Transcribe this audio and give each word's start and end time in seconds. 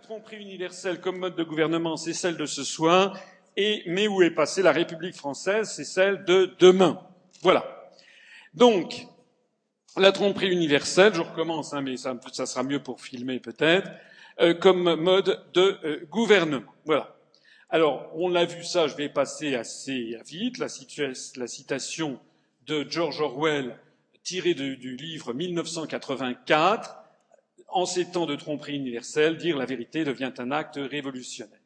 Tromperie 0.00 0.40
universelle 0.40 1.00
comme 1.00 1.18
mode 1.18 1.36
de 1.36 1.44
gouvernement, 1.44 1.96
c'est 1.96 2.14
celle 2.14 2.36
de 2.36 2.46
ce 2.46 2.64
soir. 2.64 3.18
Et, 3.56 3.82
mais 3.86 4.08
où 4.08 4.22
est 4.22 4.30
passée 4.30 4.62
la 4.62 4.72
République 4.72 5.14
française 5.14 5.70
C'est 5.70 5.84
celle 5.84 6.24
de 6.24 6.54
demain. 6.58 7.00
Voilà. 7.42 7.92
Donc, 8.54 9.06
la 9.96 10.12
tromperie 10.12 10.50
universelle, 10.50 11.14
je 11.14 11.20
recommence, 11.20 11.74
hein, 11.74 11.82
mais 11.82 11.96
ça, 11.96 12.18
ça, 12.32 12.46
sera 12.46 12.62
mieux 12.62 12.82
pour 12.82 13.00
filmer 13.00 13.40
peut-être, 13.40 13.90
euh, 14.40 14.54
comme 14.54 14.94
mode 14.94 15.44
de 15.52 15.78
euh, 15.84 16.06
gouvernement. 16.08 16.72
Voilà. 16.86 17.16
Alors, 17.68 18.10
on 18.14 18.28
l'a 18.28 18.46
vu 18.46 18.64
ça, 18.64 18.86
je 18.86 18.96
vais 18.96 19.08
passer 19.08 19.54
assez 19.54 20.18
vite, 20.26 20.58
la, 20.58 20.68
la 21.36 21.46
citation 21.46 22.18
de 22.66 22.86
George 22.88 23.20
Orwell 23.20 23.76
tirée 24.22 24.54
du 24.54 24.96
livre 24.96 25.32
1984, 25.32 26.99
en 27.72 27.86
ces 27.86 28.10
temps 28.10 28.26
de 28.26 28.36
tromperie 28.36 28.76
universelle, 28.76 29.36
dire 29.36 29.56
la 29.56 29.66
vérité 29.66 30.04
devient 30.04 30.32
un 30.38 30.50
acte 30.50 30.78
révolutionnaire. 30.78 31.58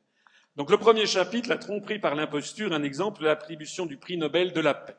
Donc 0.57 0.71
le 0.71 0.79
premier 0.79 1.07
chapitre, 1.07 1.49
la 1.49 1.59
tromperie 1.59 1.99
par 1.99 2.15
l'imposture, 2.15 2.73
un 2.73 2.83
exemple 2.83 3.23
de 3.23 3.27
l'attribution 3.27 3.87
du 3.87 3.97
prix 3.97 4.17
Nobel 4.17 4.53
de 4.53 4.61
la 4.61 4.75
paix. 4.75 4.95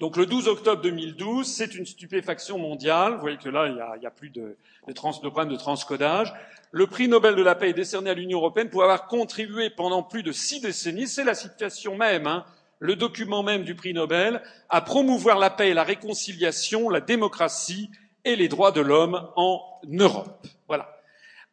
Donc 0.00 0.16
le 0.16 0.26
12 0.26 0.48
octobre 0.48 0.82
2012, 0.82 1.46
c'est 1.46 1.74
une 1.74 1.86
stupéfaction 1.86 2.58
mondiale. 2.58 3.14
Vous 3.14 3.20
voyez 3.20 3.38
que 3.38 3.48
là, 3.48 3.68
il 3.68 4.00
n'y 4.00 4.06
a, 4.06 4.10
plus 4.10 4.30
de, 4.30 4.56
de, 4.88 4.92
de 4.92 5.28
problème 5.28 5.52
de 5.52 5.56
transcodage. 5.56 6.32
Le 6.72 6.86
prix 6.86 7.06
Nobel 7.08 7.36
de 7.36 7.42
la 7.42 7.54
paix 7.54 7.70
est 7.70 7.74
décerné 7.74 8.10
à 8.10 8.14
l'Union 8.14 8.38
européenne 8.38 8.70
pour 8.70 8.82
avoir 8.82 9.06
contribué 9.06 9.70
pendant 9.70 10.02
plus 10.02 10.22
de 10.22 10.32
six 10.32 10.60
décennies, 10.60 11.06
c'est 11.06 11.24
la 11.24 11.34
situation 11.34 11.96
même, 11.96 12.26
hein, 12.26 12.44
le 12.80 12.96
document 12.96 13.42
même 13.42 13.62
du 13.62 13.74
prix 13.74 13.94
Nobel, 13.94 14.42
à 14.68 14.80
promouvoir 14.80 15.38
la 15.38 15.50
paix 15.50 15.72
la 15.74 15.84
réconciliation, 15.84 16.88
la 16.88 17.00
démocratie 17.00 17.90
et 18.24 18.36
les 18.36 18.48
droits 18.48 18.72
de 18.72 18.80
l'homme 18.80 19.28
en 19.36 19.60
Europe. 19.88 20.46
Voilà. 20.68 20.88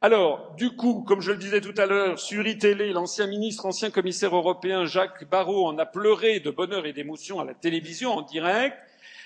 Alors, 0.01 0.53
du 0.55 0.71
coup, 0.75 1.03
comme 1.03 1.21
je 1.21 1.31
le 1.31 1.37
disais 1.37 1.61
tout 1.61 1.73
à 1.77 1.85
l'heure, 1.85 2.19
sur 2.19 2.47
iTélé, 2.47 2.93
l'ancien 2.93 3.27
ministre, 3.27 3.65
ancien 3.65 3.89
commissaire 3.89 4.35
européen 4.35 4.85
Jacques 4.85 5.29
Barrot 5.29 5.67
en 5.67 5.77
a 5.77 5.85
pleuré 5.85 6.39
de 6.39 6.51
bonheur 6.51 6.85
et 6.85 6.93
d'émotion 6.93 7.39
à 7.39 7.45
la 7.45 7.53
télévision 7.53 8.11
en 8.11 8.21
direct. 8.21 8.77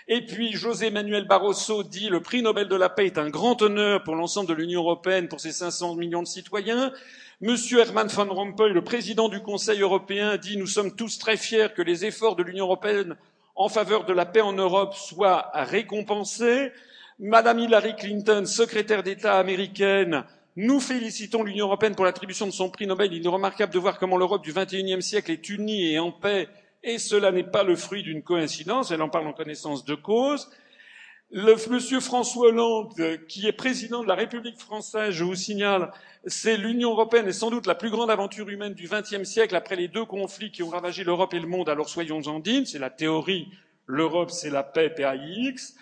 Et 0.08 0.26
puis 0.26 0.52
José 0.52 0.90
Manuel 0.90 1.26
Barroso 1.28 1.84
dit 1.84 2.10
le 2.10 2.22
prix 2.22 2.42
Nobel 2.42 2.68
de 2.68 2.76
la 2.76 2.90
paix 2.90 3.06
est 3.06 3.18
un 3.18 3.30
grand 3.30 3.62
honneur 3.62 4.04
pour 4.04 4.16
l'ensemble 4.16 4.50
de 4.50 4.54
l'Union 4.54 4.82
européenne, 4.82 5.30
pour 5.30 5.40
ses 5.40 5.54
500 5.54 5.96
millions 5.96 6.24
de 6.24 6.28
citoyens. 6.28 6.92
Monsieur 7.40 7.80
Herman 7.80 8.08
Van 8.08 8.28
Rompuy, 8.28 8.74
le 8.74 8.84
président 8.84 9.30
du 9.30 9.42
Conseil 9.42 9.80
européen, 9.80 10.38
dit 10.38 10.58
nous 10.58 10.68
sommes 10.68 10.96
tous 10.96 11.20
très 11.20 11.38
fiers 11.38 11.68
que 11.74 11.82
les 11.82 12.04
efforts 12.04 12.36
de 12.36 12.44
l'Union 12.44 12.66
européenne 12.66 13.16
en 13.56 13.70
faveur 13.70 14.06
de 14.06 14.14
la 14.14 14.26
paix 14.26 14.42
en 14.42 14.54
Europe 14.54 14.94
soient 14.96 15.52
récompensés. 15.54 16.72
Madame 17.19 17.59
Hillary 17.59 17.95
Clinton, 17.95 18.45
secrétaire 18.45 19.03
d'État 19.03 19.38
américaine, 19.38 20.23
nous 20.56 20.80
félicitons 20.80 21.44
l'Union 21.44 21.67
européenne 21.67 21.95
pour 21.95 22.06
l'attribution 22.06 22.47
de 22.47 22.52
son 22.52 22.69
prix 22.69 22.88
Nobel. 22.88 23.14
Il 23.14 23.23
est 23.25 23.30
remarquable 23.30 23.72
de 23.72 23.80
voir 23.80 24.00
comment 24.00 24.17
l'Europe 24.17 24.44
du 24.44 24.52
XXIe 24.52 25.02
siècle 25.02 25.31
est 25.31 25.50
unie 25.50 25.94
et 25.94 26.00
en 26.00 26.11
paix, 26.11 26.47
et 26.81 26.97
cela 26.97 27.31
n'est 27.31 27.44
pas 27.44 27.64
le 27.64 27.75
fruit 27.75 28.02
d'une 28.02 28.23
coïncidence, 28.23 28.89
elle 28.91 29.02
en 29.02 29.09
parle 29.09 29.28
en 29.28 29.34
connaissance 29.34 29.86
de 29.86 29.94
cause. 29.94 30.50
Monsieur 31.31 32.00
François 32.00 32.47
Hollande, 32.47 32.94
qui 33.28 33.47
est 33.47 33.53
président 33.53 34.03
de 34.03 34.08
la 34.08 34.16
République 34.16 34.59
française, 34.59 35.11
je 35.11 35.23
vous 35.23 35.36
signale, 35.36 35.91
c'est 36.25 36.58
l'Union 36.58 36.91
européenne 36.91 37.28
est 37.28 37.31
sans 37.31 37.52
doute 37.52 37.67
la 37.67 37.75
plus 37.75 37.89
grande 37.89 38.11
aventure 38.11 38.50
humaine 38.50 38.73
du 38.73 38.88
XXe 38.88 39.23
siècle 39.23 39.56
après 39.56 39.75
les 39.75 39.88
deux 39.88 40.06
conflits 40.06 40.52
qui 40.52 40.63
ont 40.63 40.69
ravagé 40.69 41.03
l'Europe 41.03 41.34
et 41.34 41.40
le 41.40 41.47
monde, 41.47 41.69
alors 41.69 41.90
soyons-en 41.90 42.40
dignes, 42.40 42.66
c'est 42.66 42.79
la 42.79 42.90
théorie, 42.90 43.50
l'Europe 43.85 44.31
c'est 44.31 44.50
la 44.50 44.63
paix, 44.63 44.90
PAIX. 44.90 45.75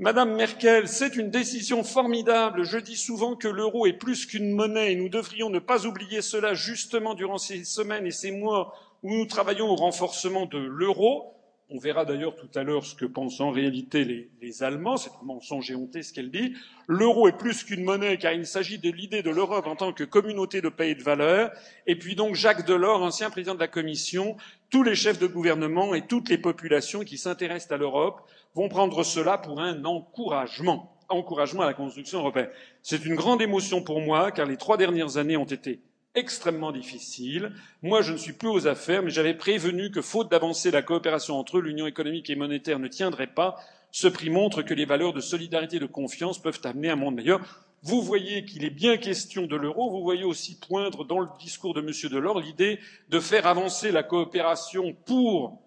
Madame 0.00 0.36
Merkel, 0.36 0.86
c'est 0.86 1.16
une 1.16 1.28
décision 1.28 1.82
formidable. 1.82 2.62
Je 2.62 2.78
dis 2.78 2.94
souvent 2.94 3.34
que 3.34 3.48
l'euro 3.48 3.84
est 3.84 3.94
plus 3.94 4.26
qu'une 4.26 4.52
monnaie 4.52 4.92
et 4.92 4.94
nous 4.94 5.08
devrions 5.08 5.50
ne 5.50 5.58
pas 5.58 5.86
oublier 5.86 6.22
cela 6.22 6.54
justement 6.54 7.14
durant 7.14 7.36
ces 7.36 7.64
semaines 7.64 8.06
et 8.06 8.12
ces 8.12 8.30
mois 8.30 8.72
où 9.02 9.12
nous 9.12 9.26
travaillons 9.26 9.68
au 9.68 9.74
renforcement 9.74 10.46
de 10.46 10.58
l'euro. 10.58 11.34
On 11.68 11.80
verra 11.80 12.04
d'ailleurs 12.04 12.36
tout 12.36 12.48
à 12.54 12.62
l'heure 12.62 12.86
ce 12.86 12.94
que 12.94 13.06
pensent 13.06 13.40
en 13.40 13.50
réalité 13.50 14.28
les, 14.40 14.62
Allemands. 14.62 14.98
C'est 14.98 15.10
un 15.20 15.24
mensonge 15.24 15.68
éhonté 15.72 16.04
ce 16.04 16.12
qu'elle 16.12 16.30
dit. 16.30 16.54
L'euro 16.86 17.26
est 17.26 17.36
plus 17.36 17.64
qu'une 17.64 17.82
monnaie 17.82 18.18
car 18.18 18.32
il 18.32 18.46
s'agit 18.46 18.78
de 18.78 18.90
l'idée 18.92 19.24
de 19.24 19.30
l'Europe 19.30 19.66
en 19.66 19.74
tant 19.74 19.92
que 19.92 20.04
communauté 20.04 20.60
de 20.60 20.72
et 20.78 20.94
de 20.94 21.02
valeurs. 21.02 21.50
Et 21.88 21.96
puis 21.96 22.14
donc 22.14 22.36
Jacques 22.36 22.64
Delors, 22.64 23.02
ancien 23.02 23.30
président 23.30 23.56
de 23.56 23.60
la 23.60 23.66
Commission, 23.66 24.36
tous 24.70 24.84
les 24.84 24.94
chefs 24.94 25.18
de 25.18 25.26
gouvernement 25.26 25.92
et 25.92 26.06
toutes 26.06 26.28
les 26.28 26.38
populations 26.38 27.00
qui 27.00 27.18
s'intéressent 27.18 27.72
à 27.72 27.78
l'Europe 27.78 28.22
vont 28.58 28.68
prendre 28.68 29.04
cela 29.04 29.38
pour 29.38 29.60
un 29.60 29.84
encouragement, 29.84 30.98
encouragement 31.08 31.62
à 31.62 31.66
la 31.66 31.74
construction 31.74 32.18
européenne. 32.18 32.50
C'est 32.82 33.04
une 33.04 33.14
grande 33.14 33.40
émotion 33.40 33.82
pour 33.82 34.00
moi, 34.00 34.32
car 34.32 34.46
les 34.46 34.56
trois 34.56 34.76
dernières 34.76 35.16
années 35.16 35.36
ont 35.36 35.44
été 35.44 35.80
extrêmement 36.16 36.72
difficiles. 36.72 37.52
Moi, 37.82 38.02
je 38.02 38.12
ne 38.12 38.16
suis 38.16 38.32
plus 38.32 38.48
aux 38.48 38.66
affaires, 38.66 39.04
mais 39.04 39.10
j'avais 39.10 39.34
prévenu 39.34 39.92
que, 39.92 40.02
faute 40.02 40.28
d'avancer, 40.28 40.72
la 40.72 40.82
coopération 40.82 41.38
entre 41.38 41.58
eux, 41.58 41.60
l'union 41.60 41.86
économique 41.86 42.30
et 42.30 42.34
monétaire 42.34 42.80
ne 42.80 42.88
tiendrait 42.88 43.28
pas. 43.28 43.54
Ce 43.92 44.08
prix 44.08 44.28
montre 44.28 44.62
que 44.62 44.74
les 44.74 44.86
valeurs 44.86 45.12
de 45.12 45.20
solidarité 45.20 45.76
et 45.76 45.80
de 45.80 45.86
confiance 45.86 46.40
peuvent 46.40 46.60
amener 46.64 46.90
un 46.90 46.96
monde 46.96 47.14
meilleur. 47.14 47.64
Vous 47.84 48.02
voyez 48.02 48.44
qu'il 48.44 48.64
est 48.64 48.70
bien 48.70 48.96
question 48.96 49.46
de 49.46 49.54
l'euro. 49.54 49.88
Vous 49.88 50.02
voyez 50.02 50.24
aussi 50.24 50.58
poindre 50.58 51.04
dans 51.04 51.20
le 51.20 51.28
discours 51.38 51.74
de 51.74 51.80
M. 51.80 51.92
Delors 52.10 52.40
l'idée 52.40 52.80
de 53.08 53.20
faire 53.20 53.46
avancer 53.46 53.92
la 53.92 54.02
coopération 54.02 54.96
pour 55.06 55.62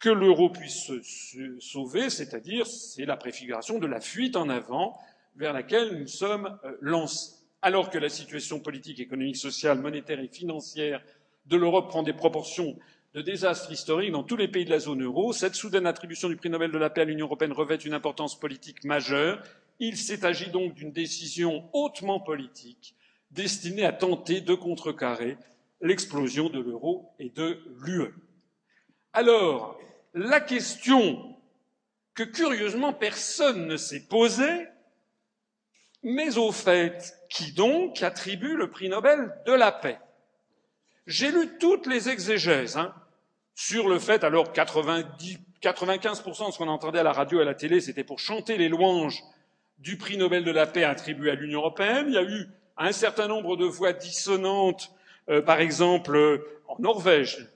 que 0.00 0.08
l'euro 0.08 0.48
puisse 0.50 0.90
se 1.02 1.60
sauver, 1.60 2.08
c'est-à-dire 2.10 2.66
c'est 2.66 3.04
la 3.04 3.18
préfiguration 3.18 3.78
de 3.78 3.86
la 3.86 4.00
fuite 4.00 4.34
en 4.34 4.48
avant 4.48 4.98
vers 5.36 5.52
laquelle 5.52 6.00
nous 6.00 6.08
sommes 6.08 6.58
euh, 6.64 6.76
lancés. 6.80 7.34
Alors 7.62 7.90
que 7.90 7.98
la 7.98 8.08
situation 8.08 8.58
politique, 8.58 8.98
économique, 8.98 9.36
sociale, 9.36 9.78
monétaire 9.78 10.18
et 10.18 10.28
financière 10.28 11.02
de 11.44 11.56
l'Europe 11.56 11.90
prend 11.90 12.02
des 12.02 12.14
proportions 12.14 12.78
de 13.12 13.20
désastre 13.20 13.70
historique 13.70 14.12
dans 14.12 14.22
tous 14.22 14.36
les 14.36 14.48
pays 14.48 14.64
de 14.64 14.70
la 14.70 14.78
zone 14.78 15.02
euro, 15.02 15.34
cette 15.34 15.54
soudaine 15.54 15.86
attribution 15.86 16.28
du 16.28 16.36
prix 16.36 16.48
Nobel 16.48 16.70
de 16.70 16.78
la 16.78 16.88
paix 16.88 17.02
à 17.02 17.04
l'Union 17.04 17.26
européenne 17.26 17.52
revêt 17.52 17.76
une 17.76 17.92
importance 17.92 18.38
politique 18.38 18.84
majeure. 18.84 19.42
Il 19.78 19.98
s'agit 19.98 20.50
donc 20.50 20.74
d'une 20.74 20.92
décision 20.92 21.68
hautement 21.74 22.20
politique 22.20 22.94
destinée 23.30 23.84
à 23.84 23.92
tenter 23.92 24.40
de 24.40 24.54
contrecarrer 24.54 25.36
l'explosion 25.82 26.48
de 26.48 26.60
l'euro 26.60 27.10
et 27.18 27.30
de 27.30 27.58
l'UE. 27.82 28.14
Alors, 29.12 29.78
la 30.14 30.40
question 30.40 31.36
que 32.14 32.22
curieusement 32.22 32.92
personne 32.92 33.66
ne 33.66 33.76
s'est 33.76 34.06
posée, 34.06 34.68
mais 36.02 36.38
au 36.38 36.52
fait, 36.52 37.16
qui 37.28 37.52
donc 37.52 38.02
attribue 38.02 38.56
le 38.56 38.70
prix 38.70 38.88
Nobel 38.88 39.32
de 39.46 39.52
la 39.52 39.72
paix? 39.72 39.98
J'ai 41.06 41.30
lu 41.30 41.58
toutes 41.58 41.86
les 41.86 42.08
exégèses 42.08 42.76
hein, 42.76 42.94
sur 43.54 43.88
le 43.88 43.98
fait, 43.98 44.24
alors 44.24 44.52
90, 44.52 45.38
95% 45.62 46.46
de 46.46 46.52
ce 46.52 46.58
qu'on 46.58 46.68
entendait 46.68 47.00
à 47.00 47.02
la 47.02 47.12
radio 47.12 47.38
et 47.38 47.42
à 47.42 47.44
la 47.44 47.54
télé, 47.54 47.80
c'était 47.80 48.04
pour 48.04 48.18
chanter 48.18 48.56
les 48.56 48.68
louanges 48.68 49.22
du 49.78 49.96
prix 49.96 50.16
Nobel 50.16 50.44
de 50.44 50.50
la 50.50 50.66
paix 50.66 50.84
attribué 50.84 51.30
à 51.30 51.34
l'Union 51.34 51.60
européenne. 51.60 52.06
Il 52.08 52.14
y 52.14 52.18
a 52.18 52.22
eu 52.22 52.46
un 52.76 52.92
certain 52.92 53.28
nombre 53.28 53.56
de 53.56 53.66
voix 53.66 53.92
dissonantes, 53.92 54.92
euh, 55.28 55.42
par 55.42 55.60
exemple 55.60 56.16
euh, 56.16 56.60
en 56.68 56.78
Norvège, 56.78 57.46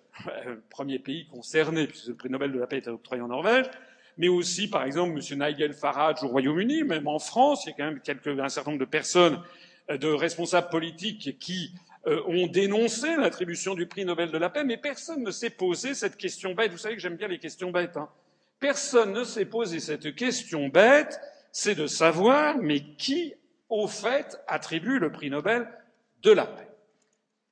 premier 0.70 0.98
pays 0.98 1.26
concerné, 1.26 1.86
puisque 1.86 2.08
le 2.08 2.14
prix 2.14 2.30
Nobel 2.30 2.52
de 2.52 2.58
la 2.58 2.66
paix 2.66 2.78
est 2.78 2.88
octroyé 2.88 3.22
en 3.22 3.28
Norvège, 3.28 3.66
mais 4.16 4.28
aussi, 4.28 4.68
par 4.68 4.84
exemple, 4.84 5.18
M. 5.18 5.38
Nigel 5.38 5.72
Farage 5.72 6.22
au 6.22 6.28
Royaume-Uni, 6.28 6.84
même 6.84 7.08
en 7.08 7.18
France, 7.18 7.64
il 7.64 7.70
y 7.70 7.72
a 7.72 7.76
quand 7.76 7.84
même 7.84 8.40
un 8.40 8.48
certain 8.48 8.70
nombre 8.70 8.80
de 8.80 8.88
personnes, 8.88 9.40
euh, 9.90 9.98
de 9.98 10.08
responsables 10.08 10.68
politiques 10.68 11.38
qui 11.38 11.72
euh, 12.06 12.22
ont 12.26 12.46
dénoncé 12.46 13.16
l'attribution 13.16 13.74
du 13.74 13.86
prix 13.86 14.04
Nobel 14.04 14.30
de 14.30 14.38
la 14.38 14.50
paix, 14.50 14.64
mais 14.64 14.76
personne 14.76 15.22
ne 15.22 15.30
s'est 15.30 15.50
posé 15.50 15.94
cette 15.94 16.16
question 16.16 16.54
bête. 16.54 16.70
Vous 16.70 16.78
savez 16.78 16.94
que 16.94 17.00
j'aime 17.00 17.16
bien 17.16 17.28
les 17.28 17.38
questions 17.38 17.70
bêtes. 17.70 17.96
Hein 17.96 18.08
personne 18.64 19.12
ne 19.12 19.24
s'est 19.24 19.44
posé 19.44 19.78
cette 19.78 20.14
question 20.14 20.68
bête, 20.68 21.20
c'est 21.52 21.74
de 21.74 21.86
savoir, 21.86 22.56
mais 22.56 22.80
qui, 22.80 23.34
au 23.68 23.86
fait, 23.86 24.40
attribue 24.48 24.98
le 24.98 25.12
prix 25.12 25.28
Nobel 25.28 25.68
de 26.22 26.30
la 26.30 26.46
paix? 26.46 26.66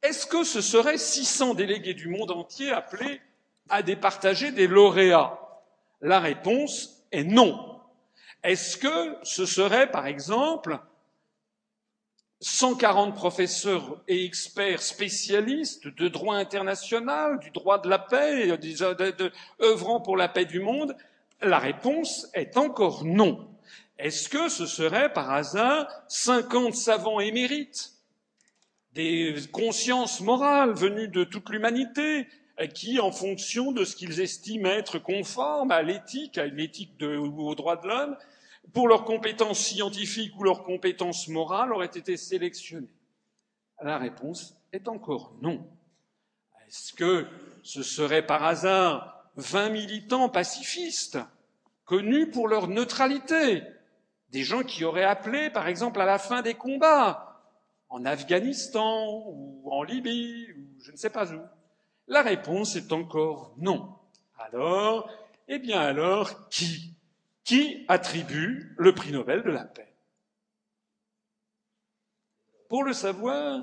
Est-ce 0.02 0.26
que 0.26 0.44
ce 0.44 0.60
seraient 0.60 0.99
600 0.99 1.54
délégués 1.54 1.94
du 1.94 2.08
monde 2.08 2.32
entier 2.32 2.70
appelés 2.70 3.20
à 3.69 3.82
départager 3.82 4.50
des 4.50 4.66
lauréats? 4.66 5.38
La 6.00 6.19
réponse 6.19 7.04
est 7.12 7.25
non. 7.25 7.81
Est-ce 8.43 8.76
que 8.76 9.16
ce 9.22 9.46
serait, 9.46 9.90
par 9.90 10.08
exemple, 10.08 10.81
140 12.40 13.14
professeurs 13.14 14.02
et 14.08 14.25
experts 14.25 14.82
spécialistes 14.82 15.87
de 15.87 16.08
droit 16.08 16.34
international, 16.34 17.38
du 17.38 17.52
droit 17.52 17.78
de 17.81 17.88
la 17.88 18.00
paix, 18.00 18.50
œuvrant 19.60 20.00
pour 20.00 20.16
la 20.16 20.28
paix 20.28 20.44
du 20.44 20.58
monde? 20.58 20.96
La 21.40 21.60
réponse 21.60 22.28
est 22.34 22.56
encore 22.56 23.04
non. 23.04 23.49
Est-ce 23.99 24.28
que 24.28 24.49
ce 24.49 24.66
serait 24.66 25.12
par 25.12 25.31
hasard 25.31 25.87
50 26.08 26.75
savants 26.75 27.20
émérites? 27.20 27.93
Des 28.94 29.35
consciences 29.53 30.21
morales 30.21 30.73
venues 30.73 31.09
de 31.09 31.25
toute 31.25 31.49
l'humanité, 31.50 32.27
qui, 32.75 33.00
en 33.00 33.11
fonction 33.11 33.73
de 33.73 33.85
ce 33.85 33.97
qu'ils 33.97 34.21
estiment 34.21 34.69
être 34.69 34.99
conforme 34.99 35.71
à 35.71 35.83
l'éthique, 35.83 36.39
à 36.39 36.47
l'éthique 36.47 36.93
ou 37.00 37.49
aux 37.49 37.55
droits 37.55 37.77
de 37.77 37.89
l'homme, 37.89 38.17
pour 38.73 38.89
leurs 38.89 39.05
compétences 39.05 39.59
scientifiques 39.59 40.39
ou 40.39 40.44
leurs 40.44 40.62
compétences 40.62 41.29
morales, 41.29 41.73
auraient 41.73 41.87
été 41.87 42.17
sélectionnés. 42.17 42.89
La 43.83 43.99
réponse 43.99 44.55
est 44.73 44.87
encore 44.89 45.35
non. 45.41 45.67
Est-ce 46.69 46.93
que 46.93 47.27
ce 47.62 47.83
serait 47.83 48.25
par 48.25 48.45
hasard 48.45 49.25
20 49.37 49.71
militants 49.71 50.29
pacifistes, 50.29 51.19
connus 51.85 52.31
pour 52.31 52.49
leur 52.49 52.69
neutralité, 52.69 53.62
des 54.31 54.45
gens 54.45 54.62
qui 54.62 54.85
auraient 54.85 55.05
appelé, 55.05 55.50
par 55.50 55.67
exemple, 55.67 56.00
à 56.00 56.06
la 56.06 56.19
fin 56.19 56.43
des 56.43 56.55
combats, 56.55 57.31
en 57.93 58.06
Afghanistan 58.06 59.23
ou 59.29 59.71
en 59.71 59.83
Libye 59.83 60.50
ou 60.56 60.83
je 60.83 60.93
ne 60.93 60.97
sais 60.97 61.11
pas 61.11 61.31
où 61.33 61.41
La 62.09 62.23
réponse 62.23 62.75
est 62.75 62.91
encore 62.91 63.55
non. 63.59 63.94
Alors, 64.39 65.11
eh 65.47 65.59
bien 65.59 65.81
alors, 65.81 66.49
qui 66.49 66.94
Qui 67.44 67.85
attribue 67.89 68.75
le 68.79 68.94
prix 68.94 69.12
Nobel 69.12 69.43
de 69.43 69.50
la 69.50 69.65
paix? 69.65 69.93
Pour 72.69 72.85
le 72.85 72.94
savoir, 72.94 73.62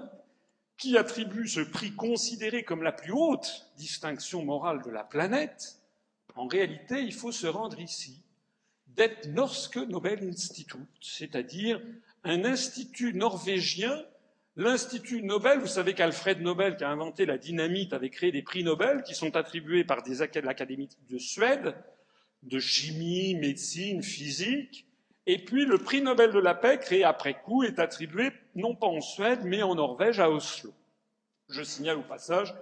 qui 0.77 0.97
attribue 0.97 1.47
ce 1.47 1.61
prix 1.61 1.95
considéré 1.95 2.63
comme 2.63 2.83
la 2.83 2.91
plus 2.91 3.11
haute 3.11 3.67
distinction 3.77 4.45
morale 4.45 4.83
de 4.83 4.91
la 4.91 5.03
planète, 5.03 5.79
en 6.35 6.45
réalité, 6.47 7.01
il 7.01 7.13
faut 7.13 7.31
se 7.31 7.47
rendre 7.47 7.79
ici, 7.79 8.21
Det 8.87 9.25
Norske 9.29 9.77
Nobel 9.77 10.23
Institute, 10.29 10.87
c'est-à-dire 11.01 11.81
un 12.23 12.45
institut 12.45 13.13
norvégien. 13.13 14.05
L'Institut 14.55 15.21
Nobel, 15.21 15.59
vous 15.59 15.67
savez 15.67 15.93
qu'Alfred 15.93 16.41
Nobel, 16.41 16.75
qui 16.75 16.83
a 16.83 16.89
inventé 16.89 17.25
la 17.25 17.37
dynamite, 17.37 17.93
avait 17.93 18.09
créé 18.09 18.31
des 18.31 18.41
prix 18.41 18.63
Nobel 18.63 19.03
qui 19.03 19.15
sont 19.15 19.35
attribués 19.35 19.83
par 19.83 20.03
des 20.03 20.21
académies 20.21 20.89
de 21.09 21.17
Suède, 21.17 21.75
de 22.43 22.59
chimie, 22.59 23.35
médecine, 23.35 24.03
physique. 24.03 24.85
Et 25.27 25.37
puis 25.37 25.65
le 25.65 25.77
prix 25.77 26.01
Nobel 26.01 26.31
de 26.31 26.39
la 26.39 26.55
paix, 26.55 26.79
créé 26.79 27.03
après 27.03 27.39
coup, 27.41 27.63
est 27.63 27.79
attribué 27.79 28.31
non 28.55 28.75
pas 28.75 28.87
en 28.87 29.01
Suède, 29.01 29.41
mais 29.43 29.61
en 29.61 29.75
Norvège, 29.75 30.19
à 30.19 30.29
Oslo. 30.29 30.73
Je 31.49 31.63
signale 31.63 31.97
au 31.97 32.03
passage 32.03 32.53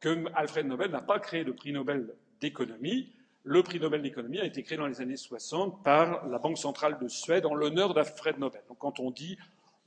que 0.00 0.24
Alfred 0.34 0.66
Nobel 0.66 0.90
n'a 0.90 1.00
pas 1.00 1.18
créé 1.18 1.44
le 1.44 1.54
prix 1.54 1.72
Nobel 1.72 2.14
d'économie. 2.40 3.12
Le 3.44 3.62
prix 3.62 3.80
Nobel 3.80 4.02
d'économie 4.02 4.40
a 4.40 4.44
été 4.44 4.62
créé 4.62 4.76
dans 4.76 4.86
les 4.86 5.00
années 5.00 5.16
60 5.16 5.82
par 5.82 6.26
la 6.26 6.38
Banque 6.38 6.58
centrale 6.58 6.98
de 6.98 7.08
Suède 7.08 7.46
en 7.46 7.54
l'honneur 7.54 7.94
d'Alfred 7.94 8.38
Nobel. 8.38 8.62
Donc 8.68 8.78
quand 8.78 9.00
on 9.00 9.10
dit 9.10 9.38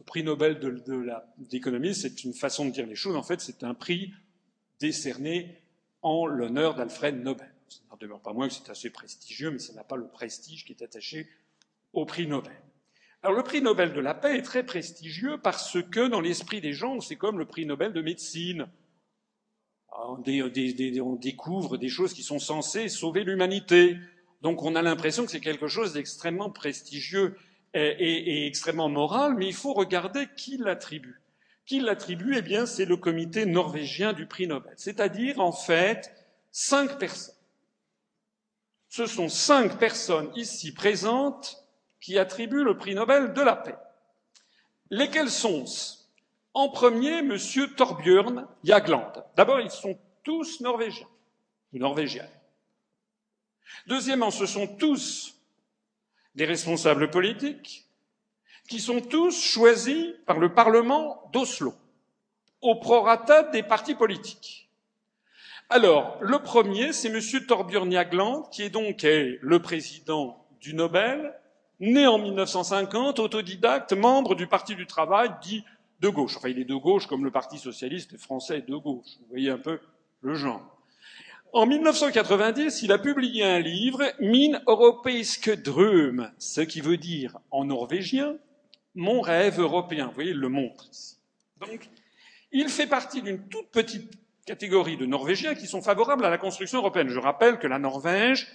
le 0.02 0.06
prix 0.06 0.24
Nobel 0.24 0.60
d'économie, 1.38 1.94
c'est 1.94 2.24
une 2.24 2.34
façon 2.34 2.66
de 2.66 2.72
dire 2.72 2.88
les 2.88 2.96
choses. 2.96 3.16
En 3.16 3.22
fait, 3.22 3.40
c'est 3.40 3.64
un 3.64 3.76
prix 3.76 4.12
décerné 4.80 5.62
en 6.02 6.26
l'honneur 6.26 6.74
d'Alfred 6.74 7.22
Nobel. 7.22 7.54
Ça 7.70 7.82
n'en 7.92 7.98
demeure 7.98 8.20
pas 8.20 8.34
moins 8.34 8.48
que 8.48 8.56
c'est 8.56 8.72
assez 8.72 8.90
prestigieux, 8.90 9.52
mais 9.52 9.60
ça 9.60 9.74
n'a 9.74 9.84
pas 9.84 9.98
le 9.98 10.08
prestige 10.08 10.66
qui 10.66 10.74
est 10.74 10.82
attaché 10.82 11.30
au 11.94 12.04
prix 12.06 12.26
Nobel. 12.26 12.60
Alors 13.22 13.38
le 13.38 13.44
prix 13.44 13.62
Nobel 13.62 13.94
de 13.94 14.00
la 14.00 14.16
paix 14.16 14.40
est 14.40 14.42
très 14.42 14.66
prestigieux 14.66 15.38
parce 15.38 15.78
que 15.92 16.08
dans 16.08 16.20
l'esprit 16.20 16.62
des 16.62 16.74
gens, 16.74 17.00
c'est 17.00 17.16
comme 17.16 17.38
le 17.38 17.46
prix 17.46 17.68
Nobel 17.68 17.94
de 17.94 18.02
médecine. 18.02 18.68
On, 19.96 20.18
découvre 20.18 21.78
des 21.78 21.90
choses 21.90 22.16
qui 22.16 22.24
sont 22.24 22.40
censées 22.40 22.90
sauver 22.90 23.24
l'humanité. 23.24 23.98
Donc 24.42 24.64
on 24.64 24.76
a 24.76 24.82
l'impression 24.82 25.26
que 25.26 25.32
c'est 25.32 25.42
quelque 25.42 25.68
chose 25.68 25.94
d'extrêmement 25.94 26.50
prestigieux 26.50 27.38
et, 27.74 28.48
extrêmement 28.48 28.90
moral, 28.90 29.36
mais 29.36 29.48
il 29.48 29.54
faut 29.54 29.74
regarder 29.74 30.28
qui 30.36 30.58
l'attribue. 30.58 31.22
Qui 31.66 31.80
l'attribue 31.80 32.36
Eh 32.38 32.42
bien, 32.42 32.66
c'est 32.66 32.86
le 32.86 32.98
comité 32.98 33.46
norvégien 33.46 34.14
du 34.14 34.26
prix 34.26 34.48
Nobel, 34.48 34.74
c'est-à-dire 34.78 35.40
en 35.40 35.52
fait 35.52 36.14
cinq 36.52 36.98
personnes. 36.98 37.36
Ce 38.90 39.06
sont 39.06 39.30
cinq 39.30 39.78
personnes 39.78 40.32
ici 40.36 40.74
présentes 40.74 41.64
qui 42.02 42.18
attribue 42.18 42.64
le 42.64 42.78
prix 42.78 42.94
Nobel 42.94 43.32
de 43.32 43.42
la 43.42 43.56
paix. 43.56 43.78
Lesquels 44.90 45.30
sont-ce 45.30 46.00
En 46.54 46.68
premier, 46.68 47.20
M. 47.20 47.38
Torbjörn 47.78 48.48
Jagland. 48.66 49.14
D'abord, 49.38 49.62
ils 49.62 49.72
sont 49.72 49.98
tous 50.24 50.60
norvégiens 50.60 51.08
ou. 51.74 51.80
Deuxièmement, 53.88 54.32
ce 54.32 54.46
sont 54.46 54.68
tous 54.68 55.41
des 56.36 56.46
responsables 56.46 57.10
politiques 57.10 57.88
qui 58.70 58.80
sont 58.80 59.02
tous 59.02 59.38
choisis 59.44 60.08
par 60.26 60.40
le 60.40 60.54
Parlement 60.54 61.30
d'Oslo, 61.34 61.74
au 62.62 62.76
prorata 62.76 63.44
des 63.44 63.64
partis 63.64 63.96
politiques. 63.96 64.70
Alors, 65.70 66.18
le 66.22 66.40
premier, 66.40 66.94
c'est 66.94 67.10
M. 67.10 67.46
Torbjörn 67.46 67.92
Jagland, 67.92 68.44
qui 68.52 68.64
est 68.64 68.70
donc 68.70 69.04
le 69.04 69.60
président 69.60 70.46
du 70.60 70.74
Nobel, 70.74 71.34
né 71.80 72.08
en 72.08 72.20
1950, 72.20 73.20
autodidacte, 73.20 73.94
membre 73.94 74.36
du 74.36 74.48
Parti 74.48 74.76
du 74.76 74.86
Travail, 74.86 75.32
dit 75.42 75.64
de 76.00 76.10
gauche. 76.10 76.38
Enfin, 76.38 76.50
il 76.50 76.60
est 76.60 76.66
de 76.66 76.76
gauche 76.76 77.08
comme 77.08 77.24
le 77.24 77.32
Parti 77.32 77.58
socialiste 77.58 78.18
français 78.18 78.60
est 78.60 78.70
de 78.70 78.76
gauche. 78.76 79.18
Vous 79.22 79.28
voyez 79.30 79.50
un 79.50 79.58
peu 79.58 79.80
le 80.22 80.34
genre. 80.34 80.81
En 81.54 81.66
1990, 81.66 82.82
il 82.84 82.94
a 82.94 82.98
publié 82.98 83.44
un 83.44 83.60
livre, 83.60 84.04
Min 84.22 84.62
europeiske 84.68 85.62
dröm, 85.62 86.32
ce 86.38 86.62
qui 86.62 86.80
veut 86.80 86.96
dire 86.96 87.40
en 87.52 87.66
norvégien 87.66 88.38
mon 88.96 89.20
rêve 89.20 89.60
européen. 89.60 90.08
Vous 90.08 90.14
voyez, 90.14 90.32
il 90.32 90.38
le 90.38 90.48
montre 90.48 90.88
ici. 90.90 91.18
Donc, 91.60 91.90
il 92.54 92.70
fait 92.70 92.88
partie 92.88 93.22
d'une 93.22 93.50
toute 93.50 93.68
petite 93.68 94.14
catégorie 94.46 94.96
de 94.96 95.06
Norvégiens 95.06 95.54
qui 95.54 95.68
sont 95.68 95.82
favorables 95.82 96.24
à 96.24 96.30
la 96.30 96.38
construction 96.38 96.80
européenne. 96.80 97.10
Je 97.10 97.20
rappelle 97.20 97.60
que 97.60 97.68
la 97.68 97.80
Norvège 97.80 98.48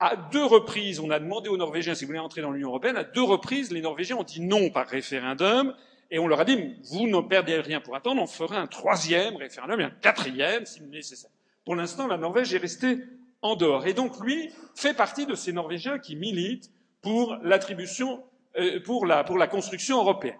à 0.00 0.16
deux 0.16 0.44
reprises, 0.44 0.98
on 0.98 1.10
a 1.10 1.20
demandé 1.20 1.48
aux 1.48 1.56
Norvégiens 1.56 1.94
si 1.94 2.04
vous 2.04 2.08
voulez 2.08 2.18
entrer 2.18 2.42
dans 2.42 2.50
l'Union 2.50 2.68
européenne. 2.68 2.96
À 2.96 3.04
deux 3.04 3.22
reprises, 3.22 3.70
les 3.70 3.80
Norvégiens 3.80 4.16
ont 4.16 4.24
dit 4.24 4.40
non 4.40 4.70
par 4.70 4.88
référendum. 4.88 5.72
Et 6.10 6.18
on 6.18 6.26
leur 6.26 6.40
a 6.40 6.44
dit, 6.44 6.74
vous 6.90 7.06
ne 7.06 7.20
perdez 7.20 7.60
rien 7.60 7.80
pour 7.80 7.94
attendre, 7.94 8.20
on 8.20 8.26
fera 8.26 8.58
un 8.58 8.66
troisième 8.66 9.36
référendum 9.36 9.80
et 9.80 9.84
un 9.84 9.90
quatrième 9.90 10.66
si 10.66 10.82
nécessaire. 10.82 11.30
Pour 11.64 11.76
l'instant, 11.76 12.06
la 12.06 12.18
Norvège 12.18 12.52
est 12.54 12.58
restée 12.58 12.98
en 13.42 13.56
dehors. 13.56 13.86
Et 13.86 13.94
donc, 13.94 14.20
lui 14.20 14.50
fait 14.74 14.94
partie 14.94 15.26
de 15.26 15.34
ces 15.34 15.52
Norvégiens 15.52 15.98
qui 15.98 16.16
militent 16.16 16.70
pour 17.02 17.36
l'attribution, 17.42 18.22
euh, 18.58 18.80
pour, 18.82 19.06
la, 19.06 19.24
pour 19.24 19.38
la 19.38 19.46
construction 19.46 19.98
européenne. 19.98 20.38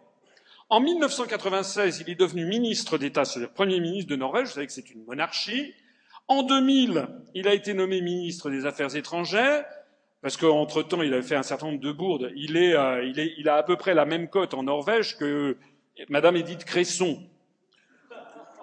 En 0.71 0.81
1996, 0.81 2.01
il 2.01 2.11
est 2.11 2.15
devenu 2.15 2.47
ministre 2.47 2.97
d'État, 2.97 3.25
c'est-à-dire 3.25 3.53
Premier 3.53 3.81
ministre 3.81 4.11
de 4.11 4.17
Norvège. 4.17 4.49
Vous 4.49 4.55
savez 4.55 4.67
que 4.67 4.73
c'est 4.73 4.91
une 4.91 5.05
monarchie. 5.05 5.75
En 6.27 6.43
2000, 6.43 7.07
il 7.35 7.47
a 7.47 7.55
été 7.55 7.75
nommé 7.75 8.01
ministre 8.01 8.51
des 8.51 8.65
Affaires 8.65 8.97
étrangères, 8.97 9.65
parce 10.23 10.39
qu'entre-temps, 10.39 11.03
il 11.03 11.13
avait 11.13 11.23
fait 11.23 11.37
un 11.37 11.43
certain 11.43 11.67
nombre 11.67 11.81
de 11.81 11.93
bourdes. 11.93 12.33
Il, 12.35 12.57
euh, 12.57 13.05
il 13.05 13.49
a 13.49 13.57
à 13.57 13.63
peu 13.63 13.77
près 13.77 13.93
la 13.93 14.07
même 14.07 14.29
cote 14.29 14.55
en 14.55 14.63
Norvège 14.63 15.19
que 15.19 15.59
Madame 16.09 16.37
Edith 16.37 16.65
Cresson, 16.65 17.23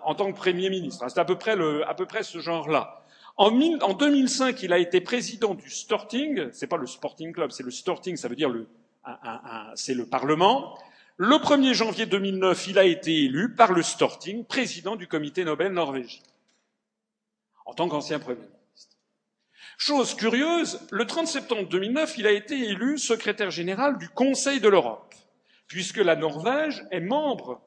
en 0.03 0.15
tant 0.15 0.31
que 0.31 0.37
Premier 0.37 0.69
ministre. 0.69 1.05
C'est 1.09 1.19
à 1.19 1.25
peu 1.25 1.35
près, 1.37 2.23
ce 2.23 2.39
genre-là. 2.39 3.03
En, 3.37 3.49
en, 3.81 3.93
2005, 3.93 4.61
il 4.63 4.73
a 4.73 4.77
été 4.77 5.01
président 5.01 5.53
du 5.55 5.69
Storting. 5.69 6.49
C'est 6.51 6.67
pas 6.67 6.77
le 6.77 6.87
Sporting 6.87 7.33
Club, 7.33 7.51
c'est 7.51 7.63
le 7.63 7.71
Storting, 7.71 8.17
ça 8.17 8.27
veut 8.27 8.35
dire 8.35 8.49
le, 8.49 8.67
c'est 9.75 9.93
le 9.93 10.05
Parlement. 10.05 10.77
Le 11.17 11.35
1er 11.35 11.73
janvier 11.73 12.05
2009, 12.05 12.67
il 12.67 12.79
a 12.79 12.83
été 12.83 13.25
élu 13.25 13.53
par 13.53 13.71
le 13.71 13.83
Storting 13.83 14.45
président 14.45 14.95
du 14.95 15.07
Comité 15.07 15.43
Nobel 15.43 15.71
norvégien 15.71 16.21
en 17.65 17.73
tant 17.73 17.87
qu'ancien 17.87 18.19
Premier 18.19 18.39
ministre. 18.39 18.97
Chose 19.77 20.13
curieuse, 20.13 20.79
le 20.91 21.05
30 21.05 21.27
septembre 21.27 21.67
2009, 21.69 22.17
il 22.17 22.27
a 22.27 22.31
été 22.31 22.55
élu 22.55 22.97
secrétaire 22.97 23.49
général 23.49 23.97
du 23.97 24.09
Conseil 24.09 24.59
de 24.59 24.67
l'Europe, 24.67 25.15
puisque 25.67 25.97
la 25.97 26.15
Norvège 26.15 26.83
est 26.91 26.99
membre 26.99 27.61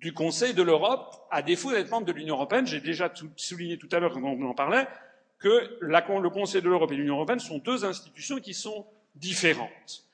du 0.00 0.14
Conseil 0.14 0.54
de 0.54 0.62
l'Europe, 0.62 1.26
à 1.30 1.42
défaut 1.42 1.72
d'être 1.72 1.90
membre 1.90 2.06
de 2.06 2.12
l'Union 2.12 2.34
européenne. 2.36 2.66
J'ai 2.66 2.80
déjà 2.80 3.12
souligné 3.36 3.78
tout 3.78 3.88
à 3.92 3.98
l'heure, 3.98 4.12
quand 4.12 4.22
on 4.22 4.48
en 4.48 4.54
parlait, 4.54 4.86
que 5.38 5.78
le 5.80 6.30
Conseil 6.30 6.62
de 6.62 6.68
l'Europe 6.68 6.92
et 6.92 6.96
l'Union 6.96 7.14
européenne 7.14 7.40
sont 7.40 7.58
deux 7.58 7.84
institutions 7.84 8.38
qui 8.38 8.54
sont 8.54 8.86
différentes. 9.14 10.04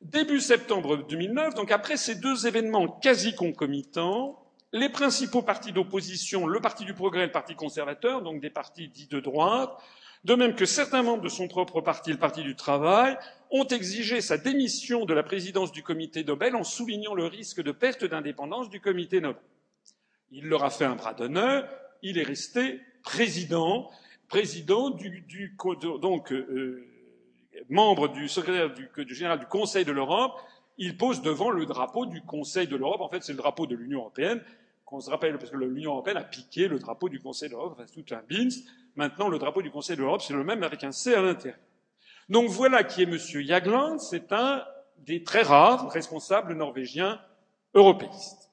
Début 0.00 0.40
septembre 0.40 0.96
2009, 1.08 1.54
donc 1.54 1.72
après 1.72 1.96
ces 1.96 2.14
deux 2.14 2.46
événements 2.46 2.86
quasi 2.86 3.34
concomitants, 3.34 4.40
les 4.72 4.88
principaux 4.88 5.42
partis 5.42 5.72
d'opposition, 5.72 6.46
le 6.46 6.60
Parti 6.60 6.84
du 6.84 6.94
Progrès 6.94 7.22
et 7.22 7.26
le 7.26 7.32
Parti 7.32 7.54
conservateur, 7.54 8.22
donc 8.22 8.40
des 8.40 8.50
partis 8.50 8.88
dits 8.88 9.08
de 9.08 9.18
droite, 9.18 9.76
de 10.24 10.34
même 10.34 10.54
que 10.54 10.66
certains 10.66 11.02
membres 11.02 11.22
de 11.22 11.28
son 11.28 11.48
propre 11.48 11.80
parti, 11.80 12.12
le 12.12 12.18
Parti 12.18 12.42
du 12.42 12.54
Travail, 12.54 13.16
ont 13.50 13.66
exigé 13.66 14.20
sa 14.20 14.36
démission 14.36 15.04
de 15.04 15.14
la 15.14 15.22
présidence 15.22 15.72
du 15.72 15.82
comité 15.82 16.24
Nobel 16.24 16.54
en 16.54 16.64
soulignant 16.64 17.14
le 17.14 17.26
risque 17.26 17.62
de 17.62 17.72
perte 17.72 18.04
d'indépendance 18.04 18.68
du 18.70 18.80
comité 18.80 19.20
Nobel. 19.20 19.42
Il 20.30 20.46
leur 20.46 20.64
a 20.64 20.70
fait 20.70 20.84
un 20.84 20.96
bras 20.96 21.14
d'honneur, 21.14 21.68
il 22.02 22.18
est 22.18 22.22
resté 22.22 22.80
président, 23.02 23.90
président 24.28 24.90
du, 24.90 25.22
du 25.22 25.56
donc 26.00 26.32
euh, 26.32 26.86
membre 27.68 28.08
du 28.08 28.28
secrétaire 28.28 28.74
général 29.08 29.40
du 29.40 29.46
Conseil 29.46 29.84
de 29.84 29.92
l'Europe, 29.92 30.40
il 30.76 30.96
pose 30.96 31.22
devant 31.22 31.50
le 31.50 31.66
drapeau 31.66 32.06
du 32.06 32.22
Conseil 32.22 32.68
de 32.68 32.76
l'Europe. 32.76 33.00
En 33.00 33.08
fait, 33.08 33.22
c'est 33.22 33.32
le 33.32 33.38
drapeau 33.38 33.66
de 33.66 33.74
l'Union 33.74 34.00
européenne 34.00 34.42
qu'on 34.84 35.00
se 35.00 35.10
rappelle, 35.10 35.36
parce 35.36 35.50
que 35.50 35.56
l'Union 35.56 35.92
européenne 35.92 36.16
a 36.16 36.24
piqué 36.24 36.66
le 36.66 36.78
drapeau 36.78 37.10
du 37.10 37.20
Conseil 37.20 37.50
de 37.50 37.54
l'Europe, 37.54 37.74
enfin, 37.76 37.84
tout 37.92 38.14
un 38.14 38.22
bins. 38.28 38.48
Maintenant, 38.96 39.28
le 39.28 39.38
drapeau 39.38 39.60
du 39.60 39.70
Conseil 39.70 39.96
de 39.96 40.02
l'Europe, 40.02 40.22
c'est 40.22 40.32
le 40.32 40.44
même 40.44 40.62
avec 40.62 40.82
un 40.82 40.92
C 40.92 41.14
à 41.14 41.20
l'intérieur. 41.20 41.58
Donc 42.28 42.50
voilà 42.50 42.84
qui 42.84 43.02
est 43.02 43.04
M. 43.04 43.16
Jagland, 43.16 43.98
c'est 43.98 44.32
un 44.32 44.64
des 44.98 45.24
très 45.24 45.42
rares 45.42 45.90
responsables 45.90 46.54
norvégiens 46.54 47.20
européistes. 47.74 48.50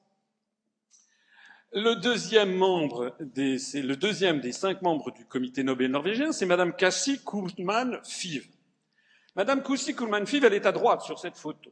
Le 1.72 1.94
deuxième 1.96 2.54
membre, 2.54 3.14
le 3.18 3.94
deuxième 3.94 4.40
des 4.40 4.52
cinq 4.52 4.80
membres 4.80 5.10
du 5.10 5.26
comité 5.26 5.62
Nobel 5.62 5.90
norvégien, 5.90 6.32
c'est 6.32 6.46
Madame 6.46 6.74
Kassi 6.74 7.22
Kuhlman 7.22 8.00
Fiv. 8.02 8.48
Madame 9.34 9.62
Kassi 9.62 9.94
Kuhlman 9.94 10.26
Fiv, 10.26 10.44
elle 10.44 10.54
est 10.54 10.64
à 10.64 10.72
droite 10.72 11.02
sur 11.02 11.18
cette 11.18 11.36
photo. 11.36 11.70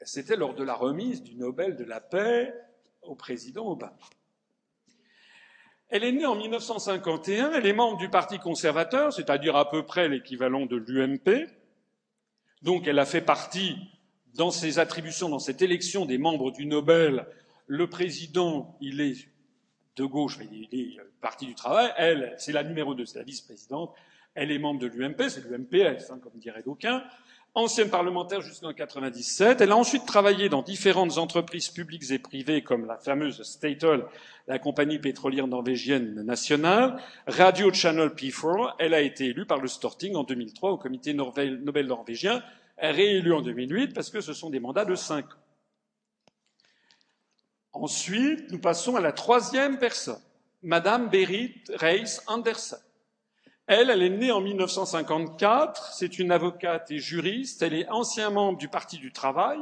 C'était 0.00 0.36
lors 0.36 0.54
de 0.54 0.64
la 0.64 0.74
remise 0.74 1.22
du 1.22 1.34
Nobel 1.34 1.76
de 1.76 1.84
la 1.84 2.00
paix 2.00 2.54
au 3.02 3.14
président 3.16 3.68
Obama. 3.68 3.98
Elle 5.88 6.02
est 6.02 6.12
née 6.12 6.26
en 6.26 6.34
1951, 6.34 7.52
elle 7.52 7.66
est 7.66 7.72
membre 7.72 7.96
du 7.96 8.08
Parti 8.08 8.38
conservateur, 8.38 9.12
c'est-à-dire 9.12 9.54
à 9.54 9.70
peu 9.70 9.84
près 9.84 10.08
l'équivalent 10.08 10.66
de 10.66 10.76
l'UMP. 10.76 11.46
Donc 12.62 12.88
elle 12.88 12.98
a 12.98 13.06
fait 13.06 13.20
partie 13.20 13.76
dans 14.34 14.50
ses 14.50 14.78
attributions, 14.80 15.28
dans 15.28 15.38
cette 15.38 15.62
élection 15.62 16.04
des 16.04 16.18
membres 16.18 16.50
du 16.50 16.66
Nobel, 16.66 17.26
le 17.68 17.88
président, 17.88 18.76
il 18.80 19.00
est 19.00 19.28
de 19.96 20.04
gauche, 20.04 20.38
il 20.52 20.68
est 20.72 20.96
parti 21.20 21.46
du 21.46 21.54
travail, 21.54 21.90
elle, 21.96 22.34
c'est 22.38 22.52
la 22.52 22.62
numéro 22.62 22.94
2, 22.94 23.06
c'est 23.06 23.18
la 23.18 23.24
vice-présidente, 23.24 23.94
elle 24.34 24.50
est 24.50 24.58
membre 24.58 24.80
de 24.80 24.88
l'UMP, 24.88 25.28
c'est 25.28 25.44
l'UMPS, 25.48 26.10
hein, 26.10 26.18
comme 26.22 26.32
dirait 26.34 26.62
d'aucuns, 26.62 27.02
ancienne 27.56 27.88
parlementaire 27.88 28.42
jusqu'en 28.42 28.72
97. 28.72 29.62
Elle 29.62 29.72
a 29.72 29.76
ensuite 29.76 30.04
travaillé 30.06 30.48
dans 30.48 30.62
différentes 30.62 31.16
entreprises 31.18 31.70
publiques 31.70 32.10
et 32.10 32.18
privées 32.18 32.62
comme 32.62 32.86
la 32.86 32.98
fameuse 32.98 33.42
Statoil, 33.42 34.04
la 34.46 34.58
compagnie 34.58 34.98
pétrolière 34.98 35.46
norvégienne 35.46 36.22
nationale, 36.22 37.00
Radio 37.26 37.72
Channel 37.72 38.10
P4. 38.10 38.74
Elle 38.78 38.94
a 38.94 39.00
été 39.00 39.26
élue 39.26 39.46
par 39.46 39.58
le 39.58 39.68
Storting 39.68 40.14
en 40.14 40.22
2003 40.22 40.70
au 40.70 40.76
comité 40.76 41.14
Nobel 41.14 41.86
norvégien 41.86 42.42
réélu 42.78 43.32
en 43.32 43.40
2008 43.40 43.94
parce 43.94 44.10
que 44.10 44.20
ce 44.20 44.34
sont 44.34 44.50
des 44.50 44.60
mandats 44.60 44.84
de 44.84 44.94
cinq 44.94 45.24
ans. 45.24 45.38
Ensuite, 47.72 48.50
nous 48.50 48.58
passons 48.58 48.96
à 48.96 49.00
la 49.00 49.12
troisième 49.12 49.78
personne, 49.78 50.20
Madame 50.62 51.08
Berit 51.08 51.54
Reis 51.74 52.20
Andersen. 52.26 52.78
Elle, 53.66 53.90
elle 53.90 54.02
est 54.02 54.10
née 54.10 54.30
en 54.30 54.40
1954, 54.40 55.92
c'est 55.92 56.20
une 56.20 56.30
avocate 56.30 56.90
et 56.92 56.98
juriste, 56.98 57.62
elle 57.62 57.74
est 57.74 57.88
ancien 57.88 58.30
membre 58.30 58.58
du 58.58 58.68
Parti 58.68 58.98
du 58.98 59.10
Travail, 59.10 59.58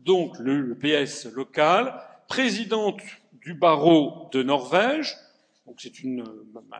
donc 0.00 0.38
le, 0.38 0.74
PS 0.74 1.24
local, 1.32 2.02
présidente 2.28 3.00
du 3.32 3.54
barreau 3.54 4.28
de 4.32 4.42
Norvège, 4.42 5.16
donc 5.66 5.76
c'est 5.80 6.00
une 6.00 6.22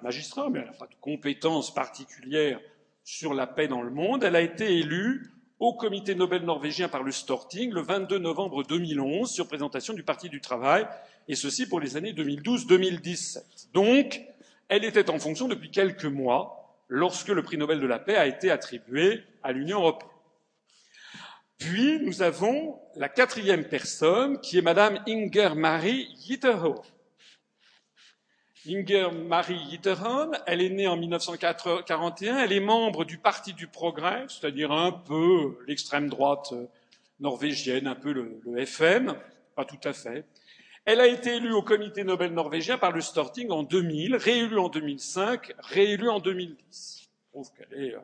magistrat, 0.03 0.51
mais 0.51 0.59
elle 0.59 0.67
n'a 0.67 0.73
pas 0.73 0.87
de 0.87 0.97
compétences 1.01 1.73
particulières 1.73 2.61
sur 3.05 3.33
la 3.33 3.47
paix 3.47 3.69
dans 3.69 3.83
le 3.83 3.91
monde. 3.91 4.25
Elle 4.25 4.37
a 4.37 4.41
été 4.43 4.79
élue 4.79 5.33
au 5.61 5.75
comité 5.75 6.15
Nobel 6.15 6.43
norvégien 6.45 6.89
par 6.89 7.03
le 7.03 7.13
Storting 7.13 7.73
le 7.73 7.83
22 7.83 8.19
novembre 8.19 8.65
2011 8.65 9.31
sur 9.31 9.47
présentation 9.47 9.95
du 9.95 10.03
Parti 10.03 10.29
du 10.29 10.41
Travail, 10.41 10.87
et 11.29 11.37
ceci 11.37 11.67
pour 11.67 11.81
les 11.81 11.97
années 11.97 12.13
2012-2017. 12.13 13.69
Donc, 13.73 14.23
elle 14.71 14.85
était 14.85 15.11
en 15.11 15.19
fonction 15.19 15.49
depuis 15.49 15.71
quelques 15.71 16.07
mois 16.07 16.79
lorsque 16.89 17.29
le 17.29 17.43
prix 17.43 17.59
Nobel 17.59 17.81
de 17.81 17.87
la 17.87 17.99
paix 17.99 18.17
a 18.17 18.27
été 18.27 18.51
attribué 18.51 19.23
à 19.43 19.53
l'Union 19.53 19.81
européenne. 19.81 20.09
Puis, 21.59 22.01
nous 22.01 22.23
avons 22.23 22.81
la 22.97 23.11
quatrième 23.11 23.65
personne, 23.65 24.41
qui 24.41 24.57
est 24.57 24.63
Madame 24.63 24.99
Inger 25.07 25.51
Marie 25.55 26.09
Yitterhoff. 26.27 26.91
Inger 28.67 29.09
Marie 29.13 29.61
Yitterholm, 29.71 30.37
elle 30.47 30.63
est 30.63 30.71
née 30.71 30.87
en 30.87 30.97
1941, 30.97 32.39
elle 32.39 32.53
est 32.53 32.61
membre 32.61 33.05
du 33.05 33.19
Parti 33.19 33.53
du 33.53 33.67
Progrès, 33.67 34.25
c'est-à-dire 34.29 34.71
un 34.71 34.93
peu 34.93 35.59
l'extrême 35.67 36.09
droite 36.09 36.55
norvégienne, 37.19 37.87
un 37.87 37.95
peu 37.95 38.13
le, 38.13 38.59
FM, 38.59 39.17
pas 39.57 39.65
tout 39.65 39.81
à 39.85 39.93
fait. 39.93 40.25
Elle 40.85 41.01
a 41.01 41.07
été 41.07 41.37
élue 41.37 41.53
au 41.53 41.63
comité 41.63 42.05
Nobel 42.05 42.33
norvégien 42.33 42.79
par 42.79 42.93
le 42.93 43.01
Storting 43.01 43.51
en 43.51 43.63
2000, 43.63 44.17
réélue 44.17 44.59
en 44.59 44.69
2005, 44.69 45.53
réélue 45.59 46.09
en 46.09 46.21
2010. 46.21 47.01
Je 47.03 47.31
trouve 47.31 47.51
qu'elle 47.53 47.85
est 47.85 47.95
euh, 47.95 48.01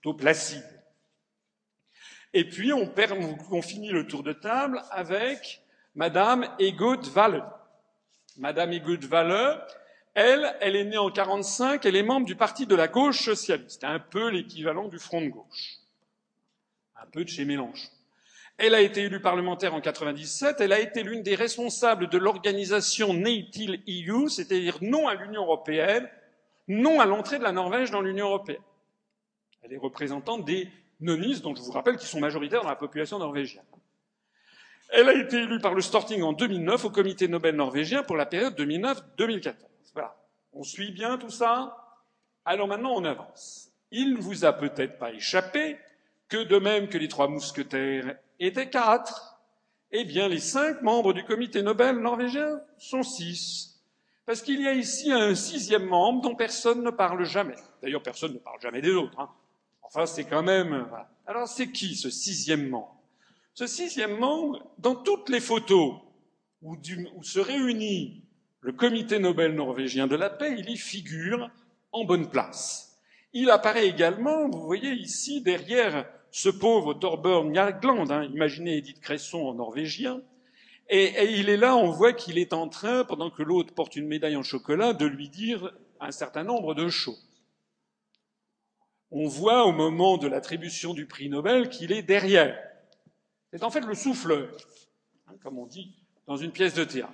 plutôt 0.00 0.14
placide. 0.14 0.64
Et 2.34 2.48
puis, 2.48 2.72
on, 2.72 3.62
finit 3.62 3.90
le 3.90 4.06
tour 4.06 4.22
de 4.22 4.32
table 4.32 4.82
avec 4.90 5.62
Madame 5.94 6.48
Egot 6.58 7.02
Valle. 7.12 7.44
Madame 8.38 8.72
Igud 8.72 9.06
elle, 10.14 10.56
elle 10.60 10.76
est 10.76 10.84
née 10.84 10.98
en 10.98 11.10
45, 11.10 11.84
elle 11.86 11.96
est 11.96 12.02
membre 12.02 12.26
du 12.26 12.36
parti 12.36 12.66
de 12.66 12.74
la 12.74 12.88
gauche 12.88 13.24
socialiste, 13.24 13.84
un 13.84 13.98
peu 13.98 14.28
l'équivalent 14.28 14.88
du 14.88 14.98
Front 14.98 15.22
de 15.22 15.28
gauche, 15.28 15.78
un 16.96 17.06
peu 17.06 17.24
de 17.24 17.30
chez 17.30 17.44
Mélenchon. 17.46 17.88
Elle 18.58 18.74
a 18.74 18.80
été 18.80 19.02
élue 19.02 19.20
parlementaire 19.20 19.74
en 19.74 19.80
97, 19.80 20.60
elle 20.60 20.72
a 20.72 20.78
été 20.78 21.02
l'une 21.02 21.22
des 21.22 21.34
responsables 21.34 22.08
de 22.08 22.18
l'organisation 22.18 23.14
Neitil 23.14 23.82
EU, 23.88 24.28
c'est-à-dire 24.28 24.78
non 24.82 25.08
à 25.08 25.14
l'Union 25.14 25.42
européenne, 25.42 26.08
non 26.68 27.00
à 27.00 27.06
l'entrée 27.06 27.38
de 27.38 27.44
la 27.44 27.52
Norvège 27.52 27.90
dans 27.90 28.02
l'Union 28.02 28.26
européenne. 28.26 28.62
Elle 29.62 29.72
est 29.72 29.78
représentante 29.78 30.44
des 30.44 30.68
nonistes, 31.00 31.42
dont 31.42 31.54
je 31.54 31.62
vous 31.62 31.72
rappelle 31.72 31.96
qu'ils 31.96 32.08
sont 32.08 32.20
majoritaires 32.20 32.62
dans 32.62 32.68
la 32.68 32.76
population 32.76 33.18
norvégienne. 33.18 33.64
Elle 34.90 35.08
a 35.08 35.14
été 35.14 35.38
élue 35.38 35.58
par 35.58 35.74
le 35.74 35.80
Storting 35.80 36.22
en 36.22 36.32
2009 36.32 36.84
au 36.84 36.90
comité 36.90 37.26
Nobel 37.26 37.56
norvégien 37.56 38.02
pour 38.02 38.16
la 38.16 38.26
période 38.26 38.58
2009-2014. 38.60 39.54
Voilà. 39.94 40.16
On 40.52 40.62
suit 40.62 40.92
bien 40.92 41.16
tout 41.16 41.30
ça? 41.30 41.76
Alors 42.44 42.68
maintenant, 42.68 42.92
on 42.94 43.04
avance. 43.04 43.72
Il 43.90 44.14
ne 44.14 44.20
vous 44.20 44.44
a 44.44 44.52
peut-être 44.52 44.98
pas 44.98 45.12
échappé 45.12 45.78
que 46.28 46.44
de 46.44 46.58
même 46.58 46.88
que 46.88 46.98
les 46.98 47.08
trois 47.08 47.28
mousquetaires 47.28 48.16
étaient 48.46 48.70
quatre, 48.70 49.38
eh 49.90 50.04
bien 50.04 50.28
les 50.28 50.40
cinq 50.40 50.82
membres 50.82 51.12
du 51.12 51.24
comité 51.24 51.62
Nobel 51.62 51.98
norvégien 51.98 52.60
sont 52.78 53.02
six. 53.02 53.80
Parce 54.24 54.40
qu'il 54.40 54.60
y 54.60 54.68
a 54.68 54.72
ici 54.72 55.12
un 55.12 55.34
sixième 55.34 55.86
membre 55.86 56.22
dont 56.22 56.34
personne 56.34 56.82
ne 56.82 56.90
parle 56.90 57.24
jamais. 57.24 57.56
D'ailleurs, 57.82 58.02
personne 58.02 58.34
ne 58.34 58.38
parle 58.38 58.60
jamais 58.60 58.80
des 58.80 58.92
autres. 58.92 59.18
Hein. 59.18 59.28
Enfin, 59.82 60.06
c'est 60.06 60.24
quand 60.24 60.42
même. 60.42 60.86
Alors, 61.26 61.48
c'est 61.48 61.70
qui 61.70 61.96
ce 61.96 62.08
sixième 62.08 62.68
membre? 62.68 62.96
Ce 63.54 63.66
sixième 63.66 64.18
membre, 64.18 64.64
dans 64.78 64.94
toutes 64.94 65.28
les 65.28 65.40
photos 65.40 65.96
où, 66.62 66.76
se 67.22 67.40
réunit 67.40 68.22
le 68.60 68.72
comité 68.72 69.18
Nobel 69.18 69.54
norvégien 69.54 70.06
de 70.06 70.16
la 70.16 70.30
paix, 70.30 70.54
il 70.56 70.70
y 70.70 70.76
figure 70.76 71.50
en 71.90 72.04
bonne 72.04 72.30
place. 72.30 72.98
Il 73.32 73.50
apparaît 73.50 73.88
également, 73.88 74.48
vous 74.48 74.62
voyez 74.62 74.92
ici, 74.92 75.42
derrière 75.42 76.06
ce 76.32 76.48
pauvre 76.48 76.94
Torbjörn 76.94 77.54
Jagland, 77.54 78.10
hein, 78.10 78.24
imaginez 78.24 78.78
Edith 78.78 79.00
Cresson 79.00 79.38
en 79.38 79.54
norvégien, 79.54 80.20
et, 80.88 81.04
et, 81.04 81.38
il 81.38 81.48
est 81.48 81.56
là, 81.56 81.76
on 81.76 81.90
voit 81.90 82.12
qu'il 82.12 82.38
est 82.38 82.52
en 82.52 82.68
train, 82.68 83.04
pendant 83.04 83.30
que 83.30 83.42
l'autre 83.42 83.72
porte 83.72 83.96
une 83.96 84.08
médaille 84.08 84.36
en 84.36 84.42
chocolat, 84.42 84.94
de 84.94 85.06
lui 85.06 85.28
dire 85.28 85.72
un 86.00 86.10
certain 86.10 86.42
nombre 86.42 86.74
de 86.74 86.88
choses. 86.88 87.28
On 89.10 89.28
voit 89.28 89.66
au 89.66 89.72
moment 89.72 90.16
de 90.16 90.26
l'attribution 90.26 90.94
du 90.94 91.06
prix 91.06 91.28
Nobel 91.28 91.68
qu'il 91.68 91.92
est 91.92 92.02
derrière. 92.02 92.58
C'est 93.52 93.62
en 93.62 93.70
fait 93.70 93.82
le 93.82 93.94
souffleur, 93.94 94.56
hein, 95.28 95.34
comme 95.42 95.58
on 95.58 95.66
dit 95.66 95.94
dans 96.26 96.36
une 96.36 96.50
pièce 96.50 96.74
de 96.74 96.84
théâtre. 96.84 97.12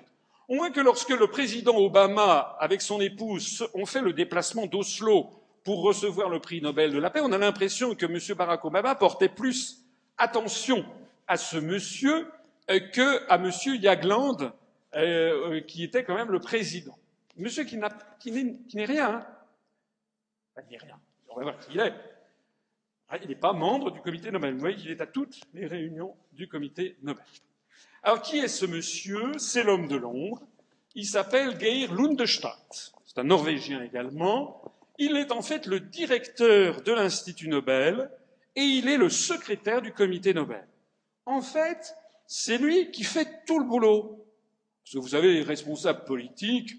On 0.48 0.56
voit 0.56 0.70
que 0.70 0.80
lorsque 0.80 1.10
le 1.10 1.26
président 1.26 1.76
Obama, 1.76 2.56
avec 2.60 2.80
son 2.80 3.00
épouse, 3.00 3.66
ont 3.74 3.84
fait 3.84 4.00
le 4.00 4.12
déplacement 4.12 4.66
d'Oslo 4.66 5.37
pour 5.68 5.82
recevoir 5.82 6.30
le 6.30 6.40
prix 6.40 6.62
Nobel 6.62 6.94
de 6.94 6.98
la 6.98 7.10
paix, 7.10 7.20
on 7.22 7.30
a 7.30 7.36
l'impression 7.36 7.94
que 7.94 8.06
M. 8.06 8.18
Barack 8.34 8.64
Obama 8.64 8.94
portait 8.94 9.28
plus 9.28 9.84
attention 10.16 10.82
à 11.26 11.36
ce 11.36 11.58
monsieur 11.58 12.26
euh, 12.70 12.80
que 12.80 13.30
à 13.30 13.34
M. 13.34 13.50
Jagland, 13.78 14.50
euh, 14.94 14.96
euh, 14.96 15.60
qui 15.60 15.84
était 15.84 16.04
quand 16.04 16.14
même 16.14 16.30
le 16.30 16.40
président. 16.40 16.98
Monsieur 17.36 17.64
qui 17.64 17.76
n'est 17.76 18.84
rien. 18.86 19.16
Hein. 19.16 19.26
Il 20.56 20.70
n'est 20.70 20.78
rien. 20.78 20.98
On 21.28 21.36
va 21.36 21.42
voir 21.42 21.58
qui 21.58 21.74
il 21.74 21.80
est. 21.80 21.92
Il 23.20 23.28
n'est 23.28 23.34
pas 23.34 23.52
membre 23.52 23.90
du 23.90 24.00
comité 24.00 24.30
Nobel. 24.30 24.54
Vous 24.54 24.60
voyez 24.60 24.76
qu'il 24.76 24.90
est 24.90 25.02
à 25.02 25.06
toutes 25.06 25.38
les 25.52 25.66
réunions 25.66 26.16
du 26.32 26.48
comité 26.48 26.96
Nobel. 27.02 27.26
Alors, 28.02 28.22
qui 28.22 28.38
est 28.38 28.48
ce 28.48 28.64
monsieur? 28.64 29.36
C'est 29.36 29.64
l'homme 29.64 29.86
de 29.86 29.96
Londres. 29.96 30.40
Il 30.94 31.04
s'appelle 31.04 31.60
Geir 31.60 31.92
Lundestadt. 31.92 32.94
C'est 33.04 33.18
un 33.18 33.24
Norvégien 33.24 33.82
également. 33.82 34.62
Il 34.98 35.16
est 35.16 35.32
en 35.32 35.42
fait 35.42 35.66
le 35.66 35.80
directeur 35.80 36.82
de 36.82 36.92
l'Institut 36.92 37.48
Nobel 37.48 38.10
et 38.56 38.62
il 38.62 38.88
est 38.88 38.96
le 38.96 39.08
secrétaire 39.08 39.80
du 39.80 39.92
comité 39.92 40.34
Nobel. 40.34 40.66
En 41.24 41.40
fait, 41.40 41.94
c'est 42.26 42.58
lui 42.58 42.90
qui 42.90 43.04
fait 43.04 43.44
tout 43.46 43.58
le 43.58 43.64
boulot. 43.64 44.24
Parce 44.84 44.94
que 44.94 44.98
vous 44.98 45.08
savez, 45.08 45.34
les 45.34 45.42
responsables 45.42 46.04
politiques, 46.04 46.76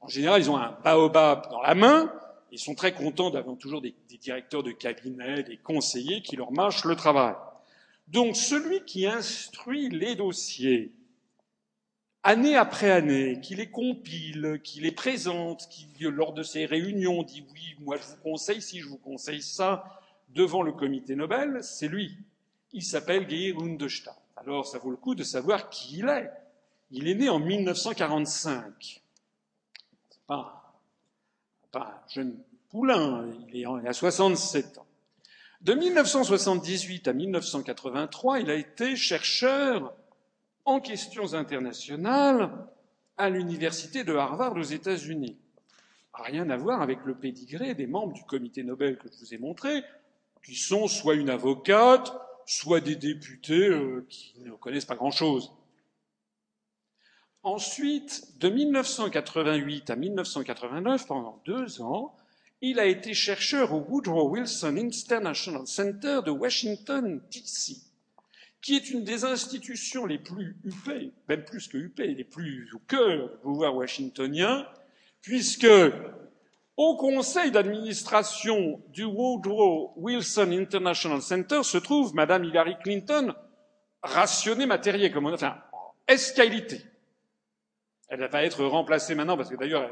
en 0.00 0.08
général, 0.08 0.40
ils 0.40 0.50
ont 0.50 0.56
un 0.56 0.78
baobab 0.84 1.50
dans 1.50 1.60
la 1.62 1.74
main, 1.74 2.12
ils 2.52 2.58
sont 2.58 2.74
très 2.74 2.92
contents 2.92 3.30
d'avoir 3.30 3.56
toujours 3.58 3.80
des, 3.80 3.94
directeurs 4.20 4.62
de 4.62 4.70
cabinet, 4.70 5.42
des 5.42 5.56
conseillers 5.56 6.22
qui 6.22 6.36
leur 6.36 6.52
marchent 6.52 6.84
le 6.84 6.96
travail. 6.96 7.34
Donc 8.08 8.36
celui 8.36 8.84
qui 8.84 9.06
instruit 9.06 9.88
les 9.90 10.14
dossiers, 10.14 10.92
année 12.22 12.56
après 12.56 12.90
année, 12.90 13.40
qui 13.40 13.54
les 13.54 13.70
compile, 13.70 14.60
qui 14.62 14.80
les 14.80 14.92
présente, 14.92 15.68
qui 15.68 15.88
lors 16.00 16.32
de 16.32 16.42
ces 16.42 16.66
réunions 16.66 17.22
dit 17.22 17.44
oui, 17.52 17.76
moi 17.80 17.96
je 17.96 18.02
vous 18.02 18.22
conseille 18.22 18.62
si 18.62 18.80
je 18.80 18.88
vous 18.88 18.98
conseille 18.98 19.42
ça 19.42 20.00
devant 20.30 20.62
le 20.62 20.72
comité 20.72 21.16
Nobel, 21.16 21.62
c'est 21.62 21.88
lui. 21.88 22.16
Il 22.72 22.82
s'appelle 22.82 23.28
Geir 23.28 23.56
Lundestadt. 23.58 24.16
Alors 24.36 24.66
ça 24.66 24.78
vaut 24.78 24.90
le 24.90 24.96
coup 24.96 25.14
de 25.14 25.24
savoir 25.24 25.70
qui 25.70 25.98
il 25.98 26.08
est. 26.08 26.30
Il 26.90 27.08
est 27.08 27.14
né 27.14 27.28
en 27.28 27.38
1945. 27.38 29.02
C'est 30.10 30.26
pas, 30.26 30.80
pas 31.70 32.02
un 32.04 32.08
jeune 32.12 32.38
poulain, 32.70 33.26
il, 33.52 33.60
est, 33.60 33.66
a 33.66 33.92
67 33.92 34.78
ans. 34.78 34.86
De 35.60 35.74
1978 35.74 37.08
à 37.08 37.12
1983, 37.12 38.40
il 38.40 38.50
a 38.50 38.54
été 38.54 38.94
chercheur 38.94 39.92
en 40.68 40.80
questions 40.80 41.32
internationales 41.32 42.50
à 43.16 43.30
l'université 43.30 44.04
de 44.04 44.14
Harvard 44.14 44.54
aux 44.54 44.62
États-Unis. 44.62 45.38
Rien 46.12 46.50
à 46.50 46.58
voir 46.58 46.82
avec 46.82 46.98
le 47.06 47.14
pédigré 47.14 47.74
des 47.74 47.86
membres 47.86 48.12
du 48.12 48.22
comité 48.24 48.62
Nobel 48.62 48.98
que 48.98 49.08
je 49.10 49.18
vous 49.18 49.34
ai 49.34 49.38
montré, 49.38 49.82
qui 50.44 50.56
sont 50.56 50.86
soit 50.86 51.14
une 51.14 51.30
avocate, 51.30 52.12
soit 52.44 52.80
des 52.80 52.96
députés 52.96 53.68
euh, 53.68 54.04
qui 54.10 54.38
ne 54.40 54.50
connaissent 54.50 54.84
pas 54.84 54.94
grand-chose. 54.94 55.52
Ensuite, 57.42 58.38
de 58.38 58.50
1988 58.50 59.88
à 59.88 59.96
1989, 59.96 61.06
pendant 61.06 61.40
deux 61.46 61.80
ans, 61.80 62.14
il 62.60 62.78
a 62.78 62.84
été 62.84 63.14
chercheur 63.14 63.72
au 63.72 63.80
Woodrow 63.88 64.28
Wilson 64.28 64.76
International 64.76 65.66
Center 65.66 66.20
de 66.26 66.30
Washington, 66.30 67.22
D.C., 67.30 67.87
qui 68.60 68.76
est 68.76 68.90
une 68.90 69.04
des 69.04 69.24
institutions 69.24 70.06
les 70.06 70.18
plus 70.18 70.56
huppées, 70.64 71.12
même 71.28 71.44
plus 71.44 71.68
que 71.68 71.78
huppées, 71.78 72.14
les 72.14 72.24
plus 72.24 72.72
au 72.74 72.78
cœur 72.80 73.30
du 73.30 73.36
pouvoir 73.38 73.74
washingtonien, 73.76 74.66
puisque 75.20 75.66
au 76.76 76.96
conseil 76.96 77.50
d'administration 77.50 78.80
du 78.88 79.04
Woodrow 79.04 79.92
Wilson 79.96 80.52
International 80.52 81.22
Center 81.22 81.62
se 81.62 81.78
trouve 81.78 82.14
Madame 82.14 82.44
Hillary 82.44 82.76
Clinton, 82.82 83.34
rationnée 84.02 84.66
matérielle, 84.66 85.12
comme 85.12 85.26
on 85.26 85.34
enfin, 85.34 85.56
escalité. 86.06 86.80
Elle 88.08 88.26
va 88.26 88.42
être 88.42 88.64
remplacée 88.64 89.14
maintenant, 89.14 89.36
parce 89.36 89.50
que 89.50 89.56
d'ailleurs, 89.56 89.90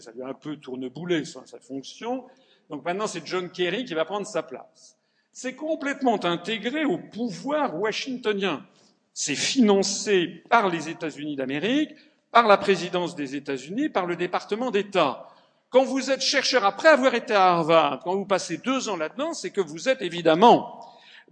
ça 0.00 0.12
lui 0.12 0.22
a 0.22 0.26
un 0.26 0.34
peu 0.34 0.56
tourneboulé 0.56 1.24
sa 1.24 1.58
fonction. 1.60 2.26
Donc 2.68 2.84
maintenant, 2.84 3.06
c'est 3.06 3.26
John 3.26 3.50
Kerry 3.50 3.84
qui 3.84 3.94
va 3.94 4.04
prendre 4.04 4.26
sa 4.26 4.42
place. 4.42 4.98
C'est 5.36 5.56
complètement 5.56 6.24
intégré 6.24 6.84
au 6.84 6.96
pouvoir 6.96 7.74
washingtonien. 7.74 8.64
C'est 9.12 9.34
financé 9.34 10.44
par 10.48 10.68
les 10.68 10.88
États-Unis 10.88 11.34
d'Amérique, 11.34 11.90
par 12.30 12.46
la 12.46 12.56
présidence 12.56 13.16
des 13.16 13.34
États-Unis, 13.34 13.88
par 13.88 14.06
le 14.06 14.14
département 14.14 14.70
d'État. 14.70 15.28
Quand 15.70 15.82
vous 15.82 16.12
êtes 16.12 16.20
chercheur 16.20 16.64
après 16.64 16.86
avoir 16.86 17.16
été 17.16 17.34
à 17.34 17.48
Harvard, 17.48 17.98
quand 18.04 18.14
vous 18.14 18.26
passez 18.26 18.58
deux 18.58 18.88
ans 18.88 18.96
là-dedans, 18.96 19.34
c'est 19.34 19.50
que 19.50 19.60
vous 19.60 19.88
êtes 19.88 20.02
évidemment 20.02 20.80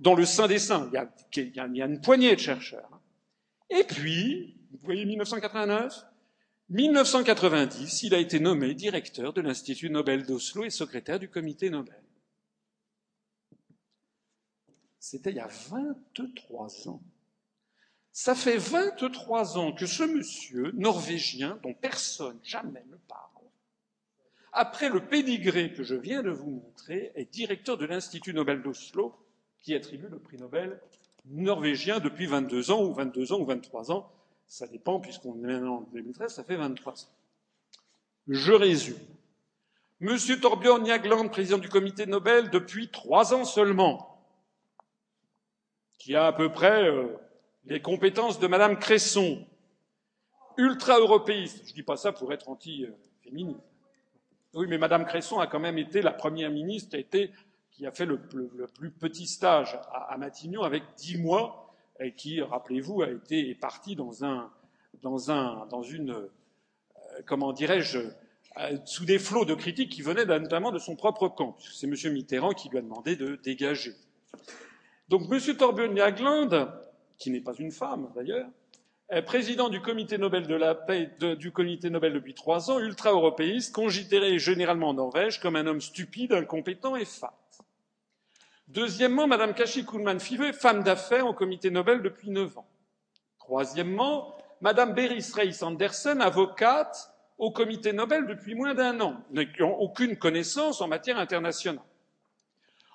dans 0.00 0.14
le 0.14 0.24
sein 0.24 0.48
des 0.48 0.58
saints. 0.58 0.90
Il 0.92 1.52
y 1.54 1.60
a, 1.60 1.86
une 1.86 2.00
poignée 2.00 2.34
de 2.34 2.40
chercheurs. 2.40 3.00
Et 3.70 3.84
puis, 3.84 4.56
vous 4.72 4.80
voyez 4.82 5.04
1989, 5.04 6.04
1990, 6.70 8.02
il 8.02 8.14
a 8.14 8.18
été 8.18 8.40
nommé 8.40 8.74
directeur 8.74 9.32
de 9.32 9.42
l'Institut 9.42 9.90
Nobel 9.90 10.26
d'Oslo 10.26 10.64
et 10.64 10.70
secrétaire 10.70 11.20
du 11.20 11.28
comité 11.28 11.70
Nobel. 11.70 12.01
C'était 15.02 15.30
il 15.30 15.36
y 15.36 15.40
a 15.40 15.48
23 15.48 16.88
ans. 16.88 17.02
Ça 18.12 18.36
fait 18.36 18.56
23 18.56 19.58
ans 19.58 19.72
que 19.72 19.84
ce 19.84 20.04
monsieur 20.04 20.70
norvégien, 20.74 21.58
dont 21.64 21.74
personne 21.74 22.38
jamais 22.44 22.84
ne 22.88 22.96
parle, 23.08 23.32
après 24.52 24.88
le 24.88 25.04
pédigré 25.04 25.72
que 25.72 25.82
je 25.82 25.96
viens 25.96 26.22
de 26.22 26.30
vous 26.30 26.50
montrer, 26.50 27.10
est 27.16 27.24
directeur 27.24 27.76
de 27.76 27.84
l'Institut 27.84 28.32
Nobel 28.32 28.62
d'Oslo, 28.62 29.16
qui 29.58 29.74
attribue 29.74 30.06
le 30.08 30.20
prix 30.20 30.36
Nobel 30.36 30.80
norvégien 31.24 31.98
depuis 31.98 32.26
22 32.26 32.70
ans, 32.70 32.84
ou 32.84 32.94
22 32.94 33.32
ans, 33.32 33.40
ou 33.40 33.44
23 33.44 33.90
ans, 33.90 34.08
ça 34.46 34.68
dépend, 34.68 35.00
puisqu'on 35.00 35.34
est 35.34 35.48
maintenant 35.48 35.78
en 35.78 35.88
2013, 35.92 36.32
ça 36.32 36.44
fait 36.44 36.56
23 36.56 36.92
ans. 36.92 37.08
Je 38.28 38.52
résume. 38.52 39.00
Monsieur 39.98 40.38
Torbjörn 40.38 40.86
Jagland, 40.86 41.28
président 41.28 41.58
du 41.58 41.68
comité 41.68 42.06
Nobel 42.06 42.50
depuis 42.50 42.88
trois 42.88 43.34
ans 43.34 43.44
seulement, 43.44 44.11
qui 46.02 46.16
a 46.16 46.26
à 46.26 46.32
peu 46.32 46.50
près 46.50 46.88
euh, 46.88 47.06
les 47.64 47.80
compétences 47.80 48.40
de 48.40 48.48
Madame 48.48 48.76
Cresson, 48.76 49.46
ultra-européiste. 50.56 51.62
Je 51.66 51.70
ne 51.70 51.74
dis 51.76 51.82
pas 51.84 51.96
ça 51.96 52.10
pour 52.10 52.32
être 52.32 52.48
anti-féministe. 52.48 53.60
Oui, 54.54 54.66
mais 54.68 54.78
Madame 54.78 55.06
Cresson 55.06 55.38
a 55.38 55.46
quand 55.46 55.60
même 55.60 55.78
été 55.78 56.02
la 56.02 56.10
première 56.10 56.50
ministre 56.50 56.90
qui 56.90 56.96
a, 56.96 56.98
été, 56.98 57.30
qui 57.70 57.86
a 57.86 57.92
fait 57.92 58.04
le, 58.04 58.18
plus 58.74 58.90
petit 58.90 59.28
stage 59.28 59.78
à, 59.92 60.16
Matignon 60.18 60.62
avec 60.62 60.82
dix 60.96 61.18
mois 61.18 61.72
et 62.00 62.12
qui, 62.14 62.42
rappelez-vous, 62.42 63.02
a 63.02 63.10
été 63.10 63.54
parti 63.54 63.94
dans 63.94 64.24
un, 64.24 64.50
une, 65.02 66.10
euh, 66.10 66.28
comment 67.26 67.52
dirais-je, 67.52 67.98
euh, 68.58 68.76
sous 68.86 69.04
des 69.04 69.20
flots 69.20 69.44
de 69.44 69.54
critiques 69.54 69.92
qui 69.92 70.02
venaient 70.02 70.26
notamment 70.26 70.72
de 70.72 70.80
son 70.80 70.96
propre 70.96 71.28
camp. 71.28 71.56
C'est 71.60 71.86
M. 71.86 72.12
Mitterrand 72.12 72.54
qui 72.54 72.68
lui 72.70 72.78
a 72.78 72.82
demandé 72.82 73.14
de 73.14 73.36
dégager. 73.36 73.94
Donc 75.12 75.30
M. 75.30 75.56
Torbjörn 75.58 76.72
qui 77.18 77.30
n'est 77.30 77.42
pas 77.42 77.52
une 77.58 77.70
femme 77.70 78.10
d'ailleurs, 78.16 78.48
est 79.10 79.20
président 79.20 79.68
du 79.68 79.82
comité 79.82 80.16
Nobel 80.16 80.46
de 80.46 80.54
la 80.54 80.74
paix, 80.74 81.10
depuis 81.20 82.32
trois 82.32 82.70
ans, 82.70 82.78
ultra-européiste, 82.78 83.74
considéré 83.74 84.38
généralement 84.38 84.88
en 84.88 84.94
Norvège 84.94 85.38
comme 85.38 85.56
un 85.56 85.66
homme 85.66 85.82
stupide, 85.82 86.32
incompétent 86.32 86.96
et 86.96 87.04
fat. 87.04 87.38
Deuxièmement, 88.68 89.26
Madame 89.26 89.52
Kashi 89.52 89.84
Kuhlmann 89.84 90.18
Five, 90.18 90.54
femme 90.54 90.82
d'affaires 90.82 91.26
au 91.26 91.34
comité 91.34 91.70
Nobel 91.70 92.00
depuis 92.00 92.30
neuf 92.30 92.56
ans. 92.56 92.66
Troisièmement, 93.38 94.34
Madame 94.62 94.94
Beris 94.94 95.30
Reis 95.34 95.62
Andersen, 95.62 96.22
avocate 96.22 97.12
au 97.36 97.50
comité 97.50 97.92
Nobel 97.92 98.26
depuis 98.26 98.54
moins 98.54 98.72
d'un 98.72 98.98
an, 99.02 99.18
n'ayant 99.30 99.72
aucune 99.72 100.16
connaissance 100.16 100.80
en 100.80 100.88
matière 100.88 101.18
internationale. 101.18 101.84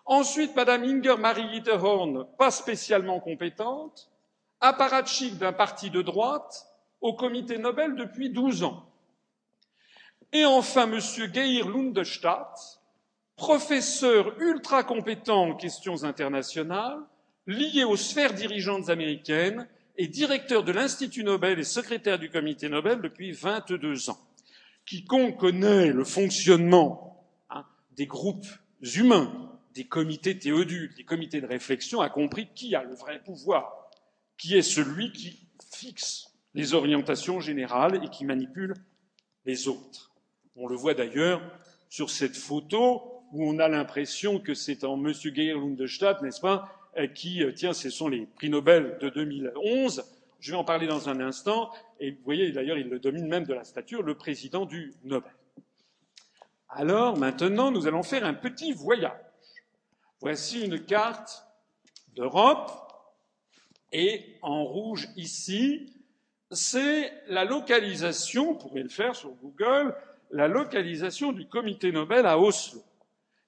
Ensuite, 0.08 0.56
Madame 0.56 0.86
Inger 0.86 1.17
Marie 1.17 1.58
Hitterhorn, 1.58 2.26
pas 2.38 2.50
spécialement 2.50 3.20
compétente, 3.20 4.10
apparatchik 4.62 5.38
d'un 5.38 5.52
parti 5.52 5.89
de 5.89 6.02
droite 6.02 6.65
au 7.02 7.13
comité 7.13 7.58
Nobel 7.58 7.96
depuis 7.96 8.30
douze 8.30 8.63
ans. 8.63 8.86
Et 10.32 10.46
enfin, 10.46 10.88
Monsieur 10.88 11.28
Geir 11.32 11.67
Lundestadt, 11.67 12.80
professeur 13.36 14.39
ultra 14.39 14.84
compétent 14.84 15.50
en 15.50 15.56
questions 15.56 16.06
internationales, 16.06 17.00
lié 17.46 17.84
aux 17.84 17.98
sphères 17.98 18.34
dirigeantes 18.34 18.89
américaines 18.89 19.67
et 19.98 20.08
directeur 20.08 20.63
de 20.63 20.72
l'Institut 20.72 21.26
Nobel 21.26 21.60
et 21.60 21.65
secrétaire 21.65 22.17
du 22.17 22.30
Comité 22.30 22.70
Nobel 22.70 23.02
depuis 23.02 23.34
22 23.34 24.10
ans. 24.10 24.20
Quiconque 24.86 25.38
connaît 25.38 25.88
le 25.88 26.06
fonctionnement 26.06 27.26
hein, 27.50 27.65
des 27.91 28.06
groupes 28.06 28.48
humains, 28.96 29.47
des 29.78 29.84
comités 29.84 30.40
théodules, 30.40 30.92
des 30.96 31.04
comités 31.04 31.40
de 31.40 31.46
réflexion, 31.46 32.02
a 32.02 32.10
compris 32.10 32.48
qui 32.56 32.74
a 32.74 32.84
le 32.84 32.96
vrai 32.96 33.22
pouvoir, 33.24 33.92
qui 34.36 34.58
est 34.58 34.63
celui 34.63 35.12
qui 35.12 35.48
fixe 35.72 36.34
les 36.56 36.74
orientations 36.74 37.40
générales 37.40 38.04
et 38.04 38.10
qui 38.10 38.26
manipule 38.26 38.74
les 39.46 39.68
autres. 39.68 40.16
On 40.56 40.68
le 40.68 40.76
voit 40.76 40.96
d'ailleurs 40.96 41.44
sur 41.90 42.10
cette 42.10 42.36
photo 42.36 43.24
où 43.32 43.48
on 43.48 43.60
a 43.60 43.68
l'impression 43.68 44.40
que 44.40 44.56
c'est 44.56 44.84
en 44.84 44.96
M. 44.96 45.13
Geir 45.13 45.60
Lundestadt, 45.60 46.24
n'est-ce 46.24 46.42
pas, 46.42 46.90
euh, 46.98 47.06
qui, 47.06 47.44
euh, 47.44 47.52
tiens, 47.52 47.74
ce 47.74 47.92
sont 47.92 48.08
les 48.08 48.26
prix 48.26 48.50
Nobel 48.50 48.98
de 49.00 49.10
2011. 49.10 50.04
Je 50.40 50.52
vais 50.52 50.58
en 50.58 50.63
parler 50.63 50.88
dans 50.88 51.08
un 51.08 51.20
instant. 51.20 51.70
Et 52.00 52.12
vous 52.12 52.24
voyez, 52.26 52.52
d'ailleurs, 52.52 52.80
il 52.80 52.90
le 52.90 52.98
domine 52.98 53.28
même 53.28 53.46
de 53.46 53.54
la 53.54 53.63
stature, 53.63 54.02
le 54.02 54.16
président 54.16 54.66
du 54.66 54.96
Nobel. 55.04 55.32
Alors, 56.70 57.16
maintenant, 57.16 57.70
nous 57.70 57.86
allons 57.86 58.02
faire 58.02 58.26
un 58.26 58.34
petit 58.34 58.74
voyage. 58.74 59.27
Voici 60.20 60.66
une 60.66 60.84
carte 60.84 61.46
d'Europe. 62.16 62.72
Et 63.92 64.38
en 64.42 64.64
rouge 64.64 65.08
ici, 65.16 65.94
c'est 66.52 67.14
la 67.28 67.46
localisation, 67.46 68.54
vous 68.54 68.60
pourrez 68.60 68.84
le 68.84 68.90
faire 68.90 69.16
sur 69.16 69.30
Google, 69.32 69.96
la 70.32 70.48
localisation 70.48 71.32
du 71.32 71.48
comité 71.48 71.92
Nobel 71.92 72.26
à 72.26 72.38
Oslo. 72.38 72.84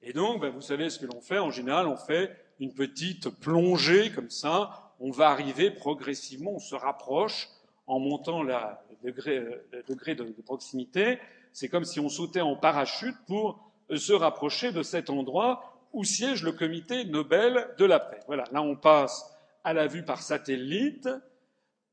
Et 0.02 0.14
donc, 0.14 0.42
ben, 0.42 0.50
vous 0.50 0.62
savez 0.62 0.90
ce 0.90 1.00
que 1.00 1.06
l'on 1.06 1.20
fait. 1.20 1.40
En 1.40 1.52
général, 1.52 1.88
on 1.88 1.98
fait 1.98 2.36
une 2.60 2.74
petite 2.74 3.30
plongée 3.30 4.12
comme 4.12 4.30
ça. 4.30 4.94
On 5.00 5.12
va 5.12 5.30
arriver 5.30 5.72
progressivement, 5.72 6.52
on 6.52 6.60
se 6.60 6.76
rapproche 6.76 7.50
en 7.88 8.00
montant 8.00 8.44
la, 8.44 8.86
le 8.90 9.12
degré, 9.12 9.46
degré 9.88 10.16
de, 10.16 10.24
de 10.24 10.42
proximité. 10.42 11.20
C'est 11.52 11.68
comme 11.68 11.86
si 11.86 12.00
on 12.00 12.10
sautait 12.10 12.42
en 12.42 12.56
parachute 12.56 13.16
pour 13.28 13.72
se 13.94 14.14
rapprocher 14.14 14.72
de 14.72 14.84
cet 14.84 15.10
endroit 15.10 15.79
où 15.94 16.04
siège 16.04 16.44
le 16.44 16.52
comité 16.52 17.06
Nobel 17.06 17.74
de 17.78 17.86
la 17.86 18.00
paix. 18.00 18.20
Voilà, 18.28 18.44
là 18.52 18.62
on 18.62 18.76
passe 18.76 19.36
à 19.64 19.74
la 19.74 19.88
vue 19.88 20.04
par 20.04 20.22
satellite, 20.22 21.10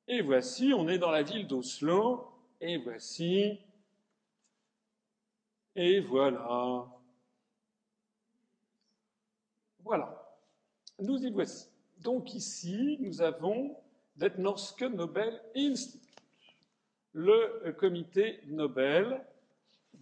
et 0.09 0.23
voici, 0.23 0.73
on 0.73 0.89
est 0.89 0.99
dans 0.99 1.11
la 1.11 1.23
ville 1.23 1.47
d'Oslo, 1.47 2.31
et 2.61 2.79
voici, 2.79 3.59
et 5.75 6.01
voilà. 6.01 6.87
Voilà. 9.81 10.23
Nous 10.99 11.19
y 11.25 11.31
voici. 11.31 11.69
Donc 11.99 12.35
ici, 12.35 12.97
nous 13.01 13.21
avons 13.21 13.77
det 14.17 14.39
Norske 14.39 14.83
Nobel 14.83 15.41
Institut, 15.55 16.01
le 17.13 17.73
comité 17.73 18.41
Nobel 18.47 19.21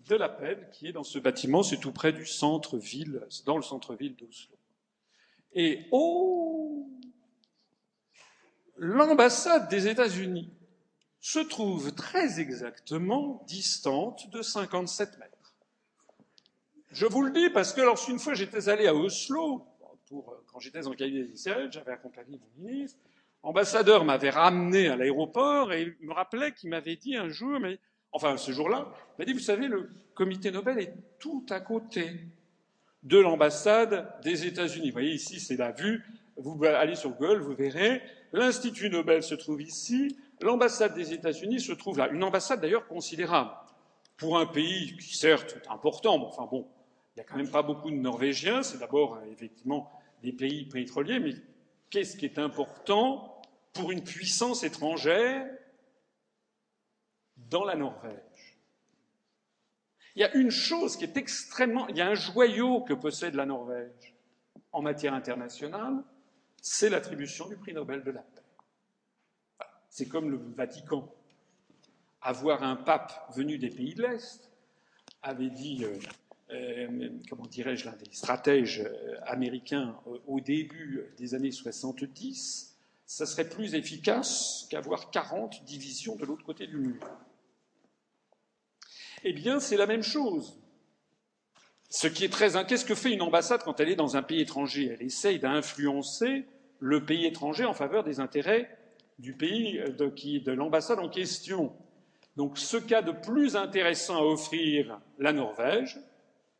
de 0.08 0.16
la 0.16 0.28
paix 0.28 0.68
qui 0.72 0.86
est 0.88 0.92
dans 0.92 1.04
ce 1.04 1.18
bâtiment, 1.18 1.62
c'est 1.62 1.78
tout 1.78 1.92
près 1.92 2.12
du 2.12 2.26
centre-ville, 2.26 3.26
dans 3.46 3.56
le 3.56 3.62
centre-ville 3.62 4.16
d'Oslo. 4.16 4.56
Et 5.54 5.86
oh, 5.92 6.88
l'ambassade 8.76 9.68
des 9.68 9.88
États-Unis 9.88 10.50
se 11.20 11.38
trouve 11.38 11.94
très 11.94 12.40
exactement 12.40 13.42
distante 13.46 14.28
de 14.30 14.42
57 14.42 15.18
mètres. 15.18 15.54
Je 16.90 17.06
vous 17.06 17.22
le 17.22 17.32
dis 17.32 17.50
parce 17.50 17.72
que 17.72 17.80
lorsqu'une 17.80 18.18
fois 18.18 18.34
j'étais 18.34 18.68
allé 18.68 18.86
à 18.86 18.94
Oslo, 18.94 19.66
pour, 20.06 20.36
quand 20.52 20.60
j'étais 20.60 20.86
en 20.86 20.92
cabinet 20.92 21.24
d'Israël, 21.24 21.70
j'avais 21.72 21.92
accompagné 21.92 22.38
mon 22.38 22.68
ministre, 22.68 22.98
l'ambassadeur 23.42 24.04
m'avait 24.04 24.30
ramené 24.30 24.88
à 24.88 24.96
l'aéroport 24.96 25.72
et 25.72 25.94
il 26.00 26.06
me 26.06 26.12
rappelait 26.12 26.52
qu'il 26.52 26.68
m'avait 26.70 26.96
dit 26.96 27.16
un 27.16 27.30
jour, 27.30 27.58
mais 27.58 27.78
enfin 28.14 28.38
ce 28.38 28.52
jour-là, 28.52 28.86
il 28.88 29.22
m'a 29.22 29.24
dit, 29.26 29.34
vous 29.34 29.38
savez, 29.40 29.68
le 29.68 29.90
comité 30.14 30.50
Nobel 30.50 30.78
est 30.78 30.94
tout 31.18 31.44
à 31.50 31.60
côté 31.60 32.20
de 33.02 33.18
l'ambassade 33.18 34.08
des 34.22 34.46
États-Unis. 34.46 34.88
Vous 34.88 34.94
voyez 34.94 35.12
ici, 35.12 35.40
c'est 35.40 35.56
la 35.56 35.72
vue. 35.72 36.02
Vous 36.36 36.64
allez 36.64 36.94
sur 36.94 37.10
Google, 37.10 37.40
vous 37.40 37.54
verrez. 37.54 38.02
L'Institut 38.32 38.88
Nobel 38.88 39.22
se 39.22 39.34
trouve 39.34 39.60
ici. 39.60 40.16
L'ambassade 40.40 40.94
des 40.94 41.12
États-Unis 41.12 41.60
se 41.60 41.72
trouve 41.72 41.98
là. 41.98 42.08
Une 42.08 42.24
ambassade 42.24 42.60
d'ailleurs 42.60 42.86
considérable 42.86 43.50
pour 44.16 44.38
un 44.38 44.46
pays 44.46 44.96
qui 44.96 45.16
certes 45.16 45.56
est 45.56 45.68
important, 45.68 46.24
enfin 46.24 46.46
bon, 46.48 46.66
il 47.14 47.20
n'y 47.20 47.22
a 47.22 47.24
quand 47.24 47.36
même 47.36 47.50
pas 47.50 47.62
beaucoup 47.62 47.90
de 47.90 47.96
Norvégiens. 47.96 48.62
C'est 48.62 48.78
d'abord 48.78 49.18
effectivement 49.30 49.90
des 50.22 50.32
pays 50.32 50.64
pétroliers, 50.66 51.18
mais 51.18 51.34
qu'est-ce 51.90 52.16
qui 52.16 52.24
est 52.24 52.38
important 52.38 53.42
pour 53.72 53.90
une 53.92 54.02
puissance 54.02 54.62
étrangère 54.62 55.46
dans 57.50 57.64
la 57.64 57.76
Norvège 57.76 58.58
Il 60.16 60.20
y 60.20 60.24
a 60.24 60.34
une 60.34 60.50
chose 60.50 60.96
qui 60.96 61.04
est 61.04 61.16
extrêmement. 61.16 61.86
Il 61.88 61.96
y 61.96 62.00
a 62.00 62.08
un 62.08 62.14
joyau 62.14 62.82
que 62.82 62.94
possède 62.94 63.34
la 63.34 63.46
Norvège 63.46 64.14
en 64.72 64.82
matière 64.82 65.14
internationale, 65.14 66.02
c'est 66.60 66.90
l'attribution 66.90 67.48
du 67.48 67.56
prix 67.56 67.72
Nobel 67.72 68.02
de 68.02 68.10
la 68.10 68.20
paix. 68.20 68.42
C'est 69.88 70.08
comme 70.08 70.30
le 70.30 70.40
Vatican. 70.56 71.14
Avoir 72.20 72.62
un 72.64 72.74
pape 72.74 73.32
venu 73.36 73.58
des 73.58 73.70
pays 73.70 73.94
de 73.94 74.02
l'Est, 74.02 74.50
avait 75.22 75.50
dit, 75.50 75.84
euh, 75.84 75.96
euh, 76.50 77.10
comment 77.30 77.46
dirais-je, 77.46 77.84
l'un 77.84 77.96
des 77.96 78.12
stratèges 78.12 78.80
euh, 78.80 79.16
américains 79.26 79.96
au 80.26 80.40
début 80.40 81.12
des 81.16 81.34
années 81.34 81.52
70, 81.52 82.76
ça 83.06 83.26
serait 83.26 83.48
plus 83.48 83.74
efficace 83.74 84.66
qu'avoir 84.70 85.10
40 85.10 85.64
divisions 85.64 86.16
de 86.16 86.24
l'autre 86.24 86.44
côté 86.44 86.66
du 86.66 86.78
mur. 86.78 87.00
Eh 89.24 89.32
bien, 89.32 89.58
c'est 89.58 89.78
la 89.78 89.86
même 89.86 90.02
chose. 90.02 90.60
Ce 91.88 92.06
qui 92.06 92.24
est 92.24 92.28
très. 92.28 92.64
Qu'est-ce 92.66 92.84
que 92.84 92.94
fait 92.94 93.12
une 93.12 93.22
ambassade 93.22 93.62
quand 93.62 93.80
elle 93.80 93.88
est 93.88 93.96
dans 93.96 94.16
un 94.16 94.22
pays 94.22 94.40
étranger? 94.40 94.90
Elle 94.92 95.06
essaye 95.06 95.38
d'influencer 95.38 96.44
le 96.78 97.04
pays 97.04 97.24
étranger 97.24 97.64
en 97.64 97.72
faveur 97.72 98.04
des 98.04 98.20
intérêts 98.20 98.78
du 99.18 99.32
pays 99.32 99.80
de, 99.96 100.38
de 100.38 100.52
l'ambassade 100.52 100.98
en 100.98 101.08
question. 101.08 101.74
Donc, 102.36 102.58
ce 102.58 102.76
cas 102.76 103.00
de 103.00 103.12
plus 103.12 103.56
intéressant 103.56 104.16
à 104.16 104.22
offrir 104.22 105.00
la 105.18 105.32
Norvège, 105.32 105.98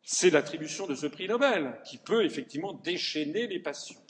c'est 0.03 0.31
l'attribution 0.31 0.87
de 0.87 0.95
ce 0.95 1.07
prix 1.07 1.27
Nobel, 1.27 1.81
qui 1.85 1.99
peut 1.99 2.25
effectivement 2.25 2.73
déchaîner 2.73 3.47
les 3.47 3.59
passions. 3.59 4.01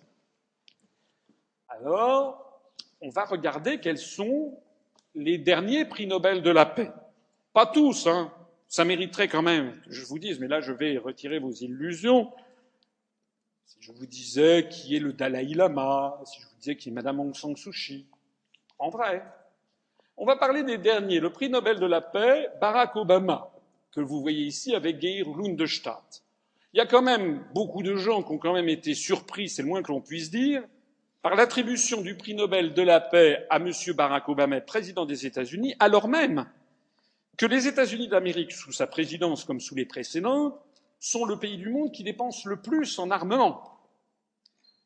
Alors, 1.68 2.60
on 3.00 3.08
va 3.08 3.24
regarder 3.24 3.80
quels 3.80 3.98
sont 3.98 4.60
les 5.14 5.38
derniers 5.38 5.86
prix 5.86 6.06
Nobel 6.06 6.42
de 6.42 6.50
la 6.50 6.66
paix. 6.66 6.92
Pas 7.52 7.66
tous, 7.66 8.06
hein 8.06 8.30
ça 8.74 8.84
mériterait 8.84 9.28
quand 9.28 9.42
même 9.42 9.80
que 9.82 9.92
je 9.92 10.04
vous 10.04 10.18
dise, 10.18 10.40
mais 10.40 10.48
là 10.48 10.60
je 10.60 10.72
vais 10.72 10.98
retirer 10.98 11.38
vos 11.38 11.52
illusions. 11.52 12.32
Si 13.64 13.76
je 13.78 13.92
vous 13.92 14.04
disais 14.04 14.66
qui 14.68 14.96
est 14.96 14.98
le 14.98 15.12
Dalai 15.12 15.54
Lama, 15.54 16.20
si 16.24 16.40
je 16.40 16.46
vous 16.48 16.56
disais 16.58 16.74
qui 16.74 16.88
est 16.88 16.92
Madame 16.92 17.20
Aung 17.20 17.36
San 17.36 17.54
Suu 17.54 17.70
Kyi, 17.70 18.04
en 18.80 18.90
vrai. 18.90 19.22
On 20.16 20.26
va 20.26 20.34
parler 20.34 20.64
des 20.64 20.76
derniers. 20.76 21.20
Le 21.20 21.30
prix 21.30 21.48
Nobel 21.50 21.78
de 21.78 21.86
la 21.86 22.00
paix, 22.00 22.48
Barack 22.60 22.96
Obama, 22.96 23.48
que 23.92 24.00
vous 24.00 24.20
voyez 24.20 24.44
ici 24.44 24.74
avec 24.74 25.00
Geir 25.00 25.28
Lundestadt. 25.28 26.24
Il 26.72 26.78
y 26.78 26.80
a 26.80 26.86
quand 26.86 27.02
même 27.02 27.44
beaucoup 27.54 27.84
de 27.84 27.94
gens 27.94 28.24
qui 28.24 28.32
ont 28.32 28.38
quand 28.38 28.54
même 28.54 28.68
été 28.68 28.94
surpris, 28.94 29.48
c'est 29.48 29.62
le 29.62 29.68
moins 29.68 29.84
que 29.84 29.92
l'on 29.92 30.00
puisse 30.00 30.32
dire, 30.32 30.64
par 31.22 31.36
l'attribution 31.36 32.00
du 32.00 32.16
prix 32.16 32.34
Nobel 32.34 32.74
de 32.74 32.82
la 32.82 32.98
paix 32.98 33.46
à 33.50 33.58
M. 33.58 33.70
Barack 33.94 34.28
Obama, 34.28 34.60
président 34.60 35.06
des 35.06 35.26
États-Unis, 35.26 35.76
alors 35.78 36.08
même 36.08 36.44
que 37.36 37.46
les 37.46 37.66
États-Unis 37.66 38.08
d'Amérique, 38.08 38.52
sous 38.52 38.72
sa 38.72 38.86
présidence 38.86 39.44
comme 39.44 39.60
sous 39.60 39.74
les 39.74 39.86
précédentes, 39.86 40.58
sont 41.00 41.24
le 41.24 41.38
pays 41.38 41.56
du 41.56 41.68
monde 41.68 41.92
qui 41.92 42.04
dépense 42.04 42.44
le 42.44 42.60
plus 42.60 42.98
en 42.98 43.10
armement. 43.10 43.74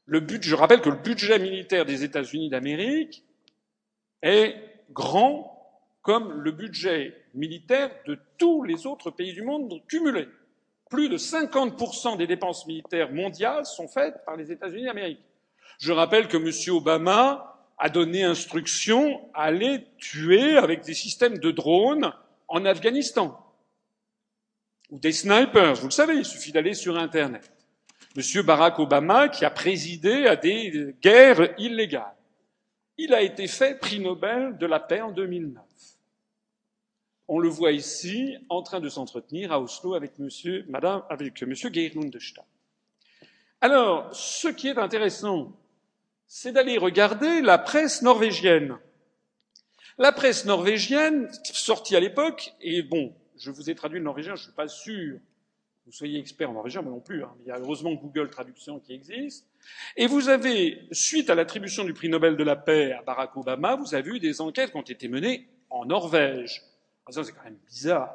Le 0.06 0.26
je 0.40 0.54
rappelle 0.54 0.80
que 0.80 0.88
le 0.88 0.96
budget 0.96 1.38
militaire 1.38 1.84
des 1.84 2.02
États-Unis 2.02 2.48
d'Amérique 2.48 3.24
est 4.22 4.56
grand 4.90 5.54
comme 6.00 6.32
le 6.32 6.50
budget 6.50 7.14
militaire 7.34 7.90
de 8.06 8.18
tous 8.38 8.62
les 8.62 8.86
autres 8.86 9.10
pays 9.10 9.34
du 9.34 9.42
monde 9.42 9.82
cumulés. 9.86 10.28
Plus 10.88 11.10
de 11.10 11.18
50% 11.18 12.16
des 12.16 12.26
dépenses 12.26 12.66
militaires 12.66 13.12
mondiales 13.12 13.66
sont 13.66 13.88
faites 13.88 14.24
par 14.24 14.36
les 14.36 14.50
États-Unis 14.50 14.86
d'Amérique. 14.86 15.20
Je 15.78 15.92
rappelle 15.92 16.28
que 16.28 16.38
M. 16.38 16.74
Obama 16.74 17.58
a 17.76 17.90
donné 17.90 18.24
instruction 18.24 19.20
à 19.34 19.44
aller 19.44 19.84
tuer 19.98 20.56
avec 20.56 20.82
des 20.82 20.94
systèmes 20.94 21.38
de 21.38 21.50
drones 21.50 22.12
en 22.48 22.64
Afghanistan, 22.64 23.38
ou 24.90 24.98
des 24.98 25.12
snipers, 25.12 25.74
vous 25.74 25.88
le 25.88 25.92
savez, 25.92 26.16
il 26.16 26.24
suffit 26.24 26.52
d'aller 26.52 26.74
sur 26.74 26.96
Internet. 26.96 27.52
Monsieur 28.16 28.42
Barack 28.42 28.78
Obama, 28.78 29.28
qui 29.28 29.44
a 29.44 29.50
présidé 29.50 30.26
à 30.26 30.34
des 30.34 30.96
guerres 31.02 31.54
illégales, 31.58 32.16
il 32.96 33.14
a 33.14 33.22
été 33.22 33.46
fait 33.46 33.78
prix 33.78 34.00
Nobel 34.00 34.56
de 34.58 34.66
la 34.66 34.80
paix 34.80 35.00
en 35.00 35.12
2009. 35.12 35.62
On 37.28 37.38
le 37.38 37.48
voit 37.48 37.72
ici 37.72 38.36
en 38.48 38.62
train 38.62 38.80
de 38.80 38.88
s'entretenir 38.88 39.52
à 39.52 39.60
Oslo 39.60 39.94
avec 39.94 40.18
monsieur, 40.18 40.64
madame, 40.68 41.02
avec 41.10 41.40
monsieur 41.42 41.70
Geir 41.70 41.92
Lundestad. 41.94 42.44
Alors, 43.60 44.08
ce 44.14 44.48
qui 44.48 44.68
est 44.68 44.78
intéressant, 44.78 45.52
c'est 46.26 46.52
d'aller 46.52 46.78
regarder 46.78 47.42
la 47.42 47.58
presse 47.58 48.02
norvégienne. 48.02 48.78
La 50.00 50.12
presse 50.12 50.44
norvégienne, 50.44 51.28
sortie 51.42 51.96
à 51.96 52.00
l'époque, 52.00 52.54
et 52.60 52.82
bon, 52.82 53.12
je 53.36 53.50
vous 53.50 53.68
ai 53.68 53.74
traduit 53.74 53.98
le 53.98 54.04
norvégien, 54.04 54.36
je 54.36 54.42
ne 54.42 54.44
suis 54.44 54.52
pas 54.52 54.68
sûr 54.68 55.16
que 55.16 55.20
vous 55.86 55.92
soyez 55.92 56.20
expert 56.20 56.48
en 56.48 56.52
norvégien, 56.52 56.82
moi 56.82 56.92
non 56.92 57.00
plus, 57.00 57.24
hein, 57.24 57.34
il 57.40 57.48
y 57.48 57.50
a 57.50 57.58
heureusement 57.58 57.92
Google 57.94 58.30
Traduction 58.30 58.78
qui 58.78 58.92
existe, 58.92 59.44
et 59.96 60.06
vous 60.06 60.28
avez, 60.28 60.86
suite 60.92 61.30
à 61.30 61.34
l'attribution 61.34 61.82
du 61.82 61.94
prix 61.94 62.08
Nobel 62.08 62.36
de 62.36 62.44
la 62.44 62.54
paix 62.54 62.92
à 62.92 63.02
Barack 63.02 63.36
Obama, 63.36 63.74
vous 63.74 63.92
avez 63.96 64.08
eu 64.08 64.20
des 64.20 64.40
enquêtes 64.40 64.70
qui 64.70 64.76
ont 64.76 64.82
été 64.82 65.08
menées 65.08 65.48
en 65.68 65.84
Norvège. 65.84 66.62
Ah, 67.04 67.10
c'est 67.10 67.32
quand 67.32 67.42
même 67.42 67.58
bizarre. 67.66 68.14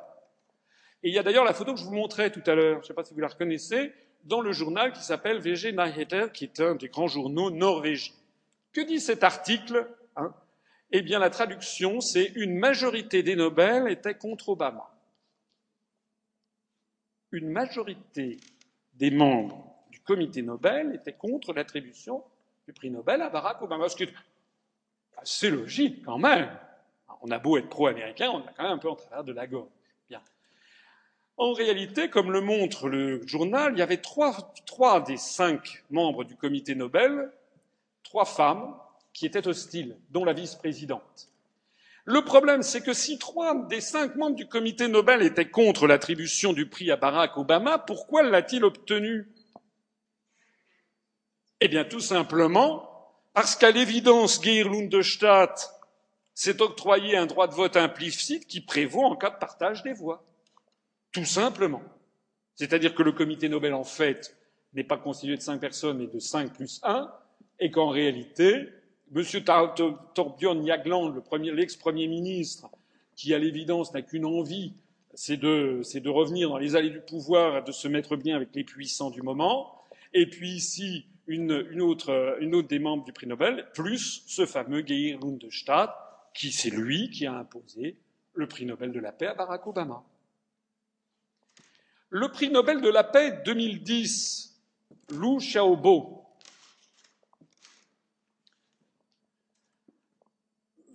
Et 1.04 1.10
il 1.10 1.14
y 1.14 1.20
a 1.20 1.24
d'ailleurs 1.24 1.44
la 1.44 1.54
photo 1.54 1.74
que 1.74 1.80
je 1.82 1.86
vous 1.86 1.94
montrais 1.94 2.32
tout 2.32 2.44
à 2.46 2.56
l'heure, 2.56 2.76
je 2.76 2.84
ne 2.84 2.88
sais 2.88 2.94
pas 2.94 3.04
si 3.04 3.14
vous 3.14 3.20
la 3.20 3.28
reconnaissez, 3.28 3.92
dans 4.24 4.40
le 4.40 4.54
journal 4.54 4.94
qui 4.94 5.04
s'appelle 5.04 5.40
VG 5.40 5.74
Nyheter, 5.74 6.28
qui 6.34 6.46
est 6.46 6.62
un 6.62 6.76
des 6.76 6.88
grands 6.88 7.10
journaux 7.10 7.52
norvégiens. 7.52 8.14
Que 8.72 8.80
dit 8.80 9.02
cet 9.02 9.26
article 9.26 9.86
hein? 10.16 10.34
Eh 10.96 11.02
bien, 11.02 11.18
la 11.18 11.32
traduction, 11.32 12.02
c'est 12.02 12.32
une 12.36 12.56
majorité 12.56 13.24
des 13.24 13.36
Nobel 13.36 13.88
était 13.88 14.14
contre 14.14 14.50
Obama. 14.50 14.92
Une 17.32 17.50
majorité 17.50 18.38
des 18.94 19.10
membres 19.10 19.76
du 19.90 20.00
comité 20.02 20.44
Nobel 20.44 20.94
était 20.94 21.14
contre 21.14 21.52
l'attribution 21.52 22.24
du 22.68 22.74
prix 22.74 22.92
Nobel 22.92 23.24
à 23.24 23.30
Barack 23.30 23.60
Obama. 23.64 23.90
Ce 23.90 23.96
qui 23.96 24.04
est 24.04 24.14
assez 25.18 25.50
logique 25.50 26.06
quand 26.06 26.20
même. 26.20 26.56
On 27.22 27.32
a 27.32 27.40
beau 27.40 27.58
être 27.58 27.70
pro-américain, 27.70 28.30
on 28.30 28.46
a 28.46 28.54
quand 28.56 28.64
même 28.64 28.74
un 28.74 28.78
peu 28.78 28.90
en 28.90 28.96
travers 28.96 29.24
de 29.24 29.34
la. 29.34 29.48
Bien. 29.48 30.22
En 31.38 31.54
réalité, 31.54 32.12
comme 32.12 32.32
le 32.32 32.42
montre 32.42 32.88
le 32.88 33.26
journal, 33.26 33.74
il 33.74 33.80
y 33.80 33.82
avait 33.82 33.98
trois 33.98 35.02
des 35.02 35.18
cinq 35.18 35.84
membres 35.90 36.24
du 36.24 36.36
comité 36.36 36.76
Nobel, 36.76 37.32
trois 38.04 38.26
femmes, 38.26 38.76
qui 39.14 39.26
étaient 39.26 39.48
hostiles, 39.48 39.98
dont 40.10 40.26
la 40.26 40.34
vice-présidente. 40.34 41.30
Le 42.06 42.24
problème, 42.26 42.64
c'est 42.64 42.82
que 42.82 42.94
si 42.94 43.18
trois 43.18 43.56
des 43.68 43.80
cinq 43.80 44.16
membres 44.16 44.36
du 44.36 44.48
comité 44.48 44.88
Nobel 44.88 45.22
étaient 45.22 45.50
contre 45.50 45.88
l'attribution 45.88 46.52
du 46.52 46.68
prix 46.68 46.92
à 46.92 46.98
Barack 46.98 47.38
Obama, 47.38 47.78
pourquoi 47.78 48.24
l'a-t-il 48.24 48.66
obtenu? 48.66 49.30
Eh 51.62 51.70
bien, 51.70 51.86
tout 51.86 52.02
simplement 52.02 52.90
parce 53.34 53.56
qu'à 53.56 53.72
l'évidence, 53.72 54.44
Geir 54.44 54.70
Lundestadt 54.70 55.72
s'est 56.34 56.62
octroyé 56.62 57.16
un 57.16 57.26
droit 57.26 57.48
de 57.48 57.54
vote 57.54 57.78
implicite 57.78 58.48
qui 58.48 58.62
prévaut 58.62 59.04
en 59.04 59.16
cas 59.16 59.30
de 59.30 59.38
partage 59.38 59.82
des 59.82 59.94
voix. 59.94 60.26
Tout 61.12 61.26
simplement. 61.26 61.82
C'est-à-dire 62.56 62.94
que 62.94 63.02
le 63.02 63.12
comité 63.12 63.50
Nobel, 63.50 63.74
en 63.74 63.84
fait, 63.84 64.38
n'est 64.74 64.84
pas 64.84 64.98
constitué 64.98 65.38
de 65.38 65.42
cinq 65.42 65.60
personnes, 65.60 66.00
mais 66.00 66.08
de 66.08 66.20
cinq 66.20 66.54
plus 66.54 66.80
un, 66.84 67.12
et 67.60 67.72
qu'en 67.72 67.90
réalité, 67.90 68.68
M. 69.16 69.24
Torbjörn 70.16 70.66
Jagland, 70.66 71.14
l'ex-premier 71.34 72.08
ministre, 72.08 72.70
qui 73.16 73.34
à 73.34 73.38
l'évidence 73.38 73.94
n'a 73.94 74.02
qu'une 74.02 74.26
envie, 74.26 74.74
c'est 75.14 75.38
de, 75.38 76.10
revenir 76.10 76.50
dans 76.50 76.58
les 76.58 76.76
allées 76.76 76.90
du 76.90 77.02
pouvoir 77.02 77.58
et 77.58 77.62
de 77.62 77.72
se 77.72 77.88
mettre 77.88 78.16
bien 78.16 78.36
avec 78.36 78.50
les 78.56 78.64
puissants 78.64 79.12
du 79.12 79.22
moment. 79.22 79.84
Et 80.14 80.28
puis 80.28 80.52
ici, 80.52 81.06
une, 81.28 81.52
autre, 81.82 82.40
des 82.68 82.80
membres 82.80 83.06
du 83.06 83.14
prix 83.14 83.28
Nobel, 83.28 83.68
plus 83.74 84.24
ce 84.26 84.46
fameux 84.46 84.84
Geir 84.86 85.20
Lundestadt, 85.20 85.92
qui 86.34 86.52
c'est 86.52 86.72
lui 86.72 87.12
qui 87.12 87.28
a 87.28 87.34
imposé 87.34 87.98
le 88.34 88.48
prix 88.48 88.66
Nobel 88.66 88.92
de 88.92 89.00
la 89.00 89.12
paix 89.12 89.28
à 89.28 89.36
Barack 89.36 89.68
Obama. 89.68 90.04
Le 92.10 92.30
prix 92.30 92.50
Nobel 92.50 92.82
de 92.82 92.90
la 92.90 93.04
paix 93.04 93.42
2010, 93.46 94.60
Lou 95.10 95.38
Xiaobo, 95.38 96.23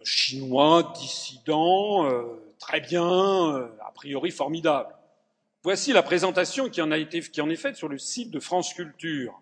chinois, 0.09 0.93
dissident, 0.99 2.07
euh, 2.07 2.23
très 2.59 2.81
bien, 2.81 3.55
euh, 3.55 3.69
a 3.87 3.93
priori 3.93 4.31
formidable. 4.31 4.95
Voici 5.63 5.93
la 5.93 6.03
présentation 6.03 6.69
qui 6.69 6.81
en, 6.81 6.91
a 6.91 6.99
été, 6.99 7.21
qui 7.21 7.41
en 7.41 7.51
est 7.51 7.57
faite 7.57 7.77
sur 7.77 7.89
le 7.89 7.99
site 7.99 8.31
de 8.31 8.41
France 8.41 8.73
Culture. 8.73 9.41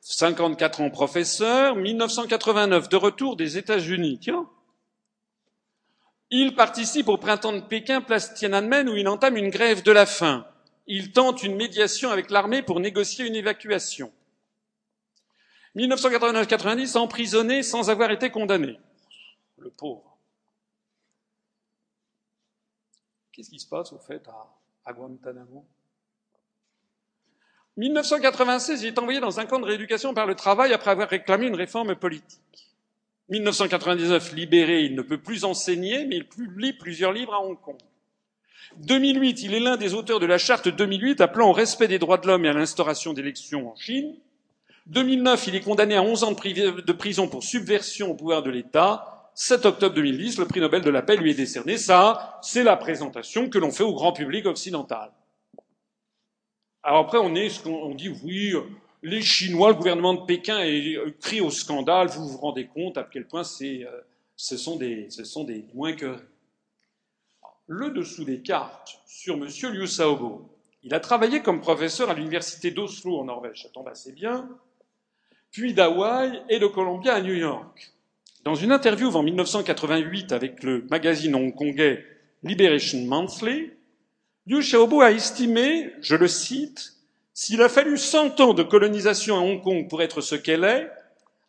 54 0.00 0.80
ans 0.80 0.90
professeur, 0.90 1.76
1989 1.76 2.88
de 2.88 2.96
retour 2.96 3.36
des 3.36 3.58
États-Unis. 3.58 4.18
Tiens. 4.20 4.48
Il 6.30 6.54
participe 6.54 7.08
au 7.08 7.18
printemps 7.18 7.52
de 7.52 7.60
Pékin, 7.60 8.00
place 8.00 8.34
Tiananmen, 8.34 8.88
où 8.88 8.96
il 8.96 9.08
entame 9.08 9.36
une 9.36 9.50
grève 9.50 9.82
de 9.82 9.92
la 9.92 10.06
faim. 10.06 10.46
Il 10.86 11.12
tente 11.12 11.42
une 11.42 11.56
médiation 11.56 12.10
avec 12.10 12.30
l'armée 12.30 12.62
pour 12.62 12.80
négocier 12.80 13.26
une 13.26 13.34
évacuation. 13.34 14.12
1989-90, 15.76 16.96
emprisonné 16.96 17.62
sans 17.62 17.90
avoir 17.90 18.10
été 18.10 18.30
condamné. 18.30 18.78
Le 19.58 19.70
pauvre. 19.70 20.16
Qu'est-ce 23.32 23.50
qui 23.50 23.60
se 23.60 23.68
passe 23.68 23.92
au 23.92 23.98
fait 23.98 24.22
à, 24.84 24.92
Guantanamo? 24.92 25.64
1996, 27.76 28.82
il 28.82 28.88
est 28.88 28.98
envoyé 28.98 29.20
dans 29.20 29.38
un 29.38 29.46
camp 29.46 29.60
de 29.60 29.64
rééducation 29.64 30.12
par 30.12 30.26
le 30.26 30.34
travail 30.34 30.72
après 30.72 30.90
avoir 30.90 31.08
réclamé 31.08 31.46
une 31.46 31.54
réforme 31.54 31.94
politique. 31.94 32.40
1999, 33.28 34.32
libéré, 34.32 34.84
il 34.84 34.96
ne 34.96 35.02
peut 35.02 35.20
plus 35.20 35.44
enseigner, 35.44 36.04
mais 36.06 36.16
il 36.16 36.28
publie 36.28 36.72
plusieurs 36.72 37.12
livres 37.12 37.34
à 37.34 37.40
Hong 37.40 37.60
Kong. 37.60 37.78
2008, 38.78 39.42
il 39.42 39.54
est 39.54 39.60
l'un 39.60 39.76
des 39.76 39.94
auteurs 39.94 40.18
de 40.18 40.26
la 40.26 40.38
charte 40.38 40.68
2008 40.68 41.20
appelant 41.20 41.50
au 41.50 41.52
respect 41.52 41.88
des 41.88 41.98
droits 41.98 42.18
de 42.18 42.26
l'homme 42.26 42.44
et 42.44 42.48
à 42.48 42.52
l'instauration 42.52 43.12
d'élections 43.12 43.70
en 43.70 43.76
Chine. 43.76 44.16
2009, 44.86 45.46
il 45.46 45.54
est 45.54 45.60
condamné 45.60 45.96
à 45.96 46.02
11 46.02 46.24
ans 46.24 46.32
de 46.32 46.92
prison 46.92 47.28
pour 47.28 47.44
subversion 47.44 48.10
au 48.10 48.14
pouvoir 48.14 48.42
de 48.42 48.50
l'État. 48.50 49.17
7 49.40 49.66
octobre 49.66 49.94
2010, 49.94 50.38
le 50.38 50.46
prix 50.46 50.58
Nobel 50.58 50.82
de 50.82 50.90
la 50.90 51.00
paix 51.00 51.16
lui 51.16 51.30
est 51.30 51.34
décerné. 51.34 51.78
Ça, 51.78 52.40
c'est 52.42 52.64
la 52.64 52.76
présentation 52.76 53.48
que 53.48 53.58
l'on 53.58 53.70
fait 53.70 53.84
au 53.84 53.94
grand 53.94 54.12
public 54.12 54.46
occidental. 54.46 55.12
Alors 56.82 57.04
après, 57.04 57.18
on, 57.18 57.36
est, 57.36 57.64
on 57.64 57.94
dit 57.94 58.08
oui, 58.24 58.54
les 59.04 59.22
Chinois, 59.22 59.68
le 59.68 59.76
gouvernement 59.76 60.14
de 60.14 60.26
Pékin 60.26 60.58
crie 61.20 61.40
au 61.40 61.52
scandale. 61.52 62.08
Vous 62.08 62.26
vous 62.26 62.38
rendez 62.38 62.66
compte 62.66 62.98
à 62.98 63.04
quel 63.04 63.28
point 63.28 63.44
c'est, 63.44 63.84
euh, 63.84 64.00
ce, 64.34 64.56
sont 64.56 64.74
des, 64.74 65.08
ce 65.08 65.22
sont 65.22 65.44
des 65.44 65.64
que. 65.96 66.16
Le 67.68 67.90
dessous 67.90 68.24
des 68.24 68.42
cartes 68.42 69.00
sur 69.06 69.34
M. 69.34 69.44
Liu 69.44 69.84
Xiaobo. 69.84 70.50
Il 70.82 70.92
a 70.94 70.98
travaillé 70.98 71.42
comme 71.42 71.60
professeur 71.60 72.10
à 72.10 72.14
l'université 72.14 72.72
d'Oslo 72.72 73.20
en 73.20 73.26
Norvège, 73.26 73.62
ça 73.62 73.68
tombe 73.68 73.86
assez 73.86 74.10
bien, 74.10 74.48
puis 75.52 75.74
d'Hawaï 75.74 76.42
et 76.48 76.58
de 76.58 76.66
Columbia 76.66 77.14
à 77.14 77.20
New 77.20 77.34
York. 77.34 77.94
Dans 78.48 78.54
une 78.54 78.72
interview 78.72 79.10
en 79.10 79.22
1988 79.22 80.32
avec 80.32 80.62
le 80.62 80.86
magazine 80.90 81.34
hongkongais 81.34 82.02
Liberation 82.42 82.98
Monthly, 83.04 83.72
Liu 84.46 84.60
Xiaobo 84.60 85.02
a 85.02 85.10
estimé, 85.10 85.92
je 86.00 86.16
le 86.16 86.28
cite, 86.28 86.94
s'il 87.34 87.60
a 87.60 87.68
fallu 87.68 87.98
100 87.98 88.40
ans 88.40 88.54
de 88.54 88.62
colonisation 88.62 89.36
à 89.36 89.40
Hong 89.40 89.62
Kong 89.62 89.86
pour 89.90 90.00
être 90.00 90.22
ce 90.22 90.34
qu'elle 90.34 90.64
est, 90.64 90.90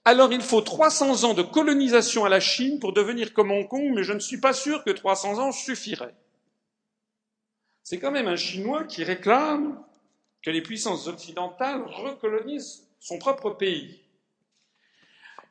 alors 0.04 0.34
il 0.34 0.42
faut 0.42 0.60
300 0.60 1.24
ans 1.24 1.34
de 1.34 1.42
colonisation 1.42 2.26
à 2.26 2.30
la 2.30 2.42
Chine 2.42 2.82
pour 2.82 2.92
devenir 2.92 3.32
comme 3.32 3.52
Hong 3.52 3.70
Kong, 3.70 3.94
mais 3.96 4.04
je 4.04 4.12
ne 4.12 4.20
suis 4.20 4.42
pas 4.42 4.52
sûr 4.52 4.84
que 4.84 4.92
300 4.92 5.40
ans 5.40 5.54
suffiraient. 5.54 6.16
C'est 7.82 8.00
quand 8.00 8.12
même 8.12 8.28
un 8.28 8.36
Chinois 8.36 8.84
qui 8.84 9.06
réclame 9.06 9.82
que 10.42 10.50
les 10.50 10.62
puissances 10.62 11.08
occidentales 11.08 11.82
recolonisent 11.82 12.90
son 13.00 13.20
propre 13.20 13.52
pays. 13.52 14.02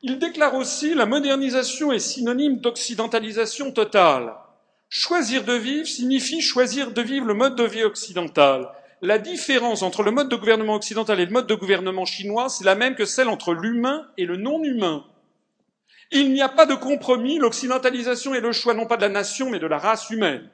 Il 0.01 0.17
déclare 0.17 0.55
aussi 0.55 0.93
la 0.93 1.05
modernisation 1.05 1.91
est 1.91 1.99
synonyme 1.99 2.57
d'occidentalisation 2.57 3.71
totale. 3.71 4.33
Choisir 4.87 5.43
de 5.43 5.53
vivre 5.53 5.87
signifie 5.87 6.41
choisir 6.41 6.91
de 6.91 7.01
vivre 7.01 7.25
le 7.25 7.33
mode 7.33 7.55
de 7.55 7.65
vie 7.65 7.83
occidental. 7.83 8.69
La 9.01 9.17
différence 9.17 9.81
entre 9.81 10.03
le 10.03 10.11
mode 10.11 10.29
de 10.29 10.35
gouvernement 10.35 10.75
occidental 10.75 11.19
et 11.19 11.25
le 11.25 11.31
mode 11.31 11.47
de 11.47 11.55
gouvernement 11.55 12.05
chinois, 12.05 12.49
c'est 12.49 12.63
la 12.63 12.75
même 12.75 12.95
que 12.95 13.05
celle 13.05 13.27
entre 13.27 13.53
l'humain 13.53 14.07
et 14.17 14.25
le 14.25 14.37
non-humain. 14.37 15.05
Il 16.11 16.31
n'y 16.33 16.41
a 16.41 16.49
pas 16.49 16.65
de 16.65 16.75
compromis, 16.75 17.37
l'occidentalisation 17.37 18.33
est 18.33 18.41
le 18.41 18.51
choix 18.51 18.73
non 18.73 18.87
pas 18.87 18.97
de 18.97 19.01
la 19.01 19.09
nation, 19.09 19.49
mais 19.49 19.59
de 19.59 19.67
la 19.67 19.77
race 19.77 20.09
humaine. 20.09 20.49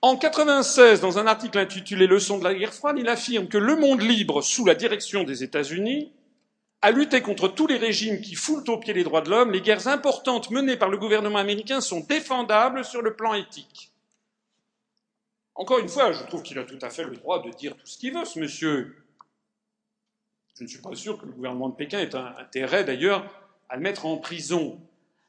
En 0.00 0.16
96, 0.16 1.00
dans 1.00 1.18
un 1.18 1.26
article 1.26 1.58
intitulé 1.58 2.06
Leçons 2.06 2.38
de 2.38 2.44
la 2.44 2.54
guerre 2.54 2.72
froide, 2.72 2.96
il 2.98 3.08
affirme 3.08 3.48
que 3.48 3.58
le 3.58 3.74
monde 3.74 4.00
libre, 4.02 4.42
sous 4.42 4.64
la 4.64 4.76
direction 4.76 5.24
des 5.24 5.42
États-Unis, 5.42 6.12
à 6.80 6.90
lutter 6.90 7.22
contre 7.22 7.48
tous 7.48 7.66
les 7.66 7.76
régimes 7.76 8.20
qui 8.20 8.34
foulent 8.34 8.68
aux 8.68 8.78
pieds 8.78 8.94
les 8.94 9.04
droits 9.04 9.20
de 9.20 9.30
l'homme, 9.30 9.50
les 9.50 9.60
guerres 9.60 9.88
importantes 9.88 10.50
menées 10.50 10.76
par 10.76 10.88
le 10.88 10.98
gouvernement 10.98 11.38
américain 11.38 11.80
sont 11.80 12.00
défendables 12.00 12.84
sur 12.84 13.02
le 13.02 13.14
plan 13.14 13.34
éthique. 13.34 13.92
Encore 15.54 15.80
une 15.80 15.88
fois, 15.88 16.12
je 16.12 16.22
trouve 16.24 16.42
qu'il 16.42 16.58
a 16.58 16.64
tout 16.64 16.78
à 16.80 16.90
fait 16.90 17.02
le 17.02 17.16
droit 17.16 17.42
de 17.42 17.50
dire 17.50 17.76
tout 17.76 17.86
ce 17.86 17.98
qu'il 17.98 18.14
veut, 18.14 18.24
ce 18.24 18.38
monsieur. 18.38 18.96
Je 20.54 20.62
ne 20.62 20.68
suis 20.68 20.80
pas 20.80 20.94
sûr 20.94 21.18
que 21.18 21.26
le 21.26 21.32
gouvernement 21.32 21.68
de 21.68 21.74
Pékin 21.74 21.98
ait 21.98 22.14
un 22.14 22.34
intérêt, 22.38 22.84
d'ailleurs, 22.84 23.28
à 23.68 23.76
le 23.76 23.82
mettre 23.82 24.06
en 24.06 24.16
prison. 24.18 24.80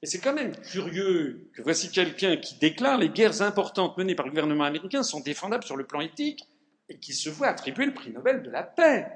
Et 0.04 0.06
c'est 0.06 0.20
quand 0.20 0.34
même 0.34 0.56
curieux 0.56 1.50
que 1.54 1.64
voici 1.64 1.92
quelqu'un 1.92 2.38
qui 2.38 2.56
déclare 2.56 2.98
les 2.98 3.10
guerres 3.10 3.42
importantes 3.42 3.98
menées 3.98 4.16
par 4.16 4.26
le 4.26 4.32
gouvernement 4.32 4.64
américain 4.64 5.02
sont 5.02 5.20
défendables 5.20 5.64
sur 5.64 5.76
le 5.76 5.86
plan 5.86 6.00
éthique 6.00 6.48
et 6.88 6.98
qui 6.98 7.14
se 7.14 7.30
voit 7.30 7.48
attribuer 7.48 7.86
le 7.86 7.94
prix 7.94 8.12
Nobel 8.12 8.44
de 8.44 8.50
la 8.50 8.64
paix. 8.64 9.08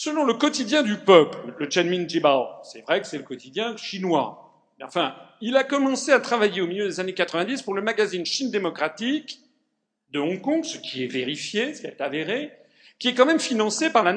Selon 0.00 0.24
le 0.24 0.34
quotidien 0.34 0.84
du 0.84 0.94
peuple, 0.94 1.38
le 1.58 1.68
Chenmin 1.68 2.06
Jibao, 2.06 2.46
c'est 2.62 2.82
vrai 2.82 3.00
que 3.00 3.06
c'est 3.08 3.16
le 3.16 3.24
quotidien 3.24 3.76
chinois. 3.76 4.54
Mais 4.78 4.84
enfin, 4.84 5.16
il 5.40 5.56
a 5.56 5.64
commencé 5.64 6.12
à 6.12 6.20
travailler 6.20 6.60
au 6.60 6.68
milieu 6.68 6.86
des 6.86 7.00
années 7.00 7.14
90 7.14 7.62
pour 7.62 7.74
le 7.74 7.82
magazine 7.82 8.24
Chine 8.24 8.52
démocratique 8.52 9.40
de 10.12 10.20
Hong 10.20 10.40
Kong, 10.40 10.64
ce 10.64 10.78
qui 10.78 11.02
est 11.02 11.08
vérifié, 11.08 11.74
ce 11.74 11.80
qui 11.80 11.88
est 11.88 12.00
avéré, 12.00 12.52
qui 13.00 13.08
est 13.08 13.14
quand 13.14 13.26
même 13.26 13.40
financé 13.40 13.90
par 13.90 14.04
la 14.04 14.12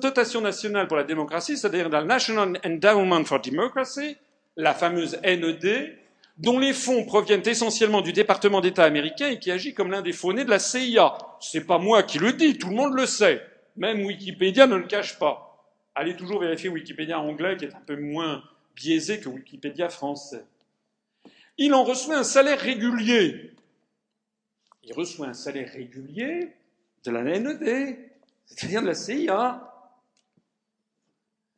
dotation 0.00 0.40
nationale 0.40 0.88
pour 0.88 0.96
la 0.96 1.04
démocratie, 1.04 1.58
c'est-à-dire 1.58 1.90
la 1.90 2.02
National 2.02 2.58
Endowment 2.64 3.26
for 3.26 3.42
Democracy, 3.42 4.16
la 4.56 4.72
fameuse 4.72 5.20
NED, 5.22 5.98
dont 6.38 6.58
les 6.58 6.72
fonds 6.72 7.04
proviennent 7.04 7.46
essentiellement 7.46 8.00
du 8.00 8.14
département 8.14 8.62
d'État 8.62 8.84
américain 8.84 9.28
et 9.28 9.38
qui 9.38 9.50
agit 9.50 9.74
comme 9.74 9.90
l'un 9.90 10.00
des 10.00 10.14
faux 10.14 10.32
de 10.32 10.44
la 10.44 10.58
CIA. 10.58 11.18
C'est 11.40 11.66
pas 11.66 11.76
moi 11.76 12.04
qui 12.04 12.18
le 12.18 12.32
dis, 12.32 12.56
tout 12.56 12.70
le 12.70 12.76
monde 12.76 12.94
le 12.94 13.04
sait. 13.04 13.42
Même 13.80 14.04
Wikipédia 14.04 14.66
ne 14.66 14.76
le 14.76 14.86
cache 14.86 15.18
pas. 15.18 15.74
Allez 15.94 16.14
toujours 16.14 16.38
vérifier 16.38 16.68
Wikipédia 16.68 17.18
anglais 17.18 17.56
qui 17.56 17.64
est 17.64 17.74
un 17.74 17.80
peu 17.80 17.96
moins 17.96 18.44
biaisé 18.76 19.20
que 19.20 19.28
Wikipédia 19.30 19.88
français. 19.88 20.44
Il 21.56 21.72
en 21.72 21.82
reçoit 21.82 22.18
un 22.18 22.22
salaire 22.22 22.60
régulier. 22.60 23.54
Il 24.84 24.92
reçoit 24.92 25.28
un 25.28 25.32
salaire 25.32 25.72
régulier 25.72 26.52
de 27.04 27.10
la 27.10 27.22
NED, 27.22 27.96
c'est-à-dire 28.44 28.82
de 28.82 28.86
la 28.86 28.94
CIA, 28.94 29.66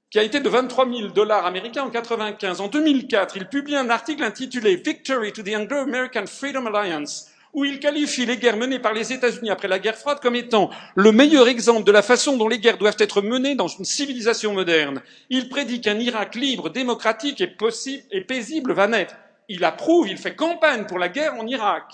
qui 0.09 0.21
a 0.21 0.23
été 0.23 0.39
de 0.39 0.49
23 0.49 0.89
000 0.89 1.09
dollars 1.09 1.45
américains 1.45 1.83
en 1.83 1.91
95. 1.91 2.61
En 2.61 2.69
2004, 2.69 3.37
il 3.37 3.49
publie 3.49 3.75
un 3.75 3.91
article 3.91 4.23
intitulé 4.23 4.77
Victory 4.77 5.33
to 5.33 5.43
the 5.43 5.57
Anglo-American 5.57 6.27
Freedom 6.27 6.67
Alliance, 6.67 7.32
où 7.53 7.65
il 7.65 7.81
qualifie 7.81 8.25
les 8.25 8.39
guerres 8.39 8.57
menées 8.57 8.79
par 8.79 8.95
les 8.95 9.13
États-Unis 9.13 9.51
après 9.51 9.69
la 9.69 9.79
guerre 9.79 9.97
froide 9.97 10.21
comme 10.21 10.37
étant 10.37 10.71
le 10.95 11.13
meilleur 11.13 11.49
exemple 11.49 11.85
de 11.85 11.93
la 11.93 12.03
façon 12.03 12.37
dont 12.37 12.49
les 12.49 12.59
guerres 12.59 12.79
doivent 12.79 12.97
être 12.99 13.21
menées 13.21 13.55
dans 13.55 13.69
une 13.69 13.85
civilisation 13.85 14.55
moderne. 14.55 15.03
Il 15.29 15.49
prédit 15.51 15.81
qu'un 15.81 15.99
Irak 15.99 16.35
libre, 16.35 16.71
démocratique 16.71 17.43
et, 17.43 18.21
paisible 18.23 18.73
va 18.73 18.87
naître. 18.87 19.17
Il 19.49 19.65
approuve, 19.65 20.09
il 20.09 20.17
fait 20.17 20.35
campagne 20.35 20.87
pour 20.87 20.99
la 20.99 21.11
guerre 21.11 21.35
en 21.35 21.47
Irak. 21.47 21.93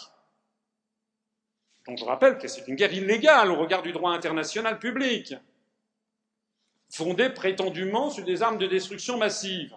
Donc 1.88 1.99
je 1.99 2.05
rappelle 2.05 2.38
que 2.38 2.47
c'est 2.47 2.68
une 2.68 2.77
guerre 2.77 2.92
illégale 2.92 3.51
au 3.51 3.57
regard 3.57 3.83
du 3.83 3.92
droit 3.92 4.12
international 4.12 4.79
public, 4.79 5.35
fondée 6.90 7.31
prétendument 7.31 8.11
sur 8.11 8.25
des 8.25 8.42
armes 8.42 8.59
de 8.59 8.66
destruction 8.66 9.18
massive. 9.18 9.75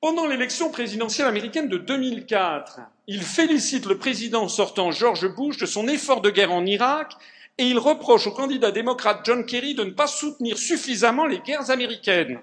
Pendant 0.00 0.26
l'élection 0.26 0.70
présidentielle 0.70 1.26
américaine 1.26 1.68
de 1.68 1.78
2004, 1.78 2.80
il 3.08 3.22
félicite 3.22 3.86
le 3.86 3.96
président 3.96 4.48
sortant 4.48 4.92
George 4.92 5.26
Bush 5.34 5.56
de 5.56 5.64
son 5.64 5.88
effort 5.88 6.20
de 6.20 6.28
guerre 6.28 6.52
en 6.52 6.66
Irak 6.66 7.14
et 7.56 7.66
il 7.66 7.78
reproche 7.78 8.26
au 8.26 8.32
candidat 8.32 8.70
démocrate 8.70 9.22
John 9.24 9.46
Kerry 9.46 9.74
de 9.74 9.82
ne 9.82 9.92
pas 9.92 10.06
soutenir 10.06 10.58
suffisamment 10.58 11.26
les 11.26 11.40
guerres 11.40 11.70
américaines. 11.70 12.38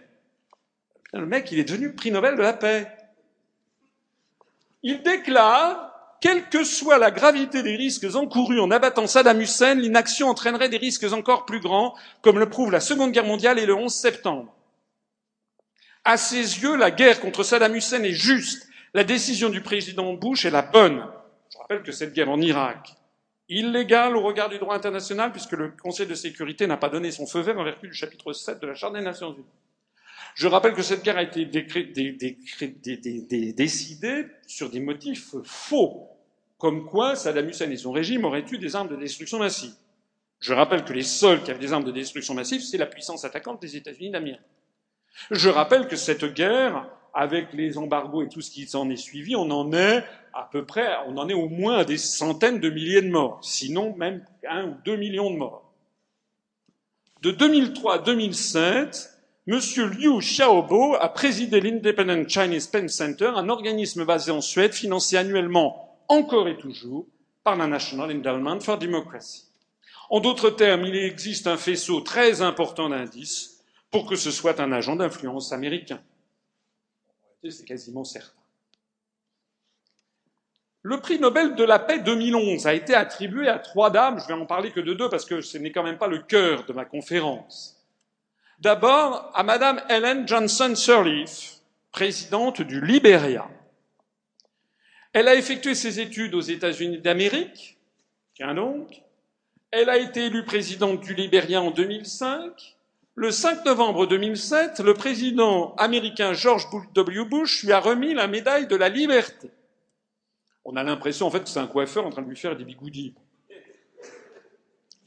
Le 1.14 1.26
mec, 1.28 1.52
il 1.52 1.60
est 1.60 1.66
devenu 1.66 1.94
prix 1.94 2.10
Nobel 2.10 2.36
de 2.36 2.42
la 2.42 2.54
paix. 2.54 2.92
Il 4.82 5.04
déclare 5.04 6.18
quelle 6.20 6.50
que 6.50 6.64
soit 6.64 6.98
la 6.98 7.12
gravité 7.12 7.62
des 7.62 7.76
risques 7.76 8.16
encourus 8.16 8.60
en 8.60 8.72
abattant 8.72 9.06
Saddam 9.06 9.40
Hussein, 9.40 9.76
l'inaction 9.76 10.30
entraînerait 10.30 10.70
des 10.70 10.78
risques 10.78 11.14
encore 11.14 11.46
plus 11.46 11.60
grands, 11.60 11.96
comme 12.24 12.40
le 12.40 12.50
prouve 12.50 12.72
la 12.72 12.80
Seconde 12.80 13.12
Guerre 13.12 13.26
mondiale 13.26 13.60
et 13.60 13.68
le 13.68 13.76
11 13.76 13.94
septembre. 13.94 14.52
À 16.04 16.18
ses 16.18 16.62
yeux, 16.62 16.76
la 16.76 16.90
guerre 16.90 17.20
contre 17.20 17.44
Saddam 17.44 17.76
Hussein 17.76 18.02
est 18.02 18.14
juste. 18.14 18.65
La 18.96 19.04
décision 19.04 19.50
du 19.50 19.60
président 19.60 20.14
Bush 20.14 20.46
est 20.46 20.52
la 20.52 20.62
bonne. 20.62 21.06
Je 21.52 21.58
rappelle 21.58 21.84
que 21.84 21.92
cette 21.92 22.14
guerre 22.14 22.30
en 22.30 22.40
Irak, 22.40 22.96
illégale 23.50 24.16
au 24.16 24.22
regard 24.22 24.48
du 24.48 24.58
droit 24.58 24.74
international, 24.74 25.34
puisque 25.34 25.52
le 25.52 25.72
Conseil 25.72 26.08
de 26.08 26.14
sécurité 26.14 26.66
n'a 26.66 26.78
pas 26.78 26.88
donné 26.88 27.12
son 27.12 27.28
feu 27.28 27.42
vert 27.42 27.60
en 27.60 27.66
vertu 27.66 27.90
du 27.90 27.94
chapitre 27.94 28.32
7 28.32 28.62
de 28.62 28.68
la 28.68 28.74
Charte 28.74 28.94
des 28.94 29.02
Nations 29.02 29.34
Unies. 29.34 29.44
Je 30.36 30.48
rappelle 30.48 30.72
que 30.72 30.82
cette 30.82 31.04
guerre 31.04 31.18
a 31.18 31.24
été 31.24 31.44
décidée 33.52 34.28
sur 34.48 34.70
des 34.70 34.80
motifs 34.80 35.36
faux 35.44 36.08
comme 36.58 36.86
quoi 36.86 37.18
Saddam 37.18 37.50
Hussein 37.50 37.70
et 37.72 37.76
son 37.76 37.92
régime 37.92 38.24
auraient 38.24 38.46
eu 38.50 38.58
des 38.58 38.78
armes 38.78 38.88
de 38.88 38.96
destruction 38.96 39.40
massive. 39.40 39.74
Je 40.40 40.54
rappelle 40.54 40.86
que 40.86 40.94
les 40.94 41.04
seuls 41.04 41.44
qui 41.44 41.52
avaient 41.52 41.60
des 41.60 41.74
armes 41.74 41.84
de 41.84 41.92
destruction 41.92 42.34
massive, 42.34 42.62
c'est 42.62 42.78
la 42.78 42.86
puissance 42.86 43.26
attaquante 43.26 43.62
des 43.62 43.76
États-Unis 43.76 44.12
d'Amérique. 44.12 44.40
Je 45.32 45.50
rappelle 45.50 45.90
que 45.90 45.98
cette 45.98 46.24
guerre, 46.34 46.88
avec 47.16 47.54
les 47.54 47.78
embargos 47.78 48.24
et 48.24 48.30
tout 48.30 48.42
ce 48.42 48.52
qui 48.52 48.68
s'en 48.68 48.90
est 48.90 48.98
suivi, 48.98 49.36
on 49.36 49.50
en 49.50 49.72
est 49.72 50.04
à 50.34 50.50
peu 50.52 50.66
près, 50.66 50.86
on 51.08 51.18
en 51.18 51.30
est 51.30 51.34
au 51.34 51.48
moins 51.48 51.78
à 51.78 51.86
des 51.86 51.98
centaines 51.98 52.60
de 52.60 52.70
milliers 52.70 53.02
de 53.02 53.10
morts, 53.10 53.40
sinon 53.42 53.96
même 53.96 54.24
un 54.48 54.66
ou 54.66 54.74
deux 54.84 54.98
millions 54.98 55.32
de 55.32 55.38
morts. 55.38 55.74
De 57.22 57.32
2003 57.32 57.96
à 57.96 57.98
2007, 58.00 59.12
M. 59.48 59.60
Liu 59.98 60.20
Xiaobo 60.20 60.96
a 60.96 61.08
présidé 61.08 61.62
l'Independent 61.62 62.28
Chinese 62.28 62.68
Pen 62.68 62.90
Center, 62.90 63.32
un 63.36 63.48
organisme 63.48 64.04
basé 64.04 64.32
en 64.32 64.42
Suède 64.42 64.74
financé 64.74 65.16
annuellement 65.16 65.98
encore 66.10 66.50
et 66.50 66.58
toujours 66.58 67.08
par 67.44 67.56
la 67.56 67.68
National 67.68 68.12
Endowment 68.12 68.60
for 68.60 68.78
Democracy. 68.78 69.46
En 70.10 70.20
d'autres 70.20 70.50
termes, 70.50 70.86
il 70.86 70.96
existe 70.96 71.48
un 71.48 71.58
faisceau 71.58 72.02
très 72.02 72.42
important 72.42 72.90
d'indices 72.90 73.64
pour 73.90 74.06
que 74.06 74.16
ce 74.16 74.32
soit 74.32 74.60
un 74.60 74.72
agent 74.72 74.98
d'influence 74.98 75.54
américain. 75.54 76.02
C'est 77.52 77.66
quasiment 77.66 78.04
certain. 78.04 78.32
Le 80.82 81.00
prix 81.00 81.20
Nobel 81.20 81.56
de 81.56 81.64
la 81.64 81.80
paix 81.80 82.00
2011 82.00 82.68
a 82.68 82.74
été 82.74 82.94
attribué 82.94 83.48
à 83.48 83.58
trois 83.58 83.90
dames. 83.90 84.20
Je 84.20 84.28
vais 84.28 84.34
en 84.40 84.46
parler 84.46 84.72
que 84.72 84.80
de 84.80 84.94
deux 84.94 85.10
parce 85.10 85.26
que 85.26 85.42
ce 85.42 85.58
n'est 85.58 85.72
quand 85.72 85.84
même 85.84 85.98
pas 85.98 86.08
le 86.08 86.20
cœur 86.20 86.66
de 86.66 86.74
ma 86.74 86.86
conférence. 86.86 87.84
D'abord, 88.60 89.32
à 89.34 89.44
Madame 89.44 89.82
Helen 89.90 90.28
Johnson 90.28 90.76
Sirleaf, 90.76 91.56
présidente 91.92 92.62
du 92.62 92.82
Liberia. 92.82 93.50
Elle 95.12 95.28
a 95.28 95.36
effectué 95.36 95.76
ses 95.76 96.00
études 96.00 96.36
aux 96.36 96.42
États-Unis 96.42 97.00
d'Amérique, 97.00 97.80
tiens 98.36 98.54
donc. 98.54 99.02
Elle 99.72 99.90
a 99.90 99.98
été 99.98 100.26
élue 100.26 100.46
présidente 100.46 101.02
du 101.02 101.16
Libéria 101.16 101.62
en 101.62 101.72
2005. 101.72 102.75
Le 103.18 103.32
5 103.32 103.64
novembre 103.64 104.08
2007, 104.08 104.82
le 104.82 104.94
président 104.94 105.74
américain 105.76 106.34
George 106.34 106.68
W. 106.94 107.24
Bush 107.24 107.64
lui 107.64 107.72
a 107.72 107.80
remis 107.80 108.14
la 108.14 108.28
médaille 108.28 108.68
de 108.68 108.76
la 108.76 108.90
liberté. 108.90 109.50
On 110.66 110.76
a 110.76 110.84
l'impression, 110.84 111.26
en 111.26 111.32
fait, 111.32 111.42
que 111.42 111.48
c'est 111.48 111.60
un 111.60 111.68
coiffeur 111.68 112.06
en 112.06 112.10
train 112.10 112.24
de 112.24 112.28
lui 112.28 112.36
faire 112.36 112.58
des 112.58 112.66
bigoudis. 112.66 113.16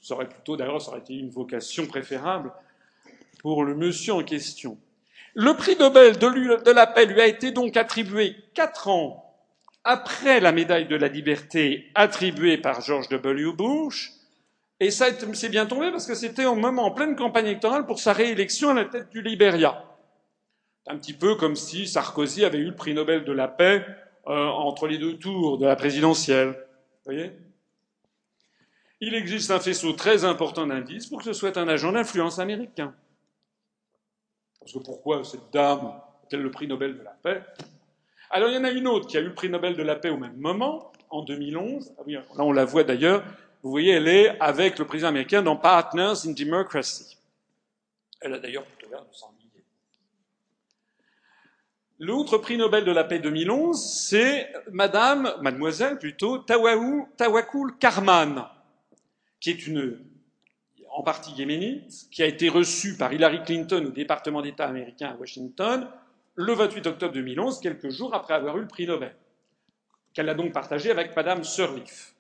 Ça 0.01 0.15
aurait 0.15 0.29
plutôt, 0.29 0.57
d'ailleurs, 0.57 0.81
ça 0.81 0.89
aurait 0.89 1.01
été 1.01 1.13
une 1.13 1.29
vocation 1.29 1.87
préférable 1.87 2.51
pour 3.41 3.63
le 3.63 3.75
monsieur 3.75 4.15
en 4.15 4.23
question. 4.23 4.79
Le 5.35 5.53
prix 5.53 5.77
Nobel 5.77 6.17
de 6.17 6.71
la 6.71 6.87
paix 6.87 7.05
lui 7.05 7.21
a 7.21 7.27
été 7.27 7.51
donc 7.51 7.77
attribué 7.77 8.37
quatre 8.55 8.89
ans 8.89 9.37
après 9.85 10.41
la 10.41 10.53
médaille 10.53 10.89
de 10.89 10.97
la 10.97 11.09
liberté 11.09 11.91
attribuée 11.95 12.57
par 12.57 12.81
George 12.81 13.11
W. 13.11 13.53
Bush, 13.53 14.13
et 14.81 14.91
ça 14.91 15.07
s'est 15.35 15.49
bien 15.49 15.67
tombé 15.67 15.91
parce 15.91 16.07
que 16.07 16.15
c'était 16.15 16.45
au 16.45 16.55
moment 16.55 16.85
en 16.85 16.91
pleine 16.93 17.17
campagne 17.17 17.47
électorale 17.47 17.87
pour 17.87 17.99
sa 17.99 18.13
réélection 18.13 18.71
à 18.71 18.75
la 18.75 18.85
tête 18.85 19.11
du 19.11 19.23
Liberia. 19.23 19.85
Un 20.87 20.97
petit 20.99 21.13
peu 21.13 21.35
comme 21.35 21.57
si 21.57 21.87
Sarkozy 21.87 22.45
avait 22.45 22.59
eu 22.59 22.67
le 22.67 22.77
prix 22.77 22.95
Nobel 22.95 23.25
de 23.25 23.33
la 23.33 23.49
paix 23.49 23.85
euh, 24.27 24.47
entre 24.47 24.87
les 24.87 24.99
deux 24.99 25.19
tours 25.19 25.59
de 25.59 25.67
la 25.67 25.77
présidentielle. 25.77 26.51
Vous 26.51 27.13
voyez? 27.13 27.33
Il 29.01 29.15
existe 29.15 29.51
un 29.51 29.61
faisceau 29.61 29.93
très 29.93 30.25
important 30.25 30.67
d'indices 30.67 31.07
pour 31.07 31.19
que 31.19 31.25
ce 31.25 31.33
soit 31.33 31.57
un 31.57 31.69
agent 31.69 31.93
d'influence 31.93 32.39
américain. 32.39 32.95
Parce 34.61 34.73
que 34.73 34.79
pourquoi 34.79 35.25
cette 35.25 35.53
dame 35.53 35.87
a-t-elle 36.25 36.43
le 36.43 36.51
prix 36.51 36.67
Nobel 36.67 36.97
de 36.97 37.03
la 37.03 37.17
paix? 37.23 37.43
Alors 38.31 38.49
il 38.49 38.55
y 38.55 38.59
en 38.59 38.65
a 38.65 38.71
une 38.71 38.87
autre 38.87 39.07
qui 39.07 39.17
a 39.17 39.21
eu 39.21 39.25
le 39.25 39.35
prix 39.35 39.49
Nobel 39.49 39.77
de 39.77 39.83
la 39.83 39.97
paix 39.97 40.11
au 40.11 40.19
même 40.19 40.37
moment, 40.37 40.93
en 41.11 41.23
2011. 41.23 41.95
Ah 41.99 42.03
là 42.11 42.23
on 42.39 42.53
la 42.53 42.65
voit 42.65 42.85
d'ailleurs. 42.85 43.25
Vous 43.63 43.71
voyez, 43.71 43.93
elle 43.93 44.09
est 44.09 44.41
avec 44.41 44.79
le 44.79 44.87
président 44.87 45.09
américain 45.09 45.43
dans 45.43 45.57
Partners 45.57 46.27
in 46.27 46.33
Democracy. 46.33 47.17
Elle 48.21 48.35
a 48.35 48.39
d'ailleurs 48.39 48.65
plutôt 48.65 48.91
l'air 48.91 49.05
de 49.05 49.13
s'ennuyer. 49.13 49.65
L'autre 51.99 52.39
prix 52.39 52.57
Nobel 52.57 52.85
de 52.85 52.93
la 52.93 53.03
paix 53.03 53.19
2011, 53.19 54.07
c'est 54.09 54.53
Madame, 54.71 55.35
Mademoiselle 55.43 55.99
plutôt, 55.99 56.39
Tawakul 56.39 57.77
Karman, 57.81 58.47
qui 59.41 59.51
est 59.51 59.67
une, 59.67 59.99
en 60.91 61.03
partie 61.03 61.33
yéménite, 61.33 62.09
qui 62.13 62.23
a 62.23 62.27
été 62.27 62.49
reçue 62.49 62.97
par 62.97 63.13
Hillary 63.13 63.43
Clinton 63.43 63.85
au 63.87 63.91
département 63.91 64.43
d'État 64.43 64.67
américain 64.67 65.09
à 65.09 65.17
Washington 65.17 65.89
le 66.37 66.53
28 66.53 66.87
octobre 66.87 67.13
2011, 67.15 67.59
quelques 67.61 67.91
jours 67.91 68.15
après 68.15 68.35
avoir 68.35 68.57
eu 68.59 68.61
le 68.61 68.69
prix 68.69 68.87
Nobel, 68.87 69.13
qu'elle 70.15 70.29
a 70.29 70.35
donc 70.35 70.53
partagé 70.53 70.93
avec 70.93 71.17
Madame 71.17 71.43
Sirleaf. 71.43 72.15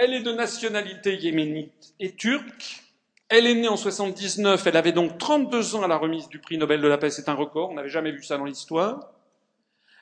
Elle 0.00 0.14
est 0.14 0.22
de 0.22 0.30
nationalité 0.30 1.16
yéménite 1.16 1.92
et 1.98 2.12
turque. 2.12 2.84
Elle 3.28 3.48
est 3.48 3.54
née 3.56 3.66
en 3.66 3.76
79, 3.76 4.64
elle 4.64 4.76
avait 4.76 4.92
donc 4.92 5.18
32 5.18 5.74
ans 5.74 5.82
à 5.82 5.88
la 5.88 5.96
remise 5.96 6.28
du 6.28 6.38
prix 6.38 6.56
Nobel 6.56 6.80
de 6.80 6.86
la 6.86 6.98
paix, 6.98 7.10
c'est 7.10 7.28
un 7.28 7.34
record, 7.34 7.70
on 7.70 7.74
n'avait 7.74 7.88
jamais 7.88 8.12
vu 8.12 8.22
ça 8.22 8.38
dans 8.38 8.44
l'histoire. 8.44 9.10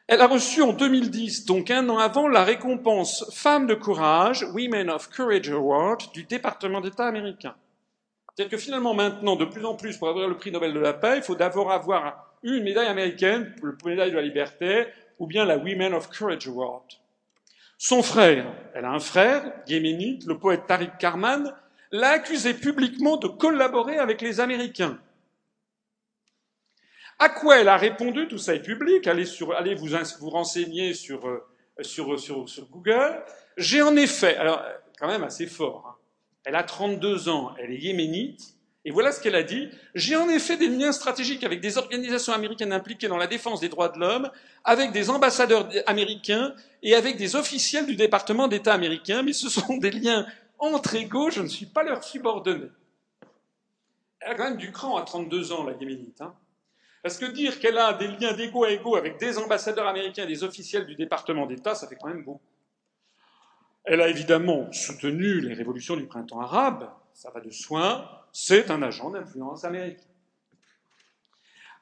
Elle 0.07 0.21
a 0.21 0.27
reçu 0.27 0.61
en 0.61 0.75
2010, 0.75 1.47
donc 1.47 1.71
un 1.71 1.89
an 1.89 1.97
avant, 1.97 2.29
la 2.29 2.45
récompense 2.45 3.25
Femme 3.35 3.67
de 3.67 3.75
courage, 3.75 4.45
Women 4.53 4.91
of 4.91 5.09
Courage 5.09 5.49
Award 5.49 6.13
du 6.13 6.25
département 6.25 6.83
d'État 6.83 7.07
américain. 7.07 7.57
C'est-à-dire 8.29 8.51
que 8.51 8.63
finalement, 8.63 8.93
maintenant, 8.93 9.35
de 9.35 9.47
plus 9.47 9.65
en 9.65 9.77
plus, 9.77 9.97
pour 9.97 10.11
avoir 10.11 10.29
le 10.29 10.37
prix 10.37 10.53
Nobel 10.53 10.75
de 10.75 10.79
la 10.79 10.93
paix, 10.93 11.17
il 11.17 11.23
faut 11.23 11.37
d'abord 11.37 11.73
avoir 11.73 12.37
une 12.43 12.63
médaille 12.63 12.89
américaine, 12.89 13.57
la 13.63 13.91
médaille 13.91 14.11
de 14.11 14.17
la 14.17 14.23
liberté, 14.23 14.89
ou 15.19 15.27
bien 15.27 15.47
la 15.47 15.57
Women 15.57 15.95
of 15.95 16.11
Courage 16.11 16.47
Award. 16.47 16.85
Son 17.79 18.03
frère, 18.03 18.53
elle 18.75 18.85
a 18.85 18.91
un 18.91 19.01
frère, 19.01 19.53
yéménite, 19.67 20.25
le 20.27 20.39
poète 20.39 20.67
Tariq 20.67 20.93
Karman, 20.99 21.55
l'a 21.93 22.11
accusé 22.11 22.55
publiquement 22.55 23.17
de 23.17 23.29
collaborer 23.29 23.99
avec 23.99 24.23
les 24.23 24.41
Américains. 24.41 24.99
À 27.19 27.29
quoi 27.29 27.59
elle 27.59 27.69
a 27.69 27.77
répondu, 27.77 28.29
tout 28.29 28.39
ça 28.39 28.55
est 28.55 28.63
public, 28.63 29.07
allez, 29.07 29.25
vous, 29.75 30.31
renseigner 30.31 30.95
sur, 30.95 31.29
euh, 31.29 31.47
sur 31.83 32.69
Google. 32.71 33.23
J'ai 33.57 33.83
en 33.83 33.97
effet, 33.97 34.37
alors 34.37 34.63
quand 34.99 35.09
même 35.09 35.25
assez 35.25 35.47
fort, 35.47 35.85
hein, 35.87 35.97
elle 36.45 36.57
a 36.57 36.63
32 36.63 37.29
ans, 37.29 37.55
elle 37.59 37.73
est 37.73 37.79
yéménite, 37.79 38.56
et 38.87 38.93
voilà 38.93 39.11
ce 39.11 39.21
qu'elle 39.21 39.35
a 39.35 39.43
dit. 39.43 39.69
J'ai 39.97 40.15
en 40.15 40.29
effet 40.29 40.57
des 40.57 40.69
liens 40.69 40.93
stratégiques 40.93 41.43
avec 41.43 41.61
des 41.61 41.77
organisations 41.77 42.33
américaines 42.33 42.73
impliquées 42.73 43.09
dans 43.09 43.17
la 43.17 43.27
défense 43.27 43.59
des 43.59 43.69
droits 43.69 43.89
de 43.89 43.99
l'homme, 43.99 44.31
avec 44.63 44.93
des 44.93 45.11
ambassadeurs 45.11 45.69
américains 45.87 46.55
et 46.85 46.95
avec 46.95 47.17
des 47.17 47.35
officiels 47.35 47.85
du 47.87 47.97
département 47.97 48.47
d'État 48.47 48.73
américain, 48.73 49.25
mais 49.25 49.33
ce 49.33 49.49
sont 49.49 49.77
des 49.79 49.91
liens 49.91 50.25
entre 50.61 50.95
égaux, 50.95 51.31
je 51.31 51.43
ne 51.43 51.49
suis 51.49 51.67
pas 51.67 51.83
leur 51.83 52.05
subordonné. 52.05 52.69
Elle 54.21 54.31
a 54.31 54.35
quand 54.37 54.45
même 54.45 54.57
du 54.57 54.71
cran 54.71 54.97
à 54.97 55.03
32 55.03 55.53
ans, 55.53 55.65
la 55.65 55.73
yéménite. 55.73 56.21
Hein. 56.21 56.33
Parce 57.03 57.19
que 57.19 57.27
dire 57.27 57.59
qu'elle 57.59 57.79
a 57.79 57.93
des 57.93 58.07
liens 58.07 58.35
d'égo 58.35 58.63
à 58.63 58.71
égo 58.71 58.95
avec 58.95 59.19
des 59.19 59.37
ambassadeurs 59.39 59.89
américains 59.89 60.23
et 60.23 60.29
des 60.29 60.45
officiels 60.45 60.87
du 60.87 60.95
département 60.95 61.47
d'État, 61.47 61.75
ça 61.75 61.89
fait 61.89 61.97
quand 61.97 62.09
même 62.09 62.23
beaucoup. 62.23 62.41
Elle 63.83 64.01
a 64.01 64.07
évidemment 64.09 64.71
soutenu 64.71 65.41
les 65.41 65.55
révolutions 65.55 65.97
du 65.97 66.07
printemps 66.07 66.41
arabe, 66.41 66.89
ça 67.15 67.31
va 67.31 67.41
de 67.41 67.51
soi, 67.51 68.26
c'est 68.39 68.71
un 68.71 68.83
agent 68.83 69.09
d'influence 69.09 69.65
américain. 69.65 70.05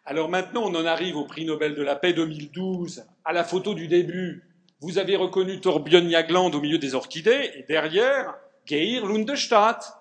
Alors 0.04 0.28
maintenant, 0.28 0.62
on 0.62 0.74
en 0.76 0.86
arrive 0.86 1.16
au 1.16 1.24
prix 1.24 1.44
Nobel 1.44 1.74
de 1.74 1.82
la 1.82 1.96
paix 1.96 2.12
2012, 2.12 3.04
à 3.24 3.32
la 3.32 3.42
photo 3.42 3.74
du 3.74 3.88
début. 3.88 4.44
Vous 4.80 4.98
avez 4.98 5.16
reconnu 5.16 5.60
Torbjörn 5.60 6.08
Jagland 6.08 6.54
au 6.54 6.60
milieu 6.60 6.78
des 6.78 6.94
orchidées, 6.94 7.50
et 7.56 7.64
derrière, 7.64 8.36
Geir 8.66 9.04
Lundestadt. 9.04 9.94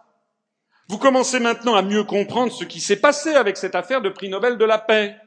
Vous 0.90 1.00
commencez 1.00 1.40
maintenant 1.40 1.74
à 1.74 1.82
mieux 1.82 2.04
comprendre 2.04 2.52
ce 2.52 2.66
qui 2.66 2.82
s'est 2.82 3.02
passé 3.02 3.34
avec 3.34 3.58
cette 3.58 3.74
affaire 3.74 4.04
de 4.04 4.10
prix 4.10 4.30
Nobel 4.30 4.60
de 4.60 4.66
la 4.66 4.78
paix. 4.78 5.18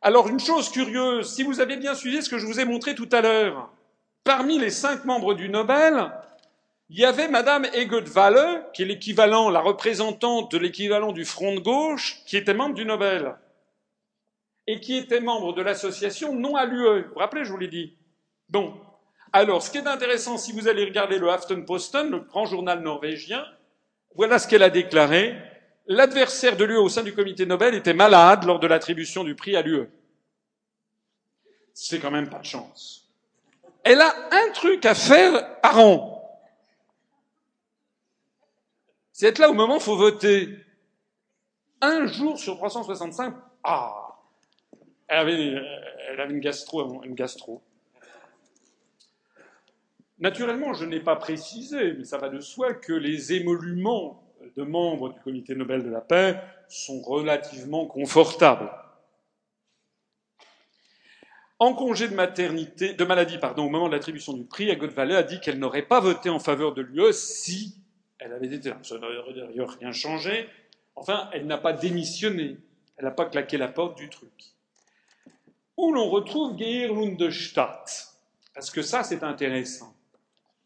Alors, 0.00 0.28
une 0.28 0.40
chose 0.40 0.70
curieuse, 0.70 1.30
si 1.30 1.42
vous 1.42 1.60
avez 1.60 1.76
bien 1.76 1.94
suivi 1.94 2.22
ce 2.22 2.30
que 2.30 2.38
je 2.38 2.46
vous 2.46 2.58
ai 2.58 2.64
montré 2.64 2.94
tout 2.94 3.08
à 3.12 3.20
l'heure, 3.20 3.70
parmi 4.24 4.58
les 4.58 4.70
cinq 4.70 5.04
membres 5.04 5.34
du 5.34 5.50
Nobel, 5.50 6.10
il 6.90 6.98
y 6.98 7.04
avait 7.04 7.28
Madame 7.28 7.66
Walle, 8.14 8.66
qui 8.74 8.82
est 8.82 8.86
l'équivalent, 8.86 9.50
la 9.50 9.60
représentante 9.60 10.52
de 10.52 10.58
l'équivalent 10.58 11.12
du 11.12 11.24
Front 11.24 11.54
de 11.54 11.60
gauche, 11.60 12.22
qui 12.26 12.36
était 12.36 12.54
membre 12.54 12.74
du 12.74 12.84
Nobel 12.84 13.36
et 14.66 14.80
qui 14.80 14.96
était 14.96 15.20
membre 15.20 15.52
de 15.52 15.62
l'association 15.62 16.34
non 16.34 16.56
à 16.56 16.64
l'UE. 16.64 17.02
Vous 17.02 17.08
vous 17.14 17.18
rappelez, 17.18 17.44
je 17.44 17.50
vous 17.50 17.58
l'ai 17.58 17.68
dit. 17.68 17.96
Bon. 18.48 18.74
Alors, 19.32 19.62
ce 19.62 19.70
qui 19.70 19.78
est 19.78 19.86
intéressant, 19.86 20.38
si 20.38 20.52
vous 20.52 20.68
allez 20.68 20.84
regarder 20.84 21.18
le 21.18 21.28
Aftenposten, 21.28 22.10
le 22.10 22.20
grand 22.20 22.46
journal 22.46 22.80
norvégien, 22.80 23.44
voilà 24.14 24.38
ce 24.38 24.46
qu'elle 24.46 24.62
a 24.62 24.70
déclaré. 24.70 25.36
L'adversaire 25.86 26.56
de 26.56 26.64
l'UE 26.64 26.78
au 26.78 26.88
sein 26.88 27.02
du 27.02 27.14
comité 27.14 27.44
Nobel 27.44 27.74
était 27.74 27.94
malade 27.94 28.44
lors 28.44 28.60
de 28.60 28.66
l'attribution 28.66 29.24
du 29.24 29.34
prix 29.34 29.56
à 29.56 29.62
l'UE. 29.62 29.88
C'est 31.74 31.98
quand 31.98 32.12
même 32.12 32.30
pas 32.30 32.38
de 32.38 32.44
chance. 32.44 33.10
Elle 33.82 34.00
a 34.00 34.14
un 34.30 34.52
truc 34.52 34.86
à 34.86 34.94
faire 34.94 35.60
par 35.60 35.78
an. 35.78 36.13
C'est 39.14 39.26
être 39.26 39.38
là 39.38 39.48
au 39.48 39.54
moment 39.54 39.74
où 39.74 39.78
il 39.78 39.82
faut 39.82 39.96
voter. 39.96 40.48
Un 41.80 42.06
jour 42.06 42.36
sur 42.36 42.56
365, 42.56 43.32
ah, 43.62 44.18
elle 45.06 45.18
avait, 45.18 46.30
une 46.30 46.40
gastro, 46.40 47.00
une 47.04 47.14
gastro. 47.14 47.62
Naturellement, 50.18 50.74
je 50.74 50.84
n'ai 50.84 50.98
pas 50.98 51.14
précisé, 51.14 51.92
mais 51.92 52.02
ça 52.02 52.18
va 52.18 52.28
de 52.28 52.40
soi, 52.40 52.74
que 52.74 52.92
les 52.92 53.34
émoluments 53.34 54.20
de 54.56 54.64
membres 54.64 55.12
du 55.12 55.20
Comité 55.20 55.54
Nobel 55.54 55.84
de 55.84 55.90
la 55.90 56.00
paix 56.00 56.40
sont 56.68 57.00
relativement 57.00 57.86
confortables. 57.86 58.72
En 61.60 61.72
congé 61.74 62.08
de 62.08 62.14
maternité, 62.16 62.94
de 62.94 63.04
maladie, 63.04 63.38
pardon, 63.38 63.66
au 63.66 63.70
moment 63.70 63.86
de 63.86 63.92
l'attribution 63.92 64.32
du 64.32 64.44
prix, 64.44 64.72
Agot 64.72 64.88
Vallée 64.88 65.14
a 65.14 65.22
dit 65.22 65.38
qu'elle 65.38 65.60
n'aurait 65.60 65.86
pas 65.86 66.00
voté 66.00 66.30
en 66.30 66.40
faveur 66.40 66.74
de 66.74 66.82
l'UE 66.82 67.12
si 67.12 67.83
elle 68.18 68.32
avait 68.32 68.48
là. 68.48 68.78
Ça 68.82 68.98
n'aurait 68.98 69.76
rien 69.80 69.92
changé. 69.92 70.48
Enfin, 70.96 71.28
elle 71.32 71.46
n'a 71.46 71.58
pas 71.58 71.72
démissionné. 71.72 72.56
Elle 72.96 73.04
n'a 73.04 73.10
pas 73.10 73.26
claqué 73.26 73.56
la 73.56 73.68
porte 73.68 73.96
du 73.96 74.08
truc 74.08 74.54
où 75.76 75.92
l'on 75.92 76.08
retrouve 76.08 76.58
Geir 76.58 76.92
Lundestadt. 76.92 78.14
Parce 78.54 78.70
que 78.70 78.82
ça, 78.82 79.02
c'est 79.02 79.22
intéressant. 79.22 79.94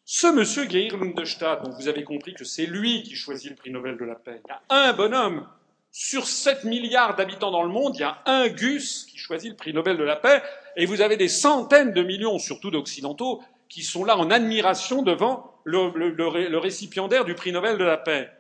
Ce 0.05 0.27
monsieur 0.27 0.69
Geir 0.69 0.97
Lundestadt, 0.97 1.69
vous 1.79 1.89
avez 1.89 2.05
compris 2.05 2.35
que 2.35 2.45
c'est 2.45 2.67
lui 2.67 3.03
qui 3.03 3.15
choisit 3.15 3.51
le 3.51 3.57
prix 3.57 3.71
Nobel 3.71 3.97
de 3.97 4.05
la 4.05 4.15
paix, 4.15 4.41
il 4.45 4.49
y 4.49 4.53
a 4.53 4.63
un 4.69 4.93
bonhomme. 4.93 5.47
Sur 5.91 6.27
7 6.27 6.65
milliards 6.65 7.17
d'habitants 7.17 7.51
dans 7.51 7.63
le 7.63 7.71
monde, 7.71 7.97
il 7.97 8.01
y 8.01 8.05
a 8.05 8.23
un 8.27 8.49
Gus 8.49 9.07
qui 9.07 9.17
choisit 9.17 9.51
le 9.51 9.57
prix 9.57 9.73
Nobel 9.73 9.97
de 9.97 10.05
la 10.05 10.17
paix, 10.17 10.43
et 10.77 10.87
vous 10.87 11.01
avez 11.01 11.17
des 11.17 11.29
centaines 11.29 11.93
de 11.93 12.03
millions, 12.03 12.39
surtout 12.39 12.71
d'Occidentaux, 12.71 13.43
qui 13.69 13.83
sont 13.83 14.05
là 14.05 14.17
en 14.17 14.31
admiration 14.31 15.03
devant 15.03 15.55
le, 15.65 16.59
récipiendaire 16.59 17.25
du 17.25 17.35
prix 17.35 17.53
Nobel 17.53 17.79
de 17.79 17.85
la 17.85 17.97
paix. 17.97 18.31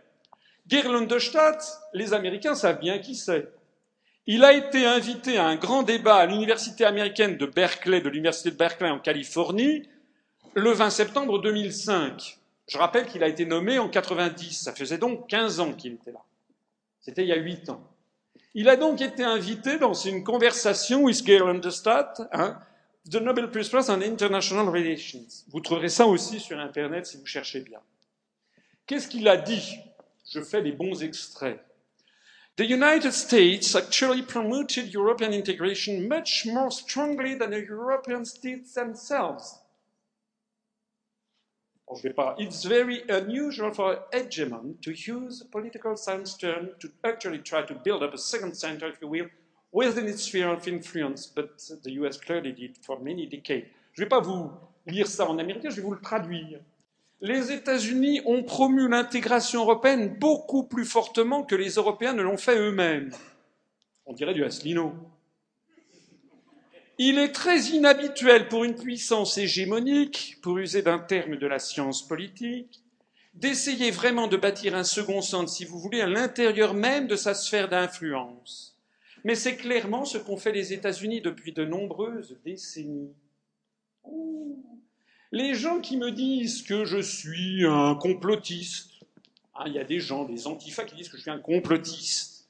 Geir 0.69 0.91
Lundestadt, 0.91 1.63
les 1.95 2.15
Américains 2.15 2.55
savent 2.55 2.81
bien 2.81 2.99
qui 2.99 3.15
c'est. 3.15 3.49
Il 4.27 4.45
a 4.45 4.53
été 4.53 4.85
invité 4.85 5.39
à 5.39 5.47
un 5.47 5.57
grand 5.57 5.83
débat 5.83 6.17
à 6.17 6.27
l'université 6.27 6.85
américaine 6.85 7.39
de 7.39 7.47
Berkeley, 7.47 8.01
de 8.01 8.09
l'université 8.11 8.51
de 8.51 8.57
Berkeley 8.57 8.91
en 8.91 8.99
Californie, 8.99 9.89
le 10.55 10.71
20 10.73 10.91
septembre 10.91 11.41
2005. 11.41 12.39
Je 12.67 12.77
rappelle 12.77 13.07
qu'il 13.07 13.23
a 13.23 13.29
été 13.29 13.47
nommé 13.47 13.79
en 13.79 13.89
90. 13.89 14.53
Ça 14.53 14.75
faisait 14.75 14.99
donc 14.99 15.29
15 15.29 15.61
ans 15.61 15.73
qu'il 15.73 15.95
était 15.95 16.13
là. 16.13 16.21
C'était 17.01 17.23
il 17.23 17.29
y 17.29 17.33
a 17.33 17.37
8 17.37 17.71
ans. 17.71 17.83
Il 18.55 18.69
a 18.69 18.77
donc 18.77 19.01
été 19.01 19.25
invité 19.25 19.79
dans 19.79 19.95
une 19.95 20.25
conversation 20.25 21.05
with 21.05 21.25
Gail 21.25 21.43
Understadt, 21.43 22.23
hein, 22.33 22.59
The 23.11 23.21
Nobel 23.21 23.49
Peace 23.49 23.71
Prize 23.71 23.89
on 23.89 24.03
International 24.03 24.69
Relations. 24.69 25.47
Vous 25.49 25.61
trouverez 25.61 25.89
ça 25.89 26.07
aussi 26.07 26.39
sur 26.41 26.59
Internet 26.59 27.07
si 27.07 27.17
vous 27.17 27.25
cherchez 27.25 27.61
bien. 27.61 27.81
Qu'est-ce 28.87 29.09
qu'il 29.09 29.27
a 29.29 29.39
dit? 29.39 29.79
Je 30.31 30.43
fais 30.43 30.61
les 30.61 30.73
bons 30.73 31.03
extraits. 31.03 31.59
The 32.57 32.69
United 32.69 33.13
States 33.13 33.75
actually 33.75 34.21
promoted 34.23 34.93
European 34.93 35.33
integration 35.33 36.07
much 36.07 36.45
more 36.45 36.71
strongly 36.71 37.35
than 37.35 37.51
the 37.51 37.65
European 37.67 38.27
states 38.27 38.75
themselves. 38.75 39.59
It's 42.39 42.65
very 42.67 43.05
unusual 43.09 43.73
for 43.73 43.93
an 43.93 44.01
hegemon 44.13 44.83
to 44.83 44.91
use 44.91 45.41
a 45.41 45.47
political 45.47 45.97
science 45.97 46.37
term 46.37 46.73
to 46.81 46.91
actually 47.05 47.39
try 47.39 47.63
to 47.63 47.75
build 47.75 48.03
up 48.03 48.13
a 48.13 48.19
second 48.19 48.55
center, 48.55 48.87
if 48.89 49.01
you 49.01 49.09
will, 49.09 49.29
within 49.79 50.09
its 50.09 50.25
sphere 50.25 50.51
of 50.51 50.67
influence, 50.67 51.27
but 51.27 51.57
the 51.85 51.93
US 52.01 52.19
clearly 52.19 52.53
did 52.53 52.77
for 52.83 52.99
many 53.01 53.27
decades. 53.27 53.67
Je 53.93 54.01
ne 54.01 54.05
vais 54.05 54.09
pas 54.09 54.21
vous 54.21 54.51
lire 54.87 55.07
ça 55.07 55.29
en 55.29 55.39
américain, 55.39 55.71
je 55.71 55.77
vais 55.77 55.83
vous 55.83 55.95
le 55.95 56.01
traduire 56.01 56.61
les 57.21 57.51
États-Unis 57.51 58.21
ont 58.25 58.43
promu 58.43 58.89
l'intégration 58.89 59.63
européenne 59.63 60.17
beaucoup 60.19 60.65
plus 60.65 60.85
fortement 60.85 61.43
que 61.43 61.57
les 61.57 61.71
Européens 61.71 62.13
ne 62.13 62.23
l'ont 62.23 62.37
fait 62.37 62.57
eux-mêmes. 62.57 63.13
On 64.07 64.13
dirait 64.13 64.35
du 64.35 64.45
Asselineau. 64.45 64.93
Il 66.99 67.19
est 67.19 67.33
très 67.33 67.61
inhabituel 67.61 68.49
pour 68.49 68.65
une 68.65 68.75
puissance 68.75 69.39
hégémonique, 69.39 70.39
pour 70.43 70.59
user 70.59 70.83
d'un 70.83 70.99
terme 70.99 71.37
de 71.37 71.47
la 71.47 71.59
science 71.59 72.07
politique, 72.07 72.81
d'essayer 73.35 73.91
vraiment 73.93 74.27
de 74.27 74.37
bâtir 74.37 74.75
un 74.75 74.85
second 74.85 75.21
centre, 75.21 75.51
si 75.51 75.65
vous 75.65 75.79
voulez, 75.79 76.01
à 76.01 76.09
l'intérieur 76.09 76.75
même 76.75 77.07
de 77.07 77.15
sa 77.15 77.35
sphère 77.35 77.69
d'influence. 77.69 78.77
Mais 79.29 79.35
c'est 79.35 79.57
clairement 79.57 80.07
ce 80.07 80.17
qu'ont 80.17 80.39
fait 80.39 80.53
les 80.53 80.73
États-Unis 80.73 81.21
depuis 81.21 81.53
de 81.53 81.63
nombreuses 81.63 82.39
décennies. 82.47 83.13
Les 85.33 85.53
gens 85.53 85.81
qui 85.83 85.99
me 85.99 86.11
disent 86.11 86.63
que 86.63 86.87
je 86.87 86.97
suis 86.97 87.67
un 87.67 87.95
complotiste, 87.95 88.89
hein, 89.55 89.65
il 89.67 89.75
y 89.75 89.79
a 89.79 89.85
des 89.85 90.01
gens, 90.01 90.25
des 90.25 90.47
antifas 90.47 90.85
qui 90.85 90.97
disent 90.97 91.11
que 91.11 91.19
je 91.19 91.21
suis 91.21 91.31
un 91.31 91.41
complotiste. 91.41 92.49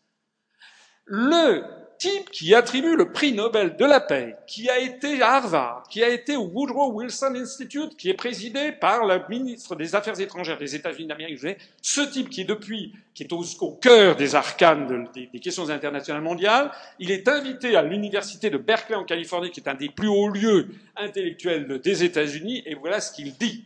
Le 1.05 1.65
type 1.99 2.31
qui 2.31 2.55
attribue 2.55 2.97
le 2.97 3.13
prix 3.13 3.33
Nobel 3.33 3.77
de 3.77 3.85
la 3.85 4.01
paix, 4.01 4.37
qui 4.47 4.71
a 4.71 4.79
été 4.79 5.21
à 5.21 5.35
Harvard, 5.35 5.85
qui 5.91 6.03
a 6.03 6.09
été 6.09 6.37
au 6.37 6.45
Woodrow 6.45 6.93
Wilson 6.93 7.35
Institute, 7.35 7.97
qui 7.97 8.09
est 8.09 8.15
présidé 8.15 8.73
par 8.73 9.05
le 9.05 9.21
ministre 9.29 9.75
des 9.77 9.95
Affaires 9.95 10.19
étrangères 10.21 10.59
des 10.59 10.75
États-Unis 10.75 11.09
d'Amérique, 11.09 11.59
ce 11.83 12.01
type 12.01 12.31
qui 12.31 12.43
est 12.43 12.45
depuis, 12.45 12.93
qui 13.15 13.25
est 13.25 13.33
au, 13.33 13.45
cœur 13.81 14.17
des 14.17 14.35
arcanes 14.35 15.09
des, 15.13 15.29
des, 15.33 15.41
questions 15.41 15.69
internationales 15.69 16.23
mondiales, 16.23 16.71
il 16.99 17.11
est 17.11 17.29
invité 17.29 17.77
à 17.77 17.83
l'université 17.83 18.49
de 18.49 18.59
Berkeley 18.59 18.97
en 18.97 19.05
Californie, 19.05 19.51
qui 19.51 19.61
est 19.61 19.69
un 19.69 19.75
des 19.75 19.89
plus 19.89 20.09
hauts 20.09 20.29
lieux 20.29 20.69
intellectuels 20.97 21.81
des 21.81 22.05
États-Unis, 22.05 22.63
et 22.65 22.75
voilà 22.75 23.01
ce 23.01 23.13
qu'il 23.13 23.35
dit. 23.37 23.65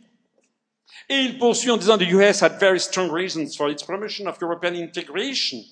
Et 1.09 1.19
il 1.19 1.37
poursuit 1.37 1.71
en 1.71 1.77
disant 1.77 1.97
The 1.97 2.09
US 2.11 2.43
had 2.43 2.59
very 2.59 2.79
strong 2.79 3.11
reasons 3.11 3.55
for 3.55 3.69
its 3.69 3.83
promotion 3.83 4.27
of 4.27 4.37
European 4.41 4.75
integration. 4.75 5.63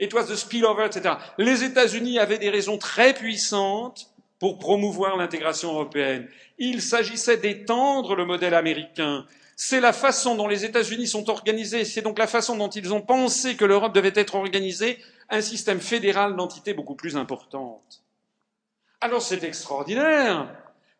Etc. 0.00 1.14
Les 1.38 1.64
États-Unis 1.64 2.18
avaient 2.18 2.38
des 2.38 2.50
raisons 2.50 2.78
très 2.78 3.14
puissantes 3.14 4.10
pour 4.38 4.58
promouvoir 4.58 5.16
l'intégration 5.16 5.72
européenne. 5.72 6.26
Il 6.58 6.80
s'agissait 6.80 7.36
d'étendre 7.36 8.16
le 8.16 8.24
modèle 8.24 8.54
américain. 8.54 9.26
C'est 9.54 9.80
la 9.80 9.92
façon 9.92 10.36
dont 10.36 10.48
les 10.48 10.64
États-Unis 10.64 11.06
sont 11.06 11.28
organisés, 11.28 11.84
c'est 11.84 12.00
donc 12.00 12.18
la 12.18 12.26
façon 12.26 12.56
dont 12.56 12.70
ils 12.70 12.94
ont 12.94 13.02
pensé 13.02 13.56
que 13.56 13.66
l'Europe 13.66 13.94
devait 13.94 14.12
être 14.14 14.34
organisée, 14.34 14.98
un 15.28 15.42
système 15.42 15.80
fédéral 15.80 16.34
d'entités 16.34 16.72
beaucoup 16.72 16.94
plus 16.94 17.16
importante. 17.16 18.02
Alors 19.02 19.20
c'est 19.20 19.44
extraordinaire, 19.44 20.48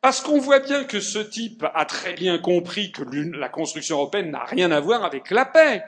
parce 0.02 0.20
qu'on 0.20 0.38
voit 0.38 0.60
bien 0.60 0.84
que 0.84 1.00
ce 1.00 1.18
type 1.18 1.64
a 1.74 1.86
très 1.86 2.12
bien 2.12 2.38
compris 2.38 2.92
que 2.92 3.02
la 3.02 3.48
construction 3.48 3.96
européenne 3.96 4.30
n'a 4.30 4.44
rien 4.44 4.70
à 4.70 4.80
voir 4.80 5.04
avec 5.04 5.30
la 5.30 5.46
paix. 5.46 5.82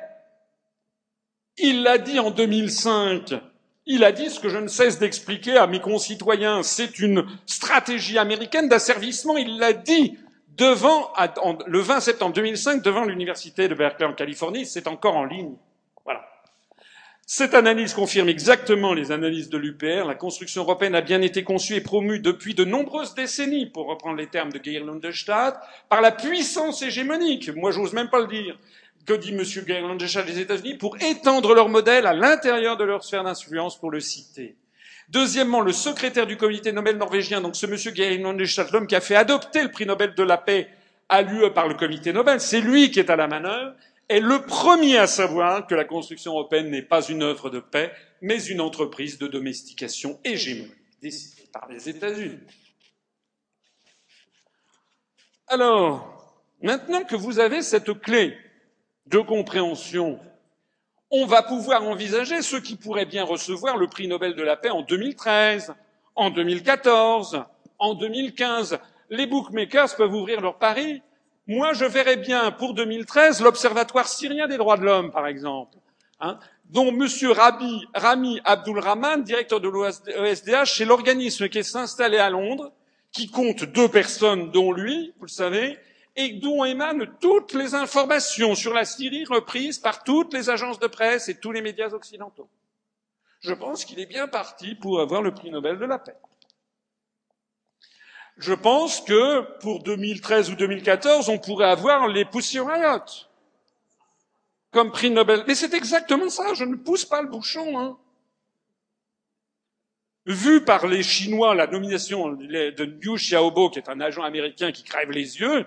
Il 1.59 1.83
l'a 1.83 1.99
dit 1.99 2.19
en 2.19 2.31
2005. 2.31 3.35
Il 3.85 4.05
a 4.05 4.13
dit 4.13 4.31
ce 4.31 4.41
que 4.41 4.49
je 4.49 4.59
ne 4.59 4.69
cesse 4.69 4.99
d'expliquer 4.99 5.57
à 5.57 5.67
mes 5.67 5.81
concitoyens. 5.81 6.63
C'est 6.63 6.99
une 6.99 7.27
stratégie 7.47 8.19
américaine 8.19 8.69
d'asservissement. 8.69 9.37
Il 9.37 9.59
l'a 9.59 9.73
dit 9.73 10.17
devant, 10.57 11.13
le 11.67 11.81
20 11.81 12.01
septembre 12.01 12.35
2005 12.35 12.83
devant 12.83 13.05
l'université 13.05 13.69
de 13.69 13.75
Berkeley 13.75 14.07
en 14.07 14.15
Californie. 14.15 14.67
C'est 14.67 14.87
encore 14.87 15.17
en 15.17 15.25
ligne. 15.25 15.55
Voilà. 16.05 16.25
Cette 17.27 17.55
analyse 17.55 17.93
confirme 17.95 18.29
exactement 18.29 18.95
les 18.95 19.11
analyses 19.11 19.49
de 19.49 19.59
l'UPR. 19.59 20.07
La 20.07 20.15
construction 20.15 20.63
européenne 20.63 20.95
a 20.95 21.01
bien 21.01 21.21
été 21.21 21.45
conçue 21.45 21.75
et 21.75 21.81
promue 21.81 22.21
depuis 22.21 22.55
de 22.55 22.65
nombreuses 22.65 23.15
décennies, 23.15 23.67
pour 23.67 23.89
reprendre 23.89 24.17
les 24.17 24.27
termes 24.27 24.53
de 24.53 24.61
Geir 24.63 24.85
Lundestadt, 24.85 25.59
par 25.89 26.01
la 26.01 26.13
puissance 26.13 26.83
hégémonique. 26.83 27.51
Moi, 27.55 27.73
j'ose 27.73 27.93
même 27.95 28.11
pas 28.11 28.21
le 28.21 28.27
dire 28.27 28.59
que 29.07 29.15
dit 29.15 29.31
M. 29.31 29.43
Gayland 29.67 29.97
des 29.97 30.41
États-Unis 30.41 30.75
pour 30.75 30.97
étendre 31.03 31.55
leur 31.55 31.69
modèle 31.69 32.07
à 32.07 32.13
l'intérieur 32.13 32.77
de 32.77 32.85
leur 32.85 33.05
sphère 33.05 33.25
d'influence, 33.25 33.79
pour 33.79 33.91
le 33.91 34.01
citer. 34.01 34.57
Deuxièmement, 35.09 35.61
le 35.61 35.73
secrétaire 35.73 36.27
du 36.27 36.37
comité 36.37 36.73
Nobel 36.73 36.97
norvégien, 36.97 37.41
donc 37.41 37.57
ce 37.57 37.67
monsieur 37.67 37.93
Geir 37.95 38.19
l'homme 38.73 38.87
qui 38.87 38.95
a 38.95 39.01
fait 39.01 39.17
adopter 39.17 39.63
le 39.63 39.71
prix 39.71 39.87
Nobel 39.87 40.15
de 40.15 40.23
la 40.23 40.39
paix 40.39 40.69
à 41.09 41.23
l'UE 41.23 41.53
par 41.53 41.69
le 41.69 41.75
comité 41.75 42.13
Nobel, 42.13 42.41
c'est 42.41 42.61
lui 42.61 42.91
qui 42.91 43.01
est 43.01 43.11
à 43.11 43.17
la 43.17 43.27
manœuvre, 43.27 43.75
est 44.09 44.21
le 44.21 44.43
premier 44.43 44.99
à 44.99 45.07
savoir 45.07 45.67
que 45.67 45.75
la 45.75 45.85
construction 45.85 46.33
européenne 46.33 46.71
n'est 46.71 46.83
pas 46.83 47.03
une 47.03 47.23
œuvre 47.23 47.51
de 47.51 47.61
paix, 47.61 47.93
mais 48.21 48.43
une 48.45 48.61
entreprise 48.61 49.19
de 49.19 49.27
domestication 49.27 50.19
hégémonique 50.25 50.73
décidée 51.01 51.49
par 51.53 51.69
les 51.69 51.89
États-Unis. 51.89 52.39
Alors, 55.49 56.35
maintenant 56.63 57.03
que 57.05 57.17
vous 57.17 57.39
avez 57.39 57.61
cette 57.63 58.01
clé 58.01 58.37
de 59.07 59.19
compréhension, 59.19 60.19
on 61.11 61.27
va 61.27 61.43
pouvoir 61.43 61.83
envisager 61.85 62.41
ceux 62.41 62.61
qui 62.61 62.77
pourraient 62.77 63.05
bien 63.05 63.25
recevoir 63.25 63.77
le 63.77 63.87
prix 63.87 64.09
Nobel 64.09 64.35
de 64.35 64.43
la 64.43 64.57
paix 64.57 64.71
en 64.71 64.83
2013, 64.83 65.75
en 66.15 66.31
2014, 66.31 67.45
en 67.79 67.95
2015. 67.95 68.79
Les 69.11 69.27
bookmakers 69.27 69.95
peuvent 69.97 70.15
ouvrir 70.15 70.41
leur 70.41 70.59
paris. 70.59 71.03
Moi, 71.47 71.75
je 71.75 71.85
verrais 71.85 72.17
bien 72.17 72.51
pour 72.51 72.73
2013 72.73 73.43
l'Observatoire 73.43 74.09
syrien 74.09 74.49
des 74.49 74.57
droits 74.57 74.79
de 74.79 74.85
l'homme, 74.85 75.11
par 75.11 75.27
exemple, 75.27 75.77
hein, 76.21 76.39
dont 76.71 76.89
M. 76.89 77.07
Rabi, 77.31 77.87
Rami 77.95 78.41
Abdulrahman, 78.45 79.23
directeur 79.23 79.61
de 79.61 79.69
l'OSDH, 79.69 80.77
c'est 80.77 80.87
l'organisme 80.87 81.49
qui 81.51 81.59
est 81.59 81.77
installé 81.77 82.17
à 82.17 82.31
Londres, 82.31 82.73
qui 83.11 83.31
compte 83.31 83.65
deux 83.65 83.89
personnes, 83.89 84.51
dont 84.51 84.73
lui, 84.73 85.13
vous 85.19 85.27
le 85.27 85.31
savez, 85.31 85.79
et 86.17 86.35
dont 86.35 86.65
émanent 86.65 87.07
toutes 87.21 87.55
les 87.55 87.75
informations 87.75 88.55
sur 88.55 88.75
la 88.75 88.85
Syrie 88.85 89.25
reprises 89.25 89.79
par 89.79 90.05
toutes 90.05 90.33
les 90.35 90.51
agences 90.51 90.79
de 90.79 90.87
presse 90.87 91.29
et 91.29 91.39
tous 91.39 91.53
les 91.53 91.63
médias 91.63 91.89
occidentaux. 91.89 92.49
Je 93.41 93.55
pense 93.55 93.85
qu'il 93.85 93.99
est 93.99 94.07
bien 94.07 94.29
parti 94.29 94.75
pour 94.75 95.01
avoir 95.01 95.23
le 95.23 95.33
prix 95.33 95.51
Nobel 95.51 95.79
de 95.79 95.85
la 95.85 95.99
paix. 95.99 96.17
Je 98.39 98.55
pense 98.55 99.01
que 99.01 99.59
pour 99.61 99.83
2013 99.83 100.51
ou 100.51 100.55
2014, 100.55 101.29
on 101.29 101.39
pourrait 101.39 101.71
avoir 101.71 102.09
les 102.09 102.25
Pussy 102.25 102.61
Riot 102.61 103.05
comme 104.71 104.91
prix 104.91 105.11
Nobel. 105.11 105.45
Mais 105.47 105.55
c'est 105.55 105.75
exactement 105.75 106.31
ça, 106.31 106.55
je 106.55 106.65
ne 106.65 106.77
pousse 106.77 107.05
pas 107.05 107.23
le 107.23 107.29
bouchon. 107.29 107.79
Hein. 107.79 107.99
Vu 110.25 110.65
par 110.65 110.87
les 110.87 111.03
Chinois, 111.03 111.55
la 111.55 111.67
nomination 111.67 112.33
de 112.33 112.85
Liu 112.85 113.17
Xiaobo, 113.17 113.71
qui 113.71 113.79
est 113.79 113.89
un 113.89 114.01
agent 114.01 114.23
américain 114.23 114.73
qui 114.73 114.83
crève 114.83 115.11
les 115.11 115.41
yeux, 115.41 115.67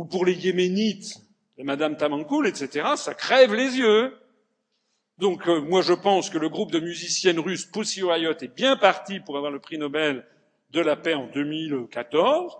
ou 0.00 0.06
pour 0.06 0.24
les 0.24 0.32
Yéménites 0.32 1.20
de 1.58 1.62
Madame 1.62 1.94
Tamankoul, 1.94 2.46
etc., 2.46 2.88
ça 2.96 3.12
crève 3.12 3.54
les 3.54 3.76
yeux. 3.76 4.16
Donc 5.18 5.46
euh, 5.46 5.60
moi 5.60 5.82
je 5.82 5.92
pense 5.92 6.30
que 6.30 6.38
le 6.38 6.48
groupe 6.48 6.72
de 6.72 6.80
musiciennes 6.80 7.38
russes 7.38 7.66
Pussy 7.66 8.02
Riot 8.02 8.32
est 8.40 8.56
bien 8.56 8.76
parti 8.76 9.20
pour 9.20 9.36
avoir 9.36 9.52
le 9.52 9.58
prix 9.58 9.76
Nobel 9.76 10.24
de 10.70 10.80
la 10.80 10.96
paix 10.96 11.12
en 11.12 11.26
2014. 11.26 12.56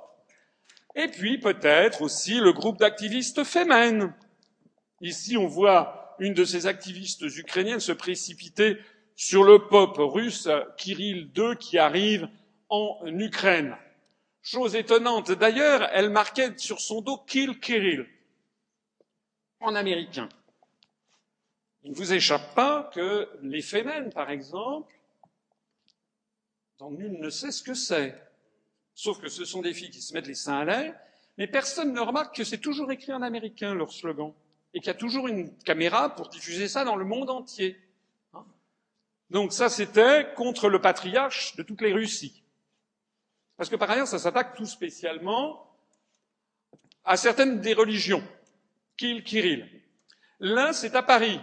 Et 0.97 1.09
puis 1.09 1.39
peut-être 1.39 2.03
aussi 2.03 2.35
le 2.41 2.53
groupe 2.53 2.79
d'activistes 2.79 3.43
Femen. 3.43 4.13
Ici 5.01 5.39
on 5.39 5.47
voit 5.47 6.15
une 6.19 6.35
de 6.35 6.45
ces 6.45 6.67
activistes 6.67 7.23
ukrainiennes 7.23 7.81
se 7.81 7.93
précipiter 7.93 8.77
sur 9.17 9.45
le 9.45 9.67
pop 9.67 9.97
russe 9.97 10.47
Kirill 10.77 11.31
II 11.35 11.57
qui 11.59 11.79
arrive 11.79 12.29
en 12.69 12.99
Ukraine. 13.07 13.79
Chose 14.43 14.75
étonnante. 14.75 15.33
D'ailleurs, 15.33 15.89
elle 15.93 16.11
marquait 16.11 16.57
sur 16.57 16.81
son 16.81 17.03
dos 17.03 17.19
Kill 17.19 17.61
Kirill 17.61 18.09
en 19.61 19.75
américain. 19.75 20.29
Il 21.83 21.93
ne 21.93 21.97
vous 21.97 22.13
échappe 22.13 22.55
pas 22.55 22.91
que 22.95 23.29
les 23.43 23.63
Femen, 23.63 24.13
par 24.13 24.31
exemple, 24.31 24.95
dont 26.79 26.91
nul 26.91 27.19
ne 27.19 27.31
sait 27.31 27.53
ce 27.53 27.63
que 27.63 27.75
c'est, 27.75 28.19
sauf 28.95 29.21
que 29.21 29.29
ce 29.29 29.45
sont 29.45 29.63
des 29.63 29.75
filles 29.75 29.91
qui 29.91 30.01
se 30.01 30.15
mettent 30.15 30.27
les 30.27 30.35
seins 30.35 30.59
à 30.59 30.65
l'air, 30.65 30.99
mais 31.39 31.47
personne 31.47 31.93
ne 31.93 32.01
remarque 32.01 32.37
que 32.37 32.45
c'est 32.45 32.59
toujours 32.59 32.91
écrit 32.93 33.13
en 33.13 33.23
américain 33.23 33.75
leur 33.75 33.93
slogan, 33.93 34.33
et 34.75 34.81
qu'il 34.81 34.89
y 34.89 34.91
a 34.91 34.95
toujours 34.95 35.29
une 35.29 35.57
caméra 35.59 36.15
pour 36.15 36.29
diffuser 36.29 36.69
ça 36.69 36.85
dans 36.85 36.97
le 36.97 37.05
monde 37.05 37.31
entier. 37.31 37.79
Donc 39.31 39.53
ça, 39.53 39.69
c'était 39.69 40.33
contre 40.35 40.69
le 40.69 40.81
patriarche 40.81 41.57
de 41.57 41.63
toutes 41.63 41.83
les 41.83 41.93
Russies. 41.93 42.40
Parce 43.61 43.69
que 43.69 43.77
par 43.77 43.91
ailleurs, 43.91 44.07
ça 44.07 44.19
s'attaque 44.19 44.57
tout 44.57 44.65
spécialement 44.65 45.71
à 47.05 47.19
certaines 47.19 47.61
des 47.61 47.75
religions. 47.75 48.23
Kill 48.97 49.23
Kirill. 49.23 49.69
L'un, 50.39 50.73
c'est 50.73 50.95
à 50.95 51.03
Paris. 51.03 51.39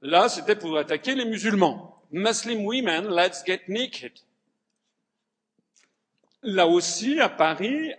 Là, 0.00 0.30
c'était 0.30 0.56
pour 0.56 0.78
attaquer 0.78 1.14
les 1.14 1.26
musulmans. 1.26 2.02
Muslim 2.12 2.64
women, 2.64 3.14
let's 3.14 3.44
get 3.44 3.60
naked. 3.68 4.12
Là 6.44 6.66
aussi, 6.66 7.20
à 7.20 7.28
Paris, 7.28 7.92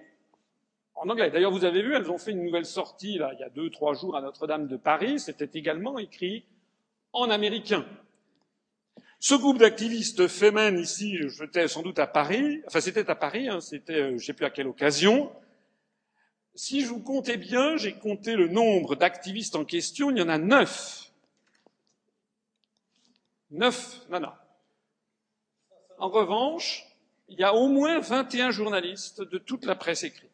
en 0.96 1.08
anglais. 1.08 1.30
D'ailleurs, 1.30 1.52
vous 1.52 1.66
avez 1.66 1.84
vu, 1.84 1.94
elles 1.94 2.10
ont 2.10 2.18
fait 2.18 2.32
une 2.32 2.44
nouvelle 2.44 2.66
sortie, 2.66 3.20
là, 3.20 3.30
il 3.34 3.42
y 3.42 3.44
a 3.44 3.50
deux, 3.50 3.70
trois 3.70 3.94
jours 3.94 4.18
à 4.18 4.22
Notre-Dame 4.22 4.68
de 4.68 4.78
Paris. 4.78 5.20
C'était 5.20 5.52
également 5.54 6.00
écrit 6.00 6.46
en 7.14 7.30
américain. 7.30 7.86
Ce 9.24 9.36
groupe 9.36 9.60
d'activistes 9.60 10.28
féminines 10.28 10.80
ici, 10.80 11.20
j'étais 11.30 11.68
sans 11.68 11.84
doute 11.84 12.00
à 12.00 12.08
Paris, 12.08 12.64
enfin 12.66 12.82
c'était 12.82 13.08
à 13.08 13.14
Paris, 13.14 13.50
hein, 13.50 13.62
c'était 13.62 14.02
euh, 14.02 14.18
je 14.18 14.26
sais 14.26 14.34
plus 14.34 14.46
à 14.46 14.50
quelle 14.50 14.66
occasion. 14.66 15.32
Si 16.56 16.82
je 16.82 16.88
vous 16.88 17.02
comptais 17.02 17.38
bien, 17.38 17.78
j'ai 17.78 17.94
compté 17.94 18.36
le 18.36 18.48
nombre 18.48 18.96
d'activistes 18.96 19.56
en 19.56 19.64
question, 19.64 20.10
il 20.10 20.18
y 20.18 20.24
en 20.24 20.28
a 20.28 20.40
neuf. 20.40 21.12
Neuf, 23.52 24.02
non, 24.10 24.22
non. 24.22 24.32
En 26.00 26.10
revanche, 26.10 26.88
il 27.30 27.40
y 27.40 27.44
a 27.44 27.54
au 27.54 27.68
moins 27.68 28.00
21 28.00 28.50
journalistes 28.50 29.22
de 29.22 29.38
toute 29.38 29.66
la 29.66 29.76
presse 29.76 30.04
écrite. 30.04 30.32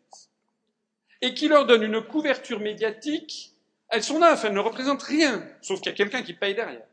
Et 1.20 1.34
qui 1.34 1.50
leur 1.50 1.66
donnent 1.66 1.84
une 1.84 2.02
couverture 2.02 2.62
médiatique, 2.62 3.54
elles 3.90 4.04
sont 4.04 4.20
neuf, 4.20 4.46
elles 4.46 4.54
ne 4.54 4.60
représentent 4.60 5.04
rien, 5.04 5.46
sauf 5.62 5.82
qu'il 5.82 5.92
y 5.92 5.94
a 5.94 5.98
quelqu'un 5.98 6.24
qui 6.24 6.34
paye 6.34 6.56
derrière. 6.56 6.88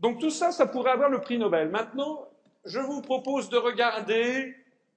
Donc 0.00 0.18
tout 0.18 0.30
ça, 0.30 0.50
ça 0.50 0.66
pourrait 0.66 0.92
avoir 0.92 1.10
le 1.10 1.20
prix 1.20 1.38
Nobel. 1.38 1.68
Maintenant, 1.68 2.28
je 2.64 2.78
vous 2.78 3.02
propose 3.02 3.48
de 3.48 3.56
regarder 3.56 4.54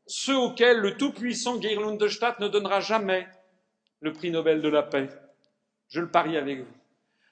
ceux 0.07 0.37
auxquels 0.37 0.79
le 0.79 0.97
tout-puissant 0.97 1.61
Geir 1.61 1.79
Lundestadt 1.79 2.39
ne 2.39 2.47
donnera 2.47 2.79
jamais 2.79 3.27
le 4.01 4.13
prix 4.13 4.31
Nobel 4.31 4.61
de 4.61 4.69
la 4.69 4.83
paix. 4.83 5.09
Je 5.89 6.01
le 6.01 6.09
parie 6.09 6.37
avec 6.37 6.59
vous. 6.59 6.73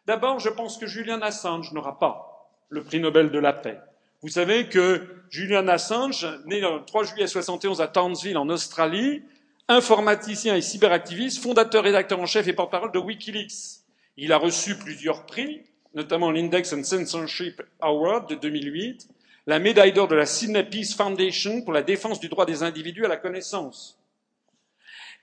D'abord, 0.05 0.39
je 0.39 0.49
pense 0.49 0.77
que 0.77 0.87
Julian 0.87 1.21
Assange 1.21 1.71
n'aura 1.73 1.99
pas 1.99 2.49
le 2.69 2.83
prix 2.83 2.99
Nobel 2.99 3.31
de 3.31 3.39
la 3.39 3.53
paix. 3.53 3.79
Vous 4.21 4.29
savez 4.29 4.67
que 4.67 5.07
Julian 5.29 5.67
Assange, 5.67 6.27
né 6.45 6.59
le 6.59 6.83
3 6.85 7.03
juillet 7.03 7.27
71 7.27 7.81
à 7.81 7.87
Townsville 7.87 8.37
en 8.37 8.49
Australie, 8.49 9.23
informaticien 9.67 10.55
et 10.55 10.61
cyberactiviste, 10.61 11.41
fondateur, 11.41 11.83
rédacteur 11.83 12.19
en 12.19 12.25
chef 12.25 12.47
et 12.47 12.53
porte-parole 12.53 12.91
de 12.91 12.99
Wikileaks. 12.99 13.81
Il 14.17 14.33
a 14.33 14.37
reçu 14.37 14.77
plusieurs 14.77 15.25
prix, 15.25 15.63
notamment 15.93 16.31
l'Index 16.31 16.73
and 16.73 16.83
Censorship 16.83 17.61
Award 17.81 18.29
de 18.29 18.35
2008, 18.35 19.07
la 19.47 19.59
médaille 19.59 19.93
d'or 19.93 20.07
de 20.07 20.15
la 20.15 20.25
Sydney 20.25 20.63
Peace 20.63 20.93
Foundation 20.95 21.61
pour 21.61 21.73
la 21.73 21.81
défense 21.81 22.19
du 22.19 22.29
droit 22.29 22.45
des 22.45 22.63
individus 22.63 23.05
à 23.05 23.09
la 23.09 23.17
connaissance. 23.17 23.97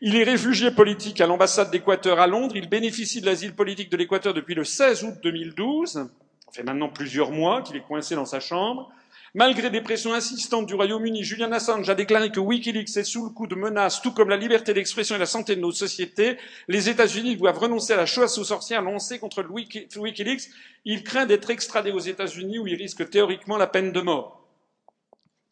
Il 0.01 0.15
est 0.15 0.25
réfugié 0.25 0.71
politique 0.71 1.21
à 1.21 1.27
l'ambassade 1.27 1.71
d'Équateur 1.71 2.21
à 2.21 2.27
Londres. 2.27 2.55
Il 2.57 2.69
bénéficie 2.69 3.21
de 3.21 3.27
l'asile 3.27 3.55
politique 3.55 3.91
de 3.91 3.97
l'Équateur 3.97 4.33
depuis 4.33 4.55
le 4.55 4.65
16 4.65 5.05
août 5.05 5.15
2012. 5.23 5.93
Ça 5.93 6.09
fait 6.53 6.63
maintenant 6.63 6.89
plusieurs 6.89 7.33
mois 7.33 7.63
qu'il 7.63 7.77
est 7.77 7.83
coincé 7.83 8.15
dans 8.15 8.25
sa 8.25 8.39
chambre. 8.39 8.93
Malgré 9.35 9.69
des 9.69 9.83
pressions 9.83 10.15
insistantes 10.15 10.67
du 10.67 10.75
Royaume-Uni, 10.75 11.23
Julian 11.23 11.53
Assange 11.53 11.89
a 11.91 11.95
déclaré 11.95 12.31
que 12.31 12.41
Wikileaks 12.41 12.97
est 12.97 13.05
sous 13.05 13.25
le 13.25 13.31
coup 13.31 13.47
de 13.47 13.55
menaces, 13.55 14.01
tout 14.01 14.13
comme 14.13 14.31
la 14.31 14.37
liberté 14.37 14.73
d'expression 14.73 15.17
et 15.17 15.19
la 15.19 15.27
santé 15.27 15.55
de 15.55 15.61
nos 15.61 15.73
sociétés. 15.73 16.39
Les 16.67 16.89
États-Unis 16.89 17.37
doivent 17.37 17.59
renoncer 17.59 17.93
à 17.93 17.97
la 17.97 18.07
chasse 18.07 18.39
aux 18.39 18.45
sorcières 18.45 18.83
lancée 18.83 19.19
contre 19.19 19.45
Wikileaks. 19.45 20.49
Il 20.87 21.05
craint 21.05 21.27
d'être 21.27 21.51
extradé 21.51 21.91
aux 21.91 21.99
États-Unis 21.99 22.59
où 22.59 22.67
il 22.67 22.75
risque 22.75 23.09
théoriquement 23.11 23.59
la 23.59 23.67
peine 23.67 23.93
de 23.93 24.01
mort. 24.01 24.49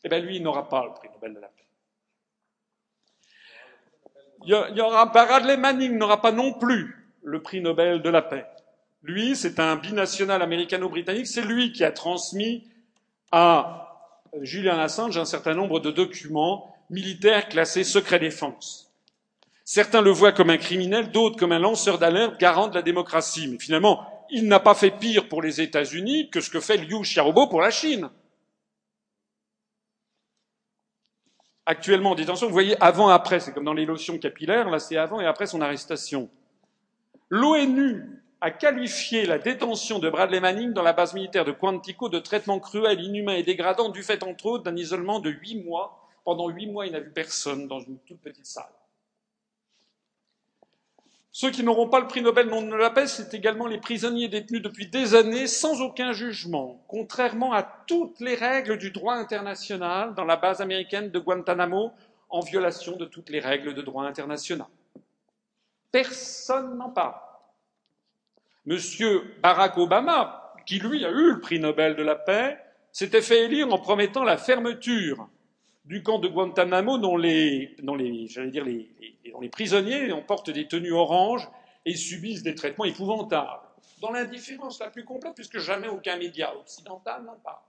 Eh 0.04 0.08
bien, 0.08 0.20
lui, 0.20 0.36
il 0.36 0.42
n'aura 0.42 0.68
pas 0.68 0.84
le 0.84 0.94
prix 0.94 1.08
Nobel 1.12 1.34
de 1.34 1.40
la 1.40 1.48
paix. 1.48 1.66
Il 4.44 4.76
y 4.76 4.80
aura, 4.80 5.56
Manning 5.56 5.98
n'aura 5.98 6.22
pas 6.22 6.32
non 6.32 6.52
plus 6.54 6.94
le 7.22 7.42
prix 7.42 7.60
Nobel 7.60 8.00
de 8.00 8.08
la 8.08 8.22
paix. 8.22 8.46
Lui, 9.02 9.36
c'est 9.36 9.60
un 9.60 9.76
binational 9.76 10.40
américano-britannique. 10.40 11.26
C'est 11.26 11.42
lui 11.42 11.72
qui 11.72 11.84
a 11.84 11.90
transmis 11.90 12.68
à 13.38 14.22
Julian 14.40 14.78
Assange 14.78 15.18
un 15.18 15.26
certain 15.26 15.52
nombre 15.52 15.78
de 15.78 15.90
documents 15.90 16.74
militaires 16.88 17.50
classés 17.50 17.84
secret 17.84 18.18
défense. 18.18 18.90
Certains 19.62 20.00
le 20.00 20.10
voient 20.10 20.32
comme 20.32 20.48
un 20.48 20.56
criminel, 20.56 21.10
d'autres 21.10 21.38
comme 21.38 21.52
un 21.52 21.58
lanceur 21.58 21.98
d'alerte 21.98 22.40
garant 22.40 22.68
de 22.68 22.74
la 22.74 22.80
démocratie. 22.80 23.48
Mais 23.48 23.58
finalement, 23.58 24.26
il 24.30 24.48
n'a 24.48 24.58
pas 24.58 24.74
fait 24.74 24.90
pire 24.90 25.28
pour 25.28 25.42
les 25.42 25.60
États-Unis 25.60 26.30
que 26.30 26.40
ce 26.40 26.48
que 26.48 26.60
fait 26.60 26.78
Liu 26.78 27.02
Xiaobo 27.02 27.46
pour 27.48 27.60
la 27.60 27.70
Chine. 27.70 28.08
Actuellement 31.66 32.12
en 32.12 32.14
détention, 32.14 32.46
vous 32.46 32.54
voyez 32.54 32.82
avant 32.82 33.08
après, 33.08 33.40
c'est 33.40 33.52
comme 33.52 33.64
dans 33.64 33.74
les 33.74 33.84
lotions 33.84 34.18
capillaires, 34.18 34.70
là 34.70 34.78
c'est 34.78 34.96
avant 34.96 35.20
et 35.20 35.26
après 35.26 35.46
son 35.46 35.60
arrestation. 35.60 36.30
L'ONU 37.28 38.22
a 38.40 38.50
qualifié 38.50 39.24
la 39.24 39.38
détention 39.38 39.98
de 39.98 40.10
Bradley 40.10 40.40
Manning 40.40 40.72
dans 40.72 40.82
la 40.82 40.92
base 40.92 41.14
militaire 41.14 41.44
de 41.44 41.52
Quantico 41.52 42.08
de 42.08 42.18
traitement 42.18 42.60
cruel, 42.60 43.00
inhumain 43.00 43.34
et 43.34 43.42
dégradant 43.42 43.88
du 43.88 44.02
fait, 44.02 44.22
entre 44.22 44.46
autres, 44.46 44.64
d'un 44.64 44.76
isolement 44.76 45.20
de 45.20 45.30
huit 45.30 45.62
mois. 45.64 46.02
Pendant 46.24 46.48
huit 46.48 46.66
mois, 46.66 46.86
il 46.86 46.92
n'a 46.92 47.00
vu 47.00 47.10
personne 47.10 47.66
dans 47.68 47.80
une 47.80 47.98
toute 48.00 48.20
petite 48.20 48.46
salle. 48.46 48.64
Ceux 51.38 51.50
qui 51.50 51.62
n'auront 51.62 51.88
pas 51.88 52.00
le 52.00 52.06
prix 52.06 52.22
Nobel 52.22 52.48
non 52.48 52.62
de 52.62 52.74
la 52.74 52.88
paix, 52.88 53.06
c'est 53.06 53.34
également 53.34 53.66
les 53.66 53.78
prisonniers 53.78 54.28
détenus 54.28 54.62
depuis 54.62 54.86
des 54.86 55.14
années 55.14 55.46
sans 55.46 55.82
aucun 55.82 56.12
jugement, 56.12 56.82
contrairement 56.88 57.52
à 57.52 57.62
toutes 57.62 58.20
les 58.20 58.34
règles 58.34 58.78
du 58.78 58.90
droit 58.90 59.14
international 59.14 60.14
dans 60.14 60.24
la 60.24 60.36
base 60.36 60.62
américaine 60.62 61.10
de 61.10 61.18
Guantanamo, 61.18 61.92
en 62.30 62.40
violation 62.40 62.96
de 62.96 63.04
toutes 63.04 63.28
les 63.28 63.40
règles 63.40 63.74
de 63.74 63.82
droit 63.82 64.04
international. 64.04 64.66
Personne 65.92 66.76
n'en 66.78 66.88
parle. 66.88 67.14
Monsieur 68.66 69.22
Barack 69.42 69.78
Obama, 69.78 70.52
qui 70.66 70.80
lui 70.80 71.04
a 71.04 71.10
eu 71.10 71.34
le 71.34 71.40
prix 71.40 71.60
Nobel 71.60 71.94
de 71.94 72.02
la 72.02 72.16
paix, 72.16 72.58
s'était 72.90 73.22
fait 73.22 73.44
élire 73.44 73.72
en 73.72 73.78
promettant 73.78 74.24
la 74.24 74.36
fermeture 74.36 75.28
du 75.84 76.02
camp 76.02 76.18
de 76.18 76.26
Guantanamo 76.26 76.98
dont 76.98 77.16
les, 77.16 77.76
prisonniers 79.52 80.10
en 80.10 80.20
portent 80.20 80.50
des 80.50 80.66
tenues 80.66 80.92
oranges 80.92 81.48
et 81.84 81.94
subissent 81.94 82.42
des 82.42 82.56
traitements 82.56 82.84
épouvantables, 82.84 83.62
dans 84.00 84.10
l'indifférence 84.10 84.80
la 84.80 84.90
plus 84.90 85.04
complète, 85.04 85.34
puisque 85.36 85.58
jamais 85.58 85.86
aucun 85.86 86.16
média 86.16 86.52
occidental 86.56 87.22
n'en 87.22 87.36
parle. 87.36 87.62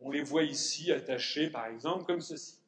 On 0.00 0.10
les 0.10 0.22
voit 0.22 0.42
ici 0.42 0.92
attachés, 0.92 1.48
par 1.48 1.66
exemple, 1.66 2.04
comme 2.04 2.20
ceci. 2.20 2.58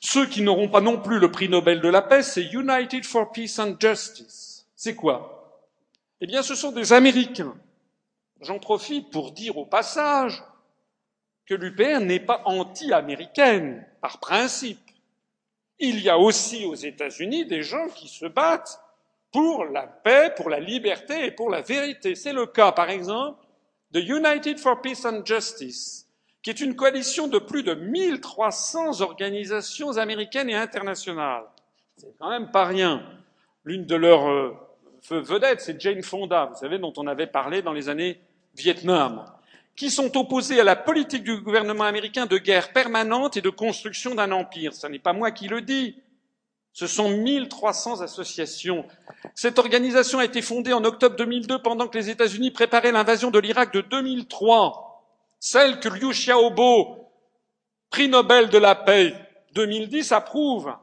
Ceux 0.00 0.26
qui 0.26 0.42
n'auront 0.42 0.68
pas 0.68 0.80
non 0.80 1.00
plus 1.00 1.20
le 1.20 1.30
prix 1.30 1.48
Nobel 1.48 1.80
de 1.80 1.88
la 1.88 2.02
paix, 2.02 2.24
c'est 2.24 2.44
United 2.44 3.04
for 3.04 3.30
Peace 3.30 3.58
and 3.60 3.76
Justice. 3.78 4.53
C'est 4.84 4.94
quoi? 4.94 5.62
Eh 6.20 6.26
bien, 6.26 6.42
ce 6.42 6.54
sont 6.54 6.70
des 6.70 6.92
Américains. 6.92 7.56
J'en 8.42 8.58
profite 8.58 9.08
pour 9.10 9.32
dire 9.32 9.56
au 9.56 9.64
passage 9.64 10.44
que 11.46 11.54
l'UPR 11.54 12.00
n'est 12.00 12.20
pas 12.20 12.42
anti-américaine, 12.44 13.86
par 14.02 14.20
principe. 14.20 14.90
Il 15.78 16.00
y 16.00 16.10
a 16.10 16.18
aussi 16.18 16.66
aux 16.66 16.74
États-Unis 16.74 17.46
des 17.46 17.62
gens 17.62 17.88
qui 17.94 18.08
se 18.08 18.26
battent 18.26 18.78
pour 19.32 19.64
la 19.64 19.86
paix, 19.86 20.34
pour 20.36 20.50
la 20.50 20.60
liberté 20.60 21.24
et 21.24 21.30
pour 21.30 21.48
la 21.48 21.62
vérité. 21.62 22.14
C'est 22.14 22.34
le 22.34 22.44
cas, 22.44 22.72
par 22.72 22.90
exemple, 22.90 23.42
de 23.92 24.00
United 24.00 24.58
for 24.58 24.82
Peace 24.82 25.06
and 25.06 25.24
Justice, 25.24 26.06
qui 26.42 26.50
est 26.50 26.60
une 26.60 26.76
coalition 26.76 27.26
de 27.26 27.38
plus 27.38 27.62
de 27.62 27.72
1300 27.72 29.00
organisations 29.00 29.96
américaines 29.96 30.50
et 30.50 30.56
internationales. 30.56 31.46
C'est 31.96 32.14
quand 32.18 32.28
même 32.28 32.50
pas 32.50 32.66
rien. 32.66 33.02
L'une 33.64 33.86
de 33.86 33.96
leurs 33.96 34.63
vedettes, 35.10 35.60
c'est 35.60 35.80
Jane 35.80 36.02
Fonda, 36.02 36.46
vous 36.46 36.58
savez, 36.58 36.78
dont 36.78 36.92
on 36.96 37.06
avait 37.06 37.26
parlé 37.26 37.62
dans 37.62 37.72
les 37.72 37.88
années 37.88 38.20
Vietnam 38.54 39.24
qui 39.76 39.90
sont 39.90 40.16
opposés 40.16 40.60
à 40.60 40.64
la 40.64 40.76
politique 40.76 41.24
du 41.24 41.40
gouvernement 41.40 41.84
américain 41.84 42.26
de 42.26 42.38
guerre 42.38 42.72
permanente 42.72 43.36
et 43.36 43.40
de 43.40 43.50
construction 43.50 44.14
d'un 44.14 44.30
empire. 44.30 44.72
Ce 44.72 44.86
n'est 44.86 44.98
pas 44.98 45.12
moi 45.12 45.32
qui 45.32 45.48
le 45.48 45.62
dis. 45.62 45.96
Ce 46.72 46.86
sont 46.86 47.08
1300 47.08 48.00
associations. 48.00 48.84
Cette 49.34 49.58
organisation 49.58 50.18
a 50.18 50.24
été 50.24 50.42
fondée 50.42 50.72
en 50.72 50.84
octobre 50.84 51.16
2002 51.16 51.62
pendant 51.62 51.88
que 51.88 51.98
les 51.98 52.10
États-Unis 52.10 52.50
préparaient 52.50 52.92
l'invasion 52.92 53.30
de 53.30 53.38
l'Irak 53.38 53.72
de 53.72 53.80
2003. 53.80 55.04
Celle 55.38 55.78
que 55.80 55.88
Liu 55.88 56.10
Xiaobo, 56.10 57.10
prix 57.90 58.08
Nobel 58.08 58.48
de 58.48 58.58
la 58.58 58.74
paix 58.74 59.14
2010, 59.54 60.12
approuve. 60.12 60.74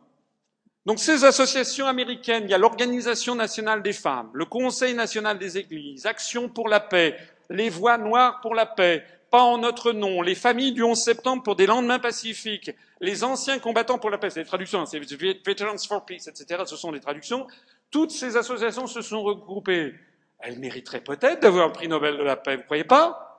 Donc 0.86 1.00
ces 1.00 1.24
associations 1.26 1.86
américaines, 1.86 2.46
il 2.46 2.50
y 2.50 2.54
a 2.56 2.58
l'Organisation 2.58 3.36
nationale 3.36 3.84
des 3.84 3.94
femmes, 3.94 4.32
le 4.34 4.46
Conseil 4.46 4.96
national 4.96 5.38
des 5.38 5.60
églises, 5.60 6.08
Action 6.08 6.50
pour 6.50 6.68
la 6.68 6.80
paix, 6.80 7.18
les 7.52 7.70
voix 7.70 8.00
noires 8.00 8.42
pour 8.42 8.56
la 8.56 8.66
paix, 8.66 9.06
pas 9.30 9.44
en 9.44 9.60
notre 9.60 9.92
nom, 9.92 10.24
les 10.24 10.34
familles 10.34 10.72
du 10.72 10.82
11 10.82 10.98
septembre 10.98 11.44
pour 11.44 11.56
des 11.56 11.68
lendemains 11.68 12.00
pacifiques, 12.00 12.72
les 13.00 13.24
anciens 13.24 13.60
combattants 13.60 14.00
pour 14.00 14.10
la 14.10 14.18
paix, 14.18 14.32
c'est 14.32 14.42
des 14.42 14.48
traductions, 14.48 14.82
hein, 14.82 14.86
c'est 14.88 15.00
Veterans 15.00 15.78
for 15.88 16.04
Peace, 16.04 16.28
etc., 16.28 16.64
ce 16.66 16.76
sont 16.76 16.92
des 16.92 17.00
traductions. 17.00 17.46
Toutes 17.92 18.12
ces 18.12 18.36
associations 18.36 18.88
se 18.88 19.02
sont 19.02 19.22
regroupées. 19.22 19.94
Elles 20.40 20.58
mériteraient 20.58 21.02
peut-être 21.02 21.42
d'avoir 21.42 21.68
le 21.68 21.74
prix 21.74 21.88
Nobel 21.88 22.18
de 22.18 22.24
la 22.24 22.36
paix, 22.36 22.56
vous 22.56 22.64
croyez 22.64 22.84
pas? 22.84 23.31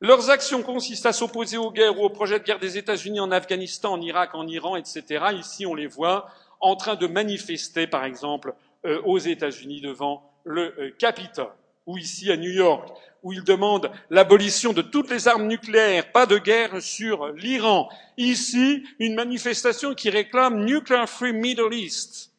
Leurs 0.00 0.30
actions 0.30 0.62
consistent 0.62 1.06
à 1.06 1.12
s'opposer 1.12 1.58
aux 1.58 1.70
guerres 1.70 1.98
ou 1.98 2.04
aux 2.04 2.10
projets 2.10 2.38
de 2.38 2.44
guerre 2.44 2.58
des 2.58 2.78
États-Unis 2.78 3.20
en 3.20 3.30
Afghanistan, 3.30 3.92
en 3.92 4.00
Irak, 4.00 4.34
en 4.34 4.46
Iran, 4.46 4.76
etc. 4.76 5.24
Ici, 5.38 5.66
on 5.66 5.74
les 5.74 5.86
voit 5.86 6.28
en 6.60 6.76
train 6.76 6.96
de 6.96 7.06
manifester, 7.06 7.86
par 7.86 8.04
exemple, 8.04 8.54
euh, 8.86 9.00
aux 9.04 9.18
États-Unis 9.18 9.80
devant 9.80 10.32
le 10.44 10.74
euh, 10.78 10.90
Capitole 10.98 11.52
ou 11.86 11.98
ici 11.98 12.30
à 12.30 12.36
New 12.36 12.50
York, 12.50 12.88
où 13.22 13.32
ils 13.32 13.44
demandent 13.44 13.90
l'abolition 14.10 14.72
de 14.72 14.82
toutes 14.82 15.10
les 15.10 15.28
armes 15.28 15.46
nucléaires, 15.46 16.12
pas 16.12 16.26
de 16.26 16.38
guerre 16.38 16.80
sur 16.80 17.28
l'Iran. 17.32 17.88
Ici, 18.16 18.84
une 18.98 19.14
manifestation 19.14 19.94
qui 19.94 20.08
réclame 20.08 20.64
Nuclear 20.64 21.08
Free 21.08 21.32
Middle 21.32 21.74
East. 21.74 22.29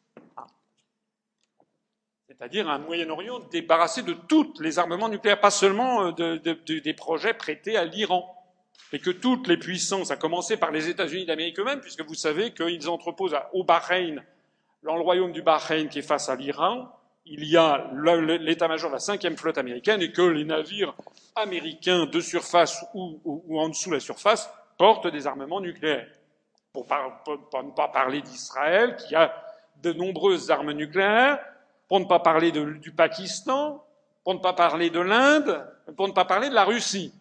C'est-à-dire 2.42 2.68
un 2.68 2.78
Moyen-Orient 2.78 3.38
débarrassé 3.52 4.02
de 4.02 4.14
tous 4.14 4.54
les 4.58 4.80
armements 4.80 5.08
nucléaires, 5.08 5.38
pas 5.38 5.52
seulement 5.52 6.08
euh, 6.08 6.38
des 6.40 6.92
projets 6.92 7.34
prêtés 7.34 7.76
à 7.76 7.84
l'Iran. 7.84 8.36
Et 8.92 8.98
que 8.98 9.10
toutes 9.10 9.46
les 9.46 9.56
puissances, 9.56 10.10
à 10.10 10.16
commencer 10.16 10.56
par 10.56 10.72
les 10.72 10.88
États-Unis 10.88 11.24
d'Amérique 11.24 11.60
eux-mêmes, 11.60 11.80
puisque 11.80 12.02
vous 12.02 12.16
savez 12.16 12.52
qu'ils 12.52 12.88
entreposent 12.88 13.36
au 13.52 13.62
Bahreïn, 13.62 14.24
dans 14.82 14.96
le 14.96 15.02
royaume 15.02 15.30
du 15.30 15.40
Bahreïn 15.40 15.88
qui 15.88 16.00
est 16.00 16.02
face 16.02 16.28
à 16.28 16.34
l'Iran, 16.34 16.88
il 17.26 17.44
y 17.44 17.56
a 17.56 17.88
l'état-major 18.40 18.90
de 18.90 18.94
la 18.94 19.00
cinquième 19.00 19.36
flotte 19.36 19.58
américaine 19.58 20.02
et 20.02 20.10
que 20.10 20.22
les 20.22 20.44
navires 20.44 20.96
américains 21.36 22.06
de 22.06 22.18
surface 22.18 22.84
ou, 22.92 23.20
en 23.56 23.68
dessous 23.68 23.90
de 23.90 23.94
la 23.94 24.00
surface 24.00 24.52
portent 24.78 25.06
des 25.06 25.28
armements 25.28 25.60
nucléaires. 25.60 26.08
Pour, 26.72 26.88
ne 26.88 27.70
pas 27.70 27.86
parler 27.86 28.20
d'Israël, 28.20 28.96
qui 28.96 29.14
a 29.14 29.32
de 29.80 29.92
nombreuses 29.92 30.50
armes 30.50 30.72
nucléaires, 30.72 31.38
pour 31.92 32.00
ne 32.00 32.06
pas 32.06 32.20
parler 32.20 32.52
du 32.52 32.90
Pakistan, 32.90 33.86
pour 34.24 34.32
ne 34.32 34.38
pas 34.38 34.54
parler 34.54 34.88
de 34.88 34.98
l'Inde, 34.98 35.70
pour 35.94 36.08
ne 36.08 36.14
pas 36.14 36.24
parler 36.24 36.48
de 36.48 36.54
la 36.54 36.64
Russie. 36.64 37.12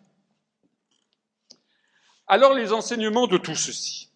Alors 2.26 2.54
les 2.54 2.72
enseignements 2.72 3.28
de 3.28 3.38
tout 3.38 3.58
ceci, 3.58 4.10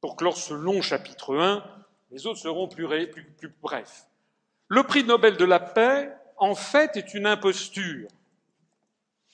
pour 0.00 0.14
clore 0.14 0.36
ce 0.36 0.54
long 0.54 0.80
chapitre 0.80 1.36
1, 1.36 1.64
les 2.12 2.24
autres 2.28 2.38
seront 2.38 2.68
plus 2.68 2.86
brefs. 3.60 4.06
Le 4.68 4.84
prix 4.84 5.02
Nobel 5.02 5.36
de 5.36 5.44
la 5.44 5.58
paix, 5.58 6.14
en 6.36 6.54
fait, 6.54 6.96
est 6.96 7.12
une 7.12 7.26
imposture. 7.26 8.06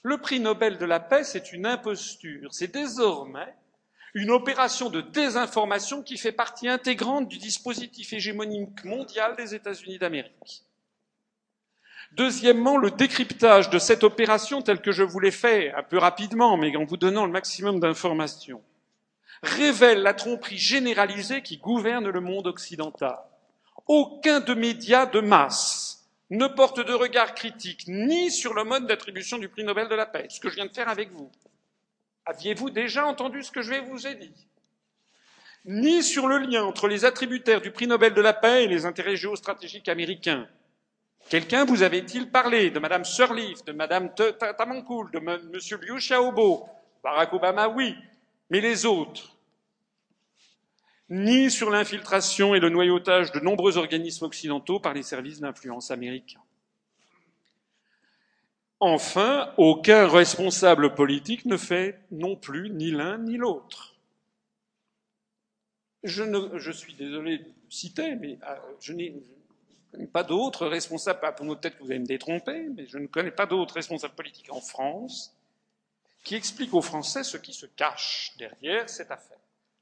Le 0.04 0.16
prix 0.16 0.40
Nobel 0.40 0.78
de 0.78 0.86
la 0.86 1.00
paix, 1.00 1.22
c'est 1.22 1.52
une 1.52 1.66
imposture. 1.66 2.54
C'est 2.54 2.72
désormais 2.72 3.54
une 4.16 4.30
opération 4.30 4.88
de 4.88 5.02
désinformation 5.02 6.02
qui 6.02 6.16
fait 6.16 6.32
partie 6.32 6.68
intégrante 6.68 7.28
du 7.28 7.36
dispositif 7.36 8.14
hégémonique 8.14 8.82
mondial 8.82 9.36
des 9.36 9.54
États-Unis 9.54 9.98
d'Amérique. 9.98 10.62
Deuxièmement, 12.12 12.78
le 12.78 12.90
décryptage 12.90 13.68
de 13.68 13.78
cette 13.78 14.04
opération, 14.04 14.62
tel 14.62 14.80
que 14.80 14.90
je 14.90 15.02
vous 15.02 15.20
l'ai 15.20 15.30
fait 15.30 15.70
un 15.74 15.82
peu 15.82 15.98
rapidement, 15.98 16.56
mais 16.56 16.74
en 16.78 16.86
vous 16.86 16.96
donnant 16.96 17.26
le 17.26 17.32
maximum 17.32 17.78
d'informations, 17.78 18.62
révèle 19.42 20.00
la 20.00 20.14
tromperie 20.14 20.56
généralisée 20.56 21.42
qui 21.42 21.58
gouverne 21.58 22.08
le 22.08 22.20
monde 22.22 22.46
occidental 22.46 23.18
aucun 23.86 24.40
de 24.40 24.54
médias 24.54 25.04
de 25.04 25.20
masse 25.20 26.08
ne 26.30 26.46
porte 26.46 26.80
de 26.80 26.94
regard 26.94 27.34
critique 27.34 27.84
ni 27.86 28.30
sur 28.30 28.54
le 28.54 28.64
mode 28.64 28.86
d'attribution 28.86 29.36
du 29.36 29.50
prix 29.50 29.62
Nobel 29.62 29.88
de 29.88 29.94
la 29.94 30.06
paix, 30.06 30.26
ce 30.30 30.40
que 30.40 30.48
je 30.48 30.54
viens 30.54 30.66
de 30.66 30.72
faire 30.72 30.88
avec 30.88 31.12
vous. 31.12 31.30
Aviez-vous 32.26 32.70
déjà 32.70 33.06
entendu 33.06 33.42
ce 33.42 33.52
que 33.52 33.62
je 33.62 33.70
vais 33.70 33.80
vous 33.80 34.06
ai 34.06 34.16
dit? 34.16 34.48
Ni 35.64 36.02
sur 36.02 36.26
le 36.26 36.38
lien 36.38 36.64
entre 36.64 36.88
les 36.88 37.04
attributaires 37.04 37.60
du 37.60 37.70
prix 37.70 37.86
Nobel 37.86 38.14
de 38.14 38.20
la 38.20 38.32
paix 38.32 38.64
et 38.64 38.68
les 38.68 38.84
intérêts 38.84 39.16
géostratégiques 39.16 39.88
américains. 39.88 40.48
Quelqu'un 41.28 41.64
vous 41.64 41.82
avait-il 41.82 42.30
parlé 42.30 42.70
de 42.70 42.78
Madame 42.78 43.04
Sirleaf, 43.04 43.64
de 43.64 43.72
Madame 43.72 44.14
Tamankoul, 44.14 45.10
de 45.10 45.18
Monsieur 45.18 45.76
Liu 45.78 45.96
Xiaobo? 45.96 46.68
Barack 47.02 47.32
Obama, 47.32 47.68
oui, 47.68 47.96
mais 48.50 48.60
les 48.60 48.86
autres? 48.86 49.36
Ni 51.08 51.50
sur 51.50 51.70
l'infiltration 51.70 52.54
et 52.54 52.60
le 52.60 52.68
noyautage 52.68 53.32
de 53.32 53.40
nombreux 53.40 53.76
organismes 53.76 54.24
occidentaux 54.24 54.80
par 54.80 54.94
les 54.94 55.04
services 55.04 55.40
d'influence 55.40 55.90
américains. 55.90 56.42
Enfin, 58.80 59.52
aucun 59.56 60.06
responsable 60.06 60.94
politique 60.94 61.46
ne 61.46 61.56
fait 61.56 61.98
non 62.10 62.36
plus 62.36 62.70
ni 62.70 62.90
l'un 62.90 63.18
ni 63.18 63.36
l'autre. 63.36 63.94
Je, 66.02 66.70
suis 66.72 66.94
désolé 66.94 67.38
de 67.38 67.52
citer, 67.68 68.14
mais 68.16 68.38
euh, 68.46 68.56
je 68.80 68.92
n'ai 68.92 69.14
pas 70.12 70.22
d'autres 70.22 70.66
responsables, 70.66 71.20
peut-être 71.20 71.78
que 71.78 71.82
vous 71.82 71.90
allez 71.90 72.00
me 72.00 72.06
détromper, 72.06 72.68
mais 72.76 72.86
je 72.86 72.98
ne 72.98 73.06
connais 73.06 73.30
pas 73.30 73.46
d'autres 73.46 73.74
responsables 73.74 74.14
politiques 74.14 74.52
en 74.52 74.60
France 74.60 75.34
qui 76.22 76.34
expliquent 76.34 76.74
aux 76.74 76.82
Français 76.82 77.24
ce 77.24 77.38
qui 77.38 77.54
se 77.54 77.66
cache 77.66 78.34
derrière 78.38 78.88
cette 78.90 79.10
affaire. 79.10 79.38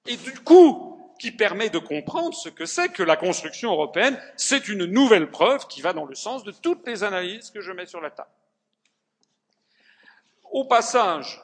Et 0.06 0.16
du 0.16 0.32
coup, 0.40 1.04
qui 1.18 1.30
permet 1.30 1.70
de 1.70 1.78
comprendre 1.78 2.34
ce 2.34 2.48
que 2.48 2.66
c'est 2.66 2.90
que 2.90 3.02
la 3.02 3.16
construction 3.16 3.72
européenne. 3.72 4.20
C'est 4.36 4.68
une 4.68 4.84
nouvelle 4.84 5.30
preuve 5.30 5.66
qui 5.68 5.80
va 5.80 5.92
dans 5.92 6.04
le 6.04 6.14
sens 6.14 6.44
de 6.44 6.52
toutes 6.52 6.86
les 6.86 7.04
analyses 7.04 7.50
que 7.50 7.60
je 7.60 7.72
mets 7.72 7.86
sur 7.86 8.00
la 8.00 8.10
table. 8.10 8.30
Au 10.54 10.64
passage, 10.64 11.42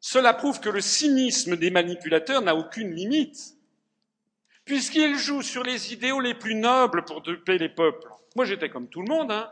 cela 0.00 0.34
prouve 0.34 0.58
que 0.58 0.68
le 0.68 0.80
cynisme 0.80 1.54
des 1.54 1.70
manipulateurs 1.70 2.42
n'a 2.42 2.56
aucune 2.56 2.92
limite, 2.92 3.54
puisqu'il 4.64 5.16
joue 5.16 5.40
sur 5.40 5.62
les 5.62 5.92
idéaux 5.92 6.18
les 6.18 6.34
plus 6.34 6.56
nobles 6.56 7.04
pour 7.04 7.20
duper 7.20 7.58
les 7.58 7.68
peuples. 7.68 8.10
Moi, 8.34 8.46
j'étais 8.46 8.68
comme 8.68 8.88
tout 8.88 9.02
le 9.02 9.08
monde, 9.08 9.30
hein, 9.30 9.48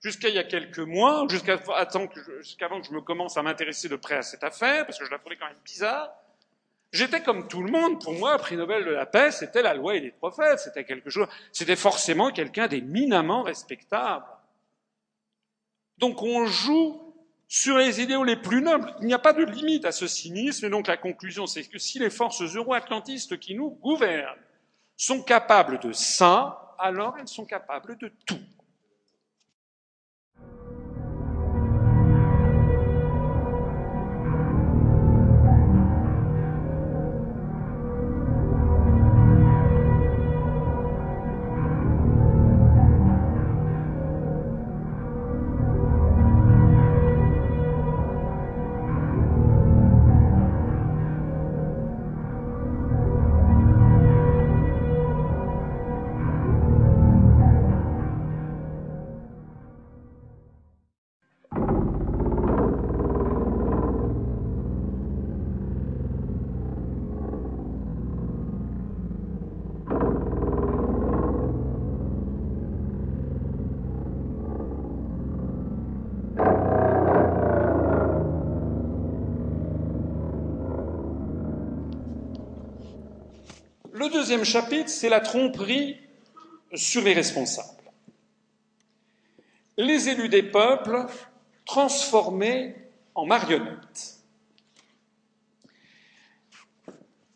jusqu'à 0.00 0.28
il 0.28 0.36
y 0.36 0.38
a 0.38 0.44
quelques 0.44 0.78
mois, 0.78 1.26
jusqu'à 1.28 1.58
qu'avant 1.58 2.06
que 2.06 2.86
je 2.86 2.92
me 2.92 3.00
commence 3.00 3.36
à 3.36 3.42
m'intéresser 3.42 3.88
de 3.88 3.96
près 3.96 4.14
à 4.14 4.22
cette 4.22 4.44
affaire, 4.44 4.86
parce 4.86 5.00
que 5.00 5.04
je 5.04 5.10
la 5.10 5.18
trouvais 5.18 5.36
quand 5.36 5.46
même 5.46 5.56
bizarre. 5.64 6.14
J'étais 6.92 7.24
comme 7.24 7.48
tout 7.48 7.64
le 7.64 7.72
monde. 7.72 8.00
Pour 8.00 8.12
moi, 8.12 8.38
prix 8.38 8.56
Nobel 8.56 8.84
de 8.84 8.92
la 8.92 9.06
paix, 9.06 9.32
c'était 9.32 9.62
la 9.62 9.74
loi 9.74 9.96
et 9.96 10.00
les 10.00 10.12
prophètes. 10.12 10.60
C'était 10.60 10.84
quelque 10.84 11.10
chose, 11.10 11.26
c'était 11.50 11.74
forcément 11.74 12.30
quelqu'un 12.30 12.68
d'éminemment 12.68 13.42
respectable. 13.42 14.24
Donc 15.98 16.22
on 16.22 16.46
joue 16.46 17.05
sur 17.48 17.78
les 17.78 18.00
idéaux 18.00 18.24
les 18.24 18.36
plus 18.36 18.62
nobles. 18.62 18.94
Il 19.00 19.06
n'y 19.06 19.14
a 19.14 19.18
pas 19.18 19.32
de 19.32 19.44
limite 19.44 19.84
à 19.84 19.92
ce 19.92 20.06
cynisme, 20.06 20.66
et 20.66 20.70
donc 20.70 20.86
la 20.86 20.96
conclusion, 20.96 21.46
c'est 21.46 21.64
que 21.64 21.78
si 21.78 21.98
les 21.98 22.10
forces 22.10 22.42
euro-atlantistes 22.42 23.38
qui 23.38 23.54
nous 23.54 23.70
gouvernent 23.70 24.38
sont 24.96 25.22
capables 25.22 25.78
de 25.78 25.92
ça, 25.92 26.74
alors 26.78 27.16
elles 27.18 27.28
sont 27.28 27.44
capables 27.44 27.96
de 27.98 28.10
tout. 28.26 28.40
Deuxième 84.16 84.44
chapitre, 84.44 84.88
c'est 84.88 85.10
la 85.10 85.20
tromperie 85.20 85.98
sur 86.72 87.02
les 87.02 87.12
responsables. 87.12 87.68
Les 89.76 90.08
élus 90.08 90.30
des 90.30 90.42
peuples 90.42 91.04
transformés 91.66 92.74
en 93.14 93.26
marionnettes. 93.26 94.14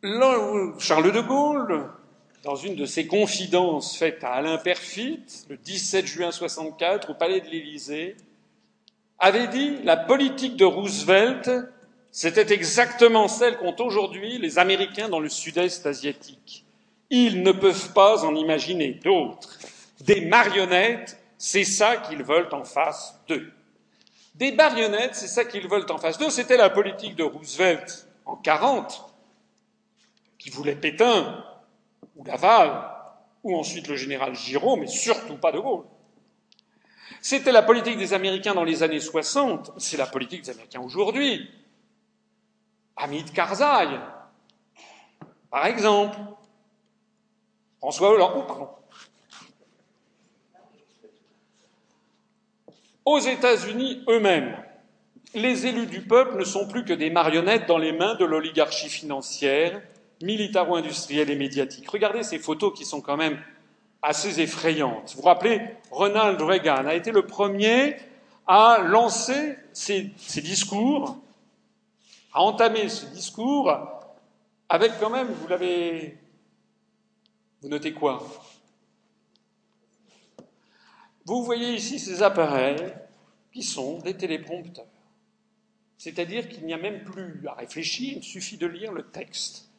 Charles 0.02 1.12
de 1.12 1.20
Gaulle, 1.20 1.90
dans 2.44 2.56
une 2.56 2.76
de 2.76 2.86
ses 2.86 3.06
confidences 3.06 3.98
faites 3.98 4.24
à 4.24 4.32
Alain 4.32 4.56
Perfit, 4.56 5.22
le 5.50 5.58
17 5.58 6.06
juin 6.06 6.30
64, 6.30 7.10
au 7.10 7.14
palais 7.14 7.42
de 7.42 7.48
l'Élysée, 7.48 8.16
avait 9.18 9.48
dit 9.48 9.76
La 9.82 9.98
politique 9.98 10.56
de 10.56 10.64
Roosevelt 10.64 11.50
c'était 12.12 12.52
exactement 12.52 13.28
celle 13.28 13.56
qu'ont 13.58 13.76
aujourd'hui 13.78 14.38
les 14.38 14.58
Américains 14.58 15.08
dans 15.08 15.20
le 15.20 15.28
sud-est 15.28 15.86
asiatique. 15.86 16.64
Ils 17.10 17.42
ne 17.42 17.52
peuvent 17.52 17.92
pas 17.92 18.24
en 18.24 18.34
imaginer 18.34 18.92
d'autres. 18.92 19.58
Des 20.00 20.22
marionnettes, 20.22 21.20
c'est 21.36 21.64
ça 21.64 21.96
qu'ils 21.96 22.22
veulent 22.22 22.48
en 22.52 22.64
face 22.64 23.20
d'eux. 23.28 23.52
Des 24.36 24.52
marionnettes, 24.52 25.16
c'est 25.16 25.26
ça 25.26 25.44
qu'ils 25.44 25.68
veulent 25.68 25.90
en 25.90 25.98
face 25.98 26.18
d'eux. 26.18 26.30
C'était 26.30 26.56
la 26.56 26.70
politique 26.70 27.16
de 27.16 27.24
Roosevelt 27.24 28.06
en 28.24 28.36
40, 28.36 29.04
qui 30.38 30.50
voulait 30.50 30.76
Pétain, 30.76 31.44
ou 32.16 32.24
Laval, 32.24 32.88
ou 33.42 33.56
ensuite 33.56 33.88
le 33.88 33.96
général 33.96 34.34
Giraud, 34.34 34.76
mais 34.76 34.86
surtout 34.86 35.36
pas 35.36 35.52
de 35.52 35.58
Gaulle. 35.58 35.84
C'était 37.20 37.52
la 37.52 37.62
politique 37.62 37.98
des 37.98 38.14
Américains 38.14 38.54
dans 38.54 38.64
les 38.64 38.82
années 38.82 39.00
60, 39.00 39.72
c'est 39.76 39.96
la 39.96 40.06
politique 40.06 40.42
des 40.42 40.50
Américains 40.50 40.80
aujourd'hui. 40.80 41.50
Hamid 42.96 43.32
Karzai, 43.32 43.98
par 45.50 45.66
exemple. 45.66 46.16
François 47.80 48.10
Hollande, 48.10 48.44
oh. 48.48 48.68
Aux 53.06 53.18
États-Unis 53.18 54.04
eux-mêmes, 54.08 54.56
les 55.34 55.66
élus 55.66 55.86
du 55.86 56.02
peuple 56.02 56.38
ne 56.38 56.44
sont 56.44 56.68
plus 56.68 56.84
que 56.84 56.92
des 56.92 57.08
marionnettes 57.08 57.66
dans 57.66 57.78
les 57.78 57.92
mains 57.92 58.14
de 58.16 58.26
l'oligarchie 58.26 58.90
financière, 58.90 59.80
militaro-industrielle 60.22 61.30
et 61.30 61.36
médiatique. 61.36 61.88
Regardez 61.90 62.22
ces 62.22 62.38
photos 62.38 62.76
qui 62.76 62.84
sont 62.84 63.00
quand 63.00 63.16
même 63.16 63.42
assez 64.02 64.40
effrayantes. 64.40 65.14
Vous 65.14 65.22
vous 65.22 65.28
rappelez, 65.28 65.60
Ronald 65.90 66.40
Reagan 66.40 66.86
a 66.86 66.94
été 66.94 67.12
le 67.12 67.26
premier 67.26 67.96
à 68.46 68.78
lancer 68.84 69.56
ses, 69.72 70.12
discours 70.42 71.16
a 72.32 72.42
entamé 72.42 72.88
ce 72.88 73.06
discours 73.06 73.72
avec 74.68 74.92
quand 75.00 75.10
même, 75.10 75.28
vous 75.28 75.48
l'avez. 75.48 76.16
Vous 77.62 77.68
notez 77.68 77.92
quoi? 77.92 78.26
Vous 81.26 81.44
voyez 81.44 81.74
ici 81.74 81.98
ces 81.98 82.22
appareils 82.22 82.92
qui 83.52 83.62
sont 83.62 83.98
des 83.98 84.16
téléprompteurs. 84.16 84.86
C'est-à-dire 85.98 86.48
qu'il 86.48 86.64
n'y 86.64 86.72
a 86.72 86.78
même 86.78 87.04
plus 87.04 87.46
à 87.46 87.54
réfléchir, 87.54 88.16
il 88.16 88.24
suffit 88.24 88.56
de 88.56 88.66
lire 88.66 88.92
le 88.92 89.02
texte 89.02 89.70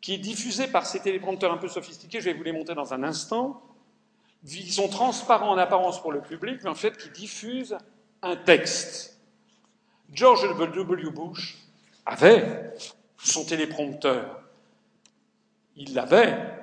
qui 0.00 0.14
est 0.14 0.18
diffusé 0.18 0.68
par 0.68 0.86
ces 0.86 1.00
téléprompteurs 1.00 1.52
un 1.52 1.56
peu 1.56 1.68
sophistiqués, 1.68 2.20
je 2.20 2.26
vais 2.26 2.34
vous 2.34 2.42
les 2.42 2.52
montrer 2.52 2.74
dans 2.74 2.94
un 2.94 3.02
instant. 3.02 3.62
Ils 4.44 4.72
sont 4.72 4.88
transparents 4.88 5.50
en 5.50 5.58
apparence 5.58 6.00
pour 6.00 6.12
le 6.12 6.20
public, 6.20 6.60
mais 6.62 6.70
en 6.70 6.74
fait 6.74 6.96
qui 6.96 7.10
diffusent 7.10 7.76
un 8.22 8.36
texte. 8.36 9.18
George 10.12 10.42
W. 10.56 11.10
Bush 11.10 11.58
avait 12.06 12.74
son 13.18 13.44
téléprompteur. 13.44 14.42
Il 15.76 15.94
l'avait. 15.94 16.57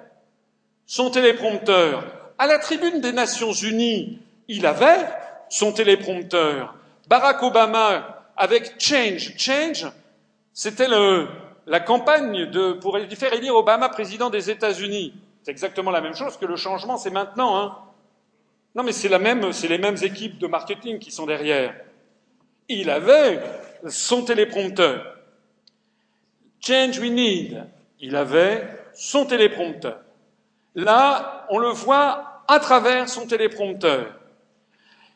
Son 0.86 1.09
téléprompteur. 1.09 2.03
À 2.38 2.47
la 2.47 2.59
tribune 2.59 3.01
des 3.01 3.11
Nations 3.11 3.53
Unies, 3.53 4.19
il 4.47 4.65
avait 4.65 5.07
son 5.49 5.71
téléprompteur. 5.71 6.75
Barack 7.07 7.41
Obama 7.43 8.31
avec 8.38 8.75
Change. 8.79 9.33
Change, 9.38 9.88
c'était 10.53 10.88
la 11.67 11.79
campagne 11.79 12.45
de, 12.49 12.73
pour 12.73 12.97
faire 13.17 13.33
élire 13.33 13.55
Obama 13.55 13.89
président 13.89 14.29
des 14.29 14.49
États-Unis. 14.49 15.13
C'est 15.43 15.51
exactement 15.51 15.91
la 15.91 16.01
même 16.01 16.15
chose 16.15 16.38
que 16.38 16.45
le 16.45 16.55
changement, 16.55 16.97
c'est 16.97 17.11
maintenant. 17.11 17.57
Hein. 17.57 17.77
Non, 18.75 18.83
mais 18.83 18.91
c'est 18.91 19.09
la 19.09 19.19
même, 19.19 19.53
c'est 19.53 19.67
les 19.67 19.77
mêmes 19.77 19.97
équipes 20.01 20.38
de 20.38 20.47
marketing 20.47 20.99
qui 20.99 21.11
sont 21.11 21.25
derrière. 21.25 21.73
Il 22.67 22.89
avait 22.89 23.41
son 23.88 24.23
téléprompteur. 24.23 25.15
Change 26.59 26.99
we 26.99 27.11
need. 27.11 27.63
Il 27.99 28.15
avait 28.15 28.67
son 28.93 29.25
téléprompteur. 29.25 29.99
Là, 30.76 31.45
on 31.49 31.57
le 31.57 31.69
voit 31.69 32.43
à 32.47 32.59
travers 32.59 33.09
son 33.09 33.26
téléprompteur. 33.26 34.13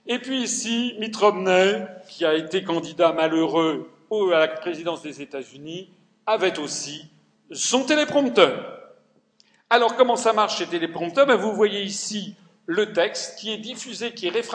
Et 0.07 0.19
puis 0.19 0.41
ici, 0.41 0.95
Mitt 0.99 1.15
Romney, 1.15 1.85
qui 2.07 2.25
a 2.25 2.33
été 2.33 2.63
candidat 2.63 3.11
malheureux 3.11 3.89
à 4.33 4.39
la 4.39 4.47
présidence 4.47 5.03
des 5.03 5.21
États-Unis, 5.21 5.91
avait 6.25 6.57
aussi 6.57 7.05
son 7.51 7.83
téléprompteur. 7.83 8.79
Alors, 9.69 9.95
comment 9.95 10.15
ça 10.15 10.33
marche 10.33 10.57
ces 10.57 10.67
téléprompteurs? 10.67 11.27
Ben, 11.27 11.35
Vous 11.35 11.53
voyez 11.53 11.83
ici 11.83 12.35
le 12.65 12.91
texte 12.91 13.37
qui 13.37 13.51
est 13.51 13.57
diffusé, 13.57 14.13
qui 14.13 14.27
est 14.27 14.49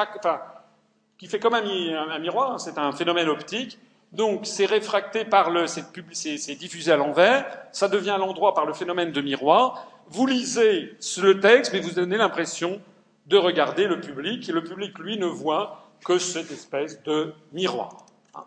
qui 1.19 1.27
fait 1.29 1.39
comme 1.39 1.55
un, 1.55 1.63
un 1.63 2.19
miroir, 2.19 2.53
hein, 2.53 2.59
c'est 2.59 2.79
un 2.79 2.93
phénomène 2.93 3.29
optique, 3.29 3.79
donc 4.13 4.47
c'est 4.47 4.67
réfracté 4.67 5.25
par 5.25 5.51
le, 5.51 5.67
c'est 5.67 6.55
diffusé 6.57 6.93
à 6.93 6.97
l'envers, 6.97 7.47
ça 7.73 7.89
devient 7.89 8.17
l'endroit 8.19 8.55
par 8.55 8.67
le 8.67 8.73
phénomène 8.73 9.13
de 9.13 9.21
miroir. 9.21 9.87
Vous 10.09 10.27
lisez 10.27 10.97
le 11.21 11.41
texte, 11.41 11.73
mais 11.73 11.81
vous 11.81 11.93
donnez 11.93 12.17
l'impression 12.17 12.81
de 13.27 13.37
regarder 13.37 13.87
le 13.87 14.01
public, 14.01 14.49
et 14.49 14.53
le 14.53 14.63
public, 14.63 14.99
lui, 14.99 15.19
ne 15.19 15.27
voit 15.27 15.89
que 16.05 16.19
cette 16.19 16.51
espèce 16.51 17.03
de 17.05 17.33
miroir. 17.53 18.05
Hein. 18.35 18.45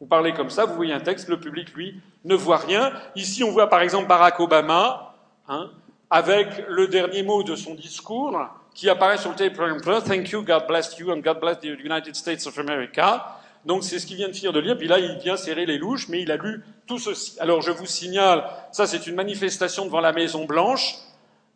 Vous 0.00 0.06
parlez 0.06 0.32
comme 0.32 0.50
ça, 0.50 0.64
vous 0.64 0.74
voyez 0.74 0.92
un 0.92 1.00
texte, 1.00 1.28
le 1.28 1.38
public, 1.38 1.72
lui, 1.74 2.00
ne 2.24 2.34
voit 2.34 2.58
rien. 2.58 2.92
Ici, 3.14 3.44
on 3.44 3.50
voit 3.50 3.68
par 3.68 3.80
exemple 3.80 4.08
Barack 4.08 4.40
Obama, 4.40 5.14
hein, 5.48 5.70
avec 6.10 6.64
le 6.68 6.88
dernier 6.88 7.22
mot 7.22 7.42
de 7.42 7.56
son 7.56 7.74
discours, 7.74 8.38
qui 8.74 8.90
apparaît 8.90 9.16
sur 9.16 9.30
le 9.30 9.36
tape 9.36 9.56
Thank 10.04 10.30
you, 10.30 10.42
God 10.42 10.66
bless 10.66 10.98
you, 10.98 11.10
and 11.10 11.20
God 11.20 11.40
bless 11.40 11.60
the 11.60 11.78
United 11.82 12.14
States 12.14 12.46
of 12.46 12.58
America. 12.58 13.35
Donc 13.66 13.82
c'est 13.82 13.98
ce 13.98 14.06
qu'il 14.06 14.16
vient 14.16 14.28
de 14.28 14.32
finir 14.32 14.52
de 14.52 14.60
lire, 14.60 14.78
puis 14.78 14.86
là 14.86 15.00
il 15.00 15.18
vient 15.18 15.36
serrer 15.36 15.66
les 15.66 15.76
louches, 15.76 16.08
mais 16.08 16.22
il 16.22 16.30
a 16.30 16.36
lu 16.36 16.62
tout 16.86 16.98
ceci. 16.98 17.36
Alors 17.40 17.62
je 17.62 17.72
vous 17.72 17.86
signale, 17.86 18.44
ça 18.70 18.86
c'est 18.86 19.06
une 19.08 19.16
manifestation 19.16 19.84
devant 19.84 20.00
la 20.00 20.12
Maison 20.12 20.44
Blanche 20.44 20.94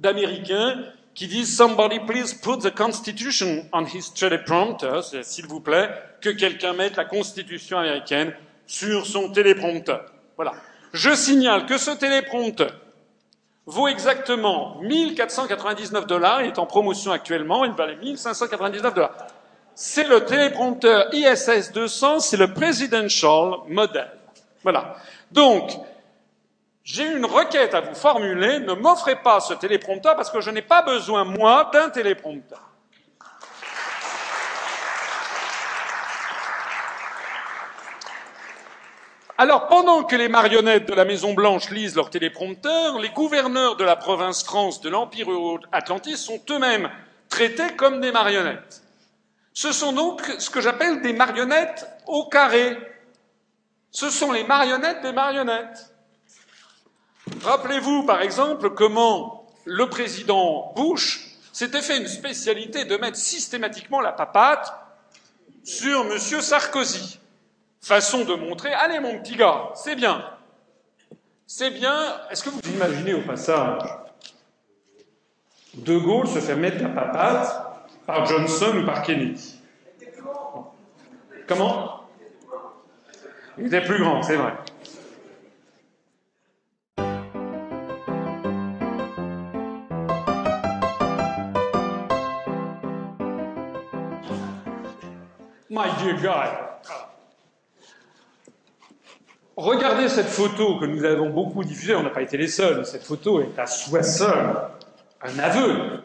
d'Américains 0.01 0.83
qui 1.15 1.29
disent 1.29 1.57
Somebody 1.57 2.01
please 2.01 2.35
put 2.35 2.59
the 2.59 2.75
Constitution 2.75 3.65
on 3.73 3.85
his 3.85 4.13
teleprompter, 4.13 5.01
s'il 5.23 5.47
vous 5.47 5.61
plaît, 5.61 5.89
que 6.21 6.31
quelqu'un 6.31 6.73
mette 6.73 6.97
la 6.97 7.05
Constitution 7.05 7.79
américaine 7.79 8.33
sur 8.67 9.07
son 9.07 9.31
téléprompteur. 9.31 10.07
Voilà. 10.37 10.55
Je 10.93 11.15
signale 11.15 11.67
que 11.67 11.79
ce 11.79 11.93
téléprompteur 11.93 12.73
vaut 13.67 13.87
exactement 13.87 14.81
1499 14.81 16.07
dollars, 16.07 16.43
il 16.43 16.49
est 16.49 16.59
en 16.59 16.67
promotion 16.67 17.13
actuellement, 17.13 17.65
il 17.65 17.73
valait 17.73 17.97
1599 17.97 18.95
dollars. 18.95 19.15
C'est 19.83 20.07
le 20.07 20.27
téléprompteur 20.27 21.09
ISS 21.15 21.73
200, 21.73 22.21
c'est 22.21 22.37
le 22.37 22.53
Presidential 22.53 23.61
Model. 23.67 24.11
Voilà. 24.63 24.97
Donc, 25.33 25.71
j'ai 26.85 27.11
une 27.11 27.25
requête 27.25 27.73
à 27.73 27.81
vous 27.81 27.95
formuler, 27.95 28.61
ne 28.61 28.75
m'offrez 28.75 29.17
pas 29.17 29.41
ce 29.41 29.55
téléprompteur 29.55 30.17
parce 30.17 30.31
que 30.31 30.43
je 30.43 30.51
n'ai 30.51 30.61
pas 30.61 30.83
besoin, 30.83 31.25
moi, 31.25 31.71
d'un 31.73 31.89
téléprompteur. 31.89 32.61
Alors, 39.39 39.67
pendant 39.69 40.05
que 40.05 40.15
les 40.15 40.29
marionnettes 40.29 40.87
de 40.87 40.95
la 40.95 41.07
Maison 41.07 41.33
Blanche 41.33 41.71
lisent 41.71 41.97
leur 41.97 42.11
téléprompteur, 42.11 42.99
les 42.99 43.09
gouverneurs 43.09 43.77
de 43.77 43.85
la 43.85 43.97
province 43.97 44.45
France 44.45 44.83
de 44.83 44.91
l'Empire 44.91 45.29
Atlantique 45.73 46.19
sont 46.19 46.43
eux-mêmes 46.51 46.91
traités 47.31 47.75
comme 47.79 48.03
des 48.03 48.13
marionnettes. 48.13 48.80
Ce 49.61 49.73
sont 49.73 49.93
donc 49.93 50.23
ce 50.39 50.49
que 50.49 50.63
j'appelle 50.63 51.03
des 51.03 51.13
marionnettes 51.13 51.87
au 52.07 52.31
carré. 52.31 52.79
Ce 53.91 54.09
sont 54.09 54.33
les 54.33 54.43
marionnettes 54.43 55.03
des 55.03 55.13
marionnettes. 55.13 55.95
Rappelez-vous, 57.43 58.05
par 58.05 58.23
exemple, 58.23 58.71
comment 58.71 59.47
le 59.67 59.87
président 59.91 60.73
Bush 60.77 61.37
s'était 61.53 61.83
fait 61.83 61.99
une 61.99 62.09
spécialité 62.09 62.87
de 62.87 62.97
mettre 62.97 63.19
systématiquement 63.19 64.01
la 64.01 64.13
papate 64.13 64.73
sur 65.63 66.11
M. 66.11 66.19
Sarkozy 66.19 67.21
façon 67.83 68.25
de 68.25 68.37
montrer, 68.37 68.73
allez 68.73 68.99
mon 68.99 69.21
petit 69.21 69.37
gars, 69.37 69.73
c'est 69.75 69.95
bien. 69.95 70.25
C'est 71.47 71.71
bien. 71.71 72.19
Est-ce 72.31 72.45
que 72.45 72.49
vous 72.49 72.61
imaginez 72.77 73.13
au 73.13 73.27
passage 73.27 73.83
De 75.75 75.99
Gaulle 75.99 76.29
se 76.29 76.39
faire 76.39 76.57
mettre 76.57 76.83
la 76.83 76.89
papate 76.89 77.70
par 78.11 78.27
Johnson 78.27 78.79
ou 78.83 78.87
par 78.87 79.03
Kennedy 79.03 79.57
Comment? 81.47 82.01
Il 83.59 83.67
était 83.67 83.83
plus 83.83 83.99
grand, 83.99 84.23
c'est 84.23 84.37
vrai. 84.37 84.53
My 95.69 95.87
dear 96.03 96.17
guy, 96.21 96.51
Regardez 99.57 100.09
cette 100.09 100.27
photo 100.27 100.79
que 100.79 100.87
nous 100.87 101.05
avons 101.05 101.31
beaucoup 101.31 101.63
diffusée, 101.63 101.95
on 101.95 102.03
n'a 102.03 102.11
pas 102.11 102.23
été 102.23 102.37
les 102.37 102.49
seuls, 102.49 102.87
cette 102.87 103.05
photo 103.05 103.41
est 103.43 103.59
à 103.59 103.67
soi 103.67 104.03
seul 104.03 104.57
un 105.23 105.39
aveu. 105.39 106.03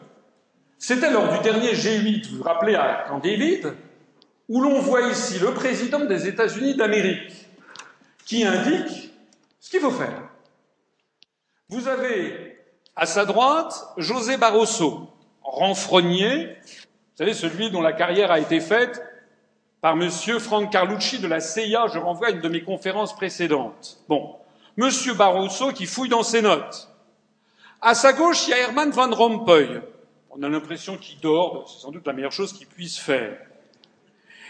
C'était 0.78 1.10
lors 1.10 1.32
du 1.32 1.38
dernier 1.40 1.72
G8, 1.72 2.30
vous 2.30 2.36
vous 2.38 2.42
rappelez, 2.42 2.74
à 2.74 3.06
Camp 3.08 3.18
David, 3.18 3.74
où 4.48 4.60
l'on 4.60 4.78
voit 4.80 5.08
ici 5.08 5.38
le 5.38 5.52
président 5.52 6.04
des 6.04 6.28
États-Unis 6.28 6.76
d'Amérique 6.76 7.48
qui 8.24 8.44
indique 8.44 9.12
ce 9.60 9.70
qu'il 9.70 9.80
faut 9.80 9.90
faire. 9.90 10.22
Vous 11.68 11.88
avez 11.88 12.58
à 12.94 13.06
sa 13.06 13.24
droite 13.24 13.88
José 13.96 14.36
Barroso, 14.36 15.10
renfrogné, 15.42 16.46
vous 16.46 17.24
savez, 17.24 17.34
celui 17.34 17.70
dont 17.70 17.82
la 17.82 17.92
carrière 17.92 18.30
a 18.30 18.38
été 18.38 18.60
faite 18.60 19.02
par 19.80 19.94
M. 19.94 20.10
Frank 20.38 20.70
Carlucci 20.70 21.18
de 21.18 21.28
la 21.28 21.40
CIA, 21.40 21.86
je 21.92 21.98
renvoie 21.98 22.28
à 22.28 22.30
une 22.30 22.40
de 22.40 22.48
mes 22.48 22.62
conférences 22.62 23.14
précédentes. 23.14 23.98
Bon. 24.08 24.36
M. 24.78 24.90
Barroso 25.16 25.72
qui 25.72 25.86
fouille 25.86 26.10
dans 26.10 26.22
ses 26.22 26.42
notes. 26.42 26.88
À 27.80 27.94
sa 27.94 28.12
gauche, 28.12 28.46
il 28.46 28.50
y 28.50 28.54
a 28.54 28.58
Herman 28.58 28.90
Van 28.90 29.10
Rompuy. 29.10 29.80
On 30.38 30.42
a 30.42 30.50
l'impression 30.50 30.98
qu'il 30.98 31.18
dort, 31.20 31.66
c'est 31.66 31.80
sans 31.80 31.90
doute 31.90 32.06
la 32.06 32.12
meilleure 32.12 32.32
chose 32.32 32.52
qu'il 32.52 32.66
puisse 32.66 32.98
faire. 32.98 33.38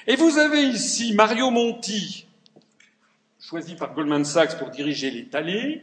Et 0.08 0.16
vous 0.16 0.36
avez 0.36 0.62
ici 0.62 1.14
Mario 1.14 1.50
Monti, 1.50 2.26
choisi 3.40 3.76
par 3.76 3.94
Goldman 3.94 4.24
Sachs 4.24 4.58
pour 4.58 4.70
diriger 4.70 5.10
l'Italie, 5.10 5.82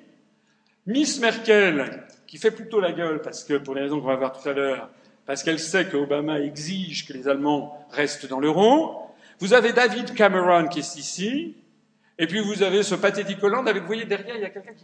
Miss 0.87 1.21
Merkel, 1.21 2.03
qui 2.27 2.37
fait 2.37 2.51
plutôt 2.51 2.81
la 2.81 2.91
gueule, 2.91 3.21
parce 3.21 3.45
que, 3.45 3.53
pour 3.53 3.75
les 3.75 3.81
raisons 3.81 4.01
qu'on 4.01 4.07
va 4.07 4.17
voir 4.17 4.33
tout 4.33 4.47
à 4.49 4.51
l'heure, 4.51 4.89
parce 5.25 5.41
qu'elle 5.41 5.59
sait 5.59 5.87
qu'Obama 5.87 6.41
exige 6.41 7.07
que 7.07 7.13
les 7.13 7.29
Allemands 7.29 7.87
restent 7.91 8.25
dans 8.25 8.41
l'euro, 8.41 9.09
vous 9.39 9.53
avez 9.53 9.71
David 9.71 10.13
Cameron 10.15 10.67
qui 10.67 10.79
est 10.79 10.95
ici, 10.97 11.55
et 12.17 12.27
puis 12.27 12.41
vous 12.41 12.61
avez 12.61 12.83
ce 12.83 12.95
pathétique 12.95 13.41
Hollande 13.41 13.69
avec, 13.69 13.83
vous 13.83 13.87
voyez 13.87 14.05
derrière, 14.05 14.35
il 14.35 14.41
y 14.41 14.45
a 14.45 14.49
quelqu'un 14.49 14.73
qui... 14.73 14.83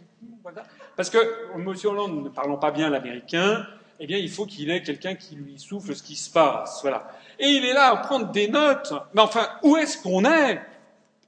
Parce 0.96 1.10
que 1.10 1.18
M. 1.54 1.74
Hollande, 1.84 2.24
ne 2.24 2.28
parlant 2.30 2.56
pas 2.56 2.70
bien 2.70 2.88
l'américain, 2.88 3.66
eh 4.00 4.06
bien, 4.06 4.16
il 4.16 4.30
faut 4.30 4.46
qu'il 4.46 4.70
ait 4.70 4.82
quelqu'un 4.82 5.14
qui 5.14 5.34
lui 5.34 5.58
souffle 5.58 5.94
ce 5.94 6.02
qui 6.02 6.16
se 6.16 6.30
passe. 6.30 6.80
Voilà. 6.80 7.06
Et 7.38 7.48
il 7.48 7.64
est 7.66 7.74
là 7.74 7.90
à 7.90 7.96
prendre 7.98 8.32
des 8.32 8.48
notes. 8.48 8.92
Mais 9.14 9.20
enfin, 9.20 9.46
où 9.62 9.76
est-ce 9.76 10.02
qu'on 10.02 10.24
est? 10.24 10.58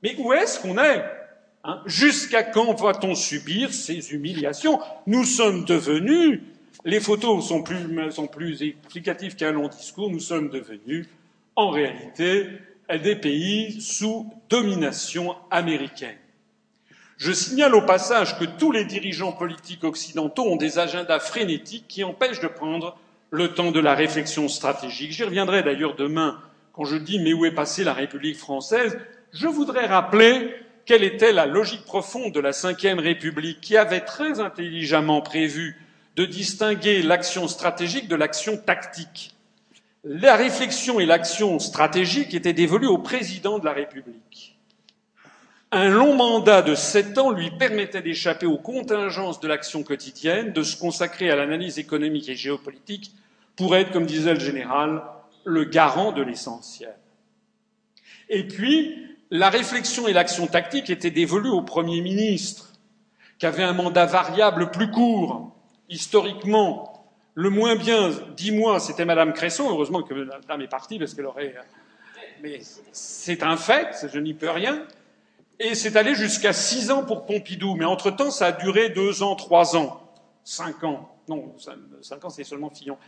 Mais 0.02 0.16
où 0.18 0.32
est-ce 0.32 0.58
qu'on 0.58 0.78
est, 0.78 1.04
hein? 1.64 1.82
Jusqu'à 1.84 2.42
quand 2.42 2.74
va-t-on 2.80 3.14
subir 3.14 3.72
ces 3.72 4.12
humiliations? 4.12 4.80
Nous 5.06 5.24
sommes 5.24 5.64
devenus, 5.66 6.40
les 6.84 6.98
photos 6.98 7.46
sont 7.46 7.62
plus, 7.62 8.10
sont 8.10 8.26
plus 8.26 8.62
explicatives 8.62 9.36
qu'un 9.36 9.52
long 9.52 9.68
discours, 9.68 10.10
nous 10.10 10.18
sommes 10.18 10.48
devenus, 10.48 11.06
en 11.54 11.68
réalité, 11.68 12.48
des 12.90 13.16
pays 13.16 13.80
sous 13.80 14.32
domination 14.48 15.36
américaine. 15.50 16.16
Je 17.16 17.32
signale 17.32 17.74
au 17.74 17.82
passage 17.82 18.38
que 18.38 18.44
tous 18.44 18.72
les 18.72 18.84
dirigeants 18.84 19.32
politiques 19.32 19.84
occidentaux 19.84 20.44
ont 20.44 20.56
des 20.56 20.78
agendas 20.78 21.20
frénétiques 21.20 21.86
qui 21.88 22.04
empêchent 22.04 22.40
de 22.40 22.48
prendre 22.48 22.96
le 23.30 23.54
temps 23.54 23.70
de 23.70 23.80
la 23.80 23.94
réflexion 23.94 24.48
stratégique. 24.48 25.12
J'y 25.12 25.24
reviendrai 25.24 25.62
d'ailleurs 25.62 25.94
demain 25.96 26.40
quand 26.72 26.84
je 26.84 26.96
dis 26.96 27.18
mais 27.18 27.32
où 27.32 27.44
est 27.44 27.54
passée 27.54 27.84
la 27.84 27.94
République 27.94 28.38
française? 28.38 28.98
Je 29.32 29.46
voudrais 29.46 29.86
rappeler 29.86 30.54
quelle 30.84 31.04
était 31.04 31.32
la 31.32 31.46
logique 31.46 31.84
profonde 31.84 32.32
de 32.32 32.40
la 32.40 32.50
Ve 32.50 32.98
République 32.98 33.60
qui 33.60 33.76
avait 33.76 34.00
très 34.00 34.40
intelligemment 34.40 35.20
prévu 35.20 35.76
de 36.16 36.24
distinguer 36.24 37.02
l'action 37.02 37.48
stratégique 37.48 38.08
de 38.08 38.16
l'action 38.16 38.56
tactique 38.56 39.32
la 40.04 40.36
réflexion 40.36 40.98
et 40.98 41.06
l'action 41.06 41.58
stratégique 41.58 42.34
étaient 42.34 42.52
dévolues 42.52 42.88
au 42.88 42.98
président 42.98 43.58
de 43.58 43.64
la 43.64 43.72
République. 43.72 44.51
Un 45.74 45.88
long 45.88 46.14
mandat 46.14 46.60
de 46.60 46.74
sept 46.74 47.16
ans 47.16 47.30
lui 47.30 47.50
permettait 47.50 48.02
d'échapper 48.02 48.44
aux 48.44 48.58
contingences 48.58 49.40
de 49.40 49.48
l'action 49.48 49.82
quotidienne, 49.82 50.52
de 50.52 50.62
se 50.62 50.76
consacrer 50.76 51.30
à 51.30 51.36
l'analyse 51.36 51.78
économique 51.78 52.28
et 52.28 52.36
géopolitique 52.36 53.12
pour 53.56 53.74
être, 53.74 53.90
comme 53.90 54.04
disait 54.04 54.34
le 54.34 54.40
général, 54.40 55.02
le 55.44 55.64
garant 55.64 56.12
de 56.12 56.20
l'essentiel. 56.20 56.94
Et 58.28 58.46
puis, 58.46 59.02
la 59.30 59.48
réflexion 59.48 60.06
et 60.06 60.12
l'action 60.12 60.46
tactique 60.46 60.90
étaient 60.90 61.10
dévolues 61.10 61.48
au 61.48 61.62
Premier 61.62 62.02
ministre, 62.02 62.72
qui 63.38 63.46
avait 63.46 63.64
un 63.64 63.72
mandat 63.72 64.04
variable 64.04 64.70
plus 64.70 64.90
court, 64.90 65.56
historiquement, 65.88 67.06
le 67.34 67.48
moins 67.48 67.76
bien, 67.76 68.10
dix 68.36 68.52
mois, 68.52 68.78
c'était 68.78 69.06
Madame 69.06 69.32
Cresson. 69.32 69.70
Heureusement 69.70 70.02
que 70.02 70.12
la 70.12 70.38
dame 70.46 70.60
est 70.60 70.68
partie 70.68 70.98
parce 70.98 71.14
qu'elle 71.14 71.24
aurait. 71.24 71.54
Mais 72.42 72.60
c'est 72.92 73.42
un 73.42 73.56
fait, 73.56 74.06
je 74.12 74.18
n'y 74.18 74.34
peux 74.34 74.50
rien. 74.50 74.86
Et 75.60 75.74
c'est 75.74 75.96
allé 75.96 76.14
jusqu'à 76.14 76.52
six 76.52 76.90
ans 76.90 77.04
pour 77.04 77.24
Pompidou. 77.24 77.74
Mais 77.74 77.84
entre-temps, 77.84 78.30
ça 78.30 78.46
a 78.46 78.52
duré 78.52 78.90
deux 78.90 79.22
ans, 79.22 79.36
trois 79.36 79.76
ans, 79.76 80.00
cinq 80.44 80.84
ans. 80.84 81.08
Non, 81.28 81.54
cinq 82.00 82.24
ans, 82.24 82.30
c'est 82.30 82.44
seulement 82.44 82.70
Fillon. 82.70 82.98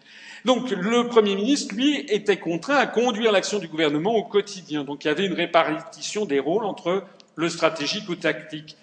Donc, 0.44 0.70
le 0.70 1.08
Premier 1.08 1.34
ministre, 1.34 1.74
lui, 1.74 2.06
était 2.08 2.38
contraint 2.38 2.76
à 2.76 2.86
conduire 2.86 3.32
l'action 3.32 3.58
du 3.58 3.66
gouvernement 3.66 4.14
au 4.14 4.22
quotidien. 4.22 4.84
Donc, 4.84 5.04
il 5.04 5.08
y 5.08 5.10
avait 5.10 5.26
une 5.26 5.34
répartition 5.34 6.24
des 6.24 6.38
rôles 6.38 6.64
entre 6.64 7.04
le 7.34 7.48
stratégique 7.48 8.08
ou 8.08 8.14
tactique 8.14 8.76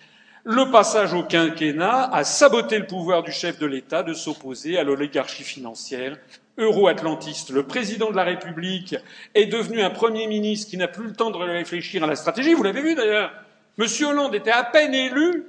le 0.43 0.71
passage 0.71 1.13
au 1.13 1.23
quinquennat 1.23 2.09
a 2.11 2.23
saboté 2.23 2.79
le 2.79 2.87
pouvoir 2.87 3.21
du 3.21 3.31
chef 3.31 3.59
de 3.59 3.67
l'État 3.67 4.01
de 4.01 4.13
s'opposer 4.13 4.77
à 4.77 4.83
l'oligarchie 4.83 5.43
financière 5.43 6.17
euro-atlantiste. 6.57 7.51
Le 7.51 7.63
président 7.63 8.09
de 8.09 8.15
la 8.15 8.23
République 8.23 8.95
est 9.35 9.45
devenu 9.45 9.81
un 9.81 9.91
Premier 9.91 10.25
ministre 10.25 10.69
qui 10.69 10.77
n'a 10.77 10.87
plus 10.87 11.05
le 11.05 11.13
temps 11.13 11.29
de 11.29 11.37
réfléchir 11.37 12.03
à 12.03 12.07
la 12.07 12.15
stratégie. 12.15 12.55
Vous 12.55 12.63
l'avez 12.63 12.81
vu 12.81 12.95
d'ailleurs. 12.95 13.31
Monsieur 13.81 14.09
Hollande 14.09 14.35
était 14.35 14.51
à 14.51 14.63
peine 14.63 14.93
élu, 14.93 15.43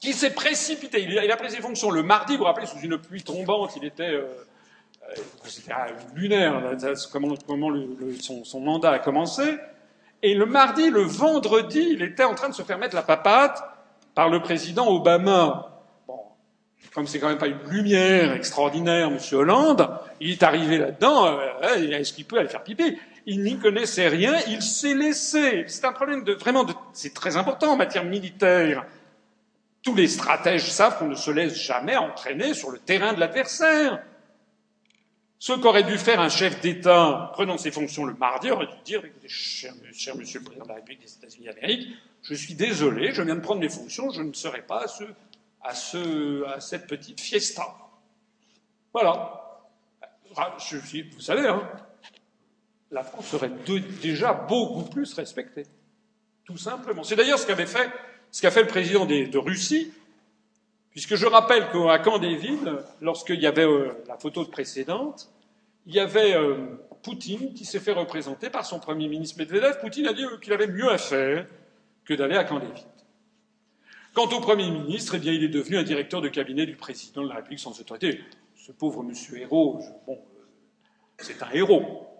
qui 0.00 0.12
s'est 0.12 0.34
précipité. 0.34 1.00
Il 1.04 1.30
a 1.30 1.36
pris 1.36 1.52
ses 1.52 1.60
fonctions 1.60 1.92
le 1.92 2.02
mardi, 2.02 2.32
vous 2.32 2.40
vous 2.40 2.44
rappelez, 2.46 2.66
sous 2.66 2.80
une 2.80 2.98
pluie 2.98 3.22
tombante. 3.22 3.76
Il 3.76 3.84
était 3.84 4.10
euh, 4.10 4.24
euh 5.08 5.74
lunaire, 6.16 6.60
comment, 7.12 7.36
son, 8.20 8.42
son 8.42 8.60
mandat 8.60 8.90
a 8.90 8.98
commencé. 8.98 9.56
Et 10.20 10.34
le 10.34 10.46
mardi, 10.46 10.90
le 10.90 11.02
vendredi, 11.02 11.90
il 11.92 12.02
était 12.02 12.24
en 12.24 12.34
train 12.34 12.48
de 12.48 12.54
se 12.54 12.62
faire 12.62 12.78
mettre 12.78 12.96
la 12.96 13.02
papate 13.02 13.62
par 14.16 14.30
le 14.30 14.42
président 14.42 14.88
Obama. 14.88 15.80
Bon, 16.08 16.22
comme 16.92 17.06
c'est 17.06 17.20
quand 17.20 17.28
même 17.28 17.38
pas 17.38 17.46
une 17.46 17.62
lumière 17.70 18.32
extraordinaire, 18.32 19.12
Monsieur 19.12 19.36
Hollande, 19.36 19.88
il 20.18 20.32
est 20.32 20.42
arrivé 20.42 20.78
là-dedans, 20.78 21.38
euh, 21.38 21.76
est-ce 21.76 22.14
qu'il 22.14 22.24
peut 22.24 22.38
aller 22.38 22.48
faire 22.48 22.64
pipi 22.64 22.98
Il 23.26 23.42
n'y 23.42 23.58
connaissait 23.58 24.08
rien, 24.08 24.38
il 24.48 24.62
s'est 24.62 24.94
laissé. 24.94 25.64
C'est 25.66 25.84
un 25.84 25.92
problème 25.92 26.24
de 26.24 26.34
vraiment 26.34 26.64
de, 26.64 26.74
c'est 26.92 27.14
très 27.14 27.36
important 27.36 27.72
en 27.72 27.76
matière 27.76 28.04
militaire. 28.04 28.84
Tous 29.82 29.94
les 29.94 30.08
stratèges 30.08 30.70
savent 30.70 30.98
qu'on 30.98 31.08
ne 31.08 31.14
se 31.14 31.30
laisse 31.30 31.56
jamais 31.56 31.96
entraîner 31.96 32.54
sur 32.54 32.70
le 32.70 32.78
terrain 32.78 33.12
de 33.12 33.20
l'adversaire. 33.20 34.02
Ce 35.38 35.52
qu'aurait 35.52 35.82
dû 35.82 35.98
faire 35.98 36.20
un 36.20 36.30
chef 36.30 36.60
d'État 36.60 37.30
prenant 37.34 37.58
ses 37.58 37.70
fonctions 37.70 38.04
le 38.06 38.14
mardi 38.14 38.50
aurait 38.50 38.66
dû 38.66 38.82
dire 38.84 39.02
cher, 39.26 39.74
cher, 39.92 40.16
monsieur 40.16 40.38
le 40.38 40.44
président 40.44 40.64
de 40.64 40.70
la 40.70 40.76
République 40.76 41.02
des 41.02 41.12
États-Unis 41.12 41.46
d'Amérique, 41.46 41.88
je 42.22 42.34
suis 42.34 42.54
désolé, 42.54 43.12
je 43.12 43.20
viens 43.20 43.34
de 43.34 43.40
prendre 43.40 43.60
mes 43.60 43.68
fonctions, 43.68 44.10
je 44.10 44.22
ne 44.22 44.32
serai 44.32 44.62
pas 44.62 44.84
à, 44.84 44.88
ce, 44.88 45.04
à, 45.62 45.74
ce, 45.74 46.46
à 46.46 46.60
cette 46.60 46.86
petite 46.86 47.20
fiesta. 47.20 47.76
Voilà. 48.94 49.40
Je, 50.58 50.78
vous 51.12 51.20
savez, 51.20 51.46
hein, 51.46 51.62
la 52.94 53.02
France 53.02 53.26
serait 53.26 53.50
déjà 54.00 54.32
beaucoup 54.32 54.84
plus 54.84 55.12
respectée. 55.14 55.64
Tout 56.44 56.56
simplement. 56.56 57.02
C'est 57.02 57.16
d'ailleurs 57.16 57.40
ce 57.40 57.46
qu'a 57.46 58.50
fait 58.50 58.62
le 58.62 58.68
président 58.68 59.04
de 59.04 59.38
Russie, 59.38 59.92
puisque 60.92 61.16
je 61.16 61.26
rappelle 61.26 61.70
qu'à 61.72 61.98
Camp 61.98 62.18
Villes, 62.18 62.78
lorsqu'il 63.00 63.40
y 63.40 63.46
avait 63.46 63.66
euh, 63.66 63.92
la 64.06 64.16
photo 64.16 64.44
précédente, 64.44 65.28
il 65.86 65.94
y 65.94 66.00
avait 66.00 66.36
euh, 66.36 66.54
Poutine 67.02 67.52
qui 67.52 67.64
s'est 67.64 67.80
fait 67.80 67.92
représenter 67.92 68.48
par 68.48 68.64
son 68.64 68.78
Premier 68.78 69.08
ministre 69.08 69.38
Medvedev. 69.38 69.80
Poutine 69.80 70.06
a 70.06 70.12
dit 70.12 70.24
qu'il 70.40 70.52
avait 70.52 70.68
mieux 70.68 70.88
à 70.88 70.96
faire 70.96 71.46
que 72.04 72.14
d'aller 72.14 72.36
à 72.36 72.44
Camp 72.44 72.60
David. 72.60 72.84
Quant 74.14 74.28
au 74.28 74.40
Premier 74.40 74.70
ministre, 74.70 75.16
eh 75.16 75.18
bien, 75.18 75.32
il 75.32 75.42
est 75.42 75.48
devenu 75.48 75.78
un 75.78 75.82
directeur 75.82 76.20
de 76.20 76.28
cabinet 76.28 76.64
du 76.64 76.76
président 76.76 77.24
de 77.24 77.28
la 77.28 77.34
République 77.34 77.58
sans 77.58 77.78
autorité. 77.80 78.20
Ce 78.54 78.70
pauvre 78.70 79.02
monsieur 79.02 79.36
héros, 79.38 79.80
bon, 80.06 80.12
euh, 80.12 80.22
c'est 81.18 81.42
un 81.42 81.50
héros. 81.50 82.13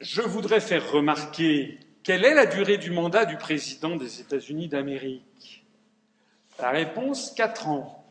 Je 0.00 0.22
voudrais 0.22 0.60
faire 0.60 0.92
remarquer 0.92 1.80
quelle 2.04 2.24
est 2.24 2.34
la 2.34 2.46
durée 2.46 2.78
du 2.78 2.92
mandat 2.92 3.24
du 3.24 3.36
président 3.36 3.96
des 3.96 4.20
États-Unis 4.20 4.68
d'Amérique. 4.68 5.64
La 6.60 6.70
réponse, 6.70 7.32
quatre 7.32 7.66
ans. 7.66 8.04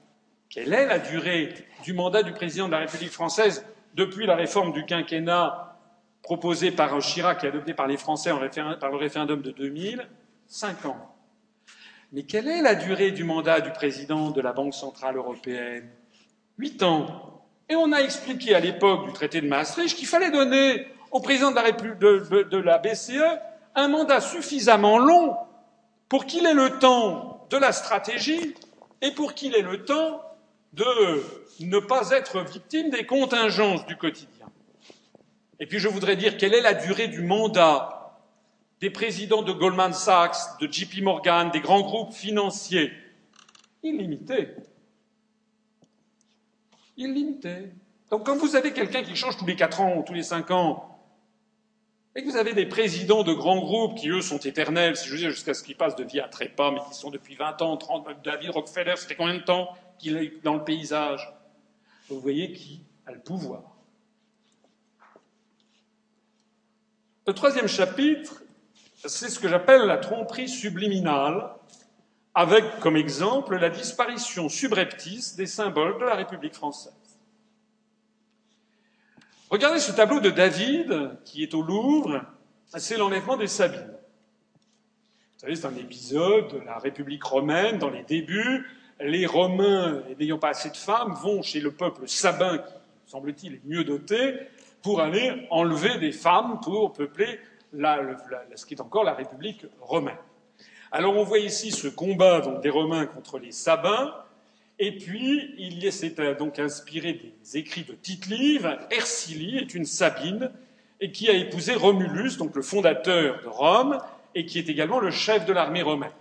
Quelle 0.50 0.74
est 0.74 0.86
la 0.86 1.00
durée 1.00 1.54
du 1.84 1.94
mandat 1.94 2.24
du 2.24 2.34
président 2.34 2.68
de 2.68 2.74
la 2.74 2.80
République 2.80 3.12
française 3.12 3.66
depuis 3.96 4.26
la 4.26 4.36
réforme 4.36 4.74
du 4.74 4.86
quinquennat 4.86 5.80
proposée 6.24 6.72
par 6.72 6.98
Chirac 7.00 7.44
et 7.46 7.48
adoptée 7.48 7.74
par 7.74 7.88
les 7.88 7.98
Français 7.98 8.32
par 8.80 8.92
le 8.92 8.98
référendum 8.98 9.42
de 9.42 9.52
2000 9.52 10.08
Cinq 10.46 10.86
ans. 10.86 11.16
Mais 12.12 12.24
quelle 12.24 12.48
est 12.48 12.62
la 12.62 12.76
durée 12.76 13.12
du 13.12 13.24
mandat 13.24 13.62
du 13.62 13.72
président 13.72 14.32
de 14.32 14.42
la 14.42 14.54
Banque 14.54 14.74
centrale 14.74 15.18
européenne? 15.18 15.90
Huit 16.58 16.84
ans. 16.84 17.44
Et 17.70 17.76
on 17.76 17.92
a 17.92 18.00
expliqué 18.00 18.56
à 18.56 18.60
l'époque 18.60 19.08
du 19.08 19.14
traité 19.14 19.42
de 19.42 19.48
Maastricht 19.48 19.98
qu'il 19.98 20.08
fallait 20.08 20.32
donner 20.32 20.88
au 21.12 21.20
président 21.20 21.52
de 21.52 21.56
la, 21.56 21.72
de, 21.72 22.44
de 22.44 22.58
la 22.58 22.78
BCE 22.78 23.22
un 23.76 23.88
mandat 23.88 24.22
suffisamment 24.22 24.98
long 24.98 25.38
pour 26.10 26.26
qu'il 26.26 26.46
ait 26.46 26.54
le 26.54 26.80
temps 26.80 27.46
de 27.50 27.58
la 27.58 27.72
stratégie 27.72 28.56
et 29.02 29.12
pour 29.12 29.34
qu'il 29.34 29.56
ait 29.56 29.62
le 29.62 29.86
temps 29.86 30.22
de 30.74 31.24
ne 31.60 31.80
pas 31.80 32.12
être 32.12 32.42
victime 32.42 32.90
des 32.90 33.06
contingences 33.06 33.86
du 33.86 33.96
quotidien. 33.96 34.48
Et 35.60 35.66
puis 35.66 35.80
je 35.80 35.88
voudrais 35.88 36.16
dire 36.16 36.38
quelle 36.38 36.54
est 36.54 36.62
la 36.62 36.74
durée 36.74 37.08
du 37.08 37.22
mandat 37.22 38.20
des 38.80 38.90
présidents 38.90 39.42
de 39.42 39.52
Goldman 39.52 39.94
Sachs, 39.94 40.60
de 40.60 40.72
JP 40.72 41.02
Morgan, 41.02 41.50
des 41.52 41.62
grands 41.62 41.82
groupes 41.82 42.14
financiers? 42.14 42.92
Illimité. 43.82 44.50
Illimité. 46.96 47.72
Donc 48.12 48.26
quand 48.26 48.38
vous 48.38 48.56
avez 48.56 48.72
quelqu'un 48.74 49.04
qui 49.04 49.16
change 49.16 49.38
tous 49.38 49.46
les 49.46 49.56
quatre 49.56 49.82
ans 49.82 49.98
ou 49.98 50.04
tous 50.04 50.14
les 50.14 50.24
cinq 50.24 50.52
ans, 50.52 50.87
et 52.18 52.24
que 52.24 52.32
vous 52.32 52.36
avez 52.36 52.54
des 52.54 52.66
présidents 52.66 53.22
de 53.22 53.32
grands 53.32 53.60
groupes 53.60 53.96
qui, 53.96 54.10
eux, 54.10 54.22
sont 54.22 54.40
éternels, 54.40 54.98
si 54.98 55.08
je 55.08 55.12
veux 55.12 55.20
dire, 55.20 55.30
jusqu'à 55.30 55.54
ce 55.54 55.62
qu'ils 55.62 55.78
passent 55.78 55.96
de 55.96 56.04
vie 56.04 56.20
à 56.20 56.28
trépas, 56.28 56.72
mais 56.72 56.80
qui 56.90 56.98
sont 56.98 57.12
depuis 57.12 57.36
20 57.36 57.62
ans, 57.62 57.78
30, 57.78 58.08
David 58.24 58.50
Rockefeller, 58.50 58.96
c'était 58.98 59.14
combien 59.14 59.36
de 59.36 59.44
temps 59.44 59.78
qu'il 60.00 60.18
est 60.18 60.44
dans 60.44 60.56
le 60.56 60.64
paysage? 60.64 61.32
Vous 62.10 62.20
voyez 62.20 62.54
qui 62.54 62.82
a 63.06 63.12
le 63.12 63.20
pouvoir. 63.20 63.62
Le 67.28 67.34
troisième 67.34 67.68
chapitre, 67.68 68.42
c'est 69.06 69.30
ce 69.30 69.38
que 69.38 69.48
j'appelle 69.48 69.82
la 69.82 69.98
tromperie 69.98 70.50
subliminale, 70.50 71.52
avec 72.34 72.80
comme 72.80 72.98
exemple 72.98 73.58
la 73.58 73.70
disparition 73.70 74.50
subreptice 74.50 75.36
des 75.36 75.46
symboles 75.46 76.00
de 76.00 76.06
la 76.06 76.16
République 76.16 76.56
française. 76.56 76.97
Regardez 79.50 79.80
ce 79.80 79.94
tableau 79.94 80.20
de 80.20 80.30
David 80.30 81.12
qui 81.24 81.42
est 81.42 81.54
au 81.54 81.62
Louvre, 81.62 82.22
c'est 82.76 82.98
l'enlèvement 82.98 83.38
des 83.38 83.48
Sabines. 83.48 83.94
Vous 85.34 85.40
savez, 85.40 85.56
c'est 85.56 85.68
un 85.68 85.76
épisode 85.78 86.50
de 86.52 86.60
la 86.66 86.78
République 86.80 87.24
romaine 87.24 87.78
dans 87.78 87.90
les 87.90 88.04
débuts, 88.04 88.68
les 89.00 89.26
Romains, 89.26 90.04
n'ayant 90.20 90.38
pas 90.38 90.50
assez 90.50 90.70
de 90.70 90.76
femmes, 90.76 91.14
vont 91.14 91.42
chez 91.44 91.62
le 91.62 91.72
peuple 91.72 92.10
sabin, 92.10 92.58
qui, 92.58 92.74
semble-t-il, 93.06 93.54
est 93.54 93.62
mieux 93.64 93.86
doté, 93.86 94.36
pour 94.82 95.00
aller 95.00 95.48
enlever 95.50 95.98
des 95.98 96.12
femmes 96.12 96.60
pour 96.62 96.92
peupler 96.92 97.40
ce 97.74 98.66
qui 98.66 98.74
est 98.74 98.82
encore 98.82 99.06
la 99.06 99.14
République 99.14 99.66
romaine. 99.80 100.18
Alors 100.92 101.16
on 101.16 101.24
voit 101.24 101.40
ici 101.40 101.72
ce 101.72 101.88
combat 101.88 102.42
des 102.62 102.70
Romains 102.70 103.06
contre 103.06 103.40
les 103.40 103.54
Sabins, 103.54 104.14
et 104.80 104.98
puis 104.98 105.54
il 105.58 105.92
s'est 105.92 106.16
donc 106.38 106.60
inspiré 106.60 107.14
des 107.14 107.58
écrits 107.58 107.84
de 107.84 107.94
Tite-Live. 107.94 108.78
Ercilie 108.92 109.58
est 109.58 109.74
une 109.74 109.86
Sabine 109.86 110.52
et 111.00 111.12
qui 111.12 111.30
a 111.30 111.34
épousé 111.34 111.76
Romulus, 111.76 112.38
donc 112.38 112.56
le 112.56 112.62
fondateur 112.62 113.42
de 113.42 113.48
Rome, 113.48 114.00
et 114.36 114.46
qui 114.46 114.60
est 114.60 114.70
également 114.70 115.00
le 115.00 115.12
chef 115.12 115.46
de 115.46 115.54
l'armée 115.54 115.82
romaine. 115.82 116.12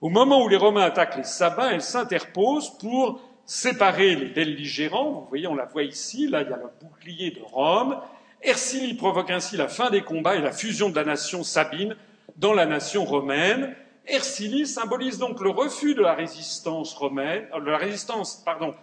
Au 0.00 0.08
moment 0.08 0.42
où 0.42 0.48
les 0.48 0.56
Romains 0.56 0.82
attaquent 0.82 1.16
les 1.16 1.24
Sabins, 1.24 1.70
elle 1.70 1.82
s'interpose 1.82 2.76
pour 2.78 3.20
séparer 3.44 4.16
les 4.16 4.26
belligérants. 4.26 5.12
Vous 5.12 5.26
voyez, 5.28 5.46
on 5.46 5.54
la 5.54 5.66
voit 5.66 5.84
ici. 5.84 6.28
Là, 6.28 6.42
il 6.42 6.50
y 6.50 6.52
a 6.52 6.56
le 6.56 6.70
bouclier 6.80 7.30
de 7.30 7.40
Rome. 7.40 7.98
Ercilie 8.42 8.94
provoque 8.94 9.30
ainsi 9.30 9.56
la 9.56 9.68
fin 9.68 9.90
des 9.90 10.02
combats 10.02 10.36
et 10.36 10.40
la 10.40 10.52
fusion 10.52 10.90
de 10.90 10.96
la 10.96 11.04
nation 11.04 11.44
sabine 11.44 11.94
dans 12.36 12.52
la 12.52 12.66
nation 12.66 13.04
romaine. 13.04 13.76
Ercilie 14.06 14.66
symbolise 14.66 15.18
donc 15.18 15.40
le 15.40 15.50
refus 15.50 15.94
de 15.94 16.02
la 16.02 16.14
résistance 16.14 16.94
romaine, 16.94 17.46
euh, 17.54 17.60
de 17.60 17.70
la 17.70 17.78
résistance, 17.78 18.42
pardon, 18.44 18.74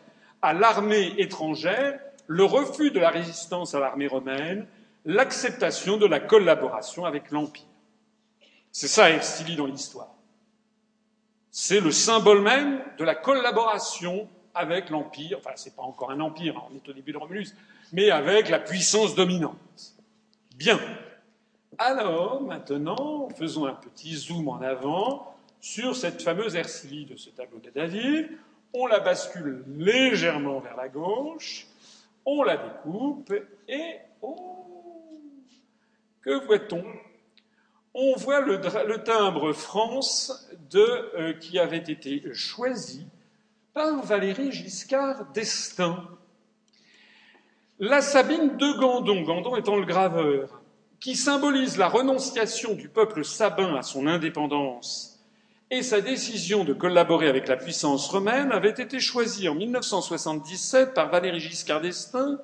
à 0.42 0.54
l'armée 0.54 1.14
étrangère, 1.18 2.00
le 2.28 2.44
refus 2.44 2.92
de 2.92 3.00
la 3.00 3.10
résistance 3.10 3.76
à 3.76 3.80
l'armée 3.80 4.08
romaine, 4.08 4.68
l'acceptation 5.06 5.98
de 5.98 6.06
la 6.06 6.20
collaboration 6.20 7.06
avec 7.06 7.32
l'Empire. 7.32 7.66
C'est 8.72 8.88
ça 8.88 9.10
Ercilie 9.10 9.56
dans 9.56 9.66
l'histoire. 9.66 10.16
C'est 11.52 11.80
le 11.80 11.92
symbole 11.92 12.42
même 12.42 12.82
de 12.98 13.04
la 13.04 13.16
collaboration 13.16 14.30
avec 14.54 14.90
l'Empire, 14.90 15.38
enfin 15.40 15.52
c'est 15.56 15.76
pas 15.76 15.82
encore 15.82 16.12
un 16.12 16.20
empire, 16.20 16.58
hein, 16.58 16.70
on 16.72 16.76
est 16.76 16.90
au 16.90 16.94
début 16.94 17.12
de 17.12 17.18
Romulus, 17.18 17.56
mais 17.92 18.12
avec 18.12 18.50
la 18.50 18.60
puissance 18.60 19.16
dominante. 19.16 19.58
Bien. 20.56 20.80
Alors, 21.78 22.42
maintenant, 22.42 23.30
faisons 23.38 23.66
un 23.66 23.76
petit 23.76 24.16
zoom 24.16 24.48
en 24.50 24.62
avant 24.62 25.36
sur 25.62 25.96
cette 25.96 26.22
fameuse 26.22 26.56
Ercilie 26.56 27.06
de 27.06 27.16
ce 27.16 27.30
tableau 27.30 27.60
de 27.60 27.70
David. 27.70 28.30
On 28.74 28.88
la 28.88 29.00
bascule 29.00 29.64
légèrement 29.68 30.60
vers 30.60 30.76
la 30.76 30.90
gauche, 30.90 31.68
on 32.26 32.44
la 32.44 32.58
découpe 32.58 33.34
et 33.68 33.96
oh, 34.22 34.60
que 36.22 36.46
voit-on? 36.46 36.84
On 37.94 38.16
voit 38.16 38.42
le, 38.42 38.60
timbre 39.04 39.52
France 39.54 40.50
de, 40.70 40.80
euh, 40.80 41.34
qui 41.34 41.58
avait 41.58 41.78
été 41.78 42.24
choisi 42.34 43.08
par 43.74 44.04
Valérie 44.04 44.52
Giscard 44.52 45.26
d'Estaing. 45.32 46.08
La 47.80 48.02
Sabine 48.02 48.58
de 48.58 48.80
Gandon, 48.80 49.22
Gandon 49.24 49.56
étant 49.56 49.78
le 49.78 49.86
graveur, 49.86 50.59
qui 51.00 51.16
symbolise 51.16 51.78
la 51.78 51.88
renonciation 51.88 52.74
du 52.74 52.90
peuple 52.90 53.24
sabin 53.24 53.76
à 53.76 53.82
son 53.82 54.08
indépendance 54.08 55.20
et 55.72 55.84
sa 55.84 56.02
décision 56.02 56.64
de 56.64 56.74
collaborer 56.74 57.28
avec 57.28 57.48
la 57.48 57.56
puissance 57.56 58.08
romaine, 58.10 58.52
avait 58.52 58.70
été 58.70 59.00
choisie 59.00 59.48
en 59.48 59.56
1977 59.56 60.94
par 60.94 61.10
Valéry 61.10 61.40
Giscard 61.40 61.82
d'Estaing 61.82 62.40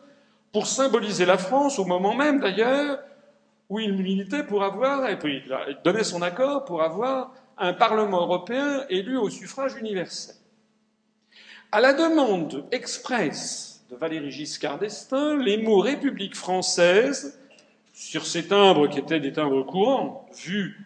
pour 0.51 0.67
symboliser 0.67 1.25
la 1.25 1.37
France, 1.37 1.79
au 1.79 1.85
moment 1.85 2.13
même 2.13 2.39
d'ailleurs 2.39 2.99
où 3.67 3.79
il 3.79 3.93
militait 3.93 4.43
pour 4.43 4.63
avoir, 4.63 5.09
et 5.09 5.17
puis 5.17 5.41
il 5.47 5.77
donnait 5.83 6.03
son 6.03 6.21
accord 6.21 6.65
pour 6.65 6.83
avoir 6.83 7.33
un 7.57 7.73
Parlement 7.73 8.21
européen 8.21 8.85
élu 8.89 9.17
au 9.17 9.29
suffrage 9.29 9.75
universel. 9.75 10.35
À 11.71 11.81
la 11.81 11.93
demande 11.93 12.65
expresse 12.71 13.83
de 13.89 13.95
Valéry 13.95 14.29
Giscard 14.29 14.77
d'Estaing, 14.77 15.37
les 15.37 15.57
mots 15.57 15.79
République 15.79 16.35
française, 16.35 17.39
sur 17.95 18.27
ces 18.27 18.47
timbres 18.47 18.87
qui 18.87 18.99
étaient 18.99 19.21
des 19.21 19.31
timbres 19.31 19.63
courants, 19.63 20.27
vus 20.35 20.77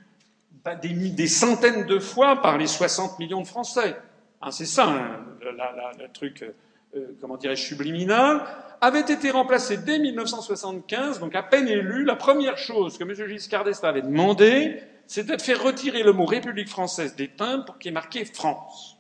des, 0.83 1.27
centaines 1.27 1.87
de 1.87 1.97
fois 1.97 2.41
par 2.41 2.57
les 2.57 2.67
60 2.67 3.17
millions 3.17 3.41
de 3.41 3.47
Français. 3.47 3.95
Hein, 4.41 4.51
c'est 4.51 4.67
ça, 4.67 4.87
hein, 4.87 5.25
le, 5.41 6.07
truc, 6.13 6.45
euh, 6.95 7.17
comment 7.19 7.35
dirais-je, 7.35 7.63
subliminal, 7.63 8.45
avait 8.79 9.01
été 9.01 9.31
remplacé 9.31 9.77
dès 9.77 9.97
1975, 9.97 11.19
donc 11.19 11.35
à 11.35 11.41
peine 11.41 11.67
élu. 11.67 12.05
La 12.05 12.15
première 12.15 12.59
chose 12.59 12.97
que 12.99 13.03
M. 13.03 13.27
Giscard 13.27 13.63
d'Estaing 13.63 13.89
avait 13.89 14.03
demandé, 14.03 14.83
c'était 15.07 15.35
de 15.35 15.41
faire 15.41 15.61
retirer 15.63 16.03
le 16.03 16.13
mot 16.13 16.25
République 16.25 16.69
française 16.69 17.15
des 17.15 17.27
timbres 17.27 17.65
pour 17.65 17.79
qu'il 17.79 17.89
y 17.89 17.91
ait 17.91 17.93
marqué 17.93 18.23
France. 18.23 18.97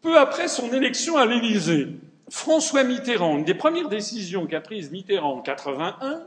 Peu 0.00 0.18
après 0.18 0.48
son 0.48 0.72
élection 0.72 1.18
à 1.18 1.26
l'Élysée, 1.26 1.88
François 2.28 2.84
Mitterrand, 2.84 3.38
une 3.38 3.44
des 3.44 3.54
premières 3.54 3.88
décisions 3.88 4.46
qu'a 4.46 4.60
prise 4.60 4.90
Mitterrand 4.90 5.38
en 5.38 5.42
81, 5.42 6.26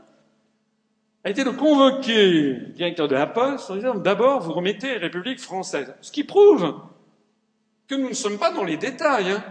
a 1.24 1.30
été 1.30 1.44
de 1.44 1.50
convoquer 1.50 2.32
le 2.32 2.66
directeur 2.72 3.08
de 3.08 3.14
la 3.14 3.26
Poste 3.26 3.70
en 3.70 3.76
disant 3.76 3.94
d'abord 3.94 4.40
vous 4.40 4.52
remettez 4.52 4.96
République 4.96 5.40
française. 5.40 5.94
Ce 6.00 6.12
qui 6.12 6.24
prouve 6.24 6.80
que 7.88 7.94
nous 7.94 8.10
ne 8.10 8.14
sommes 8.14 8.38
pas 8.38 8.52
dans 8.52 8.64
les 8.64 8.76
détails. 8.76 9.32
Hein. 9.32 9.44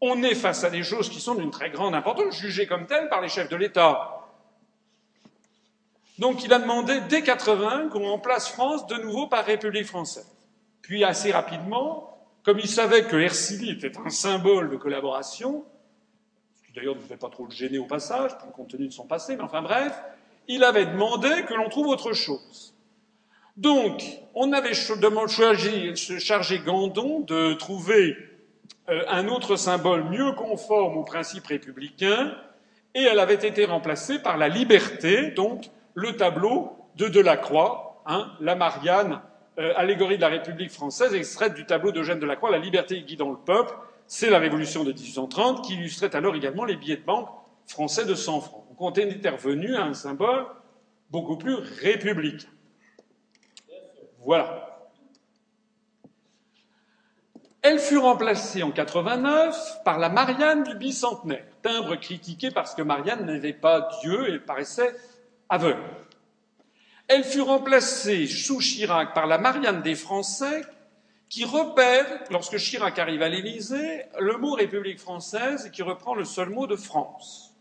On 0.00 0.22
est 0.22 0.34
face 0.34 0.64
à 0.64 0.70
des 0.70 0.82
choses 0.82 1.08
qui 1.08 1.20
sont 1.20 1.34
d'une 1.34 1.50
très 1.50 1.70
grande 1.70 1.94
importance, 1.94 2.36
jugées 2.36 2.66
comme 2.66 2.86
telles 2.86 3.08
par 3.08 3.20
les 3.20 3.28
chefs 3.28 3.48
de 3.48 3.56
l'État. 3.56 4.20
Donc 6.18 6.44
il 6.44 6.52
a 6.52 6.58
demandé 6.58 7.00
dès 7.08 7.22
80 7.22 7.88
qu'on 7.88 8.08
remplace 8.08 8.48
France 8.48 8.86
de 8.86 8.96
nouveau 8.96 9.26
par 9.26 9.44
République 9.44 9.86
française. 9.86 10.30
Puis 10.82 11.04
assez 11.04 11.32
rapidement, 11.32 12.13
comme 12.44 12.58
il 12.58 12.68
savait 12.68 13.04
que 13.04 13.16
Hersili 13.16 13.70
était 13.70 13.96
un 13.98 14.10
symbole 14.10 14.70
de 14.70 14.76
collaboration, 14.76 15.64
ce 16.54 16.66
qui 16.66 16.72
d'ailleurs 16.74 16.94
ne 16.94 17.00
devait 17.00 17.16
pas 17.16 17.30
trop 17.30 17.46
le 17.46 17.50
gêner 17.50 17.78
au 17.78 17.86
passage, 17.86 18.32
compte 18.54 18.68
tenu 18.68 18.86
de 18.86 18.92
son 18.92 19.06
passé, 19.06 19.36
mais 19.36 19.42
enfin 19.42 19.62
bref, 19.62 19.98
il 20.46 20.62
avait 20.62 20.86
demandé 20.86 21.28
que 21.48 21.54
l'on 21.54 21.70
trouve 21.70 21.88
autre 21.88 22.12
chose. 22.12 22.74
Donc, 23.56 24.02
on 24.34 24.52
avait 24.52 24.74
choisi, 24.74 25.96
chargé 26.18 26.58
Gandon 26.58 27.20
de 27.20 27.54
trouver 27.54 28.16
euh, 28.90 29.02
un 29.08 29.28
autre 29.28 29.56
symbole 29.56 30.04
mieux 30.10 30.32
conforme 30.32 30.98
aux 30.98 31.04
principes 31.04 31.46
républicains, 31.46 32.36
et 32.94 33.02
elle 33.02 33.20
avait 33.20 33.34
été 33.34 33.64
remplacée 33.64 34.18
par 34.18 34.36
la 34.36 34.48
liberté, 34.48 35.30
donc 35.30 35.70
le 35.94 36.16
tableau 36.16 36.76
de 36.96 37.08
Delacroix, 37.08 38.02
hein, 38.06 38.30
la 38.40 38.54
Marianne 38.54 39.20
euh, 39.58 39.72
allégorie 39.76 40.16
de 40.16 40.22
la 40.22 40.28
République 40.28 40.70
française, 40.70 41.14
extraite 41.14 41.54
du 41.54 41.64
tableau 41.64 41.92
d'Eugène 41.92 42.18
Delacroix, 42.18 42.50
La 42.50 42.58
liberté 42.58 43.00
guidant 43.02 43.30
le 43.30 43.36
peuple. 43.36 43.72
C'est 44.06 44.28
la 44.28 44.38
Révolution 44.38 44.84
de 44.84 44.92
1830 44.92 45.64
qui 45.64 45.74
illustrait 45.74 46.14
alors 46.14 46.34
également 46.34 46.64
les 46.64 46.76
billets 46.76 46.96
de 46.96 47.04
banque 47.04 47.28
français 47.66 48.04
de 48.04 48.14
100 48.14 48.40
francs. 48.40 48.64
On 48.78 48.92
est 48.92 49.10
intervenu 49.10 49.76
à 49.76 49.84
un 49.84 49.94
symbole 49.94 50.46
beaucoup 51.10 51.36
plus 51.36 51.54
républicain. 51.54 52.48
Voilà. 54.24 54.88
Elle 57.62 57.78
fut 57.78 57.98
remplacée 57.98 58.62
en 58.62 58.72
89 58.72 59.84
par 59.84 59.98
la 59.98 60.10
Marianne 60.10 60.64
du 60.64 60.74
bicentenaire, 60.74 61.46
timbre 61.62 61.96
critiqué 61.96 62.50
parce 62.50 62.74
que 62.74 62.82
Marianne 62.82 63.24
n'avait 63.24 63.54
pas 63.54 63.88
Dieu 64.02 64.34
et 64.34 64.38
paraissait 64.38 64.94
aveugle. 65.48 65.80
Elle 67.08 67.24
fut 67.24 67.42
remplacée 67.42 68.26
sous 68.26 68.58
Chirac 68.58 69.14
par 69.14 69.26
la 69.26 69.38
Marianne 69.38 69.82
des 69.82 69.94
Français, 69.94 70.62
qui 71.28 71.44
repère, 71.44 72.06
lorsque 72.30 72.56
Chirac 72.56 72.98
arrive 72.98 73.22
à 73.22 73.28
l'Élysée, 73.28 74.04
le 74.20 74.36
mot 74.38 74.52
République 74.52 75.00
française 75.00 75.66
et 75.66 75.70
qui 75.70 75.82
reprend 75.82 76.14
le 76.14 76.24
seul 76.24 76.50
mot 76.50 76.66
de 76.66 76.76
France. 76.76 77.54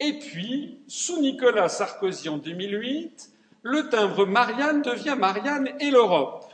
Et 0.00 0.18
puis, 0.18 0.80
sous 0.86 1.20
Nicolas 1.20 1.68
Sarkozy 1.68 2.28
en 2.28 2.38
2008, 2.38 3.30
le 3.62 3.88
timbre 3.88 4.26
Marianne 4.26 4.82
devient 4.82 5.16
Marianne 5.18 5.70
et 5.80 5.90
l'Europe. 5.90 6.52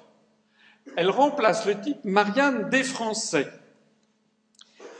Elle 0.96 1.10
remplace 1.10 1.66
le 1.66 1.80
type 1.80 2.04
Marianne 2.04 2.70
des 2.70 2.82
Français. 2.82 3.50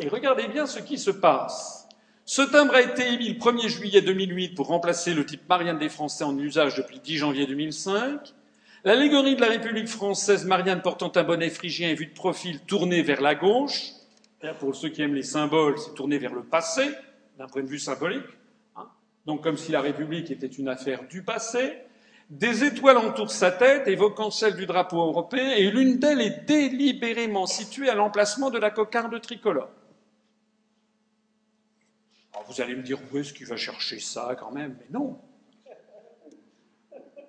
Et 0.00 0.08
regardez 0.08 0.48
bien 0.48 0.66
ce 0.66 0.80
qui 0.80 0.98
se 0.98 1.10
passe. 1.10 1.83
Ce 2.26 2.40
timbre 2.40 2.74
a 2.74 2.80
été 2.80 3.12
émis 3.12 3.28
le 3.28 3.38
1er 3.38 3.68
juillet 3.68 4.00
2008 4.00 4.54
pour 4.54 4.68
remplacer 4.68 5.12
le 5.12 5.26
type 5.26 5.46
Marianne 5.46 5.78
des 5.78 5.90
Français 5.90 6.24
en 6.24 6.36
usage 6.38 6.74
depuis 6.74 6.96
le 6.96 7.02
10 7.02 7.16
janvier 7.18 7.46
2005. 7.46 8.32
L'allégorie 8.82 9.36
de 9.36 9.42
la 9.42 9.48
République 9.48 9.88
française, 9.88 10.46
Marianne 10.46 10.80
portant 10.80 11.12
un 11.16 11.22
bonnet 11.22 11.50
phrygien 11.50 11.90
et 11.90 11.94
vue 11.94 12.06
de 12.06 12.14
profil 12.14 12.60
tourné 12.60 13.02
vers 13.02 13.20
la 13.20 13.34
gauche. 13.34 13.90
Pour 14.58 14.74
ceux 14.74 14.88
qui 14.88 15.02
aiment 15.02 15.14
les 15.14 15.22
symboles, 15.22 15.78
c'est 15.78 15.94
tourné 15.94 16.16
vers 16.16 16.32
le 16.32 16.42
passé, 16.42 16.88
d'un 17.38 17.46
point 17.46 17.62
de 17.62 17.68
vue 17.68 17.78
symbolique. 17.78 18.24
Hein. 18.74 18.86
Donc 19.26 19.42
comme 19.42 19.58
si 19.58 19.72
la 19.72 19.82
République 19.82 20.30
était 20.30 20.46
une 20.46 20.68
affaire 20.68 21.06
du 21.06 21.22
passé. 21.22 21.74
Des 22.30 22.64
étoiles 22.64 22.96
entourent 22.96 23.30
sa 23.30 23.50
tête, 23.50 23.86
évoquant 23.86 24.30
celle 24.30 24.56
du 24.56 24.64
drapeau 24.64 24.96
européen, 24.96 25.50
et 25.50 25.70
l'une 25.70 25.98
d'elles 25.98 26.22
est 26.22 26.46
délibérément 26.46 27.44
située 27.44 27.90
à 27.90 27.94
l'emplacement 27.94 28.48
de 28.48 28.58
la 28.58 28.70
cocarde 28.70 29.20
tricolore 29.20 29.68
vous 32.46 32.60
allez 32.60 32.74
me 32.74 32.82
dire, 32.82 32.98
où 33.12 33.18
est-ce 33.18 33.32
qu'il 33.32 33.46
va 33.46 33.56
chercher 33.56 34.00
ça 34.00 34.36
quand 34.38 34.50
même? 34.50 34.76
Mais 34.78 34.86
non. 34.90 35.18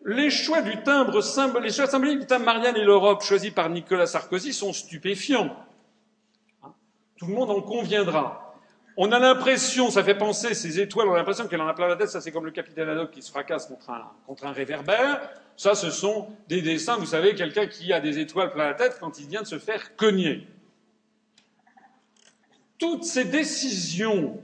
Les 0.06 0.30
choix 0.30 0.62
du 0.62 0.84
timbre 0.84 1.20
les 1.60 1.72
choix 1.72 1.88
symboliques 1.88 2.20
du 2.20 2.26
timbre 2.28 2.46
Marianne 2.46 2.76
et 2.78 2.84
l'Europe 2.84 3.24
choisis 3.24 3.52
par 3.52 3.70
Nicolas 3.70 4.06
Sarkozy 4.06 4.54
sont 4.54 4.72
stupéfiants. 4.72 5.56
Hein? 6.64 6.74
Tout 7.18 7.26
le 7.26 7.34
monde 7.34 7.50
en 7.50 7.62
conviendra. 7.62 8.56
On 8.98 9.12
a 9.12 9.20
l'impression, 9.20 9.90
ça 9.90 10.04
fait 10.04 10.16
penser, 10.16 10.54
ces 10.54 10.80
étoiles, 10.80 11.10
on 11.10 11.14
a 11.14 11.18
l'impression 11.18 11.48
qu'elle 11.48 11.60
en 11.60 11.68
a 11.68 11.74
plein 11.74 11.88
la 11.88 11.98
tête, 11.98 12.10
ça 12.10 12.22
c'est 12.22 12.32
comme 12.32 12.46
le 12.46 12.52
capitaine 12.52 12.88
Haddock 12.88 13.12
qui 13.12 13.22
se 13.22 13.30
fracasse 13.30 13.66
contre 13.66 13.90
un, 13.90 14.12
contre 14.26 14.46
un 14.46 14.54
réverbère. 14.54 15.30
Ça, 15.58 15.74
ce 15.74 15.90
sont 15.90 16.30
des 16.48 16.62
dessins, 16.62 16.98
vous 16.98 17.06
savez, 17.06 17.34
quelqu'un 17.34 17.68
qui 17.68 17.92
a 17.92 18.00
des 18.00 18.20
étoiles 18.20 18.52
plein 18.52 18.68
la 18.68 18.74
tête 18.74 18.98
quand 19.00 19.20
il 19.20 19.28
vient 19.28 19.42
de 19.42 19.48
se 19.48 19.60
faire 19.60 19.96
cogner. 19.96 20.48
Toutes 22.78 23.06
ces 23.06 23.26
décisions 23.26 24.40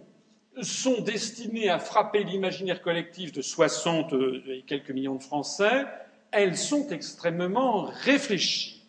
sont 0.61 1.01
destinées 1.01 1.69
à 1.69 1.79
frapper 1.79 2.23
l'imaginaire 2.23 2.81
collectif 2.81 3.31
de 3.31 3.41
60 3.41 4.13
et 4.47 4.63
quelques 4.67 4.91
millions 4.91 5.15
de 5.15 5.23
Français, 5.23 5.85
elles 6.31 6.57
sont 6.57 6.87
extrêmement 6.89 7.83
réfléchies. 8.03 8.83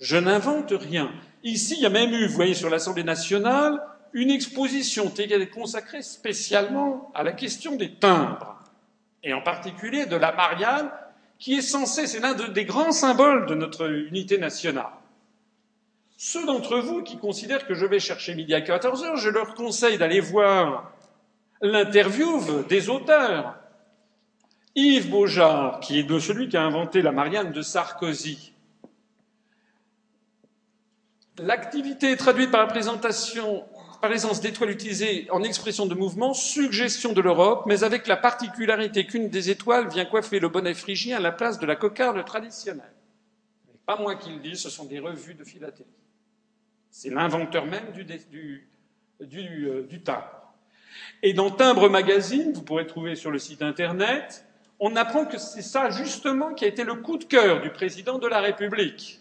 Je 0.00 0.16
n'invente 0.16 0.72
rien. 0.72 1.12
Ici, 1.44 1.74
il 1.76 1.82
y 1.82 1.86
a 1.86 1.90
même 1.90 2.12
eu, 2.12 2.26
vous 2.26 2.34
voyez, 2.34 2.54
sur 2.54 2.70
l'Assemblée 2.70 3.04
nationale, 3.04 3.80
une 4.12 4.30
exposition 4.30 5.12
consacrée 5.52 6.02
spécialement 6.02 7.10
à 7.14 7.22
la 7.22 7.32
question 7.32 7.76
des 7.76 7.94
timbres, 7.94 8.62
et 9.22 9.32
en 9.32 9.40
particulier 9.40 10.06
de 10.06 10.16
la 10.16 10.32
Marianne, 10.32 10.90
qui 11.38 11.54
est 11.54 11.62
censée, 11.62 12.06
c'est 12.06 12.20
l'un 12.20 12.34
des 12.34 12.64
grands 12.64 12.92
symboles 12.92 13.46
de 13.46 13.54
notre 13.54 13.90
unité 13.90 14.38
nationale. 14.38 14.92
Ceux 16.24 16.46
d'entre 16.46 16.78
vous 16.78 17.02
qui 17.02 17.18
considèrent 17.18 17.66
que 17.66 17.74
je 17.74 17.84
vais 17.84 17.98
chercher 17.98 18.36
midi 18.36 18.54
à 18.54 18.60
14 18.60 19.02
heures, 19.02 19.16
je 19.16 19.28
leur 19.28 19.54
conseille 19.54 19.98
d'aller 19.98 20.20
voir 20.20 20.92
l'interview 21.60 22.62
des 22.68 22.88
auteurs. 22.88 23.56
Yves 24.76 25.10
Beaujard, 25.10 25.80
qui 25.80 25.98
est 25.98 26.04
de 26.04 26.20
celui 26.20 26.48
qui 26.48 26.56
a 26.56 26.62
inventé 26.62 27.02
la 27.02 27.10
Marianne 27.10 27.50
de 27.50 27.60
Sarkozy. 27.60 28.52
L'activité 31.38 32.12
est 32.12 32.16
traduite 32.16 32.52
par 32.52 32.60
la 32.60 32.68
présentation 32.68 33.64
par 34.00 34.08
l'essence 34.08 34.40
d'étoiles 34.40 34.70
utilisées 34.70 35.26
en 35.32 35.42
expression 35.42 35.86
de 35.86 35.96
mouvement, 35.96 36.34
suggestion 36.34 37.12
de 37.12 37.20
l'Europe, 37.20 37.64
mais 37.66 37.82
avec 37.82 38.06
la 38.06 38.16
particularité 38.16 39.06
qu'une 39.06 39.28
des 39.28 39.50
étoiles 39.50 39.88
vient 39.88 40.04
coiffer 40.04 40.38
le 40.38 40.48
bonnet 40.48 40.74
phrygien 40.74 41.16
à 41.16 41.20
la 41.20 41.32
place 41.32 41.58
de 41.58 41.66
la 41.66 41.74
cocarde 41.74 42.24
traditionnelle. 42.24 42.94
Pas 43.86 43.96
moi 43.96 44.14
qui 44.14 44.30
le 44.30 44.38
dis, 44.38 44.56
ce 44.56 44.70
sont 44.70 44.84
des 44.84 45.00
revues 45.00 45.34
de 45.34 45.42
philatélie. 45.42 45.90
C'est 46.94 47.08
l'inventeur 47.08 47.64
même 47.64 47.90
du, 47.90 48.68
euh, 49.22 49.82
du, 49.88 50.02
timbre. 50.02 50.52
Et 51.22 51.32
dans 51.32 51.50
Timbre 51.50 51.88
Magazine, 51.88 52.52
vous 52.52 52.62
pourrez 52.62 52.86
trouver 52.86 53.16
sur 53.16 53.30
le 53.30 53.38
site 53.38 53.62
internet, 53.62 54.44
on 54.78 54.94
apprend 54.94 55.24
que 55.24 55.38
c'est 55.38 55.62
ça 55.62 55.88
justement 55.88 56.52
qui 56.52 56.66
a 56.66 56.68
été 56.68 56.84
le 56.84 56.96
coup 56.96 57.16
de 57.16 57.24
cœur 57.24 57.62
du 57.62 57.70
président 57.70 58.18
de 58.18 58.26
la 58.26 58.40
République. 58.40 59.20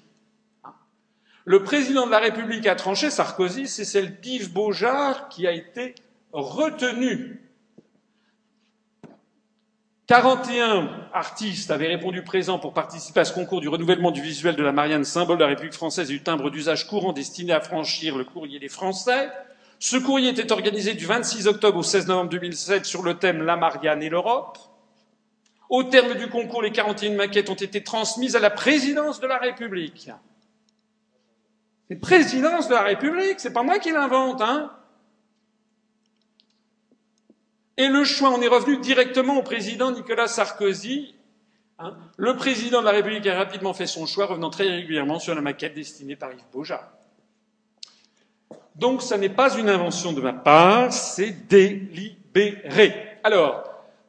Le 1.45 1.63
président 1.63 2.05
de 2.05 2.11
la 2.11 2.19
République 2.19 2.67
a 2.67 2.75
tranché, 2.75 3.09
Sarkozy, 3.09 3.67
c'est 3.67 3.85
celle 3.85 4.19
d'Yves 4.19 4.51
Beaujard 4.51 5.29
qui 5.29 5.47
a 5.47 5.53
été 5.53 5.95
retenue 6.33 7.41
41 10.11 10.89
artistes 11.13 11.71
avaient 11.71 11.87
répondu 11.87 12.21
présents 12.21 12.59
pour 12.59 12.73
participer 12.73 13.21
à 13.21 13.23
ce 13.23 13.31
concours 13.31 13.61
du 13.61 13.69
renouvellement 13.69 14.11
du 14.11 14.21
visuel 14.21 14.57
de 14.57 14.61
la 14.61 14.73
Marianne, 14.73 15.05
symbole 15.05 15.37
de 15.37 15.43
la 15.43 15.47
République 15.47 15.73
française 15.73 16.11
et 16.11 16.13
du 16.13 16.21
timbre 16.21 16.49
d'usage 16.49 16.85
courant 16.85 17.13
destiné 17.13 17.53
à 17.53 17.61
franchir 17.61 18.17
le 18.17 18.25
courrier 18.25 18.59
des 18.59 18.67
Français. 18.67 19.29
Ce 19.79 19.95
courrier 19.95 20.31
était 20.31 20.51
organisé 20.51 20.95
du 20.95 21.05
26 21.05 21.47
octobre 21.47 21.77
au 21.77 21.83
16 21.83 22.07
novembre 22.07 22.29
2007 22.29 22.85
sur 22.85 23.03
le 23.03 23.19
thème 23.19 23.43
La 23.43 23.55
Marianne 23.55 24.03
et 24.03 24.09
l'Europe. 24.09 24.57
Au 25.69 25.83
terme 25.83 26.15
du 26.15 26.27
concours, 26.27 26.61
les 26.61 26.73
41 26.73 27.15
maquettes 27.15 27.49
ont 27.49 27.53
été 27.53 27.81
transmises 27.81 28.35
à 28.35 28.41
la 28.41 28.49
présidence 28.49 29.21
de 29.21 29.27
la 29.27 29.37
République. 29.37 30.09
C'est 31.87 31.95
présidence 31.95 32.67
de 32.67 32.73
la 32.73 32.83
République, 32.83 33.39
c'est 33.39 33.53
pas 33.53 33.63
moi 33.63 33.79
qui 33.79 33.93
l'invente, 33.93 34.41
hein. 34.41 34.73
Et 37.77 37.87
le 37.87 38.03
choix 38.03 38.29
en 38.29 38.41
est 38.41 38.47
revenu 38.47 38.77
directement 38.77 39.37
au 39.37 39.43
président 39.43 39.91
Nicolas 39.91 40.27
Sarkozy. 40.27 41.15
Hein. 41.79 41.95
le 42.17 42.35
président 42.35 42.81
de 42.81 42.85
la 42.85 42.91
République 42.91 43.25
a 43.25 43.35
rapidement 43.35 43.73
fait 43.73 43.87
son 43.87 44.05
choix, 44.05 44.27
revenant 44.27 44.51
très 44.51 44.69
régulièrement 44.69 45.17
sur 45.17 45.33
la 45.33 45.41
maquette 45.41 45.73
destinée 45.73 46.15
par 46.15 46.31
Yves 46.31 46.43
Beaujard. 46.53 46.87
Donc, 48.75 49.01
ce 49.01 49.15
n'est 49.15 49.29
pas 49.29 49.57
une 49.57 49.69
invention 49.69 50.13
de 50.13 50.21
ma 50.21 50.33
part, 50.33 50.93
c'est 50.93 51.47
délibéré. 51.47 53.17
Alors, 53.23 53.63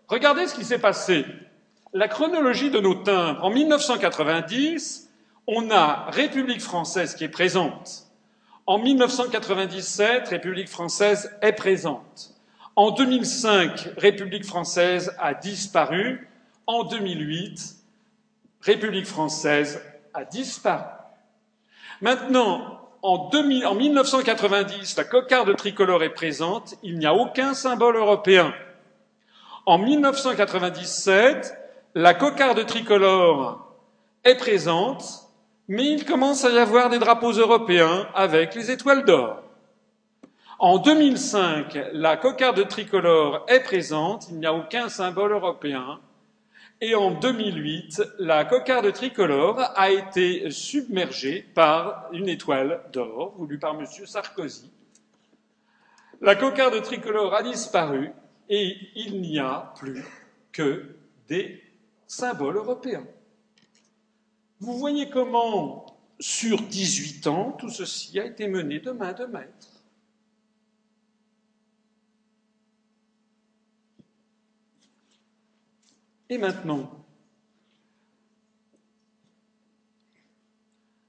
regardez 0.08 0.46
ce 0.46 0.54
qui 0.54 0.64
s'est 0.64 0.78
passé. 0.78 1.24
La 1.94 2.08
chronologie 2.08 2.70
de 2.70 2.80
nos 2.80 2.94
timbres. 2.94 3.42
En 3.44 3.50
1990, 3.50 5.10
on 5.46 5.70
a 5.70 6.10
République 6.10 6.60
française 6.60 7.14
qui 7.14 7.24
est 7.24 7.28
présente. 7.28 8.06
En 8.66 8.78
1997, 8.78 10.28
République 10.28 10.68
française 10.68 11.36
est 11.42 11.52
présente. 11.52 12.31
En 12.74 12.90
2005, 12.90 13.90
République 13.98 14.44
française 14.44 15.14
a 15.18 15.34
disparu. 15.34 16.28
En 16.66 16.84
2008, 16.84 17.76
République 18.62 19.06
française 19.06 19.82
a 20.14 20.24
disparu. 20.24 20.84
Maintenant, 22.00 22.80
en, 23.02 23.28
2000, 23.30 23.66
en 23.66 23.74
1990, 23.74 24.96
la 24.96 25.04
cocarde 25.04 25.54
tricolore 25.56 26.02
est 26.02 26.14
présente. 26.14 26.74
Il 26.82 26.98
n'y 26.98 27.06
a 27.06 27.14
aucun 27.14 27.54
symbole 27.54 27.96
européen. 27.96 28.54
En 29.66 29.78
1997, 29.78 31.54
la 31.94 32.14
cocarde 32.14 32.64
tricolore 32.66 33.74
est 34.24 34.36
présente 34.36 35.22
mais 35.68 35.86
il 35.86 36.04
commence 36.04 36.44
à 36.44 36.50
y 36.50 36.58
avoir 36.58 36.90
des 36.90 36.98
drapeaux 36.98 37.32
européens 37.32 38.06
avec 38.14 38.54
les 38.54 38.70
étoiles 38.70 39.04
d'or. 39.04 39.41
En 40.64 40.78
2005, 40.78 41.76
la 41.92 42.16
cocarde 42.16 42.68
tricolore 42.68 43.44
est 43.48 43.64
présente, 43.64 44.28
il 44.30 44.38
n'y 44.38 44.46
a 44.46 44.54
aucun 44.54 44.88
symbole 44.88 45.32
européen. 45.32 46.00
Et 46.80 46.94
en 46.94 47.10
2008, 47.10 48.00
la 48.20 48.44
cocarde 48.44 48.92
tricolore 48.92 49.58
a 49.74 49.90
été 49.90 50.52
submergée 50.52 51.44
par 51.56 52.08
une 52.12 52.28
étoile 52.28 52.80
d'or 52.92 53.34
voulue 53.36 53.58
par 53.58 53.74
M. 53.74 53.84
Sarkozy. 54.06 54.70
La 56.20 56.36
cocarde 56.36 56.80
tricolore 56.80 57.34
a 57.34 57.42
disparu 57.42 58.12
et 58.48 58.76
il 58.94 59.20
n'y 59.20 59.40
a 59.40 59.74
plus 59.76 60.04
que 60.52 60.94
des 61.26 61.60
symboles 62.06 62.58
européens. 62.58 63.04
Vous 64.60 64.78
voyez 64.78 65.10
comment, 65.10 65.86
sur 66.20 66.62
18 66.62 67.26
ans, 67.26 67.50
tout 67.50 67.68
ceci 67.68 68.20
a 68.20 68.26
été 68.26 68.46
mené 68.46 68.78
de 68.78 68.92
main 68.92 69.12
de 69.12 69.24
maître. 69.24 69.71
Et 76.28 76.38
maintenant 76.38 77.02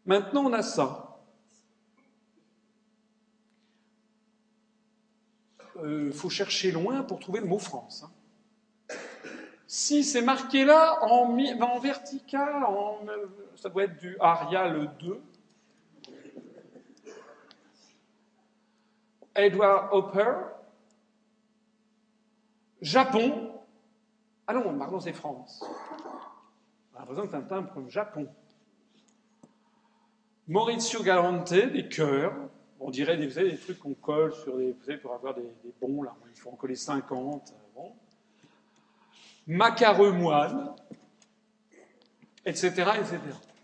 Maintenant, 0.05 0.45
on 0.45 0.53
a 0.53 0.61
ça. 0.61 1.17
Il 5.75 5.81
euh, 5.85 6.11
faut 6.11 6.29
chercher 6.29 6.71
loin 6.71 7.03
pour 7.03 7.19
trouver 7.19 7.39
le 7.39 7.45
mot 7.45 7.57
France. 7.57 8.03
Hein. 8.05 8.11
Si 9.65 10.03
c'est 10.03 10.21
marqué 10.21 10.65
là 10.65 11.03
en, 11.03 11.37
en 11.61 11.79
vertical, 11.79 12.63
en, 12.63 12.99
ça 13.55 13.69
doit 13.69 13.85
être 13.85 13.97
du 13.97 14.17
Arial 14.19 14.95
2. 14.99 15.21
Edward 19.35 19.89
Hopper. 19.91 20.33
Japon. 22.81 23.52
Ah 24.47 24.53
non, 24.53 24.77
pardon, 24.77 24.99
c'est 24.99 25.13
France. 25.13 25.63
On 26.95 27.17
a 27.17 27.37
un 27.37 27.41
timbre 27.41 27.89
Japon. 27.89 28.27
Maurizio 30.47 31.03
Galante, 31.03 31.53
des 31.53 31.87
cœurs. 31.87 32.33
On 32.79 32.89
dirait 32.89 33.17
des, 33.17 33.57
trucs 33.57 33.79
qu'on 33.79 33.93
colle 33.93 34.33
sur 34.33 34.57
des. 34.57 34.73
Pour 35.01 35.13
avoir 35.13 35.33
des, 35.33 35.49
bons, 35.81 36.03
là, 36.03 36.13
il 36.29 36.39
faut 36.39 36.49
en 36.49 36.55
coller 36.55 36.75
50. 36.75 37.53
Bon 37.75 37.93
macareux 39.47 40.11
moine, 40.11 40.73
etc., 42.45 42.69
etc. 42.99 43.19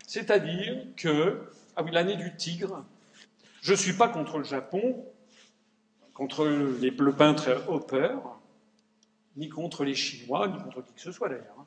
C'est-à-dire 0.06 0.86
que, 0.96 1.50
ah 1.76 1.82
oui, 1.82 1.90
l'année 1.92 2.16
du 2.16 2.34
tigre, 2.36 2.84
je 3.62 3.72
ne 3.72 3.76
suis 3.76 3.92
pas 3.92 4.08
contre 4.08 4.38
le 4.38 4.44
Japon, 4.44 5.04
contre 6.14 6.46
les, 6.46 6.90
le 6.90 7.12
peintre 7.12 7.62
Hopper, 7.68 8.16
ni 9.36 9.48
contre 9.48 9.84
les 9.84 9.94
Chinois, 9.94 10.48
ni 10.48 10.58
contre 10.62 10.84
qui 10.84 10.94
que 10.94 11.00
ce 11.00 11.12
soit 11.12 11.28
d'ailleurs. 11.28 11.56
Hein. 11.58 11.66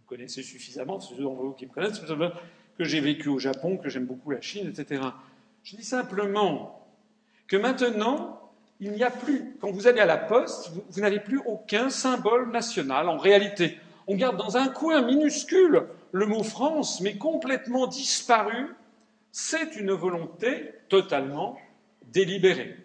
Vous 0.00 0.08
connaissez 0.16 0.42
suffisamment, 0.42 1.00
ceux 1.00 1.16
d'entre 1.16 1.42
vous 1.42 1.52
qui 1.52 1.66
me 1.66 1.72
connaissent, 1.72 2.00
que 2.78 2.84
j'ai 2.84 3.00
vécu 3.00 3.28
au 3.28 3.38
Japon, 3.38 3.76
que 3.76 3.88
j'aime 3.88 4.06
beaucoup 4.06 4.30
la 4.30 4.40
Chine, 4.40 4.68
etc. 4.68 5.02
Je 5.62 5.76
dis 5.76 5.84
simplement 5.84 6.86
que 7.46 7.56
maintenant, 7.56 8.40
il 8.80 8.92
n'y 8.92 9.02
a 9.02 9.10
plus, 9.10 9.56
quand 9.60 9.70
vous 9.70 9.86
allez 9.86 10.00
à 10.00 10.06
la 10.06 10.16
poste, 10.16 10.72
vous, 10.90 11.00
n'avez 11.00 11.20
plus 11.20 11.40
aucun 11.46 11.90
symbole 11.90 12.50
national 12.50 13.08
en 13.08 13.16
réalité. 13.16 13.78
On 14.06 14.16
garde 14.16 14.36
dans 14.36 14.56
un 14.56 14.68
coin 14.68 15.02
minuscule 15.02 15.86
le 16.12 16.26
mot 16.26 16.42
France, 16.42 17.00
mais 17.00 17.16
complètement 17.16 17.86
disparu. 17.86 18.74
C'est 19.32 19.76
une 19.76 19.92
volonté 19.92 20.72
totalement 20.88 21.58
délibérée. 22.12 22.76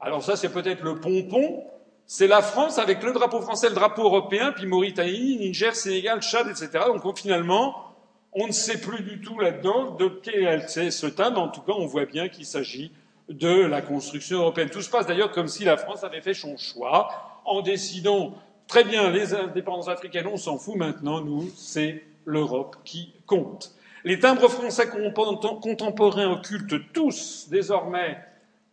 Alors 0.00 0.22
ça, 0.22 0.36
c'est 0.36 0.52
peut-être 0.52 0.82
le 0.82 0.96
pompon. 1.00 1.64
C'est 2.06 2.26
la 2.26 2.42
France 2.42 2.78
avec 2.78 3.02
le 3.02 3.12
drapeau 3.12 3.40
français, 3.40 3.68
le 3.68 3.74
drapeau 3.74 4.04
européen, 4.04 4.52
puis 4.52 4.66
Mauritanie, 4.66 5.38
Niger, 5.38 5.74
Sénégal, 5.74 6.20
Tchad, 6.20 6.46
etc. 6.48 6.84
Donc 6.86 7.18
finalement, 7.18 7.94
on 8.32 8.46
ne 8.46 8.52
sait 8.52 8.78
plus 8.78 9.02
du 9.02 9.20
tout 9.20 9.38
là-dedans 9.38 9.92
de 9.92 10.08
quel 10.08 10.68
c'est 10.68 10.90
ce 10.90 11.06
thème. 11.06 11.36
En 11.36 11.48
tout 11.48 11.62
cas, 11.62 11.72
on 11.72 11.86
voit 11.86 12.04
bien 12.04 12.28
qu'il 12.28 12.44
s'agit 12.44 12.92
de 13.28 13.64
la 13.64 13.80
construction 13.80 14.38
européenne. 14.40 14.68
Tout 14.68 14.82
se 14.82 14.90
passe 14.90 15.06
d'ailleurs 15.06 15.30
comme 15.30 15.48
si 15.48 15.64
la 15.64 15.76
France 15.78 16.04
avait 16.04 16.20
fait 16.20 16.34
son 16.34 16.56
choix 16.58 17.40
en 17.46 17.62
décidant 17.62 18.34
très 18.66 18.84
bien 18.84 19.10
les 19.10 19.34
indépendances 19.34 19.88
africaines, 19.88 20.26
on 20.26 20.36
s'en 20.36 20.58
fout 20.58 20.76
maintenant, 20.76 21.20
nous, 21.20 21.50
c'est 21.56 22.04
l'Europe 22.24 22.76
qui 22.84 23.12
compte. 23.26 23.74
Les 24.04 24.18
timbres 24.18 24.48
français 24.48 24.88
contemporains 25.62 26.30
occultent 26.30 26.92
tous 26.92 27.46
désormais 27.50 28.18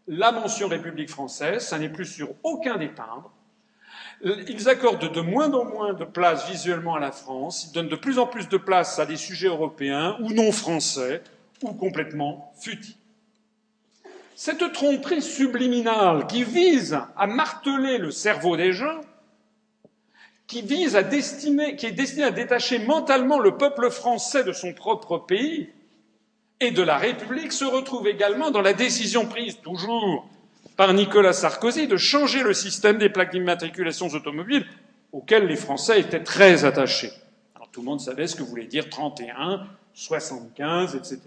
la 0.07 0.31
mention 0.31 0.67
République 0.67 1.09
française, 1.09 1.65
ça 1.65 1.79
n'est 1.79 1.89
plus 1.89 2.05
sur 2.05 2.29
aucun 2.43 2.77
des 2.77 2.93
timbres. 2.93 3.31
Ils 4.23 4.69
accordent 4.69 5.11
de 5.11 5.21
moins 5.21 5.51
en 5.53 5.65
moins 5.65 5.93
de 5.93 6.05
place 6.05 6.47
visuellement 6.49 6.95
à 6.95 6.99
la 6.99 7.11
France, 7.11 7.65
ils 7.65 7.73
donnent 7.73 7.89
de 7.89 7.95
plus 7.95 8.19
en 8.19 8.27
plus 8.27 8.47
de 8.49 8.57
place 8.57 8.99
à 8.99 9.05
des 9.05 9.15
sujets 9.15 9.47
européens 9.47 10.17
ou 10.21 10.31
non 10.31 10.51
français 10.51 11.23
ou 11.63 11.73
complètement 11.73 12.53
futiles. 12.59 12.95
Cette 14.35 14.73
tromperie 14.73 15.21
subliminale 15.21 16.27
qui 16.27 16.43
vise 16.43 16.99
à 17.15 17.27
marteler 17.27 17.97
le 17.97 18.11
cerveau 18.11 18.57
des 18.57 18.73
gens, 18.73 19.01
qui 20.47 20.61
vise 20.61 20.95
à 20.95 21.03
destiner, 21.03 21.75
qui 21.75 21.85
est 21.85 21.91
destinée 21.91 22.23
à 22.25 22.31
détacher 22.31 22.79
mentalement 22.79 23.39
le 23.39 23.57
peuple 23.57 23.89
français 23.89 24.43
de 24.43 24.51
son 24.51 24.73
propre 24.73 25.17
pays 25.17 25.69
et 26.61 26.71
de 26.71 26.83
la 26.83 26.97
République, 26.97 27.51
se 27.51 27.65
retrouve 27.65 28.07
également 28.07 28.51
dans 28.51 28.61
la 28.61 28.73
décision 28.73 29.25
prise 29.25 29.59
toujours 29.61 30.29
par 30.77 30.93
Nicolas 30.93 31.33
Sarkozy 31.33 31.87
de 31.87 31.97
changer 31.97 32.43
le 32.43 32.53
système 32.53 32.99
des 32.99 33.09
plaques 33.09 33.31
d'immatriculation 33.31 34.07
automobiles 34.07 34.65
auquel 35.11 35.47
les 35.47 35.55
Français 35.55 35.99
étaient 35.99 36.23
très 36.23 36.63
attachés. 36.63 37.11
Alors, 37.55 37.69
tout 37.71 37.81
le 37.81 37.87
monde 37.87 37.99
savait 37.99 38.27
ce 38.27 38.35
que 38.35 38.43
voulait 38.43 38.67
dire 38.67 38.89
31, 38.89 39.65
75, 39.93 40.95
etc. 40.95 41.19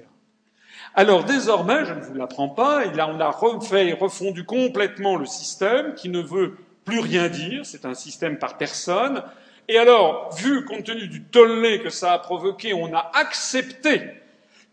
Alors 0.94 1.24
désormais, 1.24 1.84
je 1.84 1.92
ne 1.92 2.00
vous 2.00 2.14
l'apprends 2.14 2.48
pas, 2.48 2.84
on 2.86 3.20
a 3.20 3.30
refait 3.30 3.88
et 3.88 3.92
refondu 3.92 4.44
complètement 4.44 5.16
le 5.16 5.26
système 5.26 5.94
qui 5.94 6.08
ne 6.08 6.20
veut 6.20 6.56
plus 6.84 7.00
rien 7.00 7.28
dire, 7.28 7.66
c'est 7.66 7.84
un 7.84 7.94
système 7.94 8.38
par 8.38 8.56
personne. 8.56 9.24
Et 9.66 9.78
alors, 9.78 10.32
vu 10.36 10.64
compte 10.64 10.84
tenu 10.84 11.08
du 11.08 11.24
tollé 11.24 11.80
que 11.80 11.90
ça 11.90 12.12
a 12.12 12.18
provoqué, 12.20 12.74
on 12.74 12.94
a 12.94 13.10
accepté 13.14 14.23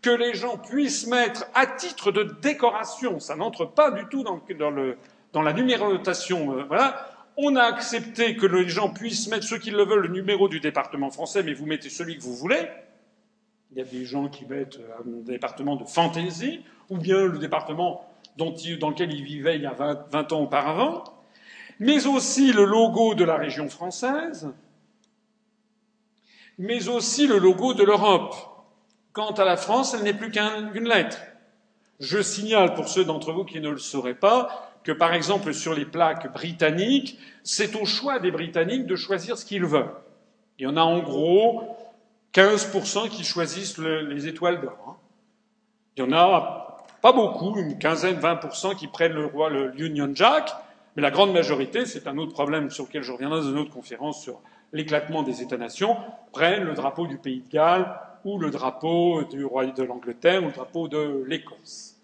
que 0.02 0.10
les 0.10 0.34
gens 0.34 0.58
puissent 0.58 1.06
mettre 1.06 1.46
à 1.54 1.66
titre 1.66 2.10
de 2.10 2.24
décoration, 2.42 3.20
ça 3.20 3.36
n'entre 3.36 3.64
pas 3.64 3.92
du 3.92 4.04
tout 4.06 4.24
dans, 4.24 4.42
dans 5.32 5.42
la 5.42 5.52
numérotation, 5.52 6.58
euh, 6.58 6.64
voilà, 6.64 7.08
on 7.36 7.56
a 7.56 7.62
accepté 7.62 8.36
que 8.36 8.46
les 8.46 8.68
gens 8.68 8.90
puissent 8.90 9.28
mettre, 9.28 9.46
ceux 9.46 9.58
qui 9.58 9.70
le 9.70 9.84
veulent, 9.84 10.02
le 10.02 10.08
numéro 10.08 10.48
du 10.48 10.60
département 10.60 11.10
français, 11.10 11.42
mais 11.42 11.54
vous 11.54 11.66
mettez 11.66 11.88
celui 11.88 12.18
que 12.18 12.22
vous 12.22 12.34
voulez. 12.34 12.68
Il 13.70 13.78
y 13.78 13.80
a 13.80 13.84
des 13.84 14.04
gens 14.04 14.28
qui 14.28 14.44
mettent 14.44 14.78
un 14.98 15.22
département 15.22 15.76
de 15.76 15.84
fantaisie, 15.84 16.62
ou 16.90 16.98
bien 16.98 17.24
le 17.24 17.38
département 17.38 18.06
dans 18.36 18.50
lequel 18.50 19.12
ils 19.12 19.24
vivaient 19.24 19.56
il 19.56 19.62
y 19.62 19.66
a 19.66 19.72
20, 19.72 20.08
20 20.10 20.32
ans 20.32 20.40
auparavant, 20.40 21.04
mais 21.78 22.06
aussi 22.06 22.52
le 22.52 22.64
logo 22.64 23.14
de 23.14 23.24
la 23.24 23.36
région 23.36 23.68
française, 23.68 24.52
mais 26.58 26.88
aussi 26.88 27.26
le 27.26 27.38
logo 27.38 27.72
de 27.72 27.82
l'Europe. 27.82 28.51
Quant 29.12 29.32
à 29.32 29.44
la 29.44 29.56
France, 29.56 29.94
elle 29.94 30.04
n'est 30.04 30.14
plus 30.14 30.30
qu'une 30.30 30.88
lettre. 30.88 31.18
Je 32.00 32.22
signale 32.22 32.74
pour 32.74 32.88
ceux 32.88 33.04
d'entre 33.04 33.32
vous 33.32 33.44
qui 33.44 33.60
ne 33.60 33.68
le 33.68 33.78
sauraient 33.78 34.14
pas 34.14 34.72
que, 34.84 34.92
par 34.92 35.12
exemple, 35.12 35.52
sur 35.52 35.74
les 35.74 35.84
plaques 35.84 36.32
britanniques, 36.32 37.18
c'est 37.44 37.76
au 37.76 37.84
choix 37.84 38.18
des 38.18 38.30
Britanniques 38.30 38.86
de 38.86 38.96
choisir 38.96 39.36
ce 39.36 39.44
qu'ils 39.44 39.66
veulent. 39.66 39.92
Il 40.58 40.64
y 40.64 40.66
en 40.66 40.76
a 40.76 40.82
en 40.82 41.00
gros 41.00 41.76
15% 42.34 43.08
qui 43.10 43.22
choisissent 43.22 43.78
les 43.78 44.26
étoiles 44.26 44.60
d'or. 44.60 44.78
Hein. 44.88 44.96
Il 45.96 46.04
y 46.04 46.06
en 46.06 46.12
a 46.12 46.78
pas 47.02 47.12
beaucoup, 47.12 47.56
une 47.58 47.78
quinzaine, 47.78 48.18
20% 48.18 48.76
qui 48.76 48.86
prennent 48.86 49.12
le 49.12 49.26
roi, 49.26 49.50
Union 49.76 50.10
Jack, 50.14 50.52
mais 50.96 51.02
la 51.02 51.10
grande 51.10 51.32
majorité, 51.32 51.84
c'est 51.84 52.06
un 52.06 52.16
autre 52.16 52.32
problème 52.32 52.70
sur 52.70 52.84
lequel 52.84 53.02
je 53.02 53.12
reviendrai 53.12 53.40
dans 53.40 53.50
une 53.50 53.58
autre 53.58 53.72
conférence 53.72 54.22
sur 54.22 54.40
l'éclatement 54.72 55.22
des 55.22 55.42
États-nations, 55.42 55.96
prennent 56.32 56.64
le 56.64 56.74
drapeau 56.74 57.06
du 57.06 57.18
Pays 57.18 57.40
de 57.40 57.50
Galles 57.50 57.94
ou 58.24 58.38
le 58.38 58.50
drapeau 58.50 59.24
du 59.24 59.44
roi 59.44 59.66
de 59.66 59.82
l'Angleterre 59.82 60.42
ou 60.42 60.46
le 60.46 60.52
drapeau 60.52 60.88
de 60.88 61.24
l'Écosse. 61.26 61.96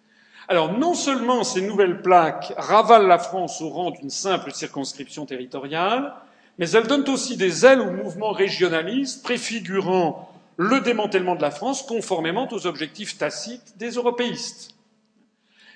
Alors 0.48 0.76
non 0.76 0.94
seulement 0.94 1.44
ces 1.44 1.60
nouvelles 1.60 2.00
plaques 2.00 2.54
ravalent 2.56 3.06
la 3.06 3.18
France 3.18 3.60
au 3.60 3.68
rang 3.68 3.90
d'une 3.90 4.10
simple 4.10 4.52
circonscription 4.52 5.26
territoriale, 5.26 6.14
mais 6.58 6.70
elles 6.70 6.86
donnent 6.86 7.08
aussi 7.08 7.36
des 7.36 7.66
ailes 7.66 7.80
au 7.80 7.90
mouvement 7.90 8.32
régionaliste 8.32 9.22
préfigurant 9.22 10.32
le 10.56 10.80
démantèlement 10.80 11.36
de 11.36 11.42
la 11.42 11.50
France 11.50 11.82
conformément 11.82 12.48
aux 12.50 12.66
objectifs 12.66 13.16
tacites 13.16 13.76
des 13.76 13.90
européistes. 13.90 14.74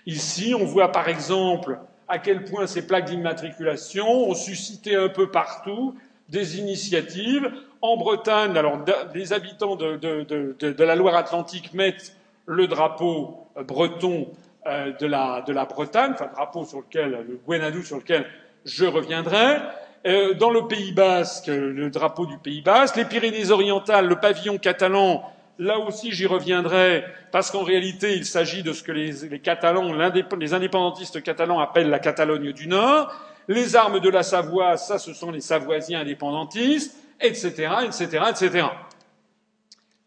Ici, 0.06 0.54
on 0.58 0.64
voit 0.64 0.90
par 0.90 1.08
exemple 1.08 1.78
à 2.08 2.18
quel 2.18 2.44
point 2.44 2.66
ces 2.66 2.86
plaques 2.86 3.04
d'immatriculation 3.04 4.06
ont 4.28 4.34
suscité 4.34 4.96
un 4.96 5.08
peu 5.08 5.30
partout 5.30 5.94
des 6.28 6.58
initiatives. 6.58 7.52
En 7.82 7.96
Bretagne, 7.96 8.56
alors 8.56 8.78
les 9.12 9.32
habitants 9.32 9.76
de, 9.76 9.96
de 9.96 10.84
la 10.84 10.94
Loire-Atlantique 10.94 11.74
mettent 11.74 12.16
le 12.46 12.66
drapeau 12.66 13.48
breton 13.66 14.28
euh, 14.66 14.92
de 14.92 15.06
la, 15.06 15.42
de 15.42 15.52
la 15.52 15.64
Bretagne, 15.64 16.12
enfin 16.14 16.30
drapeau 16.32 16.64
sur 16.64 16.78
lequel, 16.78 17.26
le 17.28 17.82
sur 17.82 17.96
lequel 17.96 18.24
je 18.64 18.84
reviendrai. 18.84 19.58
Euh, 20.06 20.34
dans 20.34 20.50
le 20.50 20.68
Pays 20.68 20.92
basque, 20.92 21.48
le 21.48 21.90
drapeau 21.90 22.26
du 22.26 22.38
Pays 22.38 22.60
basque, 22.60 22.96
les 22.96 23.04
Pyrénées-Orientales, 23.04 24.06
le 24.06 24.16
pavillon 24.16 24.58
catalan, 24.58 25.22
là 25.58 25.78
aussi 25.78 26.12
j'y 26.12 26.26
reviendrai, 26.26 27.04
parce 27.32 27.50
qu'en 27.50 27.62
réalité 27.62 28.16
il 28.16 28.24
s'agit 28.24 28.62
de 28.62 28.72
ce 28.72 28.84
que 28.84 28.92
les, 28.92 29.12
les 29.28 29.38
Catalans, 29.40 29.92
les 30.38 30.54
indépendantistes 30.54 31.22
catalans 31.22 31.58
appellent 31.58 31.90
la 31.90 31.98
Catalogne 31.98 32.52
du 32.52 32.68
Nord, 32.68 33.12
les 33.48 33.74
armes 33.74 33.98
de 33.98 34.08
la 34.08 34.22
Savoie, 34.22 34.76
ça 34.76 34.98
ce 34.98 35.12
sont 35.12 35.32
les 35.32 35.40
Savoisiens 35.40 36.00
indépendantistes, 36.00 36.96
etc., 37.22 37.72
etc., 37.86 38.24
etc. 38.30 38.66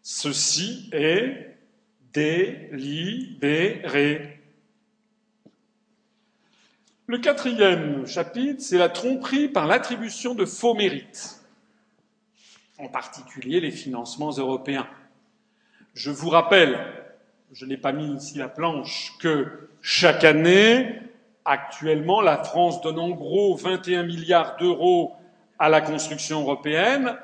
Ceci 0.02 0.90
est 0.92 1.58
délibéré. 2.14 3.52
Le 7.08 7.18
quatrième 7.20 8.06
chapitre, 8.08 8.62
c'est 8.62 8.78
la 8.78 8.90
tromperie 8.90 9.48
par 9.48 9.68
l'attribution 9.68 10.34
de 10.36 10.46
faux 10.46 10.74
mérites, 10.74 11.40
en 12.78 12.88
particulier 12.88 13.60
les 13.60 13.72
financements 13.72 14.32
européens. 14.32 14.88
Je 15.94 16.10
vous 16.12 16.30
rappelle, 16.30 16.80
je 17.54 17.66
n'ai 17.66 17.78
pas 17.78 17.92
mis 17.92 18.16
ici 18.16 18.38
la 18.38 18.50
planche, 18.50 19.14
que 19.20 19.70
chaque 19.82 20.24
année, 20.24 21.00
actuellement, 21.46 22.22
la 22.22 22.44
France 22.44 22.82
donne 22.82 23.00
en 23.00 23.12
gros 23.12 23.56
21 23.56 24.04
milliards 24.04 24.58
d'euros 24.58 25.16
à 25.60 25.70
la 25.70 25.82
construction 25.82 26.42
européenne 26.42 27.18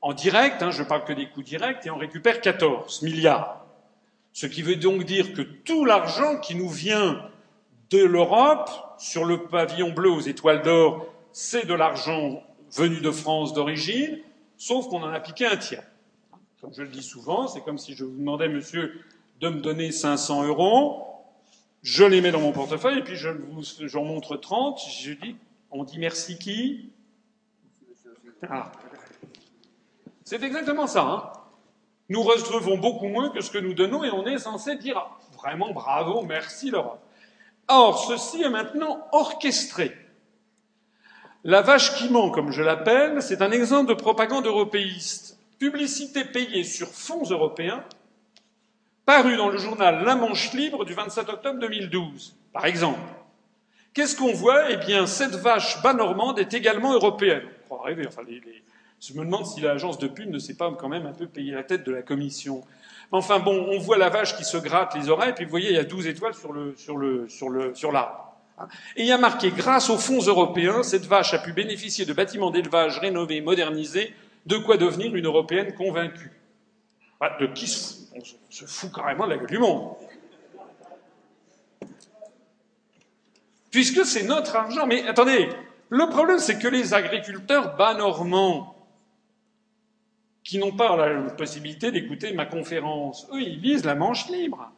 en 0.00 0.12
direct, 0.12 0.62
hein, 0.62 0.70
je 0.70 0.82
parle 0.82 1.04
que 1.04 1.12
des 1.12 1.28
coûts 1.28 1.42
directs, 1.42 1.84
et 1.86 1.90
on 1.90 1.98
récupère 1.98 2.40
14 2.40 3.02
milliards. 3.02 3.64
Ce 4.32 4.46
qui 4.46 4.62
veut 4.62 4.76
donc 4.76 5.04
dire 5.04 5.34
que 5.34 5.42
tout 5.42 5.84
l'argent 5.84 6.38
qui 6.38 6.54
nous 6.54 6.68
vient 6.68 7.28
de 7.90 8.04
l'Europe 8.04 8.70
sur 8.98 9.24
le 9.24 9.46
pavillon 9.46 9.90
bleu 9.90 10.10
aux 10.10 10.20
étoiles 10.20 10.62
d'or, 10.62 11.06
c'est 11.32 11.66
de 11.66 11.74
l'argent 11.74 12.42
venu 12.72 13.00
de 13.00 13.10
France 13.10 13.54
d'origine, 13.54 14.18
sauf 14.56 14.88
qu'on 14.88 15.02
en 15.02 15.12
a 15.12 15.20
piqué 15.20 15.46
un 15.46 15.56
tiers. 15.56 15.84
Comme 16.60 16.72
je 16.74 16.82
le 16.82 16.88
dis 16.88 17.02
souvent, 17.02 17.48
c'est 17.48 17.62
comme 17.62 17.78
si 17.78 17.94
je 17.94 18.04
vous 18.04 18.16
demandais, 18.16 18.48
monsieur, 18.48 19.00
de 19.40 19.48
me 19.48 19.60
donner 19.60 19.90
500 19.90 20.44
euros, 20.44 21.06
je 21.82 22.04
les 22.04 22.20
mets 22.20 22.32
dans 22.32 22.40
mon 22.40 22.52
portefeuille 22.52 22.98
et 22.98 23.02
puis 23.02 23.16
je 23.16 23.28
vous, 23.28 23.62
j'en 23.82 24.04
montre 24.04 24.36
30, 24.36 24.80
je 25.00 25.12
dis, 25.12 25.36
on 25.70 25.84
dit 25.84 25.98
merci 25.98 26.38
qui? 26.38 26.90
Ah. 28.48 28.70
C'est 30.24 30.42
exactement 30.42 30.86
ça. 30.86 31.02
Hein 31.02 31.32
nous 32.08 32.22
recevons 32.22 32.78
beaucoup 32.78 33.08
moins 33.08 33.30
que 33.30 33.40
ce 33.40 33.50
que 33.50 33.58
nous 33.58 33.74
donnons 33.74 34.02
et 34.02 34.10
on 34.10 34.26
est 34.26 34.38
censé 34.38 34.76
dire 34.76 35.06
vraiment 35.36 35.72
bravo, 35.72 36.22
merci 36.22 36.70
l'Europe. 36.70 37.00
Or, 37.68 37.98
ceci 37.98 38.42
est 38.42 38.48
maintenant 38.48 39.06
orchestré. 39.12 39.94
La 41.44 41.60
vache 41.60 41.94
qui 41.96 42.08
ment, 42.08 42.30
comme 42.30 42.50
je 42.50 42.62
l'appelle, 42.62 43.22
c'est 43.22 43.42
un 43.42 43.50
exemple 43.50 43.90
de 43.90 43.94
propagande 43.94 44.46
européiste. 44.46 45.38
Publicité 45.58 46.24
payée 46.24 46.64
sur 46.64 46.88
fonds 46.88 47.24
européens, 47.24 47.84
parue 49.04 49.36
dans 49.36 49.48
le 49.48 49.58
journal 49.58 50.04
La 50.04 50.16
Manche 50.16 50.52
Libre 50.52 50.84
du 50.84 50.94
27 50.94 51.28
octobre 51.28 51.58
2012, 51.60 52.36
par 52.52 52.64
exemple. 52.64 53.00
Qu'est-ce 53.92 54.16
qu'on 54.16 54.32
voit? 54.32 54.70
Eh 54.70 54.76
bien, 54.76 55.06
cette 55.06 55.34
vache 55.34 55.82
bas 55.82 55.94
normande 55.94 56.38
est 56.38 56.54
également 56.54 56.94
européenne. 56.94 57.48
Je 59.00 59.12
me 59.14 59.24
demande 59.24 59.46
si 59.46 59.60
l'agence 59.60 59.98
de 59.98 60.08
pub 60.08 60.28
ne 60.28 60.38
s'est 60.38 60.56
pas 60.56 60.72
quand 60.72 60.88
même 60.88 61.06
un 61.06 61.12
peu 61.12 61.26
payé 61.26 61.52
la 61.52 61.62
tête 61.62 61.84
de 61.84 61.92
la 61.92 62.02
commission. 62.02 62.62
Enfin 63.12 63.38
bon, 63.38 63.68
on 63.70 63.78
voit 63.78 63.96
la 63.96 64.08
vache 64.10 64.36
qui 64.36 64.44
se 64.44 64.56
gratte 64.58 64.94
les 64.94 65.08
oreilles, 65.08 65.32
puis 65.34 65.44
vous 65.44 65.50
voyez, 65.50 65.70
il 65.70 65.76
y 65.76 65.78
a 65.78 65.84
12 65.84 66.06
étoiles 66.08 66.34
sur 66.34 67.92
l'arbre. 67.92 68.24
Et 68.96 69.02
il 69.02 69.06
y 69.06 69.12
a 69.12 69.18
marqué, 69.18 69.50
grâce 69.50 69.88
aux 69.88 69.98
fonds 69.98 70.20
européens, 70.20 70.82
cette 70.82 71.06
vache 71.06 71.32
a 71.32 71.38
pu 71.38 71.52
bénéficier 71.52 72.04
de 72.04 72.12
bâtiments 72.12 72.50
d'élevage 72.50 72.98
rénovés, 72.98 73.40
modernisés, 73.40 74.12
de 74.46 74.56
quoi 74.56 74.76
devenir 74.76 75.14
une 75.14 75.26
européenne 75.26 75.74
convaincue. 75.74 76.32
de 77.40 77.46
qui 77.46 77.66
se 77.66 77.94
fout? 77.94 78.08
On 78.16 78.20
se 78.50 78.64
fout 78.64 78.92
carrément 78.92 79.26
de 79.26 79.30
la 79.30 79.38
gueule 79.38 79.46
du 79.46 79.58
monde. 79.58 79.94
Puisque 83.70 84.04
c'est 84.04 84.24
notre 84.24 84.56
argent. 84.56 84.86
Mais 84.86 85.06
attendez, 85.06 85.48
le 85.90 86.08
problème 86.08 86.38
c'est 86.38 86.58
que 86.58 86.68
les 86.68 86.94
agriculteurs 86.94 87.76
bas 87.76 87.94
normands, 87.94 88.74
qui 90.48 90.56
n'ont 90.56 90.72
pas 90.72 90.96
la 90.96 91.30
possibilité 91.32 91.92
d'écouter 91.92 92.32
ma 92.32 92.46
conférence. 92.46 93.28
Eux, 93.34 93.42
ils 93.42 93.58
visent 93.58 93.84
la 93.84 93.94
manche 93.94 94.30
libre. 94.30 94.70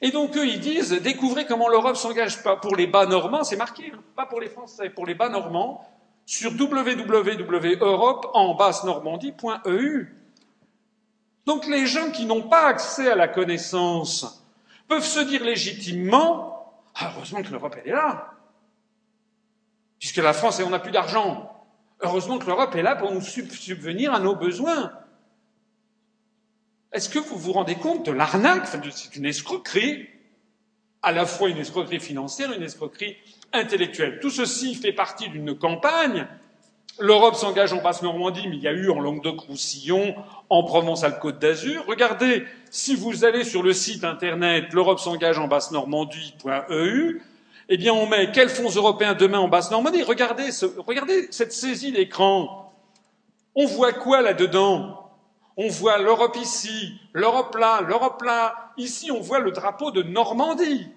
Et 0.00 0.12
donc, 0.12 0.36
eux, 0.36 0.46
ils 0.46 0.60
disent, 0.60 0.92
découvrez 1.02 1.46
comment 1.46 1.68
l'Europe 1.68 1.96
s'engage 1.96 2.44
pas 2.44 2.54
pour 2.54 2.76
les 2.76 2.86
bas 2.86 3.06
normands, 3.06 3.42
c'est 3.42 3.56
marqué, 3.56 3.90
hein, 3.92 3.98
pas 4.14 4.24
pour 4.24 4.40
les 4.40 4.48
Français, 4.48 4.88
pour 4.88 5.04
les 5.04 5.14
bas 5.14 5.30
normands, 5.30 5.84
sur 6.26 6.52
www.europe 6.52 8.30
en 8.34 8.54
basse 8.54 8.84
normandie.eu. 8.84 10.14
Donc, 11.44 11.66
les 11.66 11.88
gens 11.88 12.12
qui 12.12 12.24
n'ont 12.24 12.42
pas 12.42 12.68
accès 12.68 13.10
à 13.10 13.16
la 13.16 13.26
connaissance 13.26 14.46
peuvent 14.86 15.04
se 15.04 15.20
dire 15.20 15.42
légitimement, 15.42 16.72
ah, 16.94 17.10
heureusement 17.16 17.42
que 17.42 17.50
l'Europe, 17.50 17.74
elle 17.82 17.90
est 17.90 17.94
là. 17.94 18.35
Puisque 19.98 20.18
la 20.18 20.32
France, 20.32 20.60
on 20.64 20.70
n'a 20.70 20.78
plus 20.78 20.92
d'argent. 20.92 21.52
Heureusement 22.00 22.38
que 22.38 22.46
l'Europe 22.46 22.74
est 22.74 22.82
là 22.82 22.96
pour 22.96 23.12
nous 23.12 23.22
subvenir 23.22 24.12
à 24.12 24.20
nos 24.20 24.34
besoins. 24.34 24.92
Est-ce 26.92 27.08
que 27.08 27.18
vous 27.18 27.36
vous 27.36 27.52
rendez 27.52 27.74
compte 27.74 28.06
de 28.06 28.12
l'arnaque? 28.12 28.66
C'est 28.66 29.16
une 29.16 29.26
escroquerie, 29.26 30.08
à 31.02 31.12
la 31.12 31.26
fois 31.26 31.48
une 31.48 31.58
escroquerie 31.58 32.00
financière, 32.00 32.52
une 32.52 32.62
escroquerie 32.62 33.16
intellectuelle. 33.52 34.18
Tout 34.20 34.30
ceci 34.30 34.74
fait 34.74 34.92
partie 34.92 35.28
d'une 35.28 35.56
campagne. 35.58 36.26
L'Europe 36.98 37.34
s'engage 37.34 37.74
en 37.74 37.82
Basse-Normandie, 37.82 38.48
mais 38.48 38.56
il 38.56 38.62
y 38.62 38.68
a 38.68 38.72
eu 38.72 38.88
en 38.88 39.00
Languedoc-Roussillon, 39.00 40.14
en 40.48 40.62
Provence-Alpes-Côte 40.64 41.38
d'Azur. 41.38 41.84
Regardez, 41.86 42.44
si 42.70 42.94
vous 42.94 43.24
allez 43.24 43.44
sur 43.44 43.62
le 43.62 43.74
site 43.74 44.04
internet 44.04 44.72
l'Europe 44.72 44.98
s'engage 44.98 45.38
en 45.38 45.48
Basse-Normandie.eu, 45.48 47.22
eh 47.68 47.76
bien, 47.76 47.92
on 47.92 48.06
met 48.06 48.30
quels 48.30 48.48
fonds 48.48 48.70
européens 48.70 49.14
demain 49.14 49.40
en 49.40 49.48
Basse-Normandie 49.48 50.02
regardez, 50.02 50.50
regardez 50.78 51.28
cette 51.30 51.52
saisie 51.52 51.92
d'écran. 51.92 52.72
On 53.54 53.66
voit 53.66 53.92
quoi 53.92 54.22
là-dedans? 54.22 55.10
On 55.56 55.68
voit 55.68 55.98
l'Europe 55.98 56.36
ici, 56.36 56.92
l'Europe 57.12 57.56
là, 57.56 57.80
l'Europe 57.80 58.22
là. 58.22 58.72
Ici, 58.76 59.10
on 59.10 59.20
voit 59.20 59.38
le 59.38 59.52
drapeau 59.52 59.90
de 59.90 60.02
Normandie. 60.02 60.88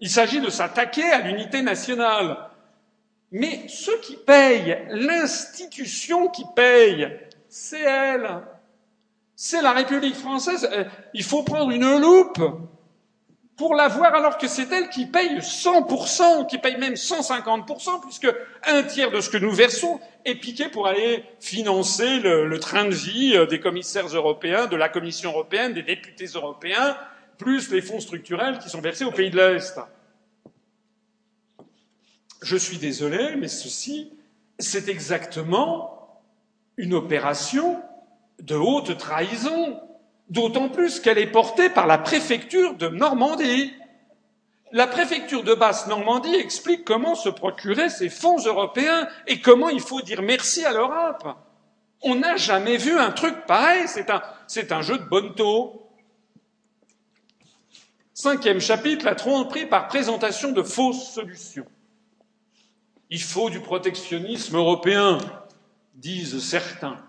Il 0.00 0.08
s'agit 0.08 0.40
de 0.40 0.50
s'attaquer 0.50 1.04
à 1.04 1.20
l'unité 1.20 1.62
nationale. 1.62 2.50
Mais 3.30 3.66
ceux 3.68 3.98
qui 4.00 4.16
payent, 4.16 4.86
l'institution 4.90 6.28
qui 6.28 6.44
paye, 6.54 7.18
c'est 7.48 7.82
elle. 7.82 8.42
C'est 9.34 9.60
la 9.60 9.72
République 9.72 10.14
française. 10.16 10.66
Euh, 10.72 10.84
il 11.12 11.22
faut 11.22 11.42
prendre 11.42 11.70
une 11.70 11.98
loupe 11.98 12.40
pour 13.56 13.74
l'avoir 13.74 14.14
alors 14.14 14.36
que 14.36 14.48
c'est 14.48 14.70
elle 14.70 14.90
qui 14.90 15.06
paye 15.06 15.38
100%, 15.38 16.46
qui 16.46 16.58
paye 16.58 16.76
même 16.76 16.94
150%, 16.94 18.02
puisque 18.02 18.28
un 18.66 18.82
tiers 18.82 19.10
de 19.10 19.20
ce 19.20 19.30
que 19.30 19.38
nous 19.38 19.52
versons 19.52 19.98
est 20.26 20.34
piqué 20.34 20.68
pour 20.68 20.86
aller 20.86 21.24
financer 21.40 22.20
le, 22.20 22.58
train 22.58 22.84
de 22.84 22.94
vie 22.94 23.34
euh, 23.34 23.46
des 23.46 23.60
commissaires 23.60 24.08
européens, 24.08 24.66
de 24.66 24.76
la 24.76 24.90
Commission 24.90 25.30
européenne, 25.30 25.72
des 25.72 25.82
députés 25.82 26.26
européens, 26.26 26.98
plus 27.38 27.70
les 27.70 27.80
fonds 27.80 28.00
structurels 28.00 28.58
qui 28.58 28.68
sont 28.68 28.80
versés 28.80 29.04
aux 29.04 29.10
pays 29.10 29.30
de 29.30 29.36
l'Est. 29.36 29.80
je 32.42 32.56
suis 32.56 32.78
désolé, 32.78 33.36
mais 33.36 33.48
ceci, 33.48 34.12
c'est 34.58 34.88
exactement 34.88 36.22
une 36.76 36.92
opération 36.92 37.82
de 38.40 38.54
haute 38.54 38.98
trahison, 38.98 39.80
d'autant 40.28 40.68
plus 40.68 41.00
qu'elle 41.00 41.18
est 41.18 41.30
portée 41.30 41.70
par 41.70 41.86
la 41.86 41.98
préfecture 41.98 42.74
de 42.74 42.88
Normandie. 42.88 43.72
La 44.72 44.86
préfecture 44.86 45.44
de 45.44 45.54
Basse-Normandie 45.54 46.34
explique 46.34 46.84
comment 46.84 47.14
se 47.14 47.28
procurer 47.28 47.88
ces 47.88 48.08
fonds 48.08 48.38
européens 48.44 49.08
et 49.26 49.40
comment 49.40 49.68
il 49.68 49.80
faut 49.80 50.00
dire 50.00 50.22
merci 50.22 50.64
à 50.64 50.72
l'Europe. 50.72 51.26
On 52.02 52.16
n'a 52.16 52.36
jamais 52.36 52.76
vu 52.76 52.98
un 52.98 53.10
truc 53.10 53.46
pareil, 53.46 53.86
c'est 53.86 54.72
un, 54.72 54.82
jeu 54.82 54.98
de 54.98 55.04
bonneteau. 55.04 55.88
Cinquième 58.12 58.60
chapitre, 58.60 59.04
la 59.04 59.14
tromperie 59.14 59.66
par 59.66 59.88
présentation 59.88 60.52
de 60.52 60.62
fausses 60.62 61.12
solutions. 61.12 61.66
Il 63.08 63.22
faut 63.22 63.50
du 63.50 63.60
protectionnisme 63.60 64.56
européen, 64.56 65.18
disent 65.94 66.42
certains. 66.42 67.05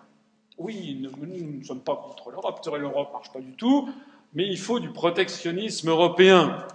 Oui, 0.58 0.98
nous, 1.00 1.26
ne 1.26 1.64
sommes 1.64 1.82
pas 1.82 1.96
contre 1.96 2.32
l'Europe, 2.32 2.66
l'Europe 2.66 3.10
ne 3.10 3.14
marche 3.14 3.32
pas 3.32 3.40
du 3.40 3.54
tout, 3.54 3.90
mais 4.34 4.48
il 4.48 4.58
faut 4.58 4.80
du 4.80 4.90
protectionnisme 4.90 5.90
européen. 5.90 6.66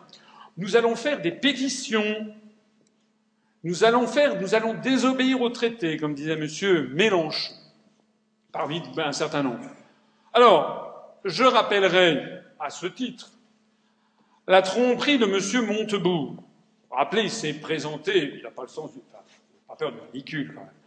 Nous 0.56 0.76
allons 0.76 0.94
faire 0.94 1.20
des 1.20 1.32
pétitions. 1.32 2.32
Nous 3.64 3.84
allons 3.84 4.06
faire, 4.06 4.40
nous 4.40 4.54
allons 4.54 4.74
désobéir 4.74 5.40
au 5.40 5.50
traité, 5.50 5.96
comme 5.96 6.14
disait 6.14 6.32
M. 6.32 6.88
Mélenchon, 6.94 7.54
parmi 8.52 8.82
un 8.96 9.12
certain 9.12 9.42
nombre. 9.42 9.68
Alors, 10.32 11.18
je 11.24 11.44
rappellerai 11.44 12.22
à 12.60 12.70
ce 12.70 12.86
titre 12.86 13.32
la 14.46 14.62
tromperie 14.62 15.18
de 15.18 15.26
M. 15.26 15.66
Montebourg. 15.66 16.36
Rappelez, 16.90 17.22
il 17.22 17.30
s'est 17.30 17.54
présenté, 17.54 18.34
il 18.36 18.42
n'a 18.42 18.50
pas 18.50 18.62
le 18.62 18.68
sens 18.68 18.92
du, 18.92 19.00
enfin, 19.08 19.22
pas 19.68 19.76
peur 19.76 19.92
de 19.92 19.98
ridicule, 20.12 20.52
quand 20.54 20.60
même 20.60 20.81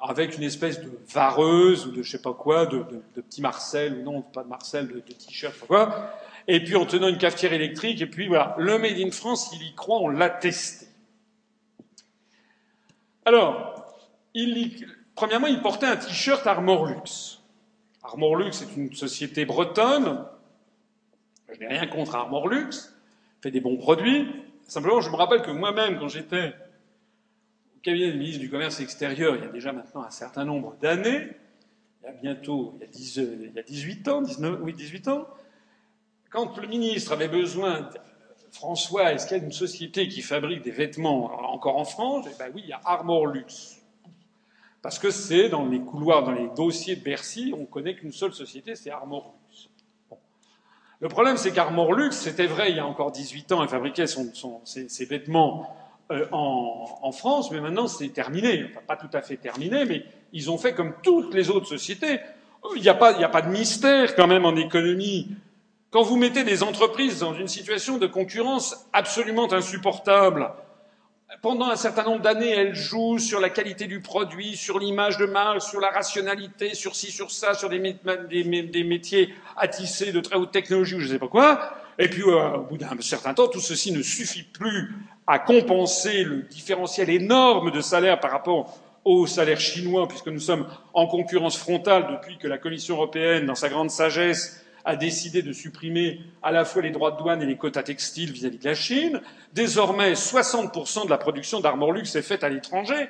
avec 0.00 0.36
une 0.36 0.44
espèce 0.44 0.80
de 0.80 0.90
vareuse 1.12 1.86
ou 1.86 1.90
de 1.90 2.02
je 2.02 2.10
sais 2.12 2.22
pas 2.22 2.32
quoi, 2.32 2.66
de, 2.66 2.84
de, 3.14 3.20
petit 3.20 3.40
Marcel, 3.40 3.98
ou 3.98 4.02
non, 4.02 4.22
pas 4.22 4.44
de 4.44 4.48
Marcel, 4.48 4.88
de, 4.88 4.94
de 4.94 5.00
t-shirt, 5.00 5.58
quoi, 5.66 6.12
et 6.46 6.62
puis 6.62 6.76
en 6.76 6.86
tenant 6.86 7.08
une 7.08 7.18
cafetière 7.18 7.52
électrique, 7.52 8.00
et 8.00 8.06
puis 8.06 8.28
voilà, 8.28 8.54
le 8.58 8.78
Made 8.78 8.98
in 8.98 9.10
France, 9.10 9.50
il 9.54 9.66
y 9.66 9.74
croit, 9.74 9.98
on 9.98 10.08
l'a 10.08 10.30
testé. 10.30 10.86
Alors, 13.24 13.96
il 14.34 14.86
premièrement, 15.14 15.48
il 15.48 15.60
portait 15.60 15.86
un 15.86 15.96
t-shirt 15.96 16.46
Armorlux. 16.46 17.40
Armorlux 18.04 18.62
est 18.62 18.76
une 18.76 18.94
société 18.94 19.44
bretonne, 19.44 20.24
je 21.52 21.58
n'ai 21.58 21.66
rien 21.66 21.86
contre 21.86 22.14
Armorlux, 22.14 22.70
fait 23.42 23.50
des 23.50 23.60
bons 23.60 23.76
produits, 23.76 24.28
simplement 24.68 25.00
je 25.00 25.10
me 25.10 25.16
rappelle 25.16 25.42
que 25.42 25.50
moi-même, 25.50 25.98
quand 25.98 26.08
j'étais 26.08 26.54
au 27.78 27.80
cabinet 27.80 28.10
du 28.10 28.18
ministre 28.18 28.40
du 28.40 28.50
Commerce 28.50 28.80
extérieur, 28.80 29.36
il 29.36 29.42
y 29.42 29.44
a 29.44 29.50
déjà 29.50 29.72
maintenant 29.72 30.02
un 30.02 30.10
certain 30.10 30.44
nombre 30.44 30.76
d'années, 30.80 31.28
il 32.02 32.06
y 32.06 32.08
a 32.08 32.12
bientôt, 32.12 32.74
il 32.76 32.80
y 32.80 32.84
a, 32.84 32.90
10, 32.90 33.16
il 33.16 33.52
y 33.54 33.58
a 33.58 33.62
18 33.62 34.08
ans, 34.08 34.20
19, 34.20 34.58
oui, 34.62 34.74
18 34.74 35.06
ans, 35.06 35.28
quand 36.28 36.58
le 36.58 36.66
ministre 36.66 37.12
avait 37.12 37.28
besoin, 37.28 37.88
François, 38.50 39.12
est-ce 39.12 39.28
qu'il 39.28 39.36
y 39.36 39.40
a 39.40 39.44
une 39.44 39.52
société 39.52 40.08
qui 40.08 40.22
fabrique 40.22 40.62
des 40.62 40.72
vêtements 40.72 41.26
encore 41.52 41.76
en 41.76 41.84
France 41.84 42.26
Eh 42.28 42.36
bien 42.36 42.52
oui, 42.52 42.62
il 42.64 42.70
y 42.70 42.72
a 42.72 42.80
Armor 42.84 43.28
Luxe. 43.28 43.80
Parce 44.82 44.98
que 44.98 45.10
c'est 45.12 45.48
dans 45.48 45.64
les 45.64 45.80
couloirs, 45.80 46.24
dans 46.24 46.32
les 46.32 46.48
dossiers 46.56 46.96
de 46.96 47.04
Bercy, 47.04 47.54
on 47.56 47.64
connaît 47.64 47.94
qu'une 47.94 48.12
seule 48.12 48.32
société, 48.32 48.74
c'est 48.74 48.90
Armor 48.90 49.36
Luxe. 49.46 49.68
Le 51.00 51.08
problème, 51.08 51.36
c'est 51.36 51.52
qu'Armor 51.52 51.92
Luxe, 51.92 52.16
c'était 52.16 52.48
vrai 52.48 52.70
il 52.70 52.76
y 52.76 52.80
a 52.80 52.86
encore 52.86 53.12
18 53.12 53.52
ans, 53.52 53.62
elle 53.62 53.68
fabriquait 53.68 54.06
ses, 54.08 55.04
vêtements 55.04 55.77
euh, 56.10 56.26
en, 56.32 57.12
France, 57.12 57.50
mais 57.50 57.60
maintenant 57.60 57.86
c'est 57.86 58.08
terminé. 58.08 58.66
Enfin, 58.70 58.80
pas 58.86 58.96
tout 58.96 59.10
à 59.12 59.20
fait 59.20 59.36
terminé, 59.36 59.84
mais 59.84 60.04
ils 60.32 60.50
ont 60.50 60.56
fait 60.56 60.72
comme 60.72 60.94
toutes 61.02 61.34
les 61.34 61.50
autres 61.50 61.66
sociétés. 61.66 62.20
Il 62.76 62.82
n'y 62.82 62.88
a, 62.88 62.94
pas, 62.94 63.12
de 63.12 63.48
mystère 63.48 64.14
quand 64.14 64.26
même 64.26 64.44
en 64.44 64.56
économie. 64.56 65.28
Quand 65.90 66.02
vous 66.02 66.16
mettez 66.16 66.44
des 66.44 66.62
entreprises 66.62 67.20
dans 67.20 67.34
une 67.34 67.48
situation 67.48 67.98
de 67.98 68.06
concurrence 68.06 68.88
absolument 68.92 69.52
insupportable, 69.52 70.50
pendant 71.42 71.68
un 71.68 71.76
certain 71.76 72.04
nombre 72.04 72.22
d'années, 72.22 72.50
elles 72.50 72.74
jouent 72.74 73.18
sur 73.18 73.38
la 73.38 73.50
qualité 73.50 73.86
du 73.86 74.00
produit, 74.00 74.56
sur 74.56 74.78
l'image 74.78 75.18
de 75.18 75.26
marque, 75.26 75.62
sur 75.62 75.80
la 75.80 75.90
rationalité, 75.90 76.74
sur 76.74 76.96
ci, 76.96 77.10
sur 77.10 77.30
ça, 77.30 77.52
sur 77.52 77.68
des, 77.68 77.96
des, 78.28 78.84
métiers 78.84 79.34
attissés 79.56 80.12
de 80.12 80.20
très 80.20 80.36
haute 80.36 80.52
technologie 80.52 80.96
ou 80.96 81.00
je 81.00 81.06
ne 81.06 81.12
sais 81.12 81.18
pas 81.18 81.28
quoi. 81.28 81.74
Et 81.98 82.08
puis, 82.08 82.22
euh, 82.22 82.56
au 82.56 82.62
bout 82.62 82.78
d'un 82.78 82.88
certain 83.00 83.34
temps, 83.34 83.48
tout 83.48 83.60
ceci 83.60 83.92
ne 83.92 84.02
suffit 84.02 84.42
plus 84.42 84.94
à 85.28 85.38
compenser 85.38 86.24
le 86.24 86.42
différentiel 86.42 87.10
énorme 87.10 87.70
de 87.70 87.82
salaire 87.82 88.18
par 88.18 88.30
rapport 88.30 88.78
au 89.04 89.26
salaire 89.26 89.60
chinois, 89.60 90.08
puisque 90.08 90.28
nous 90.28 90.40
sommes 90.40 90.66
en 90.94 91.06
concurrence 91.06 91.56
frontale 91.56 92.08
depuis 92.10 92.38
que 92.38 92.48
la 92.48 92.56
Commission 92.56 92.96
européenne, 92.96 93.44
dans 93.44 93.54
sa 93.54 93.68
grande 93.68 93.90
sagesse, 93.90 94.64
a 94.86 94.96
décidé 94.96 95.42
de 95.42 95.52
supprimer 95.52 96.20
à 96.42 96.50
la 96.50 96.64
fois 96.64 96.80
les 96.80 96.90
droits 96.90 97.10
de 97.10 97.18
douane 97.18 97.42
et 97.42 97.46
les 97.46 97.58
quotas 97.58 97.82
textiles 97.82 98.32
vis-à-vis 98.32 98.56
de 98.56 98.64
la 98.64 98.74
Chine. 98.74 99.20
Désormais, 99.52 100.14
60% 100.14 101.04
de 101.04 101.10
la 101.10 101.18
production 101.18 101.60
d'Armorlux 101.60 102.04
est 102.16 102.22
faite 102.22 102.42
à 102.42 102.48
l'étranger. 102.48 103.08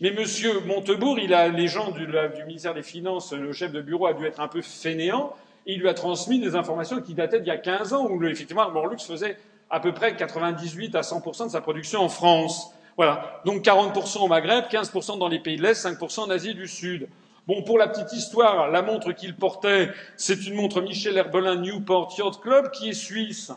Mais 0.00 0.10
Monsieur 0.10 0.60
Montebourg, 0.60 1.20
il 1.20 1.32
a, 1.34 1.48
les 1.48 1.68
gens 1.68 1.92
du, 1.92 2.08
ministère 2.46 2.74
des 2.74 2.82
Finances, 2.82 3.32
le 3.32 3.52
chef 3.52 3.70
de 3.70 3.80
bureau 3.80 4.06
a 4.06 4.12
dû 4.12 4.26
être 4.26 4.40
un 4.40 4.48
peu 4.48 4.60
fainéant. 4.60 5.32
Il 5.66 5.80
lui 5.80 5.88
a 5.88 5.94
transmis 5.94 6.40
des 6.40 6.56
informations 6.56 7.00
qui 7.00 7.14
dataient 7.14 7.38
d'il 7.38 7.48
y 7.48 7.52
a 7.52 7.58
15 7.58 7.92
ans, 7.92 8.08
où 8.08 8.22
effectivement 8.24 8.62
Armorlux 8.62 8.98
faisait 8.98 9.36
à 9.70 9.80
peu 9.80 9.92
près 9.92 10.16
98 10.16 10.94
à 10.94 11.00
100% 11.00 11.46
de 11.46 11.50
sa 11.50 11.60
production 11.60 12.00
en 12.00 12.08
France. 12.08 12.72
Voilà. 12.96 13.40
Donc 13.44 13.62
40% 13.64 14.18
au 14.18 14.28
Maghreb, 14.28 14.66
15% 14.66 15.18
dans 15.18 15.28
les 15.28 15.38
pays 15.38 15.56
de 15.56 15.62
l'Est, 15.62 15.86
5% 15.86 16.20
en 16.20 16.30
Asie 16.30 16.54
du 16.54 16.68
Sud. 16.68 17.08
Bon, 17.46 17.62
pour 17.62 17.78
la 17.78 17.86
petite 17.86 18.12
histoire, 18.12 18.70
la 18.70 18.82
montre 18.82 19.12
qu'il 19.12 19.36
portait, 19.36 19.90
c'est 20.16 20.46
une 20.46 20.54
montre 20.54 20.80
Michel 20.80 21.16
Herbelin 21.16 21.56
Newport 21.56 22.12
Yacht 22.18 22.40
Club 22.40 22.70
qui 22.70 22.88
est 22.88 22.94
suisse. 22.94 23.52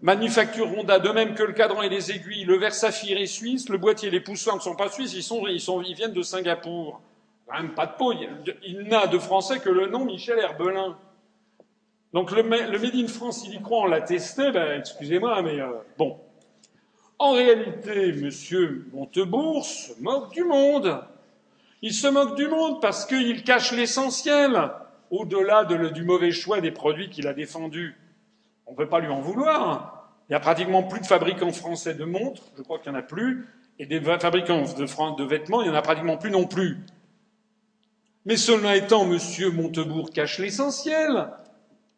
Manufacture 0.00 0.66
Honda, 0.78 0.98
de 0.98 1.10
même 1.10 1.34
que 1.34 1.42
le 1.42 1.52
cadran 1.52 1.82
et 1.82 1.90
les 1.90 2.10
aiguilles, 2.10 2.44
le 2.44 2.56
verre 2.56 2.72
saphir 2.72 3.18
est 3.18 3.26
suisse, 3.26 3.68
le 3.68 3.76
boîtier 3.76 4.08
et 4.08 4.10
les 4.10 4.20
poussins 4.20 4.54
ne 4.54 4.60
sont 4.60 4.74
pas 4.74 4.88
suisses, 4.88 5.12
ils, 5.12 5.22
sont, 5.22 5.46
ils, 5.46 5.60
sont, 5.60 5.82
ils 5.82 5.94
viennent 5.94 6.14
de 6.14 6.22
Singapour. 6.22 7.02
Même 7.52 7.74
pas 7.74 7.86
de 7.86 7.92
peau, 7.98 8.14
il 8.64 8.84
n'a 8.84 9.06
de 9.06 9.18
français 9.18 9.58
que 9.58 9.68
le 9.68 9.88
nom 9.88 10.06
Michel 10.06 10.38
Herbelin. 10.38 10.96
Donc 12.12 12.32
le, 12.32 12.42
le 12.42 12.78
Made 12.78 12.94
in 12.94 13.06
France, 13.06 13.44
il 13.46 13.54
y 13.54 13.62
croit, 13.62 13.82
on 13.82 13.86
l'a 13.86 14.00
testé, 14.00 14.50
ben, 14.50 14.80
excusez-moi, 14.80 15.42
mais 15.42 15.60
euh, 15.60 15.68
bon. 15.96 16.18
En 17.18 17.32
réalité, 17.32 18.08
M. 18.08 18.30
Montebourg 18.92 19.64
se 19.64 19.92
moque 20.00 20.32
du 20.32 20.42
monde. 20.42 21.04
Il 21.82 21.92
se 21.92 22.08
moque 22.08 22.36
du 22.36 22.48
monde 22.48 22.80
parce 22.80 23.06
qu'il 23.06 23.44
cache 23.44 23.72
l'essentiel, 23.72 24.70
au-delà 25.10 25.64
de, 25.64 25.88
du 25.90 26.02
mauvais 26.02 26.32
choix 26.32 26.60
des 26.60 26.72
produits 26.72 27.10
qu'il 27.10 27.26
a 27.28 27.34
défendus. 27.34 27.96
On 28.66 28.72
ne 28.72 28.76
peut 28.76 28.88
pas 28.88 29.00
lui 29.00 29.08
en 29.08 29.20
vouloir. 29.20 30.10
Il 30.28 30.32
n'y 30.32 30.36
a 30.36 30.40
pratiquement 30.40 30.82
plus 30.82 31.00
de 31.00 31.06
fabricants 31.06 31.52
français 31.52 31.94
de 31.94 32.04
montres, 32.04 32.42
je 32.56 32.62
crois 32.62 32.78
qu'il 32.78 32.92
n'y 32.92 32.98
en 32.98 33.00
a 33.00 33.04
plus, 33.04 33.48
et 33.78 33.86
des 33.86 34.00
fabricants 34.00 34.62
de, 34.62 35.16
de 35.16 35.24
vêtements, 35.24 35.62
il 35.62 35.70
n'y 35.70 35.74
en 35.74 35.78
a 35.78 35.82
pratiquement 35.82 36.16
plus 36.16 36.30
non 36.30 36.46
plus. 36.46 36.78
Mais 38.24 38.36
cela 38.36 38.76
étant, 38.76 39.10
M. 39.10 39.18
Montebourg 39.54 40.10
cache 40.10 40.38
l'essentiel. 40.38 41.28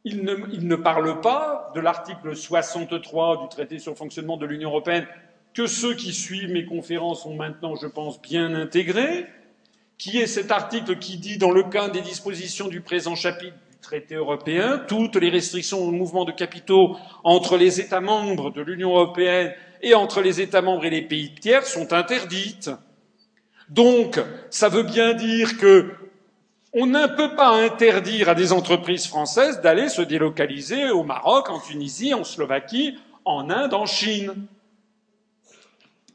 Il 0.05 0.25
ne, 0.25 0.75
parle 0.75 1.21
pas 1.21 1.71
de 1.77 1.81
l'article 1.81 2.35
63 2.35 3.43
du 3.43 3.49
traité 3.49 3.79
sur 3.79 3.93
le 3.93 3.97
fonctionnement 3.97 4.37
de 4.37 4.47
l'Union 4.47 4.71
européenne 4.71 5.07
que 5.55 5.67
ceux 5.67 5.95
qui 5.95 6.13
suivent 6.13 6.51
mes 6.51 6.65
conférences 6.65 7.25
ont 7.25 7.37
maintenant, 7.37 7.77
je 7.77 7.87
pense, 7.87 8.21
bien 8.21 8.53
intégré, 8.55 9.27
qui 9.99 10.19
est 10.19 10.27
cet 10.27 10.51
article 10.51 10.99
qui 10.99 11.19
dit, 11.19 11.39
dans 11.39 11.53
le 11.53 11.63
cas 11.63 11.89
des 11.89 12.01
dispositions 12.01 12.67
du 12.67 12.81
présent 12.81 13.15
chapitre 13.15 13.55
du 13.71 13.79
traité 13.81 14.17
européen, 14.17 14.83
toutes 14.89 15.15
les 15.17 15.31
restrictions 15.31 15.79
au 15.79 15.93
mouvement 15.93 16.25
de 16.25 16.33
capitaux 16.33 16.97
entre 17.23 17.57
les 17.57 17.81
États 17.81 18.01
membres 18.01 18.51
de 18.51 18.61
l'Union 18.61 18.91
européenne 18.91 19.53
et 19.83 19.95
entre 19.95 20.21
les 20.21 20.41
États 20.41 20.63
membres 20.63 20.85
et 20.85 20.91
les 20.91 21.07
pays 21.07 21.33
tiers 21.41 21.65
sont 21.65 21.93
interdites. 21.93 22.71
Donc, 23.69 24.21
ça 24.51 24.69
veut 24.69 24.83
bien 24.83 25.15
dire 25.15 25.59
que 25.59 26.02
on 26.73 26.87
ne 26.87 27.07
peut 27.17 27.37
pas 27.37 27.51
interdire 27.51 28.31
à 28.31 28.35
des 28.35 28.53
entreprises 28.53 29.07
françaises 29.07 29.61
d'aller 29.61 29.89
se 29.89 30.01
délocaliser 30.01 30.91
au 30.91 31.05
Maroc, 31.05 31.51
en 31.51 31.61
Tunisie, 31.61 32.15
en 32.15 32.25
Slovaquie, 32.25 32.99
en 33.25 33.51
Inde, 33.51 33.75
en 33.75 33.85
Chine. 33.85 34.47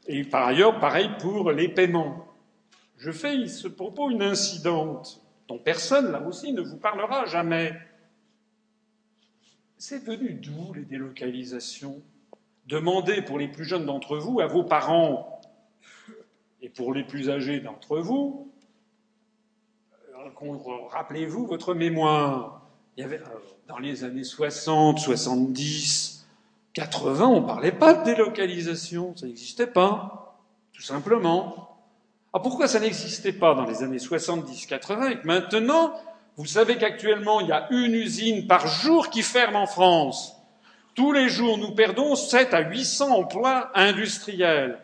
Et 0.08 0.24
par 0.24 0.46
ailleurs, 0.46 0.80
pareil 0.80 1.10
pour 1.20 1.52
les 1.52 1.68
paiements. 1.68 2.26
Je 2.96 3.12
fais 3.12 3.46
ce 3.46 3.68
propos 3.68 4.10
une 4.10 4.22
incidente 4.22 5.22
dont 5.46 5.58
personne, 5.58 6.10
là 6.10 6.20
aussi, 6.22 6.52
ne 6.52 6.60
vous 6.60 6.76
parlera 6.76 7.24
jamais. 7.26 7.72
C'est 9.76 10.04
venu 10.04 10.32
d'où 10.32 10.74
les 10.74 10.84
délocalisations? 10.84 12.02
Demandez 12.66 13.22
pour 13.22 13.38
les 13.38 13.48
plus 13.48 13.64
jeunes 13.64 13.86
d'entre 13.86 14.18
vous 14.18 14.40
à 14.40 14.46
vos 14.46 14.64
parents 14.64 15.40
et 16.60 16.68
pour 16.68 16.92
les 16.92 17.04
plus 17.04 17.30
âgés 17.30 17.60
d'entre 17.60 17.98
vous 17.98 18.47
rappelez-vous 20.90 21.46
votre 21.46 21.74
mémoire. 21.74 22.62
Il 22.96 23.02
y 23.02 23.04
avait, 23.04 23.20
euh, 23.20 23.38
dans 23.68 23.78
les 23.78 24.04
années 24.04 24.24
60, 24.24 24.98
70, 24.98 26.26
80, 26.72 27.26
on 27.26 27.40
ne 27.40 27.46
parlait 27.46 27.72
pas 27.72 27.94
de 27.94 28.04
délocalisation, 28.04 29.14
ça 29.16 29.26
n'existait 29.26 29.66
pas, 29.66 30.38
tout 30.72 30.82
simplement. 30.82 31.76
Alors 32.32 32.42
pourquoi 32.42 32.68
ça 32.68 32.80
n'existait 32.80 33.32
pas 33.32 33.54
dans 33.54 33.64
les 33.64 33.82
années 33.82 33.98
70-80 33.98 35.12
et 35.12 35.20
que 35.20 35.26
maintenant, 35.26 35.94
vous 36.36 36.46
savez 36.46 36.76
qu'actuellement, 36.76 37.40
il 37.40 37.48
y 37.48 37.52
a 37.52 37.66
une 37.70 37.94
usine 37.94 38.46
par 38.46 38.66
jour 38.66 39.10
qui 39.10 39.22
ferme 39.22 39.56
en 39.56 39.66
France. 39.66 40.36
Tous 40.94 41.12
les 41.12 41.28
jours, 41.28 41.58
nous 41.58 41.74
perdons 41.74 42.16
7 42.16 42.54
à 42.54 42.60
800 42.60 43.10
emplois 43.10 43.70
industriels. 43.74 44.78